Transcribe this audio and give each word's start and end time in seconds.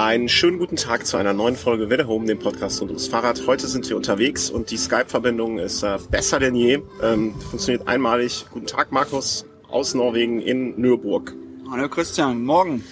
Einen 0.00 0.30
schönen 0.30 0.58
guten 0.58 0.76
Tag 0.76 1.06
zu 1.06 1.18
einer 1.18 1.34
neuen 1.34 1.56
Folge 1.56 1.90
Welle 1.90 2.06
Home, 2.06 2.24
dem 2.24 2.38
Podcast 2.38 2.80
rund 2.80 2.90
ums 2.90 3.08
Fahrrad. 3.08 3.46
Heute 3.46 3.66
sind 3.66 3.86
wir 3.86 3.98
unterwegs 3.98 4.48
und 4.48 4.70
die 4.70 4.78
Skype-Verbindung 4.78 5.58
ist 5.58 5.82
äh, 5.82 5.98
besser 6.10 6.38
denn 6.38 6.54
je. 6.54 6.80
Ähm, 7.02 7.34
funktioniert 7.38 7.86
einmalig. 7.86 8.46
Guten 8.50 8.66
Tag, 8.66 8.92
Markus, 8.92 9.44
aus 9.68 9.92
Norwegen 9.92 10.40
in 10.40 10.80
Nürburg. 10.80 11.34
Hallo 11.70 11.86
Christian, 11.90 12.42
morgen. 12.46 12.82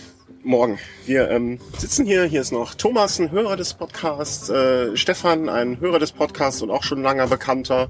Morgen. 0.42 0.79
Wir 1.06 1.30
ähm, 1.30 1.58
sitzen 1.79 2.04
hier. 2.04 2.24
Hier 2.24 2.42
ist 2.42 2.52
noch 2.52 2.74
Thomas, 2.74 3.18
ein 3.18 3.30
Hörer 3.30 3.56
des 3.56 3.72
Podcasts. 3.72 4.50
Äh, 4.50 4.95
Stefan, 4.95 5.48
ein 5.48 5.80
Hörer 5.80 6.00
des 6.00 6.12
Podcasts 6.12 6.61
und 6.61 6.70
auch 6.70 6.82
schon 6.82 7.02
langer 7.02 7.29
Bekannter. 7.29 7.88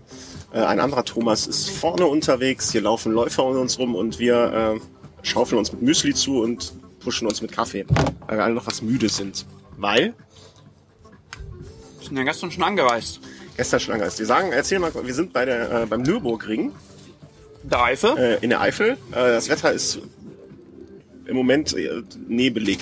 Äh, 0.53 0.61
ein 0.61 0.79
anderer 0.79 1.05
Thomas 1.05 1.49
ist 1.49 1.71
vorne 1.71 2.07
unterwegs. 2.07 2.71
Hier 2.71 2.83
laufen 2.83 3.11
Läufer 3.11 3.45
um 3.45 3.59
uns 3.59 3.81
rum 3.81 3.97
und 3.97 4.21
wir 4.21 4.77
äh, 4.77 5.27
schaufeln 5.27 5.59
uns 5.59 5.73
mit 5.73 5.83
Müsli 5.83 6.15
zu 6.15 6.41
und 6.41 6.73
pushen 7.09 7.27
uns 7.27 7.41
mit 7.41 7.53
Kaffee, 7.53 7.87
weil 8.27 8.37
wir 8.37 8.45
alle 8.45 8.53
noch 8.55 8.67
was 8.67 8.83
müde 8.83 9.09
sind. 9.09 9.47
Weil? 9.79 10.13
Wir 12.01 12.07
sind 12.07 12.17
ja 12.19 12.23
gestern 12.25 12.51
schon 12.51 12.63
angereist. 12.65 13.21
Gestern 13.57 13.81
schon 13.81 13.95
angereist. 13.95 14.19
Wir 14.19 14.27
sagen, 14.27 14.53
erzähl 14.53 14.79
mal, 14.79 14.93
wir 14.95 15.15
sind 15.15 15.33
bei 15.33 15.47
der, 15.47 15.85
äh, 15.85 15.87
beim 15.87 16.03
Nürburgring. 16.03 16.73
Der 17.63 17.83
Eifel? 17.83 18.19
Äh, 18.19 18.45
in 18.45 18.51
der 18.51 18.61
Eifel. 18.61 18.91
Äh, 19.13 19.15
das 19.15 19.49
Wetter 19.49 19.73
ist 19.73 20.01
im 21.25 21.35
Moment 21.35 21.75
äh, 21.75 22.03
nebelig. 22.27 22.79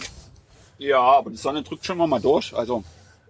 Ja, 0.79 0.99
aber 0.99 1.31
die 1.31 1.37
Sonne 1.37 1.63
drückt 1.63 1.87
schon 1.87 1.97
mal 1.97 2.21
durch. 2.21 2.53
Also 2.53 2.83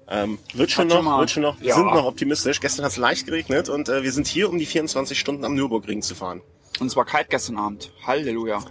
ähm, 0.09 0.39
wird 0.55 0.71
schon 0.71 0.87
noch, 0.89 1.03
schon 1.05 1.19
wird 1.21 1.31
schon 1.31 1.43
noch. 1.43 1.61
Wir 1.61 1.69
Ja. 1.69 1.75
sind 1.75 1.87
noch 1.89 2.07
optimistisch. 2.07 2.59
Gestern 2.59 2.87
hat 2.87 2.93
es 2.93 2.97
leicht 2.97 3.27
geregnet 3.27 3.69
und 3.69 3.91
äh, 3.91 4.03
wir 4.03 4.13
sind 4.13 4.27
hier, 4.27 4.49
um 4.49 4.57
die 4.59 4.65
24 4.67 5.19
Stunden 5.21 5.45
am 5.45 5.55
Nürburgring 5.55 6.01
zu 6.01 6.15
fahren. 6.15 6.41
und 6.81 6.87
es 6.87 6.97
war 6.97 7.05
kalt 7.05 7.29
gestern 7.29 7.59
Abend. 7.59 7.93
Halleluja. 8.07 8.65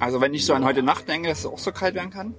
Also 0.00 0.20
wenn 0.20 0.34
ich 0.34 0.44
so 0.44 0.54
an 0.54 0.64
heute 0.64 0.82
Nacht 0.82 1.08
denke, 1.08 1.28
dass 1.28 1.40
es 1.40 1.46
auch 1.46 1.58
so 1.58 1.72
kalt 1.72 1.94
werden 1.94 2.10
kann. 2.10 2.34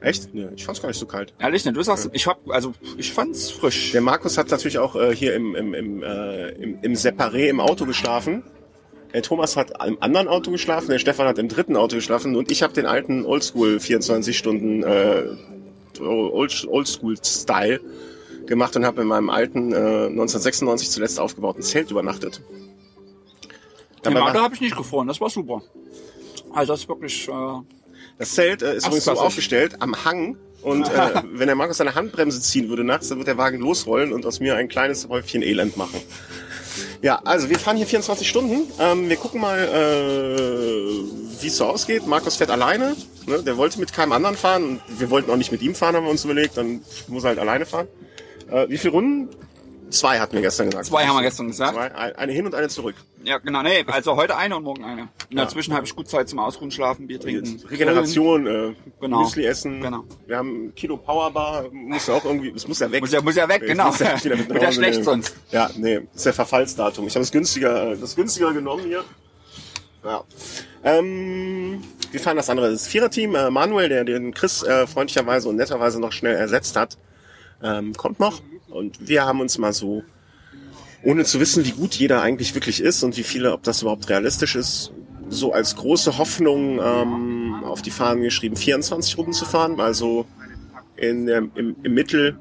Echt? 0.00 0.32
Nee, 0.32 0.48
ich 0.56 0.64
fand's 0.64 0.80
gar 0.80 0.88
nicht 0.88 0.98
so 0.98 1.06
kalt. 1.06 1.34
Ehrlich 1.38 1.64
nicht. 1.64 1.76
Du 1.76 1.82
sagst, 1.82 2.08
ich 2.12 2.26
hab, 2.26 2.40
also 2.50 2.72
ich 2.96 3.12
fand's 3.12 3.50
frisch. 3.50 3.92
Der 3.92 4.00
Markus 4.00 4.38
hat 4.38 4.50
natürlich 4.50 4.78
auch 4.78 4.96
äh, 4.96 5.14
hier 5.14 5.34
im, 5.34 5.54
im, 5.54 5.74
im, 5.74 6.02
äh, 6.02 6.48
im, 6.52 6.78
im 6.80 6.92
Separé 6.94 7.48
im 7.48 7.60
Auto 7.60 7.84
geschlafen. 7.84 8.42
Der 9.12 9.22
Thomas 9.22 9.56
hat 9.56 9.72
im 9.86 10.00
anderen 10.02 10.28
Auto 10.28 10.50
geschlafen, 10.52 10.88
der 10.90 10.98
Stefan 11.00 11.26
hat 11.26 11.36
im 11.38 11.48
dritten 11.48 11.76
Auto 11.76 11.96
geschlafen 11.96 12.36
und 12.36 12.50
ich 12.50 12.62
habe 12.62 12.72
den 12.72 12.86
alten 12.86 13.26
Oldschool 13.26 13.80
24 13.80 14.38
Stunden 14.38 14.82
äh, 14.84 15.24
Old- 16.00 16.66
Oldschool-Style 16.68 17.80
gemacht 18.46 18.76
und 18.76 18.84
habe 18.86 19.02
in 19.02 19.08
meinem 19.08 19.28
alten 19.28 19.72
äh, 19.72 19.76
1996 20.06 20.90
zuletzt 20.90 21.18
aufgebauten 21.20 21.62
Zelt 21.62 21.90
übernachtet. 21.90 22.40
Im 24.04 24.14
Dabei 24.14 24.22
Auto 24.22 24.34
war, 24.34 24.42
habe 24.44 24.54
ich 24.54 24.60
nicht 24.60 24.76
gefroren. 24.76 25.08
Das 25.08 25.20
war 25.20 25.28
super. 25.28 25.60
Also 26.52 26.72
das 26.72 26.80
ist 26.80 26.88
wirklich. 26.88 27.28
Äh, 27.28 27.32
das 28.18 28.34
Zelt 28.34 28.62
äh, 28.62 28.76
ist 28.76 28.86
übrigens 28.86 29.04
so 29.04 29.12
aufgestellt 29.12 29.76
am 29.80 30.04
Hang 30.04 30.36
und 30.62 30.88
äh, 30.88 31.22
wenn 31.32 31.46
der 31.46 31.56
Markus 31.56 31.78
seine 31.78 31.94
Handbremse 31.94 32.40
ziehen 32.40 32.68
würde 32.68 32.84
nachts, 32.84 33.08
dann 33.08 33.18
wird 33.18 33.28
der 33.28 33.38
Wagen 33.38 33.58
losrollen 33.60 34.12
und 34.12 34.26
aus 34.26 34.40
mir 34.40 34.56
ein 34.56 34.68
kleines 34.68 35.08
Häufchen 35.08 35.42
Elend 35.42 35.76
machen. 35.76 36.00
Ja, 37.02 37.16
also 37.24 37.48
wir 37.48 37.58
fahren 37.58 37.76
hier 37.78 37.86
24 37.86 38.28
Stunden. 38.28 38.70
Ähm, 38.78 39.08
wir 39.08 39.16
gucken 39.16 39.40
mal, 39.40 39.58
äh, 39.58 41.42
wie 41.42 41.46
es 41.46 41.56
so 41.56 41.64
ausgeht. 41.66 42.06
Markus 42.06 42.36
fährt 42.36 42.50
alleine. 42.50 42.94
Ne? 43.26 43.42
Der 43.42 43.56
wollte 43.56 43.80
mit 43.80 43.92
keinem 43.92 44.12
anderen 44.12 44.36
fahren. 44.36 44.64
Und 44.88 45.00
wir 45.00 45.10
wollten 45.10 45.30
auch 45.30 45.36
nicht 45.36 45.50
mit 45.52 45.62
ihm 45.62 45.74
fahren, 45.74 45.96
haben 45.96 46.04
wir 46.04 46.10
uns 46.10 46.24
überlegt. 46.24 46.56
Dann 46.56 46.82
muss 47.08 47.24
er 47.24 47.30
halt 47.30 47.38
alleine 47.38 47.64
fahren. 47.66 47.88
Äh, 48.50 48.68
wie 48.68 48.76
viele 48.78 48.92
Runden? 48.92 49.28
Zwei 49.90 50.20
hatten 50.20 50.34
wir 50.34 50.42
gestern 50.42 50.70
gesagt. 50.70 50.86
zwei 50.86 51.06
haben 51.06 51.16
wir 51.16 51.22
gestern 51.22 51.48
gesagt. 51.48 51.74
Zwei, 51.74 51.92
ein- 51.94 52.14
eine 52.16 52.32
hin 52.32 52.46
und 52.46 52.54
eine 52.54 52.68
zurück. 52.68 52.94
Ja, 53.22 53.38
genau. 53.38 53.62
Nee, 53.62 53.84
also 53.86 54.16
heute 54.16 54.36
eine 54.36 54.56
und 54.56 54.64
morgen 54.64 54.82
eine. 54.84 55.02
Und 55.30 55.36
dazwischen 55.36 55.74
habe 55.74 55.84
ich 55.84 55.94
gut 55.94 56.08
Zeit 56.08 56.28
zum 56.28 56.38
Ausruhen, 56.38 56.70
schlafen, 56.70 57.06
Bier 57.06 57.20
trinken. 57.20 57.60
Regeneration, 57.68 58.46
äh, 58.46 58.74
Genau. 59.00 59.20
Müsli 59.22 59.44
essen. 59.44 59.80
Genau. 59.82 60.04
Wir 60.26 60.38
haben 60.38 60.66
ein 60.68 60.74
Kilo 60.74 60.96
Powerbar. 60.96 61.66
Muss 61.70 62.06
ja 62.06 62.14
auch 62.14 62.24
irgendwie, 62.24 62.52
das 62.52 62.66
muss 62.66 62.78
ja 62.78 62.90
weg. 62.90 63.00
Muss 63.02 63.12
ja, 63.12 63.20
muss 63.20 63.36
ja 63.36 63.48
weg, 63.48 63.62
genau. 63.66 63.88
muss 63.88 63.98
ja 63.98 64.12
Wird 64.24 64.62
ja 64.62 64.72
schlecht 64.72 64.92
nehmen. 64.92 65.04
sonst. 65.04 65.36
Ja, 65.50 65.68
nee, 65.76 66.00
ist 66.14 66.24
der 66.26 66.32
Verfallsdatum. 66.32 67.06
Ich 67.06 67.14
habe 67.14 67.22
das 67.22 67.30
günstiger, 67.32 67.94
das 67.96 68.16
günstiger 68.16 68.52
genommen 68.52 68.84
hier. 68.84 69.04
Ja. 70.02 70.24
Ähm, 70.82 71.82
wir 72.10 72.20
fahren 72.20 72.36
das 72.38 72.48
andere. 72.48 72.70
Das 72.70 72.86
Viererteam, 72.86 73.34
äh, 73.34 73.50
Manuel, 73.50 73.88
der 73.90 74.04
den 74.04 74.32
Chris 74.32 74.62
äh, 74.62 74.86
freundlicherweise 74.86 75.48
und 75.48 75.56
netterweise 75.56 76.00
noch 76.00 76.12
schnell 76.12 76.36
ersetzt 76.36 76.74
hat, 76.76 76.96
ähm, 77.62 77.92
kommt 77.94 78.18
noch. 78.18 78.40
Und 78.70 79.06
wir 79.06 79.26
haben 79.26 79.40
uns 79.40 79.58
mal 79.58 79.72
so, 79.74 80.02
ohne 81.02 81.24
zu 81.24 81.40
wissen, 81.40 81.64
wie 81.64 81.72
gut 81.72 81.94
jeder 81.94 82.22
eigentlich 82.22 82.54
wirklich 82.54 82.80
ist 82.80 83.02
und 83.02 83.16
wie 83.16 83.22
viele, 83.22 83.52
ob 83.52 83.62
das 83.62 83.82
überhaupt 83.82 84.08
realistisch 84.08 84.54
ist, 84.56 84.92
so 85.28 85.52
als 85.52 85.76
große 85.76 86.18
Hoffnung 86.18 86.78
ähm, 86.82 87.62
auf 87.64 87.82
die 87.82 87.90
Fahnen 87.90 88.22
geschrieben, 88.22 88.56
24 88.56 89.16
Runden 89.16 89.32
zu 89.32 89.44
fahren. 89.44 89.80
Also 89.80 90.26
in, 90.96 91.26
der- 91.26 91.48
im, 91.54 91.76
im 91.82 91.94
Mittel 91.94 92.38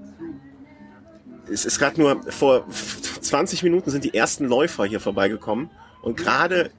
es 1.51 1.65
ist 1.65 1.79
gerade 1.79 1.99
nur 1.99 2.21
vor 2.31 2.67
20 2.69 3.63
Minuten 3.63 3.89
sind 3.89 4.03
die 4.03 4.13
ersten 4.13 4.45
Läufer 4.45 4.85
hier 4.85 4.99
vorbeigekommen 4.99 5.71
und 6.03 6.15
gerade 6.15 6.69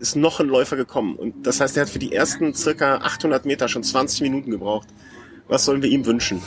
ist 0.00 0.16
noch 0.16 0.38
ein 0.40 0.48
Läufer 0.48 0.76
gekommen 0.76 1.16
und 1.16 1.46
das 1.46 1.60
heißt, 1.60 1.76
er 1.78 1.82
hat 1.84 1.88
für 1.90 1.98
die 1.98 2.12
ersten 2.12 2.52
circa 2.52 2.96
800 2.96 3.46
Meter 3.46 3.68
schon 3.68 3.82
20 3.82 4.20
Minuten 4.20 4.50
gebraucht. 4.50 4.88
Was 5.48 5.64
sollen 5.64 5.80
wir 5.82 5.88
ihm 5.88 6.04
wünschen? 6.04 6.42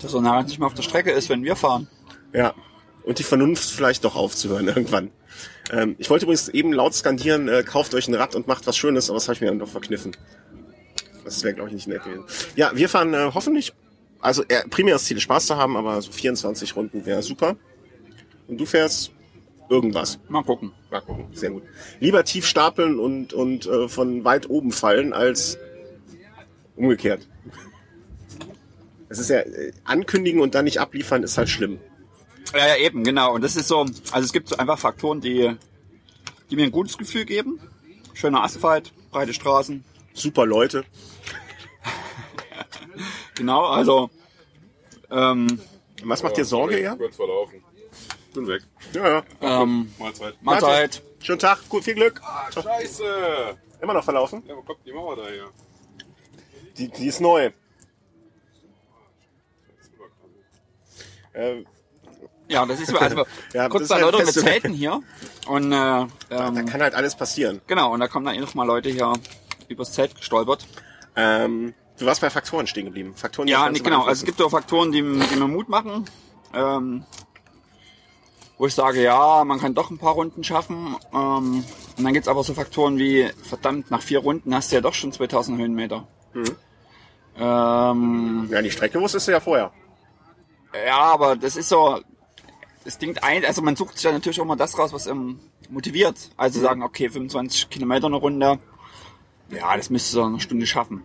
Dass 0.00 0.14
er 0.14 0.20
nachher 0.20 0.44
nicht 0.44 0.58
mehr 0.60 0.66
auf 0.66 0.74
der 0.74 0.82
Strecke 0.82 1.10
ist, 1.10 1.28
wenn 1.28 1.42
wir 1.42 1.56
fahren. 1.56 1.88
Ja. 2.32 2.54
Und 3.04 3.18
die 3.18 3.22
Vernunft 3.22 3.70
vielleicht 3.70 4.04
doch 4.04 4.16
aufzuhören 4.16 4.68
irgendwann. 4.74 5.10
Ähm, 5.70 5.96
ich 5.98 6.10
wollte 6.10 6.24
übrigens 6.24 6.48
eben 6.48 6.72
laut 6.72 6.94
skandieren, 6.94 7.48
äh, 7.48 7.62
kauft 7.62 7.94
euch 7.94 8.08
ein 8.08 8.14
Rad 8.14 8.34
und 8.34 8.46
macht 8.46 8.66
was 8.66 8.76
Schönes, 8.76 9.10
aber 9.10 9.16
das 9.16 9.28
habe 9.28 9.34
ich 9.34 9.40
mir 9.40 9.48
dann 9.48 9.58
doch 9.58 9.68
verkniffen. 9.68 10.16
Das 11.24 11.42
wäre, 11.42 11.54
glaube 11.54 11.70
ich, 11.70 11.74
nicht 11.74 11.88
nett 11.88 12.04
gewesen. 12.04 12.24
Ja, 12.54 12.72
wir 12.74 12.88
fahren 12.88 13.14
äh, 13.14 13.30
hoffentlich, 13.32 13.72
also 14.20 14.42
äh, 14.48 14.68
primär 14.68 14.94
das 14.94 15.04
Ziel, 15.04 15.20
Spaß 15.20 15.46
zu 15.46 15.56
haben, 15.56 15.76
aber 15.76 16.00
so 16.02 16.12
24 16.12 16.76
Runden 16.76 17.06
wäre 17.06 17.22
super. 17.22 17.56
Und 18.46 18.60
du 18.60 18.66
fährst 18.66 19.10
irgendwas. 19.70 20.18
Mal 20.28 20.42
gucken. 20.42 20.72
Mal 20.90 21.00
gucken, 21.00 21.26
sehr 21.32 21.50
gut. 21.50 21.62
Lieber 22.00 22.24
tief 22.24 22.46
stapeln 22.46 22.98
und, 22.98 23.32
und 23.32 23.66
äh, 23.66 23.88
von 23.88 24.24
weit 24.24 24.50
oben 24.50 24.70
fallen, 24.70 25.12
als 25.12 25.58
umgekehrt. 26.76 27.26
Es 29.08 29.18
ist 29.18 29.30
ja, 29.30 29.38
äh, 29.40 29.72
ankündigen 29.84 30.40
und 30.40 30.54
dann 30.54 30.64
nicht 30.64 30.80
abliefern, 30.80 31.22
ist 31.22 31.38
halt 31.38 31.48
schlimm. 31.48 31.78
Ja, 32.54 32.68
ja, 32.68 32.76
eben, 32.76 33.02
genau. 33.02 33.34
Und 33.34 33.42
das 33.42 33.56
ist 33.56 33.68
so, 33.68 33.80
also 33.80 34.24
es 34.24 34.32
gibt 34.32 34.48
so 34.48 34.56
einfach 34.56 34.78
Faktoren, 34.78 35.20
die, 35.20 35.56
die 36.50 36.56
mir 36.56 36.64
ein 36.64 36.70
gutes 36.70 36.96
Gefühl 36.96 37.24
geben. 37.24 37.60
Schöner 38.14 38.42
Asphalt, 38.44 38.92
breite 39.10 39.34
Straßen. 39.34 39.84
Super 40.12 40.46
Leute. 40.46 40.84
Genau, 43.36 43.64
also, 43.64 44.10
ähm, 45.10 45.60
Was 46.04 46.22
macht 46.22 46.36
dir 46.36 46.44
Sorge, 46.44 46.80
ja? 46.80 46.94
Kurz 46.94 47.16
verlaufen. 47.16 47.64
Bin 48.32 48.46
weg. 48.46 48.62
Ja, 48.92 49.08
ja. 49.08 49.24
ähm, 49.40 49.92
Mahlzeit. 49.98 50.40
Mahlzeit. 50.40 51.02
Schönen 51.18 51.40
Tag, 51.40 51.68
gut, 51.68 51.82
viel 51.82 51.94
Glück. 51.94 52.22
Scheiße! 52.52 53.58
Immer 53.82 53.94
noch 53.94 54.04
verlaufen? 54.04 54.44
Ja, 54.46 54.56
wo 54.56 54.62
kommt 54.62 54.86
die 54.86 54.92
Mauer 54.92 55.16
da 55.16 55.26
her? 55.26 55.50
Die, 56.78 56.88
die 56.88 57.06
ist 57.06 57.20
neu. 57.20 57.50
Äh, 61.32 61.64
Ja, 62.48 62.66
das 62.66 62.80
ist 62.80 62.90
so, 62.90 62.98
also 62.98 63.24
Ja, 63.54 63.68
kurz 63.68 63.88
da 63.88 63.96
ist 63.96 64.02
halt 64.04 64.16
fest- 64.16 64.40
Zelten 64.40 64.72
hier. 64.72 65.00
Und 65.46 65.72
äh, 65.72 65.76
da 65.76 66.08
ähm, 66.30 66.66
kann 66.66 66.82
halt 66.82 66.94
alles 66.94 67.14
passieren. 67.14 67.60
genau, 67.66 67.92
und 67.92 68.00
da 68.00 68.08
kommen 68.08 68.26
dann 68.26 68.34
eh 68.34 68.40
noch 68.40 68.54
mal 68.54 68.66
Leute 68.66 68.90
hier 68.90 69.12
übers 69.68 69.92
Zelt 69.92 70.14
gestolpert. 70.14 70.66
Ähm, 71.16 71.72
du 71.98 72.04
warst 72.06 72.20
bei 72.20 72.28
Faktoren 72.30 72.66
stehen 72.66 72.84
geblieben. 72.86 73.14
Faktoren, 73.16 73.48
Ja, 73.48 73.68
nicht, 73.70 73.82
genau. 73.84 74.00
Also 74.02 74.20
es 74.20 74.24
gibt 74.24 74.38
so 74.38 74.48
Faktoren, 74.50 74.92
die, 74.92 75.00
die 75.00 75.36
mir 75.36 75.48
Mut 75.48 75.68
machen. 75.68 76.04
Ähm, 76.52 77.04
wo 78.58 78.66
ich 78.66 78.74
sage, 78.74 79.02
ja, 79.02 79.42
man 79.44 79.58
kann 79.58 79.74
doch 79.74 79.90
ein 79.90 79.98
paar 79.98 80.12
Runden 80.12 80.44
schaffen. 80.44 80.96
Ähm, 81.12 81.64
und 81.96 82.04
dann 82.04 82.12
gibt's 82.12 82.28
aber 82.28 82.44
so 82.44 82.52
Faktoren 82.54 82.98
wie, 82.98 83.28
verdammt, 83.42 83.90
nach 83.90 84.02
vier 84.02 84.18
Runden 84.20 84.54
hast 84.54 84.70
du 84.70 84.76
ja 84.76 84.80
doch 84.82 84.94
schon 84.94 85.12
2000 85.12 85.58
Höhenmeter. 85.58 86.06
Ähm, 87.36 88.48
Ja, 88.50 88.62
die 88.62 88.70
Strecke 88.70 89.00
wusstest 89.00 89.28
du 89.28 89.32
ja 89.32 89.40
vorher. 89.40 89.72
ja, 90.86 90.96
aber 90.98 91.36
das 91.36 91.56
ist 91.56 91.68
so, 91.68 92.00
das 92.84 92.98
Ding 92.98 93.16
ein, 93.18 93.44
also 93.44 93.62
man 93.62 93.76
sucht 93.76 93.96
sich 93.96 94.04
ja 94.04 94.12
natürlich 94.12 94.40
auch 94.40 94.44
mal 94.44 94.56
das 94.56 94.78
raus, 94.78 94.92
was 94.92 95.06
ähm, 95.06 95.40
motiviert. 95.70 96.30
Also 96.36 96.60
sagen, 96.60 96.82
okay, 96.82 97.08
25 97.08 97.70
Kilometer 97.70 98.06
eine 98.06 98.16
Runde, 98.16 98.58
ja, 99.50 99.76
das 99.76 99.90
müsstest 99.90 100.14
du 100.14 100.20
in 100.20 100.26
einer 100.26 100.40
Stunde 100.40 100.66
schaffen. 100.66 101.02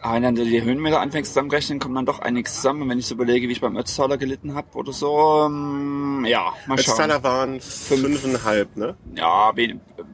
Aber 0.00 0.16
wenn 0.16 0.22
dann 0.24 0.34
du 0.34 0.44
die 0.44 0.60
Höhenmeter 0.60 1.00
anfängst 1.00 1.30
zusammenrechnen, 1.30 1.78
kommt 1.78 1.96
dann 1.96 2.06
doch 2.06 2.18
einiges 2.18 2.56
zusammen. 2.56 2.82
Und 2.82 2.88
wenn 2.88 2.98
ich 2.98 3.06
so 3.06 3.14
überlege, 3.14 3.46
wie 3.46 3.52
ich 3.52 3.60
beim 3.60 3.76
Ötztaler 3.76 4.18
gelitten 4.18 4.54
habe 4.56 4.66
oder 4.76 4.92
so, 4.92 5.44
ähm, 5.46 6.24
ja, 6.26 6.54
mal 6.66 6.76
schauen. 6.76 6.94
Ötztaler 6.94 7.22
waren 7.22 7.60
fünfeinhalb, 7.60 8.76
ne? 8.76 8.96
Ja, 9.14 9.52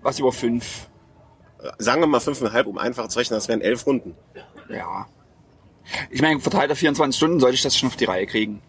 was 0.03 0.19
über 0.19 0.31
fünf. 0.31 0.91
Sagen 1.79 2.03
wir 2.03 2.07
mal 2.07 2.21
fünfeinhalb, 2.21 2.67
um 2.67 2.77
einfach 2.77 3.09
zu 3.09 3.19
rechnen, 3.19 3.39
das 3.39 3.49
wären 3.49 3.63
elf 3.63 3.87
Runden. 3.87 4.15
Ja. 4.69 5.07
Ich 6.11 6.21
meine, 6.21 6.39
verteilt 6.39 6.71
auf 6.71 6.79
24 6.79 7.17
Stunden 7.17 7.41
sollte 7.41 7.55
ich 7.55 7.63
das 7.63 7.75
schon 7.75 7.89
auf 7.89 7.97
die 7.97 8.05
Reihe 8.05 8.27
kriegen. 8.27 8.61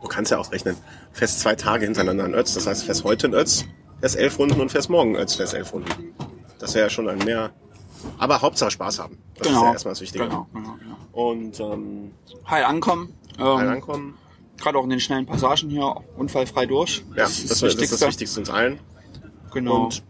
Du 0.00 0.08
kannst 0.08 0.30
ja 0.30 0.38
ausrechnen. 0.38 0.76
Fährst 1.12 1.40
zwei 1.40 1.54
Tage 1.54 1.84
hintereinander 1.84 2.26
in 2.26 2.34
Ötz, 2.34 2.54
das 2.54 2.66
heißt, 2.66 2.84
fährst 2.84 3.04
heute 3.04 3.26
in 3.28 3.34
Ötz, 3.34 3.64
fährst 4.00 4.16
elf 4.16 4.38
Runden 4.38 4.60
und 4.60 4.70
fährst 4.70 4.90
morgen 4.90 5.14
in 5.14 5.20
Ötz, 5.20 5.34
fährst 5.34 5.54
elf 5.54 5.72
Runden. 5.72 5.90
Das 6.58 6.74
wäre 6.74 6.86
ja 6.86 6.90
schon 6.90 7.08
ein 7.08 7.18
mehr, 7.18 7.50
Aber 8.18 8.40
Hauptsache 8.42 8.70
Spaß 8.70 9.00
haben. 9.00 9.18
Das 9.34 9.46
ist 9.46 9.52
Genau. 9.52 9.64
ja 9.66 9.72
erstmal 9.72 9.92
das 9.92 10.00
Wichtige. 10.00 10.24
Genau, 10.24 10.46
genau, 10.52 10.76
genau. 10.78 10.96
Und 11.12 11.60
ähm, 11.60 12.12
Heil 12.48 12.64
ankommen. 12.64 13.12
heil 13.38 13.66
Ähm, 13.66 13.72
ankommen. 13.72 14.18
Gerade 14.56 14.78
auch 14.78 14.84
in 14.84 14.90
den 14.90 15.00
schnellen 15.00 15.26
Passagen 15.26 15.68
hier 15.70 15.96
unfallfrei 16.16 16.66
durch. 16.66 17.04
Ja, 17.10 17.24
das, 17.24 17.44
das, 17.46 17.62
ist 17.62 17.92
das 17.92 18.02
Wichtigste 18.08 18.40
uns 18.40 18.50
allen. 18.50 18.80
Genau. 19.52 19.84
Und 19.84 20.02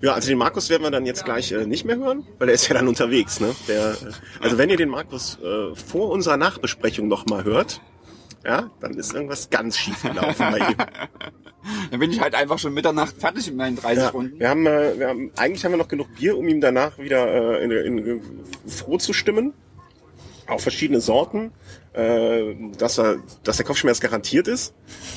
ja, 0.00 0.14
also 0.14 0.28
den 0.28 0.38
Markus 0.38 0.70
werden 0.70 0.82
wir 0.82 0.90
dann 0.90 1.04
jetzt 1.04 1.24
gleich 1.24 1.52
äh, 1.52 1.66
nicht 1.66 1.84
mehr 1.84 1.96
hören, 1.96 2.26
weil 2.38 2.46
der 2.46 2.54
ist 2.54 2.66
ja 2.68 2.74
dann 2.74 2.88
unterwegs. 2.88 3.38
Ne? 3.38 3.54
Der, 3.68 3.92
äh, 3.92 3.96
also 4.40 4.56
wenn 4.56 4.70
ihr 4.70 4.76
den 4.76 4.88
Markus 4.88 5.38
äh, 5.42 5.74
vor 5.74 6.10
unserer 6.10 6.36
Nachbesprechung 6.36 7.06
nochmal 7.06 7.44
hört, 7.44 7.80
ja, 8.44 8.70
dann 8.80 8.94
ist 8.94 9.12
irgendwas 9.14 9.50
ganz 9.50 9.76
schief 9.76 10.02
gelaufen 10.02 10.46
bei 10.50 10.58
ihm. 10.58 10.76
Dann 11.90 12.00
bin 12.00 12.10
ich 12.10 12.22
halt 12.22 12.34
einfach 12.34 12.58
schon 12.58 12.72
Mitternacht 12.72 13.14
fertig 13.18 13.46
mit 13.48 13.56
meinen 13.56 13.76
30 13.76 13.98
Ja, 13.98 14.08
Runden. 14.08 14.40
wir 14.40 14.48
haben, 14.48 14.66
äh, 14.66 14.98
wir 14.98 15.08
haben, 15.08 15.30
eigentlich 15.36 15.62
haben 15.62 15.72
wir 15.72 15.76
noch 15.78 15.88
genug 15.88 16.08
Bier, 16.16 16.38
um 16.38 16.48
ihm 16.48 16.62
danach 16.62 16.96
wieder 16.98 17.60
äh, 17.60 17.62
in, 17.64 17.98
in, 17.98 18.22
froh 18.66 18.96
zu 18.96 19.12
stimmen. 19.12 19.52
Auch 20.46 20.58
verschiedene 20.60 21.02
Sorten, 21.02 21.52
äh, 21.92 22.54
dass, 22.78 22.98
er, 22.98 23.16
dass 23.44 23.58
der 23.58 23.66
Kopfschmerz 23.66 24.00
garantiert 24.00 24.48
ist. 24.48 24.72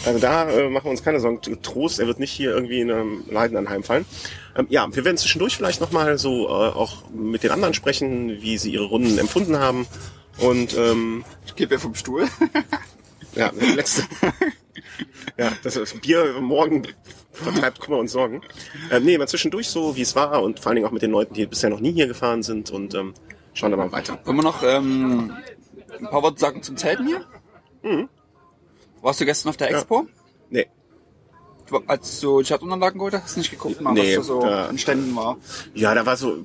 Also 0.05 0.19
da 0.19 0.49
äh, 0.49 0.69
machen 0.69 0.83
wir 0.85 0.91
uns 0.91 1.01
keine 1.01 1.21
Sorgen. 1.21 1.39
Trost, 1.61 1.99
er 2.01 2.07
wird 2.07 2.19
nicht 2.19 2.31
hier 2.31 2.51
irgendwie 2.51 2.81
in 2.81 2.91
einem 2.91 3.23
Leiden 3.31 3.55
anheimfallen. 3.55 4.05
Ähm, 4.57 4.67
ja, 4.69 4.85
wir 4.93 5.05
werden 5.05 5.17
zwischendurch 5.17 5.55
vielleicht 5.55 5.79
nochmal 5.79 6.17
so 6.17 6.47
äh, 6.47 6.51
auch 6.51 7.09
mit 7.09 7.43
den 7.43 7.51
anderen 7.51 7.73
sprechen, 7.73 8.41
wie 8.41 8.57
sie 8.57 8.71
ihre 8.73 8.83
Runden 8.83 9.17
empfunden 9.17 9.57
haben. 9.59 9.87
Und 10.39 10.77
ähm, 10.77 11.23
Ich 11.45 11.55
gebe 11.55 11.75
mir 11.75 11.79
vom 11.79 11.95
Stuhl. 11.95 12.27
ja, 13.35 13.51
letzte. 13.75 14.03
ja, 15.37 15.51
das 15.63 15.75
ist 15.75 16.01
Bier 16.01 16.39
morgen 16.41 16.83
vertreibt 17.31 17.79
Kummer 17.79 17.97
und 17.97 18.07
Sorgen. 18.09 18.41
Ähm, 18.91 19.03
nee, 19.05 19.17
mal 19.17 19.27
zwischendurch 19.27 19.67
so, 19.69 19.95
wie 19.95 20.01
es 20.01 20.15
war 20.15 20.43
und 20.43 20.59
vor 20.59 20.69
allen 20.69 20.75
Dingen 20.75 20.87
auch 20.87 20.91
mit 20.91 21.01
den 21.01 21.11
Leuten, 21.11 21.33
die 21.33 21.45
bisher 21.47 21.69
noch 21.69 21.79
nie 21.79 21.91
hier 21.91 22.07
gefahren 22.07 22.43
sind 22.43 22.69
und 22.71 22.93
ähm, 22.93 23.13
schauen 23.53 23.71
dann 23.71 23.79
mal 23.79 23.91
weiter. 23.91 24.19
Wollen 24.25 24.37
wir 24.37 24.43
noch 24.43 24.61
ähm, 24.63 25.33
ein 25.99 26.05
paar 26.09 26.21
Worte 26.21 26.39
sagen 26.39 26.61
zum 26.61 26.77
Zelten 26.77 27.07
hier? 27.07 27.25
Warst 29.01 29.19
du 29.19 29.25
gestern 29.25 29.49
auf 29.49 29.57
der 29.57 29.67
Mhm. 29.67 29.73
Ja. 29.73 29.79
Expo? 29.79 30.07
Nee, 30.49 30.67
Als 31.87 32.19
du 32.19 32.41
Chat-Unterlagen 32.43 32.99
geholt 32.99 33.13
hast, 33.15 33.23
hast 33.23 33.35
du 33.35 33.39
nicht 33.39 33.51
geguckt, 33.51 33.81
mal, 33.81 33.93
Nee, 33.93 34.17
was 34.17 34.27
da 34.27 34.33
so 34.33 34.41
da- 34.41 34.65
an 34.67 34.77
Ständen 34.77 35.15
war. 35.15 35.37
ja, 35.73 35.93
da 35.95 36.05
war 36.05 36.15
so 36.17 36.37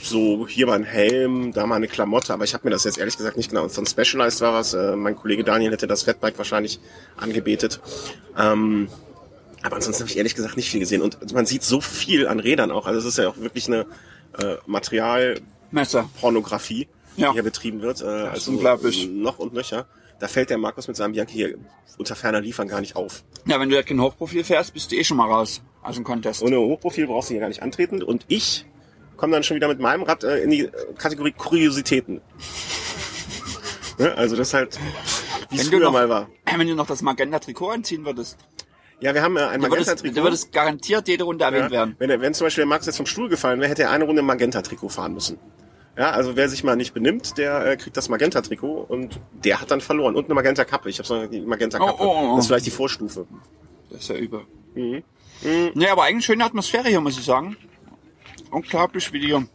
so 0.00 0.46
hier 0.46 0.66
mal 0.66 0.74
ein 0.74 0.84
Helm, 0.84 1.52
da 1.52 1.66
mal 1.66 1.74
eine 1.76 1.88
Klamotte, 1.88 2.32
aber 2.32 2.44
ich 2.44 2.54
habe 2.54 2.66
mir 2.66 2.70
das 2.70 2.84
jetzt 2.84 2.98
ehrlich 2.98 3.16
gesagt 3.16 3.36
nicht 3.36 3.50
genau. 3.50 3.68
Von 3.68 3.86
Specialized 3.86 4.40
war 4.40 4.54
was. 4.54 4.74
Äh, 4.74 4.96
mein 4.96 5.16
Kollege 5.16 5.44
Daniel 5.44 5.72
hätte 5.72 5.86
das 5.86 6.04
Fatbike 6.04 6.38
wahrscheinlich 6.38 6.80
angebetet. 7.16 7.80
Ähm, 8.38 8.88
aber 9.62 9.76
ansonsten 9.76 10.02
habe 10.02 10.10
ich 10.10 10.16
ehrlich 10.16 10.34
gesagt 10.34 10.56
nicht 10.56 10.70
viel 10.70 10.80
gesehen. 10.80 11.02
Und 11.02 11.32
man 11.32 11.46
sieht 11.46 11.62
so 11.62 11.80
viel 11.80 12.26
an 12.28 12.40
Rädern 12.40 12.70
auch. 12.70 12.86
Also 12.86 13.00
es 13.00 13.06
ist 13.06 13.18
ja 13.18 13.28
auch 13.28 13.36
wirklich 13.38 13.66
eine 13.66 13.86
äh, 14.38 14.56
Materialpornografie. 14.66 16.88
Ja. 17.16 17.30
die 17.30 17.34
hier 17.34 17.42
betrieben 17.42 17.82
wird. 17.82 18.00
Äh, 18.00 18.04
also 18.04 18.52
unglaublich. 18.52 19.08
Noch 19.08 19.40
und 19.40 19.52
nöcher. 19.52 19.86
Da 20.20 20.28
fällt 20.28 20.50
der 20.50 20.58
Markus 20.58 20.86
mit 20.86 20.96
seinem 20.96 21.12
Bianchi 21.12 21.34
hier 21.34 21.58
unter 21.96 22.14
ferner 22.14 22.40
Liefern 22.40 22.68
gar 22.68 22.80
nicht 22.80 22.94
auf. 22.94 23.24
Ja, 23.46 23.58
wenn 23.58 23.68
du 23.68 23.74
ja 23.74 23.82
kein 23.82 24.00
Hochprofil 24.00 24.44
fährst, 24.44 24.74
bist 24.74 24.92
du 24.92 24.96
eh 24.96 25.02
schon 25.02 25.16
mal 25.16 25.26
raus 25.26 25.60
aus 25.82 25.96
dem 25.96 26.04
Contest. 26.04 26.42
Ohne 26.42 26.58
Hochprofil 26.58 27.08
brauchst 27.08 27.30
du 27.30 27.34
hier 27.34 27.40
gar 27.40 27.48
nicht 27.48 27.62
antreten. 27.62 28.00
Und 28.02 28.24
ich 28.28 28.66
komme 29.18 29.34
dann 29.34 29.42
schon 29.42 29.56
wieder 29.56 29.68
mit 29.68 29.78
meinem 29.80 30.04
Rad 30.04 30.24
äh, 30.24 30.38
in 30.38 30.50
die 30.50 30.70
Kategorie 30.96 31.32
Kuriositäten. 31.32 32.22
ne? 33.98 34.14
Also 34.16 34.34
das 34.36 34.48
ist 34.48 34.54
halt, 34.54 34.78
wie 35.50 35.56
es 35.58 35.68
früher 35.68 35.80
noch- 35.80 35.92
mal 35.92 36.08
war. 36.08 36.28
Wenn 36.56 36.66
du 36.66 36.74
noch 36.74 36.86
das 36.86 37.02
Magenta-Trikot 37.02 37.68
anziehen 37.70 38.04
würdest, 38.06 38.38
Ja, 39.00 39.12
wir 39.14 39.22
haben 39.22 39.36
äh, 39.36 39.40
ein 39.42 39.60
Magenta-Trikot. 39.60 40.14
dann 40.14 40.24
würdest 40.24 40.52
garantiert 40.52 41.06
jede 41.08 41.24
Runde 41.24 41.44
erwähnt 41.44 41.64
ja, 41.66 41.70
werden. 41.70 41.96
wenn, 41.98 42.20
wenn 42.20 42.34
zum 42.34 42.46
Beispiel 42.46 42.62
der 42.62 42.68
Max 42.68 42.86
jetzt 42.86 42.96
vom 42.96 43.06
Stuhl 43.06 43.28
gefallen 43.28 43.60
wäre, 43.60 43.68
hätte 43.70 43.82
er 43.82 43.90
eine 43.90 44.04
Runde 44.04 44.20
im 44.20 44.26
Magenta-Trikot 44.26 44.88
fahren 44.88 45.14
müssen. 45.14 45.38
Ja, 45.96 46.10
also 46.12 46.36
wer 46.36 46.48
sich 46.48 46.62
mal 46.62 46.76
nicht 46.76 46.94
benimmt, 46.94 47.38
der 47.38 47.66
äh, 47.66 47.76
kriegt 47.76 47.96
das 47.96 48.08
Magenta-Trikot 48.08 48.86
und 48.88 49.18
der 49.32 49.60
hat 49.60 49.70
dann 49.72 49.80
verloren. 49.80 50.14
Und 50.14 50.26
eine 50.26 50.34
Magenta-Kappe. 50.34 50.88
Ich 50.88 50.98
habe 50.98 51.08
so 51.08 51.26
die 51.26 51.40
Magenta-Kappe. 51.40 51.94
Oh, 52.00 52.04
oh, 52.06 52.18
oh. 52.32 52.36
Das 52.36 52.44
ist 52.44 52.46
vielleicht 52.46 52.66
die 52.66 52.70
Vorstufe. 52.70 53.26
Das 53.90 54.00
ist 54.02 54.08
ja 54.08 54.14
übel. 54.14 54.42
Mhm. 54.76 55.02
Nee, 55.74 55.88
aber 55.88 56.04
eigentlich 56.04 56.24
schöne 56.24 56.44
Atmosphäre 56.44 56.88
hier, 56.88 57.00
muss 57.00 57.18
ich 57.18 57.24
sagen. 57.24 57.56
Unglaublich, 58.50 59.12
wie 59.12 59.20
die 59.20 59.46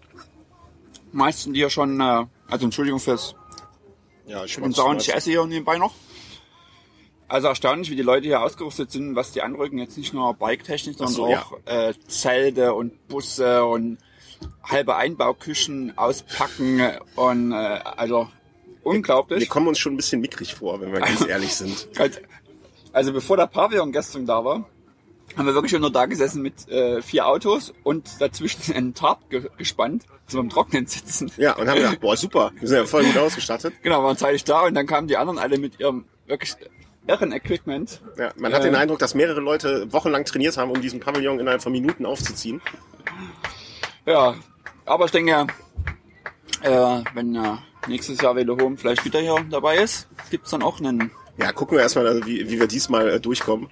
meisten, 1.12 1.54
die 1.54 1.60
ja 1.62 1.70
schon, 1.70 2.00
äh, 2.00 2.26
also 2.50 2.66
Entschuldigung 2.66 3.00
fürs 3.00 3.36
Ja, 4.28 4.44
ich 4.46 4.56
für 4.56 4.62
den 4.62 4.74
Sound, 4.74 5.02
ich 5.02 5.14
esse 5.14 5.32
hier 5.32 5.46
nebenbei 5.46 5.78
noch. 5.78 5.94
Also 7.28 7.48
erstaunlich, 7.48 7.90
wie 7.90 7.96
die 7.96 8.04
Leute 8.04 8.28
hier 8.28 8.42
ausgerüstet 8.42 8.92
sind, 8.92 9.16
was 9.16 9.32
die 9.32 9.42
anrücken. 9.42 9.80
Jetzt 9.80 9.98
nicht 9.98 10.14
nur 10.14 10.34
Bike-Technik, 10.36 10.98
sondern 10.98 11.16
so, 11.16 11.26
auch 11.28 11.58
äh, 11.66 11.94
Zelte 12.08 12.74
und 12.74 13.08
Busse 13.08 13.66
und 13.66 13.98
halbe 14.64 14.96
Einbauküchen 14.96 15.98
auspacken 15.98 16.82
und 17.16 17.52
äh, 17.54 17.56
also 17.56 18.28
Wir 18.84 18.86
unglaublich. 18.92 19.50
kommen 19.50 19.68
uns 19.68 19.80
schon 19.80 19.94
ein 19.94 19.98
bisschen 19.98 20.22
mickrig 20.22 20.54
vor, 20.54 20.80
wenn 20.82 20.92
wir 20.92 21.00
ganz 21.00 21.22
ehrlich 21.28 21.56
sind. 21.56 21.88
Also, 21.98 22.20
also 22.92 23.14
bevor 23.14 23.38
der 23.38 23.48
Pavillon 23.48 23.92
gestern 23.92 24.26
da 24.26 24.44
war, 24.44 24.66
haben 25.38 25.46
wir 25.46 25.54
wirklich 25.54 25.78
nur 25.80 25.92
da 25.92 26.06
gesessen 26.06 26.42
mit 26.42 26.68
äh, 26.70 27.02
vier 27.02 27.28
Autos 27.28 27.74
und 27.84 28.22
dazwischen 28.22 28.74
einen 28.76 28.94
Tarp 28.94 29.30
ge 29.30 29.50
gespannt, 29.58 30.06
dass 30.26 30.36
wir 30.36 30.42
im 30.42 30.50
Trocknen 30.50 30.86
sitzen. 30.88 31.32
Ja, 31.38 31.54
und 31.56 31.68
haben 31.68 31.78
gedacht, 31.78 32.00
boah, 32.02 32.16
super, 32.18 32.52
wir 32.60 32.68
sind 32.68 32.78
ja 32.78 32.86
voll 32.86 33.04
gut 33.04 33.18
ausgestattet. 33.18 33.74
Genau, 33.82 34.04
waren 34.04 34.18
zeitig 34.18 34.44
da 34.44 34.62
und 34.62 34.76
dann 34.76 34.88
kamen 34.88 35.08
die 35.08 35.18
anderen 35.18 35.40
alle 35.40 35.58
mit 35.58 35.80
ihrem 35.80 36.06
wirklich 36.28 36.56
irren 37.08 37.32
Equipment. 37.34 38.02
Ja, 38.18 38.32
man 38.38 38.54
hat 38.54 38.62
Äh. 38.62 38.66
den 38.66 38.76
Eindruck, 38.76 39.00
dass 39.00 39.14
mehrere 39.16 39.42
Leute 39.42 39.92
wochenlang 39.92 40.24
trainiert 40.26 40.58
haben, 40.58 40.72
um 40.72 40.82
diesen 40.82 41.00
Pavillon 41.00 41.40
innerhalb 41.40 41.62
von 41.62 41.72
Minuten 41.72 42.06
aufzuziehen. 42.06 42.62
Ja, 44.06 44.36
aber 44.86 45.06
ich 45.06 45.12
denke, 45.12 45.48
äh, 46.62 47.02
wenn 47.14 47.36
äh, 47.36 47.58
nächstes 47.88 48.22
Jahr 48.22 48.36
Velo 48.36 48.58
Home 48.60 48.78
vielleicht 48.78 49.04
wieder 49.06 49.20
hier 49.20 49.46
dabei 49.50 49.78
ist, 49.78 50.08
gibt's 50.30 50.52
dann 50.52 50.62
auch 50.64 50.80
einen. 50.80 51.12
Ja, 51.38 51.52
gucken 51.52 51.78
wir 51.78 51.82
erstmal, 51.82 52.08
also 52.08 52.26
wie, 52.26 52.50
wie 52.50 52.60
wir 52.60 52.68
diesmal 52.68 53.10
äh, 53.10 53.20
durchkommen. 53.20 53.68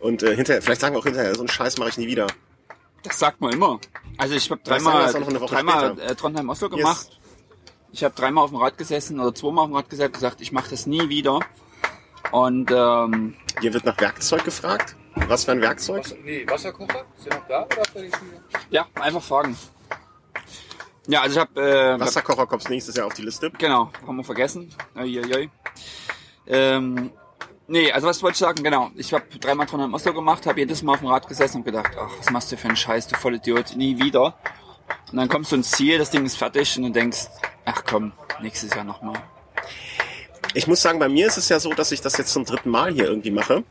Und 0.00 0.22
äh, 0.22 0.34
hinterher, 0.34 0.62
vielleicht 0.62 0.80
sagen 0.80 0.94
wir 0.94 1.00
auch 1.00 1.04
hinterher, 1.04 1.34
so 1.34 1.40
einen 1.40 1.48
Scheiß 1.48 1.78
mache 1.78 1.90
ich 1.90 1.98
nie 1.98 2.06
wieder. 2.06 2.26
Das 3.02 3.18
sagt 3.18 3.40
man 3.40 3.52
immer. 3.52 3.78
Also 4.18 4.34
ich 4.34 4.50
habe 4.50 4.60
dreimal, 4.64 5.04
das 5.04 5.14
auch 5.14 5.20
noch 5.20 5.28
eine 5.28 5.40
Woche 5.40 5.54
dreimal 5.54 5.98
äh, 6.00 6.14
Trondheim 6.14 6.48
Oslo 6.48 6.68
gemacht. 6.68 7.20
Ich 7.92 8.04
habe 8.04 8.14
dreimal 8.14 8.44
auf 8.44 8.50
dem 8.50 8.58
Rad 8.58 8.76
gesessen 8.76 9.20
oder 9.20 9.34
zweimal 9.34 9.64
auf 9.64 9.70
dem 9.70 9.76
Rad 9.76 9.88
gesessen 9.88 10.12
gesagt, 10.12 10.40
ich 10.40 10.52
mache 10.52 10.70
das 10.70 10.86
nie 10.86 11.08
wieder. 11.08 11.40
Und 12.32 12.70
ähm, 12.70 13.34
Hier 13.60 13.72
wird 13.72 13.84
nach 13.84 13.98
Werkzeug 14.00 14.44
gefragt. 14.44 14.96
Was 15.28 15.44
für 15.44 15.52
ein 15.52 15.60
Werkzeug? 15.60 16.04
Was, 16.04 16.14
nee, 16.24 16.44
Wasserkocher? 16.46 17.04
Ist 17.16 17.26
der 17.26 17.38
noch 17.38 17.46
da 17.48 17.64
oder 17.64 17.84
schon 17.92 18.02
wieder? 18.02 18.18
ja, 18.70 18.86
einfach 18.96 19.22
fragen. 19.22 19.56
Ja, 21.06 21.22
also 21.22 21.36
ich 21.36 21.40
habe 21.40 21.60
äh, 21.62 22.00
Wasserkocher 22.00 22.46
kommt 22.46 22.68
nächstes 22.68 22.96
Jahr 22.96 23.06
auf 23.06 23.14
die 23.14 23.22
Liste. 23.22 23.50
Genau, 23.52 23.90
haben 24.06 24.16
wir 24.16 24.24
vergessen. 24.24 24.74
Uiuiui. 24.96 25.48
Ähm, 26.46 27.12
nee, 27.68 27.92
also 27.92 28.06
was 28.06 28.22
wollte 28.22 28.34
ich 28.34 28.38
sagen? 28.38 28.62
Genau, 28.62 28.90
ich 28.96 29.12
habe 29.12 29.24
dreimal 29.38 29.66
Trondheim 29.66 29.94
Oslo 29.94 30.12
gemacht, 30.12 30.46
habe 30.46 30.60
jedes 30.60 30.82
Mal 30.82 30.94
auf 30.94 31.00
dem 31.00 31.08
Rad 31.08 31.28
gesessen 31.28 31.58
und 31.58 31.64
gedacht, 31.64 31.92
ach, 31.98 32.10
was 32.18 32.30
machst 32.30 32.52
du 32.52 32.56
für 32.56 32.68
einen 32.68 32.76
Scheiß, 32.76 33.08
du 33.08 33.16
Vollidiot, 33.16 33.76
nie 33.76 33.98
wieder. 33.98 34.36
Und 35.10 35.18
dann 35.18 35.28
kommst 35.28 35.52
du 35.52 35.56
ins 35.56 35.70
Ziel, 35.70 35.98
das 35.98 36.10
Ding 36.10 36.24
ist 36.24 36.36
fertig 36.36 36.76
und 36.76 36.84
du 36.84 36.90
denkst, 36.90 37.26
ach 37.64 37.82
komm, 37.88 38.12
nächstes 38.40 38.74
Jahr 38.74 38.84
nochmal. 38.84 39.16
Ich 40.54 40.66
muss 40.66 40.80
sagen, 40.80 40.98
bei 40.98 41.08
mir 41.08 41.26
ist 41.26 41.36
es 41.36 41.48
ja 41.48 41.60
so, 41.60 41.72
dass 41.74 41.92
ich 41.92 42.00
das 42.00 42.16
jetzt 42.16 42.32
zum 42.32 42.44
dritten 42.44 42.70
Mal 42.70 42.92
hier 42.92 43.04
irgendwie 43.04 43.30
mache. 43.30 43.64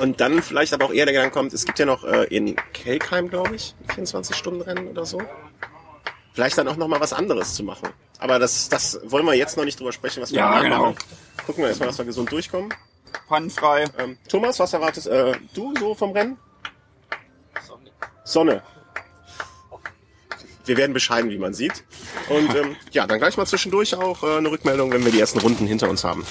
Und 0.00 0.20
dann 0.20 0.42
vielleicht 0.42 0.72
aber 0.72 0.86
auch 0.86 0.92
eher 0.92 1.04
der 1.04 1.14
Gedanke 1.14 1.34
kommt, 1.34 1.52
es 1.52 1.64
gibt 1.64 1.78
ja 1.78 1.86
noch 1.86 2.04
äh, 2.04 2.24
in 2.24 2.56
Kelkheim, 2.72 3.28
glaube 3.28 3.54
ich, 3.54 3.74
ein 3.96 4.04
24-Stunden-Rennen 4.04 4.88
oder 4.88 5.04
so. 5.04 5.20
Vielleicht 6.32 6.58
dann 6.58 6.66
auch 6.66 6.76
noch 6.76 6.88
mal 6.88 7.00
was 7.00 7.12
anderes 7.12 7.54
zu 7.54 7.62
machen. 7.62 7.88
Aber 8.18 8.38
das, 8.38 8.68
das 8.68 9.00
wollen 9.04 9.26
wir 9.26 9.34
jetzt 9.34 9.56
noch 9.56 9.64
nicht 9.64 9.78
drüber 9.78 9.92
sprechen, 9.92 10.22
was 10.22 10.30
wir 10.30 10.38
Ja, 10.38 10.60
genau. 10.62 10.92
machen. 10.92 10.96
Gucken 11.46 11.62
wir 11.62 11.68
erstmal, 11.68 11.88
dass 11.88 11.98
wir 11.98 12.04
gesund 12.04 12.30
durchkommen. 12.30 12.72
Pannenfrei. 13.28 13.84
Ähm, 13.98 14.18
Thomas, 14.28 14.58
was 14.58 14.72
erwartest 14.72 15.06
äh, 15.06 15.32
du 15.54 15.74
so 15.78 15.94
vom 15.94 16.12
Rennen? 16.12 16.38
Sonne. 18.24 18.62
Wir 20.64 20.76
werden 20.78 20.94
bescheiden, 20.94 21.30
wie 21.30 21.38
man 21.38 21.52
sieht. 21.52 21.84
Und 22.30 22.54
ähm, 22.54 22.76
ja, 22.92 23.06
dann 23.06 23.18
gleich 23.18 23.36
mal 23.36 23.44
zwischendurch 23.46 23.94
auch 23.94 24.22
äh, 24.22 24.38
eine 24.38 24.50
Rückmeldung, 24.50 24.92
wenn 24.92 25.04
wir 25.04 25.12
die 25.12 25.20
ersten 25.20 25.40
Runden 25.40 25.66
hinter 25.66 25.90
uns 25.90 26.04
haben. 26.04 26.24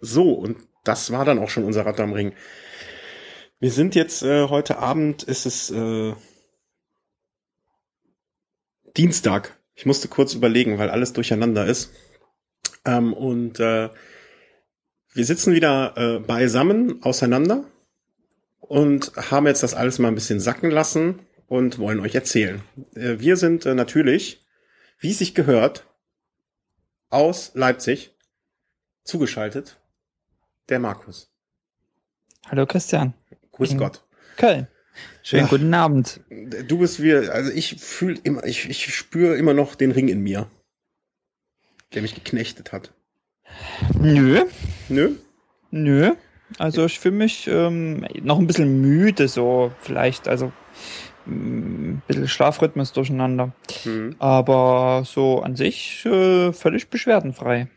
So, 0.00 0.32
und 0.32 0.56
das 0.84 1.12
war 1.12 1.24
dann 1.24 1.38
auch 1.38 1.50
schon 1.50 1.64
unser 1.64 1.86
Rad 1.86 2.00
am 2.00 2.12
Ring. 2.12 2.32
Wir 3.60 3.70
sind 3.70 3.94
jetzt 3.94 4.22
äh, 4.22 4.48
heute 4.48 4.78
Abend, 4.78 5.22
ist 5.22 5.46
es 5.46 5.70
äh, 5.70 6.14
Dienstag. 8.96 9.58
Ich 9.74 9.86
musste 9.86 10.08
kurz 10.08 10.34
überlegen, 10.34 10.78
weil 10.78 10.90
alles 10.90 11.12
durcheinander 11.12 11.66
ist. 11.66 11.92
Ähm, 12.84 13.12
und 13.12 13.60
äh, 13.60 13.90
wir 15.14 15.24
sitzen 15.24 15.54
wieder 15.54 15.94
äh, 15.96 16.18
beisammen 16.20 17.02
auseinander 17.02 17.64
und 18.60 19.12
haben 19.30 19.46
jetzt 19.46 19.62
das 19.62 19.74
alles 19.74 19.98
mal 19.98 20.08
ein 20.08 20.14
bisschen 20.14 20.40
sacken 20.40 20.70
lassen 20.70 21.20
und 21.46 21.78
wollen 21.78 22.00
euch 22.00 22.14
erzählen. 22.14 22.62
Äh, 22.94 23.18
wir 23.18 23.36
sind 23.36 23.66
äh, 23.66 23.74
natürlich, 23.74 24.44
wie 24.98 25.10
es 25.10 25.18
sich 25.18 25.34
gehört, 25.34 25.86
aus 27.10 27.52
Leipzig 27.54 28.16
zugeschaltet 29.04 29.80
der 30.68 30.78
Markus. 30.78 31.30
Hallo 32.46 32.66
Christian. 32.66 33.14
Grüß 33.52 33.74
Mhm. 33.74 33.78
Gott. 33.78 34.04
Köln. 34.36 34.66
Schönen 35.22 35.44
Ja. 35.44 35.48
guten 35.48 35.72
Abend. 35.74 36.20
Du 36.68 36.78
bist 36.78 37.02
wie, 37.02 37.14
also 37.14 37.50
ich 37.52 37.76
fühle 37.80 38.18
immer, 38.24 38.44
ich, 38.44 38.68
ich 38.68 38.94
spüre 38.94 39.36
immer 39.36 39.54
noch 39.54 39.74
den 39.74 39.90
Ring 39.92 40.08
in 40.08 40.20
mir, 40.20 40.48
der 41.94 42.02
mich 42.02 42.14
geknechtet 42.14 42.72
hat. 42.72 42.92
Nö, 43.98 44.44
Nö? 44.88 45.12
nö. 45.70 46.12
Also 46.58 46.84
ich 46.84 46.98
fühle 46.98 47.14
mich 47.16 47.46
ähm, 47.48 48.06
noch 48.22 48.38
ein 48.38 48.46
bisschen 48.46 48.80
müde, 48.82 49.26
so 49.28 49.72
vielleicht, 49.80 50.28
also 50.28 50.52
mm, 51.26 51.30
ein 51.94 52.02
bisschen 52.06 52.28
Schlafrhythmus 52.28 52.92
durcheinander. 52.92 53.52
Hm. 53.84 54.16
Aber 54.18 55.04
so 55.06 55.40
an 55.40 55.56
sich 55.56 56.04
äh, 56.04 56.52
völlig 56.52 56.88
beschwerdenfrei. 56.88 57.68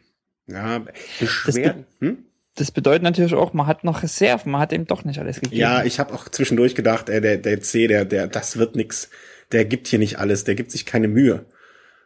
Ja, 0.48 0.80
Beschwerden. 1.20 1.86
Hm? 2.00 2.25
Das 2.56 2.72
bedeutet 2.72 3.04
natürlich 3.04 3.34
auch, 3.34 3.54
man 3.54 3.68
hat 3.68 3.84
noch 3.84 4.02
Reserven, 4.04 4.52
man 4.52 4.62
hat 4.62 4.72
eben 4.74 4.86
doch 4.88 5.04
nicht 5.04 5.20
alles 5.20 5.42
gegeben. 5.42 5.56
Ja, 5.60 5.84
ich 5.84 6.00
habe 6.00 6.14
auch 6.14 6.30
zwischendurch 6.30 6.74
gedacht, 6.74 7.10
ey, 7.10 7.20
der, 7.22 7.38
der 7.38 7.62
C, 7.62 7.88
der, 7.88 8.06
der, 8.06 8.28
das 8.28 8.58
wird 8.58 8.76
nix. 8.76 9.10
Der 9.52 9.66
gibt 9.66 9.88
hier 9.88 10.00
nicht 10.00 10.20
alles, 10.20 10.44
der 10.46 10.56
gibt 10.56 10.72
sich 10.72 10.86
keine 10.86 11.08
Mühe. 11.08 11.46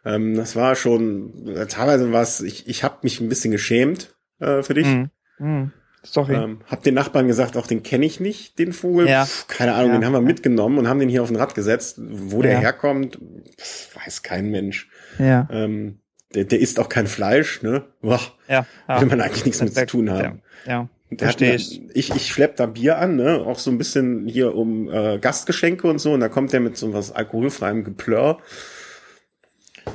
Ähm, 0.04 0.34
das 0.34 0.56
war 0.56 0.74
schon, 0.76 1.46
äh, 1.48 1.66
teilweise 1.66 2.12
was, 2.12 2.40
ich, 2.40 2.68
ich 2.68 2.82
habe 2.84 2.98
mich 3.02 3.20
ein 3.20 3.28
bisschen 3.28 3.50
geschämt 3.52 4.14
äh, 4.40 4.62
für 4.62 4.74
dich. 4.74 4.86
Hm. 4.86 5.10
Hm. 5.38 5.72
Sorry. 6.02 6.34
Ähm, 6.34 6.60
hab 6.66 6.82
den 6.82 6.94
Nachbarn 6.94 7.28
gesagt, 7.28 7.56
auch 7.58 7.66
den 7.66 7.82
kenne 7.82 8.06
ich 8.06 8.20
nicht, 8.20 8.58
den 8.58 8.72
Vogel. 8.72 9.06
Ja. 9.08 9.26
Pff, 9.26 9.46
keine 9.48 9.74
Ahnung, 9.74 9.90
Ja. 9.92 9.98
den 9.98 10.06
haben 10.06 10.14
wir 10.14 10.20
mitgenommen 10.22 10.78
und 10.78 10.88
haben 10.88 10.98
den 10.98 11.10
hier 11.10 11.22
auf 11.22 11.30
ein 11.30 11.36
Rad 11.36 11.54
gesetzt. 11.54 11.98
Wo 12.00 12.40
der 12.42 12.52
Ja. 12.54 12.58
herkommt, 12.60 13.18
pff, 13.60 13.94
weiß 13.96 14.22
kein 14.22 14.50
Mensch. 14.50 14.88
ja, 15.18 15.46
Ähm, 15.52 16.00
der, 16.34 16.44
der 16.44 16.60
isst 16.60 16.78
auch 16.78 16.88
kein 16.88 17.06
Fleisch, 17.06 17.62
ne? 17.62 17.84
Boah, 18.00 18.20
ja, 18.48 18.66
ja. 18.88 19.00
will 19.00 19.08
man 19.08 19.20
eigentlich 19.20 19.44
nichts 19.44 19.62
mit 19.62 19.74
zu 19.74 19.86
tun 19.86 20.10
haben. 20.10 20.42
Ja, 20.66 20.72
ja. 20.72 20.88
Der 21.10 21.18
verstehe 21.26 21.54
ich. 21.56 21.82
Ich, 21.92 22.14
ich 22.14 22.28
schlepp 22.28 22.56
da 22.56 22.66
Bier 22.66 22.98
an, 22.98 23.16
ne? 23.16 23.44
Auch 23.44 23.58
so 23.58 23.70
ein 23.70 23.78
bisschen 23.78 24.28
hier 24.28 24.54
um 24.54 24.88
äh, 24.88 25.18
Gastgeschenke 25.18 25.88
und 25.88 25.98
so. 25.98 26.12
Und 26.12 26.20
da 26.20 26.28
kommt 26.28 26.52
der 26.52 26.60
mit 26.60 26.76
so 26.76 26.92
was 26.92 27.10
alkoholfreiem 27.10 27.82
Geplörr. 27.82 28.38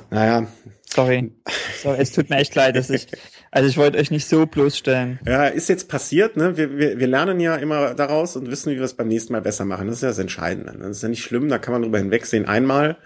Naja, 0.10 0.48
Sorry. 0.96 1.32
Sorry, 1.82 1.98
es 2.00 2.14
tut 2.14 2.30
mir 2.30 2.38
echt 2.38 2.56
leid, 2.56 2.78
dass 2.78 2.90
ich, 2.90 3.08
also 3.52 3.68
ich 3.68 3.78
wollte 3.78 3.98
euch 3.98 4.12
nicht 4.12 4.28
so 4.28 4.46
bloßstellen. 4.46 5.20
ja, 5.26 5.48
ist 5.48 5.68
jetzt 5.68 5.90
passiert, 5.90 6.38
ne? 6.38 6.56
Wir, 6.56 6.78
wir, 6.78 7.00
wir 7.00 7.08
lernen 7.08 7.42
ja 7.42 7.56
immer 7.58 7.94
daraus 7.94 8.38
und 8.38 8.50
wissen, 8.50 8.72
wie 8.72 8.78
wir 8.78 8.84
es 8.84 8.94
beim 8.94 9.10
nächsten 9.10 9.34
Mal 9.34 9.42
besser 9.42 9.66
machen. 9.66 9.88
Das 9.88 9.98
ist 9.98 10.04
ja 10.04 10.08
das 10.08 10.20
Entscheidende. 10.20 10.78
ne? 10.78 10.88
Das 10.88 10.98
ist 10.98 11.04
ja 11.04 11.10
nicht 11.10 11.24
schlimm, 11.24 11.50
da 11.50 11.58
kann 11.58 11.74
man 11.74 11.82
drüber 11.82 11.98
hinwegsehen. 11.98 12.46
Einmal, 12.46 12.98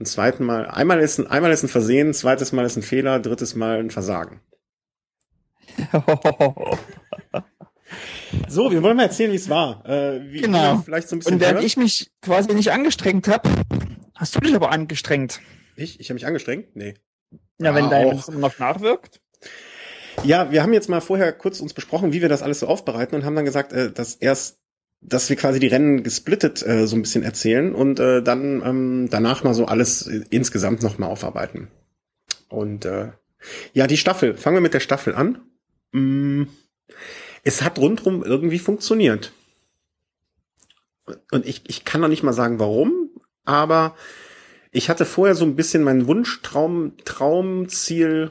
ein 0.00 0.04
zweiten 0.06 0.44
Mal, 0.44 0.66
einmal 0.66 1.00
ist 1.00 1.18
ein, 1.18 1.26
einmal 1.26 1.50
ist 1.52 1.62
ein 1.62 1.68
Versehen, 1.68 2.14
zweites 2.14 2.52
Mal 2.52 2.64
ist 2.64 2.76
ein 2.76 2.82
Fehler, 2.82 3.18
drittes 3.20 3.54
Mal 3.54 3.78
ein 3.78 3.90
Versagen. 3.90 4.40
So, 8.46 8.70
wir 8.70 8.82
wollen 8.82 8.96
mal 8.96 9.04
erzählen, 9.04 9.32
wie 9.32 9.36
es 9.36 9.48
war. 9.48 9.84
Äh, 9.86 10.20
wie, 10.30 10.40
Genau. 10.42 10.78
Vielleicht 10.84 11.08
so 11.08 11.16
ein 11.16 11.20
bisschen 11.20 11.34
Und 11.34 11.40
während 11.40 11.56
hören. 11.58 11.66
ich 11.66 11.76
mich 11.76 12.10
quasi 12.20 12.52
nicht 12.52 12.70
angestrengt 12.72 13.26
habe, 13.28 13.48
hast 14.14 14.34
du 14.34 14.40
dich 14.40 14.54
aber 14.54 14.70
angestrengt. 14.70 15.40
ich, 15.76 15.98
ich 15.98 16.10
habe 16.10 16.14
mich 16.14 16.26
angestrengt? 16.26 16.76
Nee. 16.76 16.94
Ja, 17.58 17.74
wenn 17.74 17.84
Ja, 17.84 17.90
dein 17.90 18.40
noch 18.40 18.58
nachwirkt. 18.58 19.20
Ja, 20.24 20.50
wir 20.50 20.62
haben 20.62 20.72
jetzt 20.72 20.88
mal 20.88 21.00
vorher 21.00 21.32
kurz 21.32 21.60
uns 21.60 21.72
besprochen, 21.72 22.12
wie 22.12 22.20
wir 22.20 22.28
das 22.28 22.42
alles 22.42 22.60
so 22.60 22.66
aufbereiten 22.66 23.14
und 23.14 23.24
haben 23.24 23.36
dann 23.36 23.44
gesagt, 23.44 23.72
äh, 23.72 23.90
dass 23.90 24.16
erst, 24.16 24.58
dass 25.00 25.28
wir 25.28 25.36
quasi 25.36 25.60
die 25.60 25.68
Rennen 25.68 26.02
gesplittet 26.02 26.66
äh, 26.66 26.86
so 26.86 26.96
ein 26.96 27.02
bisschen 27.02 27.22
erzählen 27.22 27.74
und 27.74 28.00
äh, 28.00 28.22
dann 28.22 28.62
ähm, 28.64 29.08
danach 29.10 29.44
mal 29.44 29.54
so 29.54 29.66
alles 29.66 30.06
insgesamt 30.06 30.82
nochmal 30.82 31.10
aufarbeiten. 31.10 31.68
Und 32.48 32.84
äh, 32.84 33.12
ja, 33.72 33.86
die 33.86 33.96
Staffel. 33.96 34.36
Fangen 34.36 34.56
wir 34.56 34.60
mit 34.60 34.74
der 34.74 34.80
Staffel 34.80 35.14
an. 35.14 35.40
Mm, 35.92 36.44
es 37.44 37.62
hat 37.62 37.78
rundrum 37.78 38.24
irgendwie 38.24 38.58
funktioniert. 38.58 39.32
Und 41.30 41.46
ich, 41.46 41.62
ich 41.68 41.84
kann 41.84 42.00
noch 42.00 42.08
nicht 42.08 42.22
mal 42.22 42.32
sagen, 42.32 42.58
warum, 42.58 43.10
aber 43.44 43.94
ich 44.70 44.90
hatte 44.90 45.06
vorher 45.06 45.34
so 45.34 45.44
ein 45.44 45.56
bisschen 45.56 45.82
mein 45.82 46.06
Wunschtraum, 46.06 46.92
Traumziel, 47.04 48.30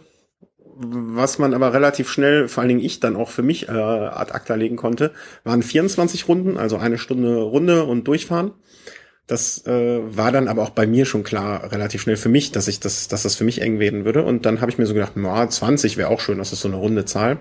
was 0.79 1.39
man 1.39 1.53
aber 1.53 1.73
relativ 1.73 2.09
schnell, 2.09 2.47
vor 2.47 2.61
allen 2.61 2.69
Dingen 2.69 2.83
ich 2.83 2.99
dann 2.99 3.15
auch 3.15 3.29
für 3.29 3.43
mich 3.43 3.67
äh, 3.69 3.71
ad 3.71 4.31
acta 4.33 4.55
legen 4.55 4.75
konnte, 4.75 5.11
waren 5.43 5.63
24 5.63 6.27
Runden, 6.27 6.57
also 6.57 6.77
eine 6.77 6.97
Stunde 6.97 7.35
Runde 7.41 7.83
und 7.85 8.07
durchfahren. 8.07 8.51
Das 9.27 9.65
äh, 9.67 9.99
war 10.17 10.31
dann 10.31 10.47
aber 10.47 10.63
auch 10.63 10.71
bei 10.71 10.87
mir 10.87 11.05
schon 11.05 11.23
klar, 11.23 11.71
relativ 11.71 12.01
schnell 12.03 12.17
für 12.17 12.29
mich, 12.29 12.51
dass 12.53 12.67
ich 12.69 12.79
das, 12.79 13.07
dass 13.09 13.23
das 13.23 13.35
für 13.35 13.43
mich 13.43 13.61
eng 13.61 13.79
werden 13.79 14.05
würde. 14.05 14.23
Und 14.23 14.45
dann 14.45 14.61
habe 14.61 14.71
ich 14.71 14.77
mir 14.77 14.85
so 14.85 14.93
gedacht, 14.93 15.13
na, 15.15 15.49
20 15.49 15.97
wäre 15.97 16.09
auch 16.09 16.21
schön, 16.21 16.37
das 16.39 16.53
ist 16.53 16.61
so 16.61 16.69
eine 16.69 16.77
runde 16.77 17.05
Zahl. 17.05 17.39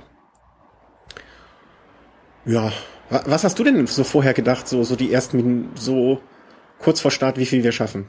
Ja, 2.44 2.72
wa- 3.10 3.22
was 3.26 3.44
hast 3.44 3.58
du 3.58 3.64
denn 3.64 3.86
so 3.86 4.04
vorher 4.04 4.34
gedacht, 4.34 4.68
so, 4.68 4.82
so 4.84 4.96
die 4.96 5.12
ersten 5.12 5.70
so 5.74 6.20
kurz 6.78 7.00
vor 7.00 7.10
Start, 7.10 7.38
wie 7.38 7.46
viel 7.46 7.62
wir 7.64 7.72
schaffen? 7.72 8.06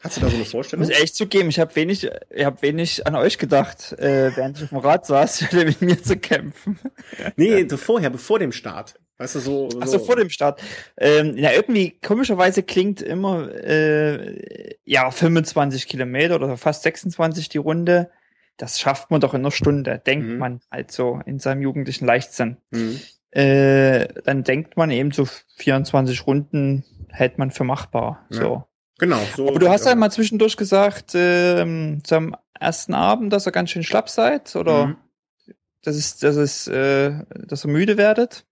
Hast 0.00 0.16
du 0.18 0.20
da 0.20 0.28
so 0.28 0.34
eine 0.34 0.42
Ich 0.42 0.50
Vorstellung? 0.50 0.84
muss 0.86 0.94
ehrlich 0.94 1.14
zugeben, 1.14 1.48
ich 1.48 1.58
habe 1.58 1.74
wenig, 1.74 2.08
ich 2.30 2.44
habe 2.44 2.60
wenig 2.62 3.06
an 3.06 3.14
euch 3.16 3.38
gedacht, 3.38 3.92
äh, 3.98 4.30
während 4.36 4.58
ich 4.58 4.64
auf 4.64 4.68
dem 4.70 4.78
Rad 4.78 5.06
saß, 5.06 5.52
mit 5.52 5.80
mir 5.80 6.02
zu 6.02 6.16
kämpfen. 6.18 6.78
Nee, 7.36 7.66
so 7.68 7.76
vorher, 7.76 8.10
bevor 8.10 8.38
dem 8.38 8.52
Start. 8.52 9.00
Weißt 9.18 9.36
du, 9.36 9.40
so. 9.40 9.70
so 9.70 9.80
Ach 9.80 9.86
so, 9.86 9.98
vor 9.98 10.16
dem 10.16 10.28
Start. 10.28 10.62
Ähm, 10.98 11.38
ja, 11.38 11.50
irgendwie 11.52 11.98
komischerweise 12.04 12.62
klingt 12.62 13.00
immer 13.00 13.48
äh, 13.50 14.74
ja 14.84 15.10
25 15.10 15.88
Kilometer 15.88 16.34
oder 16.34 16.56
fast 16.58 16.82
26 16.82 17.48
die 17.48 17.56
Runde. 17.58 18.10
Das 18.58 18.78
schafft 18.78 19.10
man 19.10 19.22
doch 19.22 19.32
in 19.32 19.40
einer 19.40 19.50
Stunde, 19.50 20.00
denkt 20.06 20.26
Mhm. 20.28 20.36
man 20.38 20.60
halt 20.70 20.90
so 20.92 21.20
in 21.24 21.38
seinem 21.38 21.62
jugendlichen 21.62 22.04
Leichtsinn. 22.04 22.58
Mhm. 22.70 23.00
Äh, 23.30 24.08
dann 24.24 24.44
denkt 24.44 24.76
man 24.76 24.90
eben 24.90 25.10
so 25.12 25.26
24 25.56 26.26
Runden 26.26 26.84
hält 27.10 27.38
man 27.38 27.50
für 27.50 27.64
machbar. 27.64 28.26
Ja. 28.30 28.38
So. 28.40 28.64
Genau. 28.98 29.20
So 29.36 29.48
Aber 29.48 29.58
du 29.58 29.68
hast 29.68 29.86
halt 29.86 29.98
mal 29.98 30.10
zwischendurch 30.10 30.56
gesagt, 30.56 31.12
ähm, 31.14 32.00
zum 32.04 32.34
ersten 32.58 32.94
Abend, 32.94 33.32
dass 33.32 33.46
ihr 33.46 33.52
ganz 33.52 33.70
schön 33.70 33.82
schlapp 33.84 34.08
seid 34.08 34.56
oder 34.56 34.86
Mhm. 34.86 34.96
dass 35.82 35.96
es, 35.96 36.18
dass 36.18 36.36
es, 36.36 36.66
äh, 36.68 37.12
dass 37.46 37.64
ihr 37.64 37.70
müde 37.70 37.96
werdet 37.98 38.46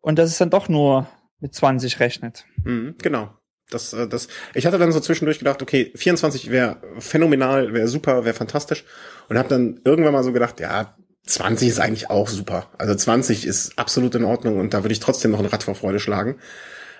und 0.00 0.18
dass 0.18 0.30
es 0.30 0.38
dann 0.38 0.50
doch 0.50 0.68
nur 0.68 1.06
mit 1.38 1.54
20 1.54 2.00
rechnet. 2.00 2.44
Mhm, 2.64 2.96
genau. 3.00 3.30
Das, 3.70 3.92
äh, 3.92 4.06
das, 4.08 4.28
ich 4.54 4.66
hatte 4.66 4.78
dann 4.78 4.92
so 4.92 5.00
zwischendurch 5.00 5.38
gedacht, 5.38 5.62
okay, 5.62 5.92
24 5.94 6.50
wäre 6.50 6.76
phänomenal, 6.98 7.72
wäre 7.72 7.88
super, 7.88 8.24
wäre 8.24 8.34
fantastisch. 8.34 8.84
Und 9.28 9.38
habe 9.38 9.48
dann 9.48 9.80
irgendwann 9.84 10.12
mal 10.12 10.24
so 10.24 10.32
gedacht, 10.32 10.60
ja, 10.60 10.96
20 11.24 11.68
ist 11.68 11.78
eigentlich 11.80 12.10
auch 12.10 12.28
super. 12.28 12.70
Also 12.78 12.94
20 12.94 13.46
ist 13.46 13.78
absolut 13.78 14.14
in 14.16 14.24
Ordnung 14.24 14.58
und 14.58 14.74
da 14.74 14.82
würde 14.82 14.92
ich 14.92 15.00
trotzdem 15.00 15.30
noch 15.30 15.38
ein 15.38 15.46
Rad 15.46 15.62
vor 15.62 15.76
Freude 15.76 16.00
schlagen. 16.00 16.38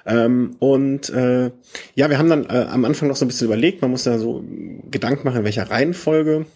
Ähm, 0.05 0.57
und 0.59 1.11
äh, 1.11 1.51
ja, 1.95 2.11
wir 2.11 2.19
haben 2.19 2.29
dann 2.29 2.47
äh, 2.47 2.67
am 2.69 2.85
Anfang 2.85 3.09
noch 3.09 3.17
so 3.17 3.25
ein 3.25 3.29
bisschen 3.29 3.47
überlegt, 3.47 3.83
man 3.83 3.91
muss 3.91 4.05
ja 4.05 4.19
so 4.19 4.45
Gedanken 4.91 5.25
machen, 5.25 5.39
in 5.39 5.45
welcher 5.45 5.71
Reihenfolge 5.71 6.47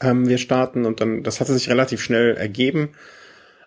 ähm, 0.00 0.28
wir 0.28 0.38
starten. 0.38 0.84
Und 0.86 1.00
dann, 1.00 1.22
das 1.22 1.40
hatte 1.40 1.52
sich 1.52 1.68
relativ 1.68 2.00
schnell 2.00 2.36
ergeben. 2.36 2.90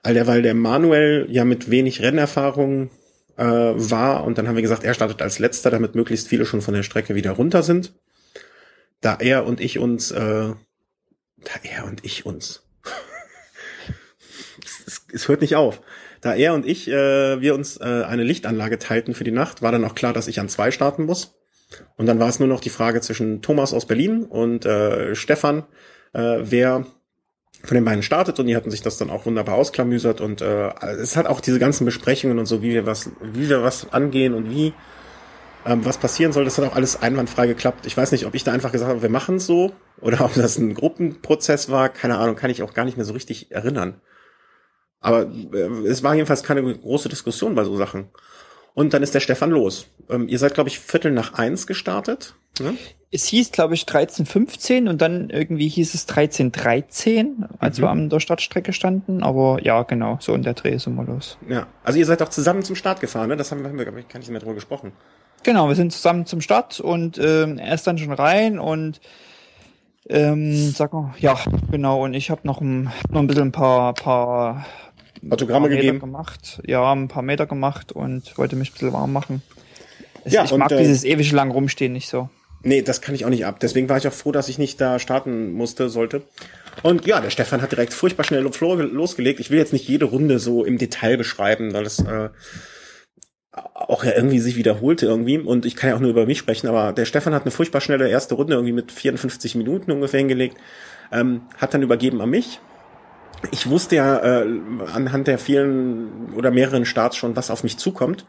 All 0.01 0.13
derweil 0.13 0.41
der 0.41 0.53
Manuel 0.53 1.27
ja 1.29 1.45
mit 1.45 1.69
wenig 1.69 2.01
Rennerfahrung 2.01 2.89
äh, 3.37 3.45
war 3.45 4.23
und 4.25 4.37
dann 4.37 4.47
haben 4.47 4.55
wir 4.55 4.61
gesagt, 4.61 4.83
er 4.83 4.93
startet 4.93 5.21
als 5.21 5.39
letzter, 5.39 5.71
damit 5.71 5.95
möglichst 5.95 6.27
viele 6.27 6.45
schon 6.45 6.61
von 6.61 6.73
der 6.73 6.83
Strecke 6.83 7.15
wieder 7.15 7.31
runter 7.31 7.63
sind. 7.63 7.93
Da 9.01 9.15
er 9.15 9.45
und 9.45 9.59
ich 9.59 9.79
uns, 9.79 10.11
äh, 10.11 10.17
da 10.17 11.53
er 11.63 11.85
und 11.85 12.05
ich 12.05 12.25
uns, 12.25 12.63
es, 14.63 14.83
es, 14.85 15.05
es 15.13 15.27
hört 15.27 15.41
nicht 15.41 15.55
auf. 15.55 15.81
Da 16.23 16.33
er 16.33 16.53
und 16.53 16.65
ich, 16.65 16.87
äh, 16.87 17.41
wir 17.41 17.53
uns 17.53 17.77
äh, 17.77 17.83
eine 17.83 18.23
Lichtanlage 18.23 18.79
teilten 18.79 19.13
für 19.13 19.25
die 19.25 19.31
Nacht, 19.31 19.61
war 19.61 19.73
dann 19.73 19.83
auch 19.83 19.93
klar, 19.93 20.13
dass 20.13 20.29
ich 20.29 20.39
an 20.39 20.47
zwei 20.47 20.71
starten 20.71 21.05
muss. 21.05 21.35
Und 21.97 22.05
dann 22.05 22.17
war 22.17 22.29
es 22.29 22.39
nur 22.39 22.47
noch 22.47 22.61
die 22.61 22.69
Frage 22.69 23.01
zwischen 23.01 23.41
Thomas 23.41 23.73
aus 23.73 23.85
Berlin 23.85 24.23
und 24.23 24.65
äh, 24.65 25.15
Stefan, 25.15 25.65
äh, 26.13 26.37
wer 26.39 26.85
von 27.63 27.75
den 27.75 27.83
beiden 27.83 28.03
startet 28.03 28.39
und 28.39 28.47
die 28.47 28.55
hatten 28.55 28.71
sich 28.71 28.81
das 28.81 28.97
dann 28.97 29.09
auch 29.09 29.25
wunderbar 29.25 29.55
ausklamüsert 29.55 30.21
und 30.21 30.41
äh, 30.41 30.69
es 31.01 31.17
hat 31.17 31.27
auch 31.27 31.41
diese 31.41 31.59
ganzen 31.59 31.85
Besprechungen 31.85 32.39
und 32.39 32.45
so, 32.45 32.61
wie 32.61 32.71
wir 32.71 32.85
was, 32.85 33.09
wie 33.21 33.49
wir 33.49 33.63
was 33.63 33.91
angehen 33.91 34.33
und 34.33 34.49
wie 34.49 34.73
ähm, 35.65 35.85
was 35.85 35.97
passieren 35.97 36.31
soll, 36.31 36.45
das 36.45 36.57
hat 36.57 36.65
auch 36.65 36.75
alles 36.75 37.01
einwandfrei 37.01 37.47
geklappt. 37.47 37.85
Ich 37.85 37.95
weiß 37.95 38.11
nicht, 38.11 38.25
ob 38.25 38.35
ich 38.35 38.43
da 38.43 38.51
einfach 38.51 38.71
gesagt 38.71 38.89
habe, 38.89 39.01
wir 39.01 39.09
machen 39.09 39.37
es 39.37 39.45
so 39.45 39.73
oder 39.99 40.21
ob 40.25 40.33
das 40.35 40.57
ein 40.57 40.73
Gruppenprozess 40.73 41.69
war, 41.69 41.89
keine 41.89 42.17
Ahnung, 42.17 42.35
kann 42.35 42.49
ich 42.49 42.63
auch 42.63 42.73
gar 42.73 42.85
nicht 42.85 42.97
mehr 42.97 43.05
so 43.05 43.13
richtig 43.13 43.51
erinnern. 43.51 44.01
Aber 45.03 45.27
äh, 45.53 45.57
es 45.87 46.01
war 46.01 46.15
jedenfalls 46.15 46.41
keine 46.41 46.63
große 46.63 47.09
Diskussion 47.09 47.53
bei 47.53 47.63
so 47.63 47.77
Sachen. 47.77 48.05
Und 48.73 48.95
dann 48.95 49.03
ist 49.03 49.13
der 49.13 49.19
Stefan 49.19 49.51
los. 49.51 49.85
Ähm, 50.09 50.27
ihr 50.27 50.39
seid, 50.39 50.55
glaube 50.55 50.69
ich, 50.69 50.79
Viertel 50.79 51.11
nach 51.11 51.33
eins 51.35 51.67
gestartet. 51.67 52.33
Ne? 52.59 52.73
Es 53.11 53.25
hieß, 53.25 53.51
glaube 53.51 53.75
ich, 53.75 53.83
13.15 53.83 54.89
und 54.89 54.99
dann 55.01 55.29
irgendwie 55.29 55.67
hieß 55.67 55.93
es 55.93 56.07
13.13, 56.09 57.45
als 57.59 57.77
Mhm. 57.77 57.83
wir 57.83 57.89
an 57.91 58.09
der 58.09 58.19
Startstrecke 58.19 58.73
standen. 58.73 59.21
Aber 59.21 59.59
ja, 59.63 59.83
genau, 59.83 60.17
so 60.19 60.33
in 60.33 60.41
der 60.41 60.55
Dreh 60.55 60.77
sind 60.79 60.95
wir 60.95 61.03
los. 61.03 61.37
Ja. 61.47 61.67
Also 61.83 61.99
ihr 61.99 62.05
seid 62.07 62.23
auch 62.23 62.29
zusammen 62.29 62.63
zum 62.63 62.75
Start 62.75 62.99
gefahren, 62.99 63.27
ne? 63.29 63.37
Das 63.37 63.51
haben 63.51 63.61
wir, 63.61 63.69
haben 63.69 63.77
wir 63.77 63.85
glaube 63.85 63.99
ich, 63.99 64.07
gar 64.07 64.17
nicht 64.19 64.31
mehr 64.31 64.39
drüber 64.39 64.55
gesprochen. 64.55 64.93
Genau, 65.43 65.67
wir 65.67 65.75
sind 65.75 65.91
zusammen 65.93 66.25
zum 66.25 66.41
Start 66.41 66.79
und 66.79 67.19
ähm, 67.19 67.59
er 67.59 67.75
ist 67.75 67.85
dann 67.85 67.97
schon 67.99 68.13
rein 68.13 68.57
und 68.57 68.99
ähm, 70.09 70.71
sag 70.71 70.93
mal, 70.93 71.13
ja, 71.19 71.37
genau, 71.71 72.03
und 72.03 72.13
ich 72.13 72.29
habe 72.29 72.41
noch 72.45 72.61
ein, 72.61 72.91
noch 73.09 73.21
ein 73.21 73.27
bisschen 73.27 73.49
ein 73.49 73.51
paar, 73.51 73.93
paar 73.93 74.65
Autogramme 75.31 75.69
gegeben. 75.69 75.95
Meter 75.97 76.05
gemacht. 76.05 76.61
Ja, 76.65 76.91
ein 76.93 77.07
paar 77.07 77.23
Meter 77.23 77.45
gemacht 77.45 77.91
und 77.91 78.37
wollte 78.37 78.55
mich 78.55 78.69
ein 78.69 78.73
bisschen 78.73 78.93
warm 78.93 79.13
machen. 79.13 79.41
Es- 80.23 80.33
Ja, 80.33 80.43
ich 80.43 80.51
und, 80.51 80.59
mag 80.59 80.71
äh, 80.71 80.77
dieses 80.77 81.03
ewig 81.03 81.31
lang 81.31 81.51
rumstehen 81.51 81.93
nicht 81.93 82.09
so. 82.09 82.29
Nee, 82.65 82.81
das 82.81 83.01
kann 83.01 83.13
ich 83.13 83.25
auch 83.25 83.29
nicht 83.29 83.45
ab. 83.45 83.59
Deswegen 83.59 83.89
war 83.89 83.97
ich 83.97 84.07
auch 84.07 84.13
froh, 84.13 84.31
dass 84.31 84.47
ich 84.47 84.57
nicht 84.57 84.79
da 84.79 84.97
starten 84.97 85.51
musste, 85.51 85.89
sollte. 85.89 86.21
Und 86.81 87.05
ja, 87.05 87.19
der 87.19 87.29
Stefan 87.29 87.61
hat 87.61 87.71
direkt 87.73 87.93
furchtbar 87.93 88.23
schnell 88.23 88.41
lo- 88.41 88.75
losgelegt. 88.81 89.41
Ich 89.41 89.49
will 89.49 89.57
jetzt 89.57 89.73
nicht 89.73 89.87
jede 89.87 90.05
Runde 90.05 90.39
so 90.39 90.63
im 90.63 90.77
Detail 90.77 91.17
beschreiben, 91.17 91.73
weil 91.73 91.85
es 91.85 91.99
äh, 91.99 92.29
auch 93.51 94.03
ja 94.03 94.13
irgendwie 94.15 94.39
sich 94.39 94.55
wiederholte 94.55 95.05
irgendwie. 95.05 95.37
Und 95.37 95.65
ich 95.65 95.75
kann 95.75 95.89
ja 95.89 95.95
auch 95.95 95.99
nur 95.99 96.09
über 96.09 96.25
mich 96.25 96.37
sprechen, 96.39 96.67
aber 96.67 96.93
der 96.93 97.05
Stefan 97.05 97.33
hat 97.33 97.43
eine 97.43 97.51
furchtbar 97.51 97.81
schnelle 97.81 98.07
erste 98.09 98.35
Runde 98.35 98.53
irgendwie 98.53 98.73
mit 98.73 98.91
54 98.91 99.55
Minuten 99.55 99.91
ungefähr 99.91 100.19
hingelegt. 100.19 100.57
Ähm, 101.11 101.41
hat 101.57 101.73
dann 101.73 101.83
übergeben 101.83 102.21
an 102.21 102.29
mich. 102.29 102.59
Ich 103.51 103.69
wusste 103.69 103.95
ja 103.95 104.17
äh, 104.17 104.47
anhand 104.93 105.27
der 105.27 105.37
vielen 105.37 106.33
oder 106.33 106.51
mehreren 106.51 106.85
Starts 106.85 107.17
schon, 107.17 107.35
was 107.35 107.51
auf 107.51 107.63
mich 107.63 107.77
zukommt. 107.77 108.25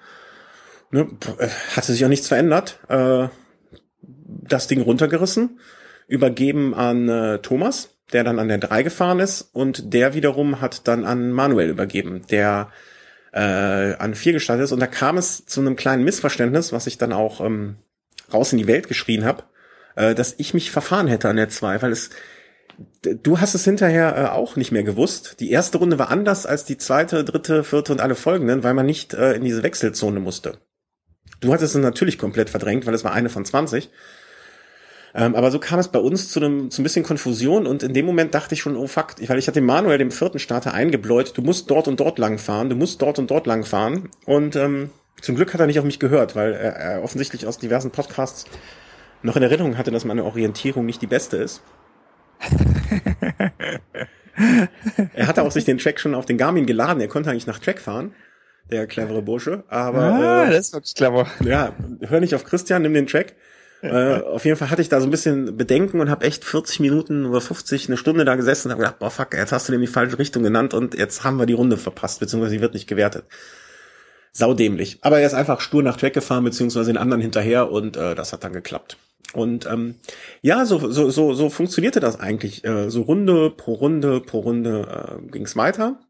Ne, 0.91 1.09
äh, 1.39 1.49
hatte 1.77 1.93
sich 1.93 2.05
auch 2.05 2.09
nichts 2.09 2.29
verändert. 2.29 2.79
Äh, 2.89 3.29
das 4.01 4.67
Ding 4.67 4.81
runtergerissen, 4.81 5.61
übergeben 6.07 6.75
an 6.75 7.09
äh, 7.09 7.39
Thomas, 7.39 7.97
der 8.13 8.25
dann 8.25 8.39
an 8.39 8.49
der 8.49 8.59
3 8.59 8.83
gefahren 8.83 9.21
ist 9.21 9.43
und 9.53 9.93
der 9.95 10.15
wiederum 10.15 10.61
hat 10.61 10.87
dann 10.87 11.05
an 11.05 11.33
Manuel 11.33 11.71
übergeben, 11.71 12.23
der 12.31 12.71
äh, 13.33 13.95
an 13.95 14.15
4 14.15 14.35
gestartet 14.35 14.65
ist 14.65 14.73
und 14.73 14.81
da 14.81 14.87
kam 14.87 15.17
es 15.17 15.47
zu 15.47 15.61
einem 15.61 15.77
kleinen 15.77 16.05
Missverständnis, 16.05 16.73
was 16.73 16.87
ich 16.87 16.99
dann 16.99 17.13
auch 17.13 17.41
ähm, 17.41 17.77
raus 18.33 18.53
in 18.53 18.59
die 18.59 18.67
Welt 18.67 18.89
geschrien 18.89 19.25
habe, 19.25 19.45
äh, 19.97 20.15
dass 20.15 20.35
ich 20.39 20.55
mich 20.55 20.71
verfahren 20.71 21.09
hätte 21.09 21.29
an 21.29 21.37
der 21.37 21.49
2, 21.49 21.83
weil 21.83 21.93
es 21.93 22.11
Du 23.03 23.41
hast 23.41 23.55
es 23.55 23.65
hinterher 23.65 24.17
äh, 24.17 24.27
auch 24.31 24.57
nicht 24.57 24.73
mehr 24.73 24.83
gewusst. 24.83 25.37
Die 25.41 25.51
erste 25.51 25.79
Runde 25.79 25.99
war 25.99 26.11
anders 26.11 26.47
als 26.47 26.65
die 26.65 26.79
zweite, 26.79 27.25
dritte, 27.25 27.65
vierte 27.65 27.93
und 27.93 28.01
alle 28.01 28.15
folgenden, 28.15 28.63
weil 28.63 28.75
man 28.75 28.87
nicht 28.87 29.15
äh, 29.15 29.35
in 29.35 29.45
diese 29.45 29.63
Wechselzone 29.63 30.21
musste. 30.21 30.59
Du 31.41 31.53
hattest 31.53 31.75
es 31.75 31.81
natürlich 31.81 32.19
komplett 32.19 32.51
verdrängt, 32.51 32.87
weil 32.87 32.95
es 32.95 33.05
war 33.05 33.13
eine 33.13 33.29
von 33.29 33.45
20. 33.45 33.91
Ähm, 35.15 35.37
aber 35.37 35.51
so 35.51 35.61
kam 35.61 35.79
es 35.79 35.89
bei 35.89 36.01
uns 36.01 36.29
zu 36.29 36.41
einem 36.41 36.71
zu 36.71 36.81
ein 36.81 36.85
bisschen 36.85 37.05
Konfusion 37.05 37.67
und 37.67 37.85
in 37.85 37.95
dem 37.95 38.05
Moment 38.05 38.35
dachte 38.35 38.55
ich 38.55 38.61
schon, 38.61 38.77
oh 38.77 38.89
fuck, 38.89 39.15
weil 39.29 39.39
ich 39.39 39.47
hatte 39.47 39.61
Manuel, 39.61 39.99
dem 39.99 40.11
vierten 40.11 40.41
Starter, 40.41 40.75
eingebläut, 40.75 41.37
du 41.37 41.43
musst 41.43 41.71
dort 41.71 41.87
und 41.87 42.01
dort 42.01 42.19
lang 42.19 42.39
fahren, 42.39 42.69
du 42.69 42.77
musst 42.77 43.01
dort 43.01 43.21
und 43.21 43.31
dort 43.31 43.47
lang 43.47 43.65
fahren. 43.65 44.09
Und 44.27 44.57
ähm, 44.57 44.91
zum 45.21 45.37
Glück 45.37 45.55
hat 45.55 45.61
er 45.61 45.67
nicht 45.67 45.79
auf 45.79 45.85
mich 45.85 46.01
gehört, 46.01 46.35
weil 46.35 46.53
er, 46.53 46.75
er 46.75 47.03
offensichtlich 47.05 47.47
aus 47.47 47.59
diversen 47.59 47.93
Podcasts 47.93 48.47
noch 49.23 49.37
in 49.37 49.43
Erinnerung 49.43 49.79
hatte, 49.79 49.93
dass 49.93 50.05
meine 50.05 50.25
Orientierung 50.25 50.85
nicht 50.85 51.01
die 51.01 51.07
beste 51.07 51.37
ist. 51.37 51.63
er 55.15 55.27
hatte 55.27 55.43
auch 55.43 55.53
sich 55.53 55.65
den 55.65 55.79
Track 55.79 56.01
schon 56.01 56.15
auf 56.15 56.27
den 56.27 56.39
Garmin 56.39 56.67
geladen, 56.67 57.01
er 57.01 57.09
konnte 57.09 57.31
eigentlich 57.31 57.47
nach 57.47 57.59
Track 57.59 57.81
fahren, 57.81 58.15
der 58.71 58.87
clevere 58.87 59.23
Bursche, 59.23 59.65
aber 59.69 60.03
ah, 60.03 60.45
äh, 60.45 60.51
das 60.51 60.67
ist 60.67 60.73
wirklich 60.73 60.95
clever. 60.95 61.27
ja, 61.41 61.73
hör 62.01 62.21
nicht 62.21 62.35
auf 62.35 62.45
Christian, 62.45 62.83
nimm 62.83 62.95
den 62.95 63.07
Track. 63.07 63.35
Äh, 63.85 64.23
auf 64.23 64.47
jeden 64.47 64.57
Fall 64.57 64.71
hatte 64.71 64.81
ich 64.81 64.89
da 64.89 64.99
so 64.99 65.07
ein 65.07 65.11
bisschen 65.11 65.59
Bedenken 65.59 66.01
und 66.01 66.09
habe 66.09 66.25
echt 66.25 66.43
40 66.43 66.81
Minuten 66.81 67.27
oder 67.27 67.43
50, 67.43 67.89
eine 67.89 67.99
Stunde 67.99 68.25
da 68.25 68.35
gesessen 68.35 68.69
und 68.69 68.73
habe 68.73 68.83
gedacht, 68.83 68.99
boah 68.99 69.11
fuck, 69.11 69.35
jetzt 69.35 69.53
hast 69.53 69.69
du 69.69 69.75
in 69.75 69.81
die 69.83 69.87
falsche 69.87 70.19
Richtung 70.19 70.43
genannt 70.43 70.73
und 70.73 70.95
jetzt 70.95 71.23
haben 71.23 71.39
wir 71.39 71.45
die 71.45 71.53
Runde 71.53 71.77
verpasst, 71.77 72.19
beziehungsweise 72.19 72.53
sie 72.53 72.63
wird 72.63 72.73
nicht 72.73 72.87
gewertet. 72.87 73.27
Saudämlich. 74.33 74.99
Aber 75.03 75.21
er 75.21 75.27
ist 75.27 75.35
einfach 75.35 75.61
stur 75.61 75.83
nach 75.83 75.99
Track 75.99 76.15
gefahren, 76.15 76.45
beziehungsweise 76.45 76.93
den 76.93 76.97
anderen 76.97 77.21
hinterher 77.21 77.71
und 77.71 77.99
äh, 77.99 78.15
das 78.15 78.33
hat 78.33 78.43
dann 78.43 78.55
geklappt. 78.55 78.97
Und 79.33 79.67
ähm, 79.67 79.97
ja, 80.43 80.65
so, 80.65 80.91
so, 80.93 81.11
so, 81.11 81.35
so 81.35 81.51
funktionierte 81.51 81.99
das 82.01 82.21
eigentlich. 82.21 82.65
Äh, 82.65 82.91
so 82.91 83.03
Runde 83.03 83.51
pro 83.51 83.75
Runde 83.75 84.21
pro 84.21 84.41
Runde 84.41 85.19
äh, 85.27 85.31
ging's 85.31 85.57
weiter. 85.57 86.01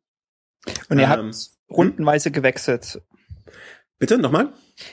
Und 0.88 0.99
ihr 0.99 1.04
Ähm, 1.04 1.11
habt 1.11 1.50
rundenweise 1.71 2.30
gewechselt. 2.30 3.00
Bitte, 3.99 4.18
nochmal? 4.18 4.52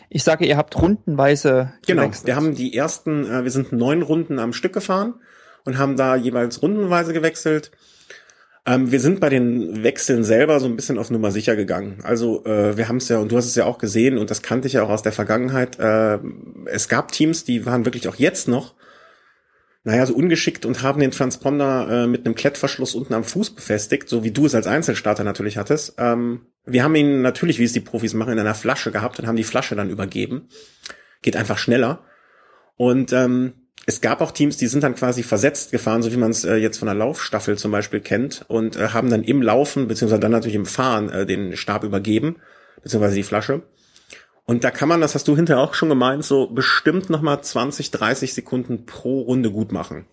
Ich 0.10 0.24
sage, 0.24 0.46
ihr 0.46 0.58
habt 0.58 0.80
rundenweise 0.82 1.74
Genau, 1.86 2.04
gewechselt. 2.04 2.28
wir 2.28 2.36
haben 2.36 2.56
die 2.56 2.76
ersten, 2.76 3.26
äh, 3.26 3.44
wir 3.44 3.52
sind 3.52 3.72
neun 3.74 4.02
Runden 4.04 4.40
am 4.40 4.54
Stück 4.54 4.74
gefahren 4.74 5.16
und 5.66 5.78
haben 5.78 5.98
da 5.98 6.16
jeweils 6.16 6.62
rundenweise 6.62 7.12
gewechselt. 7.14 7.72
Ähm, 8.66 8.92
wir 8.92 9.00
sind 9.00 9.20
bei 9.20 9.30
den 9.30 9.84
Wechseln 9.84 10.24
selber 10.24 10.60
so 10.60 10.68
ein 10.68 10.76
bisschen 10.76 11.00
auf 11.00 11.10
Nummer 11.10 11.32
sicher 11.32 11.56
gegangen. 11.56 12.00
Also 12.04 12.46
äh, 12.46 12.78
wir 12.78 12.88
haben 12.88 12.98
es 12.98 13.10
ja, 13.10 13.18
und 13.18 13.32
du 13.32 13.38
hast 13.38 13.48
es 13.48 13.56
ja 13.56 13.66
auch 13.66 13.80
gesehen, 13.80 14.18
und 14.18 14.30
das 14.30 14.44
kannte 14.44 14.68
ich 14.68 14.74
ja 14.74 14.84
auch 14.84 14.90
aus 14.90 15.02
der 15.02 15.12
Vergangenheit, 15.12 15.80
äh, 15.80 16.20
es 16.66 16.88
gab 16.88 17.12
Teams, 17.12 17.44
die 17.44 17.66
waren 17.66 17.86
wirklich 17.86 18.08
auch 18.08 18.16
jetzt 18.16 18.48
noch, 18.48 18.76
naja, 19.84 20.06
so 20.06 20.14
ungeschickt 20.14 20.68
und 20.68 20.84
haben 20.84 21.00
den 21.00 21.10
Transponder 21.10 22.04
äh, 22.04 22.08
mit 22.08 22.24
einem 22.26 22.36
Klettverschluss 22.36 22.94
unten 22.94 23.16
am 23.16 23.24
Fuß 23.24 23.56
befestigt, 23.56 24.08
so 24.08 24.24
wie 24.24 24.30
du 24.30 24.46
es 24.46 24.54
als 24.54 24.68
Einzelstarter 24.68 25.24
natürlich 25.24 25.58
hattest. 25.58 25.96
Ähm, 25.98 26.46
wir 26.66 26.84
haben 26.84 26.94
ihn 26.94 27.24
natürlich, 27.24 27.58
wie 27.58 27.64
es 27.64 27.74
die 27.74 27.80
Profis 27.80 28.14
machen, 28.14 28.34
in 28.34 28.40
einer 28.40 28.54
Flasche 28.54 28.92
gehabt 28.92 29.20
und 29.20 29.26
haben 29.26 29.38
die 29.38 29.44
Flasche 29.44 29.76
dann 29.76 29.90
übergeben. 29.90 30.50
Geht 31.24 31.36
einfach 31.36 31.58
schneller. 31.58 32.04
Und 32.78 33.12
ähm, 33.12 33.54
es 33.86 34.02
gab 34.02 34.22
auch 34.22 34.32
Teams, 34.32 34.58
die 34.58 34.68
sind 34.68 34.84
dann 34.84 34.96
quasi 34.96 35.24
versetzt 35.24 35.72
gefahren, 35.72 36.04
so 36.04 36.12
wie 36.12 36.18
man 36.18 36.32
es 36.32 36.44
äh, 36.44 36.56
jetzt 36.56 36.78
von 36.78 36.86
der 36.86 36.96
Laufstaffel 36.96 37.58
zum 37.58 37.72
Beispiel 37.72 38.00
kennt, 38.00 38.46
und 38.48 38.76
äh, 38.76 38.90
haben 38.90 39.10
dann 39.10 39.24
im 39.24 39.42
Laufen, 39.42 39.88
beziehungsweise 39.88 40.20
dann 40.20 40.32
natürlich 40.32 40.56
im 40.56 40.66
Fahren, 40.66 41.10
äh, 41.10 41.26
den 41.26 41.58
Stab 41.58 41.84
übergeben, 41.84 42.38
beziehungsweise 42.84 43.16
die 43.16 43.24
Flasche. 43.24 43.64
Und 44.46 44.64
da 44.64 44.72
kann 44.72 44.90
man, 44.90 45.02
das 45.02 45.16
hast 45.16 45.28
du 45.28 45.36
hinterher 45.36 45.62
auch 45.62 45.74
schon 45.74 45.90
gemeint, 45.90 46.26
so 46.26 46.48
bestimmt 46.48 47.10
nochmal 47.10 47.42
20, 47.42 47.92
30 47.92 48.34
Sekunden 48.34 48.86
pro 48.86 49.22
Runde 49.22 49.52
gut 49.52 49.72
machen. 49.72 50.06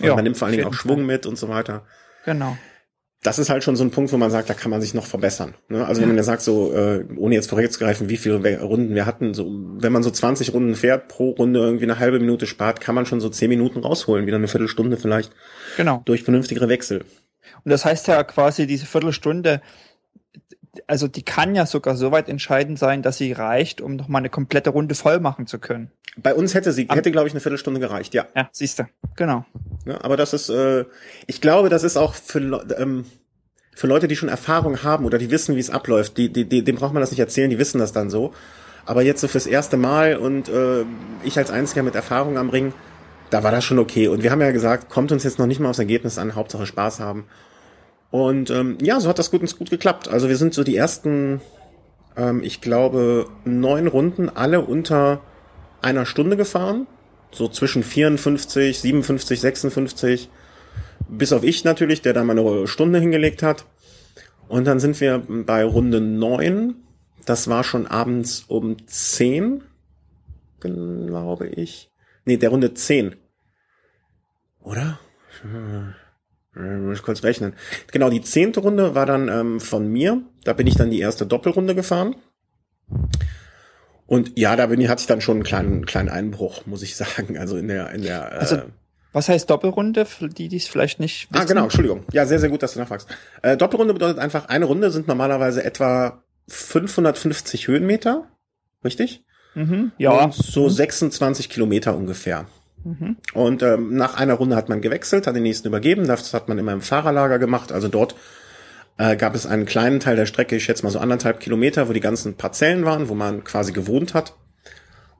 Und 0.00 0.06
Ja, 0.06 0.14
man 0.14 0.24
nimmt 0.24 0.36
vor 0.36 0.46
allen 0.46 0.56
Dingen 0.56 0.68
auch 0.68 0.74
Schwung 0.74 0.98
Fall. 0.98 1.06
mit 1.06 1.26
und 1.26 1.36
so 1.36 1.48
weiter 1.48 1.84
Genau. 2.24 2.56
Das 3.22 3.38
ist 3.38 3.50
halt 3.50 3.62
schon 3.62 3.76
so 3.76 3.84
ein 3.84 3.92
Punkt, 3.92 4.12
wo 4.12 4.16
man 4.16 4.32
sagt, 4.32 4.50
da 4.50 4.54
kann 4.54 4.70
man 4.70 4.80
sich 4.80 4.94
noch 4.94 5.06
verbessern. 5.06 5.54
Ne? 5.68 5.86
Also 5.86 6.00
wenn 6.00 6.08
man 6.08 6.16
ja 6.16 6.24
sagt, 6.24 6.42
so 6.42 6.72
äh, 6.74 7.04
ohne 7.16 7.36
jetzt 7.36 7.48
vorwegzugreifen, 7.48 8.08
wie 8.08 8.16
viele 8.16 8.60
Runden 8.60 8.96
wir 8.96 9.06
hatten, 9.06 9.32
so 9.32 9.46
wenn 9.48 9.92
man 9.92 10.02
so 10.02 10.10
20 10.10 10.52
Runden 10.52 10.74
fährt, 10.74 11.06
pro 11.06 11.30
Runde 11.30 11.60
irgendwie 11.60 11.84
eine 11.84 12.00
halbe 12.00 12.18
Minute 12.18 12.48
spart, 12.48 12.80
kann 12.80 12.96
man 12.96 13.06
schon 13.06 13.20
so 13.20 13.28
10 13.28 13.48
Minuten 13.48 13.78
rausholen, 13.78 14.26
wieder 14.26 14.38
eine 14.38 14.48
Viertelstunde 14.48 14.96
vielleicht 14.96 15.30
Genau. 15.76 16.02
durch 16.04 16.24
vernünftigere 16.24 16.68
Wechsel. 16.68 17.04
Und 17.64 17.70
das 17.70 17.84
heißt 17.84 18.08
ja 18.08 18.24
quasi 18.24 18.66
diese 18.66 18.86
Viertelstunde, 18.86 19.62
also 20.86 21.08
die 21.08 21.22
kann 21.22 21.54
ja 21.54 21.66
sogar 21.66 21.96
so 21.96 22.12
weit 22.12 22.28
entscheidend 22.28 22.78
sein, 22.78 23.02
dass 23.02 23.18
sie 23.18 23.32
reicht, 23.32 23.80
um 23.80 23.96
noch 23.96 24.08
mal 24.08 24.18
eine 24.18 24.30
komplette 24.30 24.70
Runde 24.70 24.94
voll 24.94 25.20
machen 25.20 25.46
zu 25.46 25.58
können. 25.58 25.90
Bei 26.16 26.34
uns 26.34 26.54
hätte 26.54 26.72
sie 26.72 26.88
hätte 26.90 27.10
glaube 27.10 27.28
ich 27.28 27.34
eine 27.34 27.40
Viertelstunde 27.40 27.80
gereicht, 27.80 28.14
ja. 28.14 28.26
Ja, 28.34 28.48
siehst 28.52 28.78
du. 28.78 28.84
Genau. 29.16 29.44
Ja, 29.86 30.02
aber 30.02 30.16
das 30.16 30.32
ist, 30.32 30.48
äh, 30.48 30.84
ich 31.26 31.40
glaube, 31.40 31.68
das 31.68 31.84
ist 31.84 31.96
auch 31.96 32.14
für, 32.14 32.64
ähm, 32.78 33.04
für 33.74 33.86
Leute, 33.86 34.08
die 34.08 34.16
schon 34.16 34.28
Erfahrung 34.28 34.82
haben 34.82 35.04
oder 35.04 35.18
die 35.18 35.30
wissen, 35.30 35.56
wie 35.56 35.60
es 35.60 35.70
abläuft, 35.70 36.16
die, 36.16 36.30
die, 36.30 36.44
die, 36.44 36.62
dem 36.62 36.76
braucht 36.76 36.92
man 36.92 37.00
das 37.00 37.10
nicht 37.10 37.20
erzählen, 37.20 37.50
die 37.50 37.58
wissen 37.58 37.78
das 37.78 37.92
dann 37.92 38.10
so. 38.10 38.32
Aber 38.84 39.02
jetzt 39.02 39.20
so 39.20 39.28
fürs 39.28 39.46
erste 39.46 39.76
Mal 39.76 40.16
und 40.16 40.48
äh, 40.48 40.84
ich 41.22 41.38
als 41.38 41.50
Einziger 41.50 41.82
mit 41.82 41.94
Erfahrung 41.94 42.36
am 42.36 42.50
Ring, 42.50 42.72
da 43.30 43.42
war 43.42 43.50
das 43.50 43.64
schon 43.64 43.78
okay. 43.78 44.08
Und 44.08 44.22
wir 44.22 44.30
haben 44.30 44.40
ja 44.40 44.50
gesagt, 44.50 44.90
kommt 44.90 45.12
uns 45.12 45.24
jetzt 45.24 45.38
noch 45.38 45.46
nicht 45.46 45.60
mal 45.60 45.70
aufs 45.70 45.78
Ergebnis 45.78 46.18
an, 46.18 46.34
Hauptsache 46.34 46.66
Spaß 46.66 47.00
haben. 47.00 47.24
Und 48.12 48.50
ähm, 48.50 48.76
ja, 48.82 49.00
so 49.00 49.08
hat 49.08 49.18
das 49.18 49.30
gut 49.30 49.40
und 49.40 49.58
gut 49.58 49.70
geklappt. 49.70 50.06
Also 50.06 50.28
wir 50.28 50.36
sind 50.36 50.52
so 50.52 50.62
die 50.64 50.76
ersten, 50.76 51.40
ähm, 52.14 52.42
ich 52.44 52.60
glaube, 52.60 53.26
neun 53.46 53.86
Runden 53.86 54.28
alle 54.28 54.60
unter 54.60 55.22
einer 55.80 56.04
Stunde 56.04 56.36
gefahren. 56.36 56.86
So 57.32 57.48
zwischen 57.48 57.82
54, 57.82 58.78
57, 58.78 59.40
56. 59.40 60.28
Bis 61.08 61.32
auf 61.32 61.42
ich 61.42 61.64
natürlich, 61.64 62.02
der 62.02 62.12
da 62.12 62.22
mal 62.22 62.38
eine 62.38 62.68
Stunde 62.68 63.00
hingelegt 63.00 63.42
hat. 63.42 63.64
Und 64.46 64.66
dann 64.66 64.78
sind 64.78 65.00
wir 65.00 65.22
bei 65.26 65.64
Runde 65.64 66.02
9. 66.02 66.74
Das 67.24 67.48
war 67.48 67.64
schon 67.64 67.86
abends 67.86 68.44
um 68.46 68.76
10, 68.86 69.64
glaube 70.60 71.48
ich. 71.48 71.90
Nee, 72.26 72.36
der 72.36 72.50
Runde 72.50 72.74
10. 72.74 73.16
Oder? 74.60 75.00
Hm, 75.40 75.94
Muss 76.54 76.98
ich 76.98 77.02
kurz 77.02 77.22
rechnen. 77.22 77.54
Genau, 77.92 78.10
die 78.10 78.20
zehnte 78.20 78.60
Runde 78.60 78.94
war 78.94 79.06
dann 79.06 79.28
ähm, 79.28 79.60
von 79.60 79.88
mir. 79.88 80.20
Da 80.44 80.52
bin 80.52 80.66
ich 80.66 80.76
dann 80.76 80.90
die 80.90 81.00
erste 81.00 81.26
Doppelrunde 81.26 81.74
gefahren. 81.74 82.14
Und 84.06 84.38
ja, 84.38 84.54
da 84.56 84.66
bin 84.66 84.80
ich, 84.80 84.88
hatte 84.88 85.00
ich 85.00 85.06
dann 85.06 85.22
schon 85.22 85.36
einen 85.36 85.44
kleinen, 85.44 85.86
kleinen 85.86 86.10
Einbruch, 86.10 86.66
muss 86.66 86.82
ich 86.82 86.96
sagen. 87.02 87.38
Also 87.38 87.56
in 87.56 87.68
der, 87.68 87.90
in 87.92 88.02
der. 88.02 88.32
Also, 88.32 88.56
äh, 88.56 88.62
Was 89.12 89.30
heißt 89.30 89.48
Doppelrunde, 89.48 90.04
für 90.04 90.28
die, 90.28 90.48
die 90.48 90.58
es 90.58 90.68
vielleicht 90.68 91.00
nicht 91.00 91.32
wissen? 91.32 91.42
Ah, 91.42 91.46
genau, 91.46 91.64
Entschuldigung. 91.64 92.04
Ja, 92.12 92.26
sehr, 92.26 92.38
sehr 92.38 92.50
gut, 92.50 92.62
dass 92.62 92.74
du 92.74 92.80
nachfragst. 92.80 93.08
Äh, 93.40 93.56
Doppelrunde 93.56 93.94
bedeutet 93.94 94.18
einfach, 94.18 94.46
eine 94.50 94.66
Runde 94.66 94.90
sind 94.90 95.08
normalerweise 95.08 95.64
etwa 95.64 96.22
550 96.48 97.68
Höhenmeter. 97.68 98.28
Richtig? 98.84 99.24
Mhm. 99.54 99.92
Ja. 99.96 100.24
Und 100.24 100.34
so 100.34 100.68
26 100.68 101.48
Kilometer 101.48 101.96
ungefähr. 101.96 102.46
Und 103.34 103.62
ähm, 103.62 103.94
nach 103.94 104.14
einer 104.14 104.34
Runde 104.34 104.56
hat 104.56 104.68
man 104.68 104.80
gewechselt, 104.80 105.26
hat 105.26 105.36
den 105.36 105.42
nächsten 105.42 105.68
übergeben. 105.68 106.06
Das 106.06 106.34
hat 106.34 106.48
man 106.48 106.58
immer 106.58 106.72
im 106.72 106.80
Fahrerlager 106.80 107.38
gemacht. 107.38 107.72
Also 107.72 107.88
dort 107.88 108.14
äh, 108.98 109.16
gab 109.16 109.34
es 109.34 109.46
einen 109.46 109.66
kleinen 109.66 110.00
Teil 110.00 110.16
der 110.16 110.26
Strecke, 110.26 110.56
ich 110.56 110.64
schätze 110.64 110.84
mal 110.84 110.90
so 110.90 110.98
anderthalb 110.98 111.40
Kilometer, 111.40 111.88
wo 111.88 111.92
die 111.92 112.00
ganzen 112.00 112.34
Parzellen 112.34 112.84
waren, 112.84 113.08
wo 113.08 113.14
man 113.14 113.44
quasi 113.44 113.72
gewohnt 113.72 114.14
hat. 114.14 114.34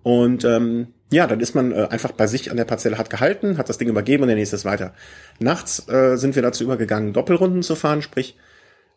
Und 0.02 0.44
ähm, 0.44 0.88
ja, 1.12 1.26
dann 1.26 1.40
ist 1.40 1.54
man 1.54 1.72
äh, 1.72 1.86
einfach 1.90 2.12
bei 2.12 2.26
sich 2.26 2.50
an 2.50 2.56
der 2.56 2.64
Parzelle, 2.64 2.98
hat 2.98 3.10
gehalten, 3.10 3.58
hat 3.58 3.68
das 3.68 3.78
Ding 3.78 3.88
übergeben 3.88 4.22
und 4.24 4.28
der 4.28 4.36
nächste 4.36 4.56
ist 4.56 4.64
weiter. 4.64 4.94
Nachts 5.38 5.88
äh, 5.88 6.16
sind 6.16 6.34
wir 6.34 6.42
dazu 6.42 6.64
übergegangen, 6.64 7.12
Doppelrunden 7.12 7.62
zu 7.62 7.76
fahren, 7.76 8.02
sprich 8.02 8.36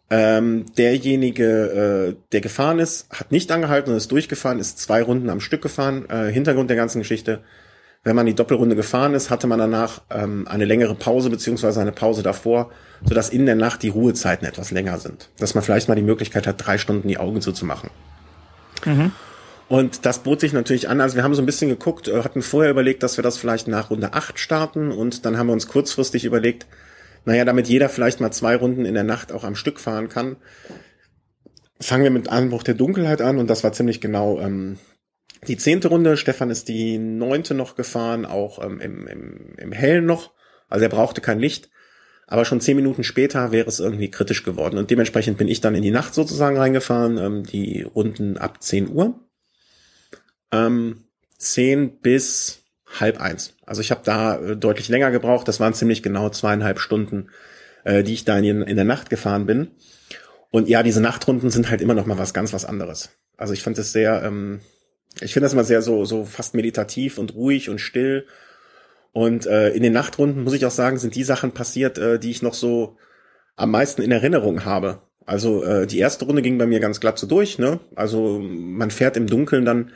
Ähm, 0.07 0.67
derjenige, 0.77 2.13
äh, 2.13 2.15
der 2.31 2.41
gefahren 2.41 2.77
ist, 2.77 3.09
hat 3.09 3.31
nicht 3.31 3.51
angehalten 3.51 3.89
und 3.91 3.97
ist 3.97 4.11
durchgefahren, 4.11 4.59
ist 4.59 4.77
zwei 4.77 5.01
Runden 5.01 5.31
am 5.31 5.39
Stück 5.39 5.63
gefahren. 5.63 6.05
Äh, 6.09 6.31
Hintergrund 6.31 6.69
der 6.69 6.77
ganzen 6.77 6.99
Geschichte, 6.99 7.41
wenn 8.05 8.15
man 8.15 8.27
die 8.27 8.35
Doppelrunde 8.35 8.75
gefahren 8.75 9.15
ist, 9.15 9.31
hatte 9.31 9.47
man 9.47 9.57
danach 9.57 10.01
ähm, 10.11 10.47
eine 10.47 10.65
längere 10.65 10.93
Pause 10.93 11.31
beziehungsweise 11.31 11.81
eine 11.81 11.91
Pause 11.91 12.21
davor, 12.21 12.69
sodass 13.03 13.29
in 13.29 13.47
der 13.47 13.55
Nacht 13.55 13.81
die 13.81 13.89
Ruhezeiten 13.89 14.47
etwas 14.47 14.69
länger 14.69 14.99
sind. 14.99 15.29
Dass 15.39 15.55
man 15.55 15.63
vielleicht 15.63 15.89
mal 15.89 15.95
die 15.95 16.03
Möglichkeit 16.03 16.45
hat, 16.45 16.63
drei 16.65 16.77
Stunden 16.77 17.07
die 17.07 17.17
Augen 17.17 17.41
zuzumachen. 17.41 17.89
Und 19.67 20.05
das 20.05 20.19
bot 20.19 20.39
sich 20.39 20.53
natürlich 20.53 20.87
an. 20.87 21.01
Also 21.01 21.15
wir 21.15 21.23
haben 21.23 21.33
so 21.33 21.41
ein 21.41 21.47
bisschen 21.47 21.69
geguckt, 21.69 22.07
äh, 22.07 22.23
hatten 22.23 22.43
vorher 22.43 22.69
überlegt, 22.69 23.01
dass 23.01 23.17
wir 23.17 23.23
das 23.23 23.39
vielleicht 23.39 23.67
nach 23.67 23.89
Runde 23.89 24.13
8 24.13 24.37
starten 24.37 24.91
und 24.91 25.25
dann 25.25 25.39
haben 25.39 25.47
wir 25.47 25.53
uns 25.53 25.67
kurzfristig 25.67 26.25
überlegt, 26.25 26.67
naja, 27.25 27.43
damit 27.43 27.67
jeder 27.67 27.89
vielleicht 27.89 28.21
mal 28.21 28.29
zwei 28.29 28.55
Runden 28.55 28.85
in 28.85 28.93
der 28.93 29.03
Nacht 29.03 29.31
auch 29.31 29.43
am 29.43 29.55
Stück 29.55 29.79
fahren 29.79 30.09
kann, 30.09 30.35
fangen 31.81 32.03
wir 32.03 32.11
mit 32.11 32.29
Anbruch 32.29 32.61
der 32.61 32.75
Dunkelheit 32.75 33.21
an 33.23 33.39
und 33.39 33.49
das 33.49 33.63
war 33.63 33.73
ziemlich 33.73 33.99
genau 33.99 34.39
ähm, 34.39 34.77
die 35.47 35.57
zehnte 35.57 35.87
Runde. 35.87 36.17
Stefan 36.17 36.49
ist 36.49 36.67
die 36.67 36.97
neunte 36.97 37.53
noch 37.53 37.75
gefahren, 37.75 38.25
auch 38.25 38.63
ähm, 38.63 38.79
im, 38.79 39.07
im, 39.07 39.55
im 39.57 39.71
Hellen 39.71 40.05
noch. 40.05 40.33
Also 40.69 40.83
er 40.83 40.89
brauchte 40.89 41.21
kein 41.21 41.39
Licht. 41.39 41.69
Aber 42.27 42.43
schon 42.43 42.61
zehn 42.61 42.75
Minuten 42.75 43.03
später 43.03 43.51
wäre 43.51 43.67
es 43.67 43.79
irgendwie 43.79 44.09
kritisch 44.09 44.43
geworden. 44.43 44.77
Und 44.77 44.89
dementsprechend 44.89 45.37
bin 45.37 45.47
ich 45.47 45.61
dann 45.61 45.75
in 45.75 45.83
die 45.83 45.91
Nacht 45.91 46.13
sozusagen 46.13 46.57
reingefahren, 46.57 47.17
ähm, 47.17 47.43
die 47.43 47.83
Runden 47.83 48.37
ab 48.37 48.63
10 48.63 48.89
Uhr. 48.89 49.19
Ähm, 50.51 51.03
10 51.37 51.99
bis 51.99 52.63
halb 52.99 53.19
eins. 53.21 53.53
Also 53.65 53.81
ich 53.81 53.91
habe 53.91 54.01
da 54.03 54.37
äh, 54.37 54.57
deutlich 54.57 54.89
länger 54.89 55.11
gebraucht. 55.11 55.47
Das 55.47 55.59
waren 55.59 55.73
ziemlich 55.73 56.01
genau 56.01 56.29
zweieinhalb 56.29 56.79
Stunden, 56.79 57.29
äh, 57.83 58.03
die 58.03 58.13
ich 58.13 58.25
da 58.25 58.37
in, 58.37 58.61
in 58.61 58.75
der 58.75 58.85
Nacht 58.85 59.09
gefahren 59.09 59.45
bin. 59.45 59.71
Und 60.49 60.69
ja, 60.69 60.83
diese 60.83 61.01
Nachtrunden 61.01 61.49
sind 61.49 61.69
halt 61.69 61.81
immer 61.81 61.93
noch 61.93 62.05
mal 62.05 62.17
was 62.17 62.33
ganz 62.33 62.53
was 62.53 62.65
anderes. 62.65 63.09
Also 63.37 63.53
ich 63.53 63.61
fand 63.61 63.77
es 63.77 63.91
sehr, 63.91 64.23
ähm, 64.23 64.61
ich 65.21 65.33
finde 65.33 65.45
das 65.45 65.53
immer 65.53 65.63
sehr 65.63 65.81
so 65.81 66.05
so 66.05 66.25
fast 66.25 66.55
meditativ 66.55 67.17
und 67.17 67.35
ruhig 67.35 67.69
und 67.69 67.79
still. 67.79 68.25
Und 69.11 69.45
äh, 69.45 69.69
in 69.69 69.81
den 69.81 69.93
Nachtrunden 69.93 70.43
muss 70.43 70.53
ich 70.53 70.65
auch 70.65 70.71
sagen, 70.71 70.97
sind 70.97 71.15
die 71.15 71.23
Sachen 71.23 71.51
passiert, 71.51 71.97
äh, 71.97 72.19
die 72.19 72.31
ich 72.31 72.41
noch 72.41 72.53
so 72.53 72.97
am 73.55 73.71
meisten 73.71 74.01
in 74.01 74.11
Erinnerung 74.11 74.65
habe. 74.65 75.01
Also 75.25 75.63
äh, 75.63 75.87
die 75.87 75.99
erste 75.99 76.25
Runde 76.25 76.41
ging 76.41 76.57
bei 76.57 76.67
mir 76.67 76.79
ganz 76.79 76.99
glatt 76.99 77.17
so 77.17 77.27
durch. 77.27 77.57
Ne? 77.57 77.79
Also 77.95 78.39
man 78.39 78.91
fährt 78.91 79.17
im 79.17 79.27
Dunkeln 79.27 79.65
dann. 79.65 79.91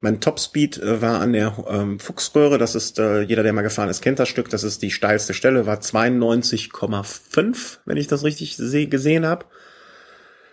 Mein 0.00 0.20
Topspeed 0.20 0.78
äh, 0.78 1.00
war 1.00 1.20
an 1.20 1.32
der 1.32 1.64
ähm, 1.68 2.00
Fuchsröhre. 2.00 2.58
Das 2.58 2.74
ist 2.74 2.98
äh, 2.98 3.20
jeder, 3.20 3.44
der 3.44 3.52
mal 3.52 3.62
gefahren 3.62 3.88
ist, 3.88 4.02
kennt 4.02 4.18
das 4.18 4.28
Stück. 4.28 4.50
Das 4.50 4.64
ist 4.64 4.82
die 4.82 4.90
steilste 4.90 5.34
Stelle. 5.34 5.66
War 5.66 5.78
92,5, 5.78 7.78
wenn 7.84 7.96
ich 7.96 8.08
das 8.08 8.24
richtig 8.24 8.56
seh 8.56 8.86
gesehen 8.86 9.24
habe. 9.24 9.46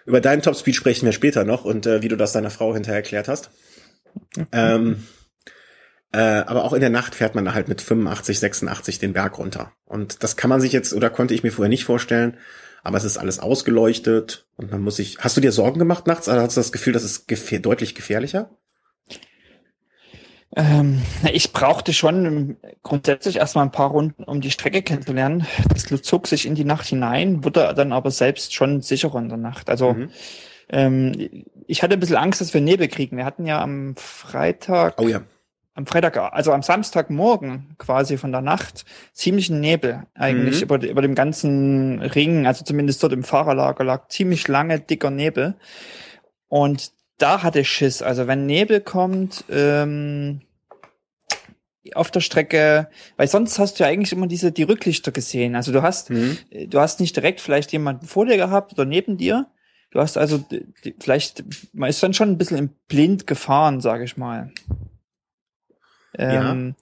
Über 0.05 0.21
deinen 0.21 0.43
Topspeed 0.43 0.75
sprechen 0.75 1.05
wir 1.05 1.13
später 1.13 1.45
noch 1.45 1.65
und 1.65 1.87
äh, 1.87 2.03
wie 2.03 2.09
du 2.09 2.15
das 2.15 2.33
deiner 2.33 2.51
Frau 2.51 2.73
hinterher 2.73 2.97
erklärt 2.97 3.27
hast. 3.27 3.49
Ähm, 4.51 5.03
äh, 6.11 6.17
aber 6.19 6.63
auch 6.63 6.73
in 6.73 6.81
der 6.81 6.89
Nacht 6.89 7.15
fährt 7.15 7.35
man 7.35 7.45
da 7.45 7.53
halt 7.53 7.67
mit 7.67 7.81
85, 7.81 8.39
86 8.39 8.99
den 8.99 9.13
Berg 9.13 9.37
runter. 9.37 9.73
Und 9.85 10.23
das 10.23 10.37
kann 10.37 10.49
man 10.49 10.61
sich 10.61 10.71
jetzt 10.71 10.93
oder 10.93 11.09
konnte 11.09 11.33
ich 11.33 11.43
mir 11.43 11.51
vorher 11.51 11.69
nicht 11.69 11.85
vorstellen. 11.85 12.37
Aber 12.81 12.97
es 12.97 13.03
ist 13.03 13.17
alles 13.17 13.39
ausgeleuchtet 13.39 14.47
und 14.55 14.71
man 14.71 14.81
muss 14.81 14.95
sich. 14.95 15.17
Hast 15.19 15.35
du 15.35 15.41
dir 15.41 15.51
Sorgen 15.51 15.79
gemacht 15.79 16.07
nachts? 16.07 16.29
Oder 16.29 16.41
hast 16.41 16.55
du 16.55 16.61
das 16.61 16.71
Gefühl, 16.71 16.93
das 16.93 17.03
ist 17.03 17.27
gefähr 17.27 17.59
deutlich 17.59 17.93
gefährlicher? 17.93 18.49
Ähm, 20.55 21.01
ich 21.31 21.51
brauchte 21.51 21.93
schon 21.93 22.57
grundsätzlich 22.81 23.35
erstmal 23.35 23.65
ein 23.65 23.71
paar 23.71 23.91
Runden, 23.91 24.23
um 24.23 24.41
die 24.41 24.49
Strecke 24.49 24.81
kennenzulernen. 24.81 25.45
Das 25.69 25.85
zog 26.01 26.27
sich 26.27 26.45
in 26.45 26.55
die 26.55 26.63
Nacht 26.63 26.87
hinein, 26.87 27.43
wurde 27.43 27.73
dann 27.75 27.93
aber 27.93 28.09
selbst 28.09 28.55
schon 28.55 28.81
sicherer 28.81 29.19
in 29.19 29.29
der 29.29 29.37
Nacht. 29.37 29.69
Also 29.69 29.93
Mhm. 29.93 30.09
Ähm, 30.69 31.45
ich 31.67 31.83
hatte 31.83 31.93
ein 31.93 31.99
bisschen 31.99 32.15
Angst, 32.17 32.41
dass 32.41 32.53
wir 32.53 32.61
Nebel 32.61 32.87
kriegen. 32.87 33.17
Wir 33.17 33.25
hatten 33.25 33.45
ja 33.45 33.61
am 33.61 33.95
Freitag, 33.95 34.99
Oh 34.99 35.07
ja. 35.07 35.21
am 35.75 35.85
Freitag, 35.85 36.17
also 36.17 36.51
am 36.51 36.61
Samstagmorgen 36.63 37.75
quasi 37.77 38.17
von 38.17 38.31
der 38.31 38.41
Nacht 38.41 38.85
ziemlichen 39.13 39.59
Nebel 39.59 40.03
eigentlich 40.15 40.57
Mhm. 40.57 40.63
über, 40.63 40.81
über 40.87 41.01
dem 41.01 41.15
ganzen 41.15 42.01
Ring, 42.01 42.47
also 42.47 42.63
zumindest 42.63 43.01
dort 43.03 43.13
im 43.13 43.23
Fahrerlager 43.23 43.83
lag 43.83 44.07
ziemlich 44.09 44.47
lange 44.47 44.79
dicker 44.79 45.09
Nebel. 45.09 45.55
Und 46.47 46.91
da 47.17 47.43
hatte 47.43 47.59
ich 47.61 47.69
Schiss. 47.69 48.01
Also 48.01 48.27
wenn 48.27 48.45
Nebel 48.45 48.81
kommt, 48.81 49.43
ähm, 49.49 50.41
auf 51.95 52.11
der 52.11 52.19
Strecke, 52.19 52.89
weil 53.17 53.27
sonst 53.27 53.57
hast 53.57 53.79
du 53.79 53.83
ja 53.83 53.89
eigentlich 53.89 54.11
immer 54.11 54.27
diese, 54.27 54.51
die 54.51 54.63
Rücklichter 54.63 55.11
gesehen. 55.11 55.55
Also 55.55 55.71
du 55.71 55.81
hast, 55.81 56.09
Mhm. 56.11 56.37
du 56.67 56.79
hast 56.79 56.99
nicht 56.99 57.15
direkt 57.15 57.41
vielleicht 57.41 57.71
jemanden 57.71 58.05
vor 58.05 58.25
dir 58.25 58.37
gehabt 58.37 58.73
oder 58.73 58.85
neben 58.85 59.17
dir. 59.17 59.47
Du 59.91 59.99
hast 59.99 60.17
also 60.17 60.37
die, 60.37 60.65
vielleicht, 60.99 61.43
man 61.73 61.89
ist 61.89 62.01
dann 62.03 62.13
schon 62.13 62.29
ein 62.29 62.37
bisschen 62.37 62.57
im 62.57 62.69
Blind 62.87 63.25
gefahren, 63.27 63.81
sage 63.81 64.03
ich 64.03 64.17
mal. 64.17 64.51
Ähm, 66.17 66.75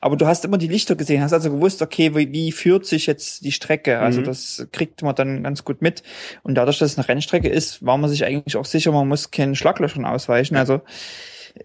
Aber 0.00 0.16
du 0.16 0.26
hast 0.26 0.44
immer 0.44 0.58
die 0.58 0.68
Lichter 0.68 0.94
gesehen, 0.94 1.22
hast 1.22 1.32
also 1.32 1.50
gewusst, 1.50 1.82
okay, 1.82 2.14
wie, 2.14 2.32
wie 2.32 2.52
führt 2.52 2.86
sich 2.86 3.06
jetzt 3.06 3.44
die 3.44 3.50
Strecke? 3.52 3.98
Also 3.98 4.20
Mhm. 4.20 4.24
das 4.24 4.68
kriegt 4.72 5.02
man 5.02 5.14
dann 5.14 5.42
ganz 5.42 5.64
gut 5.64 5.82
mit. 5.82 6.02
Und 6.44 6.54
dadurch, 6.54 6.78
dass 6.78 6.92
es 6.92 6.98
eine 6.98 7.08
Rennstrecke 7.08 7.48
ist, 7.48 7.84
war 7.84 7.98
man 7.98 8.08
sich 8.10 8.24
eigentlich 8.24 8.56
auch 8.56 8.64
sicher, 8.64 8.92
man 8.92 9.08
muss 9.08 9.30
keinen 9.32 9.56
Schlaglöchern 9.56 10.04
ausweichen. 10.04 10.56
Also 10.56 10.82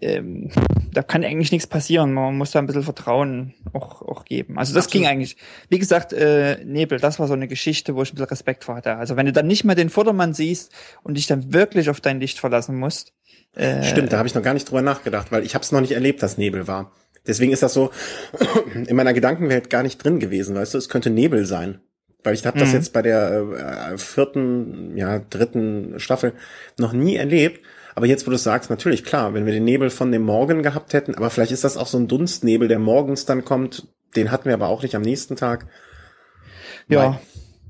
ähm, 0.00 0.50
da 0.92 1.02
kann 1.02 1.24
eigentlich 1.24 1.52
nichts 1.52 1.66
passieren. 1.66 2.12
Man 2.12 2.36
muss 2.36 2.50
da 2.52 2.58
ein 2.58 2.66
bisschen 2.66 2.82
Vertrauen 2.82 3.54
auch, 3.72 4.02
auch 4.02 4.24
geben. 4.24 4.58
Also 4.58 4.74
das 4.74 4.86
Absolut. 4.86 5.02
ging 5.04 5.10
eigentlich. 5.10 5.36
Wie 5.68 5.78
gesagt, 5.78 6.12
äh, 6.12 6.64
Nebel, 6.64 6.98
das 7.00 7.18
war 7.18 7.26
so 7.26 7.34
eine 7.34 7.48
Geschichte, 7.48 7.94
wo 7.94 8.02
ich 8.02 8.12
ein 8.12 8.16
bisschen 8.16 8.28
Respekt 8.28 8.64
vor 8.64 8.76
hatte. 8.76 8.96
Also 8.96 9.16
wenn 9.16 9.26
du 9.26 9.32
dann 9.32 9.46
nicht 9.46 9.64
mehr 9.64 9.74
den 9.74 9.90
Vordermann 9.90 10.34
siehst 10.34 10.72
und 11.02 11.16
dich 11.16 11.26
dann 11.26 11.52
wirklich 11.52 11.90
auf 11.90 12.00
dein 12.00 12.20
Licht 12.20 12.38
verlassen 12.38 12.76
musst. 12.76 13.12
Äh, 13.54 13.82
Stimmt, 13.84 14.12
da 14.12 14.18
habe 14.18 14.28
ich 14.28 14.34
noch 14.34 14.42
gar 14.42 14.54
nicht 14.54 14.68
drüber 14.68 14.82
nachgedacht, 14.82 15.30
weil 15.32 15.44
ich 15.44 15.54
habe 15.54 15.62
es 15.62 15.72
noch 15.72 15.80
nicht 15.80 15.92
erlebt, 15.92 16.22
dass 16.22 16.38
Nebel 16.38 16.66
war. 16.66 16.92
Deswegen 17.26 17.52
ist 17.52 17.62
das 17.62 17.72
so 17.72 17.90
in 18.86 18.94
meiner 18.96 19.14
Gedankenwelt 19.14 19.70
gar 19.70 19.82
nicht 19.82 20.02
drin 20.02 20.18
gewesen, 20.20 20.54
weißt 20.54 20.74
du, 20.74 20.78
es 20.78 20.88
könnte 20.88 21.10
Nebel 21.10 21.46
sein. 21.46 21.80
Weil 22.22 22.34
ich 22.34 22.46
habe 22.46 22.58
das 22.58 22.70
Mhm. 22.70 22.74
jetzt 22.76 22.92
bei 22.94 23.02
der 23.02 23.92
äh, 23.92 23.98
vierten, 23.98 24.96
ja, 24.96 25.18
dritten 25.18 26.00
Staffel 26.00 26.32
noch 26.78 26.94
nie 26.94 27.16
erlebt. 27.16 27.60
Aber 27.94 28.06
jetzt, 28.06 28.26
wo 28.26 28.30
du 28.30 28.38
sagst, 28.38 28.70
natürlich, 28.70 29.04
klar, 29.04 29.34
wenn 29.34 29.46
wir 29.46 29.52
den 29.52 29.64
Nebel 29.64 29.90
von 29.90 30.10
dem 30.10 30.22
Morgen 30.22 30.62
gehabt 30.62 30.92
hätten, 30.92 31.14
aber 31.14 31.30
vielleicht 31.30 31.52
ist 31.52 31.64
das 31.64 31.76
auch 31.76 31.86
so 31.86 31.98
ein 31.98 32.08
Dunstnebel, 32.08 32.68
der 32.68 32.78
morgens 32.78 33.24
dann 33.24 33.44
kommt, 33.44 33.88
den 34.16 34.30
hatten 34.30 34.46
wir 34.46 34.54
aber 34.54 34.68
auch 34.68 34.82
nicht 34.82 34.96
am 34.96 35.02
nächsten 35.02 35.36
Tag. 35.36 35.66
Ja, 36.88 37.20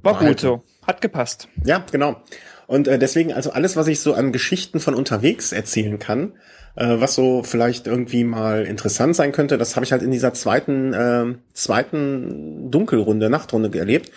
war 0.03 0.15
Mal 0.15 0.29
gut 0.29 0.41
so. 0.41 0.63
Hat 0.87 1.01
gepasst. 1.01 1.49
Ja, 1.65 1.85
genau. 1.91 2.23
Und 2.67 2.89
äh, 2.89 2.99
deswegen, 2.99 3.33
also 3.33 3.51
alles, 3.51 3.77
was 3.77 3.87
ich 3.87 4.01
so 4.01 4.15
an 4.15 4.33
Geschichten 4.33 4.81
von 4.81 4.95
unterwegs 4.95 5.53
erzählen 5.53 5.99
kann, 5.99 6.35
äh, 6.77 6.97
was 6.99 7.15
so 7.15 7.43
vielleicht 7.43 7.87
irgendwie 7.87 8.25
mal 8.25 8.65
interessant 8.65 9.17
sein 9.17 9.33
könnte, 9.33 9.59
das 9.59 9.77
habe 9.77 9.85
ich 9.85 9.93
halt 9.93 10.03
in 10.03 10.11
dieser 10.11 10.35
zweiten, 10.35 10.93
äh, 10.93 11.35
zweiten 11.53 12.71
Dunkelrunde, 12.71 13.31
Nachtrunde 13.31 13.77
erlebt. 13.79 14.11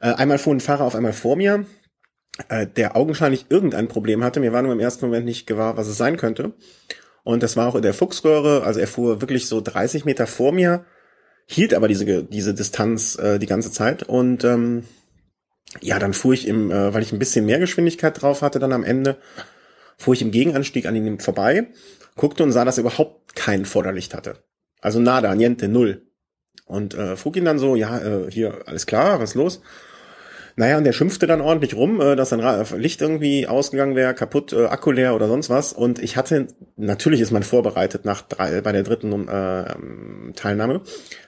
Äh, 0.00 0.12
einmal 0.14 0.38
fuhr 0.38 0.54
ein 0.54 0.60
Fahrer 0.60 0.84
auf 0.84 0.94
einmal 0.94 1.12
vor 1.12 1.36
mir, 1.36 1.64
äh, 2.48 2.66
der 2.66 2.96
augenscheinlich 2.96 3.46
irgendein 3.48 3.88
Problem 3.88 4.24
hatte. 4.24 4.40
Mir 4.40 4.52
war 4.52 4.62
nur 4.62 4.72
im 4.72 4.80
ersten 4.80 5.06
Moment 5.06 5.24
nicht 5.24 5.46
gewahr, 5.46 5.76
was 5.76 5.86
es 5.86 5.96
sein 5.96 6.16
könnte. 6.16 6.52
Und 7.22 7.42
das 7.42 7.56
war 7.56 7.68
auch 7.68 7.74
in 7.74 7.82
der 7.82 7.94
Fuchsröhre, 7.94 8.64
also 8.64 8.80
er 8.80 8.86
fuhr 8.86 9.20
wirklich 9.22 9.48
so 9.48 9.60
30 9.60 10.04
Meter 10.04 10.26
vor 10.26 10.52
mir, 10.52 10.84
hielt 11.46 11.72
aber 11.72 11.88
diese, 11.88 12.24
diese 12.24 12.54
Distanz 12.54 13.18
äh, 13.18 13.38
die 13.38 13.46
ganze 13.46 13.72
Zeit 13.72 14.02
und 14.02 14.44
ähm, 14.44 14.84
ja, 15.80 15.98
dann 15.98 16.12
fuhr 16.12 16.34
ich 16.34 16.46
im, 16.46 16.70
äh, 16.70 16.92
weil 16.92 17.02
ich 17.02 17.12
ein 17.12 17.18
bisschen 17.18 17.46
mehr 17.46 17.58
Geschwindigkeit 17.58 18.20
drauf 18.20 18.42
hatte, 18.42 18.58
dann 18.58 18.72
am 18.72 18.84
Ende, 18.84 19.16
fuhr 19.96 20.14
ich 20.14 20.22
im 20.22 20.30
Gegenanstieg 20.30 20.86
an 20.86 20.96
ihm 20.96 21.18
vorbei, 21.18 21.68
guckte 22.16 22.42
und 22.42 22.52
sah, 22.52 22.64
dass 22.64 22.78
er 22.78 22.82
überhaupt 22.82 23.34
kein 23.34 23.64
Vorderlicht 23.64 24.14
hatte. 24.14 24.44
Also 24.80 25.00
nada, 25.00 25.34
niente, 25.34 25.66
null. 25.66 26.02
Und 26.66 26.94
äh, 26.94 27.16
frug 27.16 27.36
ihn 27.36 27.44
dann 27.44 27.58
so, 27.58 27.74
ja, 27.74 27.98
äh, 27.98 28.30
hier, 28.30 28.62
alles 28.66 28.86
klar, 28.86 29.20
was 29.20 29.34
los? 29.34 29.60
Naja, 30.56 30.78
und 30.78 30.84
der 30.84 30.92
schimpfte 30.92 31.26
dann 31.26 31.40
ordentlich 31.40 31.74
rum, 31.74 32.00
äh, 32.00 32.14
dass 32.14 32.28
sein 32.28 32.64
Licht 32.76 33.00
irgendwie 33.00 33.48
ausgegangen 33.48 33.96
wäre, 33.96 34.14
kaputt, 34.14 34.52
äh, 34.52 34.66
Akku 34.66 34.92
leer 34.92 35.14
oder 35.14 35.26
sonst 35.26 35.50
was. 35.50 35.72
Und 35.72 35.98
ich 35.98 36.16
hatte, 36.16 36.48
natürlich 36.76 37.20
ist 37.20 37.32
man 37.32 37.42
vorbereitet 37.42 38.04
nach 38.04 38.22
drei, 38.22 38.60
bei 38.60 38.72
der 38.72 38.84
dritten 38.84 39.28
äh, 39.28 39.72
ähm, 39.72 40.32
Teilnahme, 40.36 40.82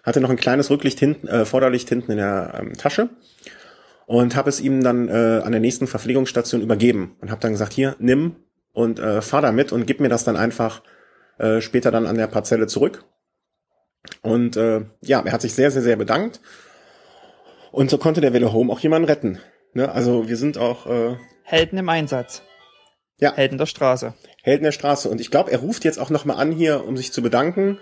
hatte 0.04 0.20
noch 0.20 0.30
ein 0.30 0.36
kleines 0.36 0.70
Rücklicht 0.70 1.00
hinten, 1.00 1.26
äh, 1.26 1.44
Vorderlicht 1.44 1.88
hinten 1.88 2.12
in 2.12 2.18
der 2.18 2.54
ähm, 2.60 2.74
Tasche 2.74 3.08
und 4.06 4.36
habe 4.36 4.48
es 4.48 4.60
ihm 4.60 4.82
dann 4.82 5.08
äh, 5.08 5.42
an 5.44 5.50
der 5.52 5.60
nächsten 5.60 5.88
Verpflegungsstation 5.88 6.62
übergeben 6.62 7.16
und 7.20 7.30
habe 7.30 7.40
dann 7.40 7.52
gesagt, 7.52 7.72
hier, 7.72 7.96
nimm 7.98 8.36
und 8.72 9.00
äh, 9.00 9.20
fahr 9.22 9.42
damit 9.42 9.72
und 9.72 9.86
gib 9.86 10.00
mir 10.00 10.08
das 10.08 10.22
dann 10.22 10.36
einfach 10.36 10.82
äh, 11.38 11.60
später 11.60 11.90
dann 11.90 12.06
an 12.06 12.16
der 12.16 12.28
Parzelle 12.28 12.68
zurück. 12.68 13.04
Und 14.22 14.56
äh, 14.56 14.82
ja, 15.00 15.22
er 15.24 15.32
hat 15.32 15.42
sich 15.42 15.54
sehr, 15.54 15.72
sehr, 15.72 15.82
sehr 15.82 15.96
bedankt. 15.96 16.40
Und 17.76 17.90
so 17.90 17.98
konnte 17.98 18.22
der 18.22 18.32
Velo 18.32 18.54
Home 18.54 18.72
auch 18.72 18.80
jemanden 18.80 19.06
retten. 19.06 19.38
Ne? 19.74 19.92
Also 19.92 20.30
wir 20.30 20.38
sind 20.38 20.56
auch 20.56 20.86
äh, 20.86 21.16
Helden 21.42 21.78
im 21.78 21.90
Einsatz. 21.90 22.40
Ja. 23.18 23.34
Helden 23.34 23.58
der 23.58 23.66
Straße. 23.66 24.14
Helden 24.42 24.64
der 24.64 24.72
Straße. 24.72 25.10
Und 25.10 25.20
ich 25.20 25.30
glaube, 25.30 25.52
er 25.52 25.58
ruft 25.58 25.84
jetzt 25.84 25.98
auch 25.98 26.08
nochmal 26.08 26.38
an 26.38 26.52
hier, 26.52 26.86
um 26.86 26.96
sich 26.96 27.12
zu 27.12 27.20
bedanken. 27.20 27.78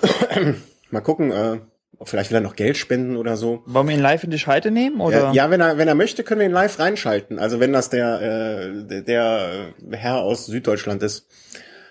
mal 0.90 1.02
gucken, 1.02 1.32
äh, 1.32 1.58
vielleicht 2.02 2.30
will 2.30 2.38
er 2.38 2.40
noch 2.40 2.56
Geld 2.56 2.78
spenden 2.78 3.18
oder 3.18 3.36
so. 3.36 3.62
Wollen 3.66 3.88
wir 3.88 3.94
ihn 3.94 4.00
live 4.00 4.24
in 4.24 4.30
die 4.30 4.38
Scheide 4.38 4.70
nehmen? 4.70 5.02
Oder? 5.02 5.32
Äh, 5.32 5.34
ja, 5.34 5.50
wenn 5.50 5.60
er, 5.60 5.76
wenn 5.76 5.86
er 5.86 5.94
möchte, 5.94 6.24
können 6.24 6.40
wir 6.40 6.46
ihn 6.46 6.54
live 6.54 6.78
reinschalten. 6.78 7.38
Also 7.38 7.60
wenn 7.60 7.74
das 7.74 7.90
der, 7.90 8.22
äh, 8.22 9.02
der, 9.02 9.02
der 9.02 9.98
Herr 9.98 10.22
aus 10.22 10.46
Süddeutschland 10.46 11.02
ist. 11.02 11.26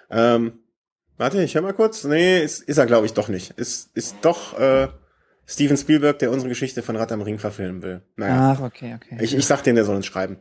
Ähm, 0.09 0.63
warte, 1.17 1.43
ich 1.43 1.53
höre 1.53 1.61
mal 1.61 1.73
kurz. 1.73 2.03
Nee, 2.05 2.41
ist, 2.41 2.63
ist 2.63 2.79
er, 2.79 2.87
glaube 2.87 3.05
ich, 3.05 3.13
doch 3.13 3.27
nicht. 3.27 3.51
Ist, 3.51 3.95
ist 3.95 4.15
doch 4.23 4.57
äh, 4.57 4.87
Steven 5.49 5.77
Spielberg, 5.77 6.19
der 6.19 6.29
unsere 6.29 6.47
Geschichte 6.47 6.83
von 6.83 6.95
Rad 6.95 7.11
am 7.11 7.21
Ring 7.21 7.39
verfilmen 7.39 7.81
will. 7.81 8.01
Naja. 8.15 8.55
Ach, 8.55 8.61
okay, 8.61 8.95
okay. 8.95 9.17
Ich, 9.19 9.35
ich 9.35 9.47
sag 9.47 9.63
dem, 9.63 9.73
der 9.73 9.83
soll 9.83 9.95
uns 9.95 10.05
schreiben. 10.05 10.37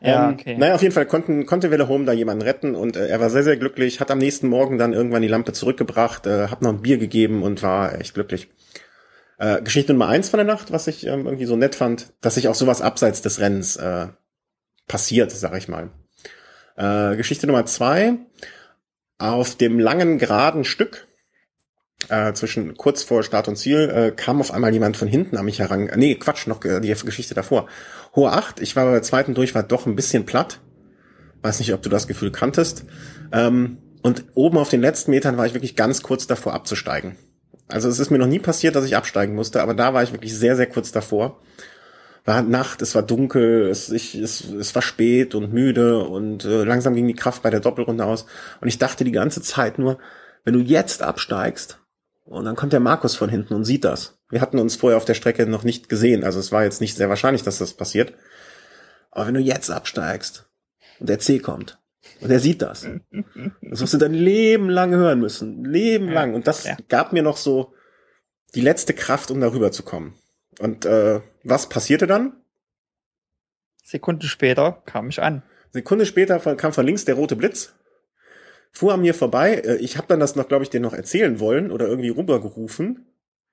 Ja, 0.00 0.28
ähm, 0.28 0.34
okay. 0.34 0.56
Naja, 0.56 0.76
auf 0.76 0.82
jeden 0.82 0.94
Fall 0.94 1.06
konnten, 1.06 1.46
konnte 1.46 1.72
Welle 1.72 1.88
Home 1.88 2.04
da 2.04 2.12
jemanden 2.12 2.42
retten 2.42 2.76
und 2.76 2.96
äh, 2.96 3.08
er 3.08 3.18
war 3.18 3.28
sehr, 3.28 3.42
sehr 3.42 3.56
glücklich, 3.56 3.98
hat 3.98 4.12
am 4.12 4.18
nächsten 4.18 4.46
Morgen 4.46 4.78
dann 4.78 4.92
irgendwann 4.92 5.22
die 5.22 5.28
Lampe 5.28 5.52
zurückgebracht, 5.52 6.28
äh, 6.28 6.46
hat 6.46 6.62
noch 6.62 6.70
ein 6.70 6.80
Bier 6.80 6.98
gegeben 6.98 7.42
und 7.42 7.60
war 7.64 8.00
echt 8.00 8.14
glücklich. 8.14 8.50
Äh, 9.38 9.62
Geschichte 9.62 9.94
Nummer 9.94 10.06
eins 10.06 10.28
von 10.28 10.38
der 10.38 10.46
Nacht, 10.46 10.70
was 10.70 10.86
ich 10.86 11.08
ähm, 11.08 11.26
irgendwie 11.26 11.46
so 11.46 11.56
nett 11.56 11.74
fand, 11.74 12.12
dass 12.20 12.36
sich 12.36 12.46
auch 12.46 12.54
sowas 12.54 12.82
abseits 12.82 13.20
des 13.20 13.40
Rennens 13.40 13.74
äh, 13.74 14.06
passiert, 14.86 15.32
sag 15.32 15.56
ich 15.56 15.66
mal. 15.66 15.90
Äh, 16.76 17.16
Geschichte 17.16 17.48
Nummer 17.48 17.66
zwei, 17.66 18.14
auf 19.18 19.56
dem 19.56 19.80
langen, 19.80 20.18
geraden 20.18 20.62
Stück 20.62 21.08
äh, 22.10 22.32
zwischen 22.34 22.76
kurz 22.76 23.02
vor 23.02 23.22
Start 23.22 23.48
und 23.48 23.56
Ziel 23.56 23.90
äh, 23.90 24.10
kam 24.10 24.40
auf 24.40 24.52
einmal 24.52 24.72
jemand 24.72 24.96
von 24.96 25.08
hinten 25.08 25.36
an 25.36 25.44
mich 25.44 25.60
heran. 25.60 25.88
äh, 25.88 25.96
Nee, 25.96 26.14
Quatsch, 26.16 26.46
noch 26.46 26.64
äh, 26.64 26.80
die 26.80 26.92
Geschichte 26.92 27.34
davor. 27.34 27.68
Hohe 28.14 28.30
Acht, 28.30 28.60
ich 28.60 28.76
war 28.76 28.86
bei 28.86 28.92
der 28.92 29.02
zweiten 29.02 29.34
Durchfahrt 29.34 29.70
doch 29.72 29.86
ein 29.86 29.96
bisschen 29.96 30.26
platt. 30.26 30.60
Weiß 31.42 31.58
nicht, 31.58 31.72
ob 31.72 31.82
du 31.82 31.88
das 31.88 32.06
Gefühl 32.06 32.30
kanntest. 32.30 32.84
Ähm, 33.32 33.78
und 34.02 34.24
oben 34.34 34.58
auf 34.58 34.68
den 34.68 34.80
letzten 34.80 35.10
Metern 35.10 35.36
war 35.36 35.46
ich 35.46 35.54
wirklich 35.54 35.76
ganz 35.76 36.02
kurz 36.02 36.26
davor 36.26 36.54
abzusteigen. 36.54 37.16
Also 37.68 37.88
es 37.88 37.98
ist 37.98 38.10
mir 38.10 38.18
noch 38.18 38.26
nie 38.26 38.38
passiert, 38.38 38.76
dass 38.76 38.84
ich 38.84 38.96
absteigen 38.96 39.34
musste, 39.34 39.62
aber 39.62 39.74
da 39.74 39.94
war 39.94 40.02
ich 40.02 40.12
wirklich 40.12 40.36
sehr, 40.36 40.56
sehr 40.56 40.66
kurz 40.66 40.92
davor. 40.92 41.40
War 42.24 42.42
Nacht, 42.42 42.82
es 42.82 42.94
war 42.94 43.02
dunkel, 43.02 43.68
es, 43.68 43.90
ich, 43.90 44.14
es, 44.14 44.44
es 44.44 44.74
war 44.74 44.82
spät 44.82 45.34
und 45.34 45.52
müde 45.52 45.98
und 45.98 46.44
äh, 46.44 46.64
langsam 46.64 46.94
ging 46.94 47.08
die 47.08 47.14
Kraft 47.14 47.42
bei 47.42 47.50
der 47.50 47.60
Doppelrunde 47.60 48.04
aus. 48.04 48.26
Und 48.60 48.68
ich 48.68 48.78
dachte 48.78 49.04
die 49.04 49.12
ganze 49.12 49.42
Zeit 49.42 49.78
nur, 49.78 49.98
wenn 50.44 50.54
du 50.54 50.60
jetzt 50.60 51.02
absteigst, 51.02 51.78
und 52.32 52.44
dann 52.44 52.56
kommt 52.56 52.72
der 52.72 52.80
Markus 52.80 53.14
von 53.16 53.28
hinten 53.28 53.54
und 53.54 53.64
sieht 53.64 53.84
das. 53.84 54.18
Wir 54.30 54.40
hatten 54.40 54.58
uns 54.58 54.76
vorher 54.76 54.96
auf 54.96 55.04
der 55.04 55.14
Strecke 55.14 55.46
noch 55.46 55.62
nicht 55.64 55.88
gesehen, 55.88 56.24
also 56.24 56.38
es 56.40 56.52
war 56.52 56.64
jetzt 56.64 56.80
nicht 56.80 56.96
sehr 56.96 57.08
wahrscheinlich, 57.08 57.42
dass 57.42 57.58
das 57.58 57.74
passiert. 57.74 58.14
Aber 59.10 59.26
wenn 59.26 59.34
du 59.34 59.40
jetzt 59.40 59.70
absteigst 59.70 60.48
und 60.98 61.08
der 61.08 61.18
C 61.18 61.38
kommt 61.38 61.78
und 62.20 62.30
er 62.30 62.40
sieht 62.40 62.62
das, 62.62 62.86
das 63.60 63.80
wirst 63.80 63.94
du 63.94 63.98
dein 63.98 64.14
Leben 64.14 64.68
lang 64.70 64.92
hören 64.92 65.20
müssen. 65.20 65.64
Leben 65.64 66.08
lang. 66.10 66.34
Und 66.34 66.46
das 66.46 66.64
Ja. 66.64 66.76
gab 66.88 67.12
mir 67.12 67.22
noch 67.22 67.36
so 67.36 67.74
die 68.54 68.60
letzte 68.62 68.94
Kraft, 68.94 69.30
um 69.30 69.40
darüber 69.40 69.70
zu 69.70 69.82
kommen. 69.82 70.14
Und 70.58 70.84
äh, 70.86 71.20
was 71.44 71.68
passierte 71.68 72.06
dann? 72.06 72.36
Sekunde 73.84 74.26
später 74.26 74.82
kam 74.86 75.08
ich 75.08 75.20
an. 75.22 75.42
Sekunde 75.72 76.06
später 76.06 76.38
kam 76.56 76.72
von 76.72 76.86
links 76.86 77.04
der 77.04 77.14
rote 77.14 77.36
Blitz, 77.36 77.74
fuhr 78.72 78.94
an 78.94 79.00
mir 79.02 79.14
vorbei. 79.14 79.54
Äh, 79.64 79.76
Ich 79.76 79.96
habe 79.96 80.06
dann 80.08 80.20
das 80.20 80.34
noch, 80.36 80.48
glaube 80.48 80.64
ich, 80.64 80.70
den 80.70 80.82
noch 80.82 80.94
erzählen 80.94 81.38
wollen 81.40 81.70
oder 81.70 81.86
irgendwie 81.86 82.08
rübergerufen. 82.10 83.06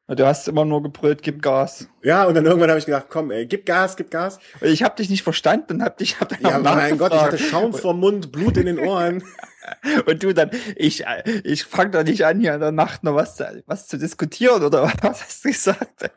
Du 0.07 0.25
hast 0.25 0.47
immer 0.47 0.65
nur 0.65 0.81
gebrüllt, 0.81 1.21
gib 1.21 1.43
Gas. 1.43 1.87
Ja, 2.01 2.25
und 2.25 2.33
dann 2.33 2.43
irgendwann 2.43 2.69
habe 2.69 2.79
ich 2.79 2.87
gedacht, 2.87 3.05
komm, 3.09 3.29
ey, 3.29 3.45
gib 3.45 3.67
Gas, 3.67 3.95
gib 3.95 4.09
Gas. 4.09 4.39
Und 4.59 4.69
ich 4.69 4.81
habe 4.81 4.95
dich 4.95 5.07
nicht 5.07 5.21
verstanden 5.21 5.83
hab 5.83 5.97
dich 5.99 6.19
hab 6.19 6.29
dann 6.29 6.39
Ja, 6.41 6.57
mein 6.57 6.97
Gott, 6.97 7.13
ich 7.13 7.21
hatte. 7.21 7.37
Schaum 7.37 7.75
vorm 7.75 7.99
Mund, 7.99 8.31
Blut 8.31 8.57
in 8.57 8.65
den 8.65 8.79
Ohren. 8.79 9.23
Und 10.07 10.23
du 10.23 10.33
dann, 10.33 10.49
ich, 10.75 11.05
ich 11.43 11.63
fang 11.63 11.91
doch 11.91 12.03
nicht 12.03 12.25
an, 12.25 12.39
hier 12.39 12.55
in 12.55 12.59
der 12.59 12.71
Nacht 12.71 13.03
noch 13.03 13.13
was, 13.13 13.35
zu- 13.35 13.61
was 13.67 13.87
zu 13.87 13.99
diskutieren, 13.99 14.63
oder 14.63 14.81
was 15.03 15.21
hast 15.21 15.45
du 15.45 15.49
gesagt? 15.49 16.09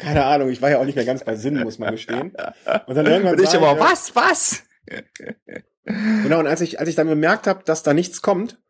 Keine 0.00 0.24
Ahnung, 0.26 0.50
ich 0.50 0.60
war 0.60 0.68
ja 0.70 0.78
auch 0.78 0.84
nicht 0.84 0.96
mehr 0.96 1.06
ganz 1.06 1.24
bei 1.24 1.34
Sinn, 1.34 1.62
muss 1.62 1.78
man 1.78 1.92
gestehen. 1.92 2.32
Und 2.86 2.94
dann 2.94 3.06
irgendwann 3.06 3.36
Und 3.36 3.42
ich 3.42 3.54
äh, 3.54 3.60
was, 3.62 4.14
was? 4.14 4.62
Genau, 5.84 6.38
und 6.40 6.46
als 6.46 6.60
ich, 6.60 6.78
als 6.78 6.88
ich 6.88 6.94
dann 6.94 7.08
bemerkt 7.08 7.46
habe, 7.46 7.64
dass 7.64 7.82
da 7.82 7.94
nichts 7.94 8.22
kommt, 8.22 8.60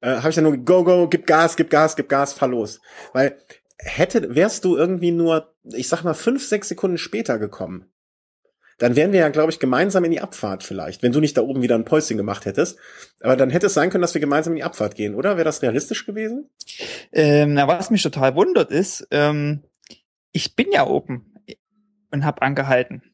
äh, 0.00 0.16
habe 0.16 0.30
ich 0.30 0.34
dann 0.34 0.44
nur 0.44 0.56
go, 0.56 0.84
go, 0.84 1.08
gib 1.08 1.26
Gas, 1.26 1.56
gib 1.56 1.70
Gas, 1.70 1.96
gib 1.96 2.08
Gas, 2.08 2.32
fahr 2.32 2.48
los. 2.48 2.80
Weil 3.12 3.38
hätte, 3.78 4.34
wärst 4.34 4.64
du 4.64 4.76
irgendwie 4.76 5.12
nur, 5.12 5.54
ich 5.64 5.88
sag 5.88 6.02
mal, 6.02 6.14
fünf, 6.14 6.44
sechs 6.46 6.68
Sekunden 6.68 6.98
später 6.98 7.38
gekommen, 7.38 7.90
dann 8.78 8.96
wären 8.96 9.12
wir 9.12 9.20
ja, 9.20 9.28
glaube 9.28 9.52
ich, 9.52 9.60
gemeinsam 9.60 10.04
in 10.04 10.10
die 10.10 10.20
Abfahrt 10.20 10.64
vielleicht, 10.64 11.02
wenn 11.02 11.12
du 11.12 11.20
nicht 11.20 11.36
da 11.36 11.42
oben 11.42 11.62
wieder 11.62 11.76
ein 11.76 11.84
Päuschen 11.84 12.16
gemacht 12.16 12.44
hättest. 12.44 12.78
Aber 13.20 13.36
dann 13.36 13.50
hätte 13.50 13.66
es 13.66 13.74
sein 13.74 13.90
können, 13.90 14.02
dass 14.02 14.14
wir 14.14 14.20
gemeinsam 14.20 14.52
in 14.52 14.56
die 14.56 14.64
Abfahrt 14.64 14.96
gehen, 14.96 15.14
oder? 15.14 15.36
Wäre 15.36 15.44
das 15.44 15.62
realistisch 15.62 16.06
gewesen? 16.06 16.50
Ähm, 17.12 17.54
na, 17.54 17.68
was 17.68 17.90
mich 17.90 18.02
total 18.02 18.34
wundert 18.34 18.72
ist, 18.72 19.06
ähm, 19.10 19.62
ich 20.32 20.56
bin 20.56 20.72
ja 20.72 20.86
oben 20.86 21.34
und 22.10 22.24
hab 22.24 22.42
angehalten. 22.42 23.13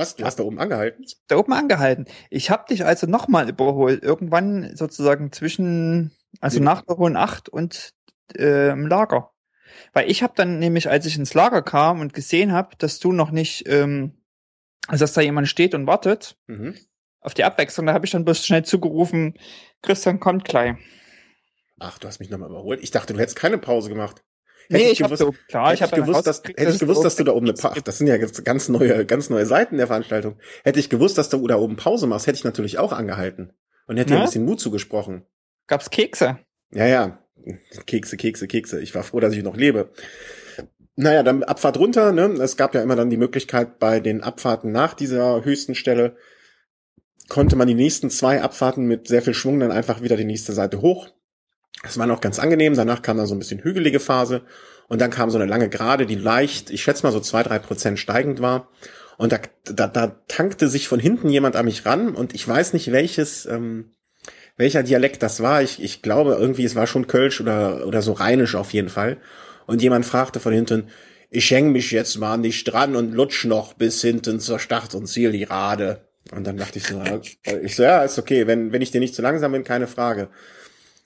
Was? 0.00 0.16
Du 0.16 0.24
hast 0.24 0.38
da 0.38 0.44
oben 0.44 0.58
angehalten? 0.58 1.04
Da 1.28 1.36
oben 1.36 1.52
angehalten. 1.52 2.06
Ich 2.30 2.50
hab 2.50 2.66
dich 2.68 2.84
also 2.86 3.06
nochmal 3.06 3.48
überholt. 3.50 4.02
Irgendwann 4.02 4.74
sozusagen 4.74 5.30
zwischen, 5.32 6.12
also 6.40 6.58
Ja. 6.58 6.64
nach 6.64 6.82
der 6.82 6.96
Hohen 6.96 7.16
Acht 7.16 7.48
und 7.48 7.92
äh, 8.34 8.70
im 8.70 8.86
Lager. 8.86 9.30
Weil 9.92 10.10
ich 10.10 10.22
habe 10.22 10.32
dann 10.36 10.58
nämlich, 10.58 10.88
als 10.88 11.04
ich 11.06 11.16
ins 11.16 11.34
Lager 11.34 11.62
kam 11.62 12.00
und 12.00 12.14
gesehen 12.14 12.52
habe, 12.52 12.76
dass 12.78 12.98
du 12.98 13.12
noch 13.12 13.30
nicht, 13.30 13.68
ähm, 13.68 14.14
also 14.88 15.02
dass 15.04 15.12
da 15.12 15.20
jemand 15.20 15.48
steht 15.48 15.74
und 15.74 15.86
wartet 15.86 16.36
Mhm. 16.46 16.76
auf 17.20 17.34
die 17.34 17.44
Abwechslung, 17.44 17.86
da 17.86 17.92
habe 17.92 18.06
ich 18.06 18.12
dann 18.12 18.24
bloß 18.24 18.44
schnell 18.46 18.64
zugerufen, 18.64 19.34
Christian 19.82 20.18
kommt 20.18 20.44
gleich. 20.44 20.76
Ach, 21.78 21.98
du 21.98 22.08
hast 22.08 22.20
mich 22.20 22.30
nochmal 22.30 22.48
überholt. 22.50 22.80
Ich 22.82 22.90
dachte, 22.90 23.12
du 23.12 23.20
hättest 23.20 23.36
keine 23.36 23.58
Pause 23.58 23.88
gemacht. 23.90 24.22
Nee, 24.72 24.78
Hätte 24.78 24.92
ich 24.92 25.02
habe 25.02 25.16
gewusst- 25.16 25.36
so, 25.36 25.48
klar, 25.48 25.74
ich 25.74 25.80
hätte 25.80 25.90
habe 25.92 26.00
ich 26.00 26.06
gewusst, 26.06 26.26
dass, 26.26 26.42
hätte 26.44 26.70
ich 26.70 26.78
gewusst, 26.78 27.04
dass 27.04 27.16
du 27.16 27.24
da 27.24 27.32
oben 27.32 27.46
eine 27.46 27.54
pa 27.54 27.72
Ach, 27.76 27.82
das 27.82 27.98
sind 27.98 28.06
ja 28.06 28.16
ganz 28.16 28.68
neue, 28.68 29.04
ganz 29.04 29.28
neue 29.28 29.44
Seiten 29.44 29.78
der 29.78 29.88
Veranstaltung. 29.88 30.36
Hätte 30.62 30.78
ich 30.78 30.88
gewusst, 30.88 31.18
dass 31.18 31.28
du 31.28 31.44
da 31.48 31.56
oben 31.56 31.76
Pause 31.76 32.06
machst, 32.06 32.26
hätte 32.28 32.36
ich 32.36 32.44
natürlich 32.44 32.78
auch 32.78 32.92
angehalten 32.92 33.52
und 33.88 33.96
hätte 33.96 34.12
dir 34.12 34.18
ein 34.20 34.24
bisschen 34.26 34.44
Mut 34.44 34.60
zugesprochen. 34.60 35.24
Gab's 35.66 35.90
Kekse? 35.90 36.38
Ja, 36.72 36.86
ja. 36.86 37.18
Kekse, 37.86 38.16
Kekse, 38.16 38.46
Kekse. 38.46 38.80
Ich 38.80 38.94
war 38.94 39.02
froh, 39.02 39.18
dass 39.18 39.34
ich 39.34 39.42
noch 39.42 39.56
lebe. 39.56 39.90
Naja, 40.94 41.22
dann 41.22 41.42
Abfahrt 41.42 41.78
runter, 41.78 42.12
ne? 42.12 42.26
Es 42.42 42.56
gab 42.56 42.74
ja 42.74 42.82
immer 42.82 42.94
dann 42.96 43.10
die 43.10 43.16
Möglichkeit, 43.16 43.78
bei 43.78 43.98
den 44.00 44.22
Abfahrten 44.22 44.70
nach 44.70 44.94
dieser 44.94 45.44
höchsten 45.44 45.74
Stelle 45.74 46.16
konnte 47.28 47.56
man 47.56 47.66
die 47.68 47.74
nächsten 47.74 48.10
zwei 48.10 48.42
Abfahrten 48.42 48.84
mit 48.86 49.08
sehr 49.08 49.22
viel 49.22 49.34
Schwung 49.34 49.58
dann 49.60 49.72
einfach 49.72 50.02
wieder 50.02 50.16
die 50.16 50.24
nächste 50.24 50.52
Seite 50.52 50.82
hoch. 50.82 51.08
Das 51.82 51.98
war 51.98 52.06
noch 52.06 52.20
ganz 52.20 52.38
angenehm. 52.38 52.74
Danach 52.74 53.02
kam 53.02 53.16
dann 53.16 53.26
so 53.26 53.34
ein 53.34 53.38
bisschen 53.38 53.62
hügelige 53.62 54.00
Phase. 54.00 54.42
Und 54.88 55.00
dann 55.00 55.10
kam 55.10 55.30
so 55.30 55.38
eine 55.38 55.46
lange 55.46 55.68
Gerade, 55.68 56.04
die 56.06 56.16
leicht, 56.16 56.70
ich 56.70 56.82
schätze 56.82 57.04
mal 57.04 57.12
so 57.12 57.20
zwei, 57.20 57.42
drei 57.42 57.58
Prozent 57.58 57.98
steigend 57.98 58.40
war. 58.40 58.68
Und 59.16 59.32
da, 59.32 59.38
da, 59.64 59.86
da 59.86 60.20
tankte 60.28 60.68
sich 60.68 60.88
von 60.88 60.98
hinten 60.98 61.28
jemand 61.28 61.56
an 61.56 61.66
mich 61.66 61.86
ran. 61.86 62.14
Und 62.14 62.34
ich 62.34 62.46
weiß 62.46 62.72
nicht, 62.72 62.90
welches, 62.90 63.46
ähm, 63.46 63.92
welcher 64.56 64.82
Dialekt 64.82 65.22
das 65.22 65.40
war. 65.40 65.62
Ich, 65.62 65.82
ich 65.82 66.02
glaube 66.02 66.36
irgendwie, 66.38 66.64
es 66.64 66.74
war 66.74 66.86
schon 66.86 67.06
Kölsch 67.06 67.40
oder, 67.40 67.86
oder 67.86 68.02
so 68.02 68.12
rheinisch 68.12 68.54
auf 68.54 68.72
jeden 68.72 68.88
Fall. 68.88 69.18
Und 69.66 69.80
jemand 69.82 70.04
fragte 70.04 70.40
von 70.40 70.52
hinten, 70.52 70.88
ich 71.30 71.50
häng 71.50 71.70
mich 71.70 71.92
jetzt 71.92 72.18
mal 72.18 72.34
an 72.34 72.42
dich 72.42 72.64
dran 72.64 72.96
und 72.96 73.12
lutsch 73.12 73.44
noch 73.44 73.74
bis 73.74 74.02
hinten 74.02 74.40
zur 74.40 74.58
Start- 74.58 74.94
und 74.94 75.06
Zielgerade. 75.06 76.08
Und 76.32 76.46
dann 76.46 76.56
dachte 76.56 76.78
ich 76.78 76.86
so, 76.86 77.00
äh, 77.00 77.20
ich 77.62 77.76
so, 77.76 77.84
ja, 77.84 78.02
ist 78.02 78.18
okay, 78.18 78.46
wenn, 78.46 78.72
wenn 78.72 78.82
ich 78.82 78.90
dir 78.90 79.00
nicht 79.00 79.14
zu 79.14 79.22
langsam 79.22 79.52
bin, 79.52 79.64
keine 79.64 79.86
Frage. 79.86 80.28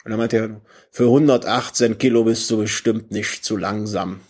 Und 0.04 0.10
dann 0.10 0.18
meinte 0.18 0.36
er, 0.36 0.60
für 0.90 1.04
118 1.04 1.96
Kilo 1.96 2.24
bist 2.24 2.50
du 2.50 2.58
bestimmt 2.58 3.10
nicht 3.10 3.44
zu 3.44 3.56
langsam. 3.56 4.20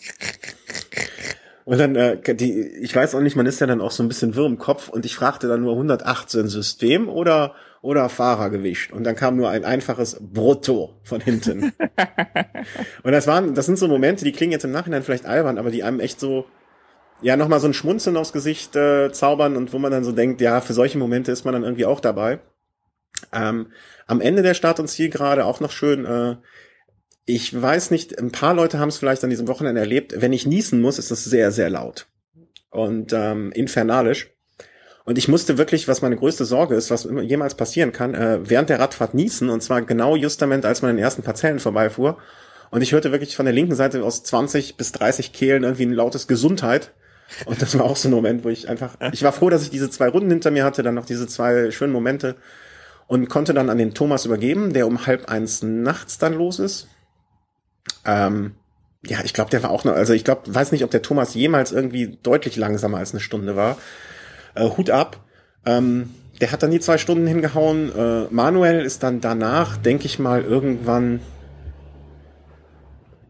Und 1.65 1.79
dann, 1.79 1.97
äh, 1.97 2.35
die, 2.35 2.61
ich 2.61 2.95
weiß 2.95 3.15
auch 3.15 3.21
nicht, 3.21 3.37
man 3.37 3.47
ist 3.47 3.61
ja 3.61 3.67
dann 3.67 3.81
auch 3.81 3.91
so 3.91 4.03
ein 4.03 4.09
bisschen 4.09 4.37
wirr 4.37 4.47
im 4.47 4.59
Kopf 4.59 4.89
und 4.89 5.05
ich 5.05 5.17
fragte 5.17 5.49
dann 5.49 5.63
nur 5.63 5.73
118 5.73 6.47
System 6.47 7.09
oder, 7.09 7.55
oder 7.81 8.09
Fahrergewicht. 8.09 8.93
Und 8.93 9.05
dann 9.05 9.17
kam 9.17 9.37
nur 9.37 9.49
ein 9.49 9.65
einfaches 9.65 10.19
Brutto 10.21 10.95
von 11.03 11.21
hinten. 11.21 11.73
und 13.03 13.13
das 13.13 13.27
waren, 13.27 13.55
das 13.55 13.67
sind 13.67 13.79
so 13.79 13.89
Momente, 13.89 14.25
die 14.25 14.33
klingen 14.33 14.53
jetzt 14.53 14.65
im 14.65 14.73
Nachhinein 14.73 15.03
vielleicht 15.03 15.27
albern, 15.27 15.59
aber 15.59 15.71
die 15.71 15.83
einem 15.83 16.01
echt 16.01 16.21
so, 16.21 16.45
ja, 17.23 17.37
nochmal 17.37 17.61
so 17.61 17.67
ein 17.67 17.75
Schmunzeln 17.75 18.17
aufs 18.19 18.33
Gesicht 18.33 18.77
äh, 18.77 19.11
zaubern 19.11 19.57
und 19.57 19.73
wo 19.73 19.79
man 19.79 19.91
dann 19.91 20.05
so 20.05 20.13
denkt, 20.13 20.41
ja, 20.43 20.61
für 20.61 20.75
solche 20.75 20.99
Momente 20.99 21.33
ist 21.33 21.45
man 21.45 21.55
dann 21.55 21.65
irgendwie 21.65 21.87
auch 21.87 22.01
dabei. 22.01 22.41
Ähm, 23.33 23.72
am 24.07 24.20
Ende 24.20 24.42
der 24.42 24.55
Start- 24.55 24.81
und 24.81 24.88
Zielgerade 24.88 25.44
auch 25.44 25.61
noch 25.61 25.70
schön, 25.70 26.05
äh, 26.05 26.37
ich 27.27 27.61
weiß 27.61 27.90
nicht, 27.90 28.18
ein 28.18 28.33
paar 28.33 28.55
Leute 28.55 28.79
haben 28.79 28.90
es 28.90 28.98
vielleicht 28.98 29.24
an 29.24 29.31
diesem 29.31 29.48
Wochenende 29.48 29.81
erlebt. 29.81 30.20
Wenn 30.20 30.33
ich 30.33 30.46
niesen 30.46 30.81
muss, 30.83 30.98
ist 30.98 31.11
es 31.11 31.24
sehr, 31.24 31.53
sehr 31.53 31.70
laut 31.70 32.07
und 32.70 33.12
ähm, 33.12 33.50
infernalisch. 33.53 34.31
Und 35.05 35.18
ich 35.18 35.29
musste 35.29 35.59
wirklich, 35.59 35.87
was 35.87 36.03
meine 36.03 36.16
größte 36.16 36.44
Sorge 36.44 36.74
ist, 36.74 36.90
was 36.90 37.09
jemals 37.22 37.55
passieren 37.55 37.92
kann, 37.92 38.14
äh, 38.14 38.40
während 38.42 38.70
der 38.70 38.81
Radfahrt 38.81 39.14
niesen 39.14 39.50
und 39.50 39.62
zwar 39.62 39.83
genau 39.83 40.16
justament, 40.16 40.64
als 40.64 40.83
man 40.83 40.90
in 40.90 40.96
den 40.96 41.05
ersten 41.05 41.22
Parzellen 41.22 41.61
vorbeifuhr. 41.61 42.18
Und 42.70 42.83
ich 42.83 42.92
hörte 42.92 43.12
wirklich 43.12 43.37
von 43.37 43.46
der 43.46 43.55
linken 43.55 43.74
Seite 43.74 44.03
aus 44.03 44.24
20 44.24 44.77
bis 44.77 44.92
30 44.92 45.33
Kehlen 45.33 45.62
irgendwie 45.62 45.87
ein 45.87 45.92
lautes 45.92 46.27
Gesundheit. 46.27 46.92
Und 47.46 47.62
das 47.62 47.79
war 47.79 47.85
auch 47.85 47.96
so 47.96 48.09
ein 48.09 48.12
Moment, 48.12 48.44
wo 48.44 48.48
ich 48.48 48.68
einfach, 48.68 48.96
ich 49.12 49.22
war 49.22 49.33
froh, 49.33 49.50
dass 49.50 49.62
ich 49.62 49.70
diese 49.70 49.90
zwei 49.90 50.09
Runden 50.09 50.31
hinter 50.31 50.50
mir 50.50 50.64
hatte, 50.64 50.83
dann 50.83 50.94
noch 50.94 51.07
diese 51.07 51.27
zwei 51.27 51.70
schönen 51.70 51.92
Momente 51.92 52.37
und 53.07 53.29
konnte 53.29 53.55
dann 53.55 53.71
an 53.71 53.79
den 53.79 53.95
Thomas 53.95 54.25
übergeben, 54.25 54.73
der 54.73 54.87
um 54.87 55.07
halb 55.07 55.29
eins 55.29 55.62
nachts 55.62 56.19
dann 56.19 56.35
los 56.35 56.59
ist. 56.59 56.88
Ähm, 58.05 58.55
ja, 59.07 59.19
ich 59.25 59.35
glaube, 59.35 59.51
der 59.51 59.62
war 59.62 59.71
auch 59.71 59.85
noch, 59.85 59.95
also 59.95 60.12
ich 60.12 60.25
glaube, 60.25 60.43
weiß 60.55 60.73
nicht, 60.73 60.85
ob 60.85 60.90
der 60.90 61.03
Thomas 61.03 61.35
jemals 61.35 61.73
irgendwie 61.73 62.19
deutlich 62.23 62.57
langsamer 62.57 62.99
als 62.99 63.12
eine 63.12 63.21
Stunde 63.21 63.57
war. 63.57 63.77
Äh, 64.55 64.69
Hut 64.71 64.90
ab. 64.90 65.25
Ähm, 65.67 66.14
der 66.40 66.51
hat 66.51 66.62
dann 66.62 66.71
die 66.71 66.81
zwei 66.81 66.99
Stunden 66.99 67.27
hingehauen. 67.27 67.93
Äh, 67.95 68.27
Manuel 68.31 68.85
ist 68.85 69.03
dann 69.03 69.21
danach, 69.21 69.77
denke 69.77 70.07
ich 70.07 70.19
mal, 70.19 70.43
irgendwann 70.43 71.21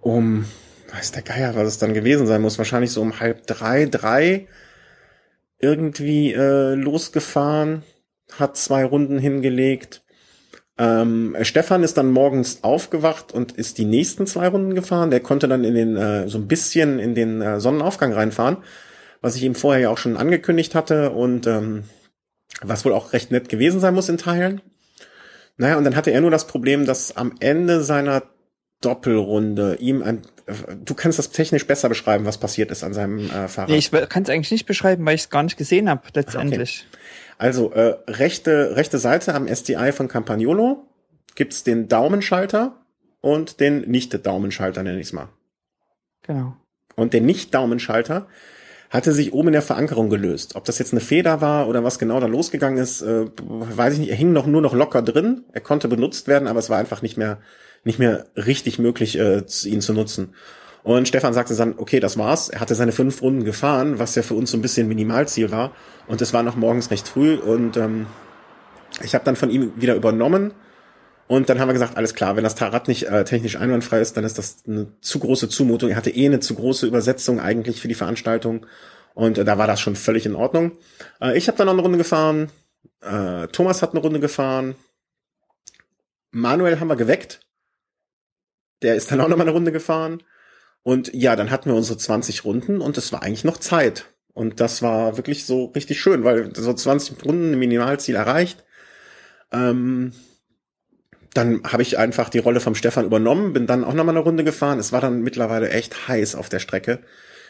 um, 0.00 0.44
weiß 0.92 1.12
der 1.12 1.22
Geier, 1.22 1.54
was 1.56 1.66
es 1.66 1.78
dann 1.78 1.94
gewesen 1.94 2.26
sein 2.26 2.42
muss, 2.42 2.58
wahrscheinlich 2.58 2.92
so 2.92 3.02
um 3.02 3.20
halb 3.20 3.46
drei, 3.46 3.86
drei 3.86 4.46
irgendwie 5.58 6.32
äh, 6.32 6.74
losgefahren, 6.74 7.82
hat 8.32 8.56
zwei 8.56 8.84
Runden 8.84 9.18
hingelegt. 9.18 10.02
Ähm, 10.76 11.36
Stefan 11.42 11.84
ist 11.84 11.96
dann 11.96 12.10
morgens 12.10 12.64
aufgewacht 12.64 13.32
und 13.32 13.52
ist 13.52 13.78
die 13.78 13.84
nächsten 13.84 14.26
zwei 14.26 14.48
Runden 14.48 14.74
gefahren. 14.74 15.10
Der 15.10 15.20
konnte 15.20 15.46
dann 15.46 15.62
in 15.64 15.74
den 15.74 15.96
äh, 15.96 16.28
so 16.28 16.38
ein 16.38 16.48
bisschen 16.48 16.98
in 16.98 17.14
den 17.14 17.40
äh, 17.42 17.60
Sonnenaufgang 17.60 18.12
reinfahren, 18.12 18.56
was 19.20 19.36
ich 19.36 19.44
ihm 19.44 19.54
vorher 19.54 19.82
ja 19.82 19.90
auch 19.90 19.98
schon 19.98 20.16
angekündigt 20.16 20.74
hatte 20.74 21.10
und 21.10 21.46
ähm, 21.46 21.84
was 22.60 22.84
wohl 22.84 22.92
auch 22.92 23.12
recht 23.12 23.30
nett 23.30 23.48
gewesen 23.48 23.80
sein 23.80 23.94
muss 23.94 24.08
in 24.08 24.18
Teilen. 24.18 24.60
Naja, 25.56 25.76
und 25.76 25.84
dann 25.84 25.94
hatte 25.94 26.10
er 26.10 26.20
nur 26.20 26.32
das 26.32 26.46
Problem, 26.46 26.86
dass 26.86 27.16
am 27.16 27.34
Ende 27.38 27.82
seiner 27.84 28.24
Doppelrunde 28.80 29.76
ihm 29.76 30.02
ein, 30.02 30.22
du 30.84 30.94
kannst 30.94 31.18
das 31.18 31.30
technisch 31.30 31.66
besser 31.66 31.88
beschreiben, 31.88 32.26
was 32.26 32.38
passiert 32.38 32.70
ist 32.70 32.82
an 32.82 32.92
seinem 32.92 33.30
äh, 33.30 33.48
Fahrrad. 33.48 33.70
Nee, 33.70 33.76
ich 33.76 33.90
kann 33.90 34.24
es 34.24 34.28
eigentlich 34.28 34.50
nicht 34.50 34.66
beschreiben, 34.66 35.06
weil 35.06 35.14
ich 35.14 35.22
es 35.22 35.30
gar 35.30 35.42
nicht 35.42 35.56
gesehen 35.56 35.88
habe 35.88 36.02
letztendlich. 36.12 36.86
Also 37.38 37.72
äh, 37.72 37.96
rechte 38.08 38.76
rechte 38.76 38.98
Seite 38.98 39.34
am 39.34 39.46
SDI 39.46 39.92
von 39.92 40.08
Campagnolo 40.08 40.86
gibt's 41.34 41.64
den 41.64 41.88
Daumenschalter 41.88 42.80
und 43.20 43.60
den 43.60 43.80
Nicht-Daumenschalter, 43.82 44.82
nenne 44.82 45.00
ich's 45.00 45.12
mal. 45.12 45.28
Genau. 46.22 46.56
Und 46.94 47.12
der 47.12 47.20
Nicht-Daumenschalter 47.20 48.26
hatte 48.90 49.12
sich 49.12 49.32
oben 49.32 49.48
in 49.48 49.54
der 49.54 49.62
Verankerung 49.62 50.08
gelöst. 50.08 50.54
Ob 50.54 50.64
das 50.64 50.78
jetzt 50.78 50.92
eine 50.92 51.00
Feder 51.00 51.40
war 51.40 51.68
oder 51.68 51.82
was 51.82 51.98
genau 51.98 52.20
da 52.20 52.26
losgegangen 52.26 52.78
ist, 52.78 53.02
äh, 53.02 53.26
weiß 53.42 53.94
ich 53.94 53.98
nicht. 53.98 54.10
Er 54.10 54.16
hing 54.16 54.32
noch 54.32 54.46
nur 54.46 54.62
noch 54.62 54.74
locker 54.74 55.02
drin. 55.02 55.44
Er 55.52 55.60
konnte 55.60 55.88
benutzt 55.88 56.28
werden, 56.28 56.46
aber 56.46 56.60
es 56.60 56.70
war 56.70 56.78
einfach 56.78 57.02
nicht 57.02 57.16
mehr 57.16 57.38
nicht 57.84 57.98
mehr 57.98 58.26
richtig 58.36 58.78
möglich, 58.78 59.18
äh, 59.18 59.42
ihn 59.64 59.80
zu 59.80 59.92
nutzen. 59.92 60.34
Und 60.84 61.08
Stefan 61.08 61.32
sagte 61.32 61.56
dann, 61.56 61.78
okay, 61.78 61.98
das 61.98 62.18
war's. 62.18 62.50
Er 62.50 62.60
hatte 62.60 62.74
seine 62.74 62.92
fünf 62.92 63.22
Runden 63.22 63.44
gefahren, 63.44 63.98
was 63.98 64.14
ja 64.16 64.22
für 64.22 64.34
uns 64.34 64.50
so 64.50 64.58
ein 64.58 64.62
bisschen 64.62 64.86
Minimalziel 64.86 65.50
war. 65.50 65.72
Und 66.06 66.20
es 66.20 66.34
war 66.34 66.42
noch 66.42 66.56
morgens 66.56 66.90
recht 66.90 67.08
früh. 67.08 67.36
Und 67.36 67.78
ähm, 67.78 68.06
ich 69.02 69.14
habe 69.14 69.24
dann 69.24 69.34
von 69.34 69.48
ihm 69.48 69.72
wieder 69.76 69.94
übernommen. 69.94 70.52
Und 71.26 71.48
dann 71.48 71.58
haben 71.58 71.68
wir 71.68 71.72
gesagt, 71.72 71.96
alles 71.96 72.14
klar, 72.14 72.36
wenn 72.36 72.44
das 72.44 72.60
Rad 72.60 72.86
nicht 72.86 73.04
äh, 73.04 73.24
technisch 73.24 73.56
einwandfrei 73.56 73.98
ist, 74.00 74.18
dann 74.18 74.24
ist 74.24 74.36
das 74.36 74.58
eine 74.68 74.88
zu 75.00 75.20
große 75.20 75.48
Zumutung. 75.48 75.88
Er 75.88 75.96
hatte 75.96 76.10
eh 76.10 76.26
eine 76.26 76.40
zu 76.40 76.54
große 76.54 76.86
Übersetzung 76.86 77.40
eigentlich 77.40 77.80
für 77.80 77.88
die 77.88 77.94
Veranstaltung. 77.94 78.66
Und 79.14 79.38
äh, 79.38 79.44
da 79.46 79.56
war 79.56 79.66
das 79.66 79.80
schon 79.80 79.96
völlig 79.96 80.26
in 80.26 80.34
Ordnung. 80.34 80.72
Äh, 81.18 81.38
ich 81.38 81.48
habe 81.48 81.56
dann 81.56 81.66
noch 81.66 81.72
eine 81.72 81.82
Runde 81.82 81.96
gefahren. 81.96 82.50
Äh, 83.00 83.46
Thomas 83.48 83.80
hat 83.80 83.92
eine 83.92 84.00
Runde 84.00 84.20
gefahren. 84.20 84.74
Manuel 86.30 86.78
haben 86.78 86.88
wir 86.88 86.96
geweckt. 86.96 87.40
Der 88.82 88.96
ist 88.96 89.10
dann 89.10 89.22
auch 89.22 89.28
noch 89.28 89.38
mal 89.38 89.44
eine 89.44 89.52
Runde 89.52 89.72
gefahren. 89.72 90.22
Und 90.84 91.12
ja, 91.12 91.34
dann 91.34 91.50
hatten 91.50 91.70
wir 91.70 91.74
unsere 91.74 91.98
20 91.98 92.44
Runden 92.44 92.80
und 92.80 92.96
es 92.98 93.10
war 93.12 93.22
eigentlich 93.22 93.42
noch 93.44 93.56
Zeit. 93.58 94.12
Und 94.32 94.60
das 94.60 94.82
war 94.82 95.16
wirklich 95.16 95.46
so 95.46 95.66
richtig 95.66 96.00
schön, 96.00 96.22
weil 96.24 96.54
so 96.54 96.72
20 96.72 97.24
Runden 97.24 97.58
Minimalziel 97.58 98.14
erreicht. 98.14 98.64
Ähm, 99.52 100.12
dann 101.32 101.62
habe 101.64 101.82
ich 101.82 101.98
einfach 101.98 102.28
die 102.28 102.38
Rolle 102.38 102.60
vom 102.60 102.74
Stefan 102.74 103.06
übernommen, 103.06 103.52
bin 103.52 103.66
dann 103.66 103.82
auch 103.82 103.94
noch 103.94 104.04
mal 104.04 104.12
eine 104.12 104.20
Runde 104.20 104.44
gefahren. 104.44 104.78
Es 104.78 104.92
war 104.92 105.00
dann 105.00 105.22
mittlerweile 105.22 105.70
echt 105.70 106.06
heiß 106.06 106.34
auf 106.36 106.48
der 106.48 106.60
Strecke. 106.60 107.00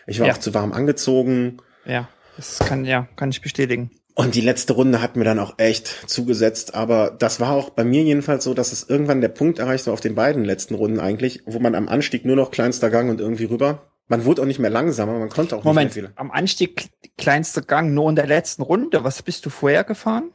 Ich 0.07 0.21
war 0.21 0.29
Ja. 0.29 0.33
auch 0.35 0.39
zu 0.39 0.55
warm 0.55 0.73
angezogen. 0.73 1.59
Ja, 1.85 2.09
das 2.37 2.61
kann 2.61 2.85
ja, 2.85 3.09
kann 3.17 3.31
ich 3.31 3.43
bestätigen. 3.43 3.91
Und 4.17 4.37
die 4.37 4.41
letzte 4.41 4.75
Runde 4.75 5.03
hat 5.03 5.17
mir 5.17 5.25
dann 5.25 5.41
auch 5.41 5.55
echt 5.59 6.09
zugesetzt. 6.09 6.75
Aber 6.75 7.11
das 7.19 7.41
war 7.41 7.51
auch 7.53 7.71
bei 7.71 7.83
mir 7.85 8.03
jedenfalls 8.05 8.45
so, 8.45 8.55
dass 8.55 8.71
es 8.73 8.89
irgendwann 8.89 9.21
der 9.21 9.29
Punkt 9.29 9.59
erreicht 9.59 9.87
war 9.87 9.93
auf 9.93 10.01
den 10.01 10.15
beiden 10.15 10.45
letzten 10.45 10.75
Runden 10.77 11.01
eigentlich, 11.01 11.43
wo 11.47 11.59
man 11.59 11.75
am 11.75 11.89
Anstieg 11.89 12.25
nur 12.25 12.37
noch 12.37 12.53
kleinster 12.53 12.91
Gang 12.91 13.11
und 13.11 13.21
irgendwie 13.21 13.45
rüber. 13.45 13.91
Man 14.07 14.25
wurde 14.25 14.43
auch 14.43 14.47
nicht 14.47 14.61
mehr 14.61 14.71
langsamer, 14.71 15.19
man 15.19 15.31
konnte 15.31 15.57
auch 15.57 15.65
Moment, 15.65 15.95
nicht 15.97 16.03
mehr 16.03 16.11
viel. 16.11 16.17
am 16.17 16.31
Anstieg 16.31 16.91
kleinster 17.17 17.63
Gang 17.63 17.95
nur 17.95 18.09
in 18.11 18.17
der 18.17 18.27
letzten 18.27 18.63
Runde. 18.63 19.03
Was 19.03 19.23
bist 19.23 19.47
du 19.47 19.51
vorher 19.51 19.83
gefahren? 19.83 20.31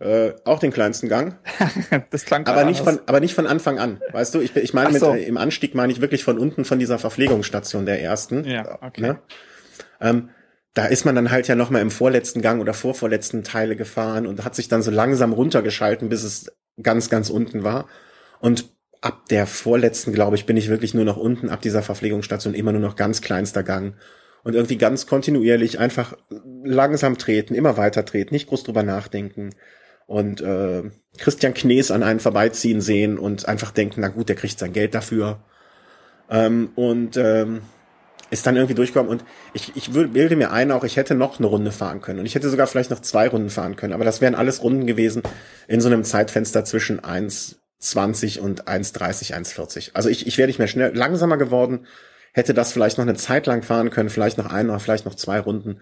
Äh, 0.00 0.32
auch 0.44 0.58
den 0.58 0.72
kleinsten 0.72 1.08
Gang, 1.08 1.38
Das 2.10 2.24
klang 2.24 2.46
aber 2.46 2.64
nicht 2.64 2.80
anders. 2.80 2.96
von, 2.96 3.04
aber 3.06 3.20
nicht 3.20 3.34
von 3.34 3.46
Anfang 3.46 3.78
an. 3.78 4.00
Weißt 4.12 4.34
du, 4.34 4.40
ich, 4.40 4.54
ich 4.56 4.72
meine 4.74 4.88
Ach 4.88 4.92
mit 4.92 5.00
so. 5.00 5.14
äh, 5.14 5.22
im 5.24 5.36
Anstieg 5.36 5.74
meine 5.74 5.92
ich 5.92 6.00
wirklich 6.00 6.24
von 6.24 6.38
unten 6.38 6.64
von 6.64 6.78
dieser 6.78 6.98
Verpflegungsstation 6.98 7.86
der 7.86 8.02
ersten. 8.02 8.44
Ja, 8.44 8.78
okay. 8.82 9.00
Ne? 9.00 9.18
Ähm, 10.00 10.30
da 10.74 10.86
ist 10.86 11.04
man 11.04 11.14
dann 11.14 11.30
halt 11.30 11.46
ja 11.46 11.54
noch 11.54 11.70
mal 11.70 11.80
im 11.80 11.92
vorletzten 11.92 12.42
Gang 12.42 12.60
oder 12.60 12.74
vorvorletzten 12.74 13.44
Teile 13.44 13.76
gefahren 13.76 14.26
und 14.26 14.44
hat 14.44 14.56
sich 14.56 14.68
dann 14.68 14.82
so 14.82 14.90
langsam 14.90 15.32
runtergeschalten, 15.32 16.08
bis 16.08 16.24
es 16.24 16.52
ganz, 16.82 17.08
ganz 17.08 17.30
unten 17.30 17.62
war. 17.62 17.86
Und 18.40 18.70
ab 19.00 19.28
der 19.30 19.46
vorletzten, 19.46 20.12
glaube 20.12 20.34
ich, 20.34 20.46
bin 20.46 20.56
ich 20.56 20.68
wirklich 20.68 20.92
nur 20.92 21.04
noch 21.04 21.16
unten 21.16 21.48
ab 21.48 21.62
dieser 21.62 21.82
Verpflegungsstation 21.82 22.54
immer 22.54 22.72
nur 22.72 22.80
noch 22.80 22.96
ganz 22.96 23.20
kleinster 23.20 23.62
Gang. 23.62 23.94
Und 24.42 24.54
irgendwie 24.54 24.76
ganz 24.76 25.06
kontinuierlich 25.06 25.78
einfach 25.78 26.18
langsam 26.64 27.16
treten, 27.16 27.54
immer 27.54 27.76
weiter 27.76 28.04
treten, 28.04 28.34
nicht 28.34 28.48
groß 28.48 28.64
drüber 28.64 28.82
nachdenken. 28.82 29.50
Und 30.06 30.40
äh, 30.40 30.82
Christian 31.18 31.54
Knees 31.54 31.90
an 31.90 32.02
einen 32.02 32.20
vorbeiziehen 32.20 32.80
sehen 32.80 33.16
und 33.16 33.48
einfach 33.48 33.70
denken, 33.70 34.00
na 34.00 34.08
gut, 34.08 34.28
der 34.28 34.36
kriegt 34.36 34.58
sein 34.58 34.72
Geld 34.72 34.94
dafür. 34.94 35.44
Ähm, 36.28 36.70
und 36.74 37.16
ähm, 37.16 37.62
ist 38.34 38.46
dann 38.46 38.56
irgendwie 38.56 38.74
durchgekommen 38.74 39.10
und 39.10 39.24
ich, 39.52 39.72
ich 39.76 39.90
bilde 39.92 40.36
mir 40.36 40.50
ein, 40.50 40.70
auch 40.72 40.84
ich 40.84 40.96
hätte 40.96 41.14
noch 41.14 41.38
eine 41.38 41.46
Runde 41.46 41.72
fahren 41.72 42.00
können 42.00 42.18
und 42.18 42.26
ich 42.26 42.34
hätte 42.34 42.50
sogar 42.50 42.66
vielleicht 42.66 42.90
noch 42.90 43.00
zwei 43.00 43.28
Runden 43.28 43.48
fahren 43.48 43.76
können, 43.76 43.92
aber 43.92 44.04
das 44.04 44.20
wären 44.20 44.34
alles 44.34 44.62
Runden 44.62 44.86
gewesen 44.86 45.22
in 45.68 45.80
so 45.80 45.88
einem 45.88 46.04
Zeitfenster 46.04 46.64
zwischen 46.64 47.00
1,20 47.00 48.40
und 48.40 48.66
1,30, 48.66 49.32
1,40. 49.32 49.90
Also 49.94 50.08
ich, 50.08 50.26
ich 50.26 50.36
wäre 50.36 50.48
nicht 50.48 50.58
mehr 50.58 50.68
schnell, 50.68 50.94
langsamer 50.94 51.36
geworden, 51.36 51.86
hätte 52.32 52.52
das 52.54 52.72
vielleicht 52.72 52.98
noch 52.98 53.04
eine 53.04 53.14
Zeit 53.14 53.46
lang 53.46 53.62
fahren 53.62 53.90
können, 53.90 54.10
vielleicht 54.10 54.36
noch 54.36 54.50
eine 54.52 54.70
oder 54.70 54.80
vielleicht 54.80 55.06
noch 55.06 55.14
zwei 55.14 55.38
Runden. 55.38 55.80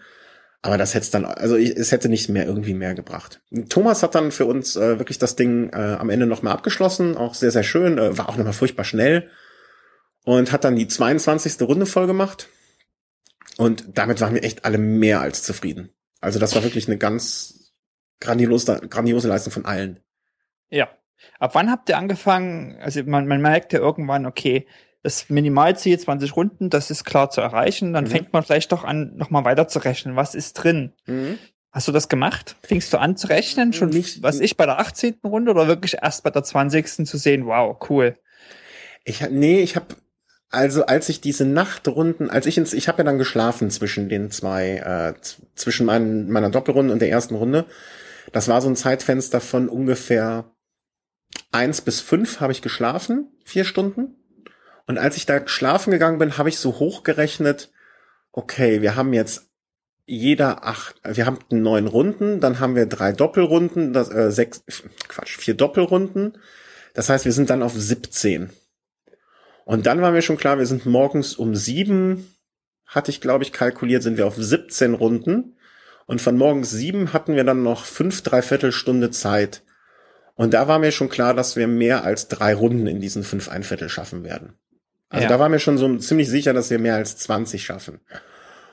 Aber 0.61 0.79
das 0.79 0.95
hätte 0.95 1.11
dann, 1.11 1.25
also 1.25 1.57
ich, 1.57 1.71
es 1.71 1.91
hätte 1.91 2.09
nicht 2.09 2.29
mehr 2.29 2.47
irgendwie 2.47 2.75
mehr 2.75 2.95
gebracht. 2.95 3.41
Thomas 3.69 4.05
hat 4.05 4.15
dann 4.15 4.31
für 4.31 4.47
uns 4.47 4.77
äh, 4.77 4.99
wirklich 5.01 5.19
das 5.19 5.35
Ding 5.35 5.71
äh, 5.71 5.97
am 5.99 6.09
Ende 6.09 6.27
nochmal 6.27 6.53
abgeschlossen, 6.53 7.17
auch 7.17 7.35
sehr, 7.35 7.51
sehr 7.51 7.65
schön, 7.65 7.99
äh, 7.99 8.17
war 8.17 8.29
auch 8.29 8.37
nochmal 8.37 8.53
furchtbar 8.53 8.85
schnell 8.85 9.29
und 10.25 10.53
hat 10.53 10.65
dann 10.65 10.77
die 10.77 10.89
22. 10.89 11.61
Runde 11.63 11.87
voll 11.87 12.07
gemacht. 12.07 12.49
Und 13.59 13.85
damit 13.99 14.21
waren 14.21 14.35
wir 14.35 14.45
echt 14.45 14.65
alle 14.65 14.79
mehr 14.79 15.21
als 15.21 15.43
zufrieden. 15.43 15.91
Also 16.21 16.39
das 16.39 16.55
war 16.55 16.63
wirklich 16.63 16.87
eine 16.89 16.99
ganz 16.99 17.73
grandiose, 18.21 18.81
grandiose 18.89 19.29
Leistung 19.29 19.53
von 19.53 19.65
allen. 19.65 20.01
Ja. 20.71 20.89
Ab 21.39 21.55
wann 21.55 21.71
habt 21.71 21.89
ihr 21.89 21.99
angefangen? 21.99 22.77
Also 22.81 23.03
man, 23.05 23.27
man 23.27 23.41
merkt 23.41 23.73
ja 23.73 23.79
irgendwann, 23.79 24.27
okay, 24.27 24.67
das 25.03 25.29
Minimalziel 25.29 25.99
20 25.99 26.35
Runden, 26.37 26.71
das 26.71 26.91
ist 26.91 27.05
klar 27.05 27.31
zu 27.31 27.41
erreichen. 27.41 27.93
Dann 27.93 28.05
Mhm. 28.05 28.09
fängt 28.09 28.33
man 28.33 28.43
vielleicht 28.43 28.73
doch 28.73 28.85
an, 28.85 29.17
nochmal 29.17 29.45
weiter 29.45 29.69
zu 29.69 29.81
rechnen. 29.81 30.17
Was 30.17 30.35
ist 30.35 30.55
drin? 30.55 30.93
Hast 31.73 31.89
du 31.89 31.93
das 31.93 32.09
gemacht? 32.09 32.57
Fingst 32.63 32.93
du 32.93 32.99
an 32.99 33.17
zu 33.17 33.27
rechnen? 33.29 33.73
Schon, 33.73 33.91
Nicht- 33.91 34.23
was 34.23 34.41
ich, 34.41 34.57
bei 34.57 34.67
der 34.67 34.79
18. 34.79 35.17
Runde 35.25 35.51
oder 35.51 35.67
wirklich 35.67 35.97
erst 36.01 36.23
bei 36.25 36.31
der 36.31 36.43
20. 36.45 37.05
zu 37.07 37.17
sehen, 37.19 37.47
wow, 37.47 37.77
cool. 37.91 38.17
Ich 39.05 39.21
nee, 39.31 39.61
ich 39.61 39.75
habe 39.75 39.97
also 40.53 40.87
als 40.87 41.09
ich 41.09 41.21
diese 41.21 41.45
Nachtrunden, 41.45 42.31
als 42.31 42.47
ich 42.47 42.59
ins, 42.59 42.75
ich 42.75 42.87
habe 42.87 42.99
ja 42.99 43.05
dann 43.05 43.19
geschlafen 43.19 43.71
zwischen 43.71 44.09
den 44.09 44.31
zwei, 44.31 44.77
äh, 44.77 45.21
zwischen 45.55 45.87
meinen, 45.87 46.31
meiner 46.31 46.51
Doppelrunde 46.51 46.93
und 46.93 47.01
der 47.01 47.11
ersten 47.11 47.35
Runde. 47.35 47.65
Das 48.33 48.49
war 48.49 48.61
so 48.61 48.69
ein 48.69 48.77
Zeitfenster 48.77 49.41
von 49.41 49.69
ungefähr 49.69 50.45
eins 51.51 51.81
bis 51.81 52.01
fünf 52.01 52.41
habe 52.41 52.53
ich 52.53 52.63
geschlafen, 52.63 53.29
vier 53.45 53.65
Stunden. 53.65 54.17
Und 54.87 54.99
als 54.99 55.17
ich 55.17 55.27
da 55.27 55.47
schlafen 55.49 55.91
gegangen 55.91 56.19
bin, 56.19 56.37
habe 56.37 56.51
ich 56.51 56.59
so 56.59 56.79
hochgerechnet, 56.79 57.71
okay, 58.33 58.83
wir 58.83 58.95
haben 58.95 59.13
jetzt 59.13 59.49
jeder 60.05 60.65
acht, 60.65 61.01
wir 61.05 61.25
haben 61.25 61.39
neun 61.51 61.87
Runden, 61.87 62.41
dann 62.41 62.61
haben 62.61 62.75
wir 62.75 62.87
drei 62.87 63.13
Doppelrunden, 63.13 63.93
das, 63.93 64.11
äh, 64.11 64.31
sechs, 64.31 64.63
Quatsch, 65.09 65.39
vier 65.39 65.55
Doppelrunden. 65.55 66.37
Das 66.93 67.09
heißt, 67.09 67.25
wir 67.25 67.33
sind 67.33 67.49
dann 67.49 67.63
auf 67.63 67.73
17. 67.75 68.51
Und 69.73 69.87
dann 69.87 70.03
war 70.03 70.11
mir 70.13 70.21
schon 70.21 70.37
klar, 70.37 70.59
wir 70.59 70.67
sind 70.67 70.85
morgens 70.85 71.35
um 71.35 71.55
sieben, 71.55 72.37
hatte 72.85 73.11
ich 73.11 73.23
glaube 73.23 73.43
ich 73.43 73.55
kalkuliert, 73.55 74.03
sind 74.03 74.19
wir 74.19 74.27
auf 74.27 74.37
17 74.37 74.93
Runden. 74.93 75.57
Und 76.05 76.21
von 76.21 76.37
morgens 76.37 76.71
sieben 76.71 77.15
hatten 77.15 77.37
wir 77.37 77.45
dann 77.45 77.63
noch 77.63 77.87
fünf, 77.87 78.21
dreiviertel 78.21 78.71
Stunde 78.71 79.11
Zeit. 79.11 79.63
Und 80.35 80.53
da 80.53 80.69
war 80.69 80.79
mir 80.79 80.93
schon 80.93 81.09
klar, 81.09 81.33
dass 81.33 81.57
wir 81.57 81.69
mehr 81.69 82.05
als 82.05 82.29
drei 82.29 82.55
Runden 82.55 82.87
in 82.87 83.01
diesen 83.01 83.25
fünf 83.25 83.49
Einviertel 83.49 83.89
schaffen 83.89 84.25
werden. 84.25 84.59
Also 85.09 85.23
Ja. 85.23 85.29
da 85.31 85.39
war 85.39 85.49
mir 85.49 85.59
schon 85.59 85.79
so 85.79 85.97
ziemlich 85.97 86.29
sicher, 86.29 86.53
dass 86.53 86.69
wir 86.69 86.79
mehr 86.79 86.97
als 86.97 87.17
20 87.17 87.65
schaffen. 87.65 88.01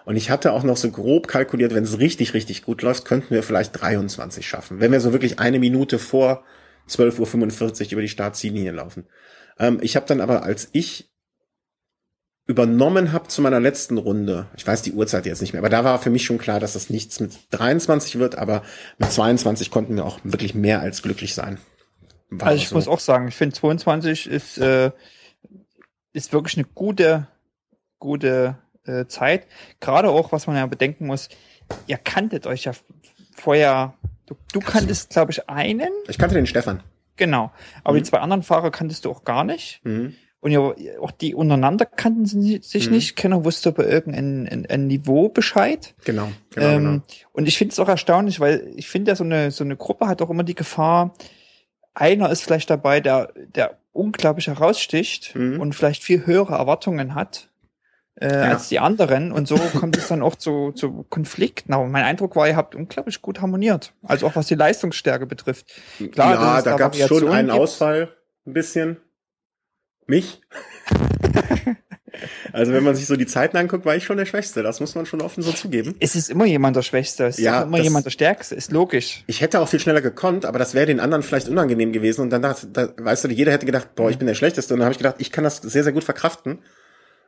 Und 0.04 0.18
ich 0.18 0.30
hatte 0.30 0.52
auch 0.52 0.64
noch 0.64 0.76
so 0.76 0.92
grob 0.92 1.30
kalkuliert, 1.30 1.74
wenn 1.74 1.86
es 1.86 2.00
richtig, 2.00 2.34
richtig 2.34 2.64
gut 2.64 2.82
läuft, 2.82 3.06
könnten 3.06 3.34
wir 3.34 3.44
vielleicht 3.44 3.80
23 3.80 4.46
schaffen. 4.46 4.82
Wenn 4.82 4.92
wir 4.92 5.00
so 5.00 5.14
wirklich 5.14 5.40
eine 5.40 5.60
Minute 5.60 5.98
vor 5.98 6.44
12.45 6.90 7.86
Uhr 7.86 7.92
über 7.94 8.02
die 8.02 8.10
Startziellinie 8.10 8.74
laufen. 8.74 9.08
Ähm, 9.60 9.80
ich 9.82 9.96
habe 9.96 10.06
dann 10.06 10.22
aber, 10.22 10.44
als 10.44 10.70
ich 10.72 11.10
übernommen 12.50 13.12
habe 13.12 13.28
zu 13.28 13.44
meiner 13.44 13.60
letzten 13.60 14.00
Runde. 14.00 14.48
Ich 14.58 14.66
weiß 14.66 14.82
die 14.82 14.94
Uhrzeit 14.94 15.28
jetzt 15.28 15.40
nicht 15.40 15.54
mehr, 15.54 15.62
aber 15.62 15.70
da 15.70 15.84
war 15.84 16.00
für 16.00 16.10
mich 16.10 16.26
schon 16.26 16.40
klar, 16.40 16.60
dass 16.60 16.74
das 16.74 16.90
nichts 16.90 17.20
mit 17.20 17.38
23 17.52 18.18
wird, 18.18 18.40
aber 18.40 18.64
mit 18.98 19.12
22 19.12 19.70
konnten 19.70 19.96
wir 19.96 20.04
auch 20.04 20.20
wirklich 20.24 20.56
mehr 20.56 20.80
als 20.82 21.04
glücklich 21.04 21.36
sein. 21.36 21.60
War 22.32 22.48
Also 22.48 22.64
ich 22.64 22.70
so. 22.70 22.76
muss 22.76 22.88
auch 22.88 23.00
sagen, 23.00 23.28
ich 23.28 23.36
finde 23.36 23.56
22 23.56 24.26
ist, 24.26 24.58
äh, 24.58 24.90
ist 26.12 26.34
wirklich 26.34 26.58
eine 26.58 26.66
gute, 26.74 27.28
gute 28.00 28.58
äh, 28.86 29.06
Zeit. 29.06 29.46
Gerade 29.80 30.10
auch, 30.10 30.32
was 30.32 30.48
man 30.48 30.56
ja 30.56 30.66
bedenken 30.66 31.06
muss, 31.06 31.30
ihr 31.86 31.98
kanntet 31.98 32.48
euch 32.48 32.64
ja 32.64 32.72
vorher, 33.36 33.94
du, 34.26 34.36
du 34.54 34.60
kanntest, 34.60 35.12
glaube 35.12 35.32
ich, 35.32 35.48
einen, 35.48 35.92
Ich 36.08 36.18
kannte 36.18 36.34
den 36.34 36.48
Stefan. 36.48 36.82
Genau. 37.20 37.52
Aber 37.84 37.94
Mhm. 37.94 37.98
die 38.00 38.04
zwei 38.10 38.18
anderen 38.20 38.42
Fahrer 38.42 38.72
kanntest 38.72 39.06
du 39.06 39.12
auch 39.12 39.24
gar 39.24 39.44
nicht. 39.44 39.82
Mhm. 39.84 40.16
Und 40.42 40.52
ja, 40.52 40.62
auch 41.02 41.12
die 41.12 41.36
untereinander 41.36 41.86
kannten 41.86 42.26
sich 42.26 42.88
Mhm. 42.88 42.94
nicht. 42.96 43.16
Keiner 43.18 43.44
wusste 43.44 43.70
über 43.70 43.86
irgendein 43.86 44.48
ein, 44.48 44.66
ein 44.68 44.88
Niveau 44.88 45.28
Bescheid. 45.30 45.94
Genau, 46.06 46.32
genau, 46.56 46.66
ähm, 46.68 46.84
genau. 46.84 47.02
Und 47.34 47.48
ich 47.48 47.58
finde 47.58 47.74
es 47.74 47.80
auch 47.80 47.90
erstaunlich, 47.90 48.40
weil 48.40 48.72
ich 48.76 48.88
finde 48.88 49.12
ja, 49.12 49.16
so 49.16 49.26
eine, 49.26 49.52
so 49.52 49.64
eine 49.66 49.76
Gruppe 49.76 50.08
hat 50.08 50.22
auch 50.22 50.30
immer 50.30 50.44
die 50.44 50.56
Gefahr, 50.56 51.14
einer 51.94 52.30
ist 52.30 52.42
vielleicht 52.44 52.70
dabei, 52.70 53.02
der, 53.02 53.34
der 53.54 53.78
unglaublich 53.92 54.48
heraussticht 54.48 55.36
Mhm. 55.36 55.60
und 55.60 55.76
vielleicht 55.76 56.04
viel 56.04 56.26
höhere 56.26 56.56
Erwartungen 56.56 57.16
hat 57.16 57.49
äh, 58.20 58.28
als 58.28 58.70
die 58.70 58.80
anderen. 58.80 59.32
Und 59.32 59.48
so 59.48 59.56
kommt 59.56 59.98
es 59.98 60.08
dann 60.08 60.22
auch 60.22 60.36
zu, 60.36 60.72
zu 60.74 61.06
Konflikten. 61.10 61.74
Aber 61.74 61.88
mein 61.88 62.04
Eindruck 62.04 62.36
war, 62.36 62.48
ihr 62.48 62.56
habt 62.56 62.76
unglaublich 62.76 63.22
gut 63.22 63.42
harmoniert. 63.42 63.94
Also 64.04 64.28
auch 64.28 64.36
was 64.36 64.48
die 64.48 64.56
Leistungsstärke 64.56 65.26
betrifft. 65.26 65.68
Klar, 66.12 66.34
ja, 66.34 66.62
da 66.62 66.72
da 66.72 66.78
gab 66.78 66.96
es 66.96 67.08
schon 67.08 67.30
einen 67.30 67.48
gibt. 67.48 67.60
Ausfall, 67.60 68.10
ein 68.46 68.54
bisschen. 68.54 68.98
Mich. 70.06 70.42
also 72.52 72.74
wenn 72.74 72.84
man 72.84 72.96
sich 72.96 73.06
so 73.06 73.16
die 73.16 73.28
Zeiten 73.28 73.56
anguckt, 73.58 73.86
war 73.86 73.96
ich 73.96 74.04
schon 74.04 74.18
der 74.18 74.26
Schwächste. 74.26 74.64
Das 74.64 74.80
muss 74.80 74.96
man 74.96 75.06
schon 75.06 75.22
offen 75.22 75.44
so 75.44 75.52
zugeben. 75.52 75.96
Es 76.00 76.16
ist 76.16 76.30
immer 76.30 76.46
jemand 76.46 76.76
der 76.76 76.82
Schwächste, 76.82 77.26
es 77.28 77.38
ist 77.38 77.46
Ja, 77.46 77.62
auch 77.62 77.68
immer 77.68 77.80
jemand 77.80 78.06
der 78.06 78.12
Stärkste, 78.12 78.56
ist 78.56 78.72
logisch. 78.72 79.24
Ich 79.28 79.42
hätte 79.42 79.60
auch 79.60 79.70
viel 79.70 79.80
schneller 79.80 80.02
gekonnt, 80.02 80.46
aber 80.46 80.60
das 80.60 80.74
wäre 80.74 80.88
den 80.88 81.00
anderen 81.00 81.24
vielleicht 81.24 81.48
unangenehm 81.48 81.94
gewesen. 81.94 82.22
Und 82.22 82.32
dann 82.32 82.42
dachte, 82.42 82.68
da, 82.68 82.90
weißt 82.98 83.26
du, 83.26 83.28
jeder 83.30 83.52
hätte 83.52 83.66
gedacht, 83.68 83.96
boah, 83.96 84.10
ich 84.10 84.18
bin 84.18 84.28
der 84.28 84.36
Schlechteste. 84.36 84.74
Und 84.74 84.80
dann 84.80 84.86
habe 84.86 84.94
ich 84.94 84.98
gedacht, 84.98 85.16
ich 85.20 85.32
kann 85.32 85.44
das 85.44 85.58
sehr, 85.58 85.84
sehr 85.84 85.94
gut 85.94 86.04
verkraften. 86.04 86.60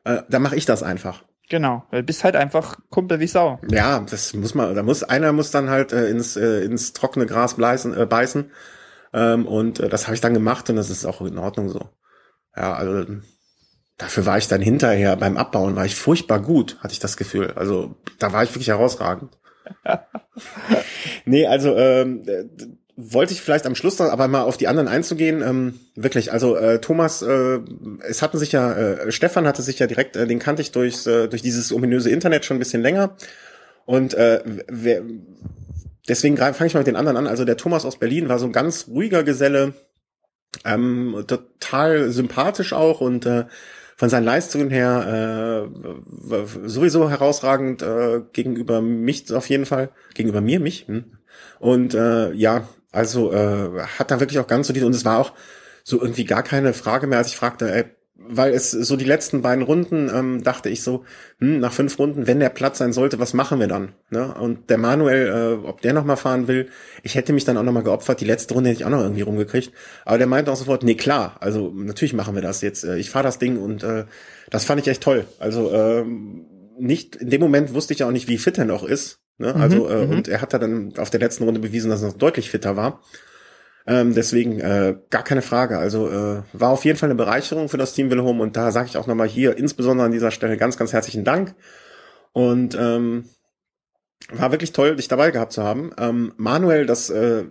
Äh, 0.03 0.23
dann 0.29 0.41
mache 0.41 0.55
ich 0.55 0.65
das 0.65 0.83
einfach. 0.83 1.23
Genau, 1.49 1.83
du 1.91 2.01
bist 2.01 2.23
halt 2.23 2.37
einfach 2.37 2.77
Kumpel 2.89 3.19
wie 3.19 3.27
Sau. 3.27 3.59
Ja, 3.69 3.99
das 3.99 4.33
muss 4.33 4.55
man, 4.55 4.73
da 4.73 4.83
muss, 4.83 5.03
einer 5.03 5.33
muss 5.33 5.51
dann 5.51 5.69
halt 5.69 5.91
äh, 5.91 6.07
ins, 6.07 6.37
äh, 6.37 6.63
ins 6.63 6.93
trockene 6.93 7.25
Gras 7.25 7.55
beißen. 7.55 7.97
Äh, 7.97 8.05
beißen. 8.05 8.51
Ähm, 9.13 9.45
und 9.45 9.81
äh, 9.81 9.89
das 9.89 10.07
habe 10.07 10.15
ich 10.15 10.21
dann 10.21 10.33
gemacht 10.33 10.69
und 10.69 10.77
das 10.77 10.89
ist 10.89 11.05
auch 11.05 11.21
in 11.21 11.37
Ordnung 11.37 11.69
so. 11.69 11.89
Ja, 12.55 12.73
also 12.73 13.05
dafür 13.97 14.25
war 14.25 14.37
ich 14.37 14.47
dann 14.47 14.61
hinterher 14.61 15.15
beim 15.17 15.37
Abbauen, 15.37 15.75
war 15.75 15.85
ich 15.85 15.95
furchtbar 15.95 16.39
gut, 16.39 16.77
hatte 16.79 16.93
ich 16.93 16.99
das 16.99 17.17
Gefühl. 17.17 17.51
Also 17.55 17.95
da 18.19 18.31
war 18.31 18.43
ich 18.43 18.51
wirklich 18.51 18.69
herausragend. 18.69 19.37
nee, 21.25 21.45
also 21.45 21.75
ähm, 21.75 22.23
äh, 22.27 22.45
wollte 23.09 23.33
ich 23.33 23.41
vielleicht 23.41 23.65
am 23.65 23.75
Schluss 23.75 23.99
noch, 23.99 24.11
aber 24.11 24.27
mal 24.27 24.43
auf 24.43 24.57
die 24.57 24.67
anderen 24.67 24.87
einzugehen. 24.87 25.41
Ähm, 25.41 25.79
wirklich, 25.95 26.31
also 26.31 26.55
äh, 26.55 26.79
Thomas, 26.79 27.21
äh, 27.21 27.59
es 28.07 28.21
hatten 28.21 28.37
sich 28.37 28.51
ja, 28.51 28.73
äh, 28.73 29.11
Stefan 29.11 29.47
hatte 29.47 29.61
sich 29.61 29.79
ja 29.79 29.87
direkt, 29.87 30.15
äh, 30.15 30.27
den 30.27 30.39
kannte 30.39 30.61
ich 30.61 30.71
durchs, 30.71 31.07
äh, 31.07 31.27
durch 31.27 31.41
dieses 31.41 31.71
ominöse 31.71 32.09
Internet 32.09 32.45
schon 32.45 32.57
ein 32.57 32.59
bisschen 32.59 32.81
länger. 32.81 33.15
Und 33.85 34.13
äh, 34.13 34.41
wer, 34.67 35.01
deswegen 36.07 36.37
fange 36.37 36.67
ich 36.67 36.73
mal 36.73 36.81
mit 36.81 36.87
den 36.87 36.95
anderen 36.95 37.17
an. 37.17 37.27
Also 37.27 37.45
der 37.45 37.57
Thomas 37.57 37.85
aus 37.85 37.97
Berlin 37.97 38.29
war 38.29 38.39
so 38.39 38.45
ein 38.45 38.51
ganz 38.51 38.87
ruhiger 38.87 39.23
Geselle, 39.23 39.73
ähm, 40.65 41.23
total 41.27 42.11
sympathisch 42.11 42.73
auch 42.73 43.01
und 43.01 43.25
äh, 43.25 43.45
von 43.95 44.09
seinen 44.09 44.25
Leistungen 44.25 44.69
her 44.69 45.69
äh, 45.69 46.67
sowieso 46.67 47.09
herausragend 47.09 47.81
äh, 47.81 48.21
gegenüber 48.33 48.81
mich 48.81 49.31
auf 49.31 49.47
jeden 49.49 49.65
Fall, 49.65 49.89
gegenüber 50.13 50.41
mir, 50.41 50.59
mich. 50.59 50.87
Hm. 50.87 51.05
Und 51.59 51.93
äh, 51.93 52.33
ja, 52.33 52.67
also 52.91 53.31
äh, 53.31 53.81
hat 53.97 54.11
da 54.11 54.19
wirklich 54.19 54.39
auch 54.39 54.47
ganz 54.47 54.67
so 54.67 54.73
die, 54.73 54.83
und 54.83 54.95
es 54.95 55.05
war 55.05 55.19
auch 55.19 55.33
so 55.83 55.99
irgendwie 56.01 56.25
gar 56.25 56.43
keine 56.43 56.73
Frage 56.73 57.07
mehr, 57.07 57.17
als 57.17 57.29
ich 57.29 57.37
fragte, 57.37 57.71
ey, 57.73 57.85
weil 58.27 58.53
es 58.53 58.71
so 58.71 58.95
die 58.95 59.05
letzten 59.05 59.41
beiden 59.41 59.63
Runden 59.63 60.09
ähm, 60.13 60.43
dachte 60.43 60.69
ich 60.69 60.83
so, 60.83 61.05
hm, 61.39 61.59
nach 61.59 61.73
fünf 61.73 61.97
Runden, 61.97 62.27
wenn 62.27 62.39
der 62.39 62.49
Platz 62.49 62.77
sein 62.77 62.93
sollte, 62.93 63.19
was 63.19 63.33
machen 63.33 63.59
wir 63.59 63.67
dann? 63.67 63.93
Ne? 64.09 64.33
Und 64.35 64.69
der 64.69 64.77
Manuel, 64.77 65.27
äh, 65.63 65.67
ob 65.67 65.81
der 65.81 65.93
noch 65.93 66.05
mal 66.05 66.15
fahren 66.15 66.47
will, 66.47 66.69
ich 67.03 67.15
hätte 67.15 67.33
mich 67.33 67.45
dann 67.45 67.57
auch 67.57 67.63
noch 67.63 67.71
mal 67.71 67.83
geopfert. 67.83 68.21
Die 68.21 68.25
letzte 68.25 68.53
Runde 68.53 68.69
hätte 68.69 68.81
ich 68.81 68.85
auch 68.85 68.91
noch 68.91 69.01
irgendwie 69.01 69.21
rumgekriegt. 69.21 69.71
Aber 70.05 70.17
der 70.17 70.27
meinte 70.27 70.51
auch 70.51 70.55
sofort, 70.55 70.83
nee 70.83 70.95
klar, 70.95 71.37
also 71.39 71.71
natürlich 71.73 72.13
machen 72.13 72.35
wir 72.35 72.41
das 72.41 72.61
jetzt. 72.61 72.83
Äh, 72.83 72.97
Ich 72.97 73.09
fahre 73.09 73.23
das 73.23 73.39
Ding 73.39 73.57
und 73.57 73.83
äh, 73.83 74.05
das 74.49 74.65
fand 74.65 74.81
ich 74.81 74.87
echt 74.87 75.01
toll. 75.01 75.25
Also 75.39 75.71
ähm, 75.73 76.45
nicht 76.79 77.15
in 77.15 77.29
dem 77.29 77.41
Moment 77.41 77.73
wusste 77.73 77.93
ich 77.93 77.99
ja 77.99 78.07
auch 78.07 78.11
nicht, 78.11 78.27
wie 78.27 78.37
fit 78.37 78.57
er 78.57 78.65
noch 78.65 78.83
ist. 78.83 79.19
Ne? 79.41 79.55
Also 79.55 79.87
äh, 79.89 80.05
mhm. 80.05 80.11
und 80.11 80.27
er 80.27 80.41
hat 80.41 80.53
da 80.53 80.59
dann 80.59 80.93
auf 80.97 81.09
der 81.09 81.19
letzten 81.19 81.43
Runde 81.43 81.59
bewiesen, 81.59 81.89
dass 81.89 82.01
er 82.01 82.09
noch 82.09 82.17
deutlich 82.17 82.49
fitter 82.49 82.75
war. 82.77 83.01
Ähm, 83.87 84.13
deswegen 84.13 84.59
äh, 84.59 84.95
gar 85.09 85.23
keine 85.23 85.41
Frage. 85.41 85.77
Also 85.77 86.07
äh, 86.09 86.43
war 86.53 86.69
auf 86.69 86.85
jeden 86.85 86.97
Fall 86.97 87.09
eine 87.09 87.15
Bereicherung 87.15 87.67
für 87.67 87.77
das 87.77 87.93
Team 87.93 88.09
Wilhelm 88.09 88.39
und 88.39 88.55
da 88.55 88.71
sage 88.71 88.87
ich 88.87 88.97
auch 88.97 89.07
nochmal 89.07 89.27
hier 89.27 89.57
insbesondere 89.57 90.05
an 90.05 90.11
dieser 90.11 90.31
Stelle 90.31 90.57
ganz, 90.57 90.77
ganz 90.77 90.93
herzlichen 90.93 91.23
Dank. 91.23 91.55
Und 92.31 92.77
ähm, 92.79 93.25
war 94.31 94.51
wirklich 94.51 94.71
toll, 94.71 94.95
dich 94.95 95.07
dabei 95.07 95.31
gehabt 95.31 95.51
zu 95.51 95.63
haben. 95.63 95.91
Ähm, 95.97 96.33
Manuel, 96.37 96.85
das 96.85 97.09
äh, 97.09 97.45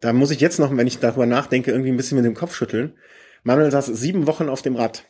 da 0.00 0.12
muss 0.14 0.30
ich 0.30 0.40
jetzt 0.40 0.58
noch, 0.58 0.74
wenn 0.74 0.86
ich 0.86 0.98
darüber 0.98 1.26
nachdenke, 1.26 1.70
irgendwie 1.70 1.90
ein 1.90 1.96
bisschen 1.96 2.16
mit 2.16 2.24
dem 2.24 2.34
Kopf 2.34 2.54
schütteln. 2.54 2.94
Manuel 3.42 3.70
saß 3.70 3.86
sieben 3.86 4.26
Wochen 4.26 4.48
auf 4.48 4.62
dem 4.62 4.76
Rad. 4.76 5.04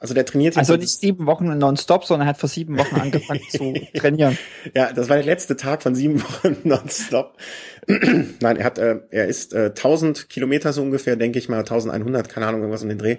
Also 0.00 0.14
der 0.14 0.24
trainiert 0.24 0.54
jetzt 0.54 0.58
Also 0.58 0.76
nicht 0.76 1.00
sieben 1.00 1.26
Wochen 1.26 1.58
nonstop, 1.58 2.04
sondern 2.04 2.28
er 2.28 2.30
hat 2.30 2.38
vor 2.38 2.48
sieben 2.48 2.78
Wochen 2.78 2.96
angefangen 2.96 3.40
zu 3.50 3.74
trainieren. 3.94 4.38
Ja, 4.74 4.92
das 4.92 5.08
war 5.08 5.16
der 5.16 5.26
letzte 5.26 5.56
Tag 5.56 5.82
von 5.82 5.94
sieben 5.94 6.22
Wochen 6.22 6.56
nonstop. 6.62 7.36
Nein, 7.88 8.56
er 8.56 8.64
hat, 8.64 8.78
äh, 8.78 9.00
er 9.10 9.26
ist 9.26 9.54
äh, 9.54 9.66
1000 9.66 10.28
Kilometer 10.28 10.72
so 10.72 10.82
ungefähr, 10.82 11.16
denke 11.16 11.38
ich 11.38 11.48
mal, 11.48 11.58
1100, 11.58 12.28
keine 12.28 12.46
Ahnung, 12.46 12.60
irgendwas 12.60 12.82
um 12.82 12.88
den 12.88 12.98
Dreh, 12.98 13.16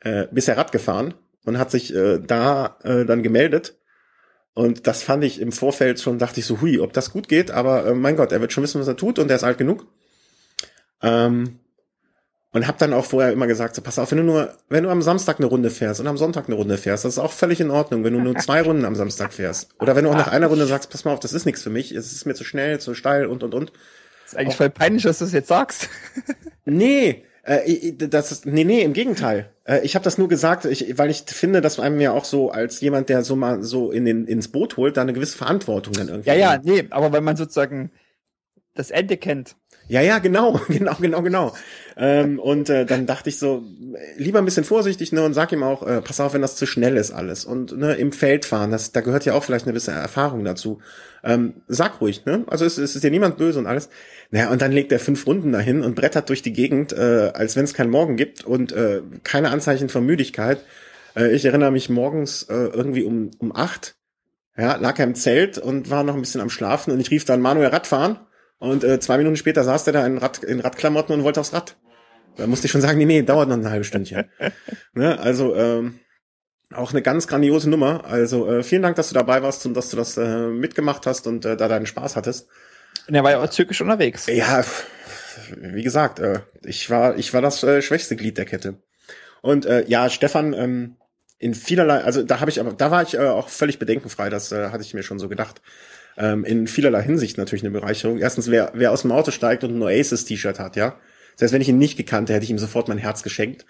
äh, 0.00 0.28
bisher 0.30 0.56
Rad 0.56 0.70
gefahren 0.70 1.14
und 1.44 1.58
hat 1.58 1.72
sich 1.72 1.92
äh, 1.94 2.20
da 2.20 2.78
äh, 2.84 3.04
dann 3.04 3.24
gemeldet. 3.24 3.76
Und 4.54 4.86
das 4.86 5.02
fand 5.02 5.24
ich 5.24 5.40
im 5.40 5.50
Vorfeld 5.50 5.98
schon, 5.98 6.18
dachte 6.18 6.38
ich 6.38 6.46
so, 6.46 6.60
hui, 6.60 6.78
ob 6.78 6.92
das 6.92 7.10
gut 7.10 7.26
geht, 7.26 7.50
aber 7.50 7.86
äh, 7.86 7.94
mein 7.94 8.16
Gott, 8.16 8.32
er 8.32 8.40
wird 8.40 8.52
schon 8.52 8.62
wissen, 8.62 8.80
was 8.80 8.88
er 8.88 8.96
tut 8.96 9.18
und 9.18 9.30
er 9.30 9.36
ist 9.36 9.44
alt 9.44 9.58
genug. 9.58 9.86
Ähm, 11.02 11.58
und 12.52 12.66
hab 12.66 12.78
dann 12.78 12.92
auch 12.92 13.04
vorher 13.04 13.32
immer 13.32 13.46
gesagt, 13.46 13.74
so, 13.74 13.82
pass 13.82 13.98
auf, 13.98 14.10
wenn 14.10 14.18
du 14.18 14.24
nur, 14.24 14.54
wenn 14.68 14.84
du 14.84 14.90
am 14.90 15.02
Samstag 15.02 15.38
eine 15.38 15.46
Runde 15.46 15.70
fährst 15.70 16.00
und 16.00 16.06
am 16.06 16.18
Sonntag 16.18 16.46
eine 16.46 16.54
Runde 16.54 16.76
fährst, 16.76 17.04
das 17.04 17.14
ist 17.14 17.18
auch 17.18 17.32
völlig 17.32 17.60
in 17.60 17.70
Ordnung, 17.70 18.04
wenn 18.04 18.12
du 18.12 18.20
nur 18.20 18.36
zwei 18.36 18.62
Runden 18.62 18.84
am 18.84 18.94
Samstag 18.94 19.32
fährst. 19.32 19.70
Oder 19.80 19.96
wenn 19.96 20.04
du 20.04 20.10
auch 20.10 20.16
nach 20.16 20.28
einer 20.28 20.48
Runde 20.48 20.66
sagst, 20.66 20.90
pass 20.90 21.04
mal 21.04 21.12
auf, 21.12 21.20
das 21.20 21.32
ist 21.32 21.46
nichts 21.46 21.62
für 21.62 21.70
mich, 21.70 21.92
es 21.92 22.12
ist 22.12 22.26
mir 22.26 22.34
zu 22.34 22.44
schnell, 22.44 22.78
zu 22.78 22.94
steil 22.94 23.26
und 23.26 23.42
und 23.42 23.54
und. 23.54 23.72
ist 24.26 24.36
eigentlich 24.36 24.56
voll 24.56 24.70
peinlich, 24.70 25.02
dass 25.04 25.18
du 25.18 25.24
es 25.24 25.32
jetzt 25.32 25.48
sagst. 25.48 25.88
Nee, 26.64 27.24
äh, 27.42 27.92
das 27.94 28.30
ist, 28.30 28.46
nee, 28.46 28.62
nee, 28.62 28.82
im 28.82 28.92
Gegenteil. 28.92 29.50
Äh, 29.64 29.80
ich 29.80 29.96
habe 29.96 30.04
das 30.04 30.16
nur 30.16 30.28
gesagt, 30.28 30.64
ich, 30.64 30.96
weil 30.96 31.10
ich 31.10 31.24
finde, 31.26 31.60
dass 31.60 31.80
einem 31.80 32.00
ja 32.00 32.12
auch 32.12 32.24
so 32.24 32.50
als 32.50 32.80
jemand, 32.80 33.08
der 33.08 33.24
so 33.24 33.34
mal 33.34 33.64
so 33.64 33.90
in 33.90 34.04
den, 34.04 34.26
ins 34.26 34.46
Boot 34.46 34.76
holt, 34.76 34.96
da 34.96 35.02
eine 35.02 35.12
gewisse 35.12 35.36
Verantwortung 35.36 35.94
dann 35.94 36.08
irgendwie. 36.08 36.28
Ja, 36.28 36.36
ja, 36.36 36.60
nee, 36.62 36.86
aber 36.90 37.12
wenn 37.12 37.24
man 37.24 37.36
sozusagen 37.36 37.90
das 38.74 38.90
Ende 38.90 39.16
kennt. 39.16 39.56
Ja, 39.88 40.00
ja, 40.00 40.18
genau, 40.18 40.60
genau, 40.68 40.94
genau, 41.00 41.22
genau. 41.22 41.54
Ähm, 41.96 42.38
und 42.38 42.70
äh, 42.70 42.86
dann 42.86 43.06
dachte 43.06 43.28
ich 43.28 43.38
so, 43.38 43.62
lieber 44.16 44.38
ein 44.38 44.44
bisschen 44.44 44.64
vorsichtig, 44.64 45.12
ne, 45.12 45.22
und 45.22 45.34
sag 45.34 45.52
ihm 45.52 45.62
auch, 45.62 45.86
äh, 45.86 46.00
pass 46.00 46.20
auf, 46.20 46.32
wenn 46.32 46.42
das 46.42 46.56
zu 46.56 46.66
schnell 46.66 46.96
ist 46.96 47.10
alles. 47.10 47.44
Und 47.44 47.76
ne, 47.76 47.94
im 47.94 48.12
Feld 48.12 48.44
fahren, 48.44 48.70
das, 48.70 48.92
da 48.92 49.00
gehört 49.00 49.24
ja 49.24 49.34
auch 49.34 49.44
vielleicht 49.44 49.66
eine 49.66 49.72
gewisse 49.72 49.90
Erfahrung 49.90 50.44
dazu. 50.44 50.80
Ähm, 51.22 51.54
sag 51.68 52.00
ruhig, 52.00 52.24
ne? 52.24 52.44
Also 52.46 52.64
es, 52.64 52.78
es 52.78 52.94
ist 52.94 53.04
dir 53.04 53.10
niemand 53.10 53.36
böse 53.36 53.58
und 53.58 53.66
alles. 53.66 53.90
Naja, 54.30 54.50
und 54.50 54.62
dann 54.62 54.72
legt 54.72 54.90
er 54.92 54.98
fünf 54.98 55.26
Runden 55.26 55.52
dahin 55.52 55.82
und 55.82 55.94
brettert 55.94 56.28
durch 56.28 56.42
die 56.42 56.52
Gegend, 56.52 56.92
äh, 56.92 57.30
als 57.34 57.54
wenn 57.56 57.64
es 57.64 57.74
keinen 57.74 57.90
Morgen 57.90 58.16
gibt 58.16 58.44
und 58.44 58.72
äh, 58.72 59.02
keine 59.22 59.50
Anzeichen 59.50 59.88
von 59.88 60.04
Müdigkeit. 60.04 60.64
Äh, 61.14 61.32
ich 61.32 61.44
erinnere 61.44 61.70
mich 61.70 61.90
morgens 61.90 62.44
äh, 62.44 62.54
irgendwie 62.54 63.04
um, 63.04 63.30
um 63.38 63.54
acht, 63.54 63.94
ja, 64.56 64.76
lag 64.76 64.98
er 64.98 65.04
im 65.04 65.14
Zelt 65.14 65.58
und 65.58 65.90
war 65.90 66.02
noch 66.02 66.14
ein 66.14 66.20
bisschen 66.20 66.40
am 66.40 66.50
Schlafen 66.50 66.92
und 66.92 67.00
ich 67.00 67.10
rief 67.10 67.24
dann 67.24 67.40
Manuel 67.40 67.68
Radfahren. 67.68 68.18
Und 68.62 68.84
äh, 68.84 69.00
zwei 69.00 69.18
Minuten 69.18 69.34
später 69.34 69.64
saß 69.64 69.82
der 69.82 69.92
da 69.92 70.06
in, 70.06 70.18
Rad, 70.18 70.44
in 70.44 70.60
Radklamotten 70.60 71.12
und 71.12 71.24
wollte 71.24 71.40
aufs 71.40 71.52
Rad. 71.52 71.74
Da 72.36 72.46
musste 72.46 72.66
ich 72.66 72.70
schon 72.70 72.80
sagen, 72.80 72.96
nee, 72.96 73.06
nee, 73.06 73.22
dauert 73.22 73.48
noch 73.48 73.56
ein 73.56 73.68
halbes 73.68 73.88
Stündchen. 73.88 74.26
ne? 74.94 75.18
Also 75.18 75.56
ähm, 75.56 75.98
auch 76.72 76.92
eine 76.92 77.02
ganz 77.02 77.26
grandiose 77.26 77.68
Nummer. 77.68 78.04
Also 78.04 78.48
äh, 78.48 78.62
vielen 78.62 78.82
Dank, 78.82 78.94
dass 78.94 79.08
du 79.08 79.14
dabei 79.14 79.42
warst 79.42 79.66
und 79.66 79.74
dass 79.74 79.90
du 79.90 79.96
das 79.96 80.16
äh, 80.16 80.46
mitgemacht 80.46 81.06
hast 81.06 81.26
und 81.26 81.44
äh, 81.44 81.56
da 81.56 81.66
deinen 81.66 81.86
Spaß 81.86 82.14
hattest. 82.14 82.46
Und 83.08 83.16
er 83.16 83.24
war 83.24 83.32
ja 83.32 83.42
auch 83.42 83.50
zügig 83.50 83.82
unterwegs. 83.82 84.28
Ja, 84.28 84.64
wie 85.56 85.82
gesagt, 85.82 86.20
äh, 86.20 86.42
ich 86.62 86.88
war 86.88 87.18
ich 87.18 87.34
war 87.34 87.42
das 87.42 87.64
äh, 87.64 87.82
schwächste 87.82 88.14
Glied 88.14 88.38
der 88.38 88.44
Kette. 88.44 88.76
Und 89.40 89.66
äh, 89.66 89.84
ja, 89.88 90.08
Stefan 90.08 90.52
ähm, 90.52 90.98
in 91.40 91.54
vielerlei, 91.54 92.04
also 92.04 92.22
da 92.22 92.38
habe 92.38 92.52
ich 92.52 92.60
aber 92.60 92.74
da 92.74 92.92
war 92.92 93.02
ich 93.02 93.14
äh, 93.14 93.26
auch 93.26 93.48
völlig 93.48 93.80
bedenkenfrei. 93.80 94.30
Das 94.30 94.52
äh, 94.52 94.68
hatte 94.68 94.84
ich 94.84 94.94
mir 94.94 95.02
schon 95.02 95.18
so 95.18 95.28
gedacht. 95.28 95.60
Ähm, 96.16 96.44
in 96.44 96.66
vielerlei 96.66 97.02
Hinsicht 97.02 97.38
natürlich 97.38 97.64
eine 97.64 97.70
Bereicherung. 97.70 98.18
Erstens, 98.18 98.50
wer 98.50 98.72
wer 98.74 98.92
aus 98.92 99.02
dem 99.02 99.12
Auto 99.12 99.30
steigt 99.30 99.64
und 99.64 99.76
ein 99.76 99.82
Oasis-T-Shirt 99.82 100.58
hat, 100.58 100.76
ja. 100.76 100.96
Heißt, 101.40 101.52
wenn 101.52 101.62
ich 101.62 101.68
ihn 101.68 101.78
nicht 101.78 101.96
gekannt 101.96 102.28
hätte, 102.28 102.36
hätte 102.36 102.44
ich 102.44 102.50
ihm 102.50 102.58
sofort 102.58 102.88
mein 102.88 102.98
Herz 102.98 103.22
geschenkt. 103.22 103.64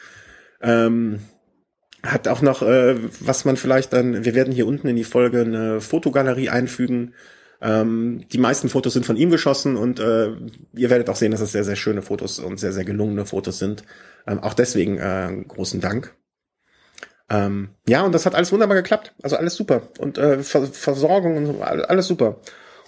Ähm, 0.60 1.20
hat 2.02 2.26
auch 2.28 2.42
noch, 2.42 2.62
äh, 2.62 2.96
was 3.20 3.44
man 3.44 3.56
vielleicht 3.56 3.92
dann, 3.92 4.24
wir 4.24 4.34
werden 4.34 4.52
hier 4.52 4.66
unten 4.66 4.88
in 4.88 4.96
die 4.96 5.04
Folge 5.04 5.42
eine 5.42 5.80
Fotogalerie 5.80 6.50
einfügen. 6.50 7.14
Ähm, 7.60 8.24
die 8.32 8.38
meisten 8.38 8.68
Fotos 8.68 8.92
sind 8.92 9.06
von 9.06 9.16
ihm 9.16 9.30
geschossen 9.30 9.76
und 9.76 10.00
äh, 10.00 10.32
ihr 10.74 10.90
werdet 10.90 11.08
auch 11.08 11.16
sehen, 11.16 11.30
dass 11.30 11.40
es 11.40 11.52
sehr, 11.52 11.62
sehr 11.62 11.76
schöne 11.76 12.02
Fotos 12.02 12.40
und 12.40 12.58
sehr, 12.58 12.72
sehr 12.72 12.84
gelungene 12.84 13.24
Fotos 13.24 13.58
sind. 13.58 13.84
Ähm, 14.26 14.40
auch 14.40 14.54
deswegen 14.54 14.98
äh, 14.98 15.44
großen 15.46 15.80
Dank. 15.80 16.14
Ähm, 17.32 17.70
ja, 17.88 18.02
und 18.02 18.12
das 18.12 18.26
hat 18.26 18.34
alles 18.34 18.52
wunderbar 18.52 18.76
geklappt. 18.76 19.14
Also 19.22 19.36
alles 19.36 19.54
super. 19.54 19.82
Und 19.98 20.18
äh, 20.18 20.42
Ver 20.42 20.66
Versorgung 20.66 21.36
und 21.38 21.46
so, 21.46 21.62
all- 21.62 21.84
alles 21.86 22.06
super. 22.06 22.36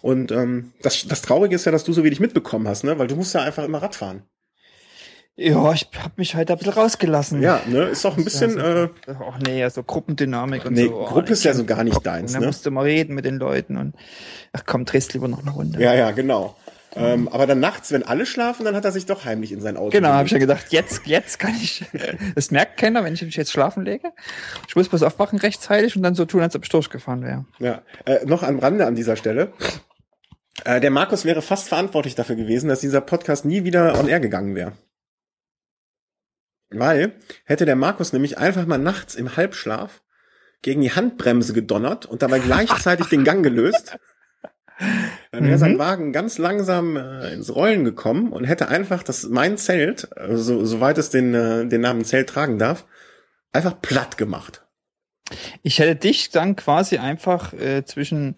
Und 0.03 0.31
ähm, 0.33 0.73
das, 0.83 1.07
das 1.09 1.23
Traurige 1.23 1.55
ist 1.55 1.65
ja, 1.65 1.73
dass 1.73 1.85
du 1.85 1.93
so 1.95 2.05
wenig 2.05 2.21
mitbekommen 2.21 2.69
hast, 2.69 2.85
ne? 2.85 2.99
Weil 2.99 3.07
du 3.07 3.17
musst 3.17 3.35
ja 3.35 3.41
einfach 3.43 3.65
immer 3.65 3.81
Rad 3.83 3.95
fahren. 3.95 4.23
Ja, 5.37 5.73
ich 5.73 5.89
habe 5.99 6.13
mich 6.17 6.35
halt 6.37 6.51
ein 6.51 6.59
bisschen 6.59 6.75
rausgelassen. 6.75 7.43
Ja, 7.43 7.61
ne? 7.67 7.85
Ist 7.85 8.05
doch 8.05 8.17
ein 8.17 8.23
bisschen, 8.23 8.57
äh, 8.61 8.89
Ach 9.09 9.39
nee, 9.45 9.69
so 9.69 9.83
Gruppendynamik 9.83 10.65
und 10.65 10.75
nee, 10.75 10.87
so. 10.87 10.95
Oh, 10.95 11.07
Gruppe 11.07 11.33
ist 11.33 11.41
ich 11.41 11.45
ja 11.47 11.55
so 11.55 11.65
gar 11.65 11.83
nicht 11.83 12.07
deins, 12.07 12.35
Da 12.35 12.41
ne? 12.41 12.47
musst 12.47 12.65
du 12.67 12.71
mal 12.71 12.83
reden 12.83 13.15
mit 13.17 13.25
den 13.25 13.37
Leuten 13.39 13.77
und 13.77 13.95
ach 14.53 14.63
komm, 14.65 14.85
drehst 14.85 15.13
lieber 15.13 15.27
noch 15.27 15.41
eine 15.41 15.51
Runde. 15.51 15.83
Ja, 15.83 15.93
ja, 15.95 16.13
genau. 16.13 16.55
Ähm, 16.97 17.29
aber 17.29 17.47
dann 17.47 17.61
nachts, 17.61 17.91
wenn 17.93 18.03
alle 18.03 18.27
schlafen, 18.27 18.65
dann 18.65 18.77
hat 18.77 18.85
er 18.85 18.93
sich 18.93 19.07
doch 19.07 19.25
heimlich 19.25 19.53
in 19.53 19.61
sein 19.61 19.77
Auto 19.77 19.91
Genau, 19.91 20.11
habe 20.11 20.27
ich 20.27 20.33
ja 20.33 20.39
gedacht, 20.39 20.67
jetzt, 20.71 21.07
jetzt 21.07 21.39
kann 21.39 21.55
ich. 21.55 21.85
Das 22.35 22.51
merkt 22.51 22.79
keiner, 22.79 23.05
wenn 23.05 23.15
ich 23.15 23.23
mich 23.23 23.37
jetzt 23.37 23.53
schlafen 23.53 23.85
lege. 23.85 24.13
Ich 24.69 24.77
muss 24.77 24.89
bloß 24.89 25.03
aufwachen 25.03 25.39
rechtzeitig 25.39 25.97
und 25.97 26.03
dann 26.03 26.15
so 26.15 26.25
tun, 26.25 26.43
als 26.43 26.55
ob 26.55 26.63
ich 26.65 26.69
durchgefahren 26.69 27.23
wäre. 27.23 27.45
Ja, 27.59 27.83
äh, 28.05 28.25
noch 28.27 28.43
am 28.43 28.59
Rande 28.59 28.87
an 28.87 28.95
dieser 28.95 29.17
Stelle. 29.17 29.53
Äh, 30.65 30.81
der 30.81 30.91
Markus 30.91 31.25
wäre 31.25 31.43
fast 31.43 31.69
verantwortlich 31.69 32.15
dafür 32.15 32.37
gewesen, 32.37 32.69
dass 32.69 32.81
dieser 32.81 33.01
Podcast 33.01 33.45
nie 33.45 33.65
wieder 33.65 33.99
on 33.99 34.09
air 34.09 34.21
gegangen 34.21 34.55
wäre. 34.55 34.73
Weil 36.71 37.13
hätte 37.45 37.67
der 37.67 37.77
Markus 37.77 38.13
nämlich 38.13 38.39
einfach 38.39 38.67
mal 38.67 38.79
nachts 38.79 39.15
im 39.15 39.37
Halbschlaf 39.37 40.03
gegen 40.63 40.81
die 40.81 40.93
Handbremse 40.93 41.53
gedonnert 41.53 42.07
und 42.07 42.23
dabei 42.23 42.39
gleichzeitig 42.39 43.09
den 43.09 43.25
Gang 43.25 43.43
gelöst, 43.43 43.99
dann 45.35 45.47
wäre 45.47 45.59
sein 45.59 45.75
Mhm. 45.75 45.79
Wagen 45.79 46.13
ganz 46.13 46.39
langsam 46.39 46.97
äh, 46.97 47.33
ins 47.33 47.55
Rollen 47.55 47.85
gekommen 47.85 48.33
und 48.33 48.45
hätte 48.45 48.69
einfach 48.69 49.03
das 49.03 49.25
mein 49.29 49.57
Zelt, 49.57 50.09
äh, 50.17 50.37
so, 50.37 50.65
soweit 50.65 50.99
es 50.99 51.11
den, 51.11 51.35
äh, 51.35 51.67
den 51.67 51.81
Namen 51.81 52.05
Zelt 52.05 52.29
tragen 52.29 52.59
darf, 52.59 52.87
einfach 53.53 53.81
platt 53.81 54.17
gemacht. 54.17 54.63
Ich 55.63 55.79
hätte 55.79 55.97
dich 55.97 56.31
dann 56.31 56.57
quasi 56.57 56.99
einfach 56.99 57.53
äh, 57.55 57.85
zwischen 57.85 58.37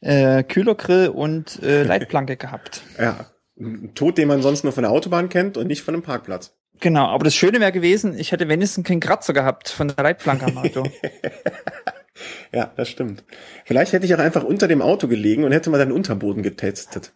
äh, 0.00 0.42
Kühlergrill 0.42 1.08
und 1.08 1.62
äh, 1.62 1.82
Leitplanke 1.84 2.36
gehabt. 2.36 2.82
Ja, 2.98 3.26
ein 3.58 3.94
Tod, 3.94 4.18
den 4.18 4.28
man 4.28 4.42
sonst 4.42 4.64
nur 4.64 4.72
von 4.72 4.82
der 4.82 4.90
Autobahn 4.92 5.28
kennt 5.28 5.56
und 5.56 5.66
nicht 5.66 5.82
von 5.82 5.94
einem 5.94 6.02
Parkplatz. 6.02 6.54
Genau, 6.80 7.06
aber 7.06 7.24
das 7.24 7.34
Schöne 7.34 7.58
wäre 7.60 7.72
gewesen, 7.72 8.18
ich 8.18 8.32
hätte 8.32 8.48
wenigstens 8.48 8.84
keinen 8.84 9.00
Kratzer 9.00 9.32
gehabt 9.32 9.70
von 9.70 9.88
der 9.88 10.02
Leitplanke 10.02 10.44
am 10.46 10.58
Auto. 10.58 10.84
Ja, 12.52 12.72
das 12.76 12.88
stimmt. 12.88 13.24
Vielleicht 13.64 13.92
hätte 13.92 14.06
ich 14.06 14.14
auch 14.14 14.18
einfach 14.18 14.44
unter 14.44 14.68
dem 14.68 14.82
Auto 14.82 15.08
gelegen 15.08 15.44
und 15.44 15.52
hätte 15.52 15.70
mal 15.70 15.78
den 15.78 15.92
Unterboden 15.92 16.42
getestet. 16.42 17.12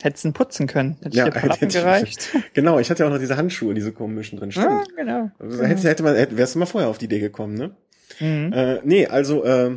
Hättest 0.00 0.24
ihn 0.24 0.32
putzen 0.32 0.66
können. 0.66 0.96
Hätte 1.02 1.16
Ja, 1.16 1.26
ich 1.28 1.32
dir 1.34 1.40
hätte 1.42 1.66
ich- 1.66 1.72
gereicht. 1.74 2.28
Genau, 2.54 2.78
ich 2.78 2.90
hatte 2.90 3.02
ja 3.02 3.08
auch 3.08 3.12
noch 3.12 3.18
diese 3.20 3.36
Handschuhe, 3.36 3.74
diese 3.74 3.92
komischen 3.92 4.38
drin. 4.38 4.52
Stimmt. 4.52 4.96
genau. 4.96 5.30
Also 5.38 5.62
hätte, 5.64 5.88
hätte 5.88 6.02
man, 6.02 6.16
hätte, 6.16 6.36
wärst 6.36 6.54
du 6.54 6.58
mal 6.58 6.66
vorher 6.66 6.88
auf 6.90 6.98
die 6.98 7.04
Idee 7.06 7.20
gekommen, 7.20 7.54
ne? 7.56 7.76
Mhm. 8.20 8.52
Äh, 8.52 8.80
nee, 8.84 9.06
also 9.06 9.44
äh, 9.44 9.76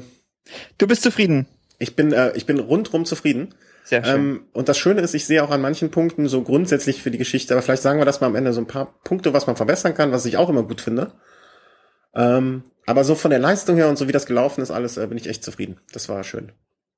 Du 0.77 0.87
bist 0.87 1.01
zufrieden. 1.03 1.47
ich 1.79 1.95
bin 1.95 2.11
äh, 2.11 2.31
ich 2.35 2.45
bin 2.45 2.59
rundrum 2.59 3.05
zufrieden. 3.05 3.53
Sehr 3.83 4.03
schön. 4.03 4.15
Ähm, 4.15 4.41
und 4.53 4.67
das 4.67 4.77
Schöne 4.79 5.01
ist, 5.01 5.13
ich 5.13 5.25
sehe 5.25 5.43
auch 5.43 5.51
an 5.51 5.61
manchen 5.61 5.91
Punkten 5.91 6.27
so 6.27 6.41
grundsätzlich 6.41 7.03
für 7.03 7.11
die 7.11 7.19
Geschichte, 7.19 7.53
aber 7.53 7.61
vielleicht 7.61 7.83
sagen 7.83 7.99
wir 7.99 8.05
das 8.05 8.19
mal 8.19 8.27
am 8.27 8.35
Ende 8.35 8.51
so 8.51 8.59
ein 8.61 8.65
paar 8.67 8.95
Punkte, 9.03 9.31
was 9.33 9.45
man 9.45 9.55
verbessern 9.55 9.93
kann, 9.93 10.11
was 10.11 10.25
ich 10.25 10.37
auch 10.37 10.49
immer 10.49 10.63
gut 10.63 10.81
finde. 10.81 11.11
Ähm, 12.15 12.63
aber 12.85 13.03
so 13.03 13.15
von 13.15 13.31
der 13.31 13.39
Leistung 13.39 13.75
her 13.75 13.89
und 13.89 13.97
so 13.97 14.07
wie 14.07 14.11
das 14.11 14.25
gelaufen 14.25 14.61
ist, 14.61 14.71
alles, 14.71 14.97
äh, 14.97 15.07
bin 15.07 15.17
ich 15.17 15.27
echt 15.27 15.43
zufrieden. 15.43 15.77
Das 15.91 16.07
war 16.07 16.23
schön. 16.23 16.51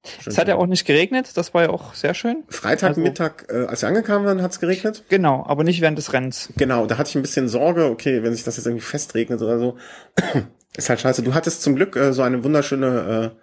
schön 0.06 0.32
es 0.32 0.38
hat 0.38 0.48
ja 0.48 0.56
auch 0.56 0.66
nicht 0.66 0.86
geregnet, 0.86 1.36
das 1.36 1.54
war 1.54 1.64
ja 1.64 1.70
auch 1.70 1.94
sehr 1.94 2.14
schön. 2.14 2.44
Freitagmittag, 2.50 3.46
äh, 3.50 3.66
als 3.66 3.82
wir 3.82 3.90
angekommen 3.90 4.26
waren, 4.26 4.42
hat 4.42 4.52
es 4.52 4.60
geregnet. 4.60 5.06
Genau, 5.10 5.46
aber 5.46 5.64
nicht 5.64 5.82
während 5.82 5.98
des 5.98 6.14
Rennens. 6.14 6.50
Genau, 6.58 6.86
da 6.86 6.98
hatte 6.98 7.10
ich 7.10 7.16
ein 7.16 7.22
bisschen 7.22 7.48
Sorge, 7.48 7.86
okay, 7.86 8.22
wenn 8.24 8.34
sich 8.34 8.44
das 8.44 8.58
jetzt 8.58 8.66
irgendwie 8.66 8.86
festregnet 8.86 9.42
oder 9.42 9.60
so, 9.60 9.78
ist 10.78 10.90
halt 10.90 11.00
scheiße. 11.00 11.24
Du 11.24 11.34
hattest 11.34 11.64
zum 11.64 11.76
Glück 11.76 11.96
äh, 11.96 12.14
so 12.14 12.22
eine 12.22 12.44
wunderschöne, 12.44 13.34
äh, 13.34 13.40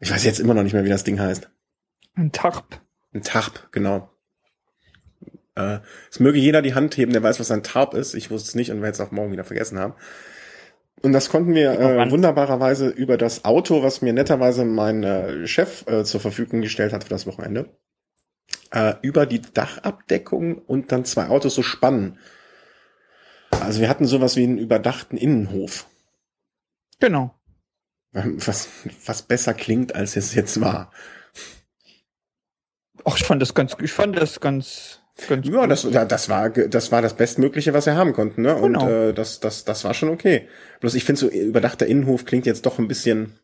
ich 0.00 0.10
weiß 0.10 0.24
jetzt 0.24 0.40
immer 0.40 0.54
noch 0.54 0.62
nicht 0.62 0.74
mehr, 0.74 0.84
wie 0.84 0.90
das 0.90 1.04
Ding 1.04 1.20
heißt. 1.20 1.48
Ein 2.14 2.32
Tarp. 2.32 2.80
Ein 3.14 3.22
Tarp, 3.22 3.68
genau. 3.70 4.10
Äh, 5.54 5.78
es 6.10 6.20
möge 6.20 6.38
jeder 6.38 6.62
die 6.62 6.74
Hand 6.74 6.96
heben, 6.96 7.12
der 7.12 7.22
weiß, 7.22 7.40
was 7.40 7.50
ein 7.50 7.62
Tarp 7.62 7.94
ist. 7.94 8.14
Ich 8.14 8.30
wusste 8.30 8.48
es 8.48 8.54
nicht 8.54 8.70
und 8.70 8.82
werde 8.82 8.92
es 8.92 9.00
auch 9.00 9.10
morgen 9.10 9.32
wieder 9.32 9.44
vergessen 9.44 9.78
haben. 9.78 9.94
Und 11.02 11.12
das 11.12 11.28
konnten 11.28 11.54
wir 11.54 11.78
äh, 11.78 12.10
wunderbarerweise 12.10 12.88
über 12.88 13.16
das 13.18 13.44
Auto, 13.44 13.82
was 13.82 14.02
mir 14.02 14.12
netterweise 14.12 14.64
mein 14.64 15.04
äh, 15.04 15.46
Chef 15.46 15.86
äh, 15.86 16.04
zur 16.04 16.20
Verfügung 16.20 16.62
gestellt 16.62 16.92
hat 16.92 17.04
für 17.04 17.10
das 17.10 17.26
Wochenende, 17.26 17.68
äh, 18.72 18.94
über 19.02 19.26
die 19.26 19.42
Dachabdeckung 19.42 20.58
und 20.58 20.92
dann 20.92 21.04
zwei 21.04 21.28
Autos 21.28 21.54
so 21.54 21.62
spannen. 21.62 22.18
Also 23.50 23.80
wir 23.80 23.88
hatten 23.88 24.06
sowas 24.06 24.36
wie 24.36 24.44
einen 24.44 24.58
überdachten 24.58 25.16
Innenhof, 25.16 25.86
Genau. 26.98 27.34
was, 28.12 28.68
was 29.04 29.22
besser 29.22 29.52
klingt, 29.54 29.94
als 29.94 30.16
es 30.16 30.34
jetzt 30.34 30.60
war. 30.60 30.90
Ach, 33.04 33.16
ich 33.16 33.24
fand 33.24 33.40
das 33.42 33.54
ganz, 33.54 33.76
ich 33.80 33.92
fand 33.92 34.16
das 34.16 34.40
ganz, 34.40 35.02
ganz 35.28 35.48
Ja, 35.48 35.66
das, 35.66 35.82
das 35.90 36.28
war, 36.28 36.50
das 36.50 36.92
war 36.92 37.02
das 37.02 37.14
Bestmögliche, 37.14 37.72
was 37.74 37.86
wir 37.86 37.96
haben 37.96 38.12
konnten, 38.12 38.42
ne? 38.42 38.54
Und 38.54 38.74
Genau. 38.74 38.88
äh, 38.88 39.12
das, 39.12 39.40
das, 39.40 39.64
das 39.64 39.84
war 39.84 39.94
schon 39.94 40.08
okay. 40.10 40.48
Bloß 40.80 40.94
ich 40.94 41.04
finde 41.04 41.20
so 41.20 41.28
überdachter 41.28 41.86
Innenhof 41.86 42.24
klingt 42.24 42.46
jetzt 42.46 42.66
doch 42.66 42.78
ein 42.78 42.88
bisschen, 42.88 43.38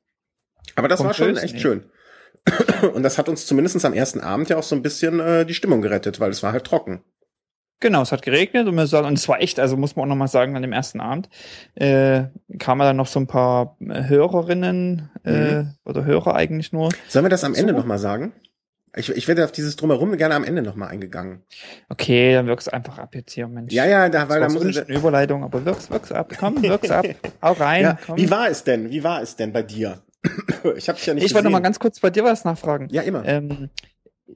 aber 0.77 0.89
das 0.89 1.03
war 1.03 1.15
schon 1.15 1.37
echt 1.37 1.55
nee. 1.55 1.61
schön. 1.61 1.85
Und 2.95 3.03
das 3.05 3.19
hat 3.19 3.29
uns 3.29 3.47
zumindest 3.47 3.85
am 3.85 3.93
ersten 3.95 4.21
Abend 4.21 4.49
ja 4.49 4.57
auch 4.57 4.63
so 4.65 4.75
ein 4.75 4.83
bisschen 4.83 5.21
äh, 5.21 5.47
die 5.47 5.55
Stimmung 5.55 5.81
gerettet, 5.81 6.19
weil 6.19 6.31
es 6.31 6.43
war 6.43 6.53
halt 6.53 6.65
trocken. 6.65 7.03
Genau, 7.79 8.03
es 8.03 8.13
hat 8.13 8.23
geregnet 8.23 8.69
und, 8.69 8.77
wir 8.77 8.87
sagen, 8.87 9.09
und 9.09 9.19
es 9.19 9.29
war 9.29 9.41
echt, 9.41 9.59
also 9.59 9.77
muss 9.77 9.97
man 9.97 10.05
auch 10.05 10.11
nochmal 10.11 10.29
sagen, 10.29 10.55
an 10.55 10.63
dem 10.63 10.73
ersten 10.73 11.01
Abend 11.01 11.29
äh, 11.75 12.25
kamen 12.61 12.81
dann 12.81 12.97
noch 12.97 13.09
so 13.09 13.19
ein 13.19 13.27
paar 13.27 13.77
Hörerinnen 13.81 15.11
äh, 15.25 15.65
oder 15.85 16.05
Hörer 16.05 16.37
eigentlich 16.37 16.73
nur. 16.73 16.91
Sollen 17.09 17.25
wir 17.25 17.31
das 17.31 17.43
am 17.43 17.55
So. 17.55 17.61
Ende 17.61 17.73
nochmal 17.73 17.99
sagen? 17.99 18.33
Ich, 18.95 19.09
ich 19.09 19.27
werde 19.27 19.45
auf 19.45 19.53
dieses 19.53 19.77
Drumherum 19.77 20.17
gerne 20.19 20.35
am 20.35 20.45
Ende 20.45 20.61
nochmal 20.61 20.91
eingegangen. 20.91 21.43
Okay, 21.89 22.35
dann 22.35 22.47
wirk's 22.47 22.69
einfach 22.69 22.99
ab 22.99 23.15
jetzt 23.15 23.33
hier, 23.33 23.49
Mensch. 23.49 23.73
Ja, 23.73 23.87
ja, 23.87 24.11
da, 24.11 24.29
weil 24.29 24.43
war 24.43 24.49
da 24.49 24.53
muss 24.53 24.65
ich, 24.65 24.79
eine 24.79 24.99
Überleitung, 24.99 25.45
aber 25.45 25.65
wirk's, 25.65 25.91
wirk's 25.91 26.13
ab. 26.13 26.31
Komm, 26.39 26.63
wirk's 26.63 26.91
ab. 26.91 27.07
Hau 27.43 27.53
rein. 27.53 27.83
ja, 27.83 27.99
komm. 28.05 28.19
wie 28.19 28.31
war 28.31 28.49
es 28.49 28.65
denn? 28.65 28.91
Wie 28.91 29.03
war 29.03 29.23
es 29.23 29.37
denn 29.37 29.53
bei 29.53 29.63
dir? 29.63 30.03
Ich 30.77 30.89
habe 30.89 30.97
dich 30.97 31.07
ja 31.07 31.15
nicht 31.15 31.25
ich 31.25 31.35
wollte 31.35 31.47
noch 31.47 31.51
mal 31.51 31.59
gesehen. 31.59 31.65
ganz 31.65 31.79
kurz 31.81 31.99
bei 31.99 32.11
dir 32.11 32.23
was 32.23 32.45
nachfragen. 32.45 32.89
Ja, 32.93 33.03
immer. 33.03 33.25
Ähm, 33.27 33.71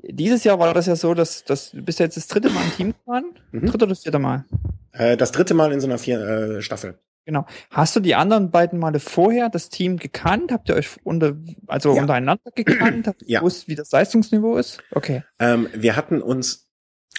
dieses 0.02 0.42
Jahr 0.42 0.58
war 0.58 0.74
das 0.74 0.86
ja 0.86 0.96
so, 0.96 1.14
dass, 1.14 1.44
dass 1.44 1.70
du 1.70 1.82
bist 1.82 2.00
ja 2.00 2.06
jetzt 2.06 2.16
das 2.16 2.26
dritte 2.26 2.50
Mal 2.50 2.64
im 2.64 2.72
Team 2.72 2.94
gefahren. 2.94 3.34
Mhm. 3.52 3.66
Dritte 3.66 3.84
oder 3.84 3.86
das 3.88 4.02
vierte 4.02 4.18
Mal? 4.18 4.44
Äh, 4.92 5.16
das 5.16 5.30
dritte 5.30 5.54
Mal 5.54 5.72
in 5.72 5.80
so 5.80 5.86
einer 5.86 5.98
vier, 5.98 6.20
äh, 6.20 6.62
Staffel. 6.62 6.98
Genau. 7.26 7.44
Hast 7.70 7.96
du 7.96 8.00
die 8.00 8.14
anderen 8.14 8.52
beiden 8.52 8.78
Male 8.78 9.00
vorher 9.00 9.48
das 9.50 9.68
Team 9.68 9.96
gekannt? 9.98 10.52
Habt 10.52 10.68
ihr 10.68 10.76
euch 10.76 10.88
unter, 11.02 11.36
also 11.66 11.94
Ja. 11.94 12.00
untereinander 12.00 12.50
gekannt? 12.54 13.08
Habt 13.08 13.22
ihr 13.22 13.28
Ja. 13.28 13.38
gewusst, 13.40 13.66
wie 13.66 13.74
das 13.74 13.90
Leistungsniveau 13.90 14.56
ist? 14.56 14.78
Okay. 14.92 15.24
Ähm, 15.40 15.68
wir 15.74 15.96
hatten 15.96 16.22
uns, 16.22 16.68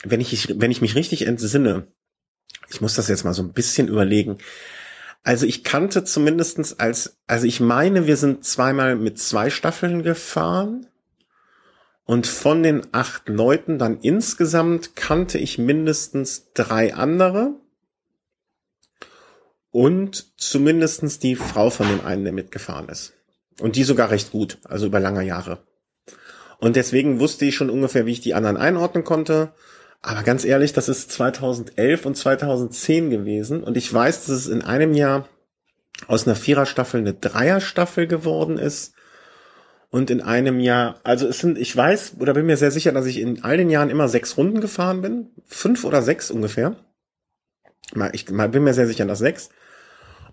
wenn 0.03 0.21
ich, 0.21 0.59
wenn 0.59 0.71
ich 0.71 0.81
mich 0.81 0.95
richtig 0.95 1.27
entsinne, 1.27 1.87
ich 2.69 2.79
muss 2.79 2.95
das 2.95 3.09
jetzt 3.09 3.25
mal 3.25 3.33
so 3.33 3.43
ein 3.43 3.51
bisschen 3.51 3.89
überlegen. 3.89 4.37
Also 5.23 5.45
ich 5.45 5.65
kannte 5.65 6.05
zumindestens 6.05 6.79
als, 6.79 7.17
also 7.27 7.45
ich 7.45 7.59
meine, 7.59 8.07
wir 8.07 8.15
sind 8.15 8.45
zweimal 8.45 8.95
mit 8.95 9.19
zwei 9.19 9.49
Staffeln 9.49 10.03
gefahren. 10.03 10.87
Und 12.05 12.27
von 12.27 12.63
den 12.63 12.87
acht 12.93 13.27
Leuten 13.27 13.77
dann 13.77 13.99
insgesamt 13.99 14.95
kannte 14.95 15.37
ich 15.37 15.57
mindestens 15.57 16.53
drei 16.53 16.93
andere. 16.93 17.55
Und 19.71 20.39
zumindestens 20.39 21.19
die 21.19 21.35
Frau 21.35 21.69
von 21.69 21.87
dem 21.87 22.05
einen, 22.05 22.23
der 22.23 22.33
mitgefahren 22.33 22.89
ist. 22.89 23.13
Und 23.59 23.75
die 23.75 23.83
sogar 23.83 24.11
recht 24.11 24.31
gut, 24.31 24.59
also 24.63 24.85
über 24.85 24.99
lange 24.99 25.23
Jahre. 25.23 25.59
Und 26.59 26.75
deswegen 26.75 27.19
wusste 27.19 27.45
ich 27.45 27.55
schon 27.55 27.69
ungefähr, 27.69 28.05
wie 28.05 28.11
ich 28.11 28.21
die 28.21 28.33
anderen 28.33 28.57
einordnen 28.57 29.03
konnte. 29.03 29.53
Aber 30.01 30.23
ganz 30.23 30.45
ehrlich, 30.45 30.73
das 30.73 30.89
ist 30.89 31.11
2011 31.11 32.05
und 32.05 32.15
2010 32.15 33.09
gewesen. 33.09 33.63
Und 33.63 33.77
ich 33.77 33.91
weiß, 33.91 34.25
dass 34.25 34.35
es 34.35 34.47
in 34.47 34.61
einem 34.61 34.93
Jahr 34.93 35.27
aus 36.07 36.27
einer 36.27 36.35
Viererstaffel 36.35 37.01
eine 37.01 37.13
Dreierstaffel 37.13 38.07
geworden 38.07 38.57
ist. 38.57 38.93
Und 39.89 40.09
in 40.09 40.21
einem 40.21 40.59
Jahr, 40.59 40.99
also 41.03 41.27
es 41.27 41.39
sind, 41.39 41.57
ich 41.57 41.75
weiß 41.75 42.15
oder 42.19 42.33
bin 42.33 42.45
mir 42.45 42.57
sehr 42.57 42.71
sicher, 42.71 42.91
dass 42.91 43.05
ich 43.05 43.19
in 43.19 43.43
all 43.43 43.57
den 43.57 43.69
Jahren 43.69 43.89
immer 43.89 44.09
sechs 44.09 44.37
Runden 44.37 44.61
gefahren 44.61 45.01
bin. 45.01 45.29
Fünf 45.45 45.85
oder 45.85 46.01
sechs 46.01 46.29
ungefähr. 46.29 46.75
Mal, 47.93 48.09
Ich 48.13 48.25
bin 48.25 48.63
mir 48.63 48.73
sehr 48.73 48.87
sicher, 48.87 49.05
dass 49.05 49.19
sechs. 49.19 49.49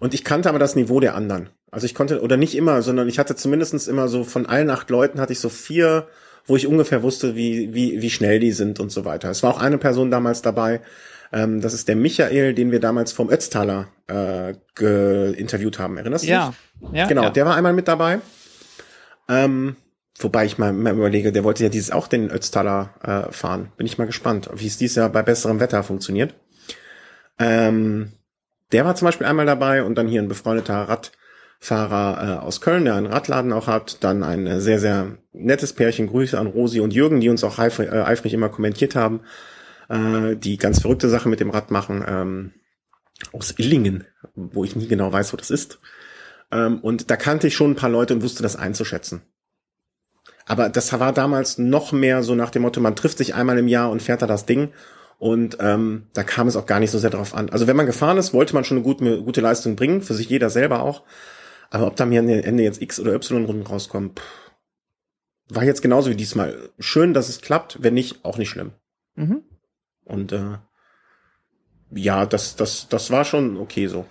Und 0.01 0.13
ich 0.15 0.25
kannte 0.25 0.49
aber 0.49 0.59
das 0.59 0.77
Niveau 0.77 1.01
der 1.01 1.15
anderen. 1.15 1.51
Also 1.71 1.87
ich 1.87 1.95
konnte, 1.95 2.21
oder 2.21 2.37
nicht 2.37 2.55
immer, 2.57 2.83
sondern 2.83 3.09
ich 3.09 3.19
hatte 3.19 3.37
zumindestens 3.37 3.89
immer 3.89 4.09
so 4.09 4.25
von 4.25 4.47
allen 4.47 4.71
acht 4.71 4.91
Leuten 4.91 5.21
hatte 5.21 5.33
ich 5.33 5.41
so 5.41 5.49
vier, 5.49 6.09
wo 6.47 6.57
ich 6.57 6.67
ungefähr 6.67 7.03
wusste, 7.03 7.35
wie, 7.37 7.73
wie, 7.75 8.03
wie 8.03 8.11
schnell 8.11 8.39
die 8.39 8.53
sind 8.53 8.81
und 8.81 8.91
so 8.93 9.05
weiter. 9.05 9.31
Es 9.31 9.43
war 9.43 9.55
auch 9.55 9.61
eine 9.61 9.79
Person 9.79 10.11
damals 10.11 10.43
dabei, 10.43 10.81
Ähm, 11.33 11.61
das 11.61 11.75
ist 11.75 11.89
der 11.89 11.97
Michael, 11.97 12.55
den 12.55 12.71
wir 12.71 12.79
damals 12.81 13.11
vom 13.11 13.29
Ötztaler 13.31 13.89
äh, 14.09 14.53
interviewt 15.33 15.79
haben. 15.81 15.97
Erinnerst 15.97 16.25
du 16.25 16.29
Ja, 16.29 16.55
dich? 16.83 16.93
ja. 16.93 17.07
Genau, 17.09 17.23
ja. 17.25 17.31
der 17.31 17.47
war 17.47 17.57
einmal 17.57 17.73
mit 17.73 17.89
dabei. 17.89 18.21
Ähm, 19.29 19.75
wobei 20.19 20.45
ich 20.45 20.59
mal, 20.59 20.73
mal 20.73 20.93
überlege, 20.95 21.33
der 21.33 21.43
wollte 21.43 21.65
ja 21.65 21.71
dieses 21.71 21.91
auch 21.91 22.07
den 22.09 22.31
Ötztaler 22.31 22.91
äh, 23.03 23.33
fahren. 23.33 23.73
Bin 23.77 23.87
ich 23.87 23.99
mal 23.99 24.07
gespannt, 24.07 24.49
wie 24.55 24.67
es 24.67 24.77
dieses 24.77 24.97
Jahr 24.97 25.09
bei 25.09 25.23
besserem 25.23 25.59
Wetter 25.61 25.83
funktioniert. 25.83 26.35
Ähm, 27.39 28.13
der 28.73 28.85
war 28.85 28.95
zum 28.97 29.07
Beispiel 29.07 29.27
einmal 29.27 29.47
dabei 29.47 29.83
und 29.83 29.97
dann 29.97 30.09
hier 30.09 30.23
ein 30.23 30.29
befreundeter 30.29 30.89
Radfahrer 31.61 32.39
äh, 32.41 32.45
aus 32.45 32.61
Köln, 32.61 32.85
der 32.85 32.95
einen 32.95 33.07
Radladen 33.07 33.53
auch 33.53 33.67
hat. 33.67 34.03
Dann 34.03 34.23
ein 34.23 34.47
äh, 34.47 34.61
sehr, 34.61 34.79
sehr 34.79 35.19
nettes 35.33 35.73
Pärchen. 35.73 36.09
Grüße 36.09 36.39
an 36.39 36.47
Rosi 36.47 36.81
und 36.81 36.93
Jürgen, 36.93 37.21
die 37.21 37.29
uns 37.29 37.45
auch 37.45 37.59
eifrig, 37.59 37.91
äh, 37.91 38.03
eifrig 38.03 38.33
immer 38.35 38.49
kommentiert 38.49 38.95
haben, 38.95 39.21
äh, 39.89 40.37
die 40.37 40.57
ganz 40.57 40.81
verrückte 40.81 41.09
Sachen 41.09 41.31
mit 41.31 41.41
dem 41.41 41.51
Rad 41.51 41.71
machen. 41.71 42.05
Ähm, 42.07 42.53
aus 43.33 43.55
Illingen, 43.59 44.05
wo 44.35 44.65
ich 44.65 44.77
nie 44.77 44.89
genau 44.89 45.13
weiß, 45.13 45.33
wo 45.33 45.37
das 45.37 45.51
ist. 45.51 45.79
Ähm, 46.51 46.81
und 46.81 47.11
da 47.11 47.17
kannte 47.17 47.47
ich 47.47 47.55
schon 47.55 47.73
ein 47.73 47.77
paar 47.77 47.91
Leute 47.91 48.15
und 48.15 48.23
wusste 48.23 48.43
das 48.43 48.57
einzuschätzen. 48.57 49.23
Aber 50.47 50.69
das 50.69 50.93
war 50.99 51.13
damals 51.13 51.59
noch 51.59 51.93
mehr 51.93 52.23
so 52.23 52.35
nach 52.35 52.51
dem 52.51 52.63
Motto, 52.63 52.81
man 52.81 52.97
trifft 52.97 53.19
sich 53.19 53.35
einmal 53.35 53.59
im 53.59 53.69
Jahr 53.69 53.91
und 53.91 54.03
fährt 54.03 54.23
da 54.23 54.27
das 54.27 54.47
Ding. 54.47 54.73
Und 55.19 55.59
ähm, 55.61 56.07
da 56.13 56.23
kam 56.23 56.49
es 56.49 56.57
auch 56.57 56.67
gar 56.67 56.81
nicht 56.81 56.91
so 56.91 56.99
sehr 56.99 57.11
drauf 57.11 57.35
an. 57.35 57.51
Also 57.51 57.67
wenn 57.67 57.77
man 57.77 57.87
gefahren 57.87 58.19
ist, 58.19 58.35
wollte 58.35 58.55
man 58.55 58.65
schon 58.65 58.79
eine 58.79 58.85
gute, 58.85 59.23
gute 59.23 59.41
Leistung 59.41 59.77
bringen, 59.77 60.03
für 60.03 60.15
sich 60.15 60.29
jeder 60.29 60.51
selber 60.51 60.83
auch. 60.83 61.03
Aber 61.71 61.87
ob 61.87 61.97
da 61.97 62.07
mir 62.07 62.21
am 62.21 62.29
Ende 62.29 62.63
jetzt 62.63 62.83
X 62.83 63.01
oder 63.01 63.15
Y-Runden 63.15 63.63
rauskommen, 63.63 64.13
pff, 64.15 64.23
war 65.49 65.65
jetzt 65.65 65.83
genauso 65.83 66.11
wie 66.11 66.17
diesmal. 66.17 66.71
Schön, 66.79 67.15
dass 67.15 67.29
es 67.29 67.41
klappt, 67.41 67.83
wenn 67.83 67.95
nicht, 67.95 68.25
auch 68.25 68.39
nicht 68.39 68.51
schlimm. 68.51 68.73
Mhm. 69.15 69.43
Und 70.05 70.33
äh, 70.33 70.59
ja, 71.91 72.27
das, 72.27 72.57
das, 72.57 72.89
das 72.89 73.11
war 73.11 73.25
schon 73.25 73.57
okay 73.57 73.87
so. 73.87 74.07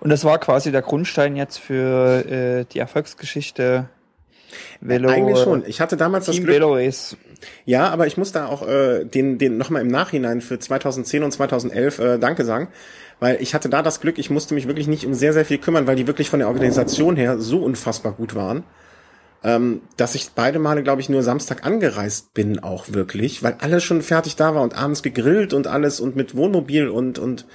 Und 0.00 0.10
das 0.10 0.24
war 0.24 0.38
quasi 0.38 0.70
der 0.70 0.82
Grundstein 0.82 1.36
jetzt 1.36 1.58
für 1.58 2.24
äh, 2.26 2.64
die 2.64 2.78
Erfolgsgeschichte 2.78 3.88
Velo, 4.80 5.08
Eigentlich 5.08 5.38
schon. 5.38 5.64
Ich 5.66 5.80
hatte 5.80 5.96
damals 5.96 6.26
das 6.26 6.36
Team 6.36 6.44
Glück, 6.44 6.56
Velo 6.56 6.74
Race. 6.74 7.16
Ja, 7.64 7.88
aber 7.88 8.06
ich 8.06 8.16
muss 8.16 8.32
da 8.32 8.46
auch 8.46 8.66
äh, 8.66 9.04
den, 9.04 9.38
den 9.38 9.58
nochmal 9.58 9.82
im 9.82 9.88
Nachhinein 9.88 10.40
für 10.40 10.58
2010 10.58 11.22
und 11.22 11.32
2011 11.32 11.98
äh, 11.98 12.18
Danke 12.18 12.44
sagen, 12.44 12.68
weil 13.20 13.40
ich 13.40 13.54
hatte 13.54 13.68
da 13.68 13.82
das 13.82 14.00
Glück, 14.00 14.18
ich 14.18 14.30
musste 14.30 14.54
mich 14.54 14.66
wirklich 14.68 14.88
nicht 14.88 15.06
um 15.06 15.14
sehr, 15.14 15.32
sehr 15.32 15.44
viel 15.44 15.58
kümmern, 15.58 15.86
weil 15.86 15.96
die 15.96 16.06
wirklich 16.06 16.30
von 16.30 16.38
der 16.38 16.48
Organisation 16.48 17.16
her 17.16 17.38
so 17.38 17.62
unfassbar 17.62 18.12
gut 18.12 18.34
waren, 18.34 18.64
ähm, 19.42 19.80
dass 19.96 20.14
ich 20.14 20.30
beide 20.34 20.58
Male, 20.58 20.82
glaube 20.82 21.00
ich, 21.00 21.08
nur 21.08 21.22
Samstag 21.22 21.64
angereist 21.64 22.34
bin 22.34 22.58
auch 22.58 22.86
wirklich, 22.88 23.42
weil 23.42 23.56
alles 23.60 23.84
schon 23.84 24.02
fertig 24.02 24.36
da 24.36 24.54
war 24.54 24.62
und 24.62 24.76
abends 24.76 25.02
gegrillt 25.02 25.54
und 25.54 25.66
alles 25.66 26.00
und 26.00 26.16
mit 26.16 26.36
Wohnmobil 26.36 26.88
und 26.88 27.18
und 27.18 27.46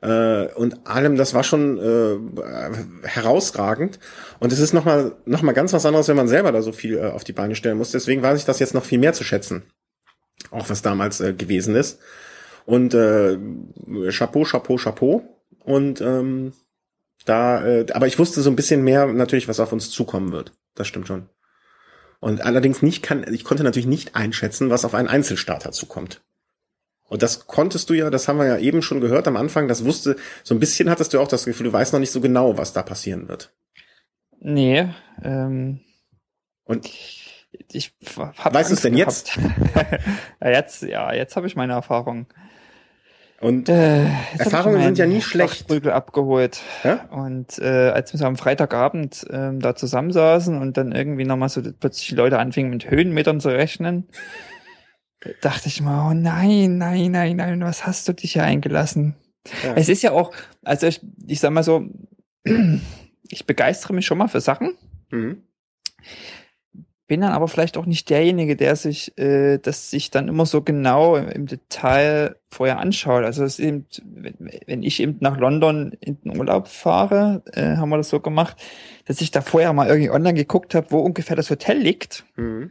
äh, 0.00 0.46
und 0.54 0.86
allem, 0.86 1.16
das 1.16 1.34
war 1.34 1.42
schon 1.42 1.78
äh, 1.78 3.06
herausragend. 3.06 3.98
Und 4.38 4.52
es 4.52 4.60
ist 4.60 4.72
nochmal 4.72 5.16
noch 5.24 5.42
mal 5.42 5.52
ganz 5.52 5.72
was 5.72 5.86
anderes, 5.86 6.08
wenn 6.08 6.16
man 6.16 6.28
selber 6.28 6.52
da 6.52 6.62
so 6.62 6.72
viel 6.72 6.98
äh, 6.98 7.06
auf 7.06 7.24
die 7.24 7.32
Beine 7.32 7.56
stellen 7.56 7.78
muss. 7.78 7.90
Deswegen 7.90 8.22
weiß 8.22 8.38
ich 8.38 8.44
das 8.44 8.60
jetzt 8.60 8.74
noch 8.74 8.84
viel 8.84 8.98
mehr 8.98 9.12
zu 9.12 9.24
schätzen. 9.24 9.64
Auch 10.50 10.70
was 10.70 10.82
damals 10.82 11.20
äh, 11.20 11.32
gewesen 11.32 11.74
ist. 11.74 11.98
Und 12.64 12.94
äh, 12.94 13.38
Chapeau, 14.10 14.44
Chapeau, 14.44 14.76
Chapeau. 14.76 15.22
Und 15.64 16.00
ähm, 16.00 16.52
da, 17.24 17.66
äh, 17.66 17.86
aber 17.92 18.06
ich 18.06 18.18
wusste 18.18 18.40
so 18.40 18.50
ein 18.50 18.56
bisschen 18.56 18.84
mehr 18.84 19.06
natürlich, 19.06 19.48
was 19.48 19.60
auf 19.60 19.72
uns 19.72 19.90
zukommen 19.90 20.32
wird. 20.32 20.52
Das 20.74 20.86
stimmt 20.86 21.08
schon. 21.08 21.28
Und 22.20 22.42
allerdings 22.42 22.82
nicht 22.82 23.02
kann, 23.02 23.32
ich 23.32 23.44
konnte 23.44 23.64
natürlich 23.64 23.86
nicht 23.86 24.14
einschätzen, 24.16 24.70
was 24.70 24.84
auf 24.84 24.94
einen 24.94 25.08
Einzelstarter 25.08 25.72
zukommt. 25.72 26.20
Und 27.08 27.22
das 27.22 27.46
konntest 27.46 27.90
du 27.90 27.94
ja, 27.94 28.10
das 28.10 28.28
haben 28.28 28.38
wir 28.38 28.46
ja 28.46 28.58
eben 28.58 28.82
schon 28.82 29.00
gehört 29.00 29.26
am 29.26 29.36
Anfang, 29.36 29.66
das 29.66 29.84
wusste, 29.84 30.16
so 30.44 30.54
ein 30.54 30.60
bisschen 30.60 30.90
hattest 30.90 31.14
du 31.14 31.20
auch 31.20 31.28
das 31.28 31.44
Gefühl, 31.44 31.64
du 31.64 31.72
weißt 31.72 31.92
noch 31.92 32.00
nicht 32.00 32.12
so 32.12 32.20
genau, 32.20 32.58
was 32.58 32.72
da 32.72 32.82
passieren 32.82 33.28
wird. 33.28 33.52
Nee, 34.40 34.88
ähm, 35.22 35.80
Und 36.64 36.86
ich 37.72 37.94
hab 38.16 38.54
Weißt 38.54 38.70
du's 38.70 38.84
Angst 38.84 38.84
denn 38.84 38.96
gehabt. 38.96 39.38
ja, 40.40 40.50
jetzt, 40.50 40.82
ja, 40.82 41.12
jetzt 41.12 41.36
habe 41.36 41.46
ich 41.46 41.56
meine 41.56 41.72
Erfahrung. 41.72 42.26
Und 43.40 43.68
Äh, 43.68 44.04
jetzt 44.32 44.40
Erfahrungen 44.40 44.82
sind 44.82 44.98
ja 44.98 45.06
nie 45.06 45.22
schlecht. 45.22 45.54
Schlachtprügel 45.54 45.92
abgeholt. 45.92 46.60
Ja? 46.82 47.04
Und 47.10 47.58
äh, 47.58 47.90
als 47.90 48.12
wir 48.12 48.18
so 48.18 48.26
am 48.26 48.36
Freitagabend 48.36 49.26
ähm, 49.30 49.60
da 49.60 49.76
zusammensaßen 49.76 50.60
und 50.60 50.76
dann 50.76 50.92
irgendwie 50.92 51.24
nochmal 51.24 51.48
so 51.48 51.62
plötzlich 51.62 52.08
die 52.08 52.16
Leute 52.16 52.38
anfingen 52.38 52.70
mit 52.70 52.90
Höhenmetern 52.90 53.40
zu 53.40 53.48
rechnen, 53.48 54.08
dachte 55.40 55.68
ich 55.68 55.80
mal, 55.80 56.10
oh 56.10 56.14
nein, 56.14 56.78
nein, 56.78 57.12
nein, 57.12 57.36
nein, 57.36 57.60
was 57.60 57.86
hast 57.86 58.08
du 58.08 58.12
dich 58.12 58.32
hier 58.32 58.44
eingelassen? 58.44 59.16
Ja. 59.62 59.74
Es 59.74 59.88
ist 59.88 60.02
ja 60.02 60.12
auch, 60.12 60.32
also 60.62 60.86
ich, 60.86 61.00
ich 61.26 61.40
sag 61.40 61.50
mal 61.52 61.62
so, 61.62 61.88
ich 63.28 63.46
begeistere 63.46 63.94
mich 63.94 64.06
schon 64.06 64.18
mal 64.18 64.28
für 64.28 64.40
Sachen, 64.40 64.76
mhm. 65.10 65.42
bin 67.06 67.20
dann 67.20 67.32
aber 67.32 67.48
vielleicht 67.48 67.76
auch 67.76 67.86
nicht 67.86 68.10
derjenige, 68.10 68.56
der 68.56 68.76
sich 68.76 69.16
äh, 69.18 69.58
das 69.58 69.90
sich 69.90 70.10
dann 70.10 70.28
immer 70.28 70.46
so 70.46 70.62
genau 70.62 71.16
im, 71.16 71.28
im 71.28 71.46
Detail 71.46 72.36
vorher 72.50 72.78
anschaut. 72.78 73.24
Also 73.24 73.44
es 73.44 73.58
eben, 73.58 73.86
wenn, 74.04 74.34
wenn 74.66 74.82
ich 74.82 75.00
eben 75.00 75.16
nach 75.20 75.38
London 75.38 75.96
in 76.00 76.20
den 76.20 76.38
Urlaub 76.38 76.68
fahre, 76.68 77.42
äh, 77.52 77.76
haben 77.76 77.88
wir 77.88 77.96
das 77.96 78.10
so 78.10 78.20
gemacht, 78.20 78.56
dass 79.06 79.20
ich 79.20 79.30
da 79.30 79.40
vorher 79.40 79.72
mal 79.72 79.88
irgendwie 79.88 80.10
online 80.10 80.34
geguckt 80.34 80.74
habe, 80.74 80.90
wo 80.90 80.98
ungefähr 80.98 81.36
das 81.36 81.50
Hotel 81.50 81.78
liegt. 81.78 82.24
Mhm. 82.36 82.70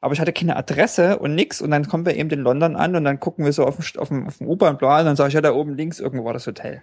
Aber 0.00 0.14
ich 0.14 0.20
hatte 0.20 0.32
keine 0.32 0.56
Adresse 0.56 1.18
und 1.18 1.34
nix 1.34 1.60
und 1.60 1.70
dann 1.70 1.86
kommen 1.88 2.06
wir 2.06 2.16
eben 2.16 2.30
in 2.30 2.40
London 2.40 2.76
an 2.76 2.94
und 2.94 3.04
dann 3.04 3.18
gucken 3.18 3.44
wir 3.44 3.52
so 3.52 3.64
auf 3.64 3.76
dem, 3.76 4.00
auf 4.00 4.08
dem, 4.08 4.26
auf 4.26 4.38
dem 4.38 4.46
U-Bahn-Plan 4.46 5.00
und 5.00 5.06
dann 5.06 5.16
sage 5.16 5.28
ich, 5.28 5.34
ja, 5.34 5.40
da 5.40 5.52
oben 5.52 5.74
links 5.74 6.00
irgendwo 6.00 6.24
war 6.24 6.32
das 6.32 6.46
Hotel. 6.46 6.82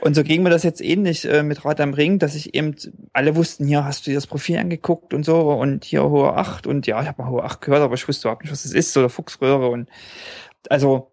Und 0.00 0.14
so 0.14 0.22
ging 0.22 0.42
mir 0.42 0.50
das 0.50 0.62
jetzt 0.62 0.82
ähnlich 0.82 1.24
äh, 1.28 1.42
mit 1.42 1.64
Rad 1.64 1.80
am 1.80 1.94
Ring, 1.94 2.18
dass 2.18 2.34
ich 2.34 2.54
eben, 2.54 2.74
alle 3.12 3.34
wussten, 3.36 3.66
hier 3.66 3.84
hast 3.84 4.06
du 4.06 4.10
dir 4.10 4.16
das 4.16 4.26
Profil 4.26 4.58
angeguckt 4.58 5.14
und 5.14 5.24
so 5.24 5.52
und 5.52 5.84
hier 5.84 6.04
hohe 6.04 6.34
8 6.34 6.66
und 6.66 6.86
ja, 6.86 7.00
ich 7.00 7.08
habe 7.08 7.22
mal 7.22 7.30
hohe 7.30 7.44
8 7.44 7.60
gehört, 7.60 7.82
aber 7.82 7.94
ich 7.94 8.06
wusste 8.06 8.28
überhaupt 8.28 8.42
nicht, 8.42 8.52
was 8.52 8.64
das 8.64 8.72
ist, 8.72 8.96
oder 8.96 9.08
Fuchsröhre 9.08 9.68
und 9.68 9.88
also 10.68 11.12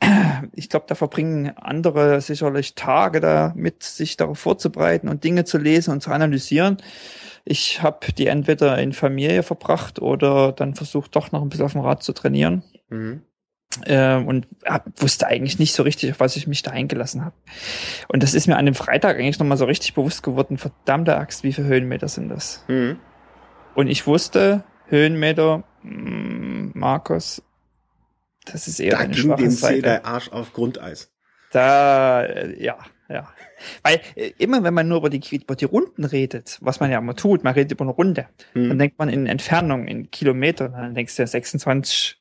ich 0.52 0.68
glaube, 0.68 0.86
da 0.88 0.94
verbringen 0.94 1.52
andere 1.56 2.20
sicherlich 2.20 2.74
Tage 2.74 3.20
damit, 3.20 3.82
sich 3.82 4.16
darauf 4.16 4.38
vorzubereiten 4.38 5.08
und 5.08 5.24
Dinge 5.24 5.44
zu 5.44 5.58
lesen 5.58 5.92
und 5.92 6.02
zu 6.02 6.10
analysieren. 6.10 6.78
Ich 7.44 7.82
habe 7.82 8.12
die 8.12 8.26
entweder 8.28 8.78
in 8.78 8.92
Familie 8.92 9.42
verbracht 9.42 10.00
oder 10.00 10.52
dann 10.52 10.74
versucht, 10.74 11.16
doch 11.16 11.32
noch 11.32 11.42
ein 11.42 11.48
bisschen 11.48 11.64
auf 11.66 11.72
dem 11.72 11.80
Rad 11.80 12.02
zu 12.02 12.12
trainieren 12.12 12.62
Mhm. 12.88 13.22
äh, 13.84 14.16
und 14.16 14.46
hab, 14.64 14.84
wusste 15.02 15.26
eigentlich 15.26 15.58
nicht 15.58 15.74
so 15.74 15.82
richtig, 15.82 16.12
auf 16.12 16.20
was 16.20 16.36
ich 16.36 16.46
mich 16.46 16.62
da 16.62 16.70
eingelassen 16.70 17.24
habe. 17.24 17.34
Und 18.08 18.22
das 18.22 18.34
ist 18.34 18.46
mir 18.46 18.56
an 18.56 18.66
dem 18.66 18.74
Freitag 18.74 19.16
eigentlich 19.18 19.38
nochmal 19.38 19.56
so 19.58 19.64
richtig 19.64 19.94
bewusst 19.94 20.22
geworden, 20.22 20.56
verdammte 20.58 21.16
Axt, 21.16 21.42
wie 21.42 21.52
viele 21.52 21.66
Höhenmeter 21.68 22.08
sind 22.08 22.28
das? 22.28 22.64
Mhm. 22.68 22.98
Und 23.74 23.88
ich 23.88 24.06
wusste, 24.06 24.62
Höhenmeter, 24.88 25.64
mh, 25.82 26.72
Markus, 26.74 27.42
das 28.44 28.68
ist 28.68 28.78
eher 28.80 28.92
Da 28.92 28.98
eine 28.98 29.14
ging 29.14 29.22
schwache 29.24 29.42
dem 29.42 29.50
Seite. 29.50 29.82
der 29.82 30.04
Arsch 30.06 30.30
auf 30.30 30.52
Grundeis. 30.52 31.10
Da, 31.50 32.24
äh, 32.24 32.62
ja, 32.62 32.76
ja. 33.12 33.28
Weil 33.82 34.00
äh, 34.16 34.32
immer 34.38 34.62
wenn 34.64 34.74
man 34.74 34.88
nur 34.88 34.98
über 34.98 35.10
die, 35.10 35.20
über 35.36 35.54
die 35.56 35.64
Runden 35.66 36.04
redet, 36.04 36.58
was 36.60 36.80
man 36.80 36.90
ja 36.90 36.98
immer 36.98 37.14
tut, 37.16 37.44
man 37.44 37.54
redet 37.54 37.72
über 37.72 37.82
eine 37.84 37.92
Runde, 37.92 38.26
dann 38.54 38.68
Mhm. 38.68 38.78
denkt 38.78 38.98
man 38.98 39.08
in 39.08 39.26
Entfernung, 39.26 39.86
in 39.86 40.10
Kilometern, 40.10 40.72
dann 40.72 40.94
denkst 40.94 41.16
du 41.16 41.22
ja 41.22 41.26
26, 41.26 42.16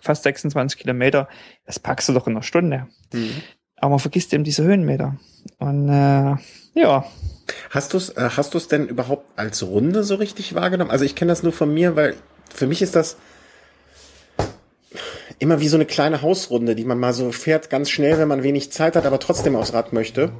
fast 0.00 0.22
26 0.22 0.78
Kilometer, 0.80 1.28
das 1.64 1.78
packst 1.78 2.08
du 2.08 2.12
doch 2.12 2.26
in 2.26 2.34
einer 2.34 2.42
Stunde. 2.42 2.86
Mhm. 3.12 3.42
Aber 3.76 3.90
man 3.90 3.98
vergisst 3.98 4.32
eben 4.32 4.44
diese 4.44 4.64
Höhenmeter. 4.64 5.16
Und 5.58 5.88
äh, 5.88 6.36
ja, 6.74 7.04
Hast 7.70 7.92
du 7.92 7.98
es 7.98 8.08
äh, 8.10 8.30
hast 8.36 8.54
du's 8.54 8.66
denn 8.66 8.88
überhaupt 8.88 9.38
als 9.38 9.62
Runde 9.62 10.02
so 10.02 10.16
richtig 10.16 10.54
wahrgenommen? 10.56 10.90
Also 10.90 11.04
ich 11.04 11.14
kenne 11.14 11.30
das 11.30 11.44
nur 11.44 11.52
von 11.52 11.72
mir, 11.72 11.94
weil 11.94 12.16
für 12.52 12.66
mich 12.66 12.82
ist 12.82 12.96
das 12.96 13.16
immer 15.38 15.60
wie 15.60 15.68
so 15.68 15.76
eine 15.76 15.86
kleine 15.86 16.22
Hausrunde, 16.22 16.74
die 16.74 16.84
man 16.84 16.98
mal 16.98 17.12
so 17.12 17.32
fährt, 17.32 17.70
ganz 17.70 17.90
schnell, 17.90 18.18
wenn 18.18 18.28
man 18.28 18.42
wenig 18.42 18.72
Zeit 18.72 18.96
hat, 18.96 19.06
aber 19.06 19.18
trotzdem 19.18 19.56
aufs 19.56 19.72
Rad 19.72 19.92
möchte. 19.92 20.32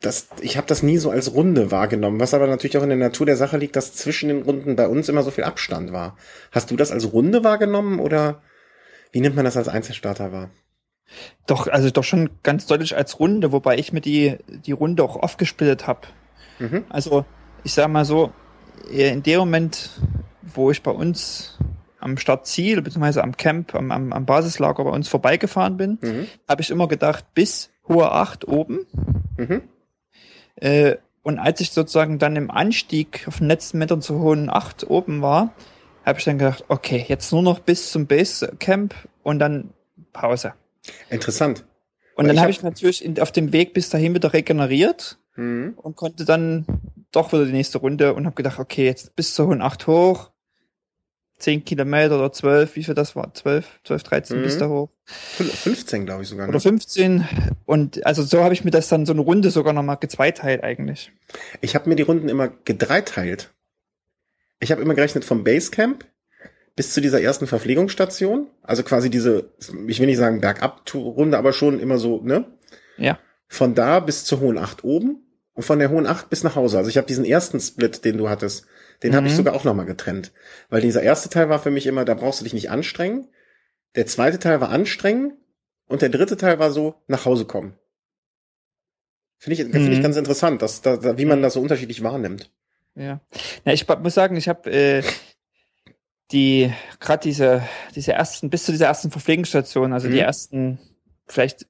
Das, 0.00 0.28
ich 0.40 0.56
habe 0.56 0.66
das 0.66 0.82
nie 0.82 0.98
so 0.98 1.10
als 1.10 1.32
Runde 1.32 1.70
wahrgenommen, 1.70 2.18
was 2.18 2.34
aber 2.34 2.46
natürlich 2.48 2.76
auch 2.76 2.82
in 2.82 2.88
der 2.88 2.98
Natur 2.98 3.26
der 3.26 3.36
Sache 3.36 3.56
liegt, 3.56 3.76
dass 3.76 3.94
zwischen 3.94 4.28
den 4.28 4.42
Runden 4.42 4.74
bei 4.74 4.88
uns 4.88 5.08
immer 5.08 5.22
so 5.22 5.30
viel 5.30 5.44
Abstand 5.44 5.92
war. 5.92 6.16
Hast 6.50 6.70
du 6.70 6.76
das 6.76 6.90
als 6.90 7.12
Runde 7.12 7.44
wahrgenommen 7.44 8.00
oder 8.00 8.42
wie 9.12 9.20
nimmt 9.20 9.36
man 9.36 9.44
das 9.44 9.56
als 9.56 9.68
Einzelstarter 9.68 10.32
wahr? 10.32 10.50
doch, 11.46 11.66
also 11.66 11.90
doch 11.90 12.04
schon 12.04 12.30
ganz 12.42 12.66
deutlich 12.66 12.96
als 12.96 13.18
Runde, 13.18 13.52
wobei 13.52 13.76
ich 13.78 13.92
mir 13.92 14.00
die, 14.00 14.36
die 14.46 14.72
Runde 14.72 15.02
auch 15.02 15.16
aufgesplittet 15.16 15.86
habe. 15.86 16.00
Mhm. 16.58 16.84
Also, 16.88 17.24
ich 17.64 17.74
sag 17.74 17.88
mal 17.88 18.04
so, 18.04 18.32
in 18.90 19.22
dem 19.22 19.40
Moment, 19.40 19.90
wo 20.42 20.70
ich 20.70 20.82
bei 20.82 20.90
uns 20.90 21.58
am 22.02 22.16
Startziel, 22.18 22.82
beziehungsweise 22.82 23.22
am 23.22 23.36
Camp, 23.36 23.74
am, 23.74 23.90
am, 23.90 24.12
am 24.12 24.26
Basislager 24.26 24.84
bei 24.84 24.90
uns 24.90 25.08
vorbeigefahren 25.08 25.76
bin, 25.76 25.98
Mhm. 26.02 26.26
habe 26.48 26.62
ich 26.62 26.70
immer 26.70 26.88
gedacht, 26.88 27.24
bis 27.34 27.70
hohe 27.88 28.10
8 28.12 28.46
oben. 28.48 28.86
Mhm. 29.36 29.62
Äh, 30.56 30.96
und 31.22 31.38
als 31.38 31.60
ich 31.60 31.70
sozusagen 31.70 32.18
dann 32.18 32.36
im 32.36 32.50
Anstieg 32.50 33.24
auf 33.28 33.38
den 33.38 33.46
letzten 33.48 33.78
Metern 33.78 34.02
zur 34.02 34.18
hohen 34.20 34.50
8 34.50 34.88
oben 34.90 35.22
war, 35.22 35.52
habe 36.04 36.18
ich 36.18 36.24
dann 36.24 36.38
gedacht, 36.38 36.64
okay, 36.68 37.04
jetzt 37.08 37.30
nur 37.32 37.42
noch 37.42 37.60
bis 37.60 37.92
zum 37.92 38.06
Basecamp 38.06 38.94
und 39.22 39.38
dann 39.38 39.70
Pause. 40.12 40.54
Interessant. 41.10 41.64
Und 42.16 42.24
Weil 42.24 42.26
dann 42.26 42.34
ich 42.34 42.40
habe 42.40 42.52
hab- 42.52 42.58
ich 42.58 42.62
natürlich 42.62 43.04
in, 43.04 43.20
auf 43.20 43.30
dem 43.32 43.52
Weg 43.52 43.72
bis 43.72 43.88
dahin 43.88 44.14
wieder 44.14 44.32
regeneriert 44.32 45.18
Mhm. 45.36 45.74
und 45.76 45.96
konnte 45.96 46.24
dann 46.26 46.66
doch 47.12 47.32
wieder 47.32 47.46
die 47.46 47.52
nächste 47.52 47.78
Runde 47.78 48.12
und 48.14 48.26
habe 48.26 48.34
gedacht, 48.34 48.58
okay, 48.58 48.84
jetzt 48.84 49.14
bis 49.16 49.34
zur 49.34 49.46
Hohen 49.46 49.62
8 49.62 49.86
hoch. 49.86 50.30
10 51.42 51.64
Kilometer 51.64 52.16
oder 52.18 52.32
12, 52.32 52.76
wie 52.76 52.84
viel 52.84 52.94
das 52.94 53.14
war? 53.16 53.34
12, 53.34 53.66
12, 53.84 54.02
13 54.02 54.38
Mhm. 54.38 54.42
bis 54.44 54.58
da 54.58 54.68
hoch. 54.68 54.90
Fün- 55.06 55.50
15, 55.50 56.06
glaube 56.06 56.22
ich 56.22 56.28
sogar. 56.28 56.48
Oder 56.48 56.56
Ne? 56.56 56.60
15. 56.60 57.24
Und 57.66 58.04
also 58.06 58.22
so 58.22 58.42
habe 58.44 58.54
ich 58.54 58.64
mir 58.64 58.70
das 58.70 58.88
dann 58.88 59.04
so 59.06 59.12
eine 59.12 59.20
Runde 59.22 59.50
sogar 59.50 59.72
nochmal 59.72 59.96
gezweiteilt 59.98 60.62
eigentlich. 60.64 61.12
Ich 61.60 61.74
habe 61.74 61.88
mir 61.88 61.96
die 61.96 62.02
Runden 62.02 62.28
immer 62.28 62.48
gedreiteilt. 62.64 63.50
Ich 64.60 64.70
habe 64.70 64.80
immer 64.82 64.94
gerechnet 64.94 65.24
vom 65.24 65.44
Basecamp 65.44 66.04
bis 66.76 66.94
zu 66.94 67.00
dieser 67.00 67.20
ersten 67.20 67.46
Verpflegungsstation. 67.46 68.46
Also 68.62 68.82
quasi 68.82 69.10
diese, 69.10 69.50
ich 69.88 69.98
will 70.00 70.06
nicht 70.06 70.18
sagen 70.18 70.40
Bergab-Runde, 70.40 71.36
aber 71.36 71.52
schon 71.52 71.80
immer 71.80 71.98
so, 71.98 72.20
ne? 72.22 72.44
Ja. 72.96 73.18
Von 73.48 73.74
da 73.74 74.00
bis 74.00 74.24
zur 74.24 74.40
Hohen 74.40 74.56
Acht 74.58 74.84
oben 74.84 75.18
und 75.54 75.64
von 75.64 75.78
der 75.78 75.90
Hohen 75.90 76.06
Acht 76.06 76.30
bis 76.30 76.44
nach 76.44 76.56
Hause. 76.56 76.78
Also 76.78 76.88
ich 76.88 76.96
habe 76.96 77.06
diesen 77.06 77.24
ersten 77.24 77.60
Split, 77.60 78.04
den 78.04 78.16
du 78.16 78.28
hattest, 78.30 78.66
den 79.02 79.14
habe 79.14 79.26
ich 79.26 79.32
Mhm. 79.32 79.36
sogar 79.38 79.54
auch 79.54 79.64
nochmal 79.64 79.86
getrennt. 79.86 80.32
Weil 80.68 80.80
dieser 80.80 81.02
erste 81.02 81.28
Teil 81.28 81.48
war 81.48 81.58
für 81.58 81.70
mich 81.70 81.86
immer, 81.86 82.04
da 82.04 82.14
brauchst 82.14 82.40
du 82.40 82.44
dich 82.44 82.54
nicht 82.54 82.70
anstrengen. 82.70 83.28
Der 83.96 84.06
zweite 84.06 84.38
Teil 84.38 84.60
war 84.60 84.70
anstrengen 84.70 85.36
und 85.86 86.02
der 86.02 86.08
dritte 86.08 86.36
Teil 86.36 86.58
war 86.58 86.70
so 86.70 86.94
nach 87.08 87.24
Hause 87.24 87.44
kommen. 87.44 87.76
Finde 89.38 89.60
ich, 89.60 89.68
finde 89.70 89.90
ich 89.92 89.98
Mhm. 89.98 90.02
ganz 90.02 90.16
interessant, 90.16 90.62
dass, 90.62 90.82
da, 90.82 90.96
da, 90.96 91.18
wie 91.18 91.24
man 91.24 91.42
das 91.42 91.54
so 91.54 91.60
unterschiedlich 91.60 92.02
wahrnimmt. 92.02 92.50
Ja. 92.94 93.20
Na, 93.64 93.72
ich 93.72 93.88
muss 93.88 94.14
sagen, 94.14 94.36
ich 94.36 94.48
habe 94.48 94.70
äh, 94.70 95.02
die 96.30 96.72
gerade 97.00 97.22
diese 97.22 97.62
diese 97.94 98.12
ersten 98.12 98.50
bis 98.50 98.64
zu 98.64 98.72
dieser 98.72 98.86
ersten 98.86 99.10
Verpflegungsstation, 99.10 99.92
also 99.92 100.08
Mhm. 100.08 100.12
die 100.12 100.18
ersten 100.20 100.78
vielleicht 101.26 101.66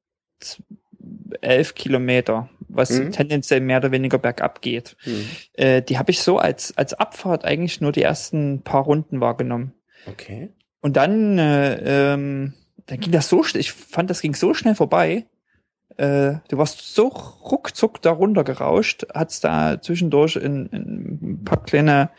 elf 1.41 1.75
Kilometer, 1.75 2.49
was 2.69 2.91
Mhm. 2.91 3.13
tendenziell 3.13 3.61
mehr 3.61 3.79
oder 3.79 3.91
weniger 3.91 4.19
bergab 4.19 4.63
geht, 4.63 4.97
Hm. 5.03 5.25
äh, 5.55 5.83
die 5.83 5.99
habe 5.99 6.11
ich 6.11 6.21
so 6.21 6.39
als 6.39 6.77
als 6.77 6.95
Abfahrt 6.95 7.45
eigentlich 7.45 7.81
nur 7.81 7.93
die 7.93 8.03
ersten 8.03 8.63
paar 8.63 8.85
Runden 8.85 9.21
wahrgenommen. 9.21 9.73
Okay. 10.07 10.51
Und 10.81 10.97
dann 10.97 11.39
äh, 11.39 12.13
ähm, 12.15 12.55
dann 12.87 13.01
ging 13.01 13.13
das 13.13 13.29
so 13.29 13.43
schnell. 13.43 13.61
Ich 13.61 13.73
fand, 13.73 14.11
das 14.11 14.21
ging 14.21 14.35
so 14.35 14.55
schnell 14.55 14.75
vorbei. 14.75 15.27
Äh, 15.97 16.35
du 16.49 16.57
warst 16.59 16.95
so 16.95 17.09
ruckzuck 17.09 18.01
da 18.03 18.11
runtergerauscht, 18.11 19.07
hat's 19.15 19.41
da 19.41 19.81
zwischendurch 19.81 20.37
in, 20.37 20.67
in 20.67 21.19
ein 21.23 21.45
paar 21.45 21.63
kleine 21.63 22.11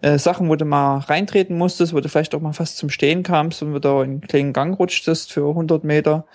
äh, 0.00 0.18
Sachen, 0.18 0.48
wo 0.48 0.56
du 0.56 0.64
mal 0.64 0.98
reintreten 0.98 1.56
musstest, 1.58 1.92
wo 1.94 2.00
du 2.00 2.08
vielleicht 2.08 2.34
auch 2.34 2.40
mal 2.40 2.52
fast 2.52 2.78
zum 2.78 2.88
Stehen 2.90 3.22
kamst 3.22 3.62
und 3.62 3.74
wieder 3.74 4.02
in 4.02 4.10
einen 4.10 4.20
kleinen 4.22 4.52
Gang 4.52 4.78
rutschtest 4.78 5.32
für 5.32 5.48
100 5.50 5.84
Meter, 5.84 6.26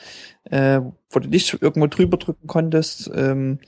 äh, 0.50 0.80
wo 1.10 1.20
du 1.20 1.28
nicht 1.30 1.62
irgendwo 1.62 1.88
drüber 1.88 2.18
drücken 2.18 2.48
konntest. 2.48 3.10
Ähm, 3.16 3.60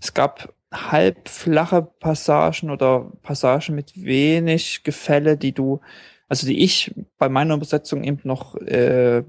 es 0.00 0.14
gab 0.14 0.52
halb 0.72 1.28
flache 1.28 1.82
Passagen 1.82 2.70
oder 2.70 3.10
Passagen 3.22 3.74
mit 3.74 3.92
wenig 4.04 4.82
Gefälle, 4.84 5.38
die 5.38 5.52
du, 5.52 5.80
also 6.28 6.46
die 6.46 6.62
ich 6.62 6.94
bei 7.16 7.30
meiner 7.30 7.54
Übersetzung 7.54 8.04
eben 8.04 8.20
noch 8.24 8.54
äh, 8.56 9.22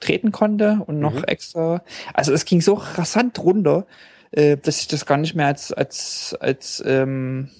treten 0.00 0.32
konnte 0.32 0.80
und 0.86 0.98
noch 0.98 1.16
Mhm. 1.16 1.24
extra. 1.24 1.82
Also 2.14 2.32
es 2.32 2.46
ging 2.46 2.62
so 2.62 2.74
rasant 2.74 3.38
runter, 3.38 3.86
äh, 4.30 4.56
dass 4.56 4.80
ich 4.80 4.88
das 4.88 5.04
gar 5.04 5.18
nicht 5.18 5.34
mehr 5.34 5.46
als 5.46 5.72
als 5.72 6.34
als 6.40 6.82
ähm, 6.86 7.50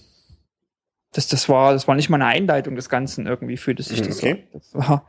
das 1.13 1.29
das 1.29 1.49
war 1.49 1.73
das 1.73 1.87
war 1.89 1.95
nicht 1.95 2.09
mal 2.11 2.17
eine 2.17 2.27
Einleitung 2.27 2.75
des 2.75 2.89
Ganzen 2.89 3.27
irgendwie 3.27 3.57
fühlte 3.57 3.83
sich 3.83 4.01
Mhm, 4.01 4.07
das 4.07 4.19
okay. 4.19 4.45
so. 4.53 4.59
Das 4.59 4.75
war 4.89 5.07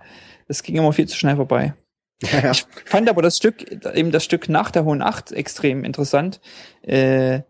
das 0.48 0.64
ging 0.64 0.76
immer 0.76 0.94
viel 0.94 1.08
zu 1.08 1.18
schnell 1.18 1.36
vorbei. 1.36 1.74
Ja, 2.32 2.40
ja. 2.40 2.52
Ich 2.52 2.66
fand 2.86 3.10
aber 3.10 3.22
das 3.22 3.36
Stück, 3.36 3.70
eben 3.94 4.12
das 4.12 4.24
Stück 4.24 4.48
nach 4.48 4.72
der 4.72 4.86
Hohen 4.86 5.02
Acht 5.02 5.34
extrem 5.34 5.84
interessant, 5.84 6.40
äh, 6.82 7.42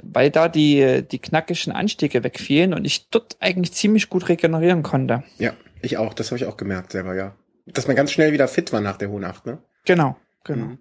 weil 0.00 0.30
da 0.30 0.48
die, 0.48 1.02
die 1.10 1.18
knackigen 1.18 1.72
Anstiege 1.72 2.22
wegfielen 2.22 2.74
und 2.74 2.84
ich 2.84 3.08
dort 3.08 3.36
eigentlich 3.40 3.72
ziemlich 3.72 4.08
gut 4.08 4.28
regenerieren 4.28 4.84
konnte. 4.84 5.24
ja, 5.38 5.52
ich 5.80 5.96
auch. 5.98 6.14
Das 6.14 6.28
habe 6.30 6.36
ich 6.38 6.46
auch 6.46 6.56
gemerkt 6.56 6.92
selber, 6.92 7.14
ja. 7.16 7.34
Dass 7.66 7.88
man 7.88 7.96
ganz 7.96 8.12
schnell 8.12 8.32
wieder 8.32 8.46
fit 8.46 8.72
war 8.72 8.80
nach 8.80 8.98
der 8.98 9.08
Hohen 9.10 9.24
Acht, 9.24 9.46
ne? 9.46 9.58
Genau, 9.84 10.16
genau. 10.44 10.66
Mhm. 10.66 10.78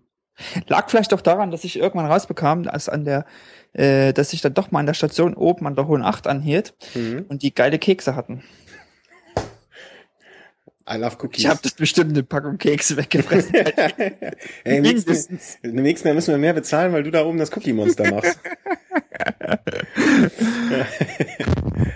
Lag 0.67 0.89
vielleicht 0.89 1.13
auch 1.13 1.21
daran, 1.21 1.51
dass 1.51 1.63
ich 1.63 1.77
irgendwann 1.77 2.05
rausbekam, 2.11 2.67
als 2.67 2.89
an 2.89 3.05
der, 3.05 3.25
äh, 3.73 4.13
dass 4.13 4.33
ich 4.33 4.41
dann 4.41 4.53
doch 4.53 4.71
mal 4.71 4.79
an 4.79 4.85
der 4.85 4.93
Station 4.93 5.33
oben 5.33 5.67
an 5.67 5.75
der 5.75 5.87
Hohen 5.87 6.03
Acht 6.03 6.27
anhielt 6.27 6.73
Mhm. 6.95 7.25
und 7.29 7.43
die 7.43 7.53
geile 7.55 7.79
Kekse 7.79 8.15
hatten. 8.15 8.43
I 10.89 10.95
love 10.97 11.17
Cookies. 11.21 11.43
Ich 11.43 11.49
habe 11.49 11.59
das 11.63 11.73
bestimmt 11.73 12.09
eine 12.11 12.23
Packung 12.23 12.57
Kekse 12.57 12.97
weggefressen. 12.97 13.53
Ey, 13.55 13.67
im 14.63 14.81
nächsten, 14.81 15.09
Mindestens. 15.11 15.57
im 15.61 15.75
nächsten 15.75 16.07
Jahr 16.07 16.15
müssen 16.15 16.31
wir 16.31 16.37
mehr 16.39 16.53
bezahlen, 16.53 16.91
weil 16.91 17.03
du 17.03 17.11
da 17.11 17.23
oben 17.23 17.37
das 17.37 17.55
Cookie-Monster 17.55 18.11
machst. 18.11 18.39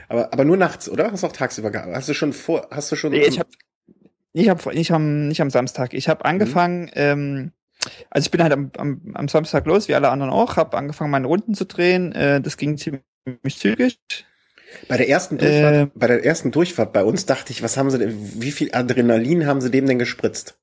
aber, 0.07 0.31
aber 0.31 0.45
nur 0.45 0.57
nachts, 0.57 0.87
oder? 0.89 1.11
Hast 1.11 1.23
du 1.23 1.27
auch 1.27 1.31
tagsüber 1.31 1.71
gehabt? 1.71 1.93
Hast 1.93 2.09
du 2.09 2.13
schon 2.13 2.31
vor, 2.33 2.67
hast 2.71 2.91
du 2.91 2.95
schon... 2.95 3.11
Nee, 3.11 3.25
ich 3.25 3.39
habe 3.39 3.49
nicht, 4.33 4.49
hab, 4.49 4.65
nicht, 4.73 4.91
am, 4.91 5.27
nicht 5.27 5.41
am 5.41 5.49
Samstag. 5.49 5.93
Ich 5.93 6.07
habe 6.07 6.23
angefangen, 6.25 6.89
ähm, 6.93 7.51
also 8.09 8.25
ich 8.25 8.31
bin 8.31 8.41
halt 8.43 8.53
am, 8.53 8.71
am, 8.77 9.01
am 9.15 9.27
Samstag 9.27 9.65
los, 9.65 9.87
wie 9.87 9.95
alle 9.95 10.09
anderen 10.09 10.31
auch, 10.33 10.57
habe 10.57 10.77
angefangen, 10.77 11.11
meine 11.11 11.27
Runden 11.27 11.53
zu 11.55 11.65
drehen. 11.65 12.11
Äh, 12.13 12.41
das 12.41 12.57
ging 12.57 12.77
ziemlich 12.77 13.03
zügig. 13.57 13.99
bei 14.87 14.97
der 14.97 15.09
ersten 15.09 15.37
Durchfahrt, 15.37 15.75
Äh, 15.75 15.87
bei 15.95 16.07
der 16.07 16.25
ersten 16.25 16.51
Durchfahrt 16.51 16.93
bei 16.93 17.03
uns 17.03 17.25
dachte 17.25 17.51
ich, 17.51 17.63
was 17.63 17.77
haben 17.77 17.89
sie 17.91 17.99
denn, 17.99 18.41
wie 18.41 18.51
viel 18.51 18.73
Adrenalin 18.73 19.47
haben 19.47 19.61
sie 19.61 19.71
dem 19.71 19.85
denn 19.87 19.99
gespritzt? 19.99 20.57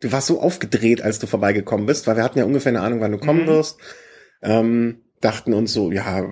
Du 0.00 0.12
warst 0.12 0.26
so 0.28 0.40
aufgedreht, 0.40 1.02
als 1.02 1.18
du 1.20 1.26
vorbeigekommen 1.26 1.86
bist, 1.86 2.06
weil 2.06 2.16
wir 2.16 2.24
hatten 2.24 2.38
ja 2.38 2.44
ungefähr 2.44 2.70
eine 2.70 2.80
Ahnung, 2.82 3.00
wann 3.00 3.12
du 3.12 3.18
kommen 3.18 3.42
Mhm. 3.42 3.46
wirst. 3.46 3.78
Ähm, 4.42 5.02
dachten 5.20 5.54
uns 5.54 5.72
so, 5.72 5.92
ja, 5.92 6.24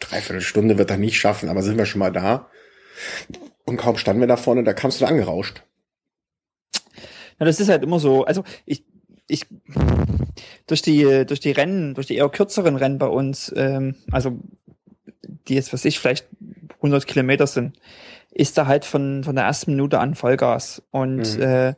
dreiviertel 0.00 0.40
Stunde 0.42 0.78
wird 0.78 0.90
er 0.90 0.96
nicht 0.98 1.18
schaffen, 1.18 1.48
aber 1.48 1.62
sind 1.62 1.78
wir 1.78 1.86
schon 1.86 2.00
mal 2.00 2.10
da. 2.12 2.50
Und 3.64 3.76
kaum 3.78 3.96
standen 3.96 4.20
wir 4.20 4.26
da 4.28 4.36
vorne, 4.36 4.64
da 4.64 4.72
kamst 4.74 5.00
du 5.00 5.06
angerauscht. 5.06 5.62
Ja, 7.38 7.46
das 7.46 7.60
ist 7.60 7.68
halt 7.68 7.82
immer 7.82 7.98
so. 7.98 8.24
Also 8.24 8.44
ich, 8.66 8.84
ich 9.28 9.46
durch 10.66 10.82
die 10.82 11.24
durch 11.26 11.40
die 11.40 11.52
Rennen, 11.52 11.94
durch 11.94 12.06
die 12.06 12.16
eher 12.16 12.28
kürzeren 12.28 12.76
Rennen 12.76 12.98
bei 12.98 13.06
uns, 13.06 13.52
ähm, 13.56 13.96
also 14.10 14.38
die 15.48 15.54
jetzt 15.54 15.72
was 15.72 15.84
ich 15.84 15.98
vielleicht 15.98 16.26
100 16.76 17.06
Kilometer 17.06 17.46
sind, 17.46 17.78
ist 18.30 18.58
da 18.58 18.66
halt 18.66 18.84
von 18.84 19.24
von 19.24 19.34
der 19.34 19.44
ersten 19.44 19.72
Minute 19.72 19.98
an 19.98 20.14
Vollgas 20.14 20.82
und 20.90 21.36
Mhm. 21.36 21.42
äh, 21.42 21.74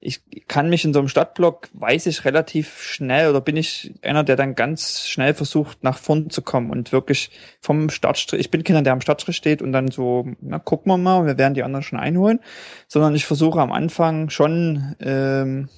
ich 0.00 0.20
kann 0.46 0.70
mich 0.70 0.84
in 0.84 0.92
so 0.92 1.00
einem 1.00 1.08
Stadtblock, 1.08 1.70
weiß 1.72 2.06
ich 2.06 2.24
relativ 2.24 2.82
schnell 2.82 3.30
oder 3.30 3.40
bin 3.40 3.56
ich 3.56 3.94
einer, 4.02 4.22
der 4.22 4.36
dann 4.36 4.54
ganz 4.54 5.08
schnell 5.08 5.34
versucht, 5.34 5.82
nach 5.82 5.98
vorn 5.98 6.30
zu 6.30 6.40
kommen 6.40 6.70
und 6.70 6.92
wirklich 6.92 7.30
vom 7.60 7.90
Startstrich, 7.90 8.40
ich 8.40 8.50
bin 8.52 8.62
keiner, 8.62 8.82
der 8.82 8.92
am 8.92 9.00
Startstrich 9.00 9.36
steht 9.36 9.60
und 9.60 9.72
dann 9.72 9.90
so, 9.90 10.24
na, 10.40 10.60
gucken 10.60 10.92
wir 10.92 10.98
mal, 10.98 11.26
wir 11.26 11.36
werden 11.36 11.54
die 11.54 11.64
anderen 11.64 11.82
schon 11.82 11.98
einholen, 11.98 12.38
sondern 12.86 13.16
ich 13.16 13.26
versuche 13.26 13.60
am 13.60 13.72
Anfang 13.72 14.30
schon 14.30 14.94
ähm, 15.00 15.68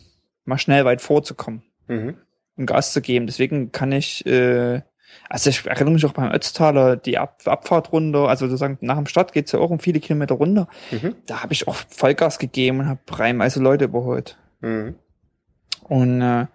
mal 0.51 0.59
schnell 0.59 0.85
weit 0.85 1.01
vorzukommen 1.01 1.63
Mhm. 1.89 2.17
und 2.57 2.67
Gas 2.67 2.93
zu 2.93 3.01
geben. 3.01 3.27
Deswegen 3.27 3.73
kann 3.73 3.91
ich, 3.93 4.25
äh, 4.27 4.83
also 5.29 5.51
ich 5.51 5.67
erinnere 5.67 5.95
mich 5.95 6.05
auch 6.07 6.13
beim 6.13 6.31
Ötztaler, 6.33 6.97
die 6.97 7.17
Ab 7.19 7.41
Abfahrt 7.47 7.91
runter, 7.93 8.29
also 8.29 8.47
sozusagen 8.47 8.79
nach 8.83 8.97
dem 8.97 9.07
Start 9.07 9.33
geht's 9.33 9.53
ja 9.53 9.59
auch 9.59 9.71
um 9.71 9.81
viele 9.81 9.99
Kilometer 10.01 10.35
runter. 10.35 10.69
Mhm. 10.91 11.17
Da 11.27 11.43
habe 11.43 11.53
ich 11.53 11.67
auch 11.67 11.77
Vollgas 11.89 12.39
gegeben 12.39 12.81
und 12.81 12.87
habe 12.89 13.01
reihenweise 13.11 13.61
Leute 13.61 13.87
überholt. 13.87 14.39
Mhm. 14.61 14.95
Und 15.85 16.21
äh, 16.23 16.47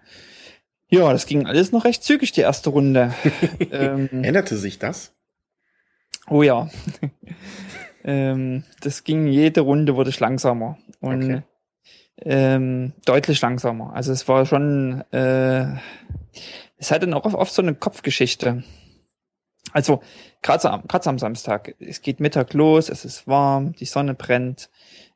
ja, 0.88 1.12
das 1.12 1.26
ging 1.26 1.46
alles 1.46 1.72
noch 1.72 1.84
recht 1.84 2.02
zügig, 2.04 2.32
die 2.32 2.40
erste 2.42 2.70
Runde. 2.70 3.12
ähm, 3.72 4.08
Änderte 4.22 4.56
sich 4.56 4.78
das? 4.78 5.12
oh 6.28 6.42
ja. 6.42 6.68
ähm, 8.04 8.64
das 8.80 9.04
ging 9.04 9.26
jede 9.26 9.60
Runde 9.62 9.96
wurde 9.96 10.10
ich 10.10 10.20
langsamer. 10.20 10.78
Und 11.00 11.24
Okay. 11.24 11.42
Ähm, 12.22 12.92
deutlich 13.04 13.40
langsamer. 13.40 13.92
Also 13.94 14.12
es 14.12 14.26
war 14.28 14.46
schon, 14.46 15.02
äh, 15.12 15.66
es 16.78 16.90
hat 16.90 17.02
dann 17.02 17.14
auch 17.14 17.24
oft, 17.34 17.52
so 17.52 17.62
eine 17.62 17.74
Kopfgeschichte. 17.74 18.64
Also 19.72 20.00
gerade 20.42 20.70
am- 20.70 20.86
gerade 20.86 21.04
so 21.04 21.10
am 21.10 21.18
Samstag, 21.18 21.74
es 21.80 22.00
geht 22.00 22.20
Mittag 22.20 22.54
los, 22.54 22.88
es 22.88 23.04
ist 23.04 23.26
warm, 23.26 23.72
die 23.74 23.84
Sonne 23.84 24.14
brennt. 24.14 24.70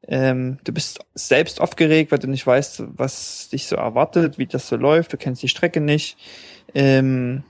Ähm, 0.07 0.59
du 0.64 0.72
bist 0.72 1.01
selbst 1.14 1.61
aufgeregt, 1.61 2.11
weil 2.11 2.18
du 2.18 2.26
nicht 2.26 2.46
weißt, 2.46 2.82
was 2.88 3.48
dich 3.51 3.66
so 3.66 3.76
erwartet, 3.76 4.38
wie 4.38 4.46
das 4.46 4.68
so 4.68 4.76
läuft. 4.76 5.12
Du 5.12 5.16
kennst 5.16 5.42
die 5.42 5.48
Strecke 5.48 5.80
nicht. 5.80 6.18
Ähm, 6.74 7.44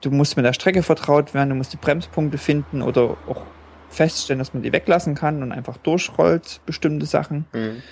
du 0.00 0.10
musst 0.10 0.36
mit 0.36 0.44
der 0.46 0.52
Strecke 0.52 0.82
vertraut 0.82 1.34
werden, 1.34 1.50
du 1.50 1.54
musst 1.54 1.72
die 1.72 1.78
Bremspunkte 1.78 2.38
finden 2.38 2.82
oder 2.82 3.16
auch 3.26 3.42
feststellen, 3.88 4.38
dass 4.38 4.54
man 4.54 4.62
die 4.62 4.72
weglassen 4.72 5.14
kann 5.14 5.42
und 5.42 5.52
einfach 5.52 5.76
durchrollt 5.76 6.60
bestimmte 6.66 7.06
Sachen. 7.06 7.46
Mhm. 7.52 7.82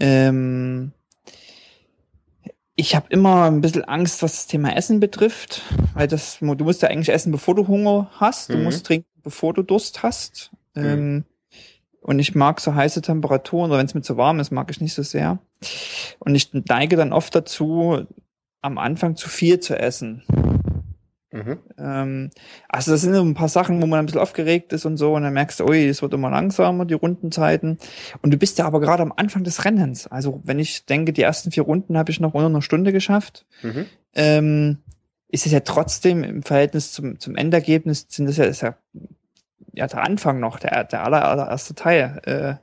Ähm, 0.00 0.92
ich 2.76 2.94
habe 2.94 3.06
immer 3.10 3.44
ein 3.50 3.60
bisschen 3.60 3.84
Angst, 3.84 4.22
was 4.22 4.32
das 4.32 4.46
Thema 4.46 4.76
Essen 4.76 5.00
betrifft, 5.00 5.62
weil 5.94 6.06
das, 6.06 6.38
du 6.38 6.46
musst 6.64 6.82
ja 6.82 6.88
eigentlich 6.88 7.08
essen, 7.12 7.32
bevor 7.32 7.54
du 7.56 7.66
Hunger 7.66 8.08
hast. 8.14 8.50
Du 8.50 8.56
Mhm. 8.58 8.64
musst 8.64 8.86
trinken, 8.86 9.08
bevor 9.22 9.52
du 9.52 9.62
Durst 9.62 10.02
hast. 10.02 10.50
Ähm, 10.76 11.24
Und 12.00 12.20
ich 12.20 12.34
mag 12.36 12.60
so 12.60 12.74
heiße 12.74 13.02
Temperaturen, 13.02 13.70
oder 13.70 13.80
wenn 13.80 13.86
es 13.86 13.94
mir 13.94 14.02
zu 14.02 14.16
warm 14.16 14.38
ist, 14.40 14.52
mag 14.52 14.70
ich 14.70 14.80
nicht 14.80 14.94
so 14.94 15.02
sehr. 15.02 15.40
Und 16.20 16.34
ich 16.36 16.50
neige 16.54 16.96
dann 16.96 17.12
oft 17.12 17.34
dazu, 17.34 18.06
am 18.62 18.78
Anfang 18.78 19.16
zu 19.16 19.28
viel 19.28 19.58
zu 19.60 19.76
essen. 19.78 20.22
Mhm. 21.30 21.58
Ähm, 21.78 22.30
also 22.68 22.90
das 22.92 23.02
sind 23.02 23.14
so 23.14 23.22
ein 23.22 23.34
paar 23.34 23.48
Sachen, 23.48 23.82
wo 23.82 23.86
man 23.86 23.98
ein 23.98 24.06
bisschen 24.06 24.20
aufgeregt 24.20 24.72
ist 24.72 24.86
und 24.86 24.96
so, 24.96 25.14
und 25.14 25.22
dann 25.24 25.34
merkst 25.34 25.60
du, 25.60 25.66
ui, 25.66 25.86
es 25.86 26.00
wird 26.00 26.14
immer 26.14 26.30
langsamer, 26.30 26.86
die 26.86 26.94
Rundenzeiten. 26.94 27.78
Und 28.22 28.32
du 28.32 28.38
bist 28.38 28.58
ja 28.58 28.64
aber 28.64 28.80
gerade 28.80 29.02
am 29.02 29.12
Anfang 29.14 29.44
des 29.44 29.64
Rennens. 29.64 30.06
Also 30.06 30.40
wenn 30.44 30.58
ich 30.58 30.86
denke, 30.86 31.12
die 31.12 31.22
ersten 31.22 31.50
vier 31.50 31.64
Runden 31.64 31.98
habe 31.98 32.10
ich 32.10 32.20
noch 32.20 32.34
unter 32.34 32.46
einer 32.46 32.62
Stunde 32.62 32.92
geschafft, 32.92 33.44
Mhm. 33.62 33.86
ähm, 34.14 34.78
ist 35.28 35.44
es 35.44 35.52
ja 35.52 35.60
trotzdem 35.60 36.24
im 36.24 36.42
Verhältnis 36.42 36.92
zum, 36.92 37.20
zum 37.20 37.36
Endergebnis, 37.36 38.06
sind 38.08 38.26
das 38.26 38.38
ja, 38.38 38.44
ist 38.44 38.62
ja, 38.62 38.76
ja 39.74 39.86
der 39.86 40.02
Anfang 40.02 40.40
noch, 40.40 40.58
der, 40.58 40.84
der 40.84 41.04
aller, 41.04 41.28
allererste 41.28 41.74
Teil. 41.74 42.20
Äh, 42.24 42.54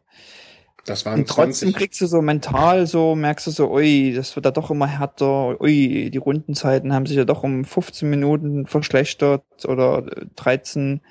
Das 0.86 1.06
waren 1.06 1.22
und 1.22 1.30
trotzdem 1.30 1.70
20. 1.70 1.76
kriegst 1.76 2.02
du 2.02 2.06
so 2.06 2.22
mental 2.22 2.86
so, 2.86 3.16
merkst 3.16 3.48
du 3.48 3.52
so, 3.52 3.72
ui, 3.72 4.14
das 4.14 4.36
wird 4.36 4.46
da 4.46 4.52
doch 4.52 4.70
immer 4.70 4.88
härter, 4.88 5.60
ui, 5.60 6.12
die 6.12 6.18
Rundenzeiten 6.18 6.94
haben 6.94 7.08
sich 7.08 7.18
ja 7.18 7.26
doch 7.26 7.44
um 7.44 7.66
15 7.66 8.08
Minuten 8.10 8.68
verschlechtert 8.68 9.44
oder 9.66 10.06
äh, 10.16 10.26
13. 10.36 11.02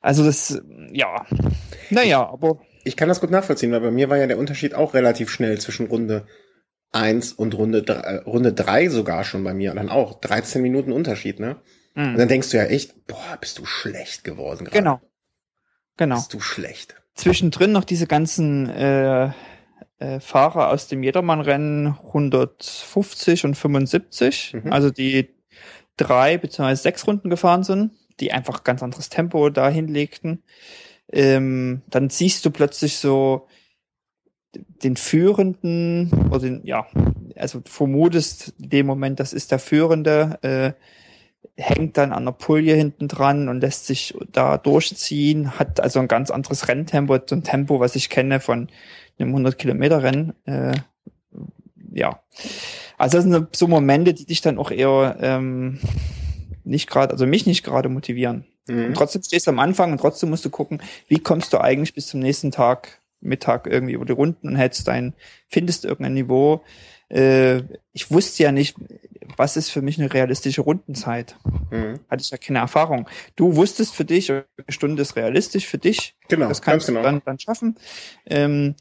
Also 0.00 0.24
das, 0.24 0.60
ja. 0.92 1.26
Naja, 1.90 2.28
aber 2.28 2.60
Ich 2.84 2.96
kann 2.96 3.08
das 3.08 3.20
gut 3.20 3.30
nachvollziehen, 3.30 3.70
weil 3.72 3.80
bei 3.80 3.90
mir 3.90 4.10
war 4.10 4.16
ja 4.16 4.26
der 4.26 4.38
Unterschied 4.38 4.74
auch 4.74 4.94
relativ 4.94 5.30
schnell 5.30 5.58
zwischen 5.60 5.86
Runde 5.86 6.26
1 6.92 7.32
und 7.34 7.54
Runde 7.54 7.82
3, 7.82 7.94
äh, 8.00 8.16
Runde 8.24 8.52
3 8.52 8.88
sogar 8.88 9.24
schon 9.24 9.44
bei 9.44 9.54
mir. 9.54 9.70
Und 9.70 9.76
dann 9.76 9.90
auch 9.90 10.20
13 10.20 10.60
Minuten 10.62 10.92
Unterschied, 10.92 11.38
ne? 11.38 11.56
Und 11.94 12.12
mh, 12.12 12.16
dann 12.16 12.28
denkst 12.28 12.50
du 12.50 12.56
ja 12.56 12.64
echt, 12.64 13.06
boah, 13.06 13.36
bist 13.40 13.58
du 13.58 13.64
schlecht 13.66 14.24
geworden 14.24 14.64
gerade. 14.64 14.78
genau. 14.78 15.00
Genau. 15.96 16.16
Bist 16.16 16.32
du 16.32 16.40
schlecht. 16.40 16.94
Zwischendrin 17.18 17.72
noch 17.72 17.84
diese 17.84 18.06
ganzen 18.06 18.70
äh, 18.70 19.32
äh, 19.98 20.20
Fahrer 20.20 20.70
aus 20.70 20.86
dem 20.86 21.02
Jedermann-Rennen 21.02 21.98
150 22.06 23.44
und 23.44 23.56
75, 23.56 24.54
Mhm. 24.54 24.72
also 24.72 24.90
die 24.90 25.28
drei 25.96 26.38
beziehungsweise 26.38 26.82
sechs 26.82 27.06
Runden 27.08 27.28
gefahren 27.28 27.64
sind, 27.64 27.90
die 28.20 28.32
einfach 28.32 28.62
ganz 28.62 28.84
anderes 28.84 29.08
Tempo 29.08 29.50
da 29.50 29.68
hinlegten. 29.68 30.44
Ähm, 31.12 31.82
dann 31.90 32.08
siehst 32.08 32.44
du 32.44 32.52
plötzlich 32.52 32.98
so 32.98 33.48
den 34.54 34.96
Führenden, 34.96 36.12
oder 36.30 36.38
den, 36.38 36.64
ja, 36.64 36.86
also 37.34 37.60
vermutest 37.64 38.54
in 38.60 38.70
dem 38.70 38.86
Moment, 38.86 39.18
das 39.18 39.32
ist 39.32 39.50
der 39.50 39.58
Führende, 39.58 40.38
äh, 40.42 40.72
hängt 41.58 41.96
dann 41.96 42.12
an 42.12 42.24
der 42.24 42.32
Pulie 42.32 42.74
hinten 42.74 43.08
dran 43.08 43.48
und 43.48 43.60
lässt 43.60 43.86
sich 43.86 44.14
da 44.30 44.58
durchziehen, 44.58 45.58
hat 45.58 45.80
also 45.80 45.98
ein 45.98 46.06
ganz 46.06 46.30
anderes 46.30 46.68
Renntempo, 46.68 47.18
so 47.26 47.34
ein 47.34 47.42
Tempo, 47.42 47.80
was 47.80 47.96
ich 47.96 48.10
kenne 48.10 48.38
von 48.38 48.68
einem 49.18 49.30
100 49.30 49.58
Kilometer 49.58 50.02
Rennen. 50.04 50.34
Äh, 50.44 50.74
ja, 51.92 52.20
also 52.96 53.18
das 53.18 53.24
sind 53.24 53.56
so 53.56 53.66
Momente, 53.66 54.14
die 54.14 54.24
dich 54.24 54.40
dann 54.40 54.58
auch 54.58 54.70
eher 54.70 55.16
ähm, 55.20 55.80
nicht 56.62 56.88
gerade, 56.88 57.12
also 57.12 57.26
mich 57.26 57.44
nicht 57.44 57.64
gerade 57.64 57.88
motivieren. 57.88 58.44
Mhm. 58.68 58.86
Und 58.86 58.94
trotzdem 58.94 59.22
stehst 59.22 59.48
du 59.48 59.50
am 59.50 59.58
Anfang 59.58 59.90
und 59.90 60.00
trotzdem 60.00 60.30
musst 60.30 60.44
du 60.44 60.50
gucken, 60.50 60.80
wie 61.08 61.18
kommst 61.18 61.52
du 61.52 61.60
eigentlich 61.60 61.92
bis 61.92 62.06
zum 62.06 62.20
nächsten 62.20 62.52
Tag, 62.52 63.00
Mittag 63.20 63.66
irgendwie 63.66 63.94
über 63.94 64.04
die 64.04 64.12
Runden 64.12 64.46
und 64.46 64.56
hältst 64.56 64.86
dein, 64.86 65.14
findest 65.48 65.84
irgendein 65.84 66.14
Niveau. 66.14 66.62
Äh, 67.08 67.62
ich 67.92 68.12
wusste 68.12 68.44
ja 68.44 68.52
nicht, 68.52 68.76
was 69.36 69.56
ist 69.56 69.70
für 69.70 69.82
mich 69.82 69.98
eine 69.98 70.12
realistische 70.12 70.62
Rundenzeit. 70.62 71.36
Mhm. 71.70 72.00
Hatte 72.10 72.22
ich 72.22 72.30
ja 72.30 72.38
keine 72.38 72.58
Erfahrung. 72.58 73.08
Du 73.36 73.56
wusstest 73.56 73.94
für 73.94 74.04
dich, 74.04 74.30
eine 74.30 74.44
Stunde 74.68 75.02
ist 75.02 75.16
realistisch 75.16 75.66
für 75.66 75.78
dich. 75.78 76.16
Genau, 76.28 76.48
das 76.48 76.62
kannst 76.62 76.86
genau. 76.86 77.00
du 77.00 77.04
dann, 77.04 77.22
dann 77.24 77.38
schaffen. 77.38 77.76
Ähm, 78.26 78.74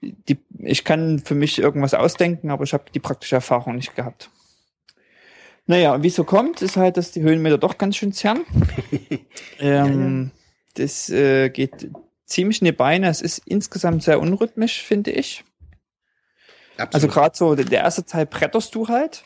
die, 0.00 0.38
ich 0.60 0.84
kann 0.84 1.18
für 1.18 1.34
mich 1.34 1.58
irgendwas 1.58 1.94
ausdenken, 1.94 2.50
aber 2.50 2.64
ich 2.64 2.72
habe 2.72 2.84
die 2.94 3.00
praktische 3.00 3.36
Erfahrung 3.36 3.76
nicht 3.76 3.94
gehabt. 3.94 4.30
Naja, 5.66 5.94
und 5.94 6.02
wie 6.02 6.10
so 6.10 6.24
kommt, 6.24 6.62
ist 6.62 6.76
halt, 6.76 6.96
dass 6.96 7.12
die 7.12 7.22
Höhenmeter 7.22 7.58
doch 7.58 7.78
ganz 7.78 7.96
schön 7.96 8.12
zerren. 8.12 8.44
ähm, 9.58 10.30
Das 10.74 11.08
äh, 11.08 11.48
geht 11.48 11.90
ziemlich 12.26 12.60
in 12.60 12.66
die 12.66 12.72
Beine. 12.72 13.08
Es 13.08 13.22
ist 13.22 13.38
insgesamt 13.46 14.02
sehr 14.02 14.20
unrhythmisch, 14.20 14.82
finde 14.82 15.10
ich. 15.10 15.44
Also 16.76 17.06
Absolut. 17.06 17.14
gerade 17.14 17.36
so, 17.36 17.54
der 17.54 17.80
erste 17.80 18.04
Teil 18.04 18.26
bretterst 18.26 18.74
du 18.74 18.88
halt 18.88 19.24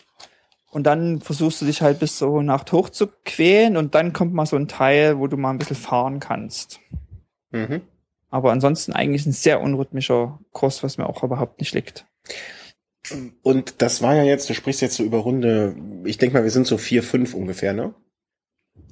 und 0.70 0.84
dann 0.84 1.20
versuchst 1.20 1.60
du 1.60 1.66
dich 1.66 1.82
halt 1.82 1.98
bis 1.98 2.18
so 2.18 2.42
Nacht 2.42 2.72
hoch 2.72 2.90
zu 2.90 3.08
quälen 3.24 3.76
und 3.76 3.94
dann 3.94 4.12
kommt 4.12 4.34
mal 4.34 4.46
so 4.46 4.56
ein 4.56 4.68
Teil, 4.68 5.18
wo 5.18 5.26
du 5.26 5.36
mal 5.36 5.50
ein 5.50 5.58
bisschen 5.58 5.76
fahren 5.76 6.20
kannst. 6.20 6.80
mhm. 7.50 7.82
Aber 8.30 8.52
ansonsten 8.52 8.92
eigentlich 8.92 9.24
ein 9.24 9.32
sehr 9.32 9.62
unrhythmischer 9.62 10.38
Kurs, 10.52 10.82
was 10.82 10.98
mir 10.98 11.08
auch 11.08 11.22
überhaupt 11.22 11.60
nicht 11.60 11.72
liegt. 11.72 12.04
Und 13.42 13.80
das 13.80 14.02
war 14.02 14.14
ja 14.14 14.22
jetzt, 14.22 14.50
du 14.50 14.54
sprichst 14.54 14.82
jetzt 14.82 14.96
so 14.96 15.02
über 15.02 15.18
Runde, 15.18 15.74
ich 16.04 16.18
denke 16.18 16.36
mal, 16.36 16.44
wir 16.44 16.50
sind 16.50 16.66
so 16.66 16.76
vier, 16.76 17.02
fünf 17.02 17.32
ungefähr, 17.32 17.72
ne? 17.72 17.94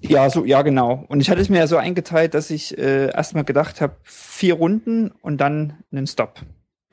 Ja, 0.01 0.31
so, 0.31 0.45
ja, 0.45 0.63
genau. 0.63 1.05
Und 1.09 1.21
ich 1.21 1.31
hatte 1.31 1.41
es 1.41 1.49
mir 1.49 1.59
ja 1.59 1.67
so 1.67 1.77
eingeteilt, 1.77 2.35
dass 2.35 2.51
ich 2.51 2.77
äh, 2.79 3.11
erstmal 3.11 3.45
gedacht 3.45 3.81
habe, 3.81 3.97
vier 4.03 4.55
Runden 4.55 5.11
und 5.23 5.39
dann 5.39 5.83
einen 5.93 6.07
Stop. 6.07 6.41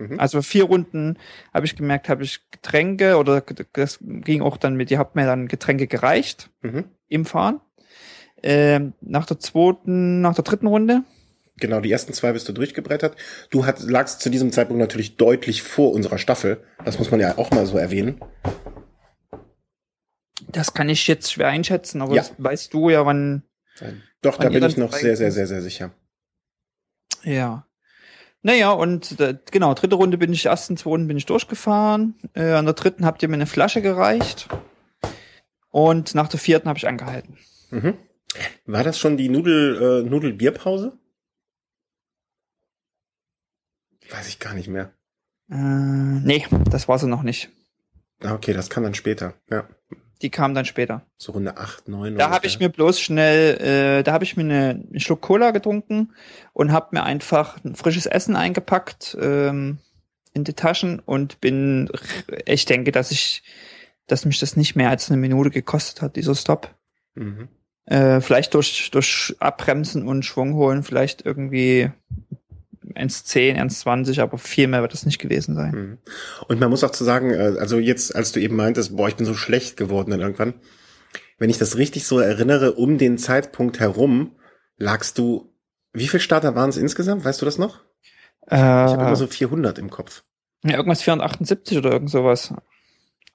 Mhm. 0.10 0.20
Also 0.20 0.42
vier 0.42 0.66
Runden 0.66 1.18
habe 1.54 1.66
ich 1.66 1.76
gemerkt, 1.76 2.10
habe 2.10 2.24
ich 2.24 2.40
Getränke 2.52 3.18
oder 3.18 3.42
das 3.74 4.00
ging 4.02 4.42
auch 4.42 4.58
dann 4.58 4.76
mit, 4.76 4.92
ihr 4.92 5.00
habt 5.00 5.16
mir 5.16 5.26
dann 5.26 5.48
Getränke 5.48 5.88
gereicht 5.88 6.50
Mhm. 6.62 6.86
im 7.08 7.26
Fahren. 7.26 7.60
Ähm, 8.42 8.94
nach 9.02 9.26
der 9.26 9.40
zweiten, 9.40 10.22
nach 10.22 10.36
der 10.36 10.44
dritten 10.44 10.68
Runde 10.68 11.04
Genau, 11.58 11.80
die 11.82 11.92
ersten 11.92 12.14
zwei 12.14 12.32
bist 12.34 12.50
du 12.50 12.52
durchgebrettert. 12.52 13.16
Du 13.52 13.66
hat, 13.68 13.80
lagst 13.84 14.22
zu 14.22 14.32
diesem 14.32 14.52
Zeitpunkt 14.52 14.80
natürlich 14.80 15.18
deutlich 15.18 15.62
vor 15.62 15.94
unserer 15.94 16.18
Staffel. 16.18 16.64
Das 16.84 16.98
muss 16.98 17.12
man 17.12 17.20
ja 17.20 17.38
auch 17.38 17.52
mal 17.52 17.68
so 17.68 17.78
erwähnen. 17.78 18.20
Das 20.48 20.74
kann 20.74 20.90
ich 20.90 21.08
jetzt 21.08 21.32
schwer 21.32 21.48
einschätzen, 21.48 22.02
aber 22.02 22.16
Ja. 22.16 22.24
das 22.24 22.34
weißt 22.38 22.74
du 22.74 22.90
ja, 22.90 23.06
wann. 23.06 23.44
Doch, 24.22 24.38
da 24.38 24.46
Wann 24.46 24.54
ihr 24.54 24.60
bin 24.62 24.70
ich 24.70 24.78
noch 24.78 24.94
sehr, 24.94 25.16
sehr, 25.16 25.32
sehr, 25.32 25.48
sehr 25.48 25.62
sicher. 25.62 25.92
Ja. 27.24 27.68
Naja, 28.46 28.72
und 28.72 29.20
äh, 29.22 29.38
genau, 29.52 29.74
dritte 29.74 29.96
Runde 29.96 30.18
bin 30.18 30.34
ich, 30.34 30.46
ersten 30.46 30.76
zwei 30.76 30.90
Runden 30.90 31.08
bin 31.08 31.18
ich 31.18 31.26
durchgefahren. 31.26 32.16
Äh, 32.34 32.52
an 32.52 32.66
der 32.66 32.74
dritten 32.74 33.06
habt 33.06 33.24
ihr 33.24 33.30
mir 33.30 33.36
eine 33.36 33.48
Flasche 33.48 33.82
gereicht. 33.82 34.50
Und 35.72 36.14
nach 36.14 36.28
der 36.28 36.40
vierten 36.40 36.68
habe 36.68 36.78
ich 36.78 36.88
angehalten. 36.88 37.38
Mhm. 37.72 37.98
War 38.66 38.84
das 38.84 39.00
schon 39.00 39.16
die 39.16 39.30
Nudel, 39.30 40.04
äh, 40.04 40.10
Nudelbierpause? 40.10 40.98
Weiß 44.10 44.28
ich 44.28 44.40
gar 44.40 44.54
nicht 44.54 44.68
mehr. 44.68 44.92
Äh, 45.50 45.56
nee, 45.56 46.46
das 46.70 46.88
war 46.90 47.00
sie 47.00 47.08
noch 47.08 47.24
nicht. 47.24 47.50
Ah, 48.22 48.34
okay, 48.34 48.54
das 48.54 48.70
kam 48.70 48.84
dann 48.84 48.94
später. 48.94 49.36
Ja, 49.50 49.68
Die 50.24 50.30
kam 50.30 50.56
dann 50.56 50.64
später. 50.64 51.06
so 51.18 51.34
Runde 51.34 51.58
8, 51.58 51.90
9. 51.90 52.16
Da 52.16 52.30
habe 52.30 52.48
ich 52.48 52.58
mir 52.58 52.70
bloß 52.70 52.98
schnell, 53.00 53.58
äh, 54.00 54.04
da 54.04 54.14
habe 54.14 54.24
ich 54.24 54.38
mir 54.38 54.44
eine, 54.44 54.70
einen 54.70 55.00
Schluck 55.02 55.20
Cola 55.20 55.52
getrunken 55.52 56.14
und 56.54 56.72
habe 56.72 56.88
mir 56.92 57.04
einfach 57.04 57.62
ein 57.66 57.76
frisches 57.76 58.06
Essen 58.06 58.38
eingepackt 58.38 59.18
ähm, 59.20 59.80
in 60.34 60.46
die 60.46 60.54
Taschen 60.54 61.00
und 61.00 61.42
bin, 61.42 61.90
ich 62.46 62.64
denke, 62.64 62.94
dass 62.94 63.12
ich, 63.12 63.44
dass 64.08 64.24
mich 64.24 64.40
das 64.40 64.56
nicht 64.56 64.78
mehr 64.78 64.90
als 64.90 65.12
eine 65.12 65.20
Minute 65.20 65.50
gekostet 65.50 66.02
hat, 66.02 66.16
dieser 66.16 66.36
Stop. 66.36 66.74
Mhm. 67.16 67.50
Äh, 67.86 68.22
vielleicht 68.22 68.54
durch, 68.54 68.92
durch 68.92 69.36
Abbremsen 69.40 70.08
und 70.08 70.24
Schwung 70.24 70.54
holen, 70.54 70.84
vielleicht 70.84 71.26
irgendwie 71.26 71.92
1,10, 72.96 73.58
1,20, 73.58 74.22
aber 74.22 74.38
viel 74.38 74.68
mehr 74.68 74.82
wird 74.82 74.94
das 74.94 75.06
nicht 75.06 75.20
gewesen 75.20 75.56
sein. 75.56 75.72
Mhm. 75.72 75.98
Und 76.48 76.60
man 76.60 76.70
muss 76.70 76.84
auch 76.84 76.92
zu 76.92 77.04
sagen, 77.04 77.32
äh, 77.32 77.56
also 77.60 77.80
jetzt, 77.80 78.16
als 78.16 78.32
du 78.32 78.40
eben 78.40 78.56
meintest, 78.56 78.96
boah, 78.96 79.08
ich 79.08 79.16
bin 79.16 79.26
so 79.26 79.34
schlecht 79.34 79.78
geworden 79.78 80.12
dann 80.12 80.22
irgendwann, 80.22 80.54
wenn 81.40 81.50
ich 81.50 81.58
das 81.58 81.78
richtig 81.78 82.06
so 82.06 82.20
erinnere, 82.20 82.74
um 82.74 82.98
den 82.98 83.18
Zeitpunkt 83.18 83.80
herum 83.80 84.36
lagst 84.78 85.18
du, 85.18 85.52
wie 85.94 86.08
viel 86.08 86.20
Starter 86.20 86.56
waren 86.56 86.70
es 86.70 86.78
insgesamt? 86.78 87.26
Weißt 87.26 87.42
du 87.42 87.46
das 87.46 87.58
noch? 87.58 87.80
Äh, 88.50 88.56
Ich 88.56 88.60
habe 88.62 89.02
immer 89.04 89.16
so 89.16 89.28
400 89.28 89.78
im 89.80 89.90
Kopf. 89.90 90.24
ja, 90.64 90.76
irgendwas 90.78 91.02
478 91.02 91.78
oder 91.78 91.92
irgend 91.92 92.10
sowas. 92.10 92.54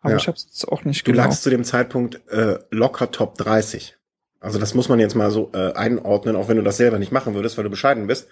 Aber 0.00 0.12
Ja. 0.12 0.16
ich 0.16 0.28
hab's 0.28 0.44
jetzt 0.44 0.68
auch 0.68 0.84
nicht 0.84 1.06
Du 1.06 1.12
genau. 1.12 1.24
lagst 1.24 1.42
zu 1.42 1.50
dem 1.50 1.64
Zeitpunkt 1.64 2.20
äh, 2.30 2.58
locker 2.70 3.10
Top 3.10 3.36
30. 3.38 3.96
Also 4.40 4.58
das 4.60 4.74
muss 4.74 4.88
man 4.88 5.00
jetzt 5.00 5.16
mal 5.16 5.30
so 5.32 5.50
äh, 5.52 5.72
einordnen, 5.72 6.36
auch 6.36 6.48
wenn 6.48 6.56
du 6.56 6.62
das 6.62 6.76
selber 6.76 6.98
nicht 7.00 7.10
machen 7.10 7.34
würdest, 7.34 7.56
weil 7.56 7.64
du 7.64 7.70
bescheiden 7.70 8.06
bist. 8.06 8.28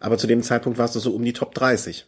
Aber 0.00 0.18
zu 0.18 0.26
dem 0.26 0.42
Zeitpunkt 0.42 0.78
warst 0.78 0.94
du 0.94 1.00
so 1.00 1.12
um 1.12 1.24
die 1.24 1.32
Top 1.32 1.54
30. 1.54 2.06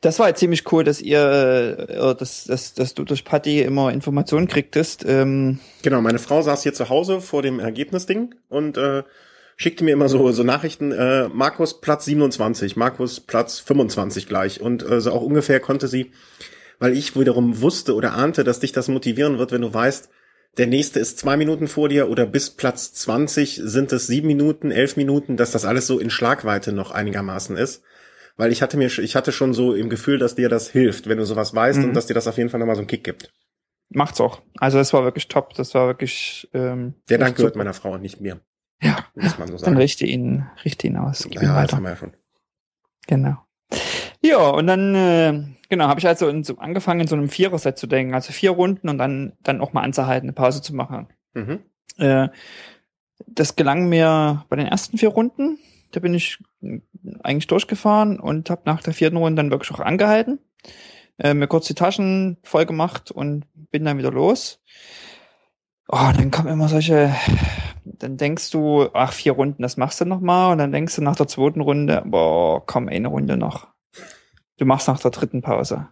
Das 0.00 0.18
war 0.18 0.32
ziemlich 0.34 0.70
cool, 0.72 0.84
dass 0.84 1.00
ihr, 1.00 1.86
äh, 1.88 2.14
dass, 2.14 2.44
dass, 2.44 2.74
dass 2.74 2.94
du 2.94 3.04
durch 3.04 3.24
Patty 3.24 3.62
immer 3.62 3.92
Informationen 3.92 4.46
kriegtest. 4.46 5.04
Ähm, 5.06 5.58
Genau, 5.82 6.00
meine 6.00 6.18
Frau 6.18 6.40
saß 6.42 6.62
hier 6.62 6.72
zu 6.72 6.88
Hause 6.88 7.20
vor 7.20 7.42
dem 7.42 7.58
Ergebnisding 7.58 8.34
und 8.48 8.76
äh, 8.76 9.02
schickte 9.56 9.84
mir 9.84 9.92
immer 9.92 10.08
so 10.08 10.30
so 10.32 10.42
Nachrichten, 10.44 10.92
äh, 10.92 11.28
Markus 11.28 11.80
Platz 11.80 12.04
27, 12.04 12.76
Markus 12.76 13.20
Platz 13.20 13.58
25 13.58 14.28
gleich. 14.28 14.60
Und 14.60 14.88
äh, 14.88 15.00
so 15.00 15.12
auch 15.12 15.22
ungefähr 15.22 15.60
konnte 15.60 15.88
sie, 15.88 16.12
weil 16.78 16.96
ich 16.96 17.18
wiederum 17.18 17.60
wusste 17.60 17.94
oder 17.94 18.12
ahnte, 18.12 18.44
dass 18.44 18.60
dich 18.60 18.72
das 18.72 18.88
motivieren 18.88 19.38
wird, 19.38 19.50
wenn 19.50 19.62
du 19.62 19.72
weißt, 19.74 20.08
der 20.58 20.66
nächste 20.66 21.00
ist 21.00 21.18
zwei 21.18 21.36
Minuten 21.36 21.68
vor 21.68 21.88
dir 21.88 22.08
oder 22.08 22.26
bis 22.26 22.50
Platz 22.50 22.92
20 22.94 23.60
sind 23.62 23.92
es 23.92 24.06
sieben 24.06 24.26
Minuten, 24.26 24.70
elf 24.70 24.96
Minuten, 24.96 25.36
dass 25.36 25.50
das 25.50 25.64
alles 25.64 25.86
so 25.86 25.98
in 25.98 26.10
Schlagweite 26.10 26.72
noch 26.72 26.90
einigermaßen 26.90 27.56
ist. 27.56 27.82
Weil 28.38 28.52
ich 28.52 28.60
hatte 28.62 28.76
mir, 28.76 28.86
ich 28.86 29.16
hatte 29.16 29.32
schon 29.32 29.54
so 29.54 29.74
im 29.74 29.88
Gefühl, 29.88 30.18
dass 30.18 30.34
dir 30.34 30.48
das 30.48 30.68
hilft, 30.68 31.08
wenn 31.08 31.18
du 31.18 31.24
sowas 31.24 31.54
weißt 31.54 31.78
Mhm. 31.80 31.84
und 31.86 31.94
dass 31.94 32.06
dir 32.06 32.14
das 32.14 32.26
auf 32.28 32.36
jeden 32.36 32.50
Fall 32.50 32.60
nochmal 32.60 32.76
so 32.76 32.80
einen 32.80 32.88
Kick 32.88 33.02
gibt. 33.04 33.32
Macht's 33.88 34.20
auch. 34.20 34.42
Also 34.58 34.78
das 34.78 34.92
war 34.92 35.04
wirklich 35.04 35.28
top. 35.28 35.54
Das 35.54 35.72
war 35.74 35.86
wirklich. 35.86 36.48
Ähm, 36.52 36.94
Der 37.08 37.18
Dank 37.18 37.36
gehört 37.36 37.56
meiner 37.56 37.72
Frau 37.72 37.92
und 37.92 38.02
nicht 38.02 38.20
mir. 38.20 38.40
Ja, 38.82 38.98
Muss 39.14 39.38
man 39.38 39.48
so 39.48 39.54
dann 39.54 39.64
sagen. 39.64 39.76
richte 39.78 40.04
ihn, 40.04 40.44
richte 40.64 40.86
ihn 40.86 40.96
aus. 40.96 41.22
Gib 41.22 41.40
ihn 41.40 41.48
Ja, 41.48 41.54
das 41.54 41.62
weiter. 41.62 41.76
haben 41.76 41.82
wir 41.84 41.90
ja 41.90 41.96
schon. 41.96 42.12
Genau. 43.06 43.36
Ja, 44.22 44.38
und 44.50 44.66
dann, 44.66 44.94
äh, 44.94 45.55
genau, 45.68 45.88
habe 45.88 46.00
ich 46.00 46.06
also 46.06 46.28
in 46.28 46.44
so 46.44 46.58
angefangen, 46.58 47.00
in 47.00 47.06
so 47.06 47.16
einem 47.16 47.28
Viererset 47.28 47.78
zu 47.78 47.86
denken. 47.86 48.14
Also 48.14 48.32
vier 48.32 48.50
Runden 48.50 48.88
und 48.88 48.98
dann, 48.98 49.32
dann 49.42 49.60
auch 49.60 49.72
mal 49.72 49.82
anzuhalten, 49.82 50.28
eine 50.28 50.34
Pause 50.34 50.62
zu 50.62 50.74
machen. 50.74 51.08
Mhm. 51.34 51.60
Äh, 51.98 52.28
das 53.26 53.56
gelang 53.56 53.88
mir 53.88 54.44
bei 54.48 54.56
den 54.56 54.66
ersten 54.66 54.98
vier 54.98 55.08
Runden. 55.08 55.58
Da 55.92 56.00
bin 56.00 56.14
ich 56.14 56.38
eigentlich 57.22 57.46
durchgefahren 57.46 58.18
und 58.20 58.50
habe 58.50 58.62
nach 58.64 58.82
der 58.82 58.92
vierten 58.92 59.16
Runde 59.16 59.42
dann 59.42 59.50
wirklich 59.50 59.70
auch 59.72 59.80
angehalten, 59.80 60.40
äh, 61.18 61.34
mir 61.34 61.46
kurz 61.46 61.66
die 61.66 61.74
Taschen 61.74 62.38
voll 62.42 62.66
gemacht 62.66 63.10
und 63.10 63.44
bin 63.70 63.84
dann 63.84 63.98
wieder 63.98 64.10
los. 64.10 64.62
Oh, 65.88 66.10
dann 66.16 66.30
kommen 66.30 66.48
immer 66.48 66.68
solche, 66.68 67.14
dann 67.84 68.16
denkst 68.16 68.50
du, 68.50 68.88
ach, 68.92 69.12
vier 69.12 69.32
Runden, 69.32 69.62
das 69.62 69.76
machst 69.76 70.00
du 70.00 70.04
noch 70.04 70.20
mal 70.20 70.52
und 70.52 70.58
dann 70.58 70.72
denkst 70.72 70.96
du 70.96 71.02
nach 71.02 71.16
der 71.16 71.28
zweiten 71.28 71.60
Runde, 71.60 72.02
boah, 72.04 72.64
komm, 72.66 72.88
eine 72.88 73.08
Runde 73.08 73.36
noch. 73.36 73.68
Du 74.58 74.64
machst 74.64 74.88
nach 74.88 75.00
der 75.00 75.10
dritten 75.10 75.42
Pause. 75.42 75.88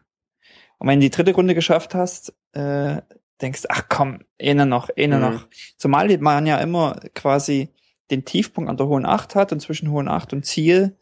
Und 0.78 0.88
wenn 0.88 1.00
du 1.00 1.06
die 1.06 1.10
dritte 1.10 1.34
Runde 1.34 1.54
geschafft 1.54 1.94
hast, 1.94 2.34
äh, 2.52 3.02
denkst 3.40 3.62
ach 3.68 3.86
komm, 3.88 4.20
eine 4.40 4.66
noch, 4.66 4.90
eine 4.96 5.16
Mhm. 5.16 5.22
noch. 5.22 5.48
Zumal 5.76 6.16
man 6.18 6.46
ja 6.46 6.58
immer 6.58 7.00
quasi 7.14 7.68
den 8.10 8.24
Tiefpunkt 8.24 8.70
an 8.70 8.76
der 8.76 8.86
Hohen 8.86 9.06
Acht 9.06 9.34
hat 9.34 9.52
und 9.52 9.60
zwischen 9.60 9.90
Hohen 9.90 10.08
Acht 10.08 10.32
und 10.32 10.44
Ziel 10.44 10.96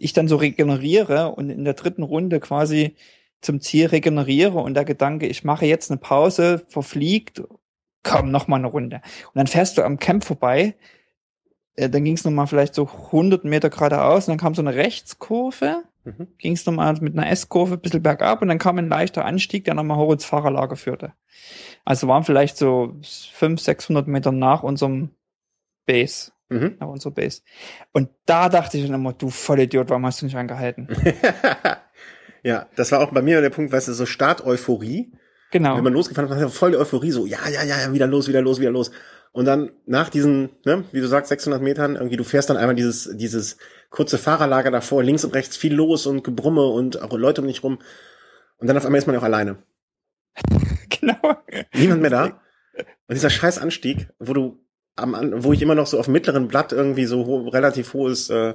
ich 0.00 0.12
dann 0.12 0.28
so 0.28 0.36
regeneriere 0.36 1.28
und 1.34 1.50
in 1.50 1.64
der 1.64 1.74
dritten 1.74 2.02
Runde 2.02 2.40
quasi 2.40 2.96
zum 3.42 3.60
Ziel 3.60 3.86
regeneriere 3.86 4.58
und 4.58 4.74
der 4.74 4.84
Gedanke, 4.84 5.26
ich 5.26 5.44
mache 5.44 5.66
jetzt 5.66 5.90
eine 5.90 5.98
Pause, 5.98 6.64
verfliegt, 6.68 7.42
komm, 8.02 8.30
noch 8.30 8.48
mal 8.48 8.56
eine 8.56 8.66
Runde. 8.66 8.96
Und 8.96 9.34
dann 9.34 9.46
fährst 9.46 9.78
du 9.78 9.82
am 9.82 9.98
Camp 9.98 10.24
vorbei, 10.24 10.74
äh, 11.74 11.88
dann 11.88 12.04
ging 12.04 12.14
es 12.14 12.24
nochmal 12.24 12.46
vielleicht 12.46 12.74
so 12.74 12.88
100 13.12 13.44
Meter 13.44 13.70
geradeaus 13.70 14.26
und 14.26 14.32
dann 14.32 14.38
kam 14.38 14.54
so 14.54 14.62
eine 14.62 14.74
Rechtskurve, 14.74 15.82
Mhm. 16.04 16.28
ging 16.38 16.54
es 16.54 16.64
nochmal 16.64 16.94
mit 17.00 17.12
einer 17.16 17.30
S-Kurve 17.30 17.74
ein 17.74 17.80
bisschen 17.80 18.02
bergab 18.02 18.40
und 18.40 18.48
dann 18.48 18.58
kam 18.58 18.78
ein 18.78 18.88
leichter 18.88 19.24
Anstieg, 19.24 19.64
der 19.64 19.74
nochmal 19.74 19.98
hoch 19.98 20.12
ins 20.12 20.24
Fahrerlager 20.24 20.76
führte. 20.76 21.12
Also 21.84 22.08
waren 22.08 22.24
vielleicht 22.24 22.56
so 22.56 22.96
500, 23.02 23.60
600 23.60 24.06
Meter 24.08 24.32
nach 24.32 24.62
unserem 24.62 25.10
Base, 25.86 26.32
Mhm. 26.48 26.76
nach 26.80 26.88
unserer 26.88 27.12
Base. 27.12 27.42
Und 27.92 28.08
da 28.26 28.48
dachte 28.48 28.78
ich 28.78 28.84
dann 28.86 28.94
immer, 28.94 29.12
du 29.12 29.30
Vollidiot, 29.30 29.88
warum 29.90 30.06
hast 30.06 30.20
du 30.22 30.26
nicht 30.26 30.36
angehalten? 30.36 30.88
ja, 32.42 32.66
das 32.76 32.92
war 32.92 33.00
auch 33.00 33.12
bei 33.12 33.22
mir 33.22 33.40
der 33.40 33.50
Punkt, 33.50 33.72
weißt 33.72 33.88
du, 33.88 33.92
so 33.92 34.06
Start-Euphorie. 34.06 35.12
Genau. 35.52 35.76
Wenn 35.76 35.84
man 35.84 35.92
losgefahren 35.92 36.30
ist, 36.30 36.40
war 36.40 36.48
voll 36.48 36.70
die 36.72 36.76
Euphorie, 36.76 37.10
so, 37.10 37.26
ja, 37.26 37.38
ja, 37.52 37.62
ja, 37.64 37.92
wieder 37.92 38.06
los, 38.06 38.28
wieder 38.28 38.40
los, 38.40 38.60
wieder 38.60 38.70
los. 38.70 38.90
Und 39.32 39.44
dann 39.44 39.70
nach 39.86 40.08
diesen, 40.08 40.50
ne, 40.64 40.84
wie 40.90 41.00
du 41.00 41.06
sagst, 41.06 41.28
600 41.28 41.62
Metern, 41.62 41.94
irgendwie, 41.94 42.16
du 42.16 42.24
fährst 42.24 42.50
dann 42.50 42.56
einmal 42.56 42.74
dieses, 42.74 43.10
dieses 43.16 43.58
kurze 43.88 44.18
Fahrerlager 44.18 44.70
davor, 44.70 45.04
links 45.04 45.24
und 45.24 45.34
rechts 45.34 45.56
viel 45.56 45.74
los 45.74 46.06
und 46.06 46.24
Gebrumme 46.24 46.66
und 46.66 47.00
auch 47.00 47.12
Leute 47.16 47.40
um 47.40 47.46
dich 47.46 47.62
rum. 47.62 47.78
Und 48.58 48.66
dann 48.66 48.76
auf 48.76 48.84
einmal 48.84 48.98
ist 48.98 49.06
man 49.06 49.14
ja 49.14 49.20
auch 49.20 49.24
alleine. 49.24 49.58
genau. 51.00 51.36
Niemand 51.74 52.02
mehr 52.02 52.10
da. 52.10 52.40
Und 53.06 53.14
dieser 53.14 53.30
scheiß 53.30 53.58
Anstieg, 53.58 54.08
wo 54.18 54.32
du 54.32 54.64
am, 54.96 55.44
wo 55.44 55.52
ich 55.52 55.62
immer 55.62 55.74
noch 55.74 55.86
so 55.86 55.98
auf 55.98 56.06
dem 56.06 56.12
mittleren 56.12 56.48
Blatt 56.48 56.72
irgendwie 56.72 57.06
so 57.06 57.26
ho 57.26 57.48
relativ 57.48 57.94
hohes, 57.94 58.30
äh, 58.30 58.54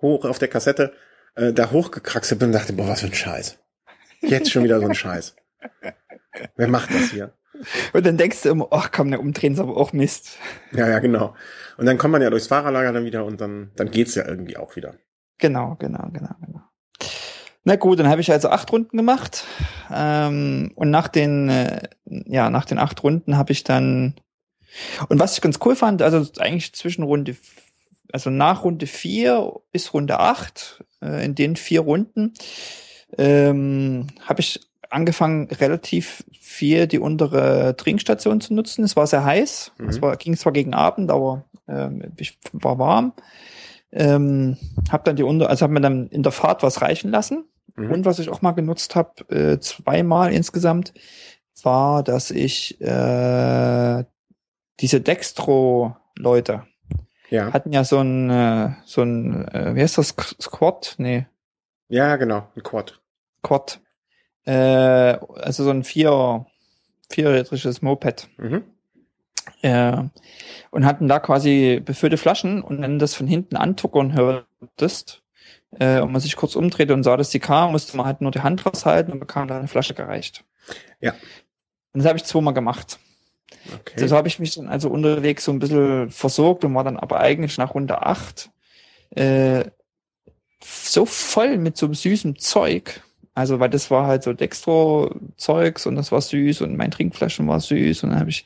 hoch 0.00 0.24
auf 0.24 0.38
der 0.38 0.48
Kassette, 0.48 0.92
äh, 1.34 1.52
da 1.52 1.70
hochgekraxelt 1.70 2.40
bin 2.40 2.48
und 2.48 2.52
dachte, 2.52 2.72
boah, 2.72 2.88
was 2.88 3.00
für 3.00 3.06
ein 3.06 3.14
Scheiß. 3.14 3.58
Jetzt 4.20 4.50
schon 4.50 4.64
wieder 4.64 4.80
so 4.80 4.86
ein 4.86 4.94
Scheiß. 4.94 5.36
Wer 6.56 6.68
macht 6.68 6.92
das 6.92 7.10
hier? 7.10 7.32
Und 7.92 8.06
dann 8.06 8.16
denkst 8.16 8.42
du 8.42 8.50
immer, 8.50 8.68
ach 8.70 8.90
komm, 8.92 9.10
der 9.10 9.20
Umdrehen 9.20 9.54
ist 9.54 9.60
aber 9.60 9.76
auch 9.76 9.92
Mist. 9.92 10.38
Ja, 10.72 10.88
ja, 10.88 10.98
genau. 10.98 11.34
Und 11.76 11.86
dann 11.86 11.98
kommt 11.98 12.12
man 12.12 12.22
ja 12.22 12.30
durchs 12.30 12.46
Fahrerlager 12.46 12.92
dann 12.92 13.04
wieder 13.04 13.24
und 13.24 13.40
dann, 13.40 13.70
dann 13.76 13.90
geht's 13.90 14.14
ja 14.14 14.26
irgendwie 14.26 14.56
auch 14.56 14.76
wieder. 14.76 14.94
Genau, 15.38 15.76
genau, 15.78 16.08
genau, 16.12 16.34
genau. 16.44 16.62
Na 17.64 17.76
gut, 17.76 17.98
dann 17.98 18.08
habe 18.08 18.20
ich 18.20 18.32
also 18.32 18.48
acht 18.48 18.72
Runden 18.72 18.96
gemacht. 18.96 19.44
Ähm, 19.92 20.72
und 20.74 20.90
nach 20.90 21.08
den, 21.08 21.48
äh, 21.48 21.88
ja, 22.06 22.50
nach 22.50 22.64
den 22.64 22.78
acht 22.78 23.02
Runden 23.02 23.36
habe 23.36 23.52
ich 23.52 23.64
dann. 23.64 24.14
Und 25.08 25.18
was 25.18 25.34
ich 25.34 25.40
ganz 25.40 25.58
cool 25.64 25.76
fand, 25.76 26.02
also 26.02 26.26
eigentlich 26.38 26.72
zwischen 26.74 27.02
Runde, 27.02 27.36
also 28.12 28.30
nach 28.30 28.64
Runde 28.64 28.86
vier 28.86 29.52
bis 29.70 29.92
Runde 29.92 30.18
acht, 30.18 30.84
äh, 31.02 31.24
in 31.24 31.34
den 31.34 31.56
vier 31.56 31.80
Runden, 31.80 32.34
ähm, 33.16 34.06
habe 34.24 34.40
ich 34.40 34.60
angefangen, 34.90 35.48
relativ 35.50 36.24
viel 36.40 36.86
die 36.86 36.98
untere 36.98 37.76
Trinkstation 37.76 38.40
zu 38.40 38.54
nutzen. 38.54 38.84
Es 38.84 38.96
war 38.96 39.06
sehr 39.06 39.24
heiß. 39.24 39.72
Mhm. 39.78 39.88
Es 39.88 40.02
war, 40.02 40.16
ging 40.16 40.36
zwar 40.36 40.52
gegen 40.52 40.74
Abend, 40.74 41.10
aber 41.10 41.44
ähm, 41.68 42.12
ich 42.16 42.38
war 42.52 42.78
warm. 42.78 43.12
Ähm, 43.90 44.56
hab 44.90 45.04
dann 45.04 45.16
die 45.16 45.22
unter, 45.22 45.48
also 45.48 45.64
hab 45.64 45.70
mir 45.70 45.80
dann 45.80 46.08
in 46.08 46.22
der 46.22 46.32
Fahrt 46.32 46.62
was 46.62 46.82
reichen 46.82 47.10
lassen. 47.10 47.44
Mhm. 47.76 47.90
Und 47.90 48.04
was 48.04 48.18
ich 48.18 48.28
auch 48.28 48.42
mal 48.42 48.52
genutzt 48.52 48.94
habe, 48.96 49.28
äh, 49.34 49.58
zweimal 49.60 50.32
insgesamt, 50.32 50.92
war, 51.62 52.02
dass 52.02 52.30
ich 52.30 52.80
äh, 52.80 54.04
diese 54.80 55.00
Dextro-Leute 55.00 56.64
Ja. 57.30 57.52
hatten 57.52 57.72
ja 57.72 57.84
so 57.84 57.98
ein, 57.98 58.30
äh, 58.30 58.70
so 58.84 59.02
ein, 59.02 59.48
äh, 59.48 59.74
wie 59.74 59.80
heißt 59.82 59.98
das, 59.98 60.14
Squad? 60.40 60.94
Nee, 60.98 61.26
Ja, 61.88 62.16
genau, 62.16 62.46
ein 62.54 62.62
Quad. 62.62 63.00
Quad. 63.42 63.80
Äh, 64.44 64.52
also 64.52 65.64
so 65.64 65.70
ein 65.70 65.84
vier, 65.84 66.46
vierrädriges 67.10 67.82
Moped. 67.82 68.28
Mhm. 68.36 68.64
Äh, 69.62 70.02
und 70.70 70.84
hatten 70.84 71.08
da 71.08 71.20
quasi 71.20 71.80
befüllte 71.84 72.18
Flaschen 72.18 72.62
und 72.62 72.80
wenn 72.80 72.92
du 72.92 72.98
das 72.98 73.14
von 73.14 73.26
hinten 73.26 73.56
antuckern 73.56 74.14
hörtest, 74.14 75.22
äh, 75.78 76.00
und 76.00 76.12
man 76.12 76.20
sich 76.20 76.36
kurz 76.36 76.56
umdrehte 76.56 76.94
und 76.94 77.02
sah, 77.02 77.16
dass 77.16 77.30
die 77.30 77.40
kam, 77.40 77.72
musste 77.72 77.96
man 77.96 78.06
halt 78.06 78.20
nur 78.20 78.30
die 78.30 78.40
Hand 78.40 78.64
raushalten 78.64 79.12
und 79.12 79.20
bekam 79.20 79.48
da 79.48 79.58
eine 79.58 79.68
Flasche 79.68 79.94
gereicht. 79.94 80.44
Ja. 81.00 81.12
Und 81.92 82.00
das 82.00 82.06
habe 82.06 82.18
ich 82.18 82.24
zweimal 82.24 82.54
gemacht. 82.54 82.98
Okay. 83.74 84.06
So 84.06 84.16
habe 84.16 84.28
ich 84.28 84.38
mich 84.38 84.54
dann 84.54 84.68
also 84.68 84.88
unterwegs 84.90 85.44
so 85.44 85.52
ein 85.52 85.58
bisschen 85.58 86.10
versorgt 86.10 86.64
und 86.64 86.74
war 86.74 86.84
dann 86.84 86.98
aber 86.98 87.20
eigentlich 87.20 87.58
nach 87.58 87.74
Runde 87.74 88.02
acht 88.02 88.50
äh, 89.10 89.64
so 90.62 91.06
voll 91.06 91.56
mit 91.56 91.76
so 91.76 91.86
einem 91.86 91.94
süßen 91.94 92.36
Zeug. 92.36 93.02
Also, 93.38 93.60
weil 93.60 93.70
das 93.70 93.88
war 93.88 94.08
halt 94.08 94.24
so 94.24 94.32
Dextro-Zeugs 94.32 95.86
und 95.86 95.94
das 95.94 96.10
war 96.10 96.20
süß 96.20 96.62
und 96.62 96.76
mein 96.76 96.90
Trinkflaschen 96.90 97.46
war 97.46 97.60
süß 97.60 98.02
und 98.02 98.10
dann 98.10 98.18
habe 98.18 98.30
ich 98.30 98.44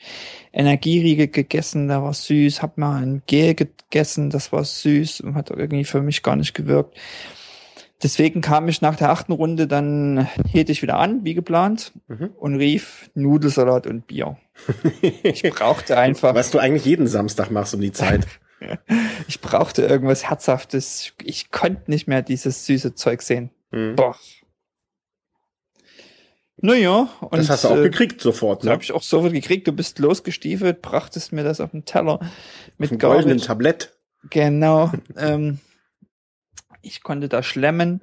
Energieriegel 0.53 1.28
gegessen, 1.28 1.88
da 1.88 2.03
war 2.03 2.12
süß, 2.12 2.61
hab 2.61 2.76
mal 2.76 3.01
ein 3.03 3.22
Gel 3.26 3.55
gegessen, 3.55 4.28
das 4.28 4.53
war 4.53 4.64
süß 4.64 5.22
und 5.22 5.34
hat 5.34 5.49
irgendwie 5.49 5.84
für 5.84 6.03
mich 6.03 6.22
gar 6.22 6.36
nicht 6.36 6.53
gewirkt. 6.53 6.99
Deswegen 8.03 8.43
kam 8.43 8.68
ich 8.68 8.82
nach 8.82 8.97
der 8.97 9.09
achten 9.11 9.32
Runde, 9.32 9.66
dann 9.66 10.28
hielt 10.51 10.68
ich 10.68 10.82
wieder 10.82 10.99
an, 10.99 11.24
wie 11.24 11.32
geplant, 11.32 11.93
Mhm. 12.09 12.28
und 12.38 12.57
rief 12.57 13.09
Nudelsalat 13.14 13.86
und 13.86 14.07
Bier. 14.07 14.36
Ich 15.22 15.43
brauchte 15.43 15.97
einfach, 15.97 16.34
Was 16.34 16.51
du 16.51 16.59
eigentlich 16.59 16.84
jeden 16.84 17.07
Samstag 17.07 17.51
machst 17.51 17.72
um 17.74 17.80
die 17.80 17.93
Zeit. 17.93 18.26
ich 19.26 19.40
brauchte 19.40 19.82
irgendwas 19.86 20.28
Herzhaftes. 20.28 21.12
Ich 21.24 21.51
konnte 21.51 21.90
nicht 21.90 22.09
mehr 22.09 22.20
dieses 22.20 22.66
süße 22.66 22.95
Zeug 22.95 23.22
sehen. 23.22 23.49
Mhm. 23.70 23.97
Boah. 23.97 24.16
Naja, 26.64 27.08
und 27.20 27.38
Das 27.38 27.50
hast 27.50 27.64
du 27.64 27.68
auch 27.68 27.76
äh, 27.76 27.82
gekriegt 27.82 28.20
sofort, 28.20 28.60
das 28.60 28.66
ne? 28.66 28.70
habe 28.70 28.84
ich 28.84 28.92
auch 28.92 29.02
sofort 29.02 29.32
gekriegt. 29.32 29.66
Du 29.66 29.72
bist 29.72 29.98
losgestiefelt, 29.98 30.80
brachtest 30.80 31.32
mir 31.32 31.42
das 31.42 31.60
auf 31.60 31.72
den 31.72 31.84
Teller 31.84 32.20
mit 32.78 33.00
goldenen. 33.00 33.38
Tablett. 33.38 33.92
Genau. 34.30 34.92
ähm, 35.16 35.58
ich 36.80 37.02
konnte 37.02 37.28
da 37.28 37.42
schlemmen. 37.42 38.00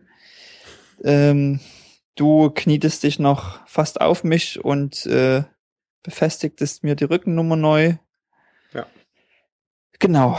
Ähm, 1.06 1.62
du 2.16 2.50
knietest 2.50 3.04
dich 3.04 3.18
noch 3.18 3.66
fast 3.66 4.02
auf 4.02 4.26
mich 4.26 4.62
und 4.62 5.06
äh, 5.06 5.44
befestigtest 6.04 6.84
mir 6.84 6.96
die 6.96 7.06
Rückennummer 7.06 7.56
neu. 7.56 7.96
Ja. 8.74 8.88
Genau. 10.00 10.38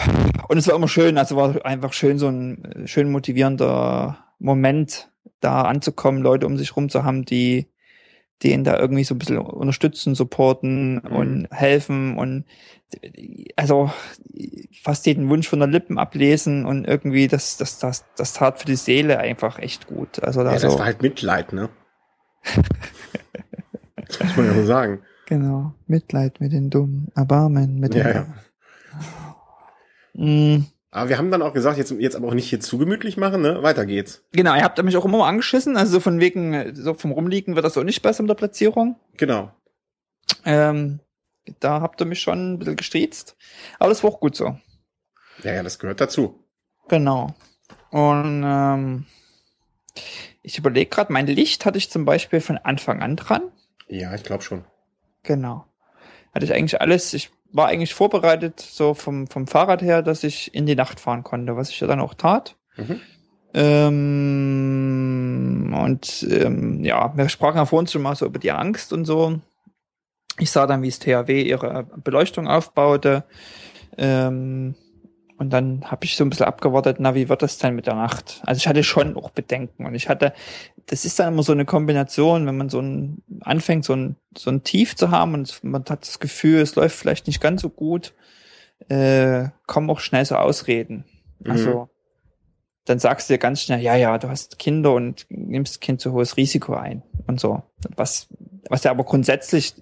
Und 0.49 0.59
es 0.59 0.69
war 0.69 0.75
immer 0.75 0.89
schön, 0.89 1.17
also 1.17 1.37
war 1.37 1.65
einfach 1.65 1.95
schön, 1.95 2.19
so 2.19 2.29
ein 2.29 2.85
schön 2.85 3.11
motivierender 3.11 4.23
Moment, 4.39 5.11
da 5.41 5.63
anzukommen, 5.63 6.23
Leute 6.23 6.45
um 6.45 6.59
sich 6.59 6.77
rum 6.77 6.91
zu 6.91 7.03
haben, 7.03 7.25
die 7.25 7.71
denen 8.43 8.65
da 8.65 8.79
irgendwie 8.79 9.05
so 9.05 9.15
ein 9.15 9.19
bisschen 9.19 9.39
unterstützen, 9.39 10.15
supporten 10.15 10.95
Mhm. 11.05 11.13
und 11.17 11.49
helfen 11.51 12.17
und 12.19 12.45
also 13.57 13.91
fast 14.83 15.07
jeden 15.07 15.29
Wunsch 15.29 15.49
von 15.49 15.61
der 15.61 15.69
Lippen 15.69 15.97
ablesen 15.99 16.65
und 16.65 16.87
irgendwie 16.87 17.29
das, 17.29 17.57
das, 17.57 17.79
das, 17.79 18.05
das 18.17 18.33
tat 18.33 18.59
für 18.59 18.67
die 18.67 18.75
Seele 18.77 19.19
einfach 19.19 19.59
echt 19.61 19.87
gut. 19.87 20.23
Also 20.25 20.43
da 20.43 20.53
Ja, 20.53 20.59
so, 20.59 20.67
das 20.69 20.79
war 20.79 20.87
halt 20.87 21.03
Mitleid, 21.03 21.53
ne? 21.53 21.69
das 24.09 24.19
muss 24.21 24.37
man 24.37 24.47
ja 24.47 24.55
so 24.55 24.65
sagen. 24.65 25.03
Genau. 25.27 25.75
Mitleid 25.87 26.41
mit 26.41 26.51
den 26.53 26.71
Dummen. 26.71 27.07
Erbarmen 27.15 27.79
mit 27.79 27.95
den 27.95 28.01
Ja, 28.01 28.11
ja. 28.11 28.27
Aber 30.93 31.09
wir 31.09 31.19
haben 31.19 31.31
dann 31.31 31.43
auch 31.43 31.53
gesagt, 31.53 31.79
jetzt, 31.79 31.93
jetzt 31.93 32.17
aber 32.17 32.29
auch 32.29 32.35
nicht 32.35 32.51
hier 32.51 32.61
zu 32.61 32.77
gemütlich 32.77 33.17
machen, 33.17 33.43
ne? 33.43 33.63
Weiter 33.63 33.87
geht's. 33.87 34.25
Genau, 34.33 34.55
ihr 34.57 34.65
habt 34.65 34.83
mich 34.83 34.97
auch 34.97 35.05
immer 35.05 35.19
mal 35.19 35.29
angeschissen, 35.29 35.77
also 35.77 35.93
so 35.93 36.01
von 36.01 36.19
wegen, 36.19 36.75
so 36.75 36.95
vom 36.95 37.13
Rumliegen 37.13 37.55
wird 37.55 37.65
das 37.65 37.79
auch 37.79 37.85
nicht 37.85 38.03
besser 38.03 38.23
mit 38.23 38.31
der 38.31 38.35
Platzierung. 38.35 38.97
Genau. 39.17 39.53
Ähm, 40.45 41.01
da 41.61 41.81
habt 41.81 42.01
ihr 42.01 42.07
mich 42.07 42.21
schon 42.21 42.55
ein 42.55 42.59
bisschen 42.59 42.77
gestriezt. 42.77 43.37
Aber 43.79 43.89
das 43.89 44.03
war 44.03 44.11
auch 44.11 44.21
gut 44.21 44.35
so. 44.35 44.59
Ja, 45.43 45.53
ja, 45.55 45.63
das 45.63 45.79
gehört 45.79 46.01
dazu. 46.01 46.45
Genau. 46.89 47.35
Und 47.91 48.43
ähm, 48.45 49.07
ich 50.43 50.59
überlege 50.59 50.91
gerade, 50.91 51.13
mein 51.13 51.27
Licht 51.27 51.67
hatte 51.67 51.79
ich 51.79 51.91
zum 51.91 52.05
Beispiel 52.05 52.41
von 52.41 52.59
Anfang 52.59 53.01
an 53.01 53.17
dran. 53.17 53.43
Ja, 53.89 54.15
ich 54.15 54.23
glaube 54.23 54.43
schon. 54.43 54.65
Genau. 55.23 55.67
Hatte 56.33 56.45
ich 56.45 56.55
eigentlich 56.55 56.81
alles, 56.81 57.13
ich 57.15 57.31
war 57.53 57.69
eigentlich 57.69 57.95
vorbereitet, 57.95 58.61
so 58.61 58.95
vom, 58.95 59.27
vom 59.27 59.47
Fahrrad 59.47 59.83
her, 59.83 60.03
dass 60.03 60.25
ich 60.25 60.55
in 60.55 60.67
die 60.67 60.77
Nacht 60.77 61.01
fahren 61.01 61.25
konnte, 61.25 61.57
was 61.57 61.71
ich 61.71 61.81
ja 61.81 61.87
dann 61.87 62.01
auch 62.01 62.15
tat. 62.15 62.57
Mhm. 62.77 63.01
Ähm, 63.53 64.17
und 65.77 66.25
ähm, 66.31 66.85
ja, 66.85 67.13
wir 67.17 67.29
sprachen 67.29 67.57
ja 67.57 67.67
vorhin 67.67 67.89
schon 67.89 68.03
mal 68.03 68.15
so 68.15 68.27
über 68.27 68.39
die 68.39 68.53
Angst 68.53 68.93
und 68.93 69.05
so. 69.05 69.41
Ich 70.39 70.53
sah 70.53 70.67
dann, 70.67 70.83
wie 70.83 70.89
das 70.89 71.01
THW 71.01 71.43
ihre 71.43 71.87
Beleuchtung 71.97 72.47
aufbaute. 72.47 73.25
Ähm, 73.99 74.77
und 75.41 75.49
dann 75.49 75.91
habe 75.91 76.05
ich 76.05 76.17
so 76.17 76.25
ein 76.25 76.29
bisschen 76.29 76.45
abgewartet, 76.45 76.99
na, 77.01 77.15
wie 77.15 77.31
wird 77.31 77.41
das 77.41 77.57
denn 77.57 77.75
mit 77.75 77.87
der 77.87 77.95
Nacht? 77.95 78.43
Also 78.45 78.59
ich 78.59 78.69
hatte 78.69 78.85
schon 78.85 79.17
auch 79.17 79.31
Bedenken 79.31 79.87
und 79.87 79.95
ich 79.95 80.11
hatte, 80.11 80.35
das 80.85 81.07
ist 81.07 81.19
dann 81.19 81.33
immer 81.33 81.43
so 81.43 81.53
eine 81.53 81.65
Kombination, 81.65 82.47
wenn 82.47 82.59
man 82.59 82.69
so 82.69 82.81
ein, 82.81 83.23
anfängt, 83.41 83.87
so 83.87 83.95
ein, 83.95 84.17
so 84.37 84.51
ein 84.51 84.65
Tief 84.65 84.97
zu 84.97 85.11
haben 85.11 85.33
und 85.33 85.65
man 85.65 85.83
hat 85.89 86.03
das 86.03 86.21
Gefühl, 86.21 86.61
es 86.61 86.75
läuft 86.75 86.95
vielleicht 86.95 87.27
nicht 87.27 87.41
ganz 87.41 87.63
so 87.63 87.71
gut, 87.71 88.13
äh, 88.91 89.49
kommen 89.67 89.89
auch 89.89 90.01
schnell 90.01 90.27
so 90.27 90.37
Ausreden. 90.37 91.07
Mhm. 91.39 91.51
Also 91.51 91.89
dann 92.85 92.99
sagst 92.99 93.31
du 93.31 93.33
dir 93.33 93.39
ganz 93.39 93.63
schnell, 93.63 93.81
ja, 93.81 93.97
ja, 93.97 94.19
du 94.19 94.29
hast 94.29 94.59
Kinder 94.59 94.93
und 94.93 95.25
nimmst 95.31 95.81
Kind 95.81 96.03
zu 96.03 96.13
hohes 96.13 96.37
Risiko 96.37 96.75
ein 96.75 97.03
und 97.27 97.41
so. 97.41 97.63
Was, 97.97 98.29
was 98.69 98.85
ja 98.85 98.91
aber 98.91 99.05
grundsätzlich 99.05 99.73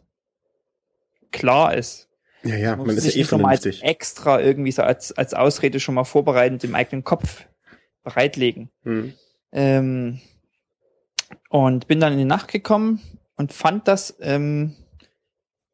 klar 1.33 1.75
ist. 1.75 2.08
Ja, 2.49 2.57
ja, 2.57 2.71
Man 2.77 2.87
man 2.87 2.97
muss 2.97 3.05
ist 3.05 3.15
ja 3.15 3.21
eh 3.21 3.25
vernünftig. 3.25 3.83
extra 3.83 4.41
irgendwie 4.41 4.73
so 4.73 4.83
als, 4.83 5.13
als 5.17 5.35
Ausrede 5.35 5.81
schon 5.81 5.95
mal 5.95 6.05
vorbereitend 6.05 6.65
im 6.65 6.75
eigenen 6.75 7.05
Kopf 7.05 7.45
bereitlegen. 8.03 8.71
Mhm. 8.85 9.15
Ähm, 9.53 10.21
und 11.51 11.87
bin 11.87 12.01
dann 12.01 12.13
in 12.13 12.19
die 12.19 12.25
Nacht 12.25 12.49
gekommen 12.49 13.01
und 13.37 13.53
fand 13.53 13.89
das, 13.89 14.17
ähm, 14.21 14.77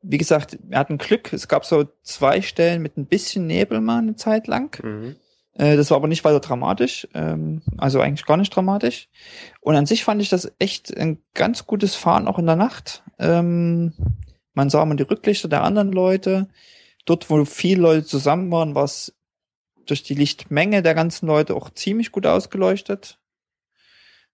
wie 0.03 0.19
gesagt, 0.19 0.59
wir 0.63 0.79
hatten 0.79 0.99
Glück. 0.99 1.33
Es 1.33 1.49
gab 1.49 1.65
so 1.65 1.87
zwei 2.03 2.43
Stellen 2.43 2.83
mit 2.83 2.97
ein 2.97 3.07
bisschen 3.07 3.47
Nebel 3.47 3.81
mal 3.81 3.99
eine 3.99 4.17
Zeit 4.17 4.47
lang. 4.47 4.79
Mhm. 4.85 5.17
Äh, 5.55 5.77
das 5.77 5.91
war 5.91 5.97
aber 5.97 6.09
nicht 6.09 6.25
weiter 6.25 6.41
dramatisch, 6.41 7.07
ähm, 7.15 7.63
also 7.79 8.01
eigentlich 8.01 8.27
gar 8.27 8.37
nicht 8.37 8.55
dramatisch. 8.55 9.09
Und 9.61 9.77
an 9.77 9.87
sich 9.87 10.05
fand 10.05 10.21
ich 10.21 10.29
das 10.29 10.53
echt 10.59 10.97
ein 10.97 11.19
ganz 11.33 11.67
gutes 11.67 11.95
Fahren 11.95 12.27
auch 12.27 12.39
in 12.39 12.47
der 12.47 12.57
Nacht. 12.57 13.03
Ähm, 13.19 13.93
man 14.55 14.71
sah 14.71 14.85
mal 14.85 14.97
die 14.97 15.03
Rücklichter 15.03 15.49
der 15.49 15.63
anderen 15.63 15.93
Leute. 15.93 16.49
Dort, 17.05 17.29
wo 17.29 17.45
viele 17.45 17.83
Leute 17.83 18.07
zusammen 18.07 18.51
waren, 18.51 18.75
war 18.75 18.85
es 18.85 19.15
durch 19.87 20.03
die 20.03 20.15
Lichtmenge 20.15 20.83
der 20.83 20.95
ganzen 20.95 21.27
Leute 21.27 21.55
auch 21.55 21.71
ziemlich 21.71 22.13
gut 22.13 22.27
ausgeleuchtet. 22.27 23.19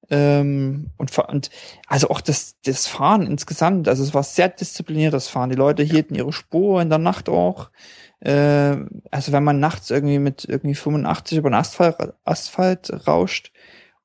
Ähm, 0.08 0.90
und, 0.96 1.16
und 1.18 1.50
also 1.86 2.10
auch 2.10 2.20
das, 2.20 2.56
das 2.64 2.86
Fahren 2.86 3.26
insgesamt, 3.26 3.86
also 3.86 4.02
es 4.02 4.14
war 4.14 4.22
sehr 4.22 4.48
diszipliniertes 4.48 5.28
Fahren. 5.28 5.50
Die 5.50 5.56
Leute 5.56 5.82
hielten 5.82 6.14
ihre 6.14 6.32
Spur 6.32 6.82
in 6.82 6.88
der 6.88 6.98
Nacht 6.98 7.28
auch. 7.28 7.70
Äh, 8.20 8.76
also 9.10 9.32
wenn 9.32 9.44
man 9.44 9.60
nachts 9.60 9.90
irgendwie 9.90 10.18
mit 10.18 10.44
irgendwie 10.44 10.74
85 10.74 11.38
über 11.38 11.50
den 11.50 11.54
Asphalt, 11.54 11.96
Asphalt 12.24 13.06
rauscht 13.06 13.52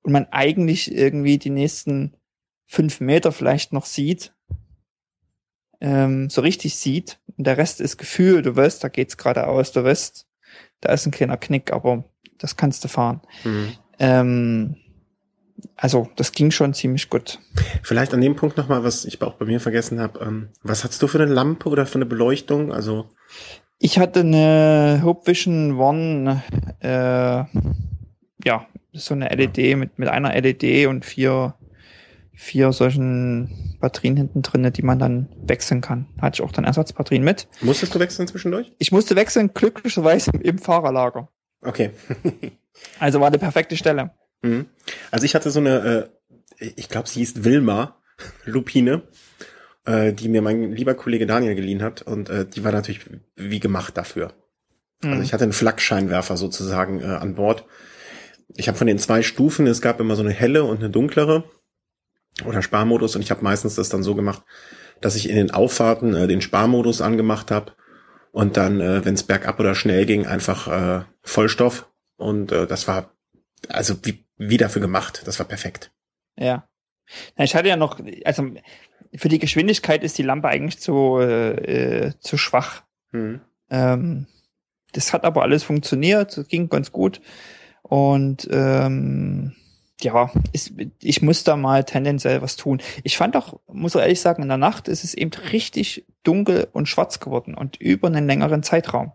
und 0.04 0.12
man 0.12 0.28
eigentlich 0.32 0.94
irgendwie 0.94 1.38
die 1.38 1.50
nächsten 1.50 2.16
fünf 2.66 3.00
Meter 3.00 3.32
vielleicht 3.32 3.74
noch 3.74 3.86
sieht, 3.86 4.35
ähm, 5.86 6.30
so 6.30 6.42
richtig 6.42 6.76
sieht, 6.76 7.20
und 7.38 7.46
der 7.46 7.58
Rest 7.58 7.82
ist 7.82 7.98
Gefühl, 7.98 8.42
du 8.42 8.56
weißt, 8.56 8.84
da 8.84 8.88
geht's 8.88 9.18
geradeaus, 9.18 9.72
du 9.72 9.84
weißt, 9.84 10.26
da 10.82 10.94
ist 10.94 11.06
ein 11.06 11.12
kleiner 11.12 11.38
Knick, 11.38 11.72
aber 11.72 12.06
das 12.38 12.58
kannst 12.58 12.84
du 12.84 12.88
fahren. 12.88 13.22
Mhm. 13.44 13.74
Ähm, 14.00 14.76
also 15.76 16.10
das 16.16 16.32
ging 16.32 16.52
schon 16.52 16.74
ziemlich 16.74 17.10
gut. 17.10 17.40
Vielleicht 17.84 18.14
an 18.14 18.22
dem 18.22 18.36
Punkt 18.36 18.58
nochmal, 18.58 18.84
was 18.84 19.06
ich 19.06 19.22
auch 19.22 19.34
bei 19.36 19.46
mir 19.46 19.60
vergessen 19.60 20.00
habe. 20.00 20.20
Ähm, 20.20 20.50
was 20.64 20.84
hast 20.84 21.02
du 21.02 21.08
für 21.08 21.22
eine 21.22 21.32
Lampe 21.32 21.70
oder 21.70 21.86
für 21.86 21.96
eine 21.96 22.06
Beleuchtung? 22.06 22.74
Also, 22.74 23.10
Ich 23.80 24.00
hatte 24.00 24.22
eine 24.22 25.02
Hope 25.04 25.28
Vision 25.28 25.78
One, 25.78 26.44
äh, 26.82 27.44
ja, 28.46 28.68
so 28.94 29.14
eine 29.14 29.30
LED 29.30 29.78
mit, 29.78 30.00
mit 30.00 30.10
einer 30.10 30.34
LED 30.34 30.88
und 30.88 31.06
vier, 31.06 31.56
vier 32.36 32.72
solchen 32.74 33.78
Batterien 33.80 34.18
hinten 34.18 34.42
drinne, 34.42 34.72
die 34.72 34.82
man 34.82 35.00
dann 35.00 35.30
wechseln 35.46 35.82
kann. 35.82 36.08
Hatte 36.22 36.36
ich 36.36 36.42
auch 36.42 36.52
dann 36.52 36.66
Ersatzbatterien 36.66 37.24
mit. 37.24 37.48
musstest 37.62 37.96
du 37.96 38.00
wechseln 38.00 38.28
zwischendurch? 38.28 38.72
Ich 38.78 38.92
musste 38.92 39.16
wechseln, 39.16 39.52
glücklicherweise 39.54 40.32
im, 40.42 40.58
Fahrerlager. 40.58 41.30
Okay. 41.62 41.92
Also 43.00 43.22
war 43.22 43.28
eine 43.28 43.40
perfekte 43.40 43.78
Stelle. 43.78 44.12
Mhm. 44.42 44.66
Also 45.10 45.24
ich 45.24 45.34
hatte 45.34 45.50
so 45.50 45.62
eine, 45.62 46.10
äh, 46.60 46.66
ich 46.76 46.90
glaube, 46.90 47.08
sie 47.08 47.20
hieß 47.20 47.46
Wilma 47.46 47.96
Lupine, 48.46 49.04
äh, 49.86 50.12
die 50.12 50.28
mir 50.28 50.42
mein 50.42 50.74
lieber 50.74 50.94
Kollege 50.94 51.26
Daniel 51.26 51.56
geliehen 51.56 51.82
hat 51.82 52.02
und 52.02 52.30
äh, 52.30 52.46
die 52.46 52.66
war 52.66 52.74
natürlich 52.74 53.00
wie 53.38 53.62
gemacht 53.62 53.96
dafür. 53.96 54.34
Also 55.02 55.16
Mhm. 55.16 55.22
ich 55.24 55.32
hatte 55.34 55.44
einen 55.46 55.54
Flakscheinwerfer 55.54 56.36
sozusagen 56.36 57.00
äh, 57.00 57.06
an 57.06 57.36
Bord. 57.36 57.64
Ich 58.56 58.68
habe 58.68 58.78
von 58.78 58.88
den 58.88 59.00
zwei 59.00 59.22
Stufen, 59.22 59.68
es 59.68 59.82
gab 59.82 60.02
immer 60.02 60.18
so 60.18 60.22
eine 60.22 60.32
helle 60.34 60.66
und 60.66 60.80
eine 60.80 60.90
dunklere 60.90 61.46
oder 62.44 62.62
Sparmodus 62.62 63.16
und 63.16 63.22
ich 63.22 63.32
habe 63.32 63.44
meistens 63.44 63.76
das 63.76 63.90
dann 63.90 64.04
so 64.04 64.16
gemacht, 64.16 64.44
dass 65.02 65.16
ich 65.16 65.30
in 65.30 65.36
den 65.36 65.52
Auffahrten 65.52 66.14
äh, 66.16 66.28
den 66.28 66.42
Sparmodus 66.42 67.02
angemacht 67.02 67.52
habe 67.52 67.74
und 68.32 68.58
dann, 68.58 68.82
äh, 68.82 69.06
wenn 69.06 69.14
es 69.14 69.24
bergab 69.24 69.60
oder 69.60 69.76
schnell 69.76 70.06
ging, 70.06 70.26
einfach 70.26 70.68
äh, 70.68 71.06
Vollstoff 71.22 71.90
und 72.18 72.52
äh, 72.52 72.68
das 72.68 72.88
war 72.88 73.12
also 73.70 73.96
wie, 74.04 74.26
wie 74.38 74.58
dafür 74.58 74.82
gemacht. 74.82 75.24
Das 75.26 75.40
war 75.40 75.46
perfekt. 75.46 75.92
Ja. 76.38 76.68
Ich 77.38 77.56
hatte 77.56 77.70
ja 77.70 77.78
noch, 77.78 78.00
also 78.26 78.52
für 79.16 79.30
die 79.30 79.40
Geschwindigkeit 79.40 80.04
ist 80.04 80.18
die 80.18 80.24
Lampe 80.24 80.48
eigentlich 80.48 80.80
zu, 80.80 81.20
äh, 81.20 82.08
äh, 82.08 82.14
zu 82.20 82.38
schwach. 82.38 82.84
Mhm. 83.12 83.42
Ähm, 83.70 84.28
das 84.94 85.14
hat 85.14 85.24
aber 85.24 85.44
alles 85.44 85.64
funktioniert, 85.64 86.46
ging 86.50 86.70
ganz 86.70 86.92
gut. 86.92 87.22
Und 87.84 88.48
ähm, 88.52 89.56
ja, 90.02 90.30
ist, 90.52 90.74
ich 91.02 91.22
muss 91.22 91.44
da 91.44 91.56
mal 91.56 91.84
tendenziell 91.84 92.42
was 92.42 92.58
tun. 92.58 92.82
Ich 93.04 93.18
fand 93.18 93.38
auch, 93.38 93.60
muss 93.68 93.96
auch 93.96 94.02
ehrlich 94.02 94.20
sagen, 94.20 94.44
in 94.44 94.50
der 94.50 94.58
Nacht 94.58 94.88
ist 94.88 95.04
es 95.04 95.14
eben 95.14 95.32
richtig 95.52 96.06
dunkel 96.24 96.68
und 96.74 96.90
schwarz 96.90 97.20
geworden 97.20 97.56
und 97.56 97.78
über 97.78 98.08
einen 98.08 98.28
längeren 98.28 98.64
Zeitraum. 98.64 99.14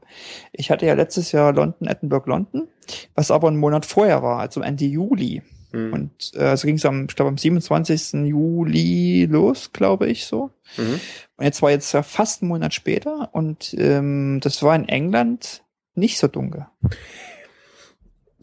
Ich 0.52 0.70
hatte 0.70 0.86
ja 0.86 0.94
letztes 0.94 1.32
Jahr 1.32 1.52
London, 1.52 1.88
Edinburgh, 1.88 2.28
London, 2.30 2.68
was 3.14 3.30
aber 3.30 3.48
einen 3.48 3.58
Monat 3.58 3.84
vorher 3.84 4.22
war, 4.22 4.38
also 4.38 4.62
Ende 4.62 4.86
Juli. 4.86 5.42
Mhm. 5.72 5.92
Und 5.92 6.34
äh, 6.34 6.56
so 6.56 6.66
ging 6.66 6.76
es 6.76 6.86
am, 6.86 7.06
ich 7.08 7.14
glaube, 7.14 7.28
am 7.28 7.38
27. 7.38 8.26
Juli 8.26 9.26
los, 9.26 9.72
glaube 9.72 10.08
ich 10.08 10.24
so. 10.24 10.50
Mhm. 10.76 11.00
Und 11.36 11.44
jetzt 11.44 11.62
war 11.62 11.70
jetzt 11.70 11.92
ja 11.92 12.02
fast 12.02 12.42
einen 12.42 12.48
Monat 12.48 12.74
später 12.74 13.30
und 13.32 13.74
ähm, 13.78 14.40
das 14.42 14.62
war 14.62 14.74
in 14.74 14.88
England 14.88 15.62
nicht 15.94 16.18
so 16.18 16.26
dunkel. 16.26 16.66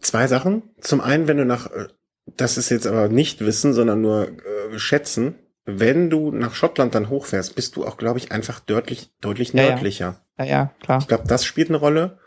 Zwei 0.00 0.26
Sachen. 0.28 0.62
Zum 0.80 1.00
einen, 1.00 1.26
wenn 1.26 1.38
du 1.38 1.44
nach, 1.44 1.70
äh, 1.70 1.88
das 2.36 2.58
ist 2.58 2.70
jetzt 2.70 2.86
aber 2.86 3.08
nicht 3.08 3.40
Wissen, 3.40 3.72
sondern 3.72 4.00
nur 4.00 4.28
äh, 4.28 4.78
Schätzen, 4.78 5.36
wenn 5.64 6.08
du 6.08 6.30
nach 6.30 6.54
Schottland 6.54 6.94
dann 6.94 7.10
hochfährst, 7.10 7.54
bist 7.54 7.76
du 7.76 7.86
auch, 7.86 7.98
glaube 7.98 8.18
ich, 8.18 8.32
einfach 8.32 8.60
deutlich, 8.60 9.10
deutlich 9.20 9.52
Ja, 9.52 9.62
ja. 9.62 9.68
nördlicher. 9.70 10.20
Ja, 10.38 10.44
ja, 10.44 10.70
klar. 10.80 10.98
Ich 11.00 11.08
glaube, 11.08 11.24
das 11.26 11.44
spielt 11.44 11.68
eine 11.68 11.78
Rolle. 11.78 12.18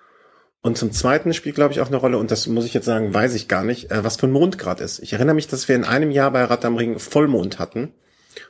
Und 0.62 0.78
zum 0.78 0.92
Zweiten 0.92 1.34
spielt, 1.34 1.56
glaube 1.56 1.74
ich, 1.74 1.80
auch 1.80 1.88
eine 1.88 1.98
Rolle, 1.98 2.20
und 2.20 2.30
das 2.30 2.46
muss 2.46 2.66
ich 2.66 2.76
jetzt 2.76 2.86
sagen, 2.86 3.16
weiß 3.16 3.34
ich 3.34 3.48
gar 3.48 3.64
nicht, 3.64 3.90
äh, 3.90 4.04
was 4.04 4.18
für 4.18 4.28
ein 4.28 4.32
Mond 4.32 4.60
gerade 4.60 4.84
ist. 4.84 5.00
Ich 5.00 5.14
erinnere 5.14 5.34
mich, 5.34 5.48
dass 5.48 5.68
wir 5.68 5.76
in 5.76 5.86
einem 5.86 6.12
Jahr 6.12 6.30
bei 6.30 6.44
Rad 6.44 6.66
am 6.66 6.76
Ring 6.78 7.00
Vollmond 7.00 7.58
hatten. 7.58 7.94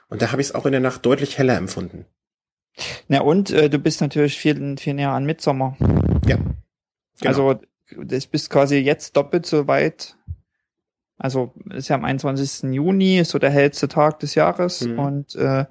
Und 0.10 0.22
da 0.22 0.34
habe 0.34 0.42
ich 0.42 0.50
es 0.50 0.56
auch 0.56 0.66
in 0.66 0.74
der 0.74 0.82
Nacht 0.82 1.06
deutlich 1.06 1.38
heller 1.38 1.56
empfunden. 1.56 2.06
Na 3.08 3.22
und 3.22 3.52
äh, 3.52 3.70
du 3.70 3.80
bist 3.80 4.02
natürlich 4.02 4.38
viel, 4.38 4.78
viel 4.78 4.94
näher 4.94 5.12
an 5.12 5.26
Mitsommer. 5.26 5.78
Ja. 6.26 6.36
Genau. 6.36 6.56
Also 7.24 7.60
das 7.98 8.28
bist 8.28 8.50
quasi 8.50 8.78
jetzt 8.78 9.16
doppelt 9.16 9.46
so 9.46 9.68
weit. 9.68 10.18
Also 11.22 11.54
ist 11.70 11.88
ja 11.88 11.96
am 11.96 12.04
21. 12.04 12.74
Juni, 12.74 13.20
ist 13.20 13.30
so 13.30 13.38
der 13.38 13.52
hellste 13.52 13.88
Tag 13.88 14.20
des 14.20 14.34
Jahres. 14.34 14.82
Mhm. 14.82 15.00
Und 15.00 15.36
äh, 15.36 15.66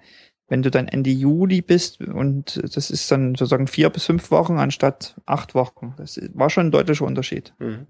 wenn 0.49 0.63
du 0.63 0.71
dann 0.71 0.87
Ende 0.87 1.11
Juli 1.11 1.61
bist 1.61 2.01
und 2.01 2.61
das 2.75 2.91
ist 2.91 3.11
dann 3.11 3.35
sozusagen 3.35 3.67
vier 3.67 3.91
bis 3.91 4.05
fünf 4.05 4.31
Wochen 4.31 4.59
anstatt 4.59 5.17
acht 5.27 5.57
Wochen. 5.57 5.95
Das 5.97 6.21
war 6.35 6.51
schon 6.51 6.69
ein 6.69 6.71
deutlicher 6.71 7.05
Unterschied. 7.05 7.53
Mhm. 7.59 7.89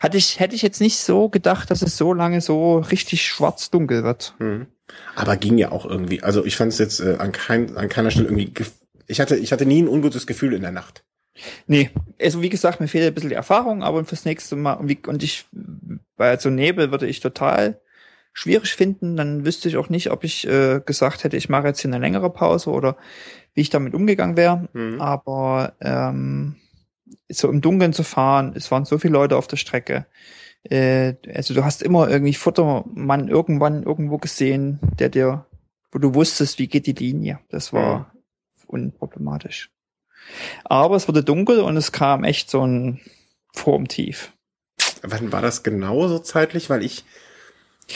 Hatte 0.00 0.16
ich, 0.16 0.40
hätte 0.40 0.54
ich 0.54 0.62
jetzt 0.62 0.80
nicht 0.80 0.98
so 0.98 1.28
gedacht, 1.28 1.70
dass 1.70 1.82
es 1.82 1.98
so 1.98 2.14
lange 2.14 2.40
so 2.40 2.78
richtig 2.78 3.26
schwarz-dunkel 3.26 4.02
wird. 4.02 4.34
Mhm. 4.38 4.66
Aber 5.14 5.36
ging 5.36 5.58
ja 5.58 5.72
auch 5.72 5.84
irgendwie. 5.84 6.22
Also 6.22 6.44
ich 6.46 6.56
fand 6.56 6.72
es 6.72 6.78
jetzt 6.78 7.00
äh, 7.00 7.16
an, 7.18 7.32
kein, 7.32 7.76
an 7.76 7.90
keiner 7.90 8.10
Stelle 8.10 8.28
irgendwie. 8.28 8.50
Ich 9.06 9.20
hatte, 9.20 9.36
ich 9.36 9.52
hatte 9.52 9.66
nie 9.66 9.82
ein 9.82 9.88
ungutes 9.88 10.26
Gefühl 10.26 10.54
in 10.54 10.62
der 10.62 10.72
Nacht. 10.72 11.04
Nee, 11.66 11.90
also 12.20 12.42
wie 12.42 12.48
gesagt, 12.48 12.80
mir 12.80 12.88
fehlt 12.88 13.06
ein 13.06 13.14
bisschen 13.14 13.30
die 13.30 13.36
Erfahrung, 13.36 13.82
aber 13.82 14.04
fürs 14.04 14.24
nächste 14.24 14.56
Mal, 14.56 14.74
und, 14.74 14.88
wie, 14.88 14.98
und 15.06 15.22
ich, 15.22 15.46
bei 16.16 16.36
so 16.36 16.50
Nebel 16.50 16.90
würde 16.90 17.06
ich 17.06 17.20
total 17.20 17.80
schwierig 18.32 18.74
finden, 18.74 19.16
dann 19.16 19.44
wüsste 19.44 19.68
ich 19.68 19.76
auch 19.76 19.88
nicht, 19.88 20.10
ob 20.10 20.24
ich 20.24 20.46
äh, 20.46 20.80
gesagt 20.84 21.24
hätte, 21.24 21.36
ich 21.36 21.48
mache 21.48 21.66
jetzt 21.66 21.80
hier 21.80 21.90
eine 21.90 21.98
längere 21.98 22.30
Pause 22.30 22.70
oder 22.70 22.96
wie 23.54 23.62
ich 23.62 23.70
damit 23.70 23.94
umgegangen 23.94 24.36
wäre. 24.36 24.68
Mhm. 24.72 25.00
Aber 25.00 25.74
ähm, 25.80 26.56
so 27.28 27.48
im 27.48 27.60
Dunkeln 27.60 27.92
zu 27.92 28.04
fahren, 28.04 28.52
es 28.54 28.70
waren 28.70 28.84
so 28.84 28.98
viele 28.98 29.14
Leute 29.14 29.36
auf 29.36 29.48
der 29.48 29.56
Strecke. 29.56 30.06
Äh, 30.62 31.14
also 31.34 31.54
du 31.54 31.64
hast 31.64 31.82
immer 31.82 32.08
irgendwie 32.08 32.34
Futtermann 32.34 33.28
irgendwann 33.28 33.82
irgendwo 33.82 34.18
gesehen, 34.18 34.78
der 34.98 35.08
dir, 35.08 35.46
wo 35.90 35.98
du 35.98 36.14
wusstest, 36.14 36.58
wie 36.58 36.68
geht 36.68 36.86
die 36.86 36.92
Linie. 36.92 37.40
Das 37.48 37.72
war 37.72 38.12
unproblematisch. 38.66 39.70
Aber 40.64 40.96
es 40.96 41.08
wurde 41.08 41.22
dunkel 41.24 41.60
und 41.60 41.76
es 41.76 41.92
kam 41.92 42.24
echt 42.24 42.50
so 42.50 42.66
ein 42.66 43.00
Formtief. 43.54 44.32
Wann 45.02 45.32
war 45.32 45.42
das 45.42 45.62
genau 45.62 46.08
so 46.08 46.18
zeitlich? 46.18 46.70
Weil 46.70 46.82
ich, 46.84 47.04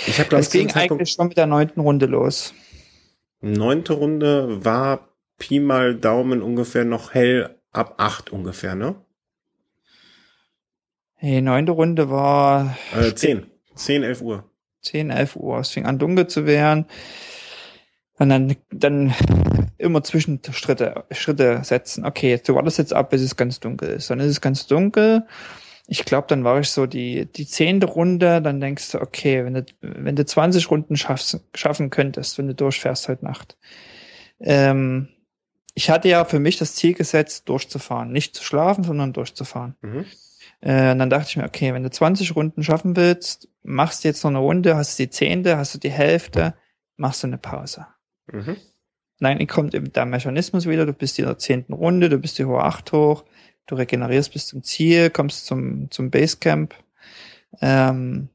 ich 0.06 0.18
habe 0.18 0.28
glaube 0.28 0.42
ich 0.42 0.46
Es 0.46 0.50
zu 0.52 0.58
dem 0.58 0.68
ging 0.68 0.76
eigentlich 0.76 1.10
schon 1.12 1.28
mit 1.28 1.36
der 1.36 1.46
neunten 1.46 1.80
Runde 1.80 2.06
los. 2.06 2.54
neunte 3.40 3.94
Runde 3.94 4.64
war 4.64 5.08
Pi 5.38 5.60
mal 5.60 5.94
Daumen 5.96 6.42
ungefähr 6.42 6.84
noch 6.84 7.14
hell 7.14 7.58
ab 7.72 7.94
acht 7.98 8.30
ungefähr, 8.30 8.74
ne? 8.74 8.94
Die 11.20 11.40
neunte 11.40 11.72
Runde 11.72 12.10
war 12.10 12.76
Äh, 12.96 13.14
zehn. 13.14 13.46
Zehn, 13.74 14.02
elf 14.02 14.20
Uhr. 14.20 14.44
10, 14.82 15.10
11 15.10 15.36
Uhr. 15.36 15.58
Es 15.60 15.70
fing 15.70 15.86
an 15.86 15.98
dunkel 15.98 16.26
zu 16.26 16.44
werden. 16.44 16.86
Und 18.18 18.28
dann, 18.28 18.56
dann 18.70 19.14
immer 19.82 20.02
Zwischenschritte 20.02 21.04
Schritte 21.10 21.60
setzen. 21.62 22.04
Okay, 22.04 22.30
jetzt 22.30 22.48
du 22.48 22.54
wartest 22.54 22.78
jetzt 22.78 22.94
ab, 22.94 23.10
bis 23.10 23.22
es 23.22 23.36
ganz 23.36 23.60
dunkel 23.60 23.90
ist. 23.90 24.10
Dann 24.10 24.20
ist 24.20 24.30
es 24.30 24.40
ganz 24.40 24.66
dunkel. 24.66 25.26
Ich 25.86 26.04
glaube, 26.04 26.26
dann 26.28 26.44
war 26.44 26.60
ich 26.60 26.70
so 26.70 26.86
die, 26.86 27.26
die 27.26 27.46
zehnte 27.46 27.86
Runde. 27.86 28.40
Dann 28.40 28.60
denkst 28.60 28.92
du, 28.92 29.00
okay, 29.00 29.44
wenn 29.44 29.54
du, 29.54 29.64
wenn 29.80 30.16
du 30.16 30.24
20 30.24 30.70
Runden 30.70 30.96
schaffst, 30.96 31.40
schaffen 31.54 31.90
könntest, 31.90 32.38
wenn 32.38 32.46
du 32.46 32.54
durchfährst 32.54 33.08
heute 33.08 33.24
Nacht. 33.24 33.56
Ähm, 34.40 35.08
ich 35.74 35.90
hatte 35.90 36.08
ja 36.08 36.24
für 36.24 36.38
mich 36.38 36.58
das 36.58 36.74
Ziel 36.74 36.94
gesetzt, 36.94 37.48
durchzufahren. 37.48 38.12
Nicht 38.12 38.36
zu 38.36 38.44
schlafen, 38.44 38.84
sondern 38.84 39.12
durchzufahren. 39.12 39.76
Mhm. 39.80 40.06
Äh, 40.60 40.92
und 40.92 40.98
dann 40.98 41.10
dachte 41.10 41.28
ich 41.30 41.36
mir, 41.36 41.44
okay, 41.44 41.74
wenn 41.74 41.82
du 41.82 41.90
20 41.90 42.36
Runden 42.36 42.62
schaffen 42.62 42.96
willst, 42.96 43.48
machst 43.62 44.04
du 44.04 44.08
jetzt 44.08 44.22
noch 44.22 44.30
eine 44.30 44.38
Runde, 44.38 44.76
hast 44.76 44.98
du 44.98 45.04
die 45.04 45.10
zehnte, 45.10 45.56
hast 45.56 45.74
du 45.74 45.78
die 45.78 45.90
Hälfte, 45.90 46.54
machst 46.96 47.22
du 47.22 47.26
eine 47.26 47.38
Pause. 47.38 47.86
Mhm. 48.30 48.56
Dann 49.22 49.46
kommt 49.46 49.74
eben 49.74 49.92
der 49.92 50.04
Mechanismus 50.06 50.66
wieder, 50.66 50.84
du 50.86 50.92
bist 50.92 51.18
in 51.18 51.24
der 51.26 51.38
zehnten 51.38 51.72
Runde, 51.72 52.08
du 52.08 52.18
bist 52.18 52.38
die 52.38 52.44
hohe 52.44 52.62
acht 52.62 52.92
hoch, 52.92 53.24
du 53.66 53.76
regenerierst 53.76 54.32
bis 54.32 54.46
zum 54.48 54.62
Ziel, 54.62 55.10
kommst 55.10 55.46
zum, 55.46 55.90
zum 55.90 56.10
Basecamp. 56.10 56.74
Ähm, 57.60 58.28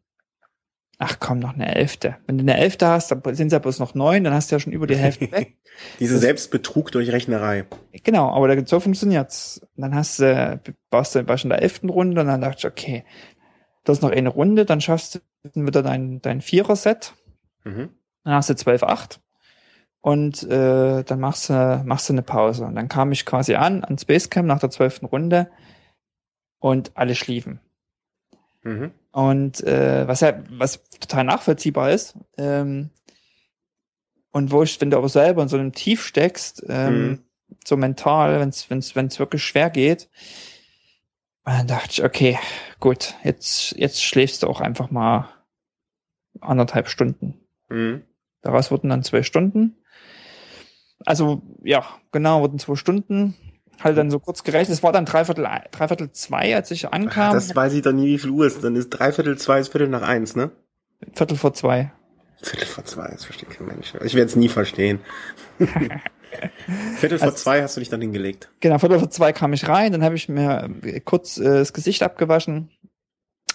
ach 0.99 1.17
komm, 1.19 1.39
noch 1.39 1.53
eine 1.53 1.75
Elfte. 1.75 2.17
Wenn 2.25 2.37
du 2.37 2.43
eine 2.43 2.57
Elfte 2.57 2.87
hast, 2.87 3.11
dann 3.11 3.21
sind 3.35 3.47
es 3.47 3.53
ja 3.53 3.59
bloß 3.59 3.79
noch 3.79 3.95
neun, 3.95 4.23
dann 4.23 4.33
hast 4.33 4.49
du 4.51 4.55
ja 4.55 4.59
schon 4.59 4.73
über 4.73 4.87
die 4.87 4.95
Hälfte 4.95 5.31
weg. 5.31 5.57
Diese 5.99 6.17
Selbstbetrug 6.17 6.91
durch 6.91 7.11
Rechnerei. 7.11 7.65
Genau, 8.03 8.29
aber 8.33 8.55
da- 8.55 8.65
so 8.65 8.79
funktioniert's. 8.79 9.61
Dann 9.75 9.93
hast 9.93 10.19
du, 10.19 10.25
äh, 10.25 10.59
warst 10.89 11.15
du 11.15 11.19
in 11.19 11.49
der 11.49 11.61
elften 11.61 11.89
Runde 11.89 12.21
und 12.21 12.27
dann 12.27 12.41
dachte 12.41 12.59
ich, 12.59 12.65
okay, 12.67 13.03
du 13.83 13.91
hast 13.91 14.01
noch 14.01 14.11
eine 14.11 14.29
Runde, 14.29 14.65
dann 14.65 14.81
schaffst 14.81 15.21
du 15.53 15.65
wieder 15.65 15.83
dein, 15.83 16.21
dein 16.21 16.41
Vierer-Set, 16.41 17.13
Mhm. 17.63 17.89
dann 18.23 18.33
hast 18.33 18.49
du 18.49 18.53
12-8 18.53 19.19
und 20.07 20.41
äh, 20.43 21.03
dann 21.03 21.19
machst 21.19 21.49
du, 21.49 21.83
machst 21.85 22.07
du 22.07 22.13
eine 22.13 22.21
Pause. 22.21 22.63
Und 22.63 22.75
dann 22.75 22.87
kam 22.87 23.11
ich 23.11 23.25
quasi 23.25 23.55
an, 23.55 23.83
ans 23.83 24.05
Basecamp 24.05 24.47
nach 24.47 24.61
der 24.61 24.69
zwölften 24.69 25.05
Runde 25.05 25.51
und 26.59 26.91
alle 26.95 27.13
schliefen. 27.13 27.59
Mhm. 28.63 28.93
Und 29.11 29.61
äh, 29.65 30.07
was 30.07 30.21
ja, 30.21 30.41
was 30.49 30.81
total 30.91 31.25
nachvollziehbar 31.25 31.91
ist, 31.91 32.17
ähm, 32.37 32.89
und 34.31 34.51
wo 34.51 34.63
ich, 34.63 34.79
wenn 34.79 34.91
du 34.91 34.97
aber 34.97 35.09
selber 35.09 35.43
in 35.43 35.49
so 35.49 35.57
einem 35.57 35.73
Tief 35.73 36.05
steckst, 36.05 36.63
ähm, 36.69 37.09
Mhm. 37.09 37.23
so 37.65 37.75
mental, 37.75 38.39
wenn 38.39 38.47
es 38.47 38.69
wenn's, 38.69 38.95
wenn's 38.95 39.19
wirklich 39.19 39.43
schwer 39.43 39.69
geht, 39.69 40.09
dann 41.43 41.67
dachte 41.67 41.89
ich, 41.91 42.03
okay, 42.05 42.39
gut, 42.79 43.13
jetzt, 43.25 43.75
jetzt 43.75 44.01
schläfst 44.01 44.43
du 44.43 44.47
auch 44.47 44.61
einfach 44.61 44.89
mal 44.89 45.27
anderthalb 46.39 46.87
Stunden. 46.87 47.45
Mhm. 47.67 48.03
Daraus 48.41 48.71
wurden 48.71 48.87
dann 48.89 49.03
zwei 49.03 49.23
Stunden. 49.23 49.75
Also, 51.07 51.41
ja, 51.63 51.85
genau, 52.11 52.41
wurden 52.41 52.59
zwei 52.59 52.75
Stunden. 52.75 53.33
Halt 53.81 53.97
dann 53.97 54.11
so 54.11 54.19
kurz 54.19 54.43
gerechnet. 54.43 54.75
Es 54.75 54.83
war 54.83 54.91
dann 54.91 55.05
dreiviertel, 55.05 55.47
dreiviertel 55.71 56.11
zwei, 56.11 56.53
als 56.53 56.69
ich 56.71 56.85
Ach, 56.87 56.91
ankam. 56.91 57.33
das 57.33 57.55
weiß 57.55 57.73
ich 57.75 57.81
doch 57.81 57.93
nie, 57.93 58.07
wie 58.07 58.17
viel 58.17 58.31
Uhr 58.31 58.45
ist. 58.45 58.61
Dann 58.61 58.75
ist 58.75 58.89
dreiviertel 58.89 59.37
zwei, 59.37 59.59
ist 59.59 59.69
Viertel 59.71 59.87
nach 59.87 60.01
eins, 60.01 60.35
ne? 60.35 60.51
Viertel 61.13 61.37
vor 61.37 61.53
zwei. 61.53 61.93
Viertel 62.41 62.65
vor 62.67 62.83
zwei, 62.83 63.07
das 63.07 63.23
versteht 63.23 63.51
kein 63.51 63.67
Mensch. 63.67 63.93
Ich 64.03 64.15
werde 64.15 64.25
es 64.29 64.35
nie 64.35 64.49
verstehen. 64.49 64.99
Viertel 66.97 67.19
vor 67.19 67.27
Also- 67.29 67.37
zwei 67.37 67.63
hast 67.63 67.77
du 67.77 67.79
dich 67.79 67.89
dann 67.89 68.01
hingelegt. 68.01 68.49
Genau, 68.59 68.77
Viertel 68.79 68.99
vor 68.99 69.09
zwei 69.09 69.31
kam 69.31 69.53
ich 69.53 69.67
rein, 69.69 69.91
dann 69.93 70.03
habe 70.03 70.15
ich 70.15 70.27
mir 70.27 70.69
äh, 70.83 70.99
kurz 70.99 71.37
äh, 71.37 71.43
das 71.43 71.71
Gesicht 71.71 72.03
abgewaschen 72.03 72.69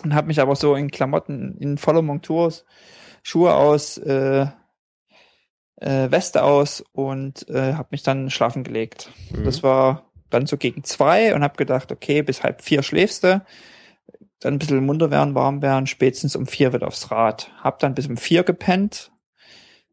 und 0.05 0.15
habe 0.15 0.29
mich 0.29 0.41
aber 0.41 0.57
so 0.57 0.75
in 0.75 0.91
Klamotten, 0.91 1.57
in 1.59 1.77
voller 1.79 2.03
Montur, 2.03 2.51
Schuhe 3.23 3.55
aus, 3.55 3.99
äh, 3.99 4.47
äh, 5.83 6.11
Weste 6.11 6.43
aus 6.43 6.83
und 6.93 7.49
äh, 7.49 7.75
habe 7.75 7.89
mich 7.91 8.03
dann 8.03 8.31
schlafen 8.31 8.65
gelegt. 8.65 9.11
Mhm. 9.31 9.45
Das 9.45 9.63
war 9.63 10.05
dann 10.31 10.47
so 10.47 10.57
gegen 10.57 10.85
zwei 10.85 11.35
und 11.35 11.43
habe 11.43 11.57
gedacht, 11.57 11.93
okay, 11.93 12.23
bis 12.23 12.43
halb 12.43 12.63
vier 12.63 12.83
schläfst 12.83 13.25
du, 13.25 13.45
dann 14.41 14.55
ein 14.55 14.59
bisschen 14.59 14.85
munter 14.85 15.11
werden, 15.11 15.35
warm 15.35 15.61
werden, 15.63 15.87
spätestens 15.87 16.35
um 16.37 16.47
vier 16.47 16.73
wird 16.73 16.83
aufs 16.85 17.11
Rad. 17.11 17.51
Hab 17.61 17.79
dann 17.81 17.95
bis 17.95 18.07
um 18.07 18.17
vier 18.17 18.43
gepennt. 18.43 19.11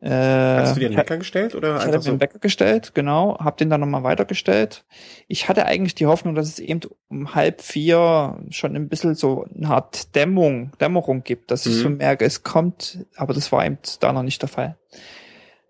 Äh, 0.02 0.10
Hast 0.12 0.78
du 0.78 0.80
dir 0.80 0.86
einen 0.86 0.94
ich- 0.94 0.98
Wecker 0.98 1.18
gestellt 1.18 1.56
oder 1.56 1.70
ich 1.72 1.74
hatte 1.82 1.86
einfach 1.88 1.98
mir 2.00 2.04
so? 2.04 2.12
den 2.12 2.22
Wecker 2.22 2.40
gestellt, 2.40 2.96
genau, 2.96 3.38
hab 3.38 3.58
den 3.58 3.70
dann 3.70 3.82
nochmal 3.82 4.04
weitergestellt. 4.04 4.86
Ich 5.28 5.50
hatte 5.50 5.66
eigentlich 5.66 5.94
die 5.94 6.06
Hoffnung, 6.06 6.36
dass 6.36 6.48
es 6.48 6.60
eben 6.60 6.80
um 7.10 7.36
halb 7.36 7.62
vier 7.62 8.38
schon 8.50 8.78
ein 8.78 8.88
bisschen 8.88 9.14
so 9.16 9.46
eine 9.54 9.68
Art 9.68 10.16
Dämmung, 10.16 10.72
Dämmerung 10.80 11.24
gibt, 11.26 11.52
dass 11.52 11.66
ich 11.66 11.76
Mhm. 11.76 11.82
so 11.82 11.90
merke, 11.90 12.24
es 12.24 12.44
kommt, 12.44 13.06
aber 13.18 13.34
das 13.34 13.52
war 13.52 13.66
eben 13.66 13.78
da 14.00 14.14
noch 14.14 14.24
nicht 14.24 14.42
der 14.42 14.48
Fall. 14.48 14.78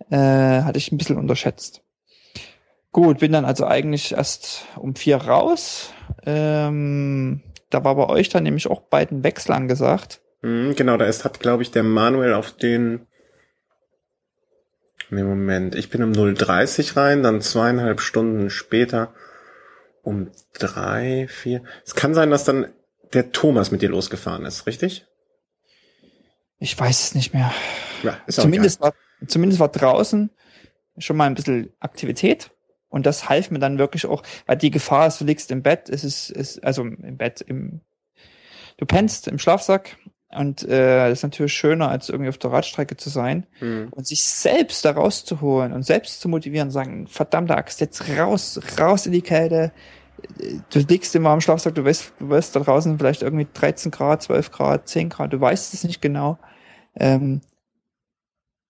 Äh, 0.09 0.63
hatte 0.63 0.77
ich 0.77 0.91
ein 0.91 0.97
bisschen 0.97 1.17
unterschätzt. 1.17 1.81
Gut, 2.91 3.19
bin 3.19 3.31
dann 3.31 3.45
also 3.45 3.65
eigentlich 3.67 4.13
erst 4.13 4.65
um 4.75 4.95
vier 4.95 5.17
raus. 5.17 5.93
Ähm, 6.25 7.41
da 7.69 7.83
war 7.83 7.95
bei 7.95 8.07
euch 8.07 8.29
dann 8.29 8.43
nämlich 8.43 8.67
auch 8.67 8.81
beiden 8.81 9.23
Wechsel 9.23 9.51
angesagt. 9.51 10.21
Mhm, 10.41 10.75
genau, 10.75 10.97
da 10.97 11.05
ist, 11.05 11.25
hat, 11.25 11.39
glaube 11.39 11.63
ich, 11.63 11.71
der 11.71 11.83
Manuel 11.83 12.33
auf 12.33 12.51
den. 12.51 13.05
Nee, 15.11 15.23
Moment. 15.23 15.75
Ich 15.75 15.89
bin 15.89 16.03
um 16.03 16.11
0.30 16.11 16.95
rein, 16.97 17.23
dann 17.23 17.41
zweieinhalb 17.41 18.01
Stunden 18.01 18.49
später 18.49 19.13
um 20.01 20.31
drei, 20.53 21.27
vier. 21.29 21.63
Es 21.85 21.93
kann 21.93 22.13
sein, 22.13 22.31
dass 22.31 22.43
dann 22.43 22.73
der 23.13 23.31
Thomas 23.31 23.71
mit 23.71 23.81
dir 23.81 23.89
losgefahren 23.89 24.45
ist, 24.45 24.65
richtig? 24.65 25.05
Ich 26.59 26.79
weiß 26.79 27.03
es 27.03 27.15
nicht 27.15 27.33
mehr. 27.33 27.51
Ja, 28.03 28.17
ist 28.27 28.39
auch 28.39 28.43
zumindest 28.43 28.81
war, 28.81 28.93
zumindest 29.27 29.59
war 29.59 29.69
draußen 29.69 30.29
schon 30.97 31.17
mal 31.17 31.25
ein 31.25 31.35
bisschen 31.35 31.71
Aktivität. 31.79 32.51
Und 32.89 33.05
das 33.05 33.29
half 33.29 33.51
mir 33.51 33.59
dann 33.59 33.77
wirklich 33.77 34.07
auch, 34.07 34.23
weil 34.47 34.57
die 34.57 34.71
Gefahr 34.71 35.07
ist, 35.07 35.21
du 35.21 35.25
liegst 35.25 35.51
im 35.51 35.61
Bett, 35.61 35.89
es 35.89 36.03
ist, 36.03 36.31
ist 36.31 36.63
also 36.63 36.81
im 36.83 37.17
Bett, 37.17 37.39
im, 37.41 37.81
du 38.77 38.85
pennst 38.87 39.27
im 39.27 39.37
Schlafsack 39.37 39.95
und 40.31 40.63
äh, 40.63 41.09
das 41.09 41.19
ist 41.19 41.23
natürlich 41.23 41.53
schöner, 41.53 41.89
als 41.89 42.09
irgendwie 42.09 42.29
auf 42.29 42.39
der 42.39 42.51
Radstrecke 42.51 42.97
zu 42.97 43.09
sein. 43.09 43.45
Mhm. 43.59 43.89
und 43.91 44.07
sich 44.07 44.23
selbst 44.23 44.85
da 44.85 44.91
rauszuholen 44.91 45.71
und 45.71 45.83
selbst 45.83 46.19
zu 46.21 46.29
motivieren, 46.29 46.71
sagen, 46.71 47.07
verdammte 47.07 47.55
Axt, 47.55 47.79
jetzt 47.79 48.09
raus, 48.17 48.59
raus 48.79 49.05
in 49.05 49.11
die 49.11 49.21
Kälte. 49.21 49.71
Du 50.71 50.79
liegst 50.79 51.15
immer 51.15 51.29
am 51.29 51.41
Schlafsack, 51.41 51.75
du 51.75 51.85
weißt, 51.85 52.13
du 52.19 52.29
weißt 52.29 52.55
da 52.55 52.59
draußen 52.59 52.97
vielleicht 52.97 53.21
irgendwie 53.21 53.47
13 53.53 53.91
Grad, 53.91 54.23
12 54.23 54.51
Grad, 54.51 54.87
10 54.87 55.09
Grad, 55.09 55.31
du 55.31 55.39
weißt 55.39 55.73
es 55.75 55.83
nicht 55.83 56.01
genau. 56.01 56.39
Ähm, 56.95 57.41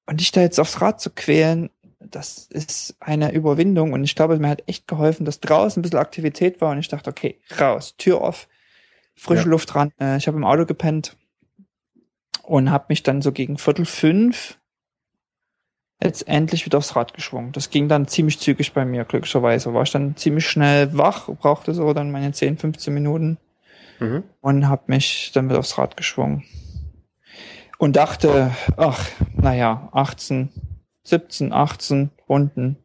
und 0.10 0.20
dich 0.20 0.32
da 0.32 0.42
jetzt 0.42 0.60
aufs 0.60 0.82
Rad 0.82 1.00
zu 1.00 1.12
quälen, 1.12 1.70
das 2.00 2.48
ist 2.48 2.96
eine 3.00 3.32
Überwindung 3.32 3.94
und 3.94 4.04
ich 4.04 4.16
glaube, 4.16 4.40
mir 4.40 4.50
hat 4.50 4.64
echt 4.68 4.88
geholfen, 4.88 5.24
dass 5.26 5.40
draußen 5.40 5.80
ein 5.80 5.84
bisschen 5.84 6.00
Aktivität 6.00 6.62
war 6.62 6.72
und 6.72 6.80
ich 6.80 6.88
dachte, 6.88 7.12
okay, 7.12 7.40
raus, 7.60 7.96
Tür 7.98 8.22
auf, 8.22 8.48
frische 9.16 9.44
Ja. 9.44 9.50
Luft 9.50 9.76
ran. 9.76 9.92
Äh, 10.00 10.18
ich 10.18 10.28
habe 10.28 10.38
im 10.38 10.46
Auto 10.46 10.66
gepennt 10.66 11.16
und 12.44 12.72
habe 12.72 12.86
mich 12.90 13.04
dann 13.04 13.22
so 13.22 13.32
gegen 13.32 13.60
Viertel 13.60 13.86
fünf 13.86 14.58
jetzt 16.02 16.28
endlich 16.28 16.66
wieder 16.66 16.80
aufs 16.80 16.96
Rad 16.96 17.14
geschwungen. 17.14 17.52
Das 17.52 17.70
ging 17.70 17.88
dann 17.88 18.08
ziemlich 18.08 18.40
zügig 18.40 18.74
bei 18.74 18.86
mir, 18.86 19.04
glücklicherweise. 19.06 19.74
War 19.74 19.84
ich 19.84 19.92
dann 19.92 20.16
ziemlich 20.16 20.48
schnell 20.50 20.98
wach, 20.98 21.28
brauchte 21.28 21.74
so 21.74 21.94
dann 21.94 22.10
meine 22.10 22.32
10, 22.32 22.58
15 22.58 22.94
Minuten 22.94 23.38
Mhm. 24.00 24.24
und 24.40 24.68
habe 24.70 24.84
mich 24.88 25.32
dann 25.34 25.50
wieder 25.50 25.60
aufs 25.60 25.78
Rad 25.78 25.98
geschwungen. 25.98 26.46
Und 27.80 27.96
dachte, 27.96 28.52
ach, 28.76 29.08
naja, 29.38 29.88
18, 29.94 30.50
17, 31.04 31.54
18 31.54 32.12
Runden 32.28 32.78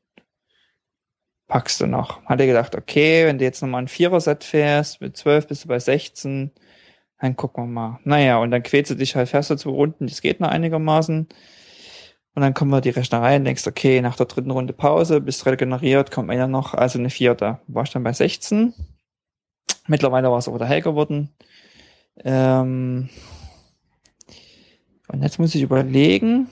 packst 1.48 1.80
du 1.80 1.88
noch. 1.88 2.24
Hatte 2.26 2.46
gedacht, 2.46 2.76
okay, 2.76 3.26
wenn 3.26 3.38
du 3.38 3.44
jetzt 3.44 3.60
nochmal 3.60 3.82
ein 3.82 3.88
Vierer-Set 3.88 4.44
fährst, 4.44 5.00
mit 5.00 5.16
12 5.16 5.48
bist 5.48 5.64
du 5.64 5.68
bei 5.68 5.80
16, 5.80 6.52
dann 7.18 7.34
gucken 7.34 7.64
wir 7.64 7.68
mal. 7.68 7.98
Naja, 8.04 8.38
und 8.38 8.52
dann 8.52 8.62
quälst 8.62 8.92
du 8.92 8.94
dich 8.94 9.16
halt, 9.16 9.28
fährst 9.28 9.50
du 9.50 9.56
zwei 9.56 9.70
Runden, 9.70 10.06
das 10.06 10.22
geht 10.22 10.38
noch 10.38 10.48
einigermaßen. 10.48 11.26
Und 12.36 12.42
dann 12.42 12.54
kommen 12.54 12.70
wir 12.70 12.80
die 12.80 12.90
Rechnerei 12.90 13.34
und 13.34 13.44
denkst, 13.44 13.66
okay, 13.66 14.00
nach 14.00 14.14
der 14.14 14.26
dritten 14.26 14.52
Runde 14.52 14.74
Pause, 14.74 15.20
bist 15.20 15.44
regeneriert, 15.44 16.12
kommt 16.12 16.30
einer 16.30 16.46
noch, 16.46 16.72
also 16.72 17.00
eine 17.00 17.10
vierte. 17.10 17.58
War 17.66 17.82
ich 17.82 17.90
dann 17.90 18.04
bei 18.04 18.12
16. 18.12 18.72
Mittlerweile 19.88 20.30
war 20.30 20.38
es 20.38 20.46
aber 20.46 20.58
der 20.58 20.68
Hell 20.68 20.82
geworden. 20.82 21.34
Ähm 22.24 23.10
und 25.14 25.22
jetzt 25.22 25.38
muss 25.38 25.54
ich 25.54 25.62
überlegen. 25.62 26.48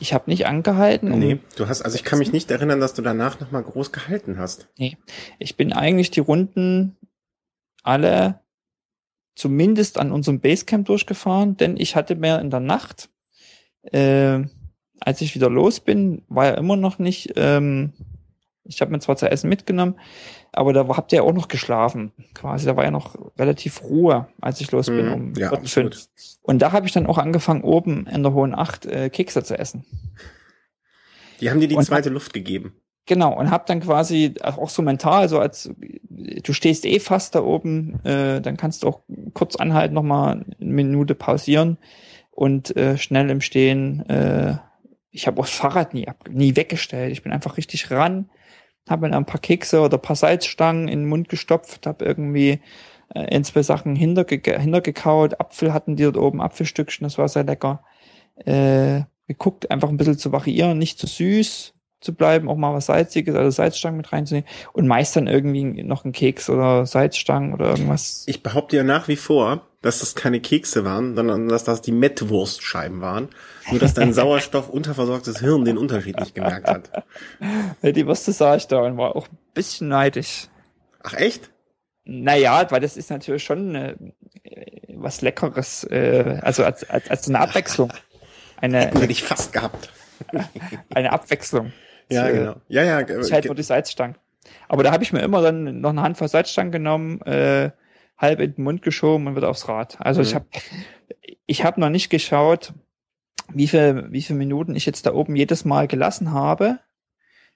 Ich 0.00 0.12
habe 0.14 0.30
nicht 0.30 0.46
angehalten. 0.46 1.12
um- 1.12 1.18
Nee, 1.18 1.38
du 1.56 1.68
hast, 1.68 1.82
also 1.82 1.96
ich 1.96 2.04
kann 2.04 2.18
mich 2.20 2.32
nicht 2.32 2.50
erinnern, 2.50 2.80
dass 2.80 2.94
du 2.94 3.02
danach 3.02 3.40
nochmal 3.40 3.62
groß 3.64 3.92
gehalten 3.92 4.38
hast. 4.38 4.68
Ich 5.38 5.56
bin 5.56 5.72
eigentlich 5.72 6.10
die 6.10 6.20
Runden 6.20 6.96
alle 7.82 8.40
zumindest 9.34 9.98
an 9.98 10.12
unserem 10.12 10.40
Basecamp 10.40 10.86
durchgefahren, 10.86 11.56
denn 11.56 11.76
ich 11.76 11.96
hatte 11.96 12.14
mir 12.16 12.38
in 12.40 12.50
der 12.50 12.60
Nacht, 12.60 13.08
äh, 13.82 14.40
als 15.00 15.20
ich 15.20 15.34
wieder 15.34 15.48
los 15.50 15.80
bin, 15.80 16.22
war 16.28 16.46
ja 16.46 16.54
immer 16.54 16.76
noch 16.76 16.98
nicht, 16.98 17.32
ähm, 17.36 17.92
ich 18.68 18.80
habe 18.80 18.90
mir 18.92 19.00
zwar 19.00 19.16
zu 19.16 19.30
essen 19.30 19.48
mitgenommen, 19.48 19.96
aber 20.52 20.72
da 20.72 20.86
habt 20.88 21.12
ihr 21.12 21.16
ja 21.16 21.22
auch 21.22 21.32
noch 21.32 21.48
geschlafen, 21.48 22.12
quasi. 22.34 22.66
Da 22.66 22.76
war 22.76 22.84
ja 22.84 22.90
noch 22.90 23.16
relativ 23.38 23.82
Ruhe, 23.82 24.28
als 24.40 24.60
ich 24.60 24.70
los 24.70 24.86
bin, 24.86 25.06
Mhm. 25.06 25.12
um 25.14 25.32
Ja, 25.34 25.52
fünf. 25.64 26.08
Und 26.42 26.60
da 26.62 26.72
habe 26.72 26.86
ich 26.86 26.92
dann 26.92 27.06
auch 27.06 27.18
angefangen, 27.18 27.62
oben 27.62 28.06
in 28.06 28.22
der 28.22 28.32
Hohen 28.34 28.54
Acht 28.54 28.86
äh, 28.86 29.10
Kekse 29.10 29.42
zu 29.42 29.58
essen. 29.58 29.84
Die 31.40 31.50
haben 31.50 31.60
dir 31.60 31.68
die 31.68 31.76
Und- 31.76 31.84
zweite 31.84 32.08
Luft 32.10 32.32
gegeben. 32.32 32.74
Genau, 33.06 33.34
und 33.38 33.50
hab 33.50 33.64
dann 33.64 33.80
quasi 33.80 34.34
auch 34.42 34.68
so 34.68 34.82
mental, 34.82 35.30
so 35.30 35.38
als 35.38 35.70
du 36.10 36.52
stehst 36.52 36.84
eh 36.84 37.00
fast 37.00 37.34
da 37.34 37.42
oben, 37.42 38.04
äh, 38.04 38.42
dann 38.42 38.58
kannst 38.58 38.82
du 38.82 38.88
auch 38.88 39.00
kurz 39.32 39.56
anhalten, 39.56 39.94
nochmal 39.94 40.44
eine 40.60 40.70
Minute 40.70 41.14
pausieren 41.14 41.78
und 42.32 42.76
äh, 42.76 42.98
schnell 42.98 43.30
im 43.30 43.40
Stehen. 43.40 44.06
Äh, 44.10 44.58
ich 45.10 45.26
habe 45.26 45.40
auch 45.40 45.46
das 45.46 45.54
Fahrrad 45.54 45.94
nie, 45.94 46.06
ab, 46.06 46.28
nie 46.30 46.54
weggestellt. 46.54 47.12
Ich 47.12 47.22
bin 47.22 47.32
einfach 47.32 47.56
richtig 47.56 47.90
ran, 47.90 48.28
habe 48.90 49.08
mir 49.08 49.16
ein 49.16 49.26
paar 49.26 49.40
Kekse 49.40 49.80
oder 49.80 49.98
ein 49.98 50.02
paar 50.02 50.16
Salzstangen 50.16 50.88
in 50.88 51.00
den 51.00 51.08
Mund 51.08 51.28
gestopft, 51.28 51.86
habe 51.86 52.04
irgendwie 52.04 52.60
äh, 53.14 53.34
ein, 53.34 53.44
zwei 53.44 53.62
Sachen 53.62 53.96
hinterge 53.96 54.40
hintergekaut. 54.58 55.40
Apfel 55.40 55.72
hatten 55.72 55.96
die 55.96 56.04
dort 56.04 56.16
oben, 56.16 56.40
Apfelstückchen, 56.40 57.04
das 57.04 57.18
war 57.18 57.28
sehr 57.28 57.44
lecker. 57.44 57.82
Äh, 58.44 59.02
geguckt, 59.26 59.70
einfach 59.70 59.88
ein 59.88 59.96
bisschen 59.96 60.18
zu 60.18 60.32
variieren, 60.32 60.78
nicht 60.78 60.98
zu 60.98 61.06
süß 61.06 61.74
zu 62.00 62.14
bleiben, 62.14 62.48
auch 62.48 62.56
mal 62.56 62.74
was 62.74 62.86
Salziges, 62.86 63.34
also 63.34 63.50
Salzstangen 63.50 63.96
mit 63.96 64.12
reinzunehmen 64.12 64.48
und 64.72 64.86
meist 64.86 65.16
dann 65.16 65.26
irgendwie 65.26 65.82
noch 65.82 66.04
ein 66.04 66.12
Keks 66.12 66.48
oder 66.48 66.86
Salzstangen 66.86 67.52
oder 67.54 67.70
irgendwas. 67.70 68.24
Ich 68.26 68.42
behaupte 68.42 68.76
ja 68.76 68.84
nach 68.84 69.08
wie 69.08 69.16
vor, 69.16 69.66
dass 69.82 70.00
das 70.00 70.14
keine 70.14 70.40
Kekse 70.40 70.84
waren, 70.84 71.14
sondern 71.14 71.48
dass 71.48 71.64
das 71.64 71.82
die 71.82 71.92
Mettwurstscheiben 71.92 73.00
waren. 73.00 73.28
Nur 73.70 73.80
dass 73.80 73.94
dein 73.94 74.12
Sauerstoff 74.14 74.68
unterversorgtes 74.68 75.40
Hirn 75.40 75.64
den 75.64 75.78
Unterschied 75.78 76.18
nicht 76.18 76.34
gemerkt 76.34 76.68
hat. 76.68 77.04
Die 77.82 78.06
Würste 78.06 78.32
sah 78.32 78.56
ich 78.56 78.66
da 78.66 78.80
und 78.80 78.96
war 78.96 79.14
auch 79.14 79.28
ein 79.28 79.38
bisschen 79.54 79.88
neidisch. 79.88 80.48
Ach 81.02 81.14
echt? 81.14 81.50
Naja, 82.04 82.66
weil 82.70 82.80
das 82.80 82.96
ist 82.96 83.10
natürlich 83.10 83.44
schon 83.44 83.74
äh, 83.74 83.94
was 84.94 85.20
Leckeres, 85.20 85.84
äh, 85.84 86.38
also 86.42 86.64
als, 86.64 86.88
als, 86.88 87.10
als 87.10 87.28
eine 87.28 87.40
Abwechslung. 87.40 87.92
Eine, 88.60 88.86
Hätte 88.86 89.06
ich 89.12 89.22
fast 89.22 89.52
gehabt. 89.52 89.92
eine 90.94 91.12
Abwechslung. 91.12 91.72
Ja, 92.10 92.28
Äh, 92.28 92.32
genau. 92.32 92.56
Ja, 92.68 92.82
ja. 92.84 93.00
Ich 93.00 93.32
halt 93.32 93.46
nur 93.46 93.54
die 93.54 93.62
Salzstangen. 93.62 94.16
Aber 94.68 94.82
da 94.82 94.92
habe 94.92 95.02
ich 95.02 95.12
mir 95.12 95.20
immer 95.20 95.42
dann 95.42 95.80
noch 95.80 95.90
eine 95.90 96.02
Handvoll 96.02 96.28
Salzstangen 96.28 96.72
genommen, 96.72 97.20
äh, 97.22 97.70
halb 98.16 98.40
in 98.40 98.54
den 98.54 98.64
Mund 98.64 98.82
geschoben 98.82 99.26
und 99.26 99.36
wieder 99.36 99.48
aufs 99.50 99.68
Rad. 99.68 99.96
Also 100.00 100.22
ich 100.22 100.32
Mhm. 100.32 100.36
habe 100.36 100.46
ich 101.46 101.64
hab 101.64 101.78
noch 101.78 101.90
nicht 101.90 102.10
geschaut, 102.10 102.72
wie 103.52 103.68
viel, 103.68 104.06
wie 104.10 104.22
viele 104.22 104.38
Minuten 104.38 104.74
ich 104.74 104.86
jetzt 104.86 105.06
da 105.06 105.12
oben 105.14 105.36
jedes 105.36 105.64
Mal 105.64 105.86
gelassen 105.88 106.32
habe. 106.32 106.80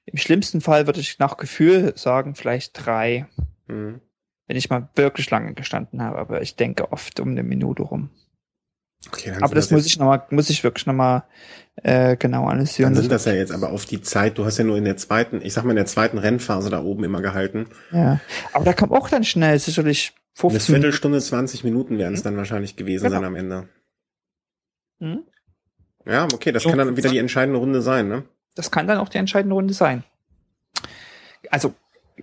Im 0.04 0.18
schlimmsten 0.18 0.60
Fall 0.60 0.86
würde 0.86 1.00
ich 1.00 1.18
nach 1.18 1.36
Gefühl 1.36 1.92
sagen, 1.96 2.34
vielleicht 2.34 2.84
drei, 2.86 3.26
Mhm. 3.68 4.00
wenn 4.46 4.56
ich 4.56 4.68
mal 4.70 4.88
wirklich 4.94 5.30
lange 5.30 5.54
gestanden 5.54 6.02
habe. 6.02 6.18
Aber 6.18 6.42
ich 6.42 6.56
denke 6.56 6.92
oft 6.92 7.20
um 7.20 7.30
eine 7.30 7.42
Minute 7.42 7.82
rum. 7.82 8.10
Okay, 9.08 9.32
Aber 9.40 9.54
das 9.54 9.66
jetzt- 9.66 9.72
muss 9.72 9.86
ich 9.86 9.98
noch 9.98 10.06
mal, 10.06 10.22
muss 10.30 10.48
ich 10.50 10.62
wirklich 10.64 10.86
noch 10.86 10.94
mal 10.94 11.24
äh, 11.82 12.16
genau 12.16 12.46
analysieren. 12.46 12.92
Dann 12.94 13.02
sind 13.02 13.10
das 13.12 13.24
ja 13.24 13.32
jetzt 13.32 13.50
aber 13.52 13.70
auf 13.70 13.86
die 13.86 14.00
Zeit. 14.02 14.36
Du 14.38 14.44
hast 14.44 14.58
ja 14.58 14.64
nur 14.64 14.76
in 14.76 14.84
der 14.84 14.96
zweiten, 14.96 15.40
ich 15.42 15.52
sag 15.54 15.64
mal 15.64 15.70
in 15.70 15.76
der 15.76 15.86
zweiten 15.86 16.18
Rennphase 16.18 16.68
da 16.70 16.82
oben 16.82 17.02
immer 17.04 17.20
gehalten. 17.22 17.66
ja. 17.92 18.20
Aber 18.52 18.64
da 18.64 18.72
kommt 18.74 18.92
auch 18.92 19.08
dann 19.08 19.24
schnell 19.24 19.58
sicherlich 19.58 20.12
Eine 20.12 20.50
15 20.50 20.72
Minuten. 20.74 20.82
Viertelstunde, 20.82 21.20
20 21.20 21.64
Minuten 21.64 21.98
werden 21.98 22.14
es 22.14 22.22
dann 22.22 22.36
wahrscheinlich 22.36 22.76
gewesen 22.76 23.04
Genau. 23.04 23.16
sein 23.16 23.24
am 23.24 23.34
Ende. 23.36 23.68
Hm? 25.00 25.22
Ja, 26.06 26.24
okay, 26.32 26.52
das 26.52 26.62
So. 26.62 26.68
kann 26.68 26.78
dann 26.78 26.96
wieder 26.96 27.10
die 27.10 27.18
entscheidende 27.18 27.58
Runde 27.58 27.80
sein, 27.82 28.08
ne? 28.08 28.24
Das 28.54 28.70
kann 28.70 28.86
dann 28.86 28.98
auch 28.98 29.08
die 29.08 29.18
entscheidende 29.18 29.54
Runde 29.54 29.72
sein. 29.74 30.04
Also 31.50 31.74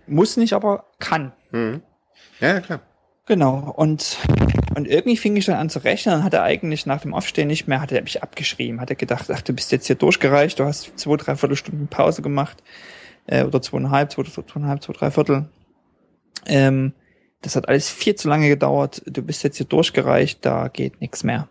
muss 0.07 0.37
nicht, 0.37 0.53
aber 0.53 0.85
kann. 0.99 1.31
Mhm. 1.51 1.81
Ja, 2.39 2.47
ja, 2.55 2.59
klar. 2.61 2.79
Genau. 3.25 3.73
Und, 3.75 4.17
und 4.75 4.87
irgendwie 4.87 5.17
fing 5.17 5.35
ich 5.35 5.45
dann 5.45 5.55
an 5.55 5.69
zu 5.69 5.83
rechnen 5.83 6.15
und 6.15 6.23
hatte 6.23 6.41
eigentlich 6.41 6.85
nach 6.85 7.01
dem 7.01 7.13
Aufstehen 7.13 7.47
nicht 7.47 7.67
mehr, 7.67 7.81
hatte 7.81 7.95
er 7.95 8.03
mich 8.03 8.21
abgeschrieben, 8.21 8.79
hatte 8.79 8.95
gedacht, 8.95 9.29
ach, 9.31 9.41
du 9.41 9.53
bist 9.53 9.71
jetzt 9.71 9.87
hier 9.87 9.95
durchgereicht, 9.95 10.59
du 10.59 10.65
hast 10.65 10.97
zwei, 10.97 11.17
drei 11.17 11.35
Viertelstunden 11.35 11.87
Pause 11.87 12.21
gemacht, 12.21 12.63
äh, 13.27 13.43
oder 13.43 13.61
zweieinhalb, 13.61 14.11
zwei, 14.11 14.23
zweieinhalb, 14.23 14.83
zwei, 14.83 14.93
drei 14.93 15.11
Viertel. 15.11 15.49
Ähm, 16.45 16.93
das 17.41 17.55
hat 17.55 17.67
alles 17.69 17.89
viel 17.89 18.15
zu 18.15 18.27
lange 18.27 18.49
gedauert, 18.49 19.01
du 19.05 19.21
bist 19.21 19.43
jetzt 19.43 19.57
hier 19.57 19.65
durchgereicht, 19.65 20.45
da 20.45 20.67
geht 20.67 21.01
nichts 21.01 21.23
mehr. 21.23 21.47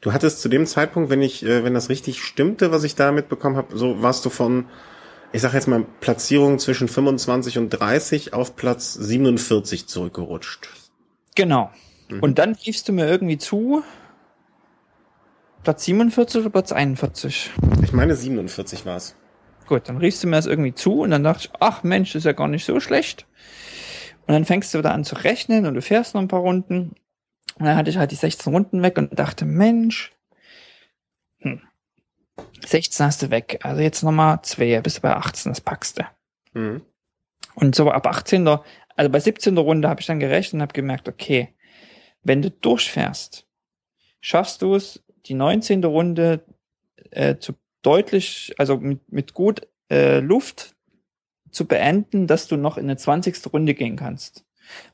Du 0.00 0.12
hattest 0.12 0.40
zu 0.40 0.48
dem 0.48 0.66
Zeitpunkt, 0.66 1.10
wenn 1.10 1.22
ich, 1.22 1.44
äh, 1.44 1.64
wenn 1.64 1.74
das 1.74 1.88
richtig 1.88 2.22
stimmte, 2.22 2.70
was 2.70 2.84
ich 2.84 2.94
da 2.94 3.10
mitbekommen 3.10 3.56
habe, 3.56 3.76
so 3.76 4.02
warst 4.02 4.24
du 4.24 4.30
von, 4.30 4.66
ich 5.32 5.42
sag 5.42 5.54
jetzt 5.54 5.66
mal, 5.66 5.84
Platzierung 6.00 6.58
zwischen 6.58 6.86
25 6.86 7.58
und 7.58 7.70
30 7.70 8.32
auf 8.32 8.54
Platz 8.54 8.94
47 8.94 9.88
zurückgerutscht. 9.88 10.68
Genau. 11.34 11.70
Mhm. 12.08 12.20
Und 12.20 12.38
dann 12.38 12.54
riefst 12.54 12.88
du 12.88 12.92
mir 12.92 13.06
irgendwie 13.06 13.38
zu, 13.38 13.82
Platz 15.62 15.84
47 15.84 16.42
oder 16.42 16.50
Platz 16.50 16.72
41? 16.72 17.50
Ich 17.82 17.92
meine 17.92 18.14
47 18.14 18.84
war's. 18.84 19.16
Gut, 19.66 19.88
dann 19.88 19.96
riechst 19.96 20.22
du 20.22 20.26
mir 20.26 20.36
das 20.36 20.46
irgendwie 20.46 20.74
zu 20.74 21.00
und 21.00 21.10
dann 21.10 21.24
dachte 21.24 21.48
ich, 21.48 21.50
ach 21.58 21.82
Mensch, 21.82 22.14
ist 22.14 22.24
ja 22.24 22.32
gar 22.32 22.48
nicht 22.48 22.66
so 22.66 22.78
schlecht. 22.80 23.26
Und 24.26 24.34
dann 24.34 24.44
fängst 24.44 24.72
du 24.74 24.78
wieder 24.78 24.92
an 24.92 25.04
zu 25.04 25.16
rechnen 25.16 25.66
und 25.66 25.74
du 25.74 25.82
fährst 25.82 26.14
noch 26.14 26.20
ein 26.20 26.28
paar 26.28 26.40
Runden. 26.40 26.94
Und 27.58 27.66
dann 27.66 27.76
hatte 27.76 27.90
ich 27.90 27.96
halt 27.96 28.10
die 28.10 28.16
16 28.16 28.52
Runden 28.52 28.82
weg 28.82 28.98
und 28.98 29.18
dachte, 29.18 29.44
Mensch, 29.44 30.12
hm, 31.38 31.62
16 32.66 33.06
hast 33.06 33.22
du 33.22 33.30
weg. 33.30 33.60
Also 33.62 33.80
jetzt 33.80 34.02
nochmal 34.02 34.40
zwei, 34.42 34.80
bist 34.80 34.98
du 34.98 35.02
bei 35.02 35.14
18, 35.14 35.52
das 35.52 35.60
packst 35.60 35.98
du. 35.98 36.60
Mhm. 36.60 36.82
Und 37.54 37.74
so 37.74 37.90
ab 37.90 38.06
18. 38.06 38.46
Also 38.96 39.10
bei 39.10 39.20
17. 39.20 39.56
Runde 39.56 39.88
habe 39.88 40.00
ich 40.00 40.06
dann 40.06 40.20
gerechnet 40.20 40.54
und 40.54 40.62
habe 40.62 40.72
gemerkt, 40.72 41.08
okay, 41.08 41.53
wenn 42.24 42.42
du 42.42 42.50
durchfährst, 42.50 43.46
schaffst 44.20 44.62
du 44.62 44.74
es, 44.74 45.02
die 45.26 45.34
19. 45.34 45.84
Runde 45.84 46.44
äh, 47.10 47.36
zu 47.36 47.54
deutlich, 47.82 48.54
also 48.58 48.78
mit, 48.78 49.12
mit 49.12 49.34
gut 49.34 49.66
äh, 49.90 50.20
Luft 50.20 50.74
zu 51.50 51.66
beenden, 51.66 52.26
dass 52.26 52.48
du 52.48 52.56
noch 52.56 52.76
in 52.78 52.84
eine 52.84 52.96
20. 52.96 53.52
Runde 53.52 53.74
gehen 53.74 53.96
kannst. 53.96 54.44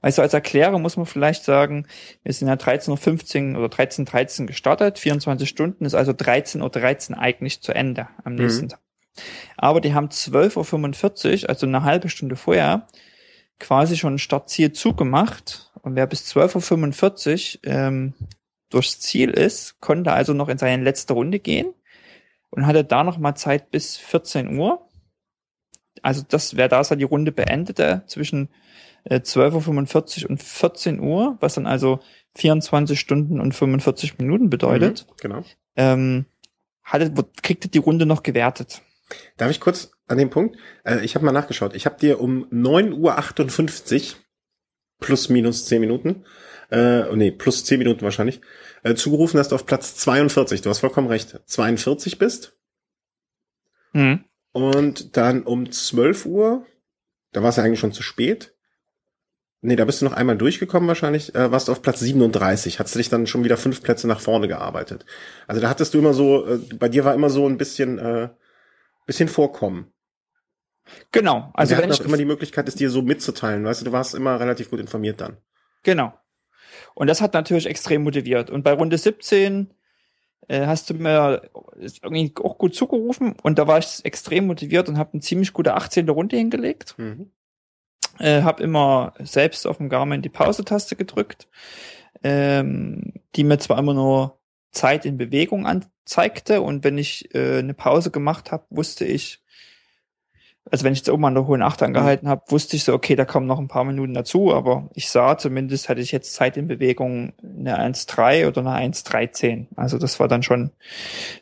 Weißt 0.00 0.18
du, 0.18 0.22
als 0.22 0.34
Erklärer 0.34 0.78
muss 0.78 0.96
man 0.96 1.06
vielleicht 1.06 1.44
sagen, 1.44 1.86
wir 2.24 2.32
sind 2.32 2.48
ja 2.48 2.54
13.15 2.54 3.52
Uhr 3.54 3.64
oder 3.64 3.74
13.13 3.74 4.40
Uhr 4.40 4.46
gestartet, 4.48 4.98
24 4.98 5.48
Stunden 5.48 5.84
ist 5.84 5.94
also 5.94 6.12
13.13 6.12 7.12
Uhr 7.12 7.18
eigentlich 7.18 7.60
zu 7.62 7.72
Ende 7.72 8.08
am 8.24 8.34
nächsten 8.34 8.64
Mhm. 8.64 8.68
Tag. 8.70 8.80
Aber 9.56 9.80
die 9.80 9.94
haben 9.94 10.08
12.45 10.08 11.44
Uhr, 11.44 11.48
also 11.48 11.66
eine 11.66 11.82
halbe 11.84 12.08
Stunde 12.08 12.36
vorher, 12.36 12.88
quasi 13.60 13.96
schon 13.96 14.18
Startziel 14.18 14.72
zugemacht. 14.72 15.70
Und 15.82 15.94
wer 15.94 16.06
bis 16.06 16.24
12.45 16.34 17.58
Uhr 17.58 17.72
ähm, 17.72 18.14
durchs 18.70 18.98
Ziel 19.00 19.30
ist, 19.30 19.80
konnte 19.80 20.12
also 20.12 20.34
noch 20.34 20.48
in 20.48 20.58
seine 20.58 20.82
letzte 20.82 21.12
Runde 21.12 21.38
gehen 21.38 21.72
und 22.50 22.66
hatte 22.66 22.84
da 22.84 23.04
noch 23.04 23.18
mal 23.18 23.34
Zeit 23.36 23.70
bis 23.70 23.96
14 23.96 24.58
Uhr. 24.58 24.86
Also 26.02 26.22
das, 26.26 26.56
wer 26.56 26.68
da 26.68 26.82
die 26.82 27.04
Runde 27.04 27.32
beendete 27.32 28.02
zwischen 28.06 28.48
äh, 29.04 29.16
12.45 29.20 30.24
Uhr 30.24 30.30
und 30.30 30.42
14 30.42 31.00
Uhr, 31.00 31.36
was 31.40 31.54
dann 31.54 31.66
also 31.66 32.00
24 32.36 32.98
Stunden 32.98 33.40
und 33.40 33.54
45 33.54 34.18
Minuten 34.18 34.50
bedeutet, 34.50 35.06
Mhm, 35.08 35.14
genau. 35.20 35.44
ähm, 35.76 36.26
hatte, 36.82 37.12
kriegte 37.42 37.68
die 37.68 37.78
Runde 37.78 38.06
noch 38.06 38.22
gewertet. 38.22 38.82
Darf 39.36 39.50
ich 39.50 39.60
kurz 39.60 39.92
an 40.06 40.18
den 40.18 40.30
Punkt? 40.30 40.56
Äh, 40.84 41.04
ich 41.04 41.14
habe 41.14 41.24
mal 41.24 41.32
nachgeschaut. 41.32 41.74
Ich 41.74 41.86
habe 41.86 41.98
dir 41.98 42.20
um 42.20 42.46
9.58 42.50 44.12
Uhr 44.12 44.18
plus 45.00 45.28
minus 45.28 45.64
10 45.64 45.80
Minuten, 45.80 46.24
äh, 46.70 47.14
nee, 47.16 47.30
plus 47.30 47.64
10 47.64 47.78
Minuten 47.78 48.02
wahrscheinlich, 48.02 48.40
äh, 48.82 48.94
zugerufen, 48.94 49.38
dass 49.38 49.48
du 49.48 49.54
auf 49.54 49.66
Platz 49.66 49.96
42, 49.96 50.62
du 50.62 50.70
hast 50.70 50.80
vollkommen 50.80 51.08
recht, 51.08 51.40
42 51.46 52.18
bist. 52.18 52.56
Mhm. 53.92 54.24
Und 54.52 55.16
dann 55.16 55.42
um 55.42 55.70
12 55.70 56.26
Uhr, 56.26 56.66
da 57.32 57.42
war 57.42 57.50
es 57.50 57.56
ja 57.56 57.64
eigentlich 57.64 57.80
schon 57.80 57.92
zu 57.92 58.02
spät. 58.02 58.54
Nee, 59.62 59.76
da 59.76 59.84
bist 59.84 60.00
du 60.00 60.06
noch 60.06 60.14
einmal 60.14 60.38
durchgekommen 60.38 60.88
wahrscheinlich, 60.88 61.34
äh, 61.34 61.52
warst 61.52 61.68
du 61.68 61.72
auf 61.72 61.82
Platz 61.82 62.00
37, 62.00 62.78
hast 62.78 62.94
du 62.94 62.98
dich 62.98 63.10
dann 63.10 63.26
schon 63.26 63.44
wieder 63.44 63.58
fünf 63.58 63.82
Plätze 63.82 64.08
nach 64.08 64.20
vorne 64.20 64.48
gearbeitet. 64.48 65.04
Also 65.46 65.60
da 65.60 65.68
hattest 65.68 65.92
du 65.92 65.98
immer 65.98 66.14
so, 66.14 66.46
äh, 66.46 66.58
bei 66.78 66.88
dir 66.88 67.04
war 67.04 67.14
immer 67.14 67.28
so 67.28 67.46
ein 67.46 67.58
bisschen, 67.58 67.98
äh, 67.98 68.30
bisschen 69.10 69.28
Vorkommen. 69.28 69.92
Genau. 71.10 71.50
Also 71.52 71.72
wir 71.72 71.82
wenn 71.82 71.90
hatten 71.90 72.00
auch 72.00 72.06
immer 72.06 72.16
die 72.16 72.24
Möglichkeit, 72.24 72.68
es 72.68 72.76
dir 72.76 72.90
so 72.90 73.02
mitzuteilen, 73.02 73.64
weißt 73.64 73.80
du, 73.80 73.86
du 73.86 73.92
warst 73.92 74.14
immer 74.14 74.38
relativ 74.38 74.70
gut 74.70 74.78
informiert 74.78 75.20
dann. 75.20 75.36
Genau. 75.82 76.14
Und 76.94 77.08
das 77.08 77.20
hat 77.20 77.34
natürlich 77.34 77.66
extrem 77.66 78.04
motiviert. 78.04 78.50
Und 78.50 78.62
bei 78.62 78.72
Runde 78.72 78.96
17 78.96 79.74
äh, 80.46 80.66
hast 80.66 80.90
du 80.90 80.94
mir 80.94 81.50
irgendwie 81.76 82.32
auch 82.40 82.56
gut 82.56 82.76
zugerufen 82.76 83.34
und 83.42 83.58
da 83.58 83.66
war 83.66 83.78
ich 83.78 84.04
extrem 84.04 84.46
motiviert 84.46 84.88
und 84.88 84.96
habe 84.96 85.14
eine 85.14 85.22
ziemlich 85.22 85.52
gute 85.52 85.74
18. 85.74 86.08
Runde 86.08 86.36
hingelegt. 86.36 86.94
Mhm. 86.96 87.32
Äh, 88.20 88.42
habe 88.42 88.62
immer 88.62 89.14
selbst 89.18 89.66
auf 89.66 89.78
dem 89.78 89.88
Garmin 89.88 90.22
die 90.22 90.28
Pause-Taste 90.28 90.94
gedrückt, 90.94 91.48
ähm, 92.22 93.14
die 93.34 93.42
mir 93.42 93.58
zwar 93.58 93.78
immer 93.78 93.94
nur 93.94 94.38
Zeit 94.70 95.04
in 95.04 95.18
Bewegung 95.18 95.66
anzeigte 96.10 96.60
und 96.60 96.82
wenn 96.82 96.98
ich 96.98 97.34
äh, 97.34 97.58
eine 97.58 97.74
Pause 97.74 98.10
gemacht 98.10 98.50
habe, 98.50 98.64
wusste 98.70 99.04
ich, 99.04 99.40
also 100.70 100.84
wenn 100.84 100.92
ich 100.92 101.00
jetzt 101.00 101.08
oben 101.08 101.24
an 101.24 101.34
der 101.34 101.46
hohen 101.46 101.62
Acht 101.62 101.82
angehalten 101.82 102.28
habe, 102.28 102.42
wusste 102.48 102.76
ich 102.76 102.84
so, 102.84 102.92
okay, 102.92 103.14
da 103.14 103.24
kommen 103.24 103.46
noch 103.46 103.58
ein 103.58 103.68
paar 103.68 103.84
Minuten 103.84 104.14
dazu, 104.14 104.52
aber 104.52 104.90
ich 104.94 105.08
sah 105.08 105.38
zumindest, 105.38 105.88
hatte 105.88 106.00
ich 106.00 106.12
jetzt 106.12 106.34
Zeit 106.34 106.56
in 106.56 106.66
Bewegung 106.66 107.32
eine 107.42 107.78
1,3 107.78 108.48
oder 108.48 108.60
eine 108.60 108.92
1,13. 108.92 109.68
Also 109.76 109.98
das 109.98 110.18
war 110.20 110.28
dann 110.28 110.42
schon 110.42 110.70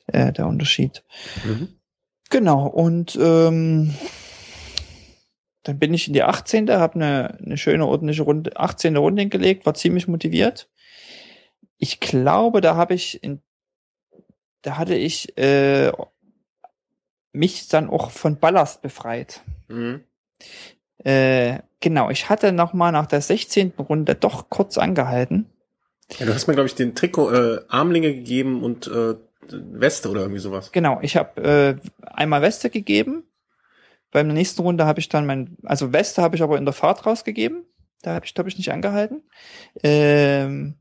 äh, 0.06 0.32
der 0.32 0.46
Unterschied. 0.46 1.02
Mhm. 1.44 1.68
Genau, 2.30 2.66
und 2.66 3.18
ähm, 3.20 3.94
dann 5.62 5.78
bin 5.78 5.94
ich 5.94 6.08
in 6.08 6.12
die 6.12 6.22
18. 6.22 6.70
habe 6.70 6.94
eine, 6.96 7.38
eine 7.44 7.56
schöne 7.56 7.86
ordentliche 7.86 8.22
Runde, 8.22 8.56
18. 8.56 8.96
Runde 8.96 9.22
hingelegt, 9.22 9.64
war 9.64 9.74
ziemlich 9.74 10.08
motiviert. 10.08 10.68
Ich 11.78 12.00
glaube, 12.00 12.60
da 12.60 12.76
habe 12.76 12.94
ich 12.94 13.22
in, 13.22 13.40
da 14.62 14.78
hatte 14.78 14.94
ich 14.94 15.36
äh, 15.38 15.92
mich 17.32 17.68
dann 17.68 17.90
auch 17.90 18.10
von 18.10 18.38
Ballast 18.38 18.82
befreit. 18.82 19.42
Mhm. 19.68 20.02
Äh, 20.98 21.60
genau, 21.80 22.10
ich 22.10 22.28
hatte 22.28 22.52
noch 22.52 22.72
mal 22.72 22.92
nach 22.92 23.06
der 23.06 23.20
16. 23.20 23.74
Runde 23.78 24.14
doch 24.14 24.50
kurz 24.50 24.78
angehalten. 24.78 25.46
Ja, 26.18 26.26
du 26.26 26.34
hast 26.34 26.46
mir, 26.46 26.54
glaube 26.54 26.68
ich, 26.68 26.74
den 26.74 26.94
Trikot 26.94 27.30
äh, 27.30 27.60
Armlinge 27.68 28.14
gegeben 28.14 28.62
und 28.62 28.86
äh, 28.86 29.14
Weste 29.50 30.10
oder 30.10 30.22
irgendwie 30.22 30.40
sowas. 30.40 30.72
Genau, 30.72 30.98
ich 31.02 31.16
habe 31.16 31.42
äh, 31.42 32.06
einmal 32.06 32.42
Weste 32.42 32.70
gegeben. 32.70 33.24
Beim 34.10 34.28
nächsten 34.28 34.62
Runde 34.62 34.86
habe 34.86 35.00
ich 35.00 35.08
dann 35.08 35.26
mein, 35.26 35.58
also 35.64 35.92
Weste 35.92 36.22
habe 36.22 36.34
ich 36.34 36.42
aber 36.42 36.56
in 36.56 36.64
der 36.64 36.74
Fahrt 36.74 37.04
rausgegeben. 37.04 37.64
Da 38.02 38.14
habe 38.14 38.24
ich, 38.24 38.34
glaube 38.34 38.48
ich, 38.48 38.56
nicht 38.56 38.72
angehalten. 38.72 39.22
Ähm, 39.82 40.74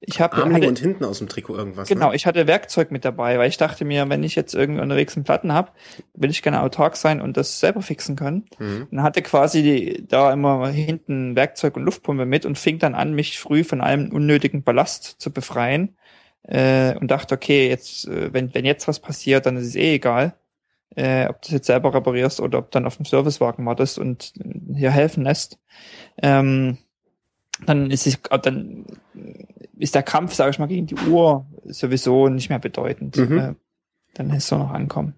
ich 0.00 0.20
habe 0.20 0.36
Armlinge 0.36 0.56
hatte, 0.56 0.68
und 0.68 0.78
hinten 0.78 1.04
aus 1.04 1.18
dem 1.18 1.28
Trikot 1.28 1.56
irgendwas. 1.56 1.88
genau, 1.88 2.10
Ne? 2.10 2.16
ich 2.16 2.24
hatte 2.24 2.46
Werkzeug 2.46 2.90
mit 2.90 3.04
dabei, 3.04 3.38
weil 3.38 3.48
ich 3.48 3.58
dachte 3.58 3.84
mir, 3.84 4.08
wenn 4.08 4.22
ich 4.22 4.34
jetzt 4.34 4.54
irgendwie 4.54 4.80
unterwegs 4.80 5.14
einen 5.14 5.24
Platten 5.24 5.52
habe, 5.52 5.72
will 6.14 6.30
ich 6.30 6.42
gerne 6.42 6.62
autark 6.62 6.96
sein 6.96 7.20
und 7.20 7.36
das 7.36 7.60
selber 7.60 7.82
fixen 7.82 8.16
können. 8.16 8.46
Mhm. 8.58 8.88
Und 8.90 9.02
hatte 9.02 9.20
quasi 9.20 9.62
die, 9.62 10.06
da 10.08 10.32
immer 10.32 10.68
hinten 10.68 11.36
Werkzeug 11.36 11.76
und 11.76 11.84
Luftpumpe 11.84 12.24
mit 12.24 12.46
und 12.46 12.58
fing 12.58 12.78
dann 12.78 12.94
an, 12.94 13.12
mich 13.14 13.38
früh 13.38 13.62
von 13.62 13.82
allem 13.82 14.10
unnötigen 14.10 14.62
Ballast 14.62 15.16
zu 15.20 15.32
befreien. 15.32 15.96
Äh, 16.44 16.96
und 16.96 17.10
dachte, 17.10 17.34
okay, 17.34 17.68
jetzt, 17.68 18.08
äh, 18.08 18.32
wenn, 18.32 18.54
wenn 18.54 18.64
jetzt 18.64 18.88
was 18.88 18.98
passiert, 19.00 19.44
dann 19.44 19.58
ist 19.58 19.66
es 19.66 19.76
eh 19.76 19.96
egal, 19.96 20.34
äh, 20.96 21.26
ob 21.26 21.42
du 21.42 21.48
das 21.48 21.50
jetzt 21.50 21.66
selber 21.66 21.92
reparierst 21.92 22.40
oder 22.40 22.58
ob 22.58 22.70
dann 22.70 22.86
auf 22.86 22.96
dem 22.96 23.04
Servicewagen 23.04 23.66
wartest 23.66 23.98
und 23.98 24.32
äh, 24.40 24.74
hier 24.74 24.90
helfen 24.90 25.24
lässt. 25.24 25.58
Ähm, 26.22 26.78
dann 27.66 27.90
ist 27.90 28.06
es, 28.06 28.18
dann 28.42 28.86
ist 29.78 29.94
der 29.94 30.02
Kampf, 30.02 30.34
sage 30.34 30.50
ich 30.50 30.58
mal, 30.58 30.66
gegen 30.66 30.86
die 30.86 30.96
Uhr 30.96 31.46
sowieso 31.64 32.28
nicht 32.28 32.48
mehr 32.48 32.58
bedeutend. 32.58 33.16
Mhm. 33.16 33.38
Äh, 33.38 33.54
dann 34.14 34.30
ist 34.30 34.44
es 34.44 34.50
noch 34.50 34.70
ankommen. 34.70 35.14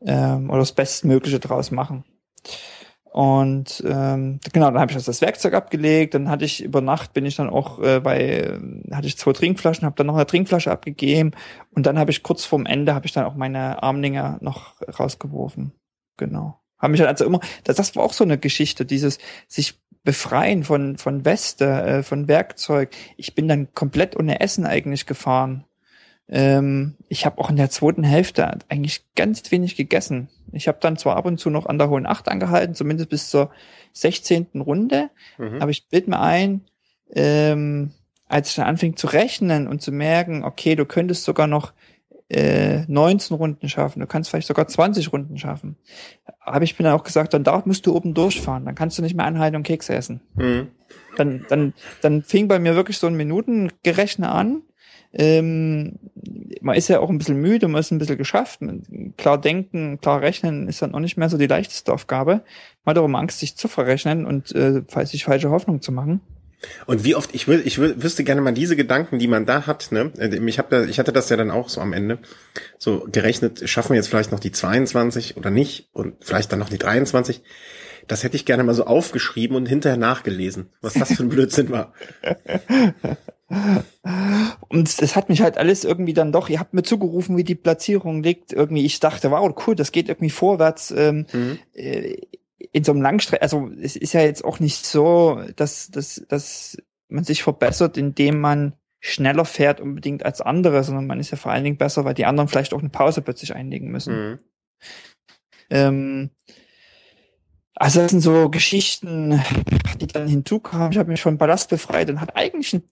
Ähm, 0.00 0.50
oder 0.50 0.60
das 0.60 0.72
Bestmögliche 0.72 1.40
draus 1.40 1.70
machen. 1.70 2.04
Und 3.14 3.80
ähm, 3.86 4.40
genau, 4.52 4.72
dann 4.72 4.80
habe 4.80 4.90
ich 4.90 4.96
also 4.96 5.08
das 5.08 5.20
Werkzeug 5.20 5.54
abgelegt. 5.54 6.14
Dann 6.14 6.28
hatte 6.28 6.44
ich 6.44 6.64
über 6.64 6.80
Nacht 6.80 7.12
bin 7.12 7.24
ich 7.24 7.36
dann 7.36 7.48
auch 7.48 7.80
äh, 7.80 8.00
bei 8.00 8.18
äh, 8.20 8.58
hatte 8.92 9.06
ich 9.06 9.16
zwei 9.16 9.32
Trinkflaschen, 9.32 9.86
habe 9.86 9.94
dann 9.94 10.08
noch 10.08 10.16
eine 10.16 10.26
Trinkflasche 10.26 10.72
abgegeben 10.72 11.30
und 11.70 11.86
dann 11.86 11.96
habe 11.96 12.10
ich 12.10 12.24
kurz 12.24 12.44
vorm 12.44 12.66
Ende 12.66 12.92
habe 12.92 13.06
ich 13.06 13.12
dann 13.12 13.24
auch 13.24 13.36
meine 13.36 13.84
Armlinge 13.84 14.38
noch 14.40 14.80
rausgeworfen. 14.98 15.70
Genau. 16.16 16.60
Habe 16.76 16.90
mich 16.90 17.00
dann 17.00 17.08
also 17.08 17.24
immer, 17.24 17.38
das, 17.62 17.76
das 17.76 17.94
war 17.94 18.02
auch 18.02 18.12
so 18.12 18.24
eine 18.24 18.36
Geschichte, 18.36 18.84
dieses 18.84 19.18
sich 19.46 19.80
befreien 20.04 20.64
von 20.64 20.98
von 20.98 21.24
Weste, 21.24 21.64
äh, 21.66 22.02
von 22.02 22.28
Werkzeug. 22.28 22.90
Ich 23.16 23.34
bin 23.34 23.48
dann 23.48 23.72
komplett 23.74 24.16
ohne 24.16 24.40
Essen 24.40 24.66
eigentlich 24.66 25.06
gefahren. 25.06 25.64
Ähm, 26.28 26.94
ich 27.08 27.26
habe 27.26 27.38
auch 27.38 27.50
in 27.50 27.56
der 27.56 27.70
zweiten 27.70 28.04
Hälfte 28.04 28.58
eigentlich 28.68 29.04
ganz 29.14 29.50
wenig 29.50 29.76
gegessen. 29.76 30.28
Ich 30.52 30.68
habe 30.68 30.78
dann 30.80 30.96
zwar 30.96 31.16
ab 31.16 31.26
und 31.26 31.38
zu 31.38 31.50
noch 31.50 31.66
an 31.66 31.78
der 31.78 31.90
hohen 31.90 32.06
Acht 32.06 32.28
angehalten, 32.28 32.74
zumindest 32.74 33.10
bis 33.10 33.28
zur 33.28 33.50
16. 33.92 34.46
Runde, 34.60 35.10
Mhm. 35.38 35.60
aber 35.60 35.70
ich 35.70 35.88
bild 35.88 36.08
mir 36.08 36.20
ein, 36.20 36.62
ähm, 37.14 37.92
als 38.28 38.50
ich 38.50 38.56
dann 38.56 38.66
anfing 38.66 38.96
zu 38.96 39.06
rechnen 39.06 39.68
und 39.68 39.82
zu 39.82 39.92
merken, 39.92 40.44
okay, 40.44 40.74
du 40.76 40.86
könntest 40.86 41.24
sogar 41.24 41.46
noch 41.46 41.72
äh, 42.28 42.84
19 42.88 43.36
Runden 43.36 43.68
schaffen, 43.68 44.00
du 44.00 44.06
kannst 44.06 44.30
vielleicht 44.30 44.48
sogar 44.48 44.66
20 44.66 45.12
Runden 45.12 45.38
schaffen, 45.38 45.76
habe 46.40 46.64
ich 46.64 46.78
mir 46.78 46.84
dann 46.84 46.94
auch 46.94 47.04
gesagt, 47.04 47.34
dann 47.34 47.44
darf, 47.44 47.66
musst 47.66 47.86
du 47.86 47.94
oben 47.94 48.14
durchfahren, 48.14 48.64
dann 48.64 48.74
kannst 48.74 48.98
du 48.98 49.02
nicht 49.02 49.14
mehr 49.14 49.26
anhalten 49.26 49.56
und 49.56 49.62
Kekse 49.62 49.94
essen 49.94 50.20
Mhm. 50.34 50.68
dann, 51.16 51.44
dann, 51.48 51.74
dann 52.00 52.22
fing 52.22 52.48
bei 52.48 52.58
mir 52.58 52.74
wirklich 52.74 52.98
so 52.98 53.06
ein 53.06 53.14
Minutengerechner 53.14 54.34
an. 54.34 54.62
Ähm, 55.16 55.98
man 56.60 56.76
ist 56.76 56.88
ja 56.88 56.98
auch 56.98 57.08
ein 57.08 57.18
bisschen 57.18 57.40
müde, 57.40 57.68
man 57.68 57.80
ist 57.80 57.92
ein 57.92 57.98
bisschen 57.98 58.18
geschafft. 58.18 58.60
Klar 59.16 59.40
denken, 59.40 60.00
klar 60.00 60.20
rechnen 60.20 60.66
ist 60.66 60.82
dann 60.82 60.92
auch 60.92 60.98
nicht 60.98 61.16
mehr 61.16 61.28
so 61.28 61.38
die 61.38 61.46
leichteste 61.46 61.92
Aufgabe. 61.92 62.42
Man 62.84 62.94
hat 62.96 62.98
auch 63.00 63.04
immer 63.04 63.20
Angst, 63.20 63.38
sich 63.38 63.56
zu 63.56 63.68
verrechnen 63.68 64.26
und 64.26 64.52
äh, 64.56 64.82
falls 64.88 65.10
sich 65.10 65.24
falsche 65.24 65.50
Hoffnung 65.50 65.80
zu 65.82 65.92
machen. 65.92 66.20
Und 66.86 67.04
wie 67.04 67.14
oft, 67.14 67.34
ich 67.34 67.48
will, 67.48 67.62
ich 67.64 67.78
will, 67.78 68.02
wüsste 68.02 68.24
gerne 68.24 68.40
mal 68.40 68.52
diese 68.52 68.76
Gedanken, 68.76 69.18
die 69.18 69.28
man 69.28 69.46
da 69.46 69.66
hat, 69.66 69.92
ne? 69.92 70.12
Ich 70.46 70.58
hab 70.58 70.70
da, 70.70 70.84
ich 70.84 70.98
hatte 70.98 71.12
das 71.12 71.28
ja 71.28 71.36
dann 71.36 71.50
auch 71.50 71.68
so 71.68 71.80
am 71.80 71.92
Ende. 71.92 72.18
So 72.78 73.06
gerechnet, 73.10 73.68
schaffen 73.68 73.90
wir 73.90 73.96
jetzt 73.96 74.08
vielleicht 74.08 74.32
noch 74.32 74.40
die 74.40 74.52
22 74.52 75.36
oder 75.36 75.50
nicht 75.50 75.88
und 75.92 76.14
vielleicht 76.24 76.52
dann 76.52 76.58
noch 76.58 76.68
die 76.68 76.78
23. 76.78 77.42
Das 78.06 78.22
hätte 78.22 78.36
ich 78.36 78.44
gerne 78.44 78.64
mal 78.64 78.74
so 78.74 78.84
aufgeschrieben 78.84 79.56
und 79.56 79.66
hinterher 79.66 79.96
nachgelesen, 79.96 80.66
was 80.82 80.92
das 80.94 81.14
für 81.14 81.22
ein 81.22 81.30
Blödsinn 81.30 81.70
war. 81.70 81.94
Und 84.68 85.00
das 85.02 85.16
hat 85.16 85.28
mich 85.28 85.42
halt 85.42 85.58
alles 85.58 85.84
irgendwie 85.84 86.14
dann 86.14 86.32
doch, 86.32 86.48
ihr 86.48 86.58
habt 86.58 86.74
mir 86.74 86.82
zugerufen, 86.82 87.36
wie 87.36 87.44
die 87.44 87.54
Platzierung 87.54 88.22
liegt. 88.22 88.52
Irgendwie, 88.52 88.84
ich 88.84 89.00
dachte, 89.00 89.30
wow, 89.30 89.54
cool, 89.66 89.74
das 89.76 89.92
geht 89.92 90.08
irgendwie 90.08 90.30
vorwärts. 90.30 90.92
Ähm, 90.96 91.26
Mhm. 91.32 91.58
äh, 91.74 92.16
in 92.72 92.84
so 92.84 92.92
einem 92.92 93.02
Langstrecke, 93.02 93.42
also 93.42 93.70
es 93.80 93.96
ist 93.96 94.12
ja 94.12 94.20
jetzt 94.20 94.44
auch 94.44 94.60
nicht 94.60 94.86
so, 94.86 95.42
dass, 95.56 95.90
dass, 95.90 96.24
dass 96.28 96.76
man 97.08 97.24
sich 97.24 97.42
verbessert, 97.42 97.96
indem 97.96 98.40
man 98.40 98.74
schneller 99.00 99.44
fährt 99.44 99.80
unbedingt 99.80 100.24
als 100.24 100.40
andere, 100.40 100.82
sondern 100.82 101.06
man 101.06 101.20
ist 101.20 101.30
ja 101.30 101.36
vor 101.36 101.52
allen 101.52 101.64
Dingen 101.64 101.76
besser, 101.76 102.04
weil 102.04 102.14
die 102.14 102.24
anderen 102.24 102.48
vielleicht 102.48 102.72
auch 102.72 102.80
eine 102.80 102.88
Pause 102.88 103.20
plötzlich 103.20 103.54
einlegen 103.54 103.90
müssen. 103.90 104.14
Mhm. 104.14 104.38
Ähm, 105.70 106.30
also 107.76 108.00
das 108.00 108.12
sind 108.12 108.20
so 108.20 108.48
Geschichten, 108.50 109.42
die 110.00 110.06
dann 110.06 110.28
hinzukamen. 110.28 110.92
Ich 110.92 110.98
habe 110.98 111.10
mich 111.10 111.22
von 111.22 111.38
Ballast 111.38 111.70
befreit 111.70 112.08
und 112.08 112.20
hat 112.20 112.36
eigentlich, 112.36 112.72
ein, 112.72 112.84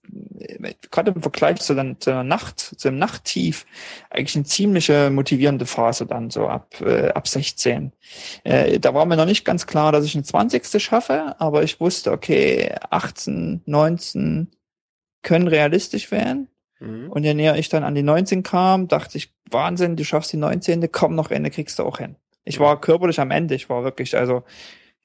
gerade 0.91 1.11
im 1.11 1.21
Vergleich 1.21 1.61
zu, 1.61 1.73
dann, 1.73 2.01
zu 2.01 2.11
einer 2.11 2.25
Nacht, 2.25 2.59
zu 2.59 2.89
einem 2.89 2.97
Nachttief, 2.97 3.65
eigentlich 4.09 4.35
eine 4.35 4.43
ziemliche 4.43 5.09
motivierende 5.09 5.65
Phase 5.65 6.05
dann 6.05 6.29
so 6.31 6.47
ab, 6.47 6.81
äh, 6.81 7.09
ab 7.09 7.27
16. 7.29 7.93
Äh, 8.43 8.79
da 8.79 8.93
war 8.93 9.05
mir 9.05 9.15
noch 9.15 9.25
nicht 9.25 9.45
ganz 9.45 9.67
klar, 9.67 9.93
dass 9.93 10.03
ich 10.03 10.15
eine 10.15 10.23
20. 10.23 10.81
schaffe, 10.81 11.35
aber 11.39 11.63
ich 11.63 11.79
wusste, 11.79 12.11
okay, 12.11 12.75
18, 12.89 13.61
19 13.65 14.49
können 15.21 15.47
realistisch 15.47 16.11
werden. 16.11 16.49
Mhm. 16.79 17.09
Und 17.09 17.23
je 17.23 17.33
näher 17.33 17.55
ich 17.55 17.69
dann 17.69 17.85
an 17.85 17.95
die 17.95 18.03
19 18.03 18.43
kam, 18.43 18.89
dachte 18.89 19.17
ich, 19.17 19.33
Wahnsinn, 19.49 19.95
du 19.95 20.03
schaffst 20.03 20.33
die 20.33 20.37
19. 20.37 20.91
Komm 20.91 21.15
noch 21.15 21.31
Ende, 21.31 21.51
kriegst 21.51 21.79
du 21.79 21.83
auch 21.83 21.99
hin. 21.99 22.17
Ich 22.45 22.59
war 22.59 22.79
körperlich 22.79 23.19
am 23.19 23.31
Ende. 23.31 23.55
Ich 23.55 23.69
war 23.69 23.83
wirklich, 23.83 24.17
also 24.17 24.43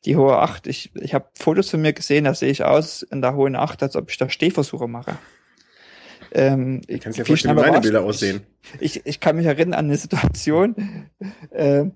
die 0.04 0.16
hohe 0.16 0.36
Acht. 0.38 0.66
Ich, 0.66 0.94
ich 0.94 1.14
habe 1.14 1.26
Fotos 1.34 1.70
von 1.70 1.80
mir 1.80 1.92
gesehen, 1.92 2.24
da 2.24 2.34
sehe 2.34 2.50
ich 2.50 2.64
aus 2.64 3.02
in 3.02 3.20
der 3.20 3.34
hohen 3.34 3.56
Acht, 3.56 3.82
als 3.82 3.96
ob 3.96 4.10
ich 4.10 4.16
da 4.16 4.28
Stehversuche 4.28 4.88
mache. 4.88 5.18
Ähm, 6.32 6.82
Ich 6.86 7.00
kann 7.00 7.12
dir 7.12 7.24
vorstellen, 7.24 7.56
wie 7.56 7.62
meine 7.62 7.80
Bilder 7.80 8.02
aussehen. 8.02 8.42
Ich, 8.80 9.04
ich 9.06 9.20
kann 9.20 9.36
mich 9.36 9.46
erinnern 9.46 9.74
an 9.74 9.86
eine 9.86 9.96
Situation, 9.96 11.08
äh, 11.50 11.86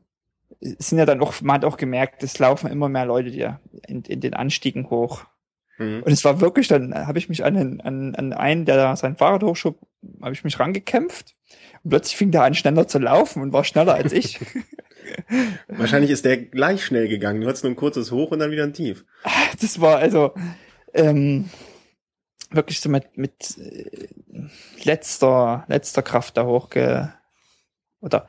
es 0.60 0.90
sind 0.90 0.98
ja 0.98 1.06
dann 1.06 1.20
auch, 1.20 1.40
man 1.40 1.56
hat 1.56 1.64
auch 1.64 1.77
gemerkt, 1.77 2.23
es 2.23 2.39
laufen 2.39 2.70
immer 2.70 2.89
mehr 2.89 3.05
Leute 3.05 3.31
die 3.31 3.48
in, 3.89 4.02
in 4.02 4.20
den 4.20 4.35
Anstiegen 4.35 4.90
hoch. 4.90 5.24
Mhm. 5.78 6.02
Und 6.05 6.12
es 6.12 6.24
war 6.24 6.40
wirklich, 6.40 6.69
dann 6.69 6.94
habe 6.94 7.19
ich 7.19 7.28
mich 7.28 7.44
an, 7.44 7.55
den, 7.55 7.81
an, 7.81 8.14
an 8.14 8.32
einen, 8.32 8.64
der 8.64 8.77
da 8.77 8.97
sein 8.97 9.16
Fahrrad 9.16 9.43
hochschob, 9.43 9.78
habe 10.20 10.32
ich 10.32 10.44
mich 10.44 10.59
rangekämpft. 10.59 11.35
Und 11.82 11.90
plötzlich 11.90 12.16
fing 12.16 12.31
der 12.31 12.44
an, 12.44 12.55
schneller 12.55 12.86
zu 12.86 12.98
laufen 12.98 13.43
und 13.43 13.52
war 13.52 13.64
schneller 13.64 13.94
als 13.94 14.12
ich. 14.12 14.39
Wahrscheinlich 15.68 16.10
ist 16.10 16.24
der 16.24 16.36
gleich 16.36 16.84
schnell 16.84 17.08
gegangen. 17.08 17.40
Du 17.40 17.48
hattest 17.48 17.64
nur 17.64 17.72
ein 17.72 17.76
kurzes 17.76 18.10
Hoch 18.10 18.30
und 18.30 18.38
dann 18.38 18.50
wieder 18.50 18.64
ein 18.64 18.72
Tief. 18.72 19.04
das 19.60 19.80
war 19.80 19.98
also 19.98 20.32
ähm, 20.94 21.48
wirklich 22.50 22.80
so 22.80 22.88
mit, 22.88 23.16
mit 23.16 23.58
äh, 23.58 24.08
letzter, 24.84 25.64
letzter 25.68 26.02
Kraft 26.02 26.36
da 26.36 26.44
hochge... 26.44 27.12
Oder 28.00 28.28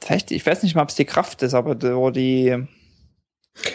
vielleicht, 0.00 0.30
ich 0.30 0.46
weiß 0.46 0.62
nicht 0.62 0.74
mal, 0.74 0.82
ob 0.82 0.90
es 0.90 0.94
die 0.94 1.04
Kraft 1.04 1.42
ist, 1.42 1.54
aber 1.54 1.74
die, 1.74 2.12
die 2.12 2.66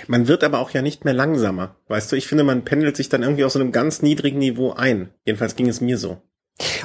Man 0.08 0.28
wird 0.28 0.44
aber 0.44 0.60
auch 0.60 0.72
ja 0.72 0.82
nicht 0.82 1.06
mehr 1.06 1.14
langsamer. 1.14 1.76
Weißt 1.88 2.12
du, 2.12 2.16
ich 2.16 2.28
finde, 2.28 2.44
man 2.44 2.64
pendelt 2.64 2.96
sich 2.96 3.10
dann 3.10 3.24
irgendwie 3.24 3.44
auf 3.44 3.52
so 3.52 3.60
einem 3.60 3.72
ganz 3.72 4.02
niedrigen 4.02 4.40
Niveau 4.40 4.72
ein. 4.72 5.14
Jedenfalls 5.26 5.56
ging 5.56 5.68
es 5.68 5.82
mir 5.82 5.98
so. 5.98 6.22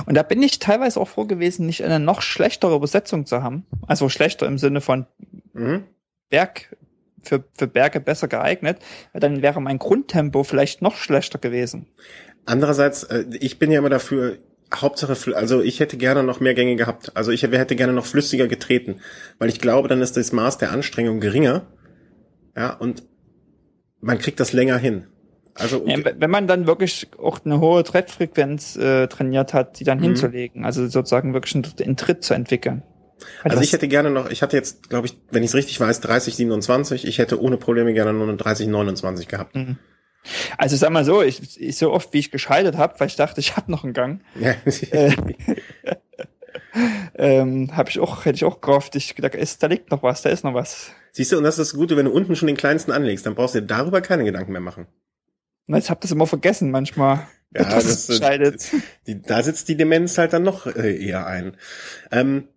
Und 0.06 0.14
da 0.14 0.22
bin 0.22 0.42
ich 0.42 0.58
teilweise 0.58 1.00
auch 1.00 1.08
froh 1.08 1.24
gewesen, 1.24 1.66
nicht 1.66 1.82
eine 1.84 1.98
noch 1.98 2.22
schlechtere 2.22 2.74
Übersetzung 2.74 3.26
zu 3.26 3.42
haben. 3.42 3.66
Also 3.86 4.08
schlechter 4.08 4.46
im 4.46 4.58
Sinne 4.58 4.80
von 4.80 5.06
Mhm. 5.54 5.84
Berg, 6.30 6.76
für, 7.22 7.44
für 7.54 7.66
Berge 7.66 8.00
besser 8.00 8.26
geeignet. 8.28 8.78
Weil 9.12 9.20
dann 9.20 9.42
wäre 9.42 9.60
mein 9.60 9.78
Grundtempo 9.78 10.44
vielleicht 10.44 10.82
noch 10.82 10.96
schlechter 10.96 11.38
gewesen. 11.38 11.86
Andererseits, 12.46 13.04
äh, 13.04 13.24
ich 13.38 13.58
bin 13.58 13.70
ja 13.70 13.78
immer 13.78 13.90
dafür, 13.90 14.38
Hauptsache, 14.74 15.36
also 15.36 15.60
ich 15.60 15.80
hätte 15.80 15.98
gerne 15.98 16.22
noch 16.22 16.40
mehr 16.40 16.54
Gänge 16.54 16.76
gehabt. 16.76 17.14
Also 17.14 17.30
ich 17.30 17.42
hätte 17.42 17.76
gerne 17.76 17.92
noch 17.92 18.06
flüssiger 18.06 18.48
getreten, 18.48 19.00
weil 19.38 19.50
ich 19.50 19.60
glaube, 19.60 19.88
dann 19.88 20.00
ist 20.00 20.16
das 20.16 20.32
Maß 20.32 20.58
der 20.58 20.72
Anstrengung 20.72 21.20
geringer. 21.20 21.66
Ja, 22.56 22.72
und 22.74 23.02
man 24.00 24.18
kriegt 24.18 24.40
das 24.40 24.52
länger 24.52 24.78
hin. 24.78 25.06
Also 25.54 25.84
Ja, 25.86 25.98
wenn 26.16 26.30
man 26.30 26.46
dann 26.46 26.66
wirklich 26.66 27.08
auch 27.18 27.40
eine 27.44 27.60
hohe 27.60 27.84
Trittfrequenz 27.84 28.76
äh, 28.76 29.06
trainiert 29.08 29.52
hat, 29.54 29.78
die 29.80 29.84
dann 29.84 29.98
Mhm. 29.98 30.02
hinzulegen. 30.04 30.64
Also 30.64 30.86
sozusagen 30.88 31.34
wirklich 31.34 31.54
einen, 31.54 31.66
einen 31.84 31.96
Tritt 31.96 32.24
zu 32.24 32.34
entwickeln. 32.34 32.82
Also 33.44 33.56
das- 33.58 33.66
ich 33.66 33.72
hätte 33.72 33.86
gerne 33.88 34.10
noch, 34.10 34.30
ich 34.30 34.42
hatte 34.42 34.56
jetzt, 34.56 34.88
glaube 34.88 35.06
ich, 35.06 35.16
wenn 35.30 35.42
ich 35.42 35.50
es 35.50 35.54
richtig 35.54 35.78
weiß, 35.78 36.00
30, 36.00 36.34
27. 36.36 37.06
Ich 37.06 37.18
hätte 37.18 37.40
ohne 37.40 37.56
Probleme 37.56 37.92
gerne 37.92 38.12
nur 38.12 38.26
eine 38.28 38.36
30, 38.36 38.66
29 38.68 39.28
gehabt. 39.28 39.54
Also 40.56 40.76
sag 40.76 40.90
mal 40.90 41.04
so, 41.04 41.22
ich, 41.22 41.60
ich 41.60 41.76
so 41.76 41.92
oft 41.92 42.12
wie 42.14 42.18
ich 42.18 42.30
gescheitert 42.30 42.76
habe, 42.76 42.98
weil 42.98 43.08
ich 43.08 43.16
dachte, 43.16 43.40
ich 43.40 43.56
habe 43.56 43.70
noch 43.70 43.84
einen 43.84 43.92
Gang, 43.92 44.20
Ja. 44.40 44.54
Äh. 44.92 45.12
ähm, 47.14 47.76
habe 47.76 47.90
ich 47.90 47.98
auch, 48.00 48.24
hätte 48.24 48.36
ich 48.36 48.44
auch 48.44 48.60
gehofft, 48.60 48.96
ich 48.96 49.14
gedacht, 49.14 49.34
ist, 49.34 49.62
da 49.62 49.66
liegt 49.66 49.90
noch 49.90 50.02
was, 50.02 50.22
da 50.22 50.30
ist 50.30 50.44
noch 50.44 50.54
was. 50.54 50.92
Siehst 51.12 51.32
du, 51.32 51.36
und 51.38 51.44
das 51.44 51.58
ist 51.58 51.72
das 51.72 51.78
Gute, 51.78 51.96
wenn 51.96 52.06
du 52.06 52.12
unten 52.12 52.36
schon 52.36 52.46
den 52.46 52.56
kleinsten 52.56 52.92
anlegst, 52.92 53.26
dann 53.26 53.34
brauchst 53.34 53.54
du 53.54 53.60
dir 53.60 53.66
darüber 53.66 54.00
keine 54.00 54.24
Gedanken 54.24 54.52
mehr 54.52 54.60
machen. 54.60 54.86
Und 55.66 55.74
jetzt 55.74 55.90
hab 55.90 56.00
das 56.00 56.10
immer 56.10 56.26
vergessen 56.26 56.70
manchmal. 56.70 57.26
Ja, 57.54 57.64
das, 57.64 58.06
scheidet. 58.16 58.66
Die, 59.06 59.20
da 59.20 59.42
sitzt 59.42 59.68
die 59.68 59.76
Demenz 59.76 60.16
halt 60.16 60.32
dann 60.32 60.42
noch 60.42 60.66
äh, 60.66 60.96
eher 60.96 61.26
ein. 61.26 61.56
Ähm, 62.10 62.48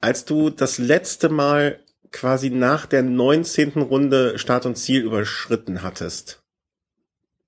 als 0.00 0.24
du 0.24 0.50
das 0.50 0.78
letzte 0.78 1.28
Mal 1.28 1.80
quasi 2.12 2.50
nach 2.50 2.86
der 2.86 3.02
19. 3.02 3.72
Runde 3.72 4.38
Start 4.38 4.64
und 4.66 4.76
Ziel 4.76 5.02
überschritten 5.02 5.82
hattest. 5.82 6.42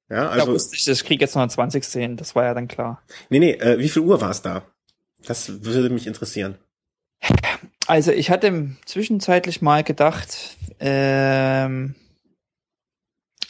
Ja, 0.09 0.24
da 0.24 0.31
also, 0.31 0.52
wusste 0.52 0.74
ich, 0.74 0.86
ich 0.89 1.05
krieg 1.05 1.20
jetzt 1.20 1.36
noch 1.36 1.43
eine 1.43 1.51
20 1.51 1.85
sehen, 1.85 2.16
das 2.16 2.35
war 2.35 2.44
ja 2.44 2.55
dann 2.55 2.66
klar. 2.66 3.02
nee, 3.28 3.39
nee, 3.39 3.52
äh, 3.52 3.78
wie 3.78 3.89
viel 3.89 4.02
Uhr 4.02 4.20
war 4.20 4.31
es 4.31 4.43
da? 4.43 4.64
Das 5.24 5.64
würde 5.64 5.90
mich 5.90 6.06
interessieren. 6.06 6.59
Also 7.86 8.10
ich 8.10 8.31
hatte 8.31 8.70
zwischenzeitlich 8.86 9.62
mal 9.62 9.85
gedacht, 9.85 10.56
ähm, 10.81 11.94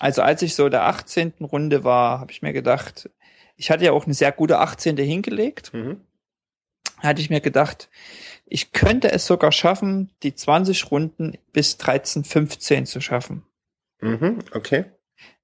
also 0.01 0.23
als 0.23 0.43
ich 0.43 0.55
so 0.57 0.69
der 0.69 0.87
18. 0.87 1.35
Runde 1.41 1.85
war, 1.85 2.19
habe 2.21 2.33
ich 2.33 2.43
mir 2.43 2.53
gedacht, 2.53 3.09
ich 3.57 3.71
hatte 3.71 3.85
ja 3.85 3.93
auch 3.93 4.05
eine 4.07 4.15
sehr 4.15 4.33
gute 4.33 4.59
18. 4.59 4.97
hingelegt, 4.97 5.73
Mhm. 5.73 6.01
hatte 6.99 7.21
ich 7.21 7.31
mir 7.31 7.41
gedacht, 7.41 7.89
ich 8.47 8.73
könnte 8.73 9.13
es 9.13 9.27
sogar 9.27 9.53
schaffen, 9.53 10.11
die 10.23 10.35
20 10.35 10.91
Runden 10.91 11.39
bis 11.53 11.77
13, 11.77 12.25
15 12.25 12.87
zu 12.87 13.01
schaffen. 13.01 13.45
Mhm, 14.01 14.41
okay. 14.53 14.87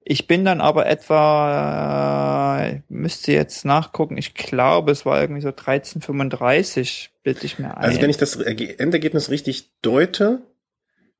Ich 0.09 0.25
bin 0.25 0.45
dann 0.45 0.61
aber 0.61 0.85
etwa, 0.87 2.61
äh, 2.65 2.81
müsste 2.89 3.33
jetzt 3.33 3.65
nachgucken, 3.65 4.17
ich 4.17 4.33
glaube, 4.33 4.91
es 4.91 5.05
war 5.05 5.19
irgendwie 5.21 5.41
so 5.41 5.51
13,35, 5.51 7.09
bitte 7.23 7.45
ich 7.45 7.59
mir 7.59 7.75
ein. 7.77 7.83
Also 7.83 8.01
wenn 8.01 8.09
ich 8.09 8.17
das 8.17 8.37
Erge- 8.39 8.79
Endergebnis 8.79 9.29
richtig 9.29 9.71
deute, 9.81 10.41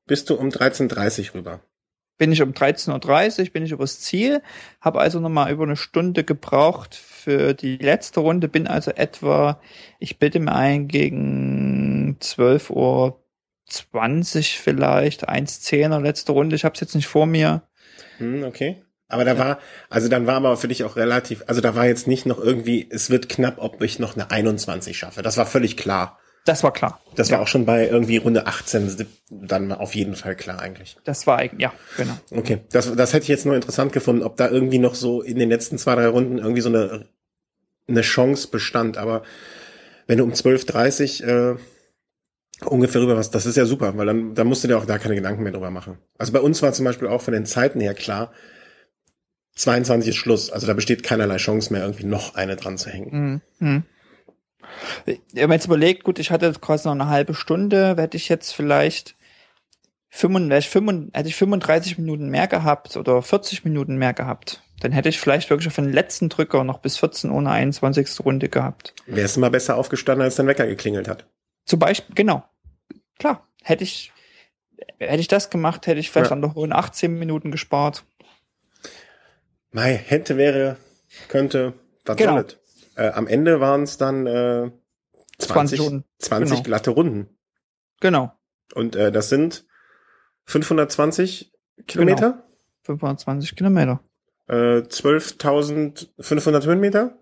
bist 0.06 0.30
du 0.30 0.34
um 0.34 0.48
13.30 0.48 1.34
rüber. 1.34 1.60
Bin 2.18 2.32
ich 2.32 2.42
um 2.42 2.52
13.30 2.52 3.40
Uhr, 3.40 3.50
bin 3.52 3.64
ich 3.64 3.72
übers 3.72 4.00
Ziel, 4.00 4.42
habe 4.80 5.00
also 5.00 5.20
nochmal 5.20 5.52
über 5.52 5.64
eine 5.64 5.76
Stunde 5.76 6.24
gebraucht 6.24 6.94
für 6.94 7.54
die 7.54 7.76
letzte 7.76 8.20
Runde, 8.20 8.48
bin 8.48 8.66
also 8.66 8.90
etwa, 8.90 9.60
ich 9.98 10.18
bitte 10.18 10.40
mir 10.40 10.54
ein, 10.54 10.88
gegen 10.88 12.16
12 12.20 12.70
Uhr 12.70 13.22
20 13.66 14.58
vielleicht, 14.58 15.28
1.10er 15.28 16.00
letzte 16.00 16.32
Runde, 16.32 16.56
ich 16.56 16.64
habe 16.64 16.74
es 16.74 16.80
jetzt 16.80 16.94
nicht 16.94 17.06
vor 17.06 17.26
mir. 17.26 17.62
Hm, 18.18 18.42
okay. 18.42 18.82
Aber 19.08 19.24
da 19.24 19.38
war, 19.38 19.58
also 19.88 20.08
dann 20.08 20.26
war 20.26 20.36
aber 20.36 20.56
für 20.58 20.68
dich 20.68 20.84
auch 20.84 20.96
relativ, 20.96 21.44
also 21.46 21.62
da 21.62 21.74
war 21.74 21.86
jetzt 21.86 22.06
nicht 22.06 22.26
noch 22.26 22.38
irgendwie, 22.38 22.86
es 22.90 23.08
wird 23.08 23.28
knapp, 23.30 23.56
ob 23.58 23.80
ich 23.80 23.98
noch 23.98 24.16
eine 24.16 24.30
21 24.30 24.98
schaffe. 24.98 25.22
Das 25.22 25.38
war 25.38 25.46
völlig 25.46 25.78
klar. 25.78 26.18
Das 26.44 26.62
war 26.62 26.72
klar. 26.72 27.00
Das 27.14 27.30
war 27.30 27.40
auch 27.40 27.48
schon 27.48 27.66
bei 27.66 27.88
irgendwie 27.88 28.16
Runde 28.16 28.46
18 28.46 29.06
dann 29.30 29.72
auf 29.72 29.94
jeden 29.94 30.16
Fall 30.16 30.34
klar 30.34 30.60
eigentlich. 30.60 30.96
Das 31.04 31.26
war 31.26 31.38
eigentlich, 31.38 31.60
ja, 31.60 31.72
genau. 31.96 32.14
Okay, 32.30 32.60
das, 32.72 32.94
das 32.94 33.12
hätte 33.12 33.24
ich 33.24 33.28
jetzt 33.28 33.44
nur 33.44 33.54
interessant 33.54 33.92
gefunden, 33.92 34.22
ob 34.22 34.36
da 34.36 34.48
irgendwie 34.48 34.78
noch 34.78 34.94
so 34.94 35.20
in 35.20 35.38
den 35.38 35.50
letzten 35.50 35.78
zwei, 35.78 35.94
drei 35.94 36.08
Runden 36.08 36.38
irgendwie 36.38 36.62
so 36.62 36.70
eine, 36.70 37.06
eine 37.86 38.00
Chance 38.00 38.48
bestand. 38.48 38.96
Aber 38.96 39.22
wenn 40.06 40.18
du 40.18 40.24
um 40.24 40.32
12.30 40.32 41.24
äh, 41.24 41.56
ungefähr 42.64 43.02
rüber 43.02 43.16
warst, 43.16 43.34
das 43.34 43.46
ist 43.46 43.56
ja 43.56 43.66
super, 43.66 43.96
weil 43.96 44.06
dann, 44.06 44.34
dann 44.34 44.46
musst 44.46 44.64
du 44.64 44.68
dir 44.68 44.78
auch 44.78 44.86
da 44.86 44.98
keine 44.98 45.14
Gedanken 45.14 45.42
mehr 45.42 45.52
drüber 45.52 45.70
machen. 45.70 45.98
Also 46.16 46.32
bei 46.32 46.40
uns 46.40 46.62
war 46.62 46.72
zum 46.72 46.84
Beispiel 46.84 47.08
auch 47.08 47.20
von 47.20 47.34
den 47.34 47.46
Zeiten 47.46 47.80
her 47.80 47.94
klar, 47.94 48.32
22 49.56 50.10
ist 50.10 50.16
Schluss. 50.16 50.50
Also 50.50 50.66
da 50.66 50.72
besteht 50.72 51.02
keinerlei 51.02 51.36
Chance 51.36 51.72
mehr, 51.72 51.82
irgendwie 51.82 52.06
noch 52.06 52.34
eine 52.36 52.56
dran 52.56 52.78
zu 52.78 52.90
hängen. 52.90 53.42
Mhm. 53.58 53.82
Ich 55.06 55.20
habe 55.42 55.52
jetzt 55.54 55.66
überlegt, 55.66 56.04
gut, 56.04 56.18
ich 56.18 56.30
hatte 56.30 56.52
quasi 56.60 56.86
noch 56.88 56.94
eine 56.94 57.08
halbe 57.08 57.34
Stunde, 57.34 57.96
hätte 57.96 58.16
ich 58.16 58.28
jetzt 58.28 58.52
vielleicht 58.52 59.16
35, 60.10 60.70
35, 60.70 61.14
hätte 61.16 61.28
ich 61.28 61.36
35 61.36 61.98
Minuten 61.98 62.28
mehr 62.28 62.46
gehabt 62.46 62.96
oder 62.96 63.20
40 63.22 63.64
Minuten 63.64 63.96
mehr 63.96 64.14
gehabt, 64.14 64.62
dann 64.80 64.92
hätte 64.92 65.08
ich 65.08 65.18
vielleicht 65.20 65.50
wirklich 65.50 65.68
auf 65.68 65.74
den 65.74 65.92
letzten 65.92 66.28
Drücker 66.28 66.64
noch 66.64 66.78
bis 66.78 66.96
14 66.98 67.30
ohne 67.30 67.50
21. 67.50 68.24
Runde 68.24 68.48
gehabt. 68.48 68.94
Wärst 69.06 69.36
du 69.36 69.40
mal 69.40 69.50
besser 69.50 69.76
aufgestanden, 69.76 70.22
als 70.24 70.36
dein 70.36 70.46
Wecker 70.46 70.66
geklingelt 70.66 71.08
hat. 71.08 71.26
Zum 71.66 71.78
Beispiel, 71.78 72.14
genau. 72.14 72.44
Klar, 73.18 73.46
hätte 73.62 73.84
ich, 73.84 74.12
hätte 74.98 75.20
ich 75.20 75.28
das 75.28 75.50
gemacht, 75.50 75.86
hätte 75.86 76.00
ich 76.00 76.10
vielleicht 76.10 76.30
Ja. 76.30 76.36
an 76.36 76.42
der 76.42 76.54
hohen 76.54 76.72
18 76.72 77.18
Minuten 77.18 77.50
gespart. 77.50 78.04
Mei, 79.72 79.94
hätte, 79.94 80.36
wäre, 80.38 80.76
könnte, 81.28 81.74
was 82.06 82.16
Genau. 82.16 82.34
soll? 82.36 82.46
Äh, 82.98 83.10
am 83.10 83.26
Ende 83.28 83.60
waren 83.60 83.84
es 83.84 83.96
dann 83.96 84.26
äh, 84.26 84.70
20, 85.38 85.78
20 85.78 85.80
Runden. 85.80 86.04
20 86.18 86.50
Genau. 86.50 86.62
glatte 86.64 86.90
Runden. 86.90 87.28
Genau. 88.00 88.32
Und 88.74 88.96
äh, 88.96 89.12
das 89.12 89.28
sind 89.28 89.64
520 90.46 91.52
Kilometer, 91.86 92.42
520 92.82 93.54
Kilometer. 93.54 94.00
äh, 94.48 94.82
12.500 94.82 96.64
Höhenmeter. 96.66 97.16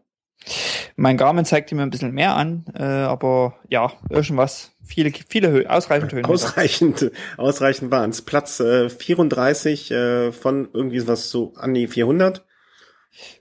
Mein 0.97 1.17
Garmin 1.17 1.45
zeigte 1.45 1.75
mir 1.75 1.83
ein 1.83 1.91
bisschen 1.91 2.13
mehr 2.13 2.37
an, 2.37 2.65
äh, 2.75 2.83
aber 2.85 3.57
ja, 3.69 3.93
irgendwas. 4.09 4.73
Viele, 4.83 5.11
viele 5.29 5.51
Höhe, 5.51 5.69
ausreichend 5.69 6.13
Höhen. 6.15 6.25
Ausreichend, 6.25 7.11
ausreichend 7.37 7.91
waren 7.91 8.11
es. 8.11 8.23
Platz 8.23 8.61
äh, 8.61 8.89
34 8.89 9.91
äh, 9.91 10.33
von 10.33 10.69
irgendwie 10.73 11.07
was 11.07 11.31
so 11.31 11.53
an 11.57 11.75
die 11.75 11.87
400. 11.89 12.46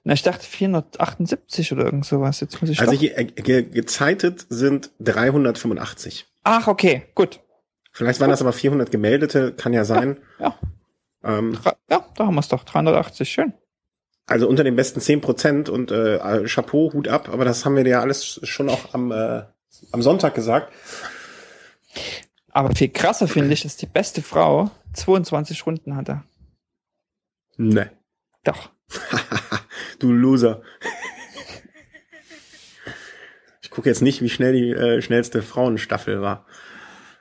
Na, 0.03 0.13
ich 0.13 0.21
dachte 0.23 0.45
478 0.45 1.73
oder 1.73 1.85
irgend 1.85 2.05
sowas. 2.05 2.39
Jetzt 2.39 2.61
muss 2.61 2.69
ich 2.69 2.79
Also 2.79 2.93
hier 2.93 3.17
äh, 3.17 3.25
ge 3.25 3.63
gezeitet 3.63 4.45
sind 4.49 4.91
385. 5.01 6.25
Ach, 6.43 6.67
okay, 6.67 7.03
gut. 7.15 7.39
Vielleicht 7.91 8.19
waren 8.19 8.29
das 8.29 8.41
aber 8.41 8.53
400 8.53 8.91
gemeldete, 8.91 9.53
kann 9.53 9.73
ja 9.73 9.85
sein. 9.85 10.17
Ja, 10.39 10.57
Ähm, 11.23 11.55
Dra- 11.55 11.75
ja 11.89 12.05
da 12.15 12.25
haben 12.27 12.35
wir 12.35 12.39
es 12.41 12.47
doch. 12.49 12.63
380, 12.63 13.29
schön. 13.29 13.53
also 14.27 14.47
unter 14.47 14.63
den 14.63 14.75
besten 14.75 14.99
10 15.01 15.21
Prozent 15.21 15.69
und 15.69 15.91
äh, 15.91 16.43
Chapeau, 16.47 16.91
Hut 16.93 17.07
ab, 17.07 17.29
aber 17.29 17.45
das 17.45 17.63
haben 17.65 17.75
wir 17.75 17.85
ja 17.87 18.01
alles 18.01 18.39
schon 18.43 18.69
auch 18.69 18.93
am, 18.93 19.11
äh, 19.11 19.43
am 19.91 20.01
Sonntag 20.01 20.35
gesagt. 20.35 20.71
Aber 22.51 22.73
viel 22.75 22.89
krasser 22.89 23.27
finde 23.27 23.53
ich, 23.53 23.63
dass 23.63 23.75
die 23.77 23.85
beste 23.85 24.21
Frau 24.21 24.69
22 24.93 25.65
Runden 25.65 25.95
hatte. 25.95 26.23
Ne. 27.57 27.91
Doch. 28.43 28.69
du 30.05 30.13
Loser. 30.13 30.61
Ich 33.61 33.69
gucke 33.71 33.89
jetzt 33.89 34.01
nicht, 34.01 34.21
wie 34.21 34.29
schnell 34.29 34.53
die 34.53 34.71
äh, 34.71 35.01
schnellste 35.01 35.41
Frauenstaffel 35.41 36.21
war. 36.21 36.45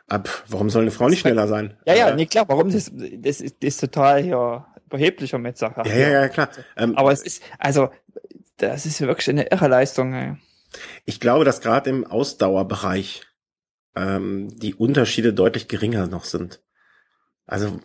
Ab, 0.06 0.28
warum 0.48 0.70
soll 0.70 0.82
eine 0.82 0.90
Frau 0.90 1.08
nicht 1.08 1.20
schneller 1.20 1.48
sein? 1.48 1.76
Ja, 1.86 1.94
ja, 1.94 2.08
Äh, 2.10 2.14
nee, 2.16 2.26
klar, 2.26 2.44
warum 2.48 2.70
das, 2.70 2.92
das 2.94 3.40
ist, 3.40 3.56
das 3.62 3.68
ist 3.74 3.80
total 3.80 4.22
hier 4.22 4.66
überheblicher 4.86 5.38
mit 5.38 5.56
Sache. 5.56 5.82
ja, 5.86 5.96
ja, 5.96 6.08
ja, 6.10 6.28
klar. 6.28 6.50
Ähm, 6.76 6.96
Aber 6.96 7.10
es 7.10 7.22
ist, 7.22 7.42
also, 7.58 7.88
das 8.58 8.86
ist 8.86 9.00
wirklich 9.00 9.28
eine 9.30 9.50
irre 9.50 9.68
Leistung, 9.68 10.12
ey. 10.12 10.36
Ich 11.06 11.20
glaube, 11.20 11.44
dass 11.44 11.60
gerade 11.60 11.88
im 11.90 12.06
Ausdauerbereich 12.06 13.22
ähm, 13.96 14.48
die 14.58 14.74
Unterschiede 14.74 15.32
deutlich 15.32 15.68
geringer 15.68 16.06
noch 16.06 16.24
sind. 16.24 16.60
Also 17.46 17.78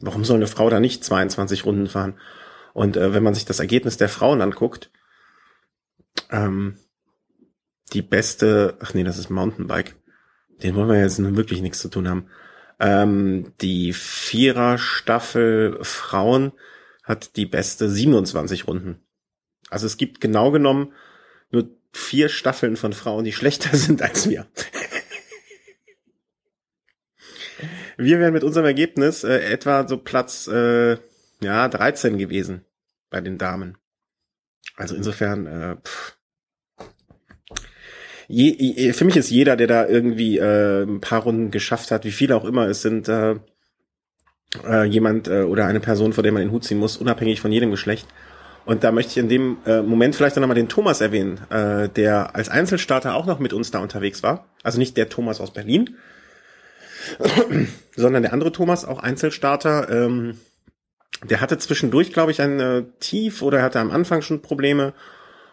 warum 0.00 0.24
soll 0.24 0.36
eine 0.36 0.46
Frau 0.46 0.70
da 0.70 0.80
nicht 0.80 1.04
22 1.04 1.64
Runden 1.64 1.86
fahren? 1.86 2.18
Und 2.76 2.98
äh, 2.98 3.14
wenn 3.14 3.22
man 3.22 3.32
sich 3.32 3.46
das 3.46 3.58
Ergebnis 3.58 3.96
der 3.96 4.10
Frauen 4.10 4.42
anguckt, 4.42 4.90
ähm, 6.30 6.76
die 7.94 8.02
beste, 8.02 8.76
ach 8.80 8.92
nee, 8.92 9.02
das 9.02 9.16
ist 9.16 9.30
Mountainbike. 9.30 9.96
Den 10.62 10.74
wollen 10.74 10.90
wir 10.90 11.00
jetzt 11.00 11.18
nun 11.18 11.38
wirklich 11.38 11.62
nichts 11.62 11.78
zu 11.78 11.88
tun 11.88 12.06
haben. 12.06 12.28
Ähm, 12.78 13.54
die 13.62 13.94
Vierer-Staffel 13.94 15.78
Frauen 15.80 16.52
hat 17.02 17.36
die 17.36 17.46
beste 17.46 17.88
27 17.88 18.66
Runden. 18.66 19.00
Also 19.70 19.86
es 19.86 19.96
gibt 19.96 20.20
genau 20.20 20.50
genommen 20.50 20.92
nur 21.50 21.70
vier 21.94 22.28
Staffeln 22.28 22.76
von 22.76 22.92
Frauen, 22.92 23.24
die 23.24 23.32
schlechter 23.32 23.74
sind 23.76 24.02
als 24.02 24.28
wir. 24.28 24.46
wir 27.96 28.18
wären 28.18 28.34
mit 28.34 28.44
unserem 28.44 28.66
Ergebnis 28.66 29.24
äh, 29.24 29.38
etwa 29.38 29.88
so 29.88 29.96
Platz 29.96 30.46
äh, 30.46 30.98
ja 31.40 31.68
13 31.68 32.18
gewesen 32.18 32.64
bei 33.10 33.20
den 33.20 33.38
Damen. 33.38 33.78
Also 34.76 34.94
insofern, 34.94 35.46
äh, 35.46 35.76
pff. 35.76 36.16
Je, 38.28 38.56
je, 38.58 38.92
für 38.92 39.04
mich 39.04 39.16
ist 39.16 39.30
jeder, 39.30 39.56
der 39.56 39.68
da 39.68 39.86
irgendwie 39.86 40.38
äh, 40.38 40.82
ein 40.82 41.00
paar 41.00 41.22
Runden 41.22 41.52
geschafft 41.52 41.92
hat, 41.92 42.04
wie 42.04 42.10
viele 42.10 42.34
auch 42.34 42.44
immer 42.44 42.66
es 42.66 42.82
sind, 42.82 43.08
äh, 43.08 43.36
äh, 44.64 44.84
jemand 44.84 45.28
äh, 45.28 45.42
oder 45.42 45.66
eine 45.66 45.80
Person, 45.80 46.12
vor 46.12 46.22
der 46.22 46.32
man 46.32 46.42
den 46.42 46.50
Hut 46.50 46.64
ziehen 46.64 46.78
muss, 46.78 46.96
unabhängig 46.96 47.40
von 47.40 47.52
jedem 47.52 47.70
Geschlecht. 47.70 48.06
Und 48.64 48.82
da 48.82 48.90
möchte 48.90 49.12
ich 49.12 49.18
in 49.18 49.28
dem 49.28 49.58
äh, 49.64 49.80
Moment 49.80 50.16
vielleicht 50.16 50.36
noch 50.36 50.46
mal 50.46 50.54
den 50.54 50.68
Thomas 50.68 51.00
erwähnen, 51.00 51.40
äh, 51.50 51.88
der 51.88 52.34
als 52.34 52.48
Einzelstarter 52.48 53.14
auch 53.14 53.26
noch 53.26 53.38
mit 53.38 53.52
uns 53.52 53.70
da 53.70 53.78
unterwegs 53.78 54.24
war. 54.24 54.48
Also 54.64 54.78
nicht 54.78 54.96
der 54.96 55.08
Thomas 55.08 55.40
aus 55.40 55.52
Berlin, 55.52 55.96
sondern 57.96 58.24
der 58.24 58.32
andere 58.32 58.50
Thomas, 58.50 58.84
auch 58.84 58.98
Einzelstarter. 58.98 59.88
Ähm, 59.88 60.38
der 61.28 61.40
hatte 61.40 61.58
zwischendurch, 61.58 62.12
glaube 62.12 62.30
ich, 62.30 62.40
ein 62.40 62.60
äh, 62.60 62.84
Tief 63.00 63.42
oder 63.42 63.62
hatte 63.62 63.80
am 63.80 63.90
Anfang 63.90 64.22
schon 64.22 64.42
Probleme. 64.42 64.92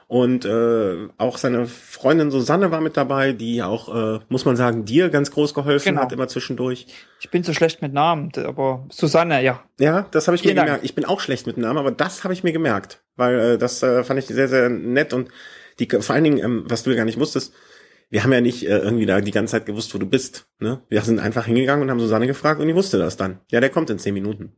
Und 0.08 0.46
äh, 0.46 1.08
auch 1.18 1.38
seine 1.38 1.66
Freundin 1.66 2.30
Susanne 2.30 2.70
war 2.70 2.82
mit 2.82 2.98
dabei, 2.98 3.32
die 3.32 3.64
auch, 3.64 4.18
äh, 4.18 4.20
muss 4.30 4.46
man 4.46 4.56
sagen, 4.56 4.86
dir 4.86 5.10
ganz 5.10 5.32
groß 5.32 5.54
geholfen 5.56 5.90
Genau. 5.94 6.02
hat, 6.02 6.12
immer 6.12 6.28
zwischendurch. 6.28 6.86
Ich 7.20 7.32
bin 7.32 7.44
so 7.44 7.54
schlecht 7.54 7.82
mit 7.82 7.94
Namen, 7.94 8.32
aber 8.46 8.86
Susanne, 8.92 9.42
ja. 9.44 9.64
Ja, 9.80 10.06
das 10.12 10.28
habe 10.28 10.36
ich 10.36 10.44
mir 10.44 10.50
Vielen 10.50 10.58
Dank. 10.58 10.68
gemerkt. 10.68 10.86
Ich 10.86 10.94
bin 10.94 11.06
auch 11.06 11.20
schlecht 11.20 11.48
mit 11.48 11.58
Namen, 11.58 11.80
aber 11.80 11.90
das 11.92 12.24
habe 12.26 12.34
ich 12.34 12.44
mir 12.44 12.52
gemerkt, 12.52 13.02
weil 13.16 13.40
äh, 13.40 13.58
das 13.58 13.82
äh, 13.82 14.04
fand 14.04 14.20
ich 14.20 14.28
sehr, 14.28 14.48
sehr 14.50 14.70
nett 14.70 15.14
und 15.14 15.30
die 15.80 15.88
vor 15.88 16.14
allen 16.14 16.26
Dingen, 16.26 16.38
ähm, 16.38 16.64
was 16.68 16.84
du 16.84 16.92
ja 16.92 16.98
gar 16.98 17.06
nicht 17.06 17.20
wusstest, 17.20 17.54
wir 18.12 18.24
haben 18.24 18.34
ja 18.34 18.42
nicht 18.42 18.68
äh, 18.68 18.78
irgendwie 18.80 19.08
da 19.08 19.20
die 19.22 19.32
ganze 19.32 19.54
Zeit 19.54 19.66
gewusst, 19.66 19.96
wo 19.96 19.98
du 19.98 20.06
bist. 20.06 20.46
Ne? 20.60 20.82
Wir 20.90 21.02
sind 21.02 21.20
einfach 21.20 21.46
hingegangen 21.48 21.82
und 21.82 21.90
haben 21.90 22.00
Susanne 22.00 22.28
gefragt 22.28 22.60
und 22.62 22.68
die 22.68 22.76
wusste 22.76 23.00
das 23.00 23.18
dann. 23.18 23.40
Ja, 23.50 23.60
der 23.62 23.72
kommt 23.72 23.90
in 23.90 23.98
zehn 23.98 24.14
Minuten. 24.14 24.54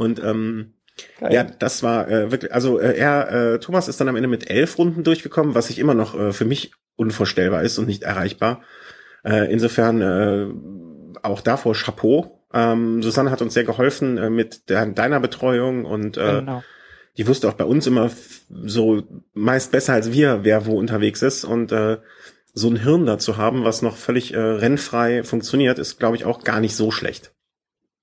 Und 0.00 0.18
ähm, 0.24 0.72
Geil. 1.20 1.32
ja, 1.34 1.44
das 1.44 1.82
war 1.82 2.08
äh, 2.08 2.30
wirklich, 2.32 2.54
also 2.54 2.80
äh, 2.80 2.96
er, 2.96 3.30
äh, 3.30 3.58
Thomas 3.58 3.86
ist 3.86 4.00
dann 4.00 4.08
am 4.08 4.16
Ende 4.16 4.28
mit 4.28 4.48
elf 4.48 4.78
Runden 4.78 5.04
durchgekommen, 5.04 5.54
was 5.54 5.66
sich 5.66 5.78
immer 5.78 5.92
noch 5.92 6.18
äh, 6.18 6.32
für 6.32 6.46
mich 6.46 6.72
unvorstellbar 6.96 7.62
ist 7.62 7.78
und 7.78 7.86
nicht 7.86 8.02
erreichbar. 8.02 8.62
Äh, 9.24 9.52
insofern 9.52 10.00
äh, 10.00 10.46
auch 11.22 11.42
davor 11.42 11.74
Chapeau. 11.74 12.40
Ähm, 12.54 13.02
Susanne 13.02 13.30
hat 13.30 13.42
uns 13.42 13.52
sehr 13.52 13.64
geholfen 13.64 14.16
äh, 14.16 14.30
mit 14.30 14.70
der, 14.70 14.86
deiner 14.86 15.20
Betreuung 15.20 15.84
und 15.84 16.16
äh, 16.16 16.40
genau. 16.40 16.64
die 17.18 17.28
wusste 17.28 17.50
auch 17.50 17.54
bei 17.54 17.64
uns 17.64 17.86
immer 17.86 18.10
so 18.48 19.02
meist 19.34 19.70
besser 19.70 19.92
als 19.92 20.12
wir, 20.12 20.44
wer 20.44 20.64
wo 20.64 20.78
unterwegs 20.78 21.20
ist 21.20 21.44
und 21.44 21.72
äh, 21.72 21.98
so 22.54 22.70
ein 22.70 22.76
Hirn 22.76 23.04
dazu 23.04 23.36
haben, 23.36 23.64
was 23.64 23.82
noch 23.82 23.98
völlig 23.98 24.32
äh, 24.32 24.40
rennfrei 24.40 25.24
funktioniert, 25.24 25.78
ist 25.78 25.98
glaube 25.98 26.16
ich 26.16 26.24
auch 26.24 26.42
gar 26.42 26.60
nicht 26.60 26.74
so 26.74 26.90
schlecht. 26.90 27.32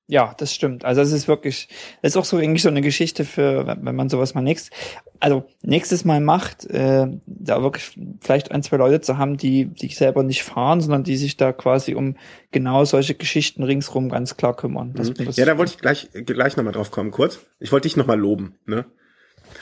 Ja, 0.10 0.34
das 0.38 0.54
stimmt. 0.54 0.86
Also 0.86 1.02
es 1.02 1.12
ist 1.12 1.28
wirklich, 1.28 1.68
das 2.02 2.14
ist 2.14 2.18
auch 2.18 2.24
so 2.24 2.38
eigentlich 2.38 2.62
so 2.64 2.70
eine 2.70 2.80
Geschichte 2.82 3.26
für, 3.26 3.68
wenn 3.82 3.94
man 3.96 4.08
sowas 4.08 4.34
mal 4.36 4.42
nächstes, 4.42 4.72
also 5.20 5.44
nächstes 5.64 6.06
Mal 6.06 6.22
macht, 6.22 6.66
äh, 6.68 7.08
da 7.26 7.62
wirklich 7.62 7.98
vielleicht 8.22 8.52
ein, 8.52 8.64
zwei 8.64 8.78
Leute 8.78 9.02
zu 9.02 9.18
haben, 9.18 9.36
die, 9.36 9.66
die 9.66 9.90
selber 9.90 10.24
nicht 10.24 10.44
fahren, 10.44 10.80
sondern 10.80 11.04
die 11.04 11.18
sich 11.18 11.36
da 11.36 11.52
quasi 11.52 11.94
um 11.94 12.16
genau 12.52 12.86
solche 12.86 13.16
Geschichten 13.16 13.64
ringsrum 13.64 14.08
ganz 14.10 14.38
klar 14.38 14.56
kümmern. 14.56 14.94
Das- 14.96 15.10
Mhm. 15.10 15.30
Ja, 15.36 15.46
da 15.46 15.58
wollte 15.58 15.74
ich 15.74 15.78
gleich 15.80 16.08
gleich 16.26 16.56
nochmal 16.56 16.72
drauf 16.74 16.90
kommen, 16.92 17.12
kurz. 17.12 17.40
Ich 17.60 17.74
wollte 17.74 17.88
dich 17.90 17.98
nochmal 17.98 18.18
loben, 18.20 18.56
ne? 18.66 18.86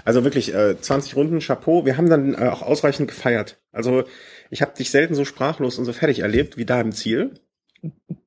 Also 0.04 0.24
wirklich, 0.24 0.54
äh, 0.54 0.80
20 0.80 1.16
Runden, 1.16 1.40
Chapeau. 1.40 1.86
Wir 1.86 1.98
haben 1.98 2.10
dann 2.10 2.36
äh, 2.36 2.50
auch 2.50 2.62
ausreichend 2.62 3.08
gefeiert. 3.08 3.60
Also 3.72 4.04
ich 4.52 4.62
habe 4.62 4.76
dich 4.78 4.92
selten 4.92 5.16
so 5.16 5.26
sprachlos 5.26 5.80
und 5.80 5.86
so 5.86 5.94
fertig 5.94 6.20
erlebt 6.20 6.58
wie 6.58 6.66
da 6.66 6.82
im 6.82 6.92
Ziel. 6.92 7.32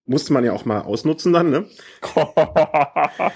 Musste 0.08 0.32
man 0.32 0.44
ja 0.44 0.52
auch 0.52 0.64
mal 0.64 0.80
ausnutzen 0.80 1.32
dann, 1.32 1.50
ne? 1.50 1.66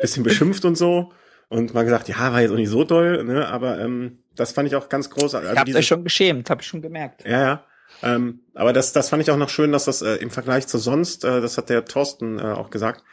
Bisschen 0.00 0.22
beschimpft 0.22 0.64
und 0.64 0.76
so. 0.76 1.12
Und 1.48 1.74
mal 1.74 1.84
gesagt, 1.84 2.08
ja, 2.08 2.32
war 2.32 2.40
jetzt 2.40 2.50
auch 2.50 2.56
nicht 2.56 2.70
so 2.70 2.84
doll, 2.84 3.24
ne? 3.24 3.46
Aber 3.48 3.78
ähm, 3.78 4.22
das 4.34 4.52
fand 4.52 4.68
ich 4.68 4.74
auch 4.76 4.88
ganz 4.88 5.10
großartig. 5.10 5.44
Ich 5.44 5.50
Also 5.50 5.60
hab 5.60 5.66
diese- 5.66 5.78
euch 5.78 5.86
schon 5.86 6.04
geschämt, 6.04 6.48
habe 6.48 6.62
ich 6.62 6.68
schon 6.68 6.80
gemerkt. 6.82 7.24
ja, 7.26 7.40
ja. 7.42 7.64
Ähm, 8.02 8.40
aber 8.54 8.72
das, 8.72 8.92
das 8.94 9.10
fand 9.10 9.22
ich 9.22 9.30
auch 9.30 9.36
noch 9.36 9.50
schön, 9.50 9.70
dass 9.70 9.84
das 9.84 10.00
äh, 10.00 10.14
im 10.14 10.30
Vergleich 10.30 10.66
zu 10.66 10.78
sonst, 10.78 11.24
äh, 11.24 11.40
das 11.42 11.58
hat 11.58 11.68
der 11.68 11.84
Thorsten 11.84 12.38
äh, 12.38 12.42
auch 12.42 12.70
gesagt, 12.70 13.04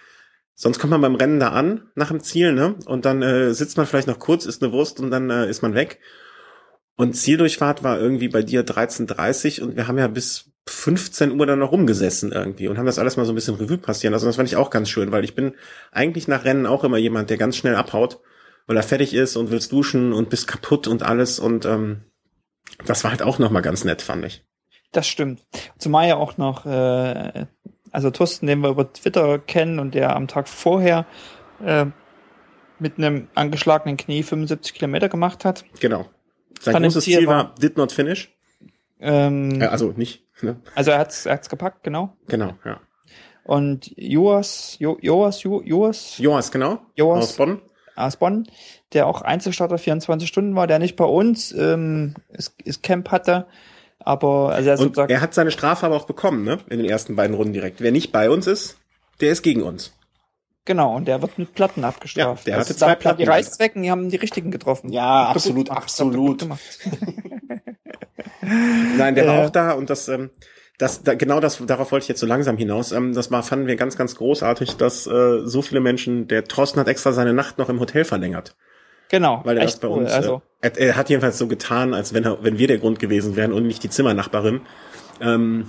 sonst 0.55 0.79
kommt 0.79 0.91
man 0.91 1.01
beim 1.01 1.15
Rennen 1.15 1.39
da 1.39 1.49
an, 1.49 1.89
nach 1.95 2.07
dem 2.07 2.21
Ziel, 2.21 2.53
ne? 2.53 2.75
Und 2.85 3.03
dann 3.05 3.21
äh, 3.21 3.53
sitzt 3.53 3.75
man 3.75 3.85
vielleicht 3.85 4.07
noch 4.07 4.19
kurz, 4.19 4.45
isst 4.45 4.63
eine 4.63 4.71
Wurst 4.71 4.99
und 5.01 5.11
dann 5.11 5.29
äh, 5.29 5.49
ist 5.49 5.61
man 5.61 5.73
weg. 5.75 5.99
Und 6.95 7.13
Zieldurchfahrt 7.13 7.83
war 7.83 7.99
irgendwie 7.99 8.29
bei 8.29 8.41
dir 8.41 8.65
13.30 8.65 9.61
und 9.61 9.75
wir 9.75 9.87
haben 9.87 9.97
ja 9.97 10.07
bis 10.07 10.48
15 10.67 11.39
Uhr 11.39 11.45
dann 11.45 11.59
noch 11.59 11.71
rumgesessen 11.71 12.31
irgendwie 12.31 12.67
und 12.67 12.77
haben 12.77 12.85
das 12.85 12.99
alles 12.99 13.17
mal 13.17 13.25
so 13.25 13.31
ein 13.31 13.35
bisschen 13.35 13.55
Revue 13.55 13.77
passieren 13.77 14.13
lassen. 14.13 14.25
Das 14.25 14.35
fand 14.35 14.47
ich 14.49 14.55
auch 14.55 14.69
ganz 14.69 14.89
schön, 14.89 15.11
weil 15.11 15.23
ich 15.23 15.35
bin 15.35 15.55
eigentlich 15.91 16.27
nach 16.27 16.45
Rennen 16.45 16.65
auch 16.67 16.83
immer 16.83 16.97
jemand, 16.97 17.29
der 17.29 17.37
ganz 17.37 17.55
schnell 17.55 17.75
abhaut, 17.75 18.19
weil 18.67 18.77
er 18.77 18.83
fertig 18.83 19.13
ist 19.13 19.35
und 19.35 19.49
willst 19.51 19.71
duschen 19.71 20.13
und 20.13 20.29
bist 20.29 20.47
kaputt 20.47 20.87
und 20.87 21.01
alles 21.03 21.39
und 21.39 21.65
ähm, 21.65 22.01
das 22.85 23.03
war 23.03 23.11
halt 23.11 23.23
auch 23.23 23.39
nochmal 23.39 23.61
ganz 23.63 23.83
nett, 23.83 24.01
fand 24.01 24.25
ich. 24.25 24.45
Das 24.91 25.07
stimmt. 25.07 25.43
Zumal 25.77 26.07
ja 26.07 26.15
auch 26.17 26.37
noch, 26.37 26.65
äh, 26.65 27.45
also 27.91 28.11
Thorsten, 28.11 28.47
den 28.47 28.61
wir 28.61 28.69
über 28.69 28.91
Twitter 28.93 29.39
kennen 29.39 29.79
und 29.79 29.95
der 29.95 30.15
am 30.15 30.27
Tag 30.27 30.47
vorher 30.47 31.05
äh, 31.65 31.85
mit 32.79 32.97
einem 32.97 33.27
angeschlagenen 33.35 33.97
Knie 33.97 34.23
75 34.23 34.73
Kilometer 34.73 35.09
gemacht 35.09 35.45
hat. 35.45 35.65
Genau. 35.79 36.07
Sein 36.61 36.81
großes 36.83 37.03
Ziel 37.03 37.17
Ziel 37.19 37.27
war 37.27 37.35
war- 37.45 37.55
did 37.55 37.77
not 37.77 37.91
finish. 37.91 38.29
Ähm, 38.99 39.61
Äh, 39.61 39.65
also 39.65 39.93
nicht. 39.95 40.23
Ne? 40.41 40.57
Also 40.75 40.91
er 40.91 40.99
hat's, 40.99 41.25
er 41.25 41.33
hat's 41.33 41.49
gepackt, 41.49 41.83
genau. 41.83 42.15
Genau, 42.27 42.53
ja. 42.65 42.79
Und 43.43 43.91
Joas, 43.97 44.75
jo, 44.79 44.97
Joas, 45.01 45.41
jo, 45.43 45.61
Joas 45.63 46.17
Joas, 46.19 46.51
genau. 46.51 46.79
Joas. 46.95 47.23
Aus 47.23 47.33
Bonn. 47.37 47.61
aus 47.95 48.15
Bonn, 48.17 48.47
der 48.93 49.07
auch 49.07 49.21
Einzelstarter 49.21 49.77
24 49.77 50.27
Stunden 50.29 50.55
war, 50.55 50.67
der 50.67 50.77
nicht 50.79 50.95
bei 50.95 51.05
uns 51.05 51.51
ähm, 51.53 52.15
ist, 52.29 52.53
ist 52.63 52.83
Camp 52.83 53.09
hatte, 53.11 53.47
aber 53.99 54.49
also 54.53 54.69
er 54.69 54.73
Und 54.79 54.83
sozusagen 54.89 55.11
er 55.11 55.21
hat 55.21 55.33
seine 55.33 55.51
Strafe 55.51 55.85
aber 55.85 55.95
auch 55.95 56.05
bekommen, 56.05 56.43
ne? 56.43 56.59
In 56.69 56.77
den 56.77 56.87
ersten 56.89 57.15
beiden 57.15 57.35
Runden 57.35 57.53
direkt. 57.53 57.81
Wer 57.81 57.91
nicht 57.91 58.11
bei 58.11 58.29
uns 58.29 58.45
ist, 58.47 58.77
der 59.19 59.31
ist 59.31 59.41
gegen 59.41 59.63
uns. 59.63 59.93
genau 60.65 60.95
und 60.95 61.05
der 61.07 61.21
wird 61.21 61.37
mit 61.39 61.53
Platten 61.55 61.83
abgestraft. 61.83 62.45
Ja, 62.47 62.51
der 62.53 62.59
hatte 62.61 62.73
da- 62.73 62.79
zwei 62.79 62.95
Platten. 62.95 63.17
Die 63.17 63.23
Reißzwecken, 63.25 63.81
die 63.81 63.89
haben 63.89 64.09
die 64.09 64.17
richtigen 64.17 64.51
getroffen. 64.51 64.91
Ja, 64.91 65.25
absolut, 65.25 65.65
gemacht, 65.69 65.83
absolut. 65.83 66.41
habt 66.43 66.51
ihr 66.51 66.91
gut 66.91 66.99
gemacht. 66.99 67.69
Nein, 68.41 69.15
der 69.15 69.27
war 69.27 69.39
Äh. 69.39 69.45
auch 69.45 69.49
da 69.49 69.71
und 69.73 69.89
das, 69.89 70.07
ähm, 70.07 70.29
das, 70.77 71.03
da, 71.03 71.13
genau 71.13 71.39
das, 71.39 71.57
darauf 71.65 71.91
wollte 71.91 72.03
ich 72.05 72.07
jetzt 72.09 72.19
so 72.21 72.25
langsam 72.25 72.57
hinaus. 72.57 72.91
Ähm, 72.91 73.13
das 73.13 73.31
war, 73.31 73.43
fanden 73.43 73.67
wir 73.67 73.75
ganz, 73.75 73.97
ganz 73.97 74.15
großartig, 74.15 74.77
dass 74.77 75.07
äh, 75.07 75.39
so 75.45 75.61
viele 75.61 75.81
Menschen, 75.81 76.27
der 76.27 76.45
Thorsten 76.45 76.79
hat 76.79 76.87
extra 76.87 77.11
seine 77.11 77.33
Nacht 77.33 77.57
noch 77.57 77.69
im 77.69 77.79
Hotel 77.79 78.05
verlängert. 78.05 78.55
Genau, 79.09 79.41
Weil 79.43 79.57
er 79.57 79.63
das 79.63 79.73
echt 79.73 79.81
bei 79.81 79.87
cool. 79.87 79.99
uns, 79.99 80.11
also 80.11 80.41
äh, 80.61 80.69
er, 80.69 80.77
er 80.77 80.95
hat 80.95 81.09
jedenfalls 81.09 81.37
so 81.37 81.47
getan, 81.47 81.93
als 81.93 82.13
wenn 82.13 82.23
er, 82.23 82.43
wenn 82.43 82.57
wir 82.59 82.67
der 82.67 82.77
Grund 82.77 82.99
gewesen 82.99 83.35
wären 83.35 83.51
und 83.53 83.65
nicht 83.65 83.83
die 83.83 83.89
Zimmernachbarin. 83.89 84.61
Ähm, 85.19 85.65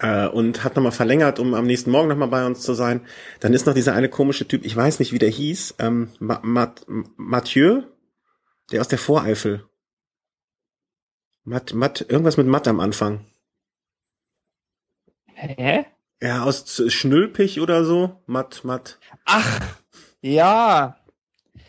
äh, 0.00 0.28
und 0.28 0.62
hat 0.64 0.76
nochmal 0.76 0.92
verlängert, 0.92 1.38
um 1.40 1.54
am 1.54 1.66
nächsten 1.66 1.90
Morgen 1.90 2.08
nochmal 2.08 2.28
bei 2.28 2.46
uns 2.46 2.60
zu 2.60 2.74
sein. 2.74 3.00
Dann 3.40 3.52
ist 3.54 3.66
noch 3.66 3.74
dieser 3.74 3.94
eine 3.94 4.08
komische 4.08 4.46
Typ, 4.46 4.64
ich 4.64 4.76
weiß 4.76 5.00
nicht, 5.00 5.12
wie 5.12 5.18
der 5.18 5.30
hieß, 5.30 5.74
ähm, 5.80 6.10
Ma 6.20 6.38
Mat 6.42 6.86
Mathieu, 7.16 7.82
der 8.70 8.80
aus 8.80 8.88
der 8.88 8.98
Voreifel. 8.98 9.64
Matt, 11.48 11.72
Matt, 11.72 12.04
irgendwas 12.08 12.36
mit 12.36 12.46
Matt 12.46 12.68
am 12.68 12.78
Anfang. 12.78 13.24
hä? 15.34 15.86
Ja, 16.20 16.42
aus 16.42 16.82
Schnülpich 16.92 17.60
oder 17.60 17.84
so. 17.84 18.20
Matt, 18.26 18.64
Matt. 18.64 18.98
Ach, 19.24 19.60
ja. 20.20 20.96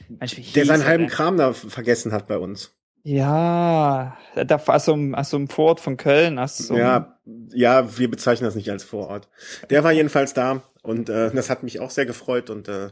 Wie 0.10 0.42
Der 0.54 0.66
seinen 0.66 0.86
halben 0.86 1.04
denn? 1.04 1.12
Kram 1.12 1.38
da 1.38 1.54
vergessen 1.54 2.12
hat 2.12 2.28
bei 2.28 2.38
uns. 2.38 2.76
Ja, 3.04 4.18
da 4.36 4.56
aus 4.66 4.86
so 4.86 4.94
einem, 4.94 5.16
aus 5.16 5.30
so 5.30 5.38
einem 5.38 5.48
Vorort 5.48 5.80
von 5.80 5.96
Köln. 5.98 6.40
Aus 6.40 6.58
so 6.58 6.74
einem- 6.74 6.84
Ja, 6.84 7.20
ja, 7.54 7.98
wir 7.98 8.10
bezeichnen 8.12 8.46
das 8.46 8.56
nicht 8.56 8.70
als 8.72 8.84
Vorort. 8.84 9.30
Der 9.70 9.84
war 9.86 9.94
jedenfalls 9.94 10.34
da 10.34 10.62
und 10.82 11.10
äh, 11.10 11.32
das 11.32 11.50
hat 11.50 11.64
mich 11.64 11.80
auch 11.80 11.92
sehr 11.92 12.06
gefreut 12.06 12.50
und 12.50 12.68
äh, 12.68 12.90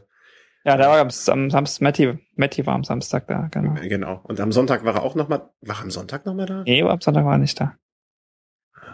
ja, 0.64 0.76
da 0.76 0.88
war 0.88 0.98
am, 0.98 1.08
am 1.08 1.50
Samstag, 1.50 1.82
Matti, 1.82 2.18
Matti 2.34 2.66
war 2.66 2.74
am 2.74 2.84
Samstag 2.84 3.26
da, 3.28 3.48
genau. 3.50 3.74
genau. 3.80 4.20
Und 4.24 4.40
am 4.40 4.52
Sonntag 4.52 4.84
war 4.84 4.96
er 4.96 5.02
auch 5.02 5.14
noch 5.14 5.28
mal. 5.28 5.50
War 5.60 5.76
er 5.76 5.82
am 5.82 5.90
Sonntag 5.90 6.26
noch 6.26 6.34
mal 6.34 6.46
da? 6.46 6.62
Nee, 6.64 6.82
am 6.82 7.00
Sonntag 7.00 7.24
war 7.24 7.32
er 7.32 7.38
nicht 7.38 7.60
da. 7.60 7.76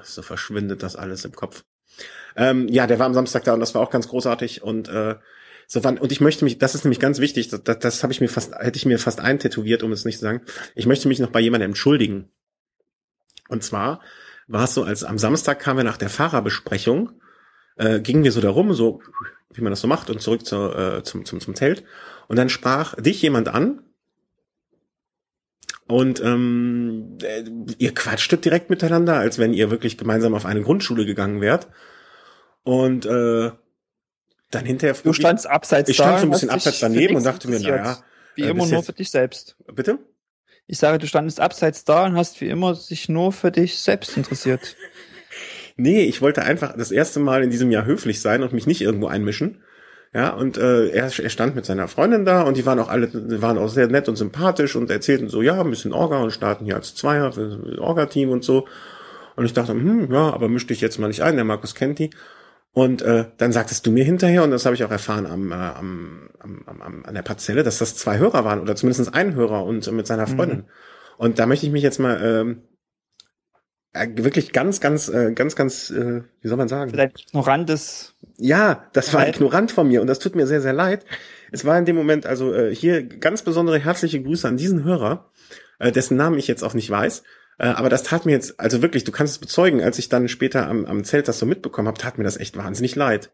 So 0.02 0.22
verschwindet 0.22 0.82
das 0.82 0.96
alles 0.96 1.24
im 1.24 1.32
Kopf. 1.32 1.64
Ähm, 2.36 2.68
ja, 2.68 2.86
der 2.86 2.98
war 2.98 3.06
am 3.06 3.14
Samstag 3.14 3.44
da 3.44 3.54
und 3.54 3.60
das 3.60 3.74
war 3.74 3.82
auch 3.82 3.90
ganz 3.90 4.08
großartig 4.08 4.62
und 4.62 4.88
äh, 4.88 5.16
so 5.66 5.84
wann 5.84 5.98
und 5.98 6.12
ich 6.12 6.20
möchte 6.20 6.44
mich, 6.44 6.58
das 6.58 6.74
ist 6.74 6.84
nämlich 6.84 7.00
ganz 7.00 7.20
wichtig, 7.20 7.48
das, 7.48 7.62
das, 7.62 7.78
das 7.78 8.02
habe 8.02 8.12
ich 8.12 8.20
mir 8.20 8.28
fast, 8.28 8.54
hätte 8.54 8.76
ich 8.76 8.86
mir 8.86 8.98
fast 8.98 9.20
eintätowiert, 9.20 9.82
um 9.82 9.92
es 9.92 10.04
nicht 10.04 10.18
zu 10.18 10.24
sagen. 10.24 10.42
Ich 10.74 10.86
möchte 10.86 11.08
mich 11.08 11.20
noch 11.20 11.30
bei 11.30 11.40
jemandem 11.40 11.70
entschuldigen. 11.70 12.30
Und 13.48 13.62
zwar 13.62 14.00
war 14.46 14.64
es 14.64 14.74
so, 14.74 14.84
als 14.84 15.04
am 15.04 15.18
Samstag 15.18 15.60
kamen 15.60 15.78
wir 15.78 15.84
nach 15.84 15.96
der 15.96 16.10
Fahrerbesprechung, 16.10 17.20
äh, 17.76 18.00
gingen 18.00 18.24
wir 18.24 18.32
so 18.32 18.40
darum, 18.40 18.72
so 18.74 19.00
wie 19.52 19.62
man 19.62 19.70
das 19.70 19.80
so 19.80 19.88
macht 19.88 20.10
und 20.10 20.20
zurück 20.20 20.44
zur, 20.44 20.76
äh, 20.76 21.02
zum, 21.02 21.24
zum, 21.24 21.40
zum 21.40 21.54
Zelt. 21.54 21.84
Und 22.28 22.36
dann 22.36 22.48
sprach 22.48 22.94
dich 22.96 23.22
jemand 23.22 23.48
an 23.48 23.82
und 25.86 26.20
ähm, 26.22 27.18
äh, 27.22 27.44
ihr 27.78 27.94
quatschtet 27.94 28.44
direkt 28.44 28.70
miteinander, 28.70 29.16
als 29.16 29.38
wenn 29.38 29.52
ihr 29.52 29.70
wirklich 29.70 29.98
gemeinsam 29.98 30.34
auf 30.34 30.46
eine 30.46 30.62
Grundschule 30.62 31.04
gegangen 31.04 31.40
wärt. 31.40 31.68
Und 32.62 33.04
äh, 33.04 33.50
dann 34.50 34.64
hinterher 34.64 34.96
Du 35.02 35.12
standst 35.12 35.46
abseits 35.46 35.90
ich 35.90 35.96
stand 35.96 36.20
so 36.20 36.26
ein 36.26 36.30
bisschen 36.30 36.50
abseits 36.50 36.80
daneben 36.80 37.16
und 37.16 37.24
dachte 37.24 37.48
mir, 37.48 37.60
naja, 37.60 37.98
Wie 38.34 38.42
äh, 38.42 38.50
immer 38.50 38.66
nur 38.66 38.82
für 38.82 38.92
dich 38.92 39.10
selbst. 39.10 39.56
bitte? 39.74 39.98
Ich 40.66 40.78
sage, 40.78 40.96
du 40.96 41.06
standest 41.06 41.40
abseits 41.40 41.84
da 41.84 42.06
und 42.06 42.16
hast 42.16 42.40
wie 42.40 42.48
immer 42.48 42.74
dich 42.74 43.10
nur 43.10 43.32
für 43.32 43.50
dich 43.50 43.78
selbst 43.78 44.16
interessiert. 44.16 44.76
Nee, 45.76 46.02
ich 46.02 46.22
wollte 46.22 46.42
einfach 46.42 46.76
das 46.76 46.92
erste 46.92 47.20
Mal 47.20 47.42
in 47.42 47.50
diesem 47.50 47.70
Jahr 47.70 47.84
höflich 47.84 48.20
sein 48.20 48.42
und 48.42 48.52
mich 48.52 48.66
nicht 48.66 48.80
irgendwo 48.80 49.08
einmischen. 49.08 49.62
Ja, 50.12 50.30
und 50.30 50.56
äh, 50.58 50.90
er, 50.90 51.06
er 51.06 51.28
stand 51.28 51.56
mit 51.56 51.66
seiner 51.66 51.88
Freundin 51.88 52.24
da 52.24 52.42
und 52.42 52.56
die 52.56 52.64
waren 52.64 52.78
auch 52.78 52.88
alle, 52.88 53.10
waren 53.42 53.58
auch 53.58 53.68
sehr 53.68 53.88
nett 53.88 54.08
und 54.08 54.14
sympathisch 54.14 54.76
und 54.76 54.88
erzählten 54.88 55.28
so, 55.28 55.42
ja, 55.42 55.60
ein 55.60 55.70
bisschen 55.70 55.92
Orga 55.92 56.18
und 56.18 56.30
starten 56.30 56.64
hier 56.64 56.76
als 56.76 56.94
Zweier 56.94 57.32
für 57.32 57.48
das 57.48 57.78
Orga-Team 57.78 58.30
und 58.30 58.44
so. 58.44 58.68
Und 59.34 59.44
ich 59.44 59.52
dachte, 59.52 59.72
hm, 59.72 60.12
ja, 60.12 60.32
aber 60.32 60.48
misch 60.48 60.68
dich 60.68 60.80
jetzt 60.80 61.00
mal 61.00 61.08
nicht 61.08 61.22
ein, 61.24 61.34
der 61.34 61.44
Markus 61.44 61.74
kennt 61.74 61.98
die. 61.98 62.10
Und 62.72 63.02
äh, 63.02 63.26
dann 63.38 63.50
sagtest 63.50 63.86
du 63.86 63.90
mir 63.90 64.04
hinterher, 64.04 64.44
und 64.44 64.52
das 64.52 64.66
habe 64.66 64.76
ich 64.76 64.84
auch 64.84 64.90
erfahren 64.90 65.26
am, 65.26 65.50
äh, 65.50 65.54
am, 65.54 66.30
am, 66.38 66.80
am, 66.80 67.04
an 67.04 67.14
der 67.14 67.22
Parzelle, 67.22 67.64
dass 67.64 67.78
das 67.78 67.96
zwei 67.96 68.18
Hörer 68.18 68.44
waren 68.44 68.60
oder 68.60 68.76
zumindest 68.76 69.14
ein 69.14 69.34
Hörer 69.34 69.64
und 69.64 69.86
äh, 69.86 69.92
mit 69.92 70.06
seiner 70.06 70.28
Freundin. 70.28 70.64
Und 71.16 71.38
da 71.38 71.46
möchte 71.46 71.66
ich 71.66 71.72
mich 71.72 71.82
jetzt 71.82 71.98
mal 71.98 72.20
ähm, 72.22 72.50
äh, 72.50 72.73
wirklich 73.94 74.52
ganz, 74.52 74.80
ganz, 74.80 75.08
äh, 75.08 75.32
ganz, 75.34 75.56
ganz, 75.56 75.90
äh, 75.90 76.22
wie 76.40 76.48
soll 76.48 76.56
man 76.56 76.68
sagen? 76.68 76.92
Dein 76.92 77.10
ignorantes 77.10 78.14
Ja, 78.38 78.86
das 78.92 79.14
war 79.14 79.28
ignorant 79.28 79.70
von 79.70 79.86
mir 79.86 80.00
und 80.00 80.08
das 80.08 80.18
tut 80.18 80.34
mir 80.34 80.46
sehr, 80.46 80.60
sehr 80.60 80.72
leid. 80.72 81.04
Es 81.52 81.64
war 81.64 81.78
in 81.78 81.84
dem 81.84 81.96
Moment, 81.96 82.26
also 82.26 82.52
äh, 82.52 82.74
hier 82.74 83.04
ganz 83.04 83.42
besondere 83.42 83.78
herzliche 83.78 84.20
Grüße 84.20 84.48
an 84.48 84.56
diesen 84.56 84.82
Hörer, 84.82 85.30
äh, 85.78 85.92
dessen 85.92 86.16
Namen 86.16 86.38
ich 86.38 86.48
jetzt 86.48 86.64
auch 86.64 86.74
nicht 86.74 86.90
weiß. 86.90 87.22
Äh, 87.58 87.68
aber 87.68 87.88
das 87.88 88.02
tat 88.02 88.26
mir 88.26 88.32
jetzt, 88.32 88.58
also 88.58 88.82
wirklich, 88.82 89.04
du 89.04 89.12
kannst 89.12 89.34
es 89.34 89.38
bezeugen, 89.38 89.80
als 89.80 89.98
ich 89.98 90.08
dann 90.08 90.28
später 90.28 90.66
am, 90.66 90.84
am 90.86 91.04
Zelt 91.04 91.28
das 91.28 91.38
so 91.38 91.46
mitbekommen 91.46 91.86
habe, 91.86 91.98
tat 91.98 92.18
mir 92.18 92.24
das 92.24 92.36
echt 92.36 92.56
wahnsinnig 92.56 92.96
leid. 92.96 93.30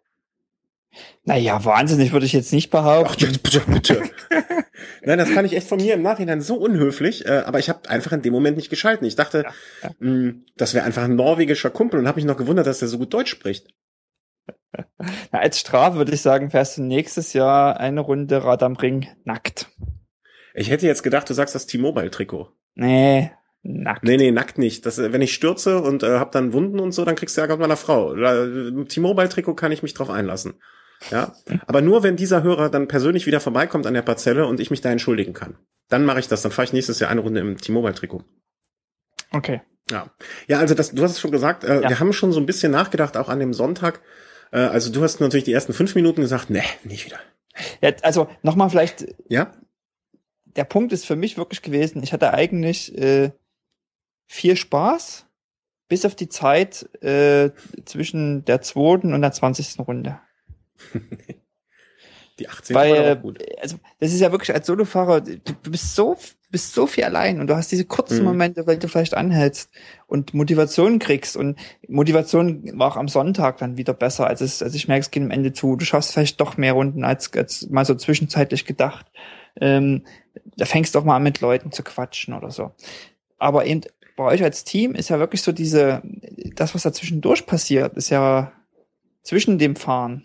Naja, 1.24 1.65
wahnsinnig 1.65 2.12
würde 2.12 2.27
ich 2.27 2.32
jetzt 2.32 2.53
nicht 2.53 2.70
behaupten. 2.70 3.28
Ach, 3.32 3.39
bitte, 3.39 3.62
bitte. 3.66 4.03
Nein, 5.02 5.19
das 5.19 5.31
fand 5.31 5.47
ich 5.47 5.57
echt 5.57 5.69
von 5.69 5.81
mir 5.81 5.94
im 5.94 6.02
Nachhinein 6.02 6.40
so 6.40 6.57
unhöflich, 6.57 7.27
äh, 7.27 7.43
aber 7.44 7.59
ich 7.59 7.69
habe 7.69 7.89
einfach 7.89 8.12
in 8.12 8.23
dem 8.23 8.32
Moment 8.32 8.57
nicht 8.57 8.70
geschalten. 8.70 9.07
Ich 9.07 9.16
dachte, 9.16 9.44
ja. 9.82 9.90
mh, 9.98 10.35
das 10.57 10.74
wäre 10.74 10.85
einfach 10.85 11.05
ein 11.05 11.16
norwegischer 11.16 11.70
Kumpel 11.70 12.01
und 12.01 12.07
habe 12.07 12.16
mich 12.16 12.24
noch 12.24 12.36
gewundert, 12.36 12.66
dass 12.66 12.82
er 12.82 12.89
so 12.89 12.98
gut 12.98 13.12
Deutsch 13.12 13.31
spricht. 13.31 13.69
Na, 15.32 15.40
als 15.40 15.59
Strafe 15.59 15.97
würde 15.97 16.12
ich 16.12 16.23
sagen, 16.23 16.51
fährst 16.51 16.78
du 16.78 16.82
nächstes 16.82 17.32
Jahr 17.32 17.78
eine 17.78 18.01
Runde 18.01 18.44
Rad 18.44 18.62
am 18.62 18.77
Ring 18.77 19.09
nackt. 19.24 19.69
Ich 20.55 20.70
hätte 20.70 20.86
jetzt 20.86 21.02
gedacht, 21.02 21.28
du 21.28 21.35
sagst 21.35 21.55
das 21.55 21.66
T-Mobile-Trikot. 21.66 22.48
Nee, 22.74 23.31
nackt. 23.62 24.05
Nee, 24.05 24.16
nee, 24.16 24.31
nackt 24.31 24.59
nicht. 24.59 24.86
Das, 24.86 24.98
äh, 24.98 25.12
wenn 25.12 25.23
ich 25.23 25.35
stürze 25.35 25.81
und 25.82 26.02
äh, 26.02 26.19
hab 26.19 26.32
dann 26.32 26.52
Wunden 26.52 26.81
und 26.81 26.93
so, 26.93 27.05
dann 27.05 27.16
kriegst 27.16 27.36
du 27.36 27.40
Ärger 27.40 27.55
mit 27.55 27.62
meiner 27.62 27.77
Frau. 27.77 28.15
Im 28.15 28.89
T-Mobile-Trikot 28.89 29.55
kann 29.55 29.73
ich 29.73 29.82
mich 29.82 29.94
drauf 29.94 30.11
einlassen. 30.11 30.55
Ja, 31.10 31.35
aber 31.66 31.81
nur 31.81 32.02
wenn 32.02 32.16
dieser 32.16 32.43
Hörer 32.43 32.68
dann 32.68 32.89
persönlich 32.89 33.27
wieder 33.27 33.40
vorbeikommt 33.40 33.86
an 33.86 33.94
der 33.94 34.02
Parzelle 34.02 34.47
und 34.47 34.60
ich 34.60 34.70
mich 34.70 34.82
da 34.82 34.90
entschuldigen 34.90 35.32
kann. 35.32 35.56
Dann 35.89 36.05
mache 36.05 36.20
ich 36.20 36.28
das. 36.28 36.43
Dann 36.43 36.52
fahre 36.52 36.66
ich 36.66 36.72
nächstes 36.72 37.01
Jahr 37.01 37.10
eine 37.10 37.20
Runde 37.22 37.40
im 37.40 37.56
T-Mobile-Trikot. 37.56 38.22
Okay. 39.32 39.62
Ja, 39.90 40.10
ja, 40.47 40.59
also 40.59 40.74
das, 40.74 40.93
du 40.93 41.02
hast 41.02 41.12
es 41.12 41.20
schon 41.20 41.31
gesagt. 41.32 41.64
Äh, 41.64 41.82
Ja. 41.82 41.89
Wir 41.89 42.01
haben 42.01 42.12
schon 42.12 42.32
so 42.32 42.39
ein 42.39 42.47
bisschen 42.47 42.70
nachgedacht, 42.70 43.16
auch 43.16 43.28
an 43.28 43.40
dem 43.40 43.55
Sonntag. 43.55 44.01
Äh, 44.52 44.59
also 44.59 44.93
du 44.93 45.02
hast 45.02 45.20
natürlich 45.20 45.44
die 45.44 45.52
ersten 45.52 45.72
fünf 45.72 45.94
Minuten 45.94 46.20
gesagt, 46.20 46.51
nee, 46.51 46.62
nicht 46.85 47.06
wieder. 47.06 47.18
Ja, 47.81 47.93
also 48.02 48.28
nochmal 48.43 48.70
vielleicht, 48.70 49.06
Ja, 49.28 49.52
der 50.56 50.64
Punkt 50.64 50.93
ist 50.93 51.06
für 51.06 51.16
mich 51.16 51.36
wirklich 51.36 51.62
gewesen, 51.62 52.02
ich 52.02 52.12
hatte 52.12 52.35
eigentlich 52.35 52.97
äh, 52.97 53.31
viel 54.27 54.56
Spaß, 54.56 55.27
bis 55.89 56.05
auf 56.05 56.14
die 56.14 56.28
Zeit 56.28 56.89
äh, 57.02 57.51
zwischen 57.85 58.44
der 58.44 58.60
zweiten 58.60 59.14
und 59.14 59.22
der 59.22 59.32
zwanzigsten 59.32 59.85
Runde. 59.85 60.20
die 62.39 62.48
18 62.48 62.74
war 62.74 62.82
Weil, 62.82 63.16
auch 63.16 63.23
gut. 63.23 63.39
also, 63.61 63.78
das 63.98 64.12
ist 64.12 64.20
ja 64.20 64.32
wirklich 64.32 64.55
als 64.55 64.66
Solofahrer, 64.66 65.20
du, 65.20 65.70
bist 65.70 65.94
so, 65.94 66.16
bist 66.51 66.73
so 66.74 66.86
viel 66.86 67.05
allein 67.05 67.39
und 67.40 67.48
du 67.48 67.57
hast 67.57 67.70
diese 67.70 67.85
kurzen 67.85 68.20
Mhm. 68.20 68.24
Momente, 68.24 68.66
weil 68.66 68.78
du 68.78 68.89
vielleicht 68.89 69.15
anhältst 69.15 69.70
und 70.07 70.32
Motivation 70.32 70.98
kriegst 70.98 71.36
und 71.36 71.59
Motivation 71.89 72.78
war 72.78 72.93
auch 72.93 72.97
am 72.97 73.09
Sonntag 73.09 73.59
dann 73.59 73.77
wieder 73.77 73.93
besser, 73.93 74.27
als 74.27 74.40
es, 74.40 74.62
als 74.62 74.74
ich 74.74 74.89
merke, 74.89 75.02
es 75.02 75.11
geht 75.11 75.23
am 75.23 75.31
Ende 75.31 75.52
zu. 75.52 75.77
Du 75.77 75.85
schaffst 75.85 76.12
vielleicht 76.12 76.40
doch 76.40 76.57
mehr 76.57 76.73
Runden 76.73 77.05
als, 77.05 77.32
als 77.35 77.69
mal 77.69 77.85
so 77.85 77.94
zwischenzeitlich 77.94 78.65
gedacht. 78.65 79.07
Ähm, 79.61 80.05
da 80.57 80.65
fängst 80.65 80.94
du 80.94 80.98
auch 81.01 81.05
mal 81.05 81.16
an 81.16 81.23
mit 81.23 81.40
Leuten 81.40 81.73
zu 81.73 81.82
quatschen 81.82 82.35
oder 82.35 82.51
so. 82.51 82.70
Aber 83.39 83.66
eben 83.66 83.82
bei 84.16 84.24
euch 84.24 84.43
als 84.43 84.65
Team 84.65 84.94
ist 84.94 85.09
ja 85.11 85.19
wirklich 85.19 85.43
so 85.43 85.52
diese, 85.52 86.02
das, 86.55 86.74
was 86.74 86.82
da 86.82 86.93
zwischendurch 86.93 87.47
passiert, 87.47 87.97
ist 87.97 88.11
ja 88.11 88.52
zwischen 89.23 89.59
dem 89.59 89.77
Fahren. 89.77 90.24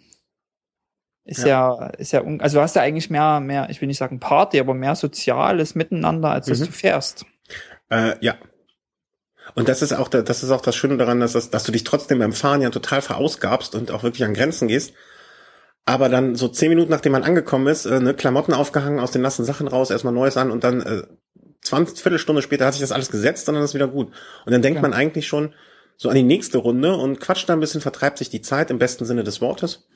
Ist 1.28 1.44
ja, 1.44 1.88
ist 1.98 2.12
ja, 2.12 2.22
un- 2.22 2.40
also 2.40 2.58
du 2.58 2.62
hast 2.62 2.76
ja 2.76 2.84
eigentlich 2.84 3.10
mehr, 3.10 3.40
mehr, 3.40 3.68
ich 3.72 3.82
will 3.82 3.88
nicht 3.88 3.98
sagen 3.98 4.20
Party, 4.20 4.60
aber 4.60 4.74
mehr 4.76 4.96
soziales 4.96 5.74
Miteinander, 5.74 6.30
als 6.30 6.46
dass 6.46 6.60
Mhm. 6.60 6.66
du 6.66 6.72
fährst. 6.72 7.26
Äh, 7.90 8.14
ja. 8.22 8.36
Und 9.56 9.68
das 9.70 9.82
ist 9.82 9.94
auch, 9.94 10.08
da- 10.08 10.22
das 10.22 10.44
ist 10.44 10.52
auch 10.52 10.62
das 10.62 10.76
Schöne 10.76 10.98
daran, 10.98 11.20
dass, 11.20 11.34
das, 11.34 11.50
dass 11.50 11.64
du 11.64 11.72
dich 11.72 11.84
trotzdem 11.84 12.20
beim 12.20 12.34
Fahren 12.34 12.62
ja 12.62 12.70
total 12.70 13.02
verausgabst 13.02 13.74
und 13.76 13.90
auch 13.92 14.04
wirklich 14.04 14.24
an 14.24 14.34
Grenzen 14.36 14.68
gehst. 14.68 14.94
Aber 15.86 16.10
dann 16.10 16.36
so 16.36 16.48
zehn 16.48 16.70
Minuten 16.70 16.90
nachdem 16.92 17.12
man 17.12 17.24
angekommen 17.24 17.68
ist, 17.68 17.86
äh, 17.86 18.00
ne, 18.00 18.14
Klamotten 18.14 18.54
aufgehangen, 18.54 19.00
aus 19.00 19.12
den 19.12 19.22
nassen 19.22 19.46
Sachen 19.46 19.68
raus, 19.68 19.92
erstmal 19.92 20.14
Neues 20.14 20.38
an 20.38 20.52
und 20.52 20.64
dann 20.64 20.82
äh, 20.82 21.04
20 21.62 22.00
Viertelstunde 22.02 22.42
später 22.44 22.66
hat 22.66 22.74
sich 22.74 22.82
das 22.82 22.92
alles 22.92 23.10
gesetzt 23.12 23.48
und 23.50 23.56
dann 23.56 23.64
ist 23.64 23.74
wieder 23.74 23.88
gut. 23.88 24.12
Und 24.46 24.52
dann 24.52 24.62
denkt 24.62 24.78
Ja. 24.78 24.82
man 24.82 24.94
eigentlich 24.94 25.28
schon 25.28 25.54
so 25.98 26.10
an 26.10 26.16
die 26.16 26.24
nächste 26.24 26.58
Runde 26.60 26.96
und 26.96 27.20
quatscht 27.20 27.48
da 27.50 27.54
ein 27.54 27.60
bisschen, 27.60 27.82
vertreibt 27.82 28.18
sich 28.20 28.30
die 28.30 28.42
Zeit 28.42 28.70
im 28.70 28.78
besten 28.80 29.06
Sinne 29.06 29.24
des 29.24 29.42
Wortes. 29.42 29.88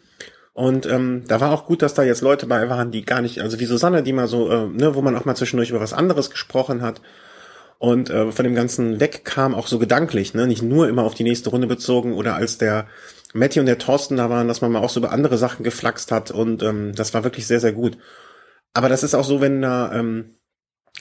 Und 0.54 0.86
ähm, 0.86 1.24
da 1.28 1.40
war 1.40 1.52
auch 1.52 1.66
gut, 1.66 1.82
dass 1.82 1.94
da 1.94 2.04
jetzt 2.04 2.22
Leute 2.22 2.46
bei 2.46 2.70
waren, 2.70 2.92
die 2.92 3.06
gar 3.06 3.22
nicht, 3.22 3.40
also 3.40 3.60
wie 3.60 3.66
Susanne, 3.66 4.04
die 4.04 4.14
mal 4.14 4.28
so, 4.28 4.50
äh, 4.50 4.68
ne, 4.68 4.96
wo 4.96 5.02
man 5.02 5.16
auch 5.16 5.26
mal 5.26 5.36
zwischendurch 5.36 5.70
über 5.70 5.80
was 5.80 5.94
anderes 5.94 6.30
gesprochen 6.30 6.82
hat 6.82 7.02
und 7.78 8.10
äh, 8.10 8.32
von 8.32 8.44
dem 8.44 8.56
Ganzen 8.56 9.00
wegkam, 9.00 9.56
auch 9.56 9.68
so 9.68 9.80
gedanklich, 9.80 10.34
ne, 10.34 10.48
nicht 10.48 10.62
nur 10.62 10.90
immer 10.90 11.04
auf 11.04 11.16
die 11.16 11.24
nächste 11.24 11.50
Runde 11.50 11.68
bezogen 11.68 12.14
oder 12.14 12.36
als 12.36 12.58
der 12.58 12.88
Matti 13.34 13.60
und 13.60 13.68
der 13.68 13.78
Thorsten 13.78 14.18
da 14.18 14.30
waren, 14.30 14.48
dass 14.48 14.62
man 14.62 14.72
mal 14.72 14.80
auch 14.80 14.90
so 14.90 15.00
über 15.00 15.12
andere 15.12 15.38
Sachen 15.38 15.64
geflaxt 15.64 16.12
hat 16.12 16.32
und 16.32 16.62
ähm, 16.62 16.94
das 16.94 17.14
war 17.14 17.24
wirklich 17.24 17.48
sehr, 17.48 17.60
sehr 17.60 17.74
gut. 17.74 17.98
Aber 18.74 18.90
das 18.90 19.04
ist 19.04 19.16
auch 19.16 19.24
so, 19.24 19.40
wenn 19.42 19.62
da, 19.62 19.94
ähm, 19.94 20.36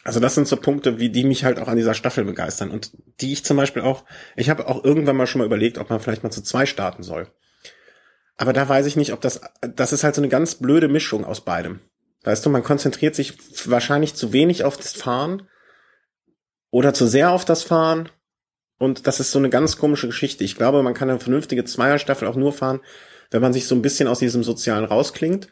also 0.04 0.20
das 0.20 0.34
sind 0.34 0.46
so 0.46 0.56
Punkte, 0.56 0.98
wie 0.98 1.10
die 1.10 1.24
mich 1.24 1.44
halt 1.44 1.58
auch 1.58 1.68
an 1.68 1.76
dieser 1.76 1.94
Staffel 1.94 2.24
begeistern 2.24 2.70
und 2.70 2.92
die 3.20 3.32
ich 3.32 3.44
zum 3.44 3.56
Beispiel 3.56 3.82
auch, 3.82 4.04
ich 4.36 4.50
habe 4.50 4.68
auch 4.68 4.84
irgendwann 4.84 5.16
mal 5.16 5.26
schon 5.26 5.40
mal 5.40 5.46
überlegt, 5.46 5.78
ob 5.78 5.90
man 5.90 6.00
vielleicht 6.00 6.22
mal 6.22 6.30
zu 6.30 6.42
zwei 6.42 6.66
starten 6.66 7.02
soll. 7.02 7.28
Aber 8.38 8.52
da 8.52 8.68
weiß 8.68 8.86
ich 8.86 8.96
nicht, 8.96 9.12
ob 9.12 9.20
das, 9.20 9.40
das 9.60 9.92
ist 9.92 10.04
halt 10.04 10.14
so 10.14 10.20
eine 10.20 10.28
ganz 10.28 10.54
blöde 10.54 10.88
Mischung 10.88 11.24
aus 11.24 11.42
beidem. 11.42 11.80
Weißt 12.22 12.46
du, 12.46 12.50
man 12.50 12.62
konzentriert 12.62 13.14
sich 13.14 13.34
wahrscheinlich 13.66 14.14
zu 14.14 14.32
wenig 14.32 14.64
auf 14.64 14.76
das 14.76 14.92
Fahren 14.92 15.48
oder 16.70 16.94
zu 16.94 17.06
sehr 17.06 17.32
auf 17.32 17.44
das 17.44 17.64
Fahren. 17.64 18.08
Und 18.78 19.08
das 19.08 19.18
ist 19.18 19.32
so 19.32 19.40
eine 19.40 19.50
ganz 19.50 19.76
komische 19.76 20.06
Geschichte. 20.06 20.44
Ich 20.44 20.56
glaube, 20.56 20.82
man 20.82 20.94
kann 20.94 21.10
eine 21.10 21.18
vernünftige 21.18 21.64
Zweierstaffel 21.64 22.28
auch 22.28 22.36
nur 22.36 22.52
fahren, 22.52 22.80
wenn 23.30 23.42
man 23.42 23.52
sich 23.52 23.66
so 23.66 23.74
ein 23.74 23.82
bisschen 23.82 24.08
aus 24.08 24.20
diesem 24.20 24.44
Sozialen 24.44 24.84
rausklingt 24.84 25.48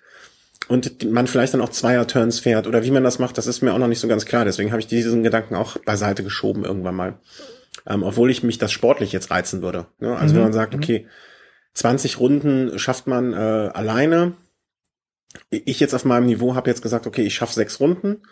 und 0.68 1.10
man 1.10 1.26
vielleicht 1.26 1.54
dann 1.54 1.60
auch 1.60 1.68
Zweier-Turns 1.70 2.38
fährt 2.38 2.68
oder 2.68 2.84
wie 2.84 2.90
man 2.92 3.04
das 3.04 3.18
macht, 3.18 3.36
das 3.36 3.48
ist 3.48 3.62
mir 3.62 3.74
auch 3.74 3.78
noch 3.78 3.88
nicht 3.88 4.00
so 4.00 4.08
ganz 4.08 4.26
klar. 4.26 4.44
Deswegen 4.44 4.70
habe 4.70 4.80
ich 4.80 4.86
diesen 4.86 5.24
Gedanken 5.24 5.56
auch 5.56 5.76
beiseite 5.78 6.22
geschoben 6.22 6.64
irgendwann 6.64 6.94
mal. 6.94 7.18
Ähm, 7.86 8.02
obwohl 8.04 8.30
ich 8.30 8.42
mich 8.42 8.58
das 8.58 8.72
sportlich 8.72 9.12
jetzt 9.12 9.30
reizen 9.30 9.62
würde. 9.62 9.86
Ne? 9.98 10.16
Also 10.16 10.34
Mhm, 10.34 10.36
wenn 10.38 10.44
man 10.44 10.52
sagt, 10.52 10.72
mhm. 10.72 10.78
okay, 10.78 11.06
20 11.76 12.20
Runden 12.20 12.78
schafft 12.78 13.06
man 13.06 13.32
äh, 13.34 13.36
alleine. 13.36 14.32
Ich 15.50 15.78
jetzt 15.78 15.94
auf 15.94 16.06
meinem 16.06 16.26
Niveau 16.26 16.54
habe 16.54 16.70
jetzt 16.70 16.82
gesagt, 16.82 17.06
okay, 17.06 17.22
ich 17.22 17.34
schaffe 17.34 17.52
sechs 17.52 17.80
Runden. 17.80 18.22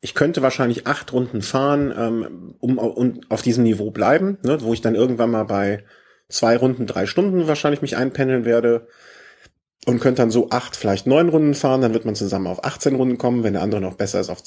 ich 0.00 0.14
könnte 0.14 0.42
wahrscheinlich 0.42 0.86
acht 0.86 1.12
Runden 1.12 1.42
fahren, 1.42 1.92
ähm, 1.96 2.54
um, 2.60 2.78
um 2.78 3.20
auf 3.28 3.42
diesem 3.42 3.64
Niveau 3.64 3.90
bleiben, 3.90 4.38
ne, 4.42 4.60
wo 4.62 4.72
ich 4.72 4.80
dann 4.80 4.94
irgendwann 4.94 5.30
mal 5.30 5.44
bei 5.44 5.84
zwei 6.28 6.56
Runden, 6.56 6.86
drei 6.86 7.06
Stunden 7.06 7.48
wahrscheinlich 7.48 7.82
mich 7.82 7.96
einpendeln 7.96 8.44
werde 8.44 8.86
und 9.86 10.00
könnte 10.00 10.22
dann 10.22 10.30
so 10.30 10.50
acht, 10.50 10.76
vielleicht 10.76 11.06
neun 11.06 11.28
Runden 11.28 11.54
fahren, 11.54 11.80
dann 11.80 11.94
wird 11.94 12.04
man 12.04 12.14
zusammen 12.14 12.46
auf 12.46 12.64
18 12.64 12.94
Runden 12.94 13.18
kommen, 13.18 13.42
wenn 13.42 13.54
der 13.54 13.62
andere 13.62 13.80
noch 13.80 13.94
besser 13.94 14.20
ist 14.20 14.30
auf 14.30 14.42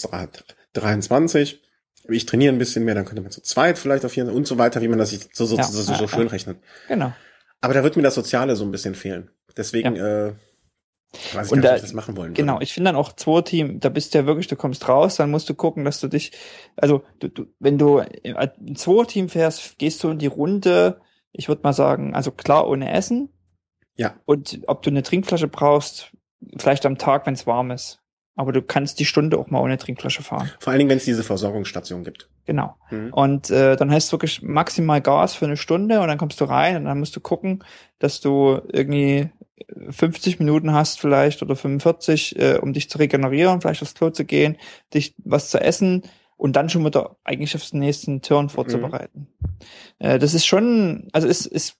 23. 0.73 1.61
Ich 2.09 2.25
trainiere 2.25 2.53
ein 2.53 2.59
bisschen 2.59 2.85
mehr, 2.85 2.95
dann 2.95 3.05
könnte 3.05 3.21
man 3.21 3.31
zu 3.31 3.41
zweit 3.41 3.77
vielleicht 3.77 4.05
auf 4.05 4.13
4 4.13 4.31
und 4.31 4.47
so 4.47 4.57
weiter, 4.57 4.81
wie 4.81 4.87
man 4.87 4.99
das 4.99 5.09
sich 5.09 5.29
so, 5.33 5.45
so, 5.45 5.57
Ja, 5.57 5.63
so, 5.63 5.81
so, 5.81 5.91
ja, 5.91 5.97
so 5.97 6.05
ja. 6.05 6.09
schön 6.09 6.27
rechnet. 6.27 6.57
Genau. 6.87 7.13
Aber 7.61 7.73
da 7.73 7.83
wird 7.83 7.95
mir 7.95 8.03
das 8.03 8.15
Soziale 8.15 8.55
so 8.55 8.65
ein 8.65 8.71
bisschen 8.71 8.95
fehlen. 8.95 9.29
Deswegen 9.55 9.95
äh, 9.95 10.33
weiß 11.33 11.47
ich 11.47 11.51
Und 11.51 11.61
gar 11.61 11.61
nicht, 11.61 11.63
da- 11.63 11.69
ob 11.71 11.75
ich 11.75 11.81
das 11.81 11.93
machen 11.93 12.17
wollen 12.17 12.33
Genau, 12.33 12.53
würde. 12.55 12.63
ich 12.63 12.73
finde 12.73 12.89
dann 12.89 12.95
auch 12.95 13.13
zwei 13.13 13.41
Team, 13.41 13.79
da 13.79 13.89
bist 13.89 14.13
du 14.13 14.19
ja 14.19 14.25
wirklich, 14.25 14.47
du 14.47 14.55
kommst 14.55 14.87
raus, 14.87 15.17
dann 15.17 15.29
musst 15.31 15.49
du 15.49 15.53
gucken, 15.53 15.85
dass 15.85 15.99
du 15.99 16.07
dich, 16.07 16.31
also 16.75 17.03
du, 17.19 17.27
du, 17.29 17.45
wenn 17.59 17.77
du 17.77 17.99
ein 17.99 18.75
zwei 18.75 19.05
Team 19.05 19.29
fährst, 19.29 19.77
gehst 19.77 20.03
du 20.03 20.09
in 20.09 20.19
die 20.19 20.27
Runde, 20.27 21.01
ich 21.33 21.47
würde 21.47 21.61
mal 21.63 21.73
sagen, 21.73 22.15
also 22.15 22.31
klar 22.31 22.67
ohne 22.67 22.91
Essen. 22.91 23.29
Ja. 23.95 24.15
Und 24.25 24.61
ob 24.67 24.81
du 24.81 24.89
eine 24.89 25.03
Trinkflasche 25.03 25.47
brauchst, 25.47 26.11
vielleicht 26.57 26.85
am 26.85 26.97
Tag, 26.97 27.25
wenn 27.27 27.35
es 27.35 27.45
warm 27.45 27.71
ist. 27.71 28.00
Aber 28.41 28.51
du 28.51 28.63
kannst 28.63 28.99
die 28.99 29.05
Stunde 29.05 29.37
auch 29.37 29.51
mal 29.51 29.61
ohne 29.61 29.77
Trinkflasche 29.77 30.23
fahren. 30.23 30.49
Vor 30.59 30.71
allen 30.71 30.79
Dingen, 30.79 30.89
wenn 30.89 30.97
es 30.97 31.05
diese 31.05 31.21
Versorgungsstation 31.21 32.03
gibt. 32.03 32.27
Genau. 32.45 32.75
Mhm. 32.89 33.13
Und 33.13 33.51
äh, 33.51 33.75
dann 33.75 33.91
hast 33.91 34.11
du 34.11 34.15
wirklich 34.15 34.41
maximal 34.41 34.99
Gas 34.99 35.35
für 35.35 35.45
eine 35.45 35.57
Stunde 35.57 36.01
und 36.01 36.07
dann 36.07 36.17
kommst 36.17 36.41
du 36.41 36.45
rein 36.45 36.77
und 36.77 36.85
dann 36.85 36.97
musst 36.97 37.15
du 37.15 37.19
gucken, 37.19 37.63
dass 37.99 38.19
du 38.19 38.59
irgendwie 38.73 39.29
50 39.91 40.39
Minuten 40.39 40.73
hast 40.73 40.99
vielleicht 40.99 41.43
oder 41.43 41.55
45, 41.55 42.39
äh, 42.39 42.57
um 42.59 42.73
dich 42.73 42.89
zu 42.89 42.97
regenerieren, 42.97 43.61
vielleicht 43.61 43.83
aufs 43.83 43.93
Klo 43.93 44.09
zu 44.09 44.25
gehen, 44.25 44.57
dich 44.91 45.13
was 45.23 45.51
zu 45.51 45.61
essen 45.61 46.01
und 46.35 46.55
dann 46.55 46.69
schon 46.69 46.83
wieder 46.83 47.17
eigentlich 47.23 47.53
aufs 47.55 47.73
nächsten 47.73 48.23
Turn 48.23 48.49
vorzubereiten. 48.49 49.27
Äh, 49.99 50.17
das 50.17 50.33
ist 50.33 50.47
schon, 50.47 51.09
also 51.13 51.27
ist, 51.27 51.45
ist, 51.45 51.77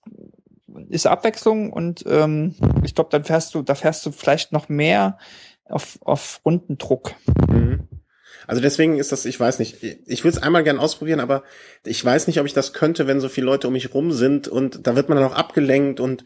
ist 0.88 1.08
Abwechslung 1.08 1.72
und 1.72 2.04
ähm, 2.06 2.54
ich 2.84 2.94
glaube, 2.94 3.10
dann 3.10 3.24
fährst 3.24 3.52
du, 3.56 3.62
da 3.62 3.74
fährst 3.74 4.06
du 4.06 4.12
vielleicht 4.12 4.52
noch 4.52 4.68
mehr 4.68 5.18
auf, 5.64 5.98
auf 6.02 6.40
Rundendruck. 6.44 7.12
Mhm. 7.48 7.88
Also 8.46 8.60
deswegen 8.60 8.98
ist 8.98 9.12
das, 9.12 9.24
ich 9.24 9.38
weiß 9.38 9.58
nicht, 9.58 9.82
ich 9.82 10.24
würde 10.24 10.36
es 10.36 10.42
einmal 10.42 10.64
gern 10.64 10.78
ausprobieren, 10.78 11.20
aber 11.20 11.44
ich 11.84 12.04
weiß 12.04 12.26
nicht, 12.26 12.40
ob 12.40 12.46
ich 12.46 12.52
das 12.52 12.72
könnte, 12.72 13.06
wenn 13.06 13.20
so 13.20 13.28
viele 13.28 13.46
Leute 13.46 13.68
um 13.68 13.72
mich 13.72 13.94
rum 13.94 14.12
sind 14.12 14.48
und 14.48 14.86
da 14.86 14.96
wird 14.96 15.08
man 15.08 15.18
dann 15.18 15.30
auch 15.30 15.36
abgelenkt 15.36 16.00
und 16.00 16.24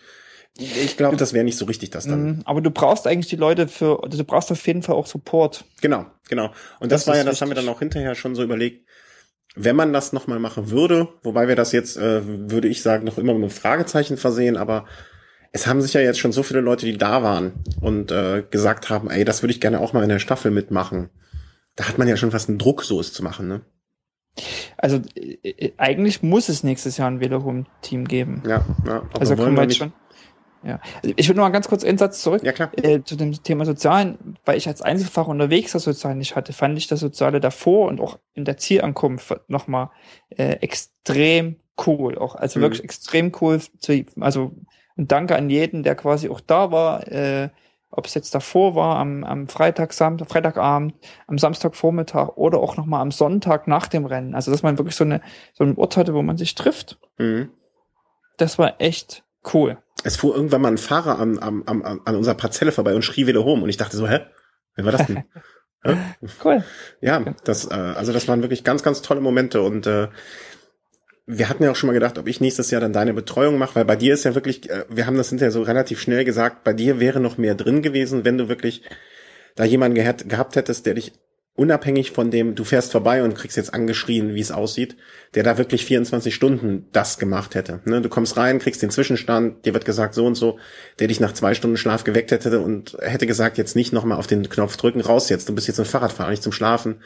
ich 0.58 0.96
glaube, 0.96 1.18
das 1.18 1.34
wäre 1.34 1.44
nicht 1.44 1.58
so 1.58 1.66
richtig 1.66 1.90
das 1.90 2.06
dann. 2.06 2.22
Mhm, 2.22 2.42
Aber 2.46 2.62
du 2.62 2.70
brauchst 2.70 3.06
eigentlich 3.06 3.28
die 3.28 3.36
Leute 3.36 3.68
für, 3.68 4.02
also 4.02 4.16
du 4.16 4.24
brauchst 4.24 4.50
auf 4.50 4.66
jeden 4.66 4.82
Fall 4.82 4.94
auch 4.94 5.06
Support. 5.06 5.64
Genau, 5.82 6.06
genau. 6.28 6.46
Und 6.80 6.90
das, 6.90 7.02
Das 7.02 7.08
war 7.08 7.16
ja, 7.18 7.24
das 7.24 7.42
haben 7.42 7.50
wir 7.50 7.54
dann 7.54 7.68
auch 7.68 7.80
hinterher 7.80 8.14
schon 8.14 8.34
so 8.34 8.42
überlegt, 8.42 8.86
wenn 9.54 9.76
man 9.76 9.92
das 9.92 10.12
nochmal 10.14 10.38
machen 10.38 10.70
würde, 10.70 11.08
wobei 11.22 11.48
wir 11.48 11.56
das 11.56 11.72
jetzt, 11.72 11.96
äh, 11.96 12.22
würde 12.50 12.68
ich 12.68 12.82
sagen, 12.82 13.04
noch 13.04 13.18
immer 13.18 13.34
mit 13.34 13.42
einem 13.42 13.50
Fragezeichen 13.50 14.16
versehen, 14.16 14.56
aber 14.56 14.86
es 15.56 15.66
haben 15.66 15.80
sich 15.80 15.94
ja 15.94 16.00
jetzt 16.02 16.18
schon 16.18 16.32
so 16.32 16.42
viele 16.42 16.60
Leute, 16.60 16.84
die 16.86 16.98
da 16.98 17.22
waren 17.22 17.52
und 17.80 18.12
äh, 18.12 18.44
gesagt 18.50 18.90
haben, 18.90 19.10
ey, 19.10 19.24
das 19.24 19.42
würde 19.42 19.52
ich 19.52 19.60
gerne 19.60 19.80
auch 19.80 19.92
mal 19.94 20.02
in 20.02 20.08
der 20.10 20.18
Staffel 20.18 20.50
mitmachen. 20.50 21.08
Da 21.76 21.88
hat 21.88 21.98
man 21.98 22.08
ja 22.08 22.16
schon 22.16 22.30
fast 22.30 22.48
einen 22.48 22.58
Druck, 22.58 22.82
so 22.84 23.00
es 23.00 23.12
zu 23.12 23.22
machen, 23.24 23.48
ne? 23.48 23.62
Also 24.76 25.00
äh, 25.16 25.38
äh, 25.42 25.72
eigentlich 25.78 26.22
muss 26.22 26.48
es 26.50 26.62
nächstes 26.62 26.98
Jahr 26.98 27.10
ein 27.10 27.20
Velohome-Team 27.20 28.06
geben. 28.06 28.42
Ja, 28.46 28.64
ja. 28.86 29.02
Also 29.18 29.34
kommen 29.34 29.56
wir 29.56 29.62
jetzt 29.62 29.78
schon. 29.78 29.92
Ja. 30.62 30.80
Also 31.02 31.14
ich 31.16 31.28
würde 31.28 31.38
noch 31.38 31.46
mal 31.46 31.50
ganz 31.52 31.68
kurz 31.68 31.84
einen 31.84 31.96
Satz 31.98 32.22
zurück 32.22 32.42
Ja, 32.44 32.52
klar. 32.52 32.70
äh, 32.82 33.02
zu 33.02 33.16
dem 33.16 33.32
Thema 33.42 33.64
Sozialen, 33.64 34.36
weil 34.44 34.58
ich 34.58 34.66
als 34.68 34.82
Einzelfach 34.82 35.26
unterwegs 35.28 35.72
das 35.72 35.84
Soziale 35.84 36.16
nicht 36.16 36.34
hatte, 36.36 36.52
fand 36.52 36.76
ich 36.76 36.86
das 36.86 37.00
Soziale 37.00 37.40
davor 37.40 37.88
und 37.88 38.00
auch 38.00 38.18
in 38.34 38.44
der 38.44 38.56
Zielankunft 38.56 39.32
nochmal 39.48 39.90
äh, 40.30 40.54
extrem 40.60 41.56
cool. 41.86 42.18
Auch, 42.18 42.34
also 42.34 42.58
Mhm. 42.58 42.62
wirklich 42.64 42.84
extrem 42.84 43.32
cool. 43.40 43.60
Zu, 43.78 44.04
also 44.20 44.52
und 44.96 45.12
danke 45.12 45.36
an 45.36 45.50
jeden, 45.50 45.82
der 45.82 45.94
quasi 45.94 46.28
auch 46.28 46.40
da 46.40 46.70
war, 46.72 47.06
äh, 47.08 47.48
ob 47.90 48.06
es 48.06 48.14
jetzt 48.14 48.34
davor 48.34 48.74
war, 48.74 48.96
am, 48.96 49.24
am 49.24 49.48
Freitag, 49.48 49.92
Samstag, 49.92 50.28
Freitagabend, 50.28 50.94
am 51.26 51.38
Samstagvormittag 51.38 52.36
oder 52.36 52.58
auch 52.58 52.76
nochmal 52.76 53.00
am 53.00 53.10
Sonntag 53.10 53.68
nach 53.68 53.86
dem 53.86 54.04
Rennen. 54.06 54.34
Also 54.34 54.50
dass 54.50 54.62
man 54.62 54.76
wirklich 54.78 54.96
so 54.96 55.04
eine 55.04 55.20
so 55.54 55.64
einen 55.64 55.76
Ort 55.76 55.96
hatte, 55.96 56.12
wo 56.12 56.22
man 56.22 56.36
sich 56.36 56.54
trifft. 56.54 56.98
Mhm. 57.18 57.50
Das 58.38 58.58
war 58.58 58.80
echt 58.80 59.24
cool. 59.54 59.78
Es 60.04 60.16
fuhr 60.16 60.34
irgendwann 60.34 60.60
mal 60.60 60.68
ein 60.72 60.78
Fahrer 60.78 61.18
an, 61.18 61.38
am- 61.42 61.62
am- 61.64 61.82
am- 61.82 62.02
an 62.04 62.16
unserer 62.16 62.34
Parzelle 62.34 62.72
vorbei 62.72 62.94
und 62.94 63.02
schrie 63.02 63.26
wieder 63.26 63.44
home 63.44 63.62
und 63.62 63.68
ich 63.70 63.76
dachte 63.78 63.96
so, 63.96 64.06
hä? 64.08 64.20
Wer 64.74 64.84
war 64.84 64.92
das 64.92 65.06
denn? 65.06 65.24
Cool. 66.42 66.64
Ja, 67.00 67.20
das, 67.44 67.70
äh, 67.70 67.74
also 67.74 68.12
das 68.12 68.26
waren 68.26 68.42
wirklich 68.42 68.64
ganz, 68.64 68.82
ganz 68.82 69.02
tolle 69.02 69.20
Momente 69.20 69.62
und 69.62 69.86
äh, 69.86 70.08
wir 71.26 71.48
hatten 71.48 71.64
ja 71.64 71.72
auch 71.72 71.76
schon 71.76 71.88
mal 71.88 71.92
gedacht, 71.92 72.18
ob 72.18 72.28
ich 72.28 72.40
nächstes 72.40 72.70
Jahr 72.70 72.80
dann 72.80 72.92
deine 72.92 73.12
Betreuung 73.12 73.58
mache, 73.58 73.74
weil 73.74 73.84
bei 73.84 73.96
dir 73.96 74.14
ist 74.14 74.24
ja 74.24 74.34
wirklich, 74.34 74.70
äh, 74.70 74.84
wir 74.88 75.06
haben 75.06 75.16
das 75.16 75.28
hinterher 75.28 75.50
so 75.50 75.62
relativ 75.62 76.00
schnell 76.00 76.24
gesagt, 76.24 76.62
bei 76.64 76.72
dir 76.72 77.00
wäre 77.00 77.20
noch 77.20 77.36
mehr 77.36 77.54
drin 77.54 77.82
gewesen, 77.82 78.24
wenn 78.24 78.38
du 78.38 78.48
wirklich 78.48 78.82
da 79.56 79.64
jemanden 79.64 79.96
gehabt, 79.96 80.28
gehabt 80.28 80.56
hättest, 80.56 80.86
der 80.86 80.94
dich 80.94 81.12
unabhängig 81.56 82.12
von 82.12 82.30
dem, 82.30 82.54
du 82.54 82.64
fährst 82.64 82.92
vorbei 82.92 83.22
und 83.22 83.34
kriegst 83.34 83.56
jetzt 83.56 83.72
angeschrien, 83.72 84.34
wie 84.34 84.40
es 84.40 84.52
aussieht, 84.52 84.96
der 85.34 85.42
da 85.42 85.56
wirklich 85.56 85.86
24 85.86 86.34
Stunden 86.34 86.86
das 86.92 87.18
gemacht 87.18 87.54
hätte. 87.54 87.80
Ne? 87.86 88.02
Du 88.02 88.10
kommst 88.10 88.36
rein, 88.36 88.58
kriegst 88.58 88.82
den 88.82 88.90
Zwischenstand, 88.90 89.64
dir 89.64 89.72
wird 89.72 89.86
gesagt 89.86 90.14
so 90.14 90.26
und 90.26 90.34
so, 90.34 90.58
der 90.98 91.08
dich 91.08 91.18
nach 91.18 91.32
zwei 91.32 91.54
Stunden 91.54 91.78
Schlaf 91.78 92.04
geweckt 92.04 92.30
hätte 92.30 92.60
und 92.60 92.98
hätte 93.00 93.26
gesagt, 93.26 93.56
jetzt 93.56 93.74
nicht 93.74 93.94
nochmal 93.94 94.18
auf 94.18 94.26
den 94.26 94.48
Knopf 94.50 94.76
drücken, 94.76 95.00
raus 95.00 95.30
jetzt, 95.30 95.48
du 95.48 95.54
bist 95.54 95.66
jetzt 95.66 95.80
ein 95.80 95.86
Fahrradfahrer, 95.86 96.30
nicht 96.30 96.42
zum 96.42 96.52
Schlafen 96.52 96.96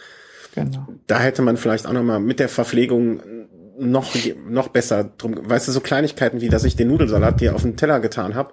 Genau. 0.55 0.89
da 1.07 1.21
hätte 1.21 1.43
man 1.43 1.57
vielleicht 1.57 1.87
auch 1.87 1.93
noch 1.93 2.03
mal 2.03 2.19
mit 2.19 2.41
der 2.41 2.49
Verpflegung 2.49 3.40
noch 3.81 4.15
noch 4.47 4.69
besser 4.69 5.05
drum, 5.19 5.37
weißt 5.43 5.69
du, 5.69 5.73
so 5.73 5.81
Kleinigkeiten 5.81 6.41
wie, 6.41 6.49
dass 6.49 6.65
ich 6.65 6.77
den 6.77 6.89
Nudelsalat 6.89 7.41
dir 7.41 7.55
auf 7.55 7.63
den 7.63 7.77
Teller 7.77 8.01
getan 8.01 8.35
habe 8.35 8.53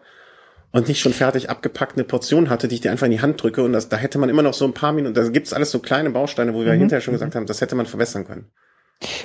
und 0.72 0.88
nicht 0.88 1.00
schon 1.00 1.14
fertig 1.14 1.50
abgepackt 1.50 1.96
eine 1.98 2.04
Portion 2.04 2.50
hatte, 2.50 2.68
die 2.68 2.76
ich 2.76 2.82
dir 2.82 2.92
einfach 2.92 3.06
in 3.06 3.12
die 3.12 3.22
Hand 3.22 3.42
drücke 3.42 3.64
und 3.64 3.74
das, 3.74 3.90
da 3.90 3.98
hätte 3.98 4.18
man 4.18 4.30
immer 4.30 4.42
noch 4.44 4.54
so 4.54 4.66
ein 4.66 4.74
paar 4.74 4.94
Minuten, 4.94 5.14
da 5.14 5.28
gibt's 5.30 5.54
alles 5.54 5.72
so 5.72 5.80
kleine 5.80 6.10
Bausteine, 6.12 6.54
wo 6.54 6.66
wir 6.66 6.74
Mhm. 6.74 6.80
hinterher 6.80 7.02
schon 7.02 7.14
gesagt 7.14 7.36
haben, 7.36 7.46
das 7.46 7.62
hätte 7.62 7.76
man 7.76 7.86
verbessern 7.86 8.26
können. 8.26 8.52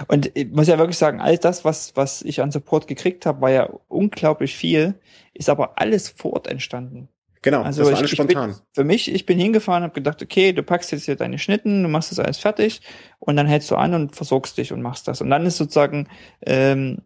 Und 0.06 0.30
ich 0.34 0.48
muss 0.50 0.66
ja 0.68 0.76
wirklich 0.78 0.98
sagen, 0.98 1.20
all 1.20 1.38
das, 1.38 1.64
was, 1.64 1.96
was 1.96 2.20
ich 2.22 2.42
an 2.42 2.50
Support 2.52 2.86
gekriegt 2.86 3.24
habe, 3.24 3.40
war 3.40 3.50
ja 3.50 3.70
unglaublich 3.88 4.54
viel, 4.54 4.94
ist 5.32 5.48
aber 5.48 5.78
alles 5.80 6.10
vor 6.10 6.34
Ort 6.34 6.46
entstanden. 6.46 7.08
Genau, 7.42 7.62
Also 7.62 7.80
das 7.82 7.86
war 7.86 7.92
ich, 7.92 7.98
alles 7.98 8.12
ich 8.12 8.18
spontan. 8.18 8.50
Bin, 8.50 8.60
für 8.72 8.84
mich, 8.84 9.12
ich 9.12 9.26
bin 9.26 9.38
hingefahren, 9.38 9.82
habe 9.82 9.94
gedacht, 9.94 10.22
okay, 10.22 10.52
du 10.52 10.62
packst 10.62 10.92
jetzt 10.92 11.04
hier 11.06 11.16
deine 11.16 11.38
Schnitten, 11.38 11.82
du 11.82 11.88
machst 11.88 12.12
das 12.12 12.20
alles 12.20 12.38
fertig 12.38 12.80
und 13.18 13.36
dann 13.36 13.48
hältst 13.48 13.70
du 13.70 13.76
an 13.76 13.94
und 13.94 14.14
versorgst 14.14 14.56
dich 14.58 14.72
und 14.72 14.80
machst 14.80 15.08
das. 15.08 15.20
Und 15.20 15.28
dann 15.30 15.44
ist 15.44 15.56
sozusagen 15.56 16.08
ähm, 16.46 17.02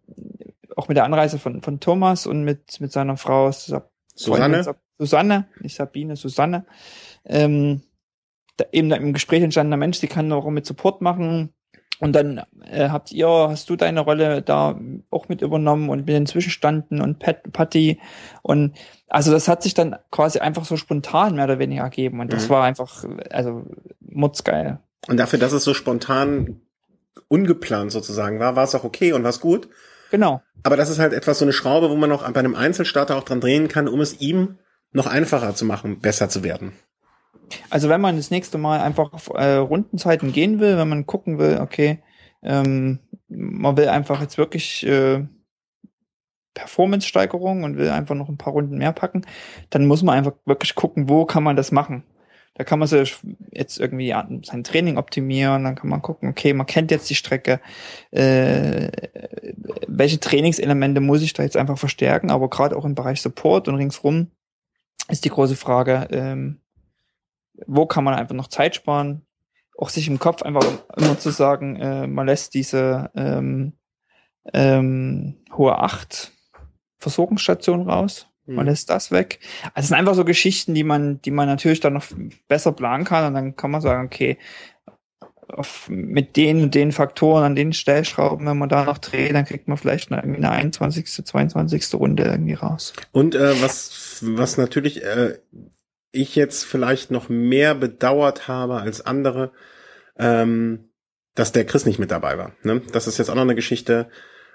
auch 0.76 0.88
mit 0.88 0.96
der 0.98 1.04
Anreise 1.04 1.38
von, 1.38 1.62
von 1.62 1.80
Thomas 1.80 2.26
und 2.26 2.44
mit, 2.44 2.80
mit 2.80 2.92
seiner 2.92 3.16
Frau 3.16 3.50
Sab- 3.50 3.90
Susanne, 4.14 4.62
Freundin 4.62 4.82
Susanne, 4.98 5.48
nicht 5.60 5.76
Sabine, 5.76 6.16
Susanne, 6.16 6.66
ähm, 7.24 7.82
da 8.56 8.64
eben 8.72 8.88
da 8.88 8.96
im 8.96 9.12
Gespräch 9.12 9.42
entstandener 9.42 9.76
Mensch, 9.76 10.00
die 10.00 10.06
kann 10.06 10.32
auch 10.32 10.48
mit 10.48 10.64
Support 10.66 11.02
machen. 11.02 11.52
Und 11.98 12.12
dann 12.12 12.42
äh, 12.70 12.88
habt 12.90 13.10
ihr, 13.12 13.26
hast 13.28 13.70
du 13.70 13.76
deine 13.76 14.00
Rolle 14.00 14.42
da 14.42 14.78
auch 15.10 15.28
mit 15.28 15.40
übernommen 15.40 15.88
und 15.88 16.00
mit 16.00 16.08
den 16.10 16.26
Zwischenstanden 16.26 17.00
und 17.00 17.18
Pat, 17.18 17.42
Patty 17.52 17.98
und 18.42 18.74
also 19.08 19.30
das 19.32 19.48
hat 19.48 19.62
sich 19.62 19.72
dann 19.72 19.96
quasi 20.10 20.40
einfach 20.40 20.64
so 20.64 20.76
spontan 20.76 21.36
mehr 21.36 21.44
oder 21.44 21.58
weniger 21.58 21.82
ergeben 21.84 22.20
und 22.20 22.32
das 22.32 22.44
Mhm. 22.48 22.52
war 22.52 22.64
einfach, 22.64 23.04
also 23.30 23.64
mutzgeil. 24.00 24.78
und 25.08 25.16
dafür, 25.16 25.38
dass 25.38 25.52
es 25.52 25.64
so 25.64 25.72
spontan 25.74 26.60
ungeplant 27.28 27.92
sozusagen 27.92 28.38
war, 28.40 28.56
war 28.56 28.64
es 28.64 28.74
auch 28.74 28.84
okay 28.84 29.12
und 29.12 29.22
war 29.22 29.30
es 29.30 29.40
gut. 29.40 29.68
Genau. 30.10 30.42
Aber 30.62 30.76
das 30.76 30.90
ist 30.90 30.98
halt 30.98 31.12
etwas, 31.12 31.38
so 31.38 31.44
eine 31.44 31.52
Schraube, 31.52 31.90
wo 31.90 31.96
man 31.96 32.10
noch 32.10 32.28
bei 32.30 32.40
einem 32.40 32.54
Einzelstarter 32.54 33.16
auch 33.16 33.24
dran 33.24 33.40
drehen 33.40 33.68
kann, 33.68 33.88
um 33.88 34.00
es 34.00 34.20
ihm 34.20 34.58
noch 34.92 35.06
einfacher 35.06 35.54
zu 35.54 35.64
machen, 35.64 36.00
besser 36.00 36.28
zu 36.28 36.42
werden. 36.44 36.72
Also 37.70 37.88
wenn 37.88 38.00
man 38.00 38.16
das 38.16 38.30
nächste 38.30 38.58
Mal 38.58 38.80
einfach 38.80 39.12
auf 39.12 39.30
äh, 39.34 39.56
Rundenzeiten 39.56 40.32
gehen 40.32 40.60
will, 40.60 40.76
wenn 40.76 40.88
man 40.88 41.06
gucken 41.06 41.38
will, 41.38 41.58
okay, 41.60 42.00
ähm, 42.42 43.00
man 43.28 43.76
will 43.76 43.88
einfach 43.88 44.20
jetzt 44.20 44.38
wirklich 44.38 44.86
äh, 44.86 45.24
Performance-Steigerung 46.54 47.64
und 47.64 47.76
will 47.76 47.90
einfach 47.90 48.14
noch 48.14 48.28
ein 48.28 48.38
paar 48.38 48.52
Runden 48.52 48.78
mehr 48.78 48.92
packen, 48.92 49.22
dann 49.70 49.86
muss 49.86 50.02
man 50.02 50.16
einfach 50.16 50.32
wirklich 50.46 50.74
gucken, 50.74 51.08
wo 51.08 51.24
kann 51.24 51.42
man 51.42 51.56
das 51.56 51.70
machen. 51.70 52.02
Da 52.54 52.64
kann 52.64 52.78
man 52.78 52.88
sich 52.88 53.18
jetzt 53.52 53.78
irgendwie 53.78 54.14
sein 54.42 54.64
Training 54.64 54.96
optimieren, 54.96 55.64
dann 55.64 55.74
kann 55.74 55.90
man 55.90 56.00
gucken, 56.00 56.30
okay, 56.30 56.54
man 56.54 56.66
kennt 56.66 56.90
jetzt 56.90 57.10
die 57.10 57.14
Strecke, 57.14 57.60
äh, 58.10 58.90
welche 59.86 60.18
Trainingselemente 60.18 61.02
muss 61.02 61.20
ich 61.20 61.34
da 61.34 61.42
jetzt 61.42 61.58
einfach 61.58 61.76
verstärken, 61.76 62.30
aber 62.30 62.48
gerade 62.48 62.74
auch 62.74 62.86
im 62.86 62.94
Bereich 62.94 63.20
Support 63.20 63.68
und 63.68 63.74
ringsrum 63.74 64.30
ist 65.08 65.26
die 65.26 65.28
große 65.28 65.54
Frage, 65.54 66.08
ähm, 66.10 66.62
wo 67.66 67.86
kann 67.86 68.04
man 68.04 68.14
einfach 68.14 68.34
noch 68.34 68.48
Zeit 68.48 68.74
sparen? 68.74 69.22
Auch 69.78 69.90
sich 69.90 70.08
im 70.08 70.18
Kopf 70.18 70.42
einfach 70.42 70.64
immer 70.96 71.18
zu 71.18 71.30
sagen, 71.30 71.76
äh, 71.76 72.06
man 72.06 72.26
lässt 72.26 72.54
diese 72.54 73.10
ähm, 73.14 73.74
ähm, 74.52 75.36
hohe 75.56 75.78
acht 75.78 76.32
Versorgungsstation 76.98 77.88
raus. 77.88 78.28
Man 78.46 78.64
Mhm. 78.64 78.70
lässt 78.70 78.90
das 78.90 79.10
weg. 79.10 79.40
Also 79.74 79.84
es 79.84 79.88
sind 79.88 79.96
einfach 79.96 80.14
so 80.14 80.24
Geschichten, 80.24 80.72
die 80.72 80.84
man, 80.84 81.20
die 81.22 81.32
man 81.32 81.48
natürlich 81.48 81.80
dann 81.80 81.94
noch 81.94 82.06
besser 82.48 82.72
planen 82.72 83.04
kann 83.04 83.26
und 83.26 83.34
dann 83.34 83.56
kann 83.56 83.72
man 83.72 83.80
sagen, 83.80 84.06
okay, 84.06 84.38
auf, 85.48 85.88
mit 85.88 86.36
den 86.36 86.62
und 86.62 86.74
den 86.74 86.92
Faktoren 86.92 87.44
an 87.44 87.56
den 87.56 87.72
Stellschrauben, 87.72 88.46
wenn 88.46 88.58
man 88.58 88.68
da 88.68 88.84
noch 88.84 88.98
dreht, 88.98 89.34
dann 89.34 89.44
kriegt 89.44 89.68
man 89.68 89.76
vielleicht 89.76 90.10
eine, 90.10 90.20
irgendwie 90.22 90.44
eine 90.44 90.50
21., 90.50 91.06
22. 91.24 91.94
Runde 91.94 92.24
irgendwie 92.24 92.54
raus. 92.54 92.92
Und 93.12 93.34
äh, 93.34 93.60
was, 93.62 94.20
was 94.22 94.56
natürlich 94.58 95.04
äh, 95.04 95.38
ich 96.16 96.34
jetzt 96.36 96.64
vielleicht 96.64 97.10
noch 97.10 97.28
mehr 97.28 97.74
bedauert 97.74 98.48
habe 98.48 98.80
als 98.80 99.04
andere, 99.04 99.52
ähm, 100.18 100.90
dass 101.34 101.52
der 101.52 101.66
Chris 101.66 101.86
nicht 101.86 101.98
mit 101.98 102.10
dabei 102.10 102.38
war. 102.38 102.52
Ne? 102.62 102.82
Das 102.92 103.06
ist 103.06 103.18
jetzt 103.18 103.28
auch 103.28 103.34
noch 103.34 103.42
eine 103.42 103.54
Geschichte, 103.54 104.08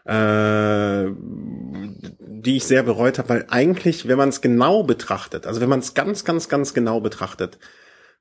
äh, 0.05 1.05
die 1.09 2.57
ich 2.57 2.63
sehr 2.65 2.83
bereut 2.83 3.19
habe, 3.19 3.29
weil 3.29 3.45
eigentlich, 3.49 4.07
wenn 4.07 4.17
man 4.17 4.29
es 4.29 4.41
genau 4.41 4.83
betrachtet, 4.83 5.45
also 5.45 5.61
wenn 5.61 5.69
man 5.69 5.79
es 5.79 5.93
ganz, 5.93 6.25
ganz, 6.25 6.49
ganz 6.49 6.73
genau 6.73 6.99
betrachtet, 6.99 7.59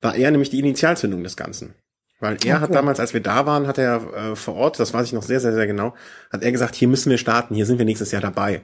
war 0.01 0.15
er 0.15 0.31
nämlich 0.31 0.51
die 0.51 0.59
Initialzündung 0.59 1.23
des 1.23 1.37
Ganzen. 1.37 1.75
Weil 2.21 2.35
er 2.45 2.57
Okay. 2.57 2.62
hat 2.65 2.75
damals, 2.75 3.01
als 3.01 3.15
wir 3.15 3.23
da 3.23 3.47
waren, 3.47 3.67
hat 3.67 3.79
er 3.79 4.33
äh, 4.33 4.37
vor 4.37 4.55
Ort, 4.57 4.79
das 4.79 4.93
weiß 4.93 5.07
ich 5.07 5.15
noch 5.15 5.23
sehr, 5.23 5.41
sehr, 5.41 5.55
sehr 5.55 5.67
genau, 5.67 5.95
hat 6.31 6.43
er 6.43 6.53
gesagt, 6.53 6.75
hier 6.75 6.89
müssen 6.89 7.11
wir 7.11 7.17
starten, 7.19 7.55
hier 7.55 7.65
sind 7.65 7.79
wir 7.79 7.87
nächstes 7.87 8.12
Jahr 8.12 8.21
dabei. 8.21 8.62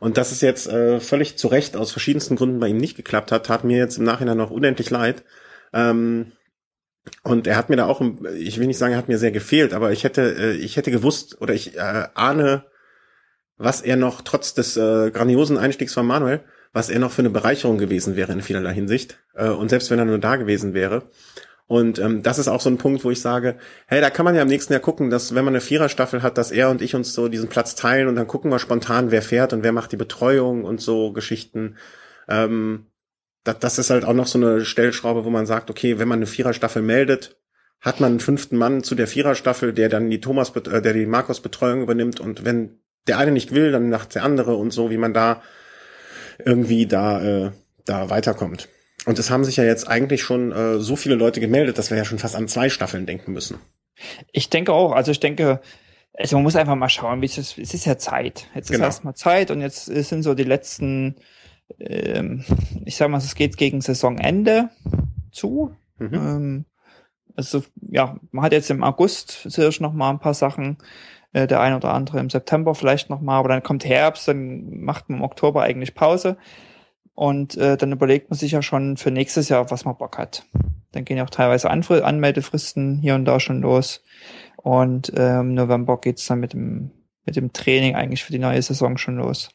Und 0.00 0.18
dass 0.18 0.32
es 0.32 0.40
jetzt 0.40 0.66
äh, 0.68 1.00
völlig 1.00 1.38
zu 1.38 1.48
Recht 1.48 1.76
aus 1.76 1.92
verschiedensten 1.92 2.36
Gründen 2.36 2.60
bei 2.60 2.68
ihm 2.68 2.76
nicht 2.76 2.96
geklappt 2.96 3.32
hat, 3.32 3.46
tat 3.46 3.64
mir 3.64 3.78
jetzt 3.78 3.98
im 3.98 4.04
Nachhinein 4.04 4.36
noch 4.36 4.50
unendlich 4.50 4.90
leid. 4.90 5.24
Ähm, 5.72 6.32
und 7.22 7.46
er 7.46 7.56
hat 7.56 7.70
mir 7.70 7.76
da 7.76 7.86
auch, 7.86 8.02
ich 8.36 8.58
will 8.58 8.66
nicht 8.66 8.78
sagen, 8.78 8.92
er 8.92 8.98
hat 8.98 9.08
mir 9.08 9.18
sehr 9.18 9.30
gefehlt, 9.30 9.72
aber 9.72 9.92
ich 9.92 10.04
hätte, 10.04 10.36
äh, 10.38 10.52
ich 10.52 10.76
hätte 10.76 10.90
gewusst 10.90 11.40
oder 11.40 11.54
ich 11.54 11.76
äh, 11.76 12.08
ahne, 12.14 12.64
was 13.56 13.80
er 13.80 13.96
noch 13.96 14.20
trotz 14.22 14.54
des 14.54 14.76
äh, 14.76 15.10
grandiosen 15.10 15.56
Einstiegs 15.56 15.94
von 15.94 16.06
Manuel, 16.06 16.44
was 16.72 16.90
er 16.90 16.98
noch 16.98 17.12
für 17.12 17.22
eine 17.22 17.30
Bereicherung 17.30 17.78
gewesen 17.78 18.16
wäre 18.16 18.32
in 18.32 18.42
vielerlei 18.42 18.74
Hinsicht. 18.74 19.18
Äh, 19.34 19.48
und 19.48 19.68
selbst 19.70 19.90
wenn 19.90 19.98
er 19.98 20.04
nur 20.04 20.18
da 20.18 20.36
gewesen 20.36 20.74
wäre. 20.74 21.04
Und 21.68 21.98
ähm, 21.98 22.22
das 22.22 22.38
ist 22.38 22.46
auch 22.46 22.60
so 22.60 22.70
ein 22.70 22.78
Punkt, 22.78 23.04
wo 23.04 23.10
ich 23.10 23.20
sage, 23.20 23.56
hey, 23.88 24.00
da 24.00 24.10
kann 24.10 24.24
man 24.24 24.36
ja 24.36 24.42
im 24.42 24.48
nächsten 24.48 24.72
Jahr 24.72 24.80
gucken, 24.80 25.10
dass 25.10 25.34
wenn 25.34 25.44
man 25.44 25.54
eine 25.54 25.60
Viererstaffel 25.60 26.22
hat, 26.22 26.38
dass 26.38 26.52
er 26.52 26.70
und 26.70 26.80
ich 26.80 26.94
uns 26.94 27.12
so 27.12 27.28
diesen 27.28 27.48
Platz 27.48 27.74
teilen 27.74 28.06
und 28.06 28.14
dann 28.14 28.28
gucken 28.28 28.52
wir 28.52 28.60
spontan, 28.60 29.10
wer 29.10 29.22
fährt 29.22 29.52
und 29.52 29.64
wer 29.64 29.72
macht 29.72 29.90
die 29.90 29.96
Betreuung 29.96 30.64
und 30.64 30.80
so 30.80 31.12
Geschichten. 31.12 31.76
Ähm, 32.28 32.86
das, 33.42 33.58
das 33.58 33.78
ist 33.78 33.90
halt 33.90 34.04
auch 34.04 34.14
noch 34.14 34.28
so 34.28 34.38
eine 34.38 34.64
Stellschraube, 34.64 35.24
wo 35.24 35.30
man 35.30 35.46
sagt, 35.46 35.68
okay, 35.68 35.98
wenn 35.98 36.08
man 36.08 36.20
eine 36.20 36.26
Viererstaffel 36.26 36.82
meldet, 36.82 37.36
hat 37.80 38.00
man 38.00 38.12
einen 38.12 38.20
fünften 38.20 38.56
Mann 38.56 38.84
zu 38.84 38.94
der 38.94 39.08
Viererstaffel, 39.08 39.72
der 39.72 39.88
dann 39.88 40.08
die 40.08 40.20
Thomas, 40.20 40.50
äh, 40.54 40.82
der 40.82 40.92
die 40.92 41.06
Markus 41.06 41.40
Betreuung 41.40 41.82
übernimmt 41.82 42.20
und 42.20 42.44
wenn 42.44 42.78
der 43.08 43.18
eine 43.18 43.32
nicht 43.32 43.52
will, 43.52 43.72
dann 43.72 43.90
macht 43.90 44.14
der 44.14 44.24
andere 44.24 44.54
und 44.54 44.72
so, 44.72 44.90
wie 44.90 44.98
man 44.98 45.14
da 45.14 45.42
irgendwie 46.44 46.86
da 46.86 47.46
äh, 47.46 47.50
da 47.84 48.10
weiterkommt. 48.10 48.68
Und 49.06 49.18
es 49.18 49.30
haben 49.30 49.44
sich 49.44 49.56
ja 49.56 49.64
jetzt 49.64 49.88
eigentlich 49.88 50.22
schon 50.22 50.52
äh, 50.52 50.78
so 50.80 50.96
viele 50.96 51.14
Leute 51.14 51.40
gemeldet, 51.40 51.78
dass 51.78 51.90
wir 51.90 51.96
ja 51.96 52.04
schon 52.04 52.18
fast 52.18 52.34
an 52.34 52.48
zwei 52.48 52.68
Staffeln 52.68 53.06
denken 53.06 53.32
müssen. 53.32 53.58
Ich 54.32 54.50
denke 54.50 54.72
auch, 54.72 54.92
also 54.92 55.12
ich 55.12 55.20
denke, 55.20 55.60
also 56.12 56.36
man 56.36 56.42
muss 56.42 56.56
einfach 56.56 56.74
mal 56.74 56.88
schauen, 56.88 57.22
wie 57.22 57.26
es 57.26 57.38
ist, 57.38 57.56
es 57.56 57.72
ist 57.72 57.86
ja 57.86 57.96
Zeit. 57.98 58.48
Jetzt 58.54 58.68
Genau. 58.68 58.80
ist 58.82 58.86
erstmal 58.86 59.14
Zeit 59.14 59.50
und 59.50 59.60
jetzt 59.60 59.86
sind 59.86 60.22
so 60.22 60.34
die 60.34 60.44
letzten, 60.44 61.16
ähm, 61.78 62.44
ich 62.84 62.96
sag 62.96 63.08
mal, 63.08 63.18
es 63.18 63.34
geht 63.36 63.56
gegen 63.56 63.80
Saisonende 63.80 64.70
zu. 65.30 65.74
Mhm. 65.98 66.14
Ähm, 66.14 66.64
also 67.36 67.62
ja, 67.88 68.18
man 68.32 68.44
hat 68.44 68.52
jetzt 68.52 68.70
im 68.70 68.82
August 68.82 69.42
sicherlich 69.44 69.80
noch 69.80 69.92
mal 69.92 70.10
ein 70.10 70.18
paar 70.18 70.34
Sachen, 70.34 70.78
äh, 71.32 71.46
der 71.46 71.60
ein 71.60 71.74
oder 71.74 71.94
andere 71.94 72.18
im 72.18 72.30
September 72.30 72.74
vielleicht 72.74 73.08
noch 73.08 73.20
mal, 73.20 73.38
aber 73.38 73.50
dann 73.50 73.62
kommt 73.62 73.84
Herbst, 73.84 74.26
dann 74.26 74.80
macht 74.80 75.08
man 75.08 75.18
im 75.18 75.24
Oktober 75.24 75.62
eigentlich 75.62 75.94
Pause 75.94 76.38
und 77.16 77.56
äh, 77.56 77.76
dann 77.76 77.90
überlegt 77.90 78.30
man 78.30 78.38
sich 78.38 78.52
ja 78.52 78.62
schon 78.62 78.96
für 78.96 79.10
nächstes 79.10 79.48
Jahr, 79.48 79.68
was 79.70 79.84
man 79.84 79.96
Bock 79.96 80.18
hat. 80.18 80.44
Dann 80.92 81.04
gehen 81.04 81.16
ja 81.16 81.24
auch 81.24 81.30
teilweise 81.30 81.70
Anfr 81.70 82.04
Anmeldefristen 82.04 82.98
hier 82.98 83.16
und 83.16 83.24
da 83.24 83.40
schon 83.40 83.62
los 83.62 84.04
und 84.58 85.12
äh, 85.18 85.40
im 85.40 85.54
November 85.54 86.00
geht's 86.00 86.26
dann 86.26 86.40
mit 86.40 86.52
dem 86.52 86.92
mit 87.24 87.34
dem 87.34 87.52
Training 87.52 87.96
eigentlich 87.96 88.22
für 88.22 88.32
die 88.32 88.38
neue 88.38 88.62
Saison 88.62 88.98
schon 88.98 89.16
los. 89.16 89.50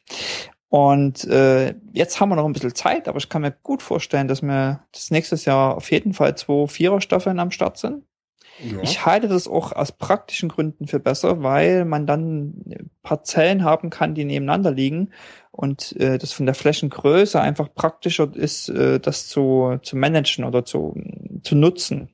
Und 0.68 1.24
äh, 1.24 1.74
jetzt 1.92 2.20
haben 2.20 2.30
wir 2.30 2.36
noch 2.36 2.44
ein 2.44 2.52
bisschen 2.52 2.74
Zeit, 2.74 3.08
aber 3.08 3.18
ich 3.18 3.28
kann 3.28 3.42
mir 3.42 3.52
gut 3.52 3.82
vorstellen, 3.82 4.28
dass 4.28 4.42
wir 4.42 4.84
das 4.92 5.10
nächstes 5.10 5.44
Jahr 5.44 5.76
auf 5.76 5.90
jeden 5.90 6.12
Fall 6.12 6.36
zwei 6.36 6.66
Viererstaffeln 6.66 7.38
am 7.38 7.50
Start 7.50 7.78
sind. 7.78 8.04
Ich 8.82 9.04
halte 9.04 9.28
das 9.28 9.48
auch 9.48 9.72
aus 9.72 9.92
praktischen 9.92 10.48
Gründen 10.48 10.86
für 10.86 11.00
besser, 11.00 11.42
weil 11.42 11.84
man 11.84 12.06
dann 12.06 12.54
Parzellen 13.02 13.64
haben 13.64 13.90
kann, 13.90 14.14
die 14.14 14.24
nebeneinander 14.24 14.70
liegen 14.70 15.10
und 15.52 15.94
äh, 16.00 16.18
das 16.18 16.32
von 16.32 16.46
der 16.46 16.54
Flächengröße 16.56 17.40
einfach 17.40 17.72
praktischer 17.72 18.30
ist, 18.34 18.68
äh, 18.70 18.98
das 18.98 19.28
zu, 19.28 19.78
zu 19.82 19.96
managen 19.96 20.44
oder 20.44 20.64
zu, 20.64 20.96
zu 21.44 21.54
nutzen. 21.54 22.08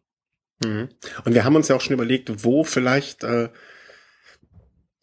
Mhm. 0.65 0.89
Und 1.24 1.35
wir 1.35 1.44
haben 1.44 1.56
uns 1.56 1.69
ja 1.69 1.77
auch 1.77 1.81
schon 1.81 1.94
überlegt, 1.94 2.44
wo 2.44 2.65
vielleicht 2.65 3.23
äh, 3.24 3.48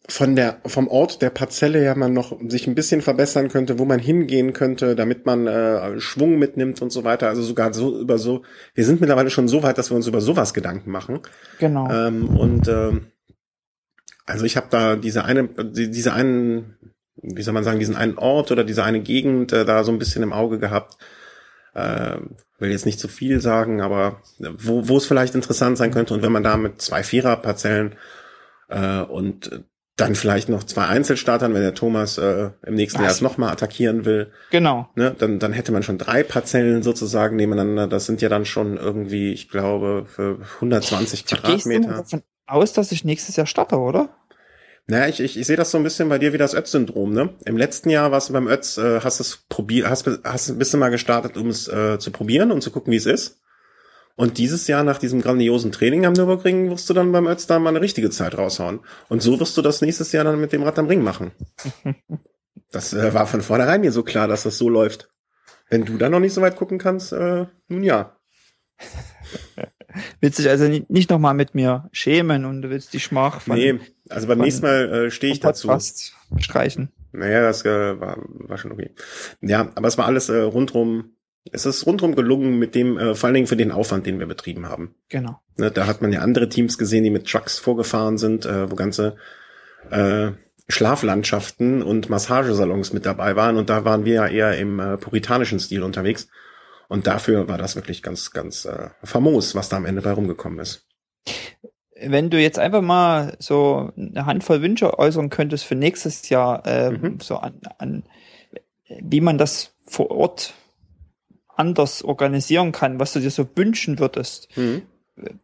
von 0.08 0.36
der 0.36 0.60
vom 0.66 0.86
Ort 0.86 1.20
der 1.20 1.30
Parzelle 1.30 1.82
ja 1.82 1.94
man 1.96 2.12
noch 2.12 2.38
sich 2.46 2.68
ein 2.68 2.76
bisschen 2.76 3.02
verbessern 3.02 3.48
könnte, 3.48 3.80
wo 3.80 3.84
man 3.84 3.98
hingehen 3.98 4.52
könnte, 4.52 4.94
damit 4.94 5.26
man 5.26 5.48
äh, 5.48 5.98
Schwung 5.98 6.38
mitnimmt 6.38 6.80
und 6.80 6.90
so 6.90 7.02
weiter. 7.02 7.28
Also 7.28 7.42
sogar 7.42 7.74
so 7.74 7.98
über 7.98 8.16
so. 8.18 8.42
Wir 8.74 8.84
sind 8.84 9.00
mittlerweile 9.00 9.30
schon 9.30 9.48
so 9.48 9.64
weit, 9.64 9.78
dass 9.78 9.90
wir 9.90 9.96
uns 9.96 10.06
über 10.06 10.20
sowas 10.20 10.54
Gedanken 10.54 10.92
machen. 10.92 11.20
Genau. 11.58 11.90
Ähm, 11.90 12.28
und 12.36 12.68
ähm, 12.68 13.06
also 14.26 14.44
ich 14.44 14.56
habe 14.56 14.68
da 14.70 14.94
diese 14.94 15.24
eine, 15.24 15.48
die- 15.48 15.90
diese 15.90 16.12
einen, 16.12 16.76
wie 17.22 17.42
soll 17.42 17.54
man 17.54 17.64
sagen, 17.64 17.78
diesen 17.78 17.96
einen 17.96 18.18
Ort 18.18 18.50
oder 18.50 18.64
diese 18.64 18.84
eine 18.84 19.00
Gegend 19.00 19.52
äh, 19.52 19.64
da 19.64 19.84
so 19.84 19.92
ein 19.92 19.98
bisschen 19.98 20.22
im 20.22 20.32
Auge 20.32 20.58
gehabt. 20.58 20.96
Äh, 21.74 22.16
will 22.58 22.70
jetzt 22.70 22.86
nicht 22.86 23.00
zu 23.00 23.08
viel 23.08 23.40
sagen, 23.40 23.82
aber 23.82 24.22
wo, 24.38 24.88
wo 24.88 24.96
es 24.96 25.06
vielleicht 25.06 25.34
interessant 25.34 25.76
sein 25.76 25.90
könnte 25.90 26.14
und 26.14 26.22
wenn 26.22 26.32
man 26.32 26.42
da 26.42 26.56
mit 26.56 26.80
zwei 26.80 27.02
Vierer-Parzellen 27.02 27.96
äh, 28.68 29.00
und 29.00 29.64
dann 29.96 30.14
vielleicht 30.14 30.50
noch 30.50 30.62
zwei 30.62 30.86
Einzelstartern, 30.86 31.54
wenn 31.54 31.62
der 31.62 31.74
Thomas 31.74 32.18
äh, 32.18 32.50
im 32.66 32.74
nächsten 32.74 33.02
Was? 33.02 33.20
Jahr 33.20 33.30
nochmal 33.30 33.50
attackieren 33.50 34.04
will, 34.04 34.30
genau. 34.50 34.90
ne, 34.94 35.14
dann, 35.18 35.38
dann 35.38 35.54
hätte 35.54 35.72
man 35.72 35.82
schon 35.82 35.96
drei 35.96 36.22
Parzellen 36.22 36.82
sozusagen 36.82 37.36
nebeneinander. 37.36 37.86
Das 37.86 38.04
sind 38.04 38.20
ja 38.20 38.28
dann 38.28 38.44
schon 38.44 38.76
irgendwie, 38.76 39.32
ich 39.32 39.48
glaube, 39.48 40.04
für 40.06 40.38
120 40.56 41.24
Du 41.24 41.36
gehst 41.36 41.42
Quadratmeter. 41.42 41.84
immer 41.84 41.96
davon 41.96 42.22
aus, 42.46 42.74
dass 42.74 42.92
ich 42.92 43.04
nächstes 43.04 43.36
Jahr 43.36 43.46
starte, 43.46 43.78
oder? 43.78 44.10
Naja, 44.88 45.08
ich, 45.08 45.20
ich, 45.20 45.36
ich 45.36 45.46
sehe 45.46 45.56
das 45.56 45.72
so 45.72 45.78
ein 45.78 45.84
bisschen 45.84 46.08
bei 46.08 46.18
dir 46.18 46.32
wie 46.32 46.38
das 46.38 46.54
Ötz-Syndrom, 46.54 47.12
ne? 47.12 47.34
Im 47.44 47.56
letzten 47.56 47.90
Jahr 47.90 48.12
warst 48.12 48.28
du 48.28 48.32
beim 48.32 48.46
Ötz, 48.46 48.78
äh, 48.78 49.00
hast 49.00 49.18
es 49.18 49.44
probiert, 49.48 49.88
hast, 49.88 50.08
hast 50.22 50.58
bist 50.58 50.72
du 50.72 50.78
mal 50.78 50.90
gestartet, 50.90 51.36
um 51.36 51.48
es 51.48 51.66
äh, 51.66 51.98
zu 51.98 52.12
probieren 52.12 52.52
und 52.52 52.62
zu 52.62 52.70
gucken, 52.70 52.92
wie 52.92 52.96
es 52.96 53.06
ist. 53.06 53.40
Und 54.14 54.38
dieses 54.38 54.66
Jahr 54.66 54.84
nach 54.84 54.98
diesem 54.98 55.20
grandiosen 55.20 55.72
Training 55.72 56.06
am 56.06 56.14
Nürburgring 56.14 56.70
wirst 56.70 56.88
du 56.88 56.94
dann 56.94 57.12
beim 57.12 57.26
Ötz 57.26 57.46
da 57.46 57.58
mal 57.58 57.70
eine 57.70 57.82
richtige 57.82 58.10
Zeit 58.10 58.38
raushauen. 58.38 58.80
Und 59.08 59.22
so 59.22 59.38
wirst 59.40 59.56
du 59.56 59.62
das 59.62 59.82
nächstes 59.82 60.12
Jahr 60.12 60.24
dann 60.24 60.40
mit 60.40 60.52
dem 60.52 60.62
Rad 60.62 60.78
am 60.78 60.86
Ring 60.86 61.02
machen. 61.02 61.32
Das 62.72 62.92
äh, 62.92 63.14
war 63.14 63.26
von 63.26 63.42
vornherein 63.42 63.80
mir 63.80 63.92
so 63.92 64.02
klar, 64.02 64.26
dass 64.26 64.42
das 64.42 64.58
so 64.58 64.68
läuft. 64.68 65.08
Wenn 65.68 65.84
du 65.84 65.98
da 65.98 66.08
noch 66.08 66.20
nicht 66.20 66.34
so 66.34 66.40
weit 66.40 66.56
gucken 66.56 66.78
kannst, 66.78 67.12
äh, 67.12 67.46
nun 67.68 67.82
ja. 67.84 68.16
Willst 70.20 70.38
dich 70.38 70.48
also 70.48 70.68
ni- 70.68 70.84
nicht 70.88 71.10
nochmal 71.10 71.34
mit 71.34 71.54
mir 71.54 71.88
schämen 71.92 72.44
und 72.44 72.62
du 72.62 72.70
willst 72.70 72.92
die 72.92 73.00
Schmach 73.00 73.40
von, 73.40 73.56
nee, 73.56 73.78
also 74.08 74.26
beim 74.26 74.38
nächsten 74.38 74.62
Mal 74.66 75.06
äh, 75.06 75.10
stehe 75.10 75.32
ich 75.32 75.40
dazu. 75.40 75.68
Podcast 75.68 76.14
streichen. 76.38 76.90
Naja, 77.12 77.40
das 77.42 77.64
äh, 77.64 78.00
war, 78.00 78.18
war 78.26 78.58
schon 78.58 78.72
okay. 78.72 78.90
Ja, 79.40 79.70
aber 79.74 79.88
es 79.88 79.96
war 79.96 80.06
alles 80.06 80.28
äh, 80.28 80.36
rundrum, 80.36 81.12
es 81.50 81.64
ist 81.64 81.86
rundrum 81.86 82.14
gelungen 82.14 82.58
mit 82.58 82.74
dem, 82.74 82.98
äh, 82.98 83.14
vor 83.14 83.28
allen 83.28 83.34
Dingen 83.34 83.46
für 83.46 83.56
den 83.56 83.72
Aufwand, 83.72 84.06
den 84.06 84.18
wir 84.18 84.26
betrieben 84.26 84.68
haben. 84.68 84.94
Genau. 85.08 85.40
Ne, 85.56 85.70
da 85.70 85.86
hat 85.86 86.02
man 86.02 86.12
ja 86.12 86.20
andere 86.20 86.48
Teams 86.48 86.76
gesehen, 86.76 87.04
die 87.04 87.10
mit 87.10 87.26
Trucks 87.26 87.58
vorgefahren 87.58 88.18
sind, 88.18 88.44
äh, 88.44 88.70
wo 88.70 88.74
ganze 88.74 89.16
äh, 89.90 90.32
Schlaflandschaften 90.68 91.82
und 91.82 92.10
Massagesalons 92.10 92.92
mit 92.92 93.06
dabei 93.06 93.36
waren. 93.36 93.56
Und 93.56 93.70
da 93.70 93.84
waren 93.84 94.04
wir 94.04 94.14
ja 94.14 94.26
eher 94.26 94.58
im 94.58 94.80
äh, 94.80 94.96
puritanischen 94.96 95.60
Stil 95.60 95.82
unterwegs. 95.82 96.28
Und 96.88 97.06
dafür 97.06 97.48
war 97.48 97.58
das 97.58 97.74
wirklich 97.76 98.02
ganz, 98.02 98.30
ganz 98.30 98.64
äh, 98.64 98.90
famos, 99.02 99.54
was 99.54 99.68
da 99.68 99.76
am 99.76 99.86
Ende 99.86 100.02
bei 100.02 100.12
rumgekommen 100.12 100.58
ist. 100.60 100.86
Wenn 101.98 102.30
du 102.30 102.38
jetzt 102.40 102.58
einfach 102.58 102.82
mal 102.82 103.36
so 103.38 103.90
eine 103.96 104.26
Handvoll 104.26 104.60
Wünsche 104.62 104.98
äußern 104.98 105.30
könntest 105.30 105.64
für 105.64 105.74
nächstes 105.74 106.28
Jahr, 106.28 106.62
ähm, 106.66 107.00
Mhm. 107.00 107.20
so 107.20 107.36
an, 107.38 107.60
an, 107.78 108.02
wie 109.00 109.20
man 109.20 109.38
das 109.38 109.74
vor 109.86 110.10
Ort 110.10 110.54
anders 111.56 112.02
organisieren 112.04 112.70
kann, 112.72 113.00
was 113.00 113.14
du 113.14 113.20
dir 113.20 113.30
so 113.30 113.48
wünschen 113.56 113.98
würdest, 113.98 114.54
Mhm. 114.56 114.82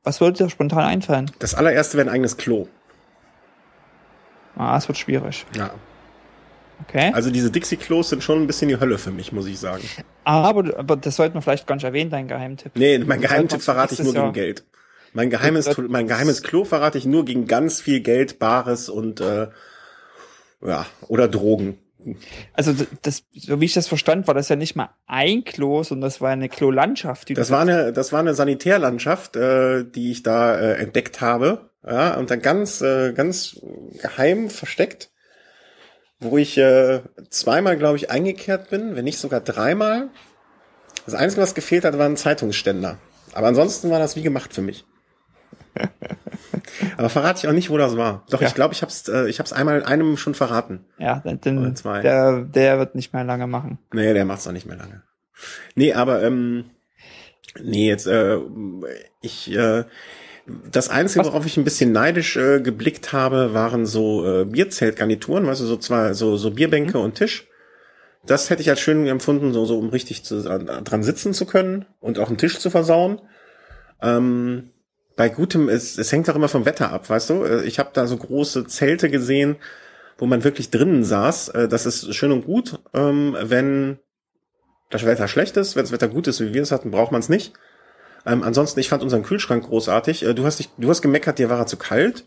was 0.02 0.20
würde 0.20 0.44
dir 0.44 0.50
spontan 0.50 0.84
einfallen? 0.84 1.30
Das 1.38 1.54
allererste 1.54 1.96
wäre 1.96 2.08
ein 2.08 2.12
eigenes 2.14 2.36
Klo. 2.36 2.68
Ah, 4.54 4.76
es 4.76 4.86
wird 4.88 4.98
schwierig. 4.98 5.46
Ja. 5.56 5.70
Okay. 6.88 7.10
Also 7.14 7.30
diese 7.30 7.50
Dixie-Klos 7.50 8.10
sind 8.10 8.22
schon 8.22 8.40
ein 8.42 8.46
bisschen 8.46 8.68
die 8.68 8.78
Hölle 8.80 8.98
für 8.98 9.10
mich, 9.10 9.32
muss 9.32 9.46
ich 9.46 9.58
sagen. 9.58 9.82
aber, 10.24 10.78
aber 10.78 10.96
das 10.96 11.16
sollte 11.16 11.34
man 11.34 11.42
vielleicht 11.42 11.66
gar 11.66 11.74
nicht 11.76 11.84
erwähnen, 11.84 12.10
dein 12.10 12.28
Geheimtipp. 12.28 12.72
Nee, 12.74 12.98
mein 12.98 13.20
Geheimtipp 13.20 13.62
Sollte 13.62 13.78
man 13.78 13.88
verrate 13.88 13.94
ich 13.94 13.98
nur 14.00 14.12
nächstes 14.12 14.22
gegen 14.22 14.24
Jahr- 14.24 14.32
Geld. 14.32 14.64
Mein 15.14 15.28
geheimes, 15.30 15.64
Das- 15.66 15.78
mein 15.78 16.06
geheimes 16.08 16.42
Klo 16.42 16.64
verrate 16.64 16.96
ich 16.98 17.04
nur 17.04 17.24
gegen 17.24 17.46
ganz 17.46 17.80
viel 17.80 18.00
Geld, 18.00 18.38
Bares 18.38 18.88
und 18.88 19.20
äh, 19.20 19.48
ja, 20.64 20.86
oder 21.08 21.28
Drogen. 21.28 21.78
Also 22.52 22.74
das, 23.02 23.22
so 23.32 23.60
wie 23.60 23.66
ich 23.66 23.74
das 23.74 23.86
verstand, 23.86 24.26
war 24.26 24.34
das 24.34 24.48
ja 24.48 24.56
nicht 24.56 24.74
mal 24.74 24.90
ein 25.06 25.44
Klo, 25.44 25.84
sondern 25.84 26.08
das 26.08 26.20
war 26.20 26.30
eine 26.30 26.48
Klolandschaft. 26.48 27.28
Die 27.28 27.34
Das 27.34 27.50
war 27.52 27.60
eine, 27.60 27.92
das 27.92 28.12
war 28.12 28.18
eine 28.18 28.34
Sanitärlandschaft, 28.34 29.36
äh, 29.36 29.84
die 29.84 30.10
ich 30.10 30.24
da 30.24 30.58
äh, 30.58 30.74
entdeckt 30.78 31.20
habe. 31.20 31.70
Ja, 31.86 32.16
und 32.16 32.30
dann 32.30 32.40
ganz, 32.42 32.80
äh, 32.80 33.12
ganz 33.12 33.60
geheim 34.00 34.50
versteckt, 34.50 35.10
wo 36.22 36.38
ich 36.38 36.56
äh, 36.58 37.00
zweimal, 37.30 37.76
glaube 37.76 37.96
ich, 37.96 38.10
eingekehrt 38.10 38.70
bin, 38.70 38.96
wenn 38.96 39.04
nicht 39.04 39.18
sogar 39.18 39.40
dreimal. 39.40 40.08
Das 41.04 41.14
Einzige, 41.14 41.42
was 41.42 41.54
gefehlt 41.54 41.84
hat, 41.84 41.98
war 41.98 42.06
ein 42.06 42.16
Zeitungsständer. 42.16 42.98
Aber 43.34 43.46
ansonsten 43.48 43.90
war 43.90 43.98
das 43.98 44.16
wie 44.16 44.22
gemacht 44.22 44.54
für 44.54 44.62
mich. 44.62 44.84
Aber 46.96 47.08
verrate 47.08 47.40
ich 47.40 47.48
auch 47.48 47.52
nicht, 47.54 47.70
wo 47.70 47.76
das 47.78 47.96
war. 47.96 48.24
Doch, 48.30 48.40
Ja. 48.40 48.48
ich 48.48 48.54
glaube, 48.54 48.74
ich 48.74 48.82
hab's, 48.82 49.08
äh, 49.08 49.26
ich 49.28 49.38
hab's 49.38 49.52
einmal 49.52 49.82
einem 49.84 50.16
schon 50.16 50.34
verraten. 50.34 50.84
ja, 50.98 51.22
Oder 51.24 51.74
zwei. 51.74 52.00
der, 52.02 52.40
der 52.42 52.78
wird 52.78 52.94
nicht 52.94 53.12
mehr 53.12 53.24
lange 53.24 53.46
machen. 53.46 53.78
Nee, 53.92 54.12
der 54.14 54.24
macht's 54.24 54.46
auch 54.46 54.52
nicht 54.52 54.66
mehr 54.66 54.76
lange. 54.76 55.02
Nee, 55.74 55.92
aber 55.94 56.22
ähm, 56.22 56.66
nee, 57.60 57.88
jetzt 57.88 58.06
äh, 58.06 58.38
ich 59.22 59.50
äh, 59.52 59.84
das 60.46 60.88
Einzige, 60.88 61.24
worauf 61.24 61.46
ich 61.46 61.56
ein 61.56 61.64
bisschen 61.64 61.92
neidisch 61.92 62.36
äh, 62.36 62.60
geblickt 62.60 63.12
habe, 63.12 63.54
waren 63.54 63.86
so 63.86 64.26
äh, 64.26 64.44
Bierzeltgarnituren, 64.44 65.46
weißt 65.46 65.60
du, 65.60 65.66
so 65.66 65.76
zwei, 65.76 66.14
so, 66.14 66.36
so 66.36 66.50
Bierbänke 66.50 66.98
und 66.98 67.14
Tisch. 67.14 67.46
Das 68.26 68.50
hätte 68.50 68.62
ich 68.62 68.70
als 68.70 68.80
schön 68.80 69.06
empfunden, 69.06 69.52
so, 69.52 69.64
so 69.64 69.78
um 69.78 69.88
richtig 69.88 70.24
zu, 70.24 70.42
dran 70.42 71.02
sitzen 71.02 71.34
zu 71.34 71.46
können 71.46 71.86
und 72.00 72.18
auch 72.18 72.28
einen 72.28 72.38
Tisch 72.38 72.58
zu 72.58 72.70
versauen. 72.70 73.20
Ähm, 74.00 74.70
bei 75.16 75.28
gutem, 75.28 75.68
es, 75.68 75.98
es 75.98 76.10
hängt 76.12 76.28
auch 76.30 76.36
immer 76.36 76.48
vom 76.48 76.64
Wetter 76.64 76.90
ab, 76.90 77.08
weißt 77.08 77.30
du? 77.30 77.44
Äh, 77.44 77.64
Ich 77.64 77.78
habe 77.78 77.90
da 77.92 78.06
so 78.06 78.16
große 78.16 78.66
Zelte 78.66 79.10
gesehen, 79.10 79.56
wo 80.18 80.26
man 80.26 80.44
wirklich 80.44 80.70
drinnen 80.70 81.04
saß. 81.04 81.50
Äh, 81.50 81.68
Das 81.68 81.86
ist 81.86 82.14
schön 82.14 82.32
und 82.32 82.44
gut, 82.44 82.78
ähm, 82.94 83.36
wenn 83.40 83.98
das 84.90 85.04
Wetter 85.04 85.28
schlecht 85.28 85.56
ist. 85.56 85.76
Wenn 85.76 85.84
das 85.84 85.92
Wetter 85.92 86.08
gut 86.08 86.26
ist, 86.26 86.40
wie 86.40 86.54
wir 86.54 86.62
es 86.62 86.72
hatten, 86.72 86.90
braucht 86.90 87.12
man 87.12 87.20
es 87.20 87.28
nicht. 87.28 87.52
Ähm, 88.26 88.42
ansonsten, 88.42 88.78
ich 88.80 88.88
fand 88.88 89.02
unseren 89.02 89.22
Kühlschrank 89.22 89.64
großartig. 89.64 90.24
Äh, 90.24 90.34
Du 90.34 90.44
hast 90.44 90.58
dich, 90.58 90.68
du 90.78 90.88
hast 90.88 91.02
gemeckert, 91.02 91.38
dir 91.38 91.50
war 91.50 91.58
er 91.58 91.66
zu 91.66 91.76
kalt. 91.76 92.24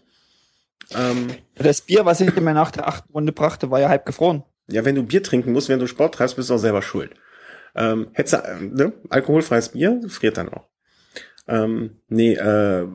Ähm, 0.95 1.27
Das 1.55 1.81
Bier, 1.81 2.05
was 2.05 2.21
ich 2.21 2.35
mir 2.35 2.53
nach 2.53 2.71
der 2.71 2.87
achten 2.87 3.11
Runde 3.13 3.31
brachte, 3.31 3.71
war 3.71 3.79
ja 3.79 3.89
halb 3.89 4.05
gefroren. 4.05 4.43
ja, 4.67 4.83
wenn 4.85 4.95
du 4.95 5.03
Bier 5.03 5.23
trinken 5.23 5.51
musst, 5.53 5.69
wenn 5.69 5.79
du 5.79 5.87
Sport 5.87 6.15
treibst, 6.15 6.35
bist 6.35 6.49
du 6.49 6.55
auch 6.55 6.59
selber 6.59 6.81
schuld. 6.81 7.11
Ähm, 7.75 8.07
hättest 8.13 8.33
äh, 8.35 8.55
ne? 8.61 8.93
Alkoholfreies 9.09 9.69
Bier 9.69 10.01
friert 10.07 10.37
dann 10.37 10.49
auch. 10.49 10.67
Ähm, 11.47 11.97
nee, 12.07 12.33
äh, 12.33 12.85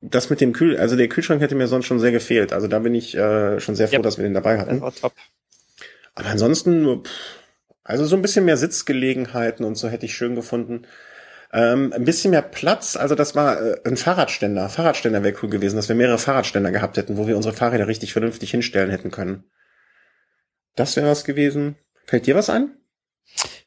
das 0.00 0.30
mit 0.30 0.40
dem 0.40 0.52
Kühl, 0.52 0.76
also 0.76 0.94
der 0.96 1.08
Kühlschrank 1.08 1.40
hätte 1.40 1.54
mir 1.54 1.66
sonst 1.68 1.86
schon 1.86 1.98
sehr 2.00 2.12
gefehlt. 2.12 2.52
Also 2.52 2.68
da 2.68 2.78
bin 2.80 2.94
ich 2.94 3.16
äh, 3.16 3.58
schon 3.60 3.74
sehr 3.74 3.88
froh, 3.88 3.96
Ja. 3.96 4.02
dass 4.02 4.18
wir 4.18 4.24
den 4.24 4.34
dabei 4.34 4.56
Das 4.56 4.62
hatten. 4.66 4.80
war 4.80 4.94
top. 4.94 5.12
Aber 6.14 6.28
ansonsten, 6.28 7.02
pff, 7.04 7.10
also 7.84 8.04
so 8.04 8.16
ein 8.16 8.22
bisschen 8.22 8.44
mehr 8.44 8.56
Sitzgelegenheiten 8.56 9.64
und 9.64 9.76
so 9.76 9.88
hätte 9.88 10.06
ich 10.06 10.14
schön 10.14 10.34
gefunden. 10.34 10.82
Ähm, 11.56 11.90
ein 11.94 12.04
bisschen 12.04 12.32
mehr 12.32 12.42
Platz, 12.42 12.96
also 12.96 13.14
das 13.14 13.34
war 13.34 13.58
äh, 13.60 13.80
ein 13.86 13.96
Fahrradständer. 13.96 14.68
Fahrradständer 14.68 15.22
wäre 15.22 15.34
cool 15.42 15.48
gewesen, 15.48 15.76
dass 15.76 15.88
wir 15.88 15.96
mehrere 15.96 16.18
Fahrradständer 16.18 16.70
gehabt 16.70 16.98
hätten, 16.98 17.16
wo 17.16 17.26
wir 17.26 17.34
unsere 17.34 17.54
Fahrräder 17.54 17.86
richtig 17.88 18.12
vernünftig 18.12 18.50
hinstellen 18.50 18.90
hätten 18.90 19.10
können. 19.10 19.44
Das 20.74 20.94
wäre 20.96 21.08
was 21.08 21.24
gewesen. 21.24 21.76
Fällt 22.04 22.26
dir 22.26 22.34
was 22.34 22.50
ein? 22.50 22.76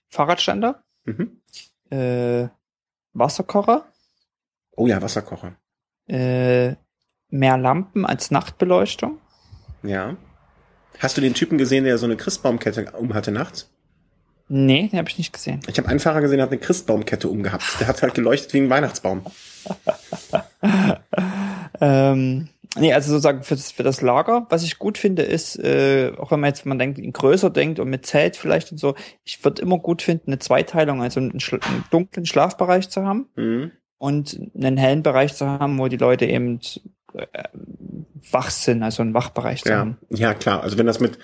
Fahrradständer, 0.09 0.83
Mhm. 1.05 1.41
äh, 1.89 2.47
Wasserkocher, 3.13 3.85
Oh 4.75 4.85
ja, 4.85 5.01
Wasserkocher. 5.01 5.55
äh, 6.07 6.75
mehr 7.29 7.57
Lampen 7.57 8.05
als 8.05 8.29
Nachtbeleuchtung. 8.29 9.19
Ja. 9.81 10.15
Hast 10.99 11.17
du 11.17 11.21
den 11.21 11.33
Typen 11.33 11.57
gesehen, 11.57 11.85
der 11.85 11.97
so 11.97 12.05
eine 12.05 12.17
Christbaumkette 12.17 12.91
um 12.91 13.13
hatte 13.15 13.31
nachts? 13.31 13.71
Nee, 14.51 14.87
den 14.91 14.97
habe 14.99 15.07
ich 15.09 15.17
nicht 15.17 15.31
gesehen. 15.31 15.59
Ich 15.67 15.77
habe 15.77 15.87
einen 15.87 15.99
Fahrer 15.99 16.21
gesehen, 16.21 16.37
der 16.37 16.45
hat 16.47 16.51
eine 16.51 16.59
Christbaumkette 16.59 17.29
umgehabt. 17.29 17.63
Der 17.79 17.87
hat 17.87 18.01
halt 18.01 18.15
geleuchtet 18.15 18.51
wie 18.53 18.59
ein 18.59 18.69
Weihnachtsbaum. 18.69 19.21
Ähm, 21.81 22.49
nee, 22.77 22.93
also 22.93 23.11
sozusagen 23.11 23.43
für 23.43 23.55
das, 23.55 23.71
für 23.71 23.83
das 23.83 24.01
Lager, 24.01 24.47
was 24.49 24.63
ich 24.63 24.79
gut 24.79 24.97
finde, 24.97 25.21
ist, 25.23 25.57
äh, 25.57 26.11
auch 26.17 26.31
wenn 26.31 26.39
man 26.39 26.49
jetzt, 26.49 26.65
wenn 26.65 26.69
man 26.69 26.79
denkt, 26.79 26.99
in 26.99 27.13
größer 27.13 27.49
denkt 27.49 27.79
und 27.79 27.89
mit 27.89 28.05
Zelt 28.05 28.35
vielleicht 28.35 28.71
und 28.71 28.77
so, 28.79 28.95
ich 29.23 29.43
würde 29.45 29.61
immer 29.61 29.77
gut 29.79 30.01
finden, 30.01 30.31
eine 30.31 30.39
Zweiteilung, 30.39 31.01
also 31.01 31.19
einen, 31.19 31.39
Schla- 31.39 31.63
einen 31.65 31.85
dunklen 31.91 32.25
Schlafbereich 32.25 32.89
zu 32.89 33.05
haben 33.05 33.27
Mhm. 33.35 33.71
und 33.97 34.39
einen 34.55 34.77
hellen 34.77 35.03
Bereich 35.03 35.35
zu 35.35 35.47
haben, 35.47 35.77
wo 35.79 35.87
die 35.87 35.97
Leute 35.97 36.25
eben 36.25 36.59
äh, 37.13 37.25
wach 38.31 38.49
sind, 38.49 38.83
also 38.83 39.01
einen 39.03 39.13
Wachbereich 39.13 39.63
zu 39.63 39.69
Ja, 39.69 39.77
haben. 39.77 39.97
ja 40.09 40.33
klar. 40.33 40.61
Also 40.61 40.77
wenn 40.77 40.85
das 40.85 40.99
mit, 40.99 41.17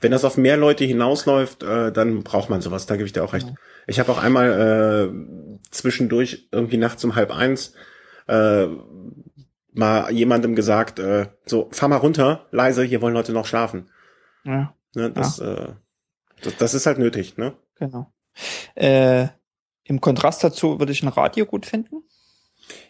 wenn 0.00 0.12
das 0.12 0.24
auf 0.24 0.36
mehr 0.36 0.56
Leute 0.56 0.84
hinausläuft, 0.84 1.62
äh, 1.62 1.92
dann 1.92 2.22
braucht 2.22 2.50
man 2.50 2.60
sowas. 2.60 2.86
Da 2.86 2.96
gebe 2.96 3.06
ich 3.06 3.12
dir 3.12 3.24
auch 3.24 3.32
recht. 3.32 3.48
Ja. 3.48 3.54
Ich 3.86 4.00
habe 4.00 4.12
auch 4.12 4.22
einmal 4.22 5.10
äh, 5.12 5.66
zwischendurch 5.70 6.48
irgendwie 6.52 6.76
nachts 6.76 7.04
um 7.04 7.14
halb 7.14 7.30
eins 7.30 7.74
äh, 8.26 8.66
mal 9.72 10.10
jemandem 10.12 10.54
gesagt, 10.54 10.98
äh, 10.98 11.26
so 11.46 11.68
fahr 11.72 11.88
mal 11.88 11.96
runter, 11.96 12.46
leise, 12.50 12.84
hier 12.84 13.02
wollen 13.02 13.14
Leute 13.14 13.32
noch 13.32 13.46
schlafen. 13.46 13.90
Ja, 14.44 14.74
Ne, 14.94 15.10
das, 15.10 15.38
äh, 15.40 15.72
das, 16.42 16.56
das 16.56 16.74
ist 16.74 16.86
halt 16.86 16.98
nötig. 16.98 17.36
Ne? 17.36 17.54
genau. 17.78 18.12
Äh, 18.74 19.28
Im 19.84 20.00
Kontrast 20.00 20.42
dazu 20.42 20.78
würde 20.78 20.92
ich 20.92 21.02
ein 21.02 21.08
Radio 21.08 21.46
gut 21.46 21.66
finden. 21.66 22.02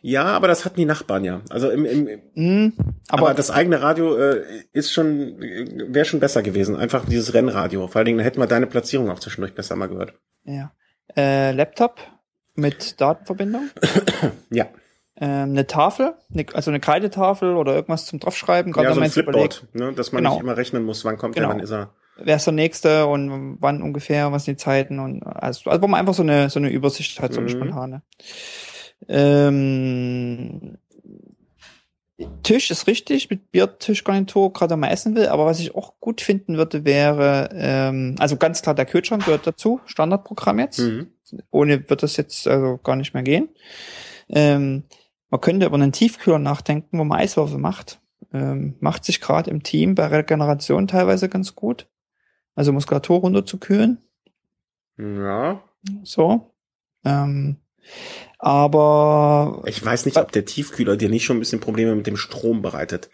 Ja, 0.02 0.24
aber 0.24 0.48
das 0.48 0.64
hatten 0.64 0.76
die 0.76 0.84
Nachbarn 0.84 1.24
ja. 1.24 1.40
Also 1.50 1.70
im, 1.70 1.84
im, 1.84 2.08
Hm, 2.34 2.72
aber, 3.08 3.22
aber 3.28 3.34
das 3.34 3.50
eigene 3.50 3.80
Radio 3.82 4.16
äh, 4.16 4.42
ist 4.72 4.92
schon 4.92 5.38
wäre 5.40 6.04
schon 6.04 6.20
besser 6.20 6.42
gewesen. 6.42 6.76
Einfach 6.76 7.04
dieses 7.06 7.34
Rennradio. 7.34 7.86
Vor 7.88 7.96
allen 7.96 8.06
Dingen 8.06 8.20
hätten 8.20 8.40
wir 8.40 8.46
deine 8.46 8.66
Platzierung 8.66 9.10
auch 9.10 9.18
zwischendurch 9.20 9.54
besser 9.54 9.76
mal 9.76 9.88
gehört. 9.88 10.14
ja. 10.44 10.72
Äh, 11.16 11.52
Laptop 11.52 12.00
mit 12.54 13.00
Datenverbindung. 13.00 13.68
Ja. 14.50 14.66
ähm, 15.16 15.50
eine 15.50 15.66
Tafel, 15.66 16.14
eine, 16.32 16.46
also 16.54 16.70
eine 16.70 16.80
Kreidetafel 16.80 17.54
oder 17.56 17.74
irgendwas 17.74 18.06
zum 18.06 18.20
draufschreiben. 18.20 18.72
Gerade 18.72 18.88
ja, 18.88 18.90
wenn 18.90 19.10
so 19.10 19.20
man 19.22 19.28
ein 19.28 19.34
überlegt, 19.34 19.54
Flipboard, 19.54 19.90
ne, 19.90 19.92
dass 19.96 20.12
man 20.12 20.22
Genau. 20.22 20.34
nicht 20.34 20.42
immer 20.42 20.56
rechnen 20.56 20.82
muss, 20.84 21.04
wann 21.04 21.18
kommt 21.18 21.34
Genau. 21.36 21.48
er, 21.48 21.54
wann 21.54 21.60
ist 21.60 21.70
er. 21.72 21.90
wer 22.16 22.36
ist 22.36 22.46
der 22.46 22.52
nächste 22.54 23.06
und 23.06 23.58
wann 23.60 23.82
ungefähr, 23.82 24.32
was 24.32 24.44
sind 24.46 24.58
die 24.58 24.64
Zeiten 24.64 24.98
und 24.98 25.22
also, 25.24 25.68
also 25.70 25.82
wo 25.82 25.86
man 25.88 26.00
einfach 26.00 26.14
so 26.14 26.22
eine 26.22 26.48
so 26.50 26.58
eine 26.58 26.70
Übersicht 26.70 27.20
hat, 27.20 27.32
so 27.34 27.40
eine 27.40 27.48
Mhm. 27.52 27.56
spontane. 27.56 28.02
Ähm, 29.08 30.78
Tisch 32.42 32.70
ist 32.70 32.86
richtig 32.86 33.28
mit 33.30 33.50
Biertischgarnitur, 33.50 34.52
gerade 34.52 34.76
man 34.76 34.90
essen 34.90 35.16
will, 35.16 35.26
aber 35.26 35.46
was 35.46 35.58
ich 35.58 35.74
auch 35.74 35.98
gut 35.98 36.20
finden 36.20 36.56
würde, 36.56 36.84
wäre, 36.84 37.50
ähm, 37.52 38.14
also 38.18 38.36
ganz 38.36 38.62
klar, 38.62 38.74
der 38.74 38.86
Kühlschrank 38.86 39.24
gehört 39.24 39.46
dazu, 39.46 39.80
Standardprogramm 39.86 40.60
jetzt. 40.60 40.78
Mhm. 40.78 41.08
Ohne 41.50 41.88
wird 41.90 42.02
das 42.02 42.16
jetzt 42.16 42.46
also 42.46 42.78
gar 42.82 42.96
nicht 42.96 43.14
mehr 43.14 43.24
gehen. 43.24 43.48
Ähm, 44.28 44.84
man 45.28 45.40
könnte 45.40 45.66
über 45.66 45.74
einen 45.74 45.92
Tiefkühler 45.92 46.38
nachdenken, 46.38 46.98
wo 46.98 47.04
man 47.04 47.18
Eiswürfel 47.18 47.58
macht. 47.58 48.00
Ähm, 48.32 48.76
macht 48.80 49.04
sich 49.04 49.20
gerade 49.20 49.50
im 49.50 49.62
Team 49.62 49.94
bei 49.94 50.06
Regeneration 50.06 50.86
teilweise 50.86 51.28
ganz 51.28 51.56
gut. 51.56 51.88
Also 52.54 52.72
Muskulatur 52.72 53.20
runterzukühlen. 53.20 53.98
Ja. 54.96 55.62
So. 56.04 56.54
Ähm, 57.04 57.56
aber 58.38 59.62
Ich 59.66 59.84
weiß 59.84 60.06
nicht, 60.06 60.16
ob 60.16 60.32
der 60.32 60.44
Tiefkühler 60.44 60.96
dir 60.96 61.08
nicht 61.08 61.24
schon 61.24 61.36
ein 61.36 61.40
bisschen 61.40 61.60
Probleme 61.60 61.94
mit 61.94 62.06
dem 62.06 62.16
Strom 62.16 62.62
bereitet. 62.62 63.10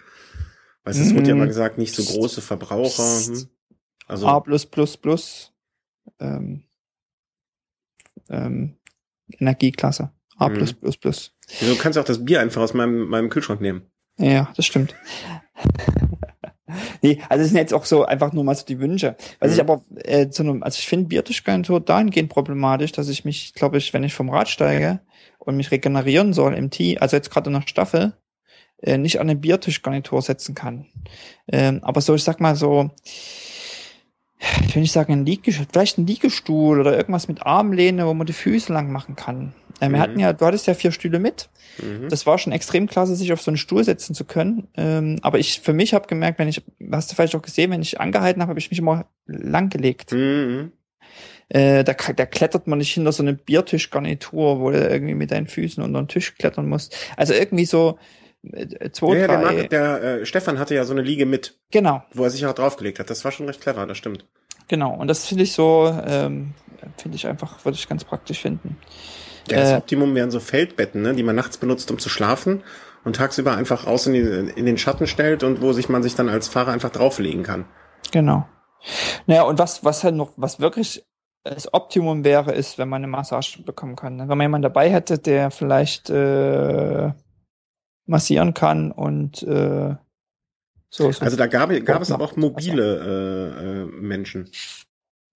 Weißt 0.84 0.98
du, 0.98 1.04
es 1.04 1.14
wurde 1.14 1.28
ja 1.28 1.34
mal 1.34 1.46
gesagt, 1.46 1.78
nicht 1.78 1.94
so 1.94 2.02
große 2.02 2.40
Verbraucher. 2.40 3.20
Hm. 3.26 3.48
Also, 4.06 4.26
A 4.26 4.42
ähm, 6.18 6.64
ähm, 8.28 8.76
Energieklasse. 9.38 10.10
A 10.38 10.48
Mhm. 10.48 10.66
du 11.60 11.76
kannst 11.76 11.98
auch 11.98 12.04
das 12.04 12.24
Bier 12.24 12.40
einfach 12.40 12.62
aus 12.62 12.74
meinem, 12.74 13.08
meinem 13.08 13.28
Kühlschrank 13.28 13.60
nehmen. 13.60 13.82
Ja, 14.16 14.52
das 14.56 14.66
stimmt. 14.66 14.94
Nee, 17.02 17.20
also 17.28 17.42
das 17.42 17.48
sind 17.50 17.58
jetzt 17.58 17.74
auch 17.74 17.84
so 17.84 18.04
einfach 18.04 18.32
nur 18.32 18.44
mal 18.44 18.54
so 18.54 18.64
die 18.64 18.78
Wünsche. 18.80 19.16
Was 19.38 19.50
Mhm. 19.50 19.54
ich 19.54 19.60
aber 19.60 19.82
äh, 20.04 20.28
zu 20.28 20.42
einem, 20.42 20.62
also 20.62 20.78
ich 20.78 20.86
finde 20.86 21.06
Biertischgarnitur 21.08 21.80
dahingehend 21.80 22.30
problematisch, 22.30 22.92
dass 22.92 23.08
ich 23.08 23.24
mich, 23.24 23.54
glaube 23.54 23.78
ich, 23.78 23.92
wenn 23.92 24.04
ich 24.04 24.14
vom 24.14 24.30
Rad 24.30 24.48
steige 24.48 25.00
und 25.38 25.56
mich 25.56 25.70
regenerieren 25.70 26.32
soll 26.32 26.54
im 26.54 26.70
Tee, 26.70 26.98
also 26.98 27.16
jetzt 27.16 27.30
gerade 27.30 27.50
in 27.50 27.54
der 27.54 27.66
Staffel, 27.66 28.12
äh, 28.82 28.98
nicht 28.98 29.20
an 29.20 29.28
eine 29.28 29.38
Biertischgarnitur 29.38 30.22
setzen 30.22 30.54
kann. 30.54 30.86
Ähm, 31.50 31.80
aber 31.82 32.00
so, 32.00 32.14
ich 32.14 32.24
sag 32.24 32.40
mal 32.40 32.56
so, 32.56 32.90
ich 34.66 34.74
will 34.74 34.82
nicht 34.82 34.92
sagen 34.92 35.12
ein 35.12 35.26
Liegestuhl, 35.26 35.66
vielleicht 35.70 35.98
ein 35.98 36.06
Liegestuhl 36.06 36.80
oder 36.80 36.96
irgendwas 36.96 37.28
mit 37.28 37.44
Armlehne, 37.44 38.06
wo 38.06 38.14
man 38.14 38.26
die 38.26 38.32
Füße 38.32 38.72
lang 38.72 38.90
machen 38.90 39.16
kann. 39.16 39.52
Äh, 39.80 39.88
wir 39.88 39.96
Mhm. 39.96 40.00
hatten 40.00 40.18
ja, 40.18 40.32
du 40.32 40.44
hattest 40.46 40.66
ja 40.66 40.74
vier 40.74 40.92
Stühle 40.92 41.18
mit. 41.18 41.48
Mhm. 41.82 42.08
Das 42.08 42.26
war 42.26 42.38
schon 42.38 42.52
extrem 42.52 42.86
klasse, 42.86 43.16
sich 43.16 43.32
auf 43.32 43.40
so 43.42 43.50
einen 43.50 43.58
Stuhl 43.58 43.84
setzen 43.84 44.14
zu 44.14 44.24
können. 44.24 44.68
Ähm, 44.76 45.18
aber 45.22 45.38
ich 45.38 45.60
für 45.60 45.72
mich 45.72 45.94
habe 45.94 46.06
gemerkt, 46.08 46.38
wenn 46.38 46.48
ich, 46.48 46.62
hast 46.90 47.10
du 47.10 47.16
vielleicht 47.16 47.34
auch 47.34 47.42
gesehen, 47.42 47.70
wenn 47.70 47.82
ich 47.82 48.00
angehalten 48.00 48.40
habe, 48.42 48.50
habe 48.50 48.60
ich 48.60 48.70
mich 48.70 48.78
immer 48.78 49.06
langgelegt. 49.26 50.12
Mhm. 50.12 50.72
Äh, 51.48 51.82
da, 51.82 51.94
da 51.94 52.26
klettert 52.26 52.66
man 52.68 52.78
nicht 52.78 52.92
hinter 52.94 53.10
so 53.12 53.22
eine 53.24 53.34
Biertischgarnitur, 53.34 54.60
wo 54.60 54.70
du 54.70 54.78
irgendwie 54.88 55.14
mit 55.14 55.32
deinen 55.32 55.48
Füßen 55.48 55.82
unter 55.82 56.00
den 56.00 56.08
Tisch 56.08 56.36
klettern 56.36 56.68
musst. 56.68 56.96
Also 57.16 57.34
irgendwie 57.34 57.64
so 57.64 57.98
zwei, 58.92 59.14
Ja, 59.14 59.20
ja, 59.20 59.26
der, 59.26 59.40
drei. 59.40 59.54
Marc, 59.54 59.70
der 59.70 60.02
äh, 60.02 60.26
Stefan 60.26 60.58
hatte 60.58 60.74
ja 60.74 60.84
so 60.84 60.92
eine 60.92 61.02
Liege 61.02 61.26
mit, 61.26 61.58
genau. 61.70 62.02
wo 62.12 62.24
er 62.24 62.30
sich 62.30 62.44
auch 62.46 62.54
draufgelegt 62.54 62.98
hat. 62.98 63.10
Das 63.10 63.24
war 63.24 63.32
schon 63.32 63.46
recht 63.46 63.60
clever, 63.60 63.86
das 63.86 63.98
stimmt. 63.98 64.26
Genau, 64.68 64.94
und 64.94 65.08
das 65.08 65.26
finde 65.26 65.44
ich 65.44 65.52
so, 65.52 65.92
ähm, 66.06 66.54
finde 66.96 67.16
ich 67.16 67.26
einfach, 67.26 67.64
würde 67.64 67.76
ich 67.76 67.88
ganz 67.88 68.04
praktisch 68.04 68.40
finden. 68.40 68.76
Ja, 69.50 69.58
das 69.60 69.70
Äh, 69.72 69.76
Optimum 69.76 70.14
wären 70.14 70.30
so 70.30 70.38
Feldbetten, 70.40 71.02
ne, 71.02 71.14
die 71.14 71.22
man 71.22 71.34
nachts 71.36 71.58
benutzt, 71.58 71.90
um 71.90 71.98
zu 71.98 72.08
schlafen 72.08 72.62
und 73.04 73.16
tagsüber 73.16 73.56
einfach 73.56 73.86
raus 73.86 74.06
in, 74.06 74.12
die, 74.12 74.20
in 74.20 74.66
den 74.66 74.78
Schatten 74.78 75.06
stellt 75.06 75.42
und 75.42 75.60
wo 75.60 75.72
sich 75.72 75.88
man 75.88 76.02
sich 76.02 76.14
dann 76.14 76.28
als 76.28 76.48
Fahrer 76.48 76.72
einfach 76.72 76.90
drauflegen 76.90 77.42
kann. 77.42 77.64
Genau. 78.12 78.46
Naja, 79.26 79.42
und 79.42 79.58
was, 79.58 79.84
was 79.84 80.04
halt 80.04 80.14
noch, 80.14 80.32
was 80.36 80.60
wirklich 80.60 81.04
das 81.42 81.72
Optimum 81.72 82.22
wäre, 82.24 82.52
ist, 82.52 82.78
wenn 82.78 82.88
man 82.88 83.02
eine 83.02 83.10
Massage 83.10 83.62
bekommen 83.62 83.96
kann. 83.96 84.16
ne? 84.16 84.22
Wenn 84.28 84.38
man 84.38 84.44
jemanden 84.44 84.62
dabei 84.64 84.90
hätte, 84.90 85.18
der 85.18 85.50
vielleicht 85.50 86.10
äh, 86.10 87.10
massieren 88.10 88.54
kann 88.54 88.92
und 88.92 89.42
äh, 89.42 89.94
so, 90.90 91.12
so. 91.12 91.24
Also 91.24 91.36
da 91.36 91.46
gab, 91.46 91.70
gab 91.84 92.02
es 92.02 92.08
noch 92.08 92.16
aber 92.16 92.24
auch 92.24 92.36
mobile 92.36 92.82
äh, 92.98 93.62
äh, 93.62 93.84
Menschen. 93.86 94.50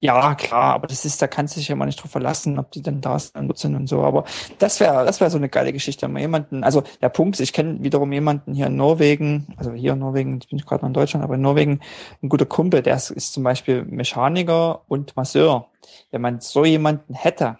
Ja, 0.00 0.34
klar, 0.34 0.74
aber 0.74 0.86
das 0.86 1.06
ist, 1.06 1.22
da 1.22 1.26
kannst 1.28 1.56
du 1.56 1.60
dich 1.60 1.68
ja 1.68 1.76
mal 1.76 1.86
nicht 1.86 2.02
drauf 2.02 2.10
verlassen, 2.10 2.58
ob 2.58 2.70
die 2.72 2.82
dann 2.82 3.00
da 3.00 3.18
sind 3.18 3.74
und 3.74 3.88
so. 3.88 4.02
Aber 4.02 4.24
das 4.58 4.78
wäre, 4.78 5.06
das 5.06 5.20
wäre 5.20 5.30
so 5.30 5.38
eine 5.38 5.48
geile 5.48 5.72
Geschichte, 5.72 6.04
wenn 6.04 6.12
man 6.12 6.20
jemanden, 6.20 6.62
also 6.62 6.82
der 7.00 7.08
Punkt 7.08 7.36
ist, 7.36 7.40
ich 7.40 7.54
kenne 7.54 7.82
wiederum 7.82 8.12
jemanden 8.12 8.52
hier 8.52 8.66
in 8.66 8.76
Norwegen, 8.76 9.46
also 9.56 9.72
hier 9.72 9.94
in 9.94 10.00
Norwegen, 10.00 10.34
jetzt 10.34 10.50
bin 10.50 10.58
ich 10.58 10.66
gerade 10.66 10.82
mal 10.82 10.88
in 10.88 10.94
Deutschland, 10.94 11.24
aber 11.24 11.36
in 11.36 11.40
Norwegen, 11.40 11.80
ein 12.22 12.28
guter 12.28 12.44
Kumpel, 12.44 12.82
der 12.82 12.96
ist, 12.96 13.08
ist 13.12 13.32
zum 13.32 13.44
Beispiel 13.44 13.82
Mechaniker 13.84 14.82
und 14.88 15.16
Masseur. 15.16 15.70
Wenn 16.10 16.20
man 16.20 16.40
so 16.40 16.66
jemanden 16.66 17.14
hätte, 17.14 17.58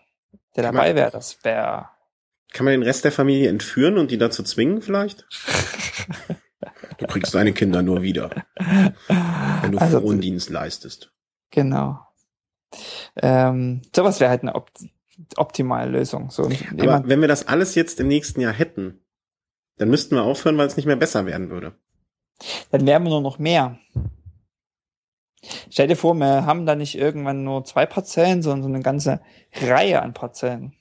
der 0.55 0.65
dabei 0.65 0.95
wäre, 0.95 1.11
das 1.11 1.43
wäre, 1.45 1.89
Kann 2.55 2.65
man 2.65 2.73
den 2.73 2.83
Rest 2.85 3.05
der 3.05 3.13
Familie 3.13 3.51
entführen 3.51 3.99
und 3.99 4.11
die 4.11 4.17
dazu 4.19 4.43
zwingen 4.43 4.81
vielleicht? 4.81 5.27
Du 6.97 7.07
kriegst 7.07 7.35
deine 7.35 7.53
Kinder 7.53 7.83
nur 7.83 8.03
wieder, 8.03 8.31
wenn 9.61 9.73
du 9.73 9.79
Also- 9.79 10.01
Frondienst 10.01 10.49
leistest. 10.49 11.13
genau. 11.51 11.99
Ähm, 13.17 13.83
sowas 13.95 14.21
wäre 14.21 14.31
halt 14.31 14.43
eine 14.43 14.55
opt 14.55 14.85
optimale 15.37 15.91
Lösung. 15.91 16.31
So 16.31 16.49
Aber 16.81 17.03
wenn 17.07 17.21
wir 17.21 17.29
das 17.29 17.47
alles 17.49 17.75
jetzt 17.75 18.01
im 18.01 18.09
nächsten 18.09 18.41
Jahr 18.41 18.53
hätten, 18.53 19.05
dann 19.77 19.91
müssten 19.91 20.15
wir 20.15 20.23
aufhören, 20.23 20.57
weil 20.57 20.67
es 20.69 20.77
nicht 20.77 20.87
mehr 20.87 20.97
besser 20.97 21.27
werden 21.27 21.51
würde. 21.51 21.75
dann 22.71 22.87
wären 22.87 23.03
wir 23.03 23.11
nur 23.11 23.21
noch 23.21 23.39
mehr. 23.39 23.79
Stell 25.71 25.89
dir 25.89 25.97
vor, 25.97 26.15
wir 26.15 26.47
haben 26.47 26.65
da 26.65 26.75
nicht 26.77 26.97
irgendwann 26.97 27.45
nur 27.45 27.65
zwei 27.65 27.85
Parzellen, 27.87 28.41
sondern 28.43 28.63
so 28.63 28.69
eine 28.69 28.83
ganze 28.83 29.21
Reihe 29.61 30.01
an 30.01 30.15
Parzellen. 30.15 30.75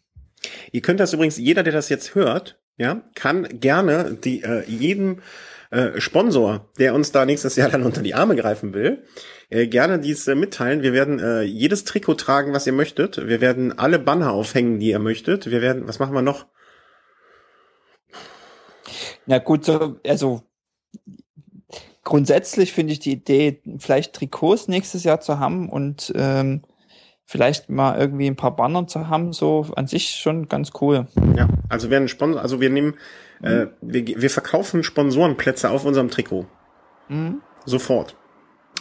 Ihr 0.72 0.82
könnt 0.82 1.00
das 1.00 1.14
übrigens, 1.14 1.38
jeder, 1.38 1.64
der 1.64 1.74
das 1.74 1.90
jetzt 1.90 2.16
hört, 2.16 2.60
ja, 2.78 3.04
kann 3.16 3.48
gerne 3.60 4.18
die, 4.24 4.44
äh, 4.44 4.64
jedem 4.68 5.22
äh, 5.70 6.00
Sponsor, 6.00 6.70
der 6.80 6.94
uns 6.94 7.12
da 7.12 7.26
nächstes 7.26 7.56
Jahr 7.56 7.70
dann 7.72 7.84
unter 7.84 8.02
die 8.02 8.14
Arme 8.14 8.36
greifen 8.36 8.74
will, 8.74 9.04
äh, 9.50 9.68
gerne 9.68 10.00
dies 10.00 10.28
äh, 10.28 10.36
mitteilen. 10.36 10.82
Wir 10.82 10.94
werden 10.94 11.20
äh, 11.20 11.42
jedes 11.42 11.84
Trikot 11.84 12.16
tragen, 12.16 12.54
was 12.54 12.68
ihr 12.68 12.74
möchtet. 12.74 13.28
Wir 13.28 13.42
werden 13.42 13.78
alle 13.78 14.00
Banner 14.00 14.32
aufhängen, 14.32 14.80
die 14.80 14.90
ihr 14.90 15.00
möchtet. 15.00 15.50
Wir 15.50 15.62
werden, 15.62 15.88
was 15.88 16.00
machen 16.00 16.14
wir 16.14 16.22
noch? 16.22 16.48
Na 19.26 19.38
gut, 19.38 19.66
so, 19.66 20.00
also 20.06 20.44
grundsätzlich 22.04 22.74
finde 22.74 22.94
ich 22.94 23.00
die 23.00 23.14
Idee, 23.14 23.62
vielleicht 23.78 24.14
Trikots 24.14 24.68
nächstes 24.68 25.04
Jahr 25.04 25.22
zu 25.22 25.40
haben 25.40 25.70
und 25.70 26.12
ähm, 26.16 26.64
vielleicht 27.26 27.70
mal 27.70 28.00
irgendwie 28.00 28.28
ein 28.28 28.36
paar 28.36 28.56
Banner 28.56 28.88
zu 28.88 29.08
haben, 29.08 29.34
so 29.34 29.68
an 29.76 29.88
sich 29.88 30.10
schon 30.10 30.48
ganz 30.48 30.72
cool. 30.82 31.08
Ja, 31.36 31.48
also 31.70 31.88
wir 31.88 31.92
werden 31.92 32.08
Sponsor, 32.08 32.42
also 32.42 32.62
wir 32.62 32.70
nehmen, 32.70 32.96
äh, 33.42 33.68
wir, 33.82 34.06
wir 34.06 34.30
verkaufen 34.30 34.84
Sponsorenplätze 34.84 35.70
auf 35.70 35.86
unserem 35.86 36.10
Trikot. 36.10 36.46
Mhm. 37.10 37.42
Sofort. 37.66 38.18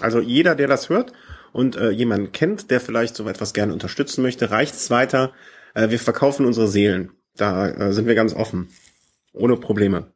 Also 0.01 0.21
jeder, 0.21 0.55
der 0.55 0.67
das 0.67 0.89
hört 0.89 1.13
und 1.53 1.77
äh, 1.77 1.91
jemanden 1.91 2.33
kennt, 2.33 2.71
der 2.71 2.81
vielleicht 2.81 3.15
so 3.15 3.29
etwas 3.29 3.53
gerne 3.53 3.73
unterstützen 3.73 4.23
möchte, 4.23 4.51
reicht 4.51 4.75
es 4.75 4.91
weiter. 4.91 5.33
Äh, 5.75 5.91
wir 5.91 5.99
verkaufen 5.99 6.47
unsere 6.47 6.69
Seelen. 6.69 7.13
Da 7.37 7.69
äh, 7.69 7.93
sind 7.93 8.07
wir 8.07 8.15
ganz 8.15 8.35
offen. 8.35 8.69
Ohne 9.33 9.57
Probleme. 9.57 10.13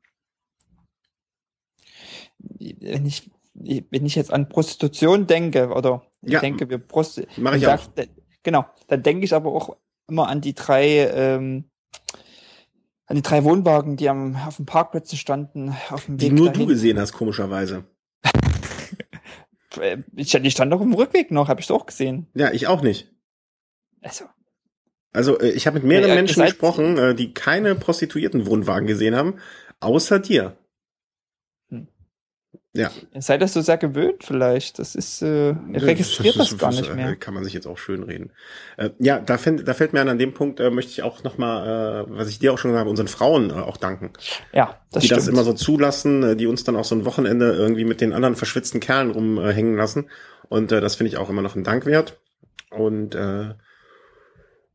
Wenn 2.38 3.06
ich, 3.06 3.30
wenn 3.58 4.04
ich 4.06 4.14
jetzt 4.14 4.32
an 4.32 4.48
Prostitution 4.48 5.26
denke, 5.26 5.68
oder 5.70 6.02
ich 6.22 6.32
Ja, 6.32 6.40
denke, 6.40 6.68
wir 6.68 6.78
Prosti 6.78 7.26
mach 7.36 7.54
ich 7.54 7.62
dann 7.62 7.78
auch. 7.78 7.88
sag- 7.96 8.08
Genau, 8.42 8.64
dann 8.88 9.02
denke 9.02 9.24
ich 9.24 9.34
aber 9.34 9.50
auch 9.52 9.76
immer 10.08 10.28
an 10.28 10.40
die 10.40 10.54
drei, 10.54 11.08
ähm, 11.12 11.64
an 13.06 13.16
die 13.16 13.22
drei 13.22 13.42
Wohnwagen, 13.44 13.96
die 13.96 14.08
am, 14.08 14.36
auf 14.36 14.56
dem 14.56 14.66
Parkplätzen 14.66 15.18
standen, 15.18 15.74
auf 15.90 16.06
dem 16.06 16.18
Die 16.18 16.26
Weg 16.26 16.32
nur 16.34 16.46
dahin. 16.46 16.60
du 16.60 16.66
gesehen 16.68 16.98
hast, 17.00 17.12
komischerweise. 17.12 17.84
Ich, 20.14 20.30
die 20.30 20.50
stand 20.50 20.72
doch 20.72 20.80
im 20.80 20.94
Rückweg 20.94 21.30
noch, 21.30 21.48
habe 21.48 21.60
ich 21.60 21.70
auch 21.70 21.84
gesehen. 21.84 22.28
Ja, 22.34 22.50
ich 22.50 22.66
auch 22.66 22.80
nicht. 22.80 23.12
Also, 24.00 24.24
Also 25.12 25.38
äh, 25.38 25.50
ich 25.50 25.66
habe 25.66 25.74
mit 25.78 25.84
mehreren 25.86 26.08
Ja, 26.10 26.14
Menschen 26.14 26.42
gesprochen, 26.44 26.96
äh, 26.96 27.14
die 27.14 27.34
keine 27.34 27.74
Prostituiertenwohnwagen 27.74 28.86
gesehen 28.86 29.14
haben, 29.16 29.34
außer 29.80 30.18
dir. 30.18 30.56
Ja. 32.76 32.90
seid 33.18 33.42
das 33.42 33.52
so 33.52 33.60
sehr 33.60 33.78
gewöhnt 33.78 34.24
vielleicht. 34.24 34.78
Das 34.78 34.94
ist, 34.94 35.22
äh, 35.22 35.54
registriert 35.74 36.38
das, 36.38 36.56
gar 36.58 36.70
nicht 36.70 36.90
äh, 36.90 36.94
mehr. 36.94 37.16
Kann 37.16 37.34
man 37.34 37.44
sich 37.44 37.52
jetzt 37.52 37.66
auch 37.66 37.78
schön 37.78 38.02
reden. 38.02 38.32
Äh, 38.76 38.90
ja, 38.98 39.18
da, 39.18 39.38
fänd, 39.38 39.66
da 39.66 39.74
fällt 39.74 39.92
mir 39.92 40.00
an, 40.00 40.08
an 40.08 40.18
dem 40.18 40.34
Punkt 40.34 40.60
äh, 40.60 40.70
möchte 40.70 40.92
ich 40.92 41.02
auch 41.02 41.22
nochmal, 41.24 42.06
äh, 42.06 42.10
was 42.10 42.28
ich 42.28 42.38
dir 42.38 42.52
auch 42.52 42.58
schon 42.58 42.70
gesagt 42.70 42.80
habe, 42.80 42.90
unseren 42.90 43.08
Frauen 43.08 43.50
äh, 43.50 43.54
auch 43.54 43.76
danken. 43.76 44.12
Ja, 44.52 44.80
das 44.92 45.02
die 45.02 45.08
stimmt. 45.08 45.20
das 45.20 45.28
immer 45.28 45.44
so 45.44 45.52
zulassen, 45.52 46.22
äh, 46.22 46.36
die 46.36 46.46
uns 46.46 46.64
dann 46.64 46.76
auch 46.76 46.84
so 46.84 46.94
ein 46.94 47.04
Wochenende 47.04 47.52
irgendwie 47.52 47.84
mit 47.84 48.00
den 48.00 48.12
anderen 48.12 48.36
verschwitzten 48.36 48.80
Kerlen 48.80 49.10
rumhängen 49.10 49.76
lassen. 49.76 50.08
Und 50.48 50.72
äh, 50.72 50.80
das 50.80 50.96
finde 50.96 51.08
ich 51.08 51.16
auch 51.16 51.30
immer 51.30 51.42
noch 51.42 51.56
ein 51.56 51.64
Dank 51.64 51.86
wert. 51.86 52.20
Und 52.70 53.14
äh, 53.14 53.54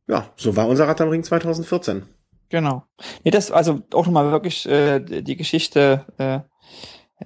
ja, 0.08 0.30
so 0.36 0.56
war 0.56 0.68
unser 0.68 0.88
Rad 0.88 1.02
am 1.02 1.10
Ring 1.10 1.24
2014. 1.24 2.04
Genau. 2.50 2.84
Nee, 3.24 3.32
das, 3.32 3.50
also 3.50 3.82
auch 3.94 4.06
nochmal 4.06 4.32
wirklich 4.32 4.68
äh, 4.68 5.00
die 5.00 5.38
Geschichte, 5.38 6.06
äh, 6.18 6.40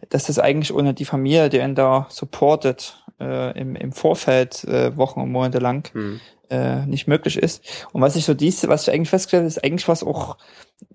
dass 0.09 0.25
das 0.25 0.39
eigentlich 0.39 0.73
ohne 0.73 0.93
die 0.93 1.05
Familie, 1.05 1.49
die 1.49 1.61
einen 1.61 1.75
da 1.75 2.07
supportet, 2.09 3.03
äh, 3.19 3.57
im, 3.59 3.75
im 3.75 3.91
Vorfeld 3.91 4.63
äh, 4.65 4.95
Wochen 4.97 5.21
und 5.21 5.31
Monate 5.31 5.59
lang 5.59 5.89
Hm. 5.93 6.19
äh, 6.49 6.85
nicht 6.85 7.07
möglich 7.07 7.37
ist. 7.37 7.87
Und 7.93 8.01
was 8.01 8.15
ich 8.15 8.25
so 8.25 8.33
diese, 8.33 8.67
was 8.67 8.87
ich 8.87 8.93
eigentlich 8.93 9.09
festgestellt 9.09 9.41
habe, 9.41 9.47
ist 9.47 9.63
eigentlich 9.63 9.87
was 9.87 10.03
auch, 10.03 10.37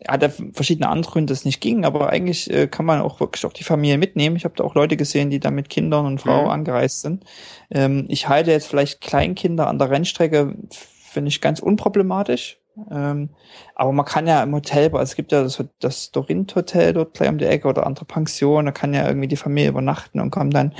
hat 0.07 0.23
ja 0.23 0.29
verschiedene 0.53 0.89
andere 0.91 1.13
Gründe, 1.13 1.33
dass 1.33 1.41
es 1.41 1.45
nicht 1.47 1.61
ging, 1.61 1.85
aber 1.87 2.11
eigentlich 2.11 2.51
äh, 2.53 2.67
kann 2.69 2.85
man 2.85 3.01
auch 3.01 3.21
wirklich 3.21 3.47
auch 3.47 3.53
die 3.55 3.65
Familie 3.65 3.97
mitnehmen. 3.99 4.37
Ich 4.37 4.45
habe 4.45 4.55
da 4.57 4.65
auch 4.65 4.75
Leute 4.75 4.97
gesehen, 4.99 5.31
die 5.31 5.41
da 5.41 5.51
mit 5.51 5.71
Kindern 5.71 6.05
und 6.07 6.21
Frau 6.21 6.45
Mhm. 6.45 6.51
angereist 6.51 7.01
sind. 7.01 7.25
Ähm, 7.71 8.05
ich 8.09 8.29
halte 8.29 8.51
jetzt 8.51 8.67
vielleicht 8.69 9.01
Kleinkinder 9.01 9.67
an 9.67 9.79
der 9.79 9.91
Rennstrecke, 9.91 10.55
finde 10.71 11.29
ich 11.31 11.41
ganz 11.41 11.59
unproblematisch. 11.61 12.60
Ähm, 12.91 13.31
aber 13.75 13.93
man 13.93 14.05
kann 14.07 14.27
ja 14.27 14.43
im 14.43 14.55
Hotel, 14.55 14.91
also 14.93 15.03
es 15.03 15.17
gibt 15.17 15.33
ja 15.33 15.43
das, 15.43 15.63
das 15.81 16.11
Dorint 16.11 16.55
Hotel 16.55 16.93
dort 16.93 17.15
gleich 17.15 17.29
um 17.29 17.39
die 17.39 17.45
Ecke 17.45 17.69
oder 17.69 17.87
andere 17.87 18.05
Pensionen, 18.05 18.67
da 18.67 18.73
kann 18.73 18.95
ja 18.95 19.07
irgendwie 19.07 19.29
die 19.29 19.37
Familie 19.37 19.71
übernachten 19.71 20.21
und 20.21 20.31
kommt 20.31 20.55
dann 20.55 20.75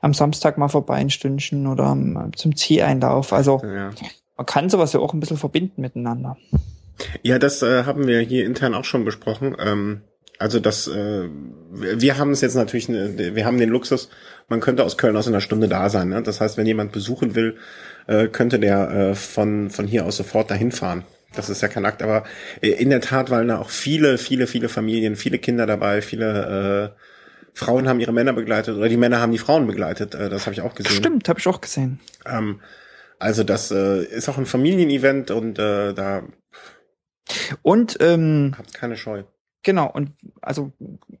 am 0.00 0.14
Samstag 0.14 0.58
mal 0.58 0.68
vorbei 0.68 0.96
ein 0.96 1.10
Stündchen 1.10 1.66
oder 1.66 1.84
am, 1.84 2.32
zum 2.36 2.56
Zieleinlauf. 2.56 3.32
Also 3.32 3.60
Ja. 3.64 3.90
man 4.36 4.46
kann 4.46 4.68
sowas 4.70 4.92
ja 4.92 5.00
auch 5.00 5.14
ein 5.14 5.20
bisschen 5.20 5.36
verbinden 5.36 5.80
miteinander. 5.80 6.36
Ja, 7.22 7.38
das 7.38 7.62
äh, 7.62 7.84
haben 7.84 8.06
wir 8.06 8.20
hier 8.20 8.44
intern 8.46 8.74
auch 8.74 8.84
schon 8.84 9.04
besprochen. 9.04 9.56
Ähm, 9.58 10.02
also 10.38 10.60
das, 10.60 10.88
äh, 10.88 11.28
wir 11.70 12.18
haben 12.18 12.30
es 12.32 12.40
jetzt 12.40 12.54
natürlich, 12.54 12.88
äh, 12.88 13.34
wir 13.34 13.44
haben 13.44 13.58
den 13.58 13.70
Luxus, 13.70 14.08
man 14.48 14.60
könnte 14.60 14.84
aus 14.84 14.96
Köln 14.96 15.16
aus 15.16 15.26
in 15.26 15.32
einer 15.32 15.40
Stunde 15.40 15.68
da 15.68 15.88
sein. 15.88 16.08
Ne? 16.08 16.22
Das 16.22 16.40
heißt, 16.40 16.56
wenn 16.56 16.66
jemand 16.66 16.92
besuchen 16.92 17.34
will, 17.34 17.56
äh, 18.06 18.28
könnte 18.28 18.58
der 18.58 18.90
äh, 18.90 19.14
von 19.14 19.70
von 19.70 19.86
hier 19.86 20.04
aus 20.04 20.16
sofort 20.16 20.50
dahin 20.50 20.72
fahren. 20.72 21.04
Das 21.36 21.48
ist 21.50 21.60
ja 21.62 21.68
kein 21.68 21.84
Akt, 21.86 22.02
aber 22.02 22.24
äh, 22.60 22.68
in 22.70 22.90
der 22.90 23.00
Tat 23.00 23.30
waren 23.30 23.48
da 23.48 23.58
auch 23.58 23.70
viele, 23.70 24.18
viele, 24.18 24.46
viele 24.46 24.68
Familien, 24.68 25.16
viele 25.16 25.38
Kinder 25.38 25.66
dabei, 25.66 26.00
viele 26.02 26.94
äh, 26.96 27.00
Frauen 27.56 27.88
haben 27.88 28.00
ihre 28.00 28.12
Männer 28.12 28.32
begleitet 28.32 28.76
oder 28.76 28.88
die 28.88 28.96
Männer 28.96 29.20
haben 29.20 29.32
die 29.32 29.38
Frauen 29.38 29.66
begleitet. 29.66 30.14
Äh, 30.14 30.28
das 30.28 30.46
habe 30.46 30.54
ich 30.54 30.60
auch 30.60 30.74
gesehen. 30.74 30.96
Stimmt, 30.96 31.28
habe 31.28 31.38
ich 31.38 31.46
auch 31.46 31.60
gesehen. 31.60 32.00
Ähm, 32.26 32.60
also 33.18 33.44
das 33.44 33.70
äh, 33.70 34.02
ist 34.04 34.28
auch 34.28 34.38
ein 34.38 34.46
Familienevent 34.46 35.30
und 35.30 35.58
äh, 35.58 35.94
da 35.94 36.24
Und 37.62 37.96
ähm, 38.00 38.54
habt 38.58 38.74
keine 38.74 38.96
Scheu. 38.96 39.22
genau, 39.62 39.90
und 39.90 40.10
also 40.42 40.72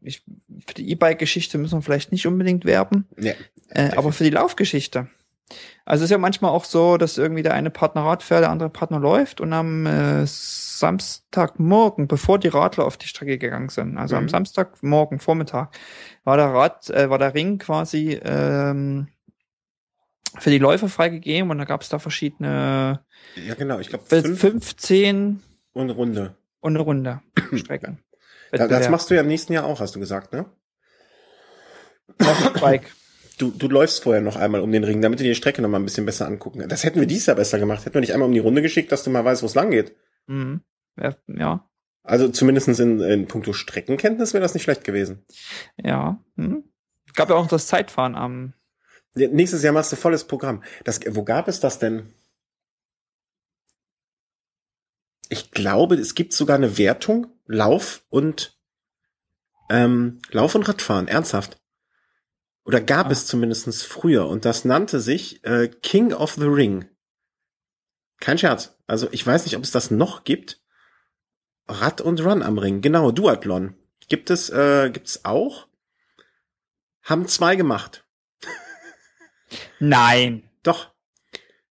ich, 0.02 0.22
für 0.66 0.74
die 0.74 0.90
E-Bike-Geschichte 0.90 1.56
müssen 1.58 1.78
wir 1.78 1.82
vielleicht 1.82 2.12
nicht 2.12 2.26
unbedingt 2.26 2.64
werben, 2.64 3.06
Nee. 3.16 3.34
äh, 3.70 3.90
aber 3.96 4.12
für 4.12 4.24
die 4.24 4.30
Laufgeschichte. 4.30 5.08
Also 5.84 6.02
es 6.02 6.06
ist 6.08 6.12
ja 6.12 6.18
manchmal 6.18 6.50
auch 6.50 6.64
so, 6.64 6.96
dass 6.96 7.18
irgendwie 7.18 7.42
der 7.42 7.52
eine 7.54 7.70
Partner 7.70 8.02
Rad 8.04 8.22
fährt, 8.22 8.42
der 8.42 8.50
andere 8.50 8.70
Partner 8.70 8.98
läuft 8.98 9.40
und 9.42 9.52
am 9.52 9.84
äh, 9.86 10.24
Samstagmorgen, 10.26 12.08
bevor 12.08 12.38
die 12.38 12.48
Radler 12.48 12.86
auf 12.86 12.96
die 12.96 13.06
Strecke 13.08 13.36
gegangen 13.38 13.68
sind, 13.68 13.98
also 13.98 14.16
am 14.16 14.24
Mhm. 14.24 14.28
Samstagmorgen, 14.30 15.20
Vormittag, 15.20 15.76
war 16.24 16.36
der 16.38 16.46
Rad, 16.54 16.88
äh, 16.90 17.10
war 17.10 17.18
der 17.18 17.34
Ring 17.34 17.58
quasi 17.58 18.18
ähm, 18.24 19.08
für 20.38 20.50
die 20.50 20.58
Läufer 20.58 20.88
freigegeben 20.88 21.50
und 21.50 21.58
da 21.58 21.64
gab 21.64 21.82
es 21.82 21.90
da 21.90 21.98
verschiedene 21.98 23.04
Ja, 23.36 23.54
genau. 23.54 23.78
Ich 23.78 23.88
glaube, 23.88 24.04
fünf, 24.06 24.24
fünf 24.40 24.64
15 24.64 25.42
und 25.74 25.90
Runde. 25.90 26.34
und 26.60 26.74
eine 26.74 26.82
Runde 26.82 27.20
Strecken. 27.54 27.98
Das 28.50 28.88
machst 28.88 29.10
du 29.10 29.14
ja 29.14 29.20
im 29.20 29.26
nächsten 29.28 29.52
Jahr 29.52 29.64
auch, 29.66 29.80
hast 29.80 29.94
du 29.94 30.00
gesagt, 30.00 30.32
ne? 30.32 30.46
Bike. 32.60 32.90
Du, 33.38 33.50
du 33.50 33.68
läufst 33.68 34.02
vorher 34.02 34.22
noch 34.22 34.36
einmal 34.36 34.60
um 34.60 34.72
den 34.72 34.84
Ring, 34.84 35.02
damit 35.02 35.20
du 35.20 35.24
die 35.24 35.34
Strecke 35.34 35.62
noch 35.62 35.68
mal 35.68 35.78
ein 35.78 35.84
bisschen 35.84 36.06
besser 36.06 36.26
angucken. 36.26 36.66
Das 36.68 36.84
hätten 36.84 37.00
wir 37.00 37.06
dies 37.06 37.26
Jahr 37.26 37.36
besser 37.36 37.58
gemacht. 37.58 37.84
Hätten 37.84 37.94
wir 37.94 38.00
nicht 38.00 38.12
einmal 38.12 38.28
um 38.28 38.34
die 38.34 38.40
Runde 38.40 38.62
geschickt, 38.62 38.92
dass 38.92 39.04
du 39.04 39.10
mal 39.10 39.24
weißt, 39.24 39.42
wo 39.42 39.46
es 39.46 39.54
lang 39.54 39.70
geht. 39.70 39.94
Mhm. 40.26 40.62
Ja. 41.26 41.68
Also 42.02 42.28
zumindestens 42.28 42.78
in, 42.78 43.00
in 43.00 43.26
puncto 43.26 43.52
Streckenkenntnis 43.52 44.34
wäre 44.34 44.42
das 44.42 44.54
nicht 44.54 44.62
schlecht 44.62 44.84
gewesen. 44.84 45.24
ja. 45.76 46.22
Hm. 46.36 46.64
Gab 47.14 47.30
ja 47.30 47.36
auch 47.36 47.42
noch 47.42 47.50
das 47.50 47.66
Zeitfahren 47.66 48.14
am 48.16 48.54
Ja, 49.14 49.28
Nächstes 49.28 49.62
Jahr 49.62 49.72
machst 49.72 49.92
du 49.92 49.96
volles 49.96 50.24
Programm. 50.24 50.62
Das, 50.84 51.00
wo 51.10 51.22
gab 51.22 51.48
es 51.48 51.60
das 51.60 51.78
denn? 51.78 52.12
Ich 55.28 55.50
glaube, 55.50 55.94
es 55.94 56.14
gibt 56.14 56.32
sogar 56.32 56.56
eine 56.56 56.76
Wertung, 56.76 57.28
Lauf 57.46 58.04
und 58.10 58.58
ähm, 59.70 60.20
Lauf 60.30 60.54
und 60.54 60.68
Radfahren, 60.68 61.08
ernsthaft. 61.08 61.56
Oder 62.64 62.80
gab 62.80 63.08
Ah. 63.08 63.10
es 63.10 63.26
zumindestens 63.26 63.82
früher 63.82 64.26
und 64.26 64.44
das 64.44 64.64
nannte 64.64 65.00
sich 65.00 65.44
äh, 65.44 65.68
King 65.68 66.12
of 66.12 66.32
the 66.34 66.46
Ring. 66.46 66.88
Kein 68.20 68.38
Scherz. 68.38 68.76
Also 68.86 69.08
ich 69.10 69.26
weiß 69.26 69.44
nicht, 69.44 69.56
ob 69.56 69.62
es 69.62 69.70
das 69.70 69.90
noch 69.90 70.24
gibt. 70.24 70.62
Rad 71.68 72.00
und 72.00 72.20
Run 72.24 72.42
am 72.42 72.58
Ring, 72.58 72.80
genau, 72.80 73.10
Duathlon. 73.10 73.74
Gibt 74.08 74.30
es, 74.30 74.50
äh, 74.50 74.90
gibt's 74.90 75.24
auch? 75.24 75.66
Haben 77.02 77.26
zwei 77.28 77.56
gemacht. 77.56 78.06
Nein. 79.78 80.48
Doch. 80.62 80.92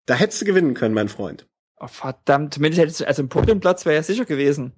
Da 0.06 0.16
hättest 0.16 0.42
du 0.42 0.46
gewinnen 0.46 0.74
können, 0.74 0.94
mein 0.94 1.10
Freund. 1.10 1.48
Oh, 1.78 1.88
verdammt, 1.88 2.54
zumindest 2.54 2.82
hättest 2.82 3.00
du, 3.02 3.08
also 3.08 3.24
ein 3.24 3.30
Podiumplatz 3.30 3.86
wäre 3.86 3.96
ja 3.96 4.04
sicher 4.04 4.26
gewesen. 4.26 4.74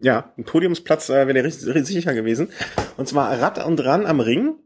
Ja, 0.00 0.32
ein 0.36 0.44
Podiumsplatz 0.44 1.08
äh, 1.08 1.26
wäre 1.26 1.44
richtig, 1.44 1.66
richtig 1.74 1.94
sicher 1.96 2.14
gewesen. 2.14 2.50
Und 2.96 3.08
zwar 3.08 3.40
Rad 3.40 3.64
und 3.64 3.80
Ran 3.84 4.06
am 4.06 4.20
Ring. 4.20 4.56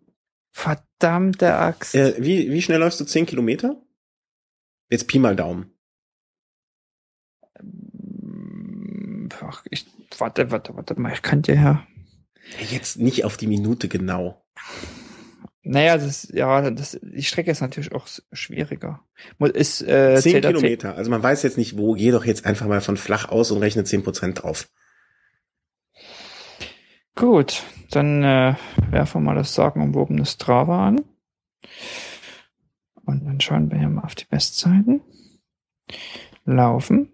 Verdammte 0.58 1.54
Axt. 1.54 1.94
Äh, 1.94 2.16
wie, 2.18 2.50
wie 2.50 2.60
schnell 2.62 2.80
läufst 2.80 2.98
du? 2.98 3.04
Zehn 3.04 3.26
Kilometer? 3.26 3.80
Jetzt 4.90 5.06
Pi 5.06 5.20
mal 5.20 5.36
Daumen. 5.36 5.72
Ach, 9.40 9.64
ich, 9.70 9.86
warte, 10.18 10.50
warte, 10.50 10.74
warte 10.74 10.98
mal, 10.98 11.12
ich 11.12 11.22
kann 11.22 11.42
dir 11.42 11.54
ja. 11.54 11.86
Jetzt 12.70 12.98
nicht 12.98 13.24
auf 13.24 13.36
die 13.36 13.46
Minute 13.46 13.86
genau. 13.86 14.44
Naja, 15.62 15.96
das, 15.96 16.28
ja, 16.32 16.68
das, 16.72 16.98
die 17.02 17.22
Strecke 17.22 17.52
ist 17.52 17.60
natürlich 17.60 17.92
auch 17.92 18.08
schwieriger. 18.32 19.06
Ist, 19.54 19.82
äh, 19.82 20.16
Zehn 20.16 20.32
zählt 20.32 20.44
da 20.44 20.48
zehn- 20.48 20.56
Kilometer. 20.56 20.96
Also 20.96 21.08
man 21.08 21.22
weiß 21.22 21.44
jetzt 21.44 21.56
nicht 21.56 21.78
wo. 21.78 21.92
Geh 21.92 22.10
doch 22.10 22.24
jetzt 22.24 22.46
einfach 22.46 22.66
mal 22.66 22.80
von 22.80 22.96
flach 22.96 23.28
aus 23.28 23.52
und 23.52 23.58
rechne 23.58 23.84
zehn 23.84 24.02
Prozent 24.02 24.42
drauf. 24.42 24.68
Gut, 27.14 27.62
dann 27.90 28.22
äh, 28.22 28.54
werfen 28.90 29.22
wir 29.22 29.26
mal 29.26 29.34
das 29.34 29.54
sagenumwobene 29.54 30.26
Strava 30.26 30.88
an. 30.88 31.00
Und 33.04 33.24
dann 33.24 33.40
schauen 33.40 33.70
wir 33.70 33.78
hier 33.78 33.88
mal 33.88 34.04
auf 34.04 34.14
die 34.14 34.26
Bestzeiten. 34.26 35.00
Laufen. 36.44 37.10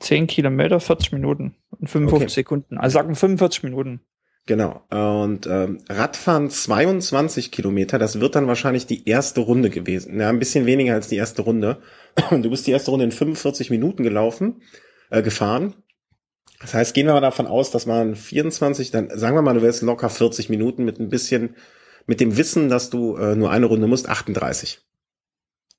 10 0.00 0.26
Kilometer, 0.26 0.80
40 0.80 1.12
Minuten 1.12 1.54
und 1.70 1.88
55 1.88 2.24
Okay. 2.24 2.32
Sekunden. 2.32 2.78
Also 2.78 2.94
sagen 2.94 3.14
45 3.14 3.62
Minuten. 3.64 4.00
Genau. 4.46 4.82
Und 4.90 5.46
ähm, 5.46 5.78
Radfahren 5.88 6.50
22 6.50 7.52
Kilometer, 7.52 7.98
das 7.98 8.18
wird 8.20 8.34
dann 8.34 8.46
wahrscheinlich 8.46 8.86
die 8.86 9.06
erste 9.08 9.40
Runde 9.42 9.70
gewesen. 9.70 10.18
Ja, 10.18 10.28
ein 10.28 10.38
bisschen 10.38 10.66
weniger 10.66 10.94
als 10.94 11.08
die 11.08 11.16
erste 11.16 11.42
Runde. 11.42 11.82
Und 12.30 12.42
du 12.44 12.50
bist 12.50 12.66
die 12.66 12.72
erste 12.72 12.90
Runde 12.90 13.04
in 13.04 13.12
45 13.12 13.70
Minuten 13.70 14.02
gelaufen, 14.02 14.62
äh, 15.10 15.22
gefahren. 15.22 15.74
Das 16.60 16.74
heißt, 16.74 16.94
gehen 16.94 17.06
wir 17.06 17.14
mal 17.14 17.20
davon 17.20 17.46
aus, 17.46 17.70
dass 17.70 17.86
man 17.86 18.14
24, 18.14 18.90
dann 18.90 19.10
sagen 19.18 19.34
wir 19.34 19.42
mal, 19.42 19.54
du 19.54 19.62
wärst 19.62 19.82
locker 19.82 20.10
40 20.10 20.50
Minuten 20.50 20.84
mit 20.84 21.00
ein 21.00 21.08
bisschen, 21.08 21.56
mit 22.06 22.20
dem 22.20 22.36
Wissen, 22.36 22.68
dass 22.68 22.90
du 22.90 23.16
äh, 23.16 23.34
nur 23.34 23.50
eine 23.50 23.66
Runde 23.66 23.86
musst, 23.86 24.08
38. 24.08 24.80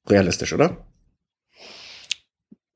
Realistisch, 0.07 0.53
oder? 0.53 0.85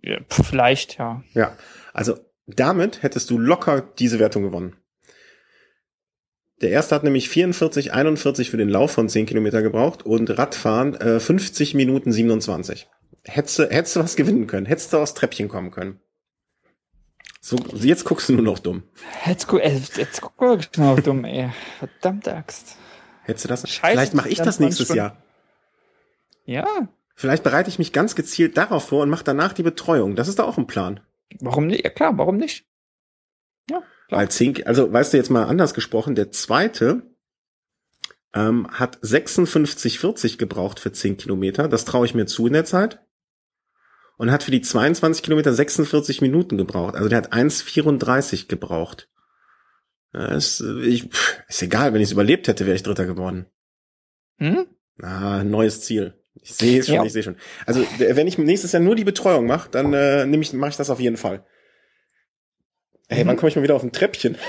Ja, 0.01 0.19
vielleicht, 0.29 0.99
ja. 0.99 1.23
Ja. 1.33 1.57
Also 1.93 2.19
damit 2.45 3.01
hättest 3.01 3.31
du 3.31 3.39
locker 3.39 3.81
diese 3.81 4.19
Wertung 4.19 4.43
gewonnen. 4.43 4.75
Der 6.61 6.69
erste 6.69 6.93
hat 6.93 7.03
nämlich 7.03 7.27
44, 7.27 7.91
41 7.91 8.51
für 8.51 8.57
den 8.57 8.69
Lauf 8.69 8.91
von 8.91 9.09
10 9.09 9.25
Kilometer 9.25 9.63
gebraucht 9.63 10.05
und 10.05 10.37
Radfahren 10.37 10.93
äh, 10.95 11.19
50 11.19 11.73
Minuten 11.73 12.11
27. 12.11 12.87
Hättest 13.23 13.59
du, 13.59 13.63
hättest 13.63 13.95
du 13.95 13.99
was 14.01 14.15
gewinnen 14.15 14.45
können, 14.45 14.67
hättest 14.67 14.93
du 14.93 14.97
aus 14.97 15.15
Treppchen 15.15 15.49
kommen 15.49 15.71
können. 15.71 15.99
So, 17.47 17.57
jetzt 17.75 18.05
guckst 18.05 18.27
du 18.27 18.33
nur 18.33 18.41
noch 18.41 18.57
dumm. 18.57 18.81
Jetzt, 19.23 19.47
gu 19.47 19.57
äh, 19.57 19.79
jetzt 19.97 20.19
guck 20.19 20.41
mal 20.41 20.49
wirklich 20.49 20.75
mal 20.79 20.93
auf 20.93 21.01
dumm, 21.01 21.25
ey. 21.25 21.51
Verdammte 21.77 22.35
Axt. 22.35 22.75
Hättest 23.21 23.45
du 23.45 23.49
das? 23.49 23.69
Scheiße, 23.69 23.93
Vielleicht 23.93 24.13
mache 24.15 24.29
ich 24.29 24.39
das 24.39 24.57
24 24.57 24.65
nächstes 24.65 24.85
Stunden. 24.87 24.97
Jahr. 24.97 25.17
Ja, 26.45 26.89
Vielleicht 27.15 27.43
bereite 27.43 27.69
ich 27.69 27.77
mich 27.77 27.93
ganz 27.93 28.15
gezielt 28.15 28.57
darauf 28.57 28.87
vor 28.87 29.03
und 29.03 29.11
mache 29.11 29.23
danach 29.23 29.53
die 29.53 29.61
Betreuung. 29.61 30.15
Das 30.15 30.27
ist 30.27 30.39
doch 30.39 30.47
auch 30.47 30.57
ein 30.57 30.65
Plan. 30.65 31.01
warum 31.39 31.67
nicht? 31.67 31.83
Ja 31.83 31.91
klar, 31.91 32.17
warum 32.17 32.37
nicht? 32.37 32.65
Ja, 33.69 33.83
klar. 34.07 34.21
Weil 34.21 34.29
10, 34.31 34.65
also 34.65 34.91
weißt 34.91 35.13
du 35.13 35.17
jetzt 35.17 35.29
mal 35.29 35.43
anders 35.43 35.75
gesprochen, 35.75 36.15
der 36.15 36.31
zweite 36.31 37.03
ähm, 38.33 38.67
hat 38.71 38.97
56,40 39.03 40.37
gebraucht 40.37 40.79
für 40.79 40.91
10 40.91 41.17
Kilometer. 41.17 41.67
Das 41.67 41.85
traue 41.85 42.07
ich 42.07 42.15
mir 42.15 42.25
zu 42.25 42.47
in 42.47 42.53
der 42.53 42.65
Zeit. 42.65 43.04
Und 44.17 44.31
hat 44.31 44.43
für 44.43 44.51
die 44.51 44.61
22 44.61 45.23
Kilometer 45.23 45.53
46 45.53 46.21
Minuten 46.21 46.57
gebraucht. 46.57 46.95
Also 46.95 47.09
der 47.09 47.17
hat 47.17 47.33
1,34 47.33 48.47
gebraucht. 48.47 49.09
Ja, 50.13 50.27
ist, 50.27 50.61
äh, 50.61 50.81
ich, 50.81 51.09
ist 51.49 51.61
egal, 51.61 51.93
wenn 51.93 52.01
ich 52.01 52.07
es 52.07 52.13
überlebt 52.13 52.47
hätte, 52.47 52.65
wäre 52.65 52.75
ich 52.75 52.83
Dritter 52.83 53.05
geworden. 53.05 53.45
Hm? 54.37 54.67
Ah, 55.01 55.43
neues 55.43 55.81
Ziel. 55.81 56.13
Ich 56.41 56.53
sehe 56.53 56.79
es 56.79 56.85
schon, 56.87 56.95
Ja. 56.95 57.03
ich 57.03 57.11
sehe 57.13 57.23
schon. 57.23 57.35
Also 57.65 57.85
wenn 57.97 58.27
ich 58.27 58.37
nächstes 58.37 58.71
Jahr 58.71 58.81
nur 58.81 58.95
die 58.95 59.03
Betreuung 59.03 59.45
mache, 59.47 59.69
dann 59.69 59.93
äh, 59.93 60.25
nehme 60.25 60.43
ich, 60.43 60.53
mache 60.53 60.71
ich 60.71 60.77
das 60.77 60.89
auf 60.89 60.99
jeden 60.99 61.17
Fall. 61.17 61.45
Hey, 63.09 63.23
Mhm. 63.23 63.29
wann 63.29 63.37
komme 63.37 63.49
ich 63.49 63.55
mal 63.55 63.63
wieder 63.63 63.75
auf 63.75 63.83
ein 63.83 63.91
Treppchen? 63.91 64.37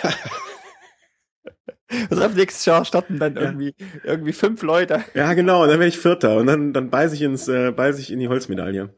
Also 2.10 2.24
ab 2.24 2.32
nächstes 2.34 2.64
Jahr 2.64 2.84
starten 2.84 3.18
dann 3.20 3.36
Ja. 3.36 3.42
irgendwie, 3.42 3.74
irgendwie 4.02 4.32
fünf 4.32 4.62
Leute. 4.62 5.04
Ja, 5.14 5.34
genau, 5.34 5.62
und 5.62 5.68
dann 5.68 5.78
werde 5.78 5.88
ich 5.88 5.98
Vierter 5.98 6.36
und 6.36 6.46
dann, 6.48 6.72
dann 6.72 6.90
beiß 6.90 7.12
ich 7.12 7.22
ins, 7.22 7.46
äh, 7.46 7.70
beiß 7.70 8.00
ich 8.00 8.10
in 8.10 8.18
die 8.18 8.26
Holzmedaille. 8.28 8.92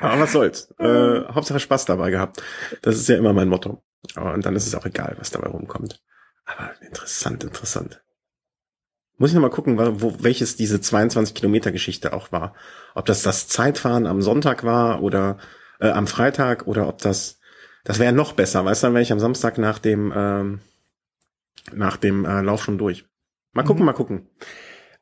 Aber 0.00 0.20
was 0.20 0.32
soll's. 0.32 0.72
Äh, 0.78 1.24
Hauptsache 1.32 1.60
Spaß 1.60 1.84
dabei 1.86 2.10
gehabt. 2.10 2.42
Das 2.82 2.96
ist 2.96 3.08
ja 3.08 3.16
immer 3.16 3.32
mein 3.32 3.48
Motto. 3.48 3.82
Aber, 4.14 4.34
und 4.34 4.44
dann 4.46 4.56
ist 4.56 4.66
es 4.66 4.74
auch 4.74 4.86
egal, 4.86 5.16
was 5.18 5.30
dabei 5.30 5.48
rumkommt. 5.48 6.02
Aber 6.44 6.70
interessant, 6.82 7.42
interessant. 7.44 8.02
Muss 9.18 9.30
ich 9.30 9.34
noch 9.34 9.42
mal 9.42 9.50
gucken, 9.50 9.78
wo, 9.78 10.16
welches 10.20 10.56
diese 10.56 10.80
22 10.80 11.34
Kilometer 11.34 11.72
Geschichte 11.72 12.12
auch 12.12 12.32
war. 12.32 12.54
Ob 12.94 13.06
das 13.06 13.22
das 13.22 13.48
Zeitfahren 13.48 14.06
am 14.06 14.20
Sonntag 14.20 14.62
war 14.62 15.02
oder 15.02 15.38
äh, 15.80 15.88
am 15.88 16.06
Freitag 16.06 16.66
oder 16.66 16.86
ob 16.86 16.98
das, 16.98 17.38
das 17.84 17.98
wäre 17.98 18.12
noch 18.12 18.34
besser. 18.34 18.64
Weißt 18.64 18.82
du, 18.82 18.88
dann 18.88 18.94
wäre 18.94 19.02
ich 19.02 19.12
am 19.12 19.20
Samstag 19.20 19.56
nach 19.58 19.78
dem, 19.78 20.12
ähm, 20.14 20.60
nach 21.72 21.96
dem 21.96 22.24
äh, 22.26 22.42
Lauf 22.42 22.62
schon 22.62 22.76
durch. 22.78 23.06
Mal 23.52 23.62
gucken, 23.64 23.80
Mhm. 23.80 23.86
mal 23.86 23.92
gucken. 23.94 24.28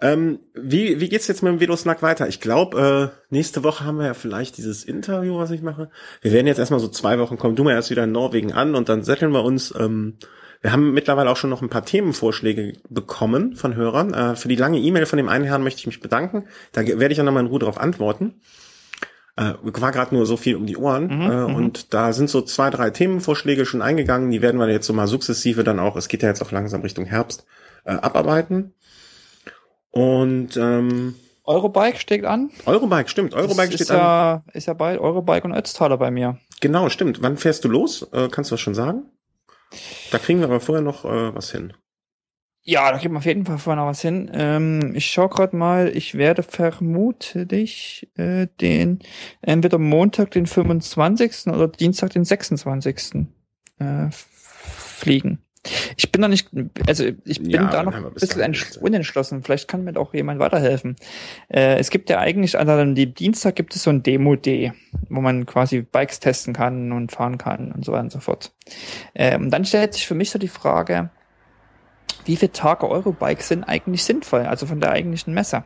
Ähm, 0.05 0.41
wie, 0.53 1.01
wie 1.01 1.09
geht's 1.09 1.29
jetzt 1.29 1.43
mit 1.43 1.51
dem 1.51 1.61
Velosnack 1.61 2.03
weiter? 2.03 2.29
Ich 2.29 2.39
glaube, 2.39 3.11
äh, 3.31 3.35
nächste 3.35 3.65
Woche 3.65 3.87
haben 3.87 3.97
wir 3.97 4.05
ja 4.05 4.13
vielleicht 4.13 4.59
dieses 4.59 4.85
Interview, 4.85 5.39
was 5.39 5.51
ich 5.51 5.63
mache. 5.63 5.89
Wir 6.21 6.31
werden 6.33 6.47
jetzt 6.47 6.59
erstmal 6.59 6.79
so 6.79 6.89
zwei 6.89 7.19
Wochen 7.19 7.39
kommen. 7.39 7.57
Du 7.57 7.65
mal 7.65 7.73
erst 7.73 7.89
wieder 7.89 8.05
in 8.05 8.13
Norwegen 8.13 8.53
an 8.53 8.75
und 8.75 8.91
dann 8.91 9.03
setteln 9.03 9.33
wir 9.33 9.43
uns. 9.43 9.75
Ähm, 9.75 10.19
wir 10.61 10.73
haben 10.73 10.93
mittlerweile 10.93 11.31
auch 11.31 11.39
schon 11.39 11.49
noch 11.49 11.63
ein 11.63 11.71
paar 11.71 11.87
Themenvorschläge 11.87 12.75
bekommen 12.91 13.57
von 13.57 13.77
Hörern. 13.77 14.13
Äh, 14.13 14.37
für 14.37 14.49
die 14.49 14.57
lange 14.57 14.79
E-Mail 14.79 15.07
von 15.07 15.17
dem 15.17 15.31
einen 15.31 15.47
Herrn 15.47 15.63
möchte 15.63 15.81
ich 15.81 15.87
mich 15.87 16.01
bedanken. 16.01 16.45
Da 16.73 16.87
werde 16.87 17.13
ich 17.15 17.21
auch 17.23 17.25
nochmal 17.25 17.45
in 17.45 17.49
Ruhe 17.49 17.61
darauf 17.61 17.81
antworten. 17.81 18.35
Äh, 19.37 19.55
war 19.63 19.91
gerade 19.91 20.15
nur 20.15 20.27
so 20.27 20.37
viel 20.37 20.57
um 20.57 20.67
die 20.67 20.77
Ohren. 20.77 21.07
Mhm, 21.07 21.23
äh, 21.23 21.49
mhm. 21.49 21.55
und 21.55 21.95
da 21.95 22.13
sind 22.13 22.29
so 22.29 22.43
zwei, 22.43 22.69
drei 22.69 22.91
Themenvorschläge 22.91 23.65
schon 23.65 23.81
eingegangen. 23.81 24.31
Die 24.31 24.43
werden 24.43 24.61
wir 24.61 24.69
jetzt 24.69 24.87
so 24.87 24.93
mal 24.93 25.07
sukzessive 25.07 25.65
dann 25.65 25.79
auch, 25.79 25.97
es 25.97 26.09
geht 26.09 26.23
ja 26.23 26.29
jetzt 26.29 26.43
auch 26.43 26.53
langsam 26.53 26.83
Richtung 26.83 27.07
Herbst, 27.07 27.47
äh, 27.85 27.93
abarbeiten. 27.93 28.75
Und 29.95 30.57
ähm, 30.57 31.15
Eurobike 31.45 31.99
steht 31.99 32.25
an. 32.25 32.51
Eurobike, 32.67 33.09
stimmt. 33.09 33.35
Eurobike 33.35 33.57
das 33.57 33.67
steht 33.67 33.81
ist 33.83 33.91
an. 33.91 33.99
ja, 33.99 34.45
ist 34.53 34.67
ja 34.67 34.75
bei 34.75 34.99
Eurobike 34.99 35.45
und 35.45 35.55
Ötztaler 35.55 35.99
bei 35.99 36.11
mir. 36.11 36.39
Genau, 36.61 36.89
stimmt. 36.89 37.23
Wann 37.23 37.37
fährst 37.37 37.65
du 37.65 37.69
los? 37.69 38.03
Äh, 38.13 38.29
kannst 38.29 38.51
du 38.51 38.55
das 38.55 38.61
schon 38.61 38.75
sagen? 38.75 39.05
Da 40.11 40.19
kriegen 40.19 40.41
wir 40.41 40.47
aber 40.47 40.61
vorher 40.61 40.83
noch 40.83 41.05
äh, 41.05 41.35
was 41.35 41.53
hin. 41.53 41.73
Ja, 42.67 42.91
da 42.91 42.97
gibt 42.97 43.13
man 43.13 43.19
auf 43.19 43.27
jeden 43.27 43.45
Fall 43.45 43.59
vorher 43.59 43.83
noch 43.83 43.91
was 43.91 44.01
hin. 44.01 44.31
Ähm, 44.33 44.95
ich 44.95 45.07
schau 45.07 45.29
gerade 45.29 45.55
mal, 45.55 45.95
ich 45.95 46.15
werde 46.15 46.43
vermutlich 46.43 48.09
äh, 48.17 48.47
den 48.61 49.01
entweder 49.43 49.77
Montag 49.79 50.31
den 50.31 50.47
25. 50.47 51.49
oder 51.49 51.69
Dienstag 51.69 52.11
den 52.11 52.25
26. 52.25 53.27
Äh, 53.79 54.09
fliegen. 54.11 55.44
Ich 55.97 56.13
bin 56.13 56.21
noch 56.21 56.29
nicht, 56.29 56.49
also 56.87 57.05
ich 57.25 57.41
bin 57.41 57.51
Ja, 57.51 57.65
da 57.71 57.83
noch 57.83 57.95
ein 57.95 58.13
bis 58.13 58.29
bisschen 58.29 58.83
unentschlossen. 58.83 59.43
Vielleicht 59.43 59.67
kann 59.67 59.85
mir 59.85 59.97
auch 59.97 60.13
jemand 60.13 60.39
weiterhelfen. 60.39 60.97
Äh, 61.49 61.79
es 61.79 61.91
gibt 61.91 62.11
ja 62.11 62.19
eigentlich, 62.19 62.59
also 62.59 62.73
an 62.73 62.95
dem 62.95 63.15
Dienstag 63.15 63.57
gibt 63.57 63.75
es 63.75 63.83
so 63.83 63.91
ein 63.91 64.03
Demo-Day, 64.03 64.73
wo 65.09 65.21
man 65.21 65.47
quasi 65.47 65.81
Bikes 65.81 66.21
testen 66.21 66.53
kann 66.53 66.93
und 66.93 67.13
fahren 67.13 67.39
kann 67.39 67.73
und 67.73 67.85
so 67.85 67.93
weiter 67.93 68.05
und 68.05 68.13
so 68.13 68.21
fort. 68.21 68.53
Ähm, 69.15 69.51
dann 69.51 69.65
stellt 69.65 69.95
sich 69.95 70.07
für 70.07 70.15
mich 70.15 70.31
so 70.31 70.39
die 70.39 70.49
Frage, 70.49 71.11
wie 72.27 72.37
viele 72.37 72.53
Tage 72.53 72.89
Eurobike 72.89 73.43
sind 73.43 73.65
eigentlich 73.65 74.05
sinnvoll, 74.05 74.43
also 74.43 74.67
von 74.67 74.81
der 74.81 74.91
eigentlichen 74.91 75.35
Messe. 75.35 75.65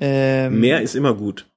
Ähm, 0.00 0.60
Mehr 0.60 0.80
ist 0.80 0.94
immer 0.94 1.14
gut. 1.14 1.48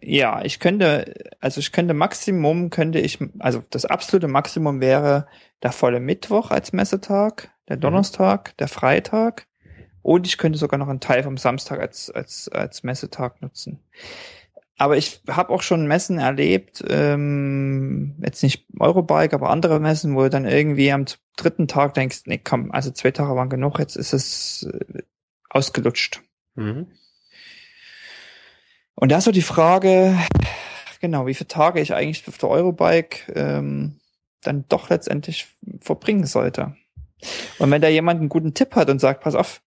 Ja, 0.00 0.44
ich 0.44 0.60
könnte, 0.60 1.14
also 1.40 1.60
ich 1.60 1.72
könnte 1.72 1.94
Maximum, 1.94 2.70
könnte 2.70 2.98
ich, 2.98 3.18
also 3.38 3.62
das 3.70 3.84
absolute 3.84 4.28
Maximum 4.28 4.80
wäre 4.80 5.26
der 5.62 5.72
volle 5.72 6.00
Mittwoch 6.00 6.50
als 6.50 6.72
Messetag, 6.72 7.50
der 7.68 7.76
Donnerstag, 7.76 8.56
der 8.58 8.68
Freitag 8.68 9.46
und 10.02 10.26
ich 10.26 10.38
könnte 10.38 10.58
sogar 10.58 10.78
noch 10.78 10.88
einen 10.88 11.00
Teil 11.00 11.22
vom 11.22 11.36
Samstag 11.36 11.80
als, 11.80 12.10
als, 12.10 12.48
als 12.48 12.82
Messetag 12.84 13.42
nutzen. 13.42 13.80
Aber 14.78 14.96
ich 14.96 15.22
habe 15.28 15.52
auch 15.52 15.62
schon 15.62 15.86
Messen 15.86 16.18
erlebt, 16.18 16.84
ähm, 16.88 18.14
jetzt 18.22 18.42
nicht 18.42 18.66
Eurobike, 18.78 19.34
aber 19.34 19.48
andere 19.50 19.80
Messen, 19.80 20.14
wo 20.14 20.22
du 20.22 20.30
dann 20.30 20.44
irgendwie 20.44 20.92
am 20.92 21.06
dritten 21.36 21.66
Tag 21.66 21.94
denkst, 21.94 22.22
nee, 22.26 22.38
komm, 22.42 22.70
also 22.70 22.90
zwei 22.90 23.10
Tage 23.10 23.34
waren 23.34 23.48
genug, 23.48 23.78
jetzt 23.78 23.96
ist 23.96 24.12
es 24.12 24.68
äh, 24.70 25.02
ausgelutscht. 25.48 26.20
Mhm. 26.54 26.88
Und 28.96 29.12
da 29.12 29.18
ist 29.18 29.24
so 29.24 29.30
die 29.32 29.42
Frage, 29.42 30.18
genau, 31.00 31.26
wie 31.26 31.34
viele 31.34 31.48
Tage 31.48 31.80
ich 31.80 31.94
eigentlich 31.94 32.26
auf 32.26 32.38
der 32.38 32.48
Eurobike 32.48 33.32
ähm, 33.34 34.00
dann 34.42 34.64
doch 34.68 34.88
letztendlich 34.90 35.46
verbringen 35.80 36.26
sollte. 36.26 36.74
Und 37.58 37.70
wenn 37.70 37.82
da 37.82 37.88
jemand 37.88 38.20
einen 38.20 38.28
guten 38.28 38.54
Tipp 38.54 38.74
hat 38.74 38.90
und 38.90 39.00
sagt, 39.00 39.22
pass 39.22 39.34
auf, 39.34 39.62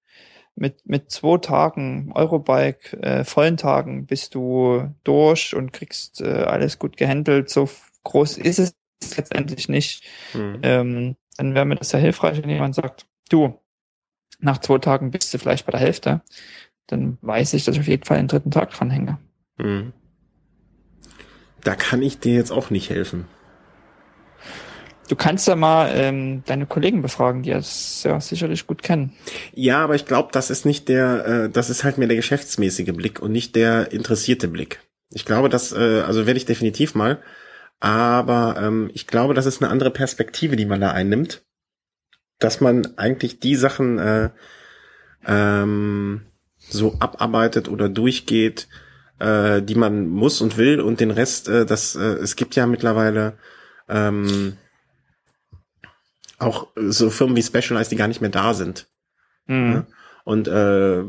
mit, 0.56 0.85
mit 0.85 1.11
zwei 1.11 1.38
Tagen 1.38 2.11
Eurobike, 2.14 3.01
äh, 3.01 3.23
vollen 3.23 3.57
Tagen 3.57 4.07
bist 4.07 4.35
du 4.35 4.93
durch 5.03 5.56
und 5.56 5.72
kriegst 5.72 6.22
äh, 6.22 6.43
alles 6.43 6.80
gut 6.80 6.97
gehandelt, 6.97 7.49
so 7.49 7.69
groß 8.03 8.38
ist 8.38 8.60
es 8.60 8.76
letztendlich 9.15 9.69
nicht, 9.69 10.03
Mhm. 10.34 10.60
ähm, 10.64 11.15
dann 11.38 11.56
wäre 11.56 11.65
mir 11.65 11.76
das 11.76 11.89
sehr 11.89 12.01
hilfreich, 12.01 12.41
wenn 12.41 12.49
jemand 12.49 12.76
sagt, 12.76 13.06
du, 13.30 13.57
nach 14.39 14.57
zwei 14.57 14.77
Tagen 14.80 15.11
bist 15.11 15.34
du 15.34 15.38
vielleicht 15.38 15.65
bei 15.65 15.72
der 15.72 15.80
Hälfte, 15.80 16.22
dann 16.91 17.18
weiß 17.22 17.53
ich, 17.53 17.66
dass 17.66 17.76
ich 17.76 17.82
auf 17.82 17.88
jeden 17.88 18.03
Fall 18.03 18.18
den 18.18 18.28
dritten 18.28 18.52
Tag 18.52 18.72
dranhänge. 18.72 19.18
Mhm. 19.57 19.94
Da 21.64 21.76
kann 21.76 22.02
ich 22.02 22.20
dir 22.20 22.34
jetzt 22.34 22.52
auch 22.52 22.70
nicht 22.70 22.90
helfen. 22.90 23.26
Du 25.10 25.16
kannst 25.16 25.48
ja 25.48 25.56
mal 25.56 25.91
ähm, 25.95 26.44
deine 26.45 26.68
Kollegen 26.68 27.02
befragen, 27.02 27.41
die 27.41 27.49
das 27.49 28.03
ja 28.03 28.22
sicherlich 28.22 28.68
gut 28.68 28.84
kennen. 28.84 29.11
Ja, 29.53 29.84
aber 29.84 29.95
ich 29.95 30.06
glaube, 30.06 30.30
das 30.32 30.52
ist 30.52 30.66
nicht 30.66 30.88
der, 30.88 31.26
äh, 31.26 31.49
das 31.49 31.72
ist 31.72 31.84
halt 31.84 31.98
mehr 31.98 32.07
der 32.07 32.18
geschäftsmäßige 32.18 32.94
Blick 32.94 33.20
und 33.20 33.32
nicht 33.32 33.56
der 33.56 33.91
interessierte 33.91 34.48
Blick. 34.48 34.82
Ich 35.11 35.26
glaube, 35.26 35.49
das, 35.49 35.72
äh, 35.72 36.02
also 36.06 36.28
werde 36.28 36.38
ich 36.38 36.45
definitiv 36.45 36.94
mal, 36.94 37.20
aber 37.80 38.57
ähm, 38.61 38.91
ich 38.94 39.07
glaube, 39.07 39.34
das 39.34 39.48
ist 39.48 39.64
eine 39.64 39.72
andere 39.72 39.90
Perspektive, 39.90 40.56
die 40.56 40.68
man 40.68 40.80
da 40.80 40.91
einnimmt, 40.91 41.41
dass 42.38 42.61
man 42.61 42.95
eigentlich 42.98 43.40
die 43.40 43.56
Sachen 43.56 43.98
äh, 43.98 44.30
ähm, 45.26 46.22
so 46.70 46.96
abarbeitet 47.00 47.68
oder 47.70 47.90
durchgeht, 47.90 48.68
äh, 49.20 49.62
die 49.62 49.76
man 49.76 50.08
muss 50.08 50.41
und 50.41 50.58
will 50.58 50.80
und 50.82 51.00
den 51.00 51.12
Rest, 51.12 51.50
äh, 51.50 51.66
das, 51.66 51.96
äh, 51.96 52.00
es 52.00 52.36
gibt 52.36 52.56
ja 52.56 52.66
mittlerweile 52.66 53.38
ähm, 53.88 54.58
auch 56.38 56.68
so 56.76 57.10
Firmen 57.10 57.36
wie 57.36 57.44
Specialized, 57.44 57.91
die 57.91 57.98
gar 57.98 58.08
nicht 58.08 58.22
mehr 58.22 58.30
da 58.30 58.54
sind. 58.54 58.88
Mhm. 59.48 59.72
Ja. 59.74 59.88
Und 60.24 60.48
äh, 60.48 61.04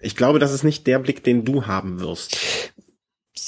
ich 0.00 0.16
glaube, 0.16 0.38
das 0.38 0.52
ist 0.52 0.64
nicht 0.64 0.86
der 0.86 0.98
Blick, 0.98 1.24
den 1.24 1.44
du 1.44 1.66
haben 1.66 2.00
wirst. 2.00 2.36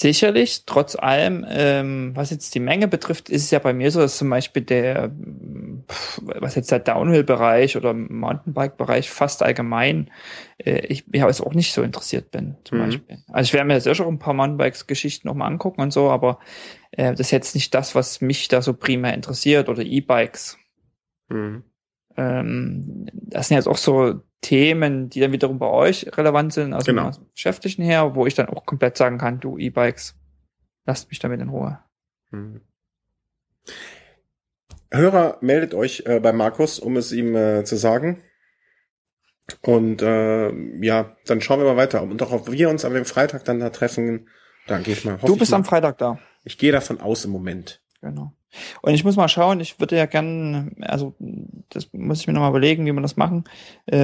Sicherlich, 0.00 0.62
trotz 0.64 0.94
allem, 0.94 1.44
ähm, 1.48 2.12
was 2.14 2.30
jetzt 2.30 2.54
die 2.54 2.60
Menge 2.60 2.86
betrifft, 2.86 3.28
ist 3.30 3.42
es 3.42 3.50
ja 3.50 3.58
bei 3.58 3.72
mir 3.72 3.90
so, 3.90 3.98
dass 3.98 4.16
zum 4.16 4.30
Beispiel 4.30 4.62
der, 4.62 5.10
was 6.22 6.54
jetzt 6.54 6.70
der 6.70 6.78
Downhill-Bereich 6.78 7.76
oder 7.76 7.94
Mountainbike-Bereich 7.94 9.10
fast 9.10 9.42
allgemein, 9.42 10.08
äh, 10.58 10.86
ich 10.86 11.04
ja 11.12 11.26
jetzt 11.26 11.40
auch 11.40 11.52
nicht 11.52 11.72
so 11.72 11.82
interessiert 11.82 12.30
bin, 12.30 12.54
zum 12.62 12.78
Mhm. 12.78 12.82
Beispiel. 12.84 13.18
Also 13.32 13.48
ich 13.48 13.52
werde 13.54 13.66
mir 13.66 13.80
sicher 13.80 14.04
auch 14.04 14.08
ein 14.08 14.20
paar 14.20 14.34
Mountainbikes-Geschichten 14.34 15.26
noch 15.26 15.34
mal 15.34 15.48
angucken 15.48 15.80
und 15.80 15.92
so, 15.92 16.10
aber 16.10 16.38
äh, 16.92 17.10
das 17.10 17.18
ist 17.18 17.30
jetzt 17.32 17.56
nicht 17.56 17.74
das, 17.74 17.96
was 17.96 18.20
mich 18.20 18.46
da 18.46 18.62
so 18.62 18.74
primär 18.74 19.14
interessiert 19.14 19.68
oder 19.68 19.82
E-Bikes. 19.82 20.58
Mhm. 21.28 21.64
Ähm, 22.16 23.06
das 23.14 23.48
sind 23.48 23.56
jetzt 23.56 23.66
auch 23.66 23.76
so 23.76 24.20
Themen, 24.40 25.10
die 25.10 25.20
dann 25.20 25.32
wiederum 25.32 25.59
bei 25.59 25.66
euch 25.66 26.16
relevant 26.16 26.52
sind, 26.52 26.73
aus 26.73 26.85
Genau. 26.85 27.10
dem 27.10 27.27
Geschäftlichen 27.35 27.82
her, 27.82 28.15
wo 28.15 28.27
ich 28.27 28.35
dann 28.35 28.48
auch 28.48 28.65
komplett 28.66 28.97
sagen 28.97 29.19
kann, 29.19 29.40
du 29.40 29.59
E-Bikes, 29.59 30.15
lasst 30.86 31.09
mich 31.10 31.19
damit 31.19 31.40
in 31.40 31.48
Ruhe. 31.48 31.81
Mhm. 32.31 32.60
Hörer, 34.90 35.39
meldet 35.40 35.74
euch 35.74 36.05
äh, 36.06 36.20
bei 36.20 36.32
Markus, 36.32 36.78
um 36.78 36.97
es 36.97 37.12
ihm 37.12 37.35
äh, 37.36 37.65
zu 37.65 37.77
sagen. 37.77 38.23
Und 39.62 40.02
äh, 40.02 40.51
ja, 40.85 41.16
dann 41.27 41.40
schauen 41.40 41.60
wir 41.60 41.66
mal 41.66 41.77
weiter. 41.77 42.02
Und 42.02 42.23
auch 42.23 42.32
ob 42.32 42.51
wir 42.51 42.70
uns 42.70 42.85
am 42.85 43.05
Freitag 43.05 43.44
dann 43.44 43.60
da 43.60 43.70
treffen, 43.70 44.28
da 44.66 44.78
gehe 44.78 44.94
ich 44.94 45.05
mal. 45.05 45.19
du 45.19 45.36
bist 45.36 45.51
mal. 45.51 45.59
am 45.59 45.65
Freitag 45.65 45.98
da. 45.98 46.19
Ich 46.44 46.59
gehe 46.59 46.73
davon 46.73 47.01
aus 47.01 47.24
im 47.24 47.31
Moment. 47.32 47.82
Genau. 48.01 48.32
Und 48.82 48.94
ich 48.94 49.04
muss 49.04 49.16
mal 49.16 49.28
schauen, 49.28 49.60
ich 49.60 49.78
würde 49.78 49.96
ja 49.96 50.06
gern, 50.06 50.76
also 50.80 51.14
das 51.68 51.88
muss 51.92 52.20
ich 52.20 52.26
mir 52.26 52.32
nochmal 52.32 52.50
überlegen, 52.50 52.86
wie 52.86 52.92
wir 52.92 53.00
das 53.02 53.16
machen. 53.16 53.44
Äh, 53.86 53.96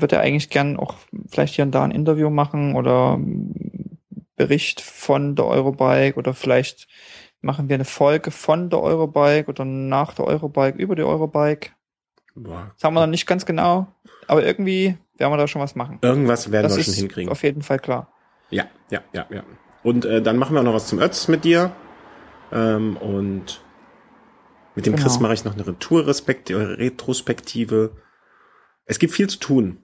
würde 0.00 0.16
ja 0.16 0.20
eigentlich 0.22 0.50
gern 0.50 0.76
auch 0.76 0.94
vielleicht 1.28 1.54
hier 1.54 1.64
und 1.64 1.72
da 1.72 1.82
ein 1.84 1.90
Interview 1.90 2.30
machen 2.30 2.74
oder 2.76 3.18
Bericht 4.36 4.80
von 4.80 5.34
der 5.34 5.46
Eurobike 5.46 6.16
oder 6.16 6.34
vielleicht 6.34 6.88
machen 7.40 7.68
wir 7.68 7.74
eine 7.74 7.84
Folge 7.84 8.30
von 8.30 8.70
der 8.70 8.80
Eurobike 8.80 9.48
oder 9.48 9.64
nach 9.64 10.14
der 10.14 10.26
Eurobike 10.26 10.78
über 10.78 10.94
die 10.94 11.02
Eurobike. 11.04 11.70
Boah. 12.34 12.72
Das 12.74 12.84
haben 12.84 12.94
wir 12.94 13.00
noch 13.00 13.06
nicht 13.06 13.26
ganz 13.26 13.46
genau, 13.46 13.86
aber 14.26 14.44
irgendwie 14.44 14.98
werden 15.16 15.32
wir 15.32 15.38
da 15.38 15.48
schon 15.48 15.62
was 15.62 15.74
machen. 15.74 15.98
Irgendwas 16.02 16.52
werden 16.52 16.64
Das 16.64 16.76
wir 16.76 16.84
schon 16.84 16.92
ist 16.92 16.98
hinkriegen. 16.98 17.32
auf 17.32 17.42
jeden 17.42 17.62
Fall 17.62 17.78
klar. 17.78 18.12
Ja, 18.50 18.66
ja, 18.90 19.00
ja, 19.12 19.26
ja. 19.30 19.42
Und 19.82 20.04
äh, 20.04 20.20
dann 20.20 20.36
machen 20.36 20.54
wir 20.54 20.60
auch 20.60 20.64
noch 20.64 20.74
was 20.74 20.86
zum 20.86 20.98
Ötz 21.00 21.28
mit 21.28 21.44
dir. 21.44 21.72
Ähm, 22.52 22.96
und 22.98 23.60
mit 24.76 24.86
dem 24.86 24.94
Genau. 24.94 25.04
Chris 25.04 25.18
mache 25.18 25.34
ich 25.34 25.44
noch 25.44 25.54
eine 25.54 25.66
Retour-Respektive, 25.66 26.78
Retrospektive. 26.78 27.96
Es 28.84 28.98
gibt 28.98 29.12
viel 29.12 29.28
zu 29.28 29.38
tun. 29.38 29.78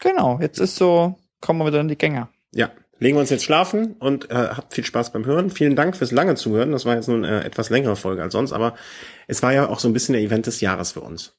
Genau, 0.00 0.38
jetzt 0.40 0.60
ist 0.60 0.76
so, 0.76 1.18
kommen 1.40 1.58
wir 1.58 1.66
wieder 1.66 1.80
in 1.80 1.88
die 1.88 1.98
Gänge. 1.98 2.28
Ja, 2.52 2.70
legen 2.98 3.16
wir 3.16 3.20
uns 3.20 3.30
jetzt 3.30 3.44
schlafen 3.44 3.96
und 3.98 4.30
äh, 4.30 4.34
habt 4.34 4.74
viel 4.74 4.84
Spaß 4.84 5.12
beim 5.12 5.24
Hören. 5.24 5.50
Vielen 5.50 5.74
Dank 5.74 5.96
fürs 5.96 6.12
lange 6.12 6.36
Zuhören. 6.36 6.72
Das 6.72 6.84
war 6.84 6.94
jetzt 6.94 7.08
nun 7.08 7.24
äh, 7.24 7.40
etwas 7.40 7.70
längere 7.70 7.96
Folge 7.96 8.22
als 8.22 8.32
sonst, 8.32 8.52
aber 8.52 8.76
es 9.26 9.42
war 9.42 9.52
ja 9.52 9.68
auch 9.68 9.80
so 9.80 9.88
ein 9.88 9.92
bisschen 9.92 10.12
der 10.12 10.22
Event 10.22 10.46
des 10.46 10.60
Jahres 10.60 10.92
für 10.92 11.00
uns. 11.00 11.36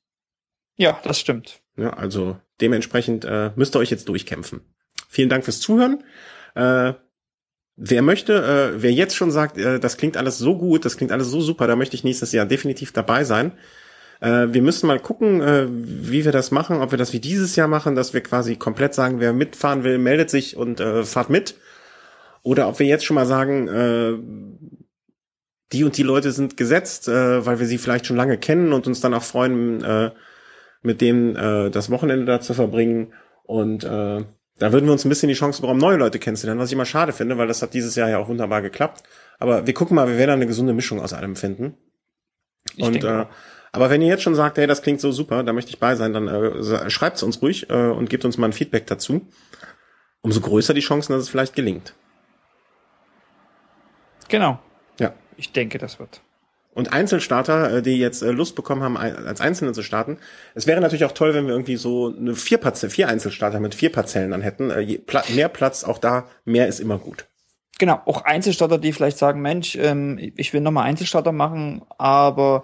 Ja, 0.76 1.00
das 1.04 1.20
stimmt. 1.20 1.62
Ja, 1.78 1.92
also 1.92 2.38
dementsprechend 2.60 3.26
äh, 3.26 3.52
müsst 3.56 3.76
ihr 3.76 3.80
euch 3.80 3.92
jetzt 3.92 4.10
durchkämpfen. 4.10 4.62
Vielen 5.08 5.30
Dank 5.30 5.44
fürs 5.44 5.60
Zuhören. 5.60 6.04
Äh, 6.56 6.94
wer 7.76 8.02
möchte, 8.02 8.34
äh, 8.76 8.82
wer 8.82 8.92
jetzt 8.92 9.16
schon 9.16 9.32
sagt, 9.32 9.58
äh, 9.58 9.80
das 9.80 9.98
klingt 9.98 10.18
alles 10.18 10.38
so 10.38 10.58
gut, 10.58 10.86
das 10.86 10.98
klingt 10.98 11.12
alles 11.12 11.28
so 11.28 11.42
super, 11.42 11.68
da 11.68 11.76
möchte 11.76 11.96
ich 11.96 12.04
nächstes 12.04 12.32
Jahr 12.32 12.46
definitiv 12.46 12.92
dabei 12.92 13.24
sein. 13.24 13.54
Äh, 14.22 14.48
wir 14.52 14.62
müssen 14.62 14.88
mal 14.88 15.00
gucken, 15.00 15.42
äh, 15.42 15.68
wie 15.70 16.26
wir 16.26 16.32
das 16.32 16.52
machen, 16.52 16.78
ob 16.78 16.92
wir 16.92 16.98
das 16.98 17.14
wie 17.14 17.20
dieses 17.20 17.56
Jahr 17.56 17.68
machen, 17.68 17.96
dass 17.96 18.14
wir 18.14 18.22
quasi 18.22 18.56
komplett 18.56 18.94
sagen, 18.94 19.20
wer 19.20 19.34
mitfahren 19.34 19.84
will, 19.84 19.98
meldet 19.98 20.30
sich 20.30 20.56
und 20.56 20.80
äh, 20.80 21.04
fahrt 21.04 21.30
mit. 21.30 21.56
Oder 22.44 22.68
ob 22.68 22.80
wir 22.80 22.88
jetzt 22.88 23.06
schon 23.06 23.16
mal 23.16 23.26
sagen, 23.26 23.68
äh, 23.68 24.18
die 25.74 25.84
und 25.84 25.98
die 25.98 26.04
Leute 26.04 26.32
sind 26.32 26.58
gesetzt, 26.58 27.08
äh, 27.08 27.46
weil 27.46 27.60
wir 27.60 27.68
sie 27.68 27.78
vielleicht 27.78 28.06
schon 28.06 28.18
lange 28.18 28.38
kennen 28.38 28.74
und 28.74 28.88
uns 28.88 29.02
dann 29.02 29.14
auch 29.14 29.24
freuen, 29.24 29.84
äh, 29.84 30.12
mit 30.82 31.02
denen 31.02 31.36
äh, 31.36 31.72
das 31.72 31.90
Wochenende 31.90 32.26
da 32.26 32.42
zu 32.42 32.54
verbringen. 32.54 33.14
Und 33.44 33.84
äh, 33.84 34.24
da 34.62 34.72
würden 34.72 34.86
wir 34.86 34.92
uns 34.92 35.04
ein 35.04 35.10
bisschen 35.10 35.28
die 35.28 35.34
Chance 35.34 35.60
bekommen, 35.62 35.80
neue 35.80 35.98
Leute 35.98 36.20
kennenzulernen, 36.20 36.62
was 36.62 36.70
ich 36.70 36.74
immer 36.74 36.86
schade 36.86 37.14
finde, 37.14 37.36
weil 37.40 37.48
das 37.48 37.64
hat 37.64 37.74
dieses 37.74 37.96
Jahr 37.96 38.10
ja 38.10 38.20
auch 38.20 38.28
wunderbar 38.28 38.62
geklappt. 38.62 39.02
Aber 39.40 39.66
wir 39.66 39.74
gucken 39.74 39.96
mal, 39.96 40.08
wir 40.08 40.18
werden 40.18 40.28
da 40.28 40.34
eine 40.34 40.46
gesunde 40.46 40.74
Mischung 40.74 41.02
aus 41.02 41.14
allem 41.14 41.36
finden. 41.36 41.78
Ich 42.76 42.84
und 42.84 42.94
denke 42.94 43.22
äh, 43.22 43.26
aber 43.72 43.90
wenn 43.90 44.04
ihr 44.04 44.10
jetzt 44.10 44.22
schon 44.22 44.36
sagt, 44.36 44.60
hey, 44.60 44.68
das 44.68 44.84
klingt 44.84 45.02
so 45.02 45.12
super, 45.12 45.42
da 45.42 45.52
möchte 45.52 45.72
ich 45.72 45.80
bei 45.80 45.96
sein, 45.96 46.14
dann 46.14 46.28
äh, 46.28 46.90
schreibt's 46.92 47.24
uns 47.24 47.42
ruhig 47.42 47.72
äh, 47.72 47.74
und 47.74 48.12
gebt 48.12 48.24
uns 48.24 48.38
mal 48.38 48.46
ein 48.46 48.54
Feedback 48.54 48.86
dazu. 48.86 49.28
Umso 50.22 50.42
größer 50.42 50.76
die 50.76 50.82
Chancen, 50.82 51.14
dass 51.14 51.24
es 51.24 51.30
vielleicht 51.30 51.56
gelingt. 51.56 51.96
Genau. 54.28 54.60
Ja. 55.00 55.14
Ich 55.38 55.54
denke, 55.54 55.80
das 55.80 55.98
wird. 55.98 56.22
Und 56.74 56.94
Einzelstarter, 56.94 57.78
äh, 57.78 57.82
die 57.82 57.98
jetzt 57.98 58.22
äh, 58.22 58.32
Lust 58.32 58.56
bekommen 58.56 58.82
haben, 58.82 58.98
als 58.98 59.42
Einzelne 59.42 59.74
zu 59.74 59.84
starten. 59.84 60.18
Es 60.56 60.68
wäre 60.68 60.80
natürlich 60.80 61.06
auch 61.06 61.12
toll, 61.12 61.34
wenn 61.34 61.46
wir 61.46 61.54
irgendwie 61.54 61.76
so 61.76 62.14
eine 62.16 62.36
vier, 62.36 62.60
Parze 62.60 62.90
vier 62.90 63.10
Einzelstarter 63.10 63.60
mit 63.60 63.76
vier 63.76 63.92
Parzellen 63.92 64.32
dann 64.32 64.42
hätten. 64.42 64.70
Äh, 64.70 64.80
je, 64.82 65.02
mehr 65.34 65.50
Platz, 65.50 65.84
auch 65.84 65.98
da, 65.98 66.28
mehr 66.46 66.68
ist 66.68 66.80
immer 66.80 66.98
gut. 66.98 67.28
Genau, 67.78 68.00
auch 68.06 68.24
Einzelstarter, 68.24 68.78
die 68.78 68.94
vielleicht 68.94 69.18
sagen, 69.18 69.42
Mensch, 69.42 69.76
ähm, 69.76 70.20
ich 70.38 70.54
will 70.54 70.62
nochmal 70.62 70.86
Einzelstarter 70.86 71.32
machen, 71.32 71.82
aber 71.98 72.64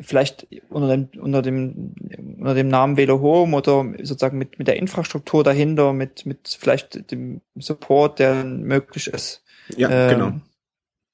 vielleicht 0.00 0.48
unter 0.68 0.88
dem, 0.88 1.08
unter 1.20 1.42
dem, 1.42 1.94
unter 2.38 2.54
dem 2.54 2.68
Namen 2.68 2.96
Velo 2.96 3.20
Home 3.20 3.56
oder 3.56 3.84
sozusagen 3.98 4.38
mit, 4.38 4.58
mit 4.58 4.66
der 4.66 4.76
Infrastruktur 4.76 5.44
dahinter, 5.44 5.92
mit, 5.92 6.26
mit 6.26 6.56
vielleicht 6.60 7.10
dem 7.10 7.40
Support, 7.56 8.18
der 8.18 8.44
möglich 8.44 9.06
ist. 9.06 9.44
Ja, 9.76 9.88
Ähm, 9.90 10.10
genau. 10.10 10.32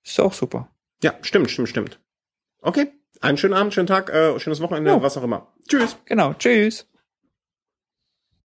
Ist 0.02 0.20
auch 0.20 0.32
super. 0.32 0.68
Ja, 1.02 1.14
stimmt, 1.22 1.50
stimmt, 1.50 1.68
stimmt. 1.68 2.00
Okay, 2.66 2.92
einen 3.20 3.36
schönen 3.36 3.52
Abend, 3.54 3.74
schönen 3.74 3.86
Tag, 3.86 4.10
äh, 4.10 4.38
schönes 4.40 4.60
Wochenende, 4.60 4.90
Ja. 4.90 5.02
was 5.02 5.16
auch 5.18 5.22
immer. 5.22 5.48
Tschüss. 5.68 5.96
Genau. 6.06 6.32
Tschüss. 6.34 6.88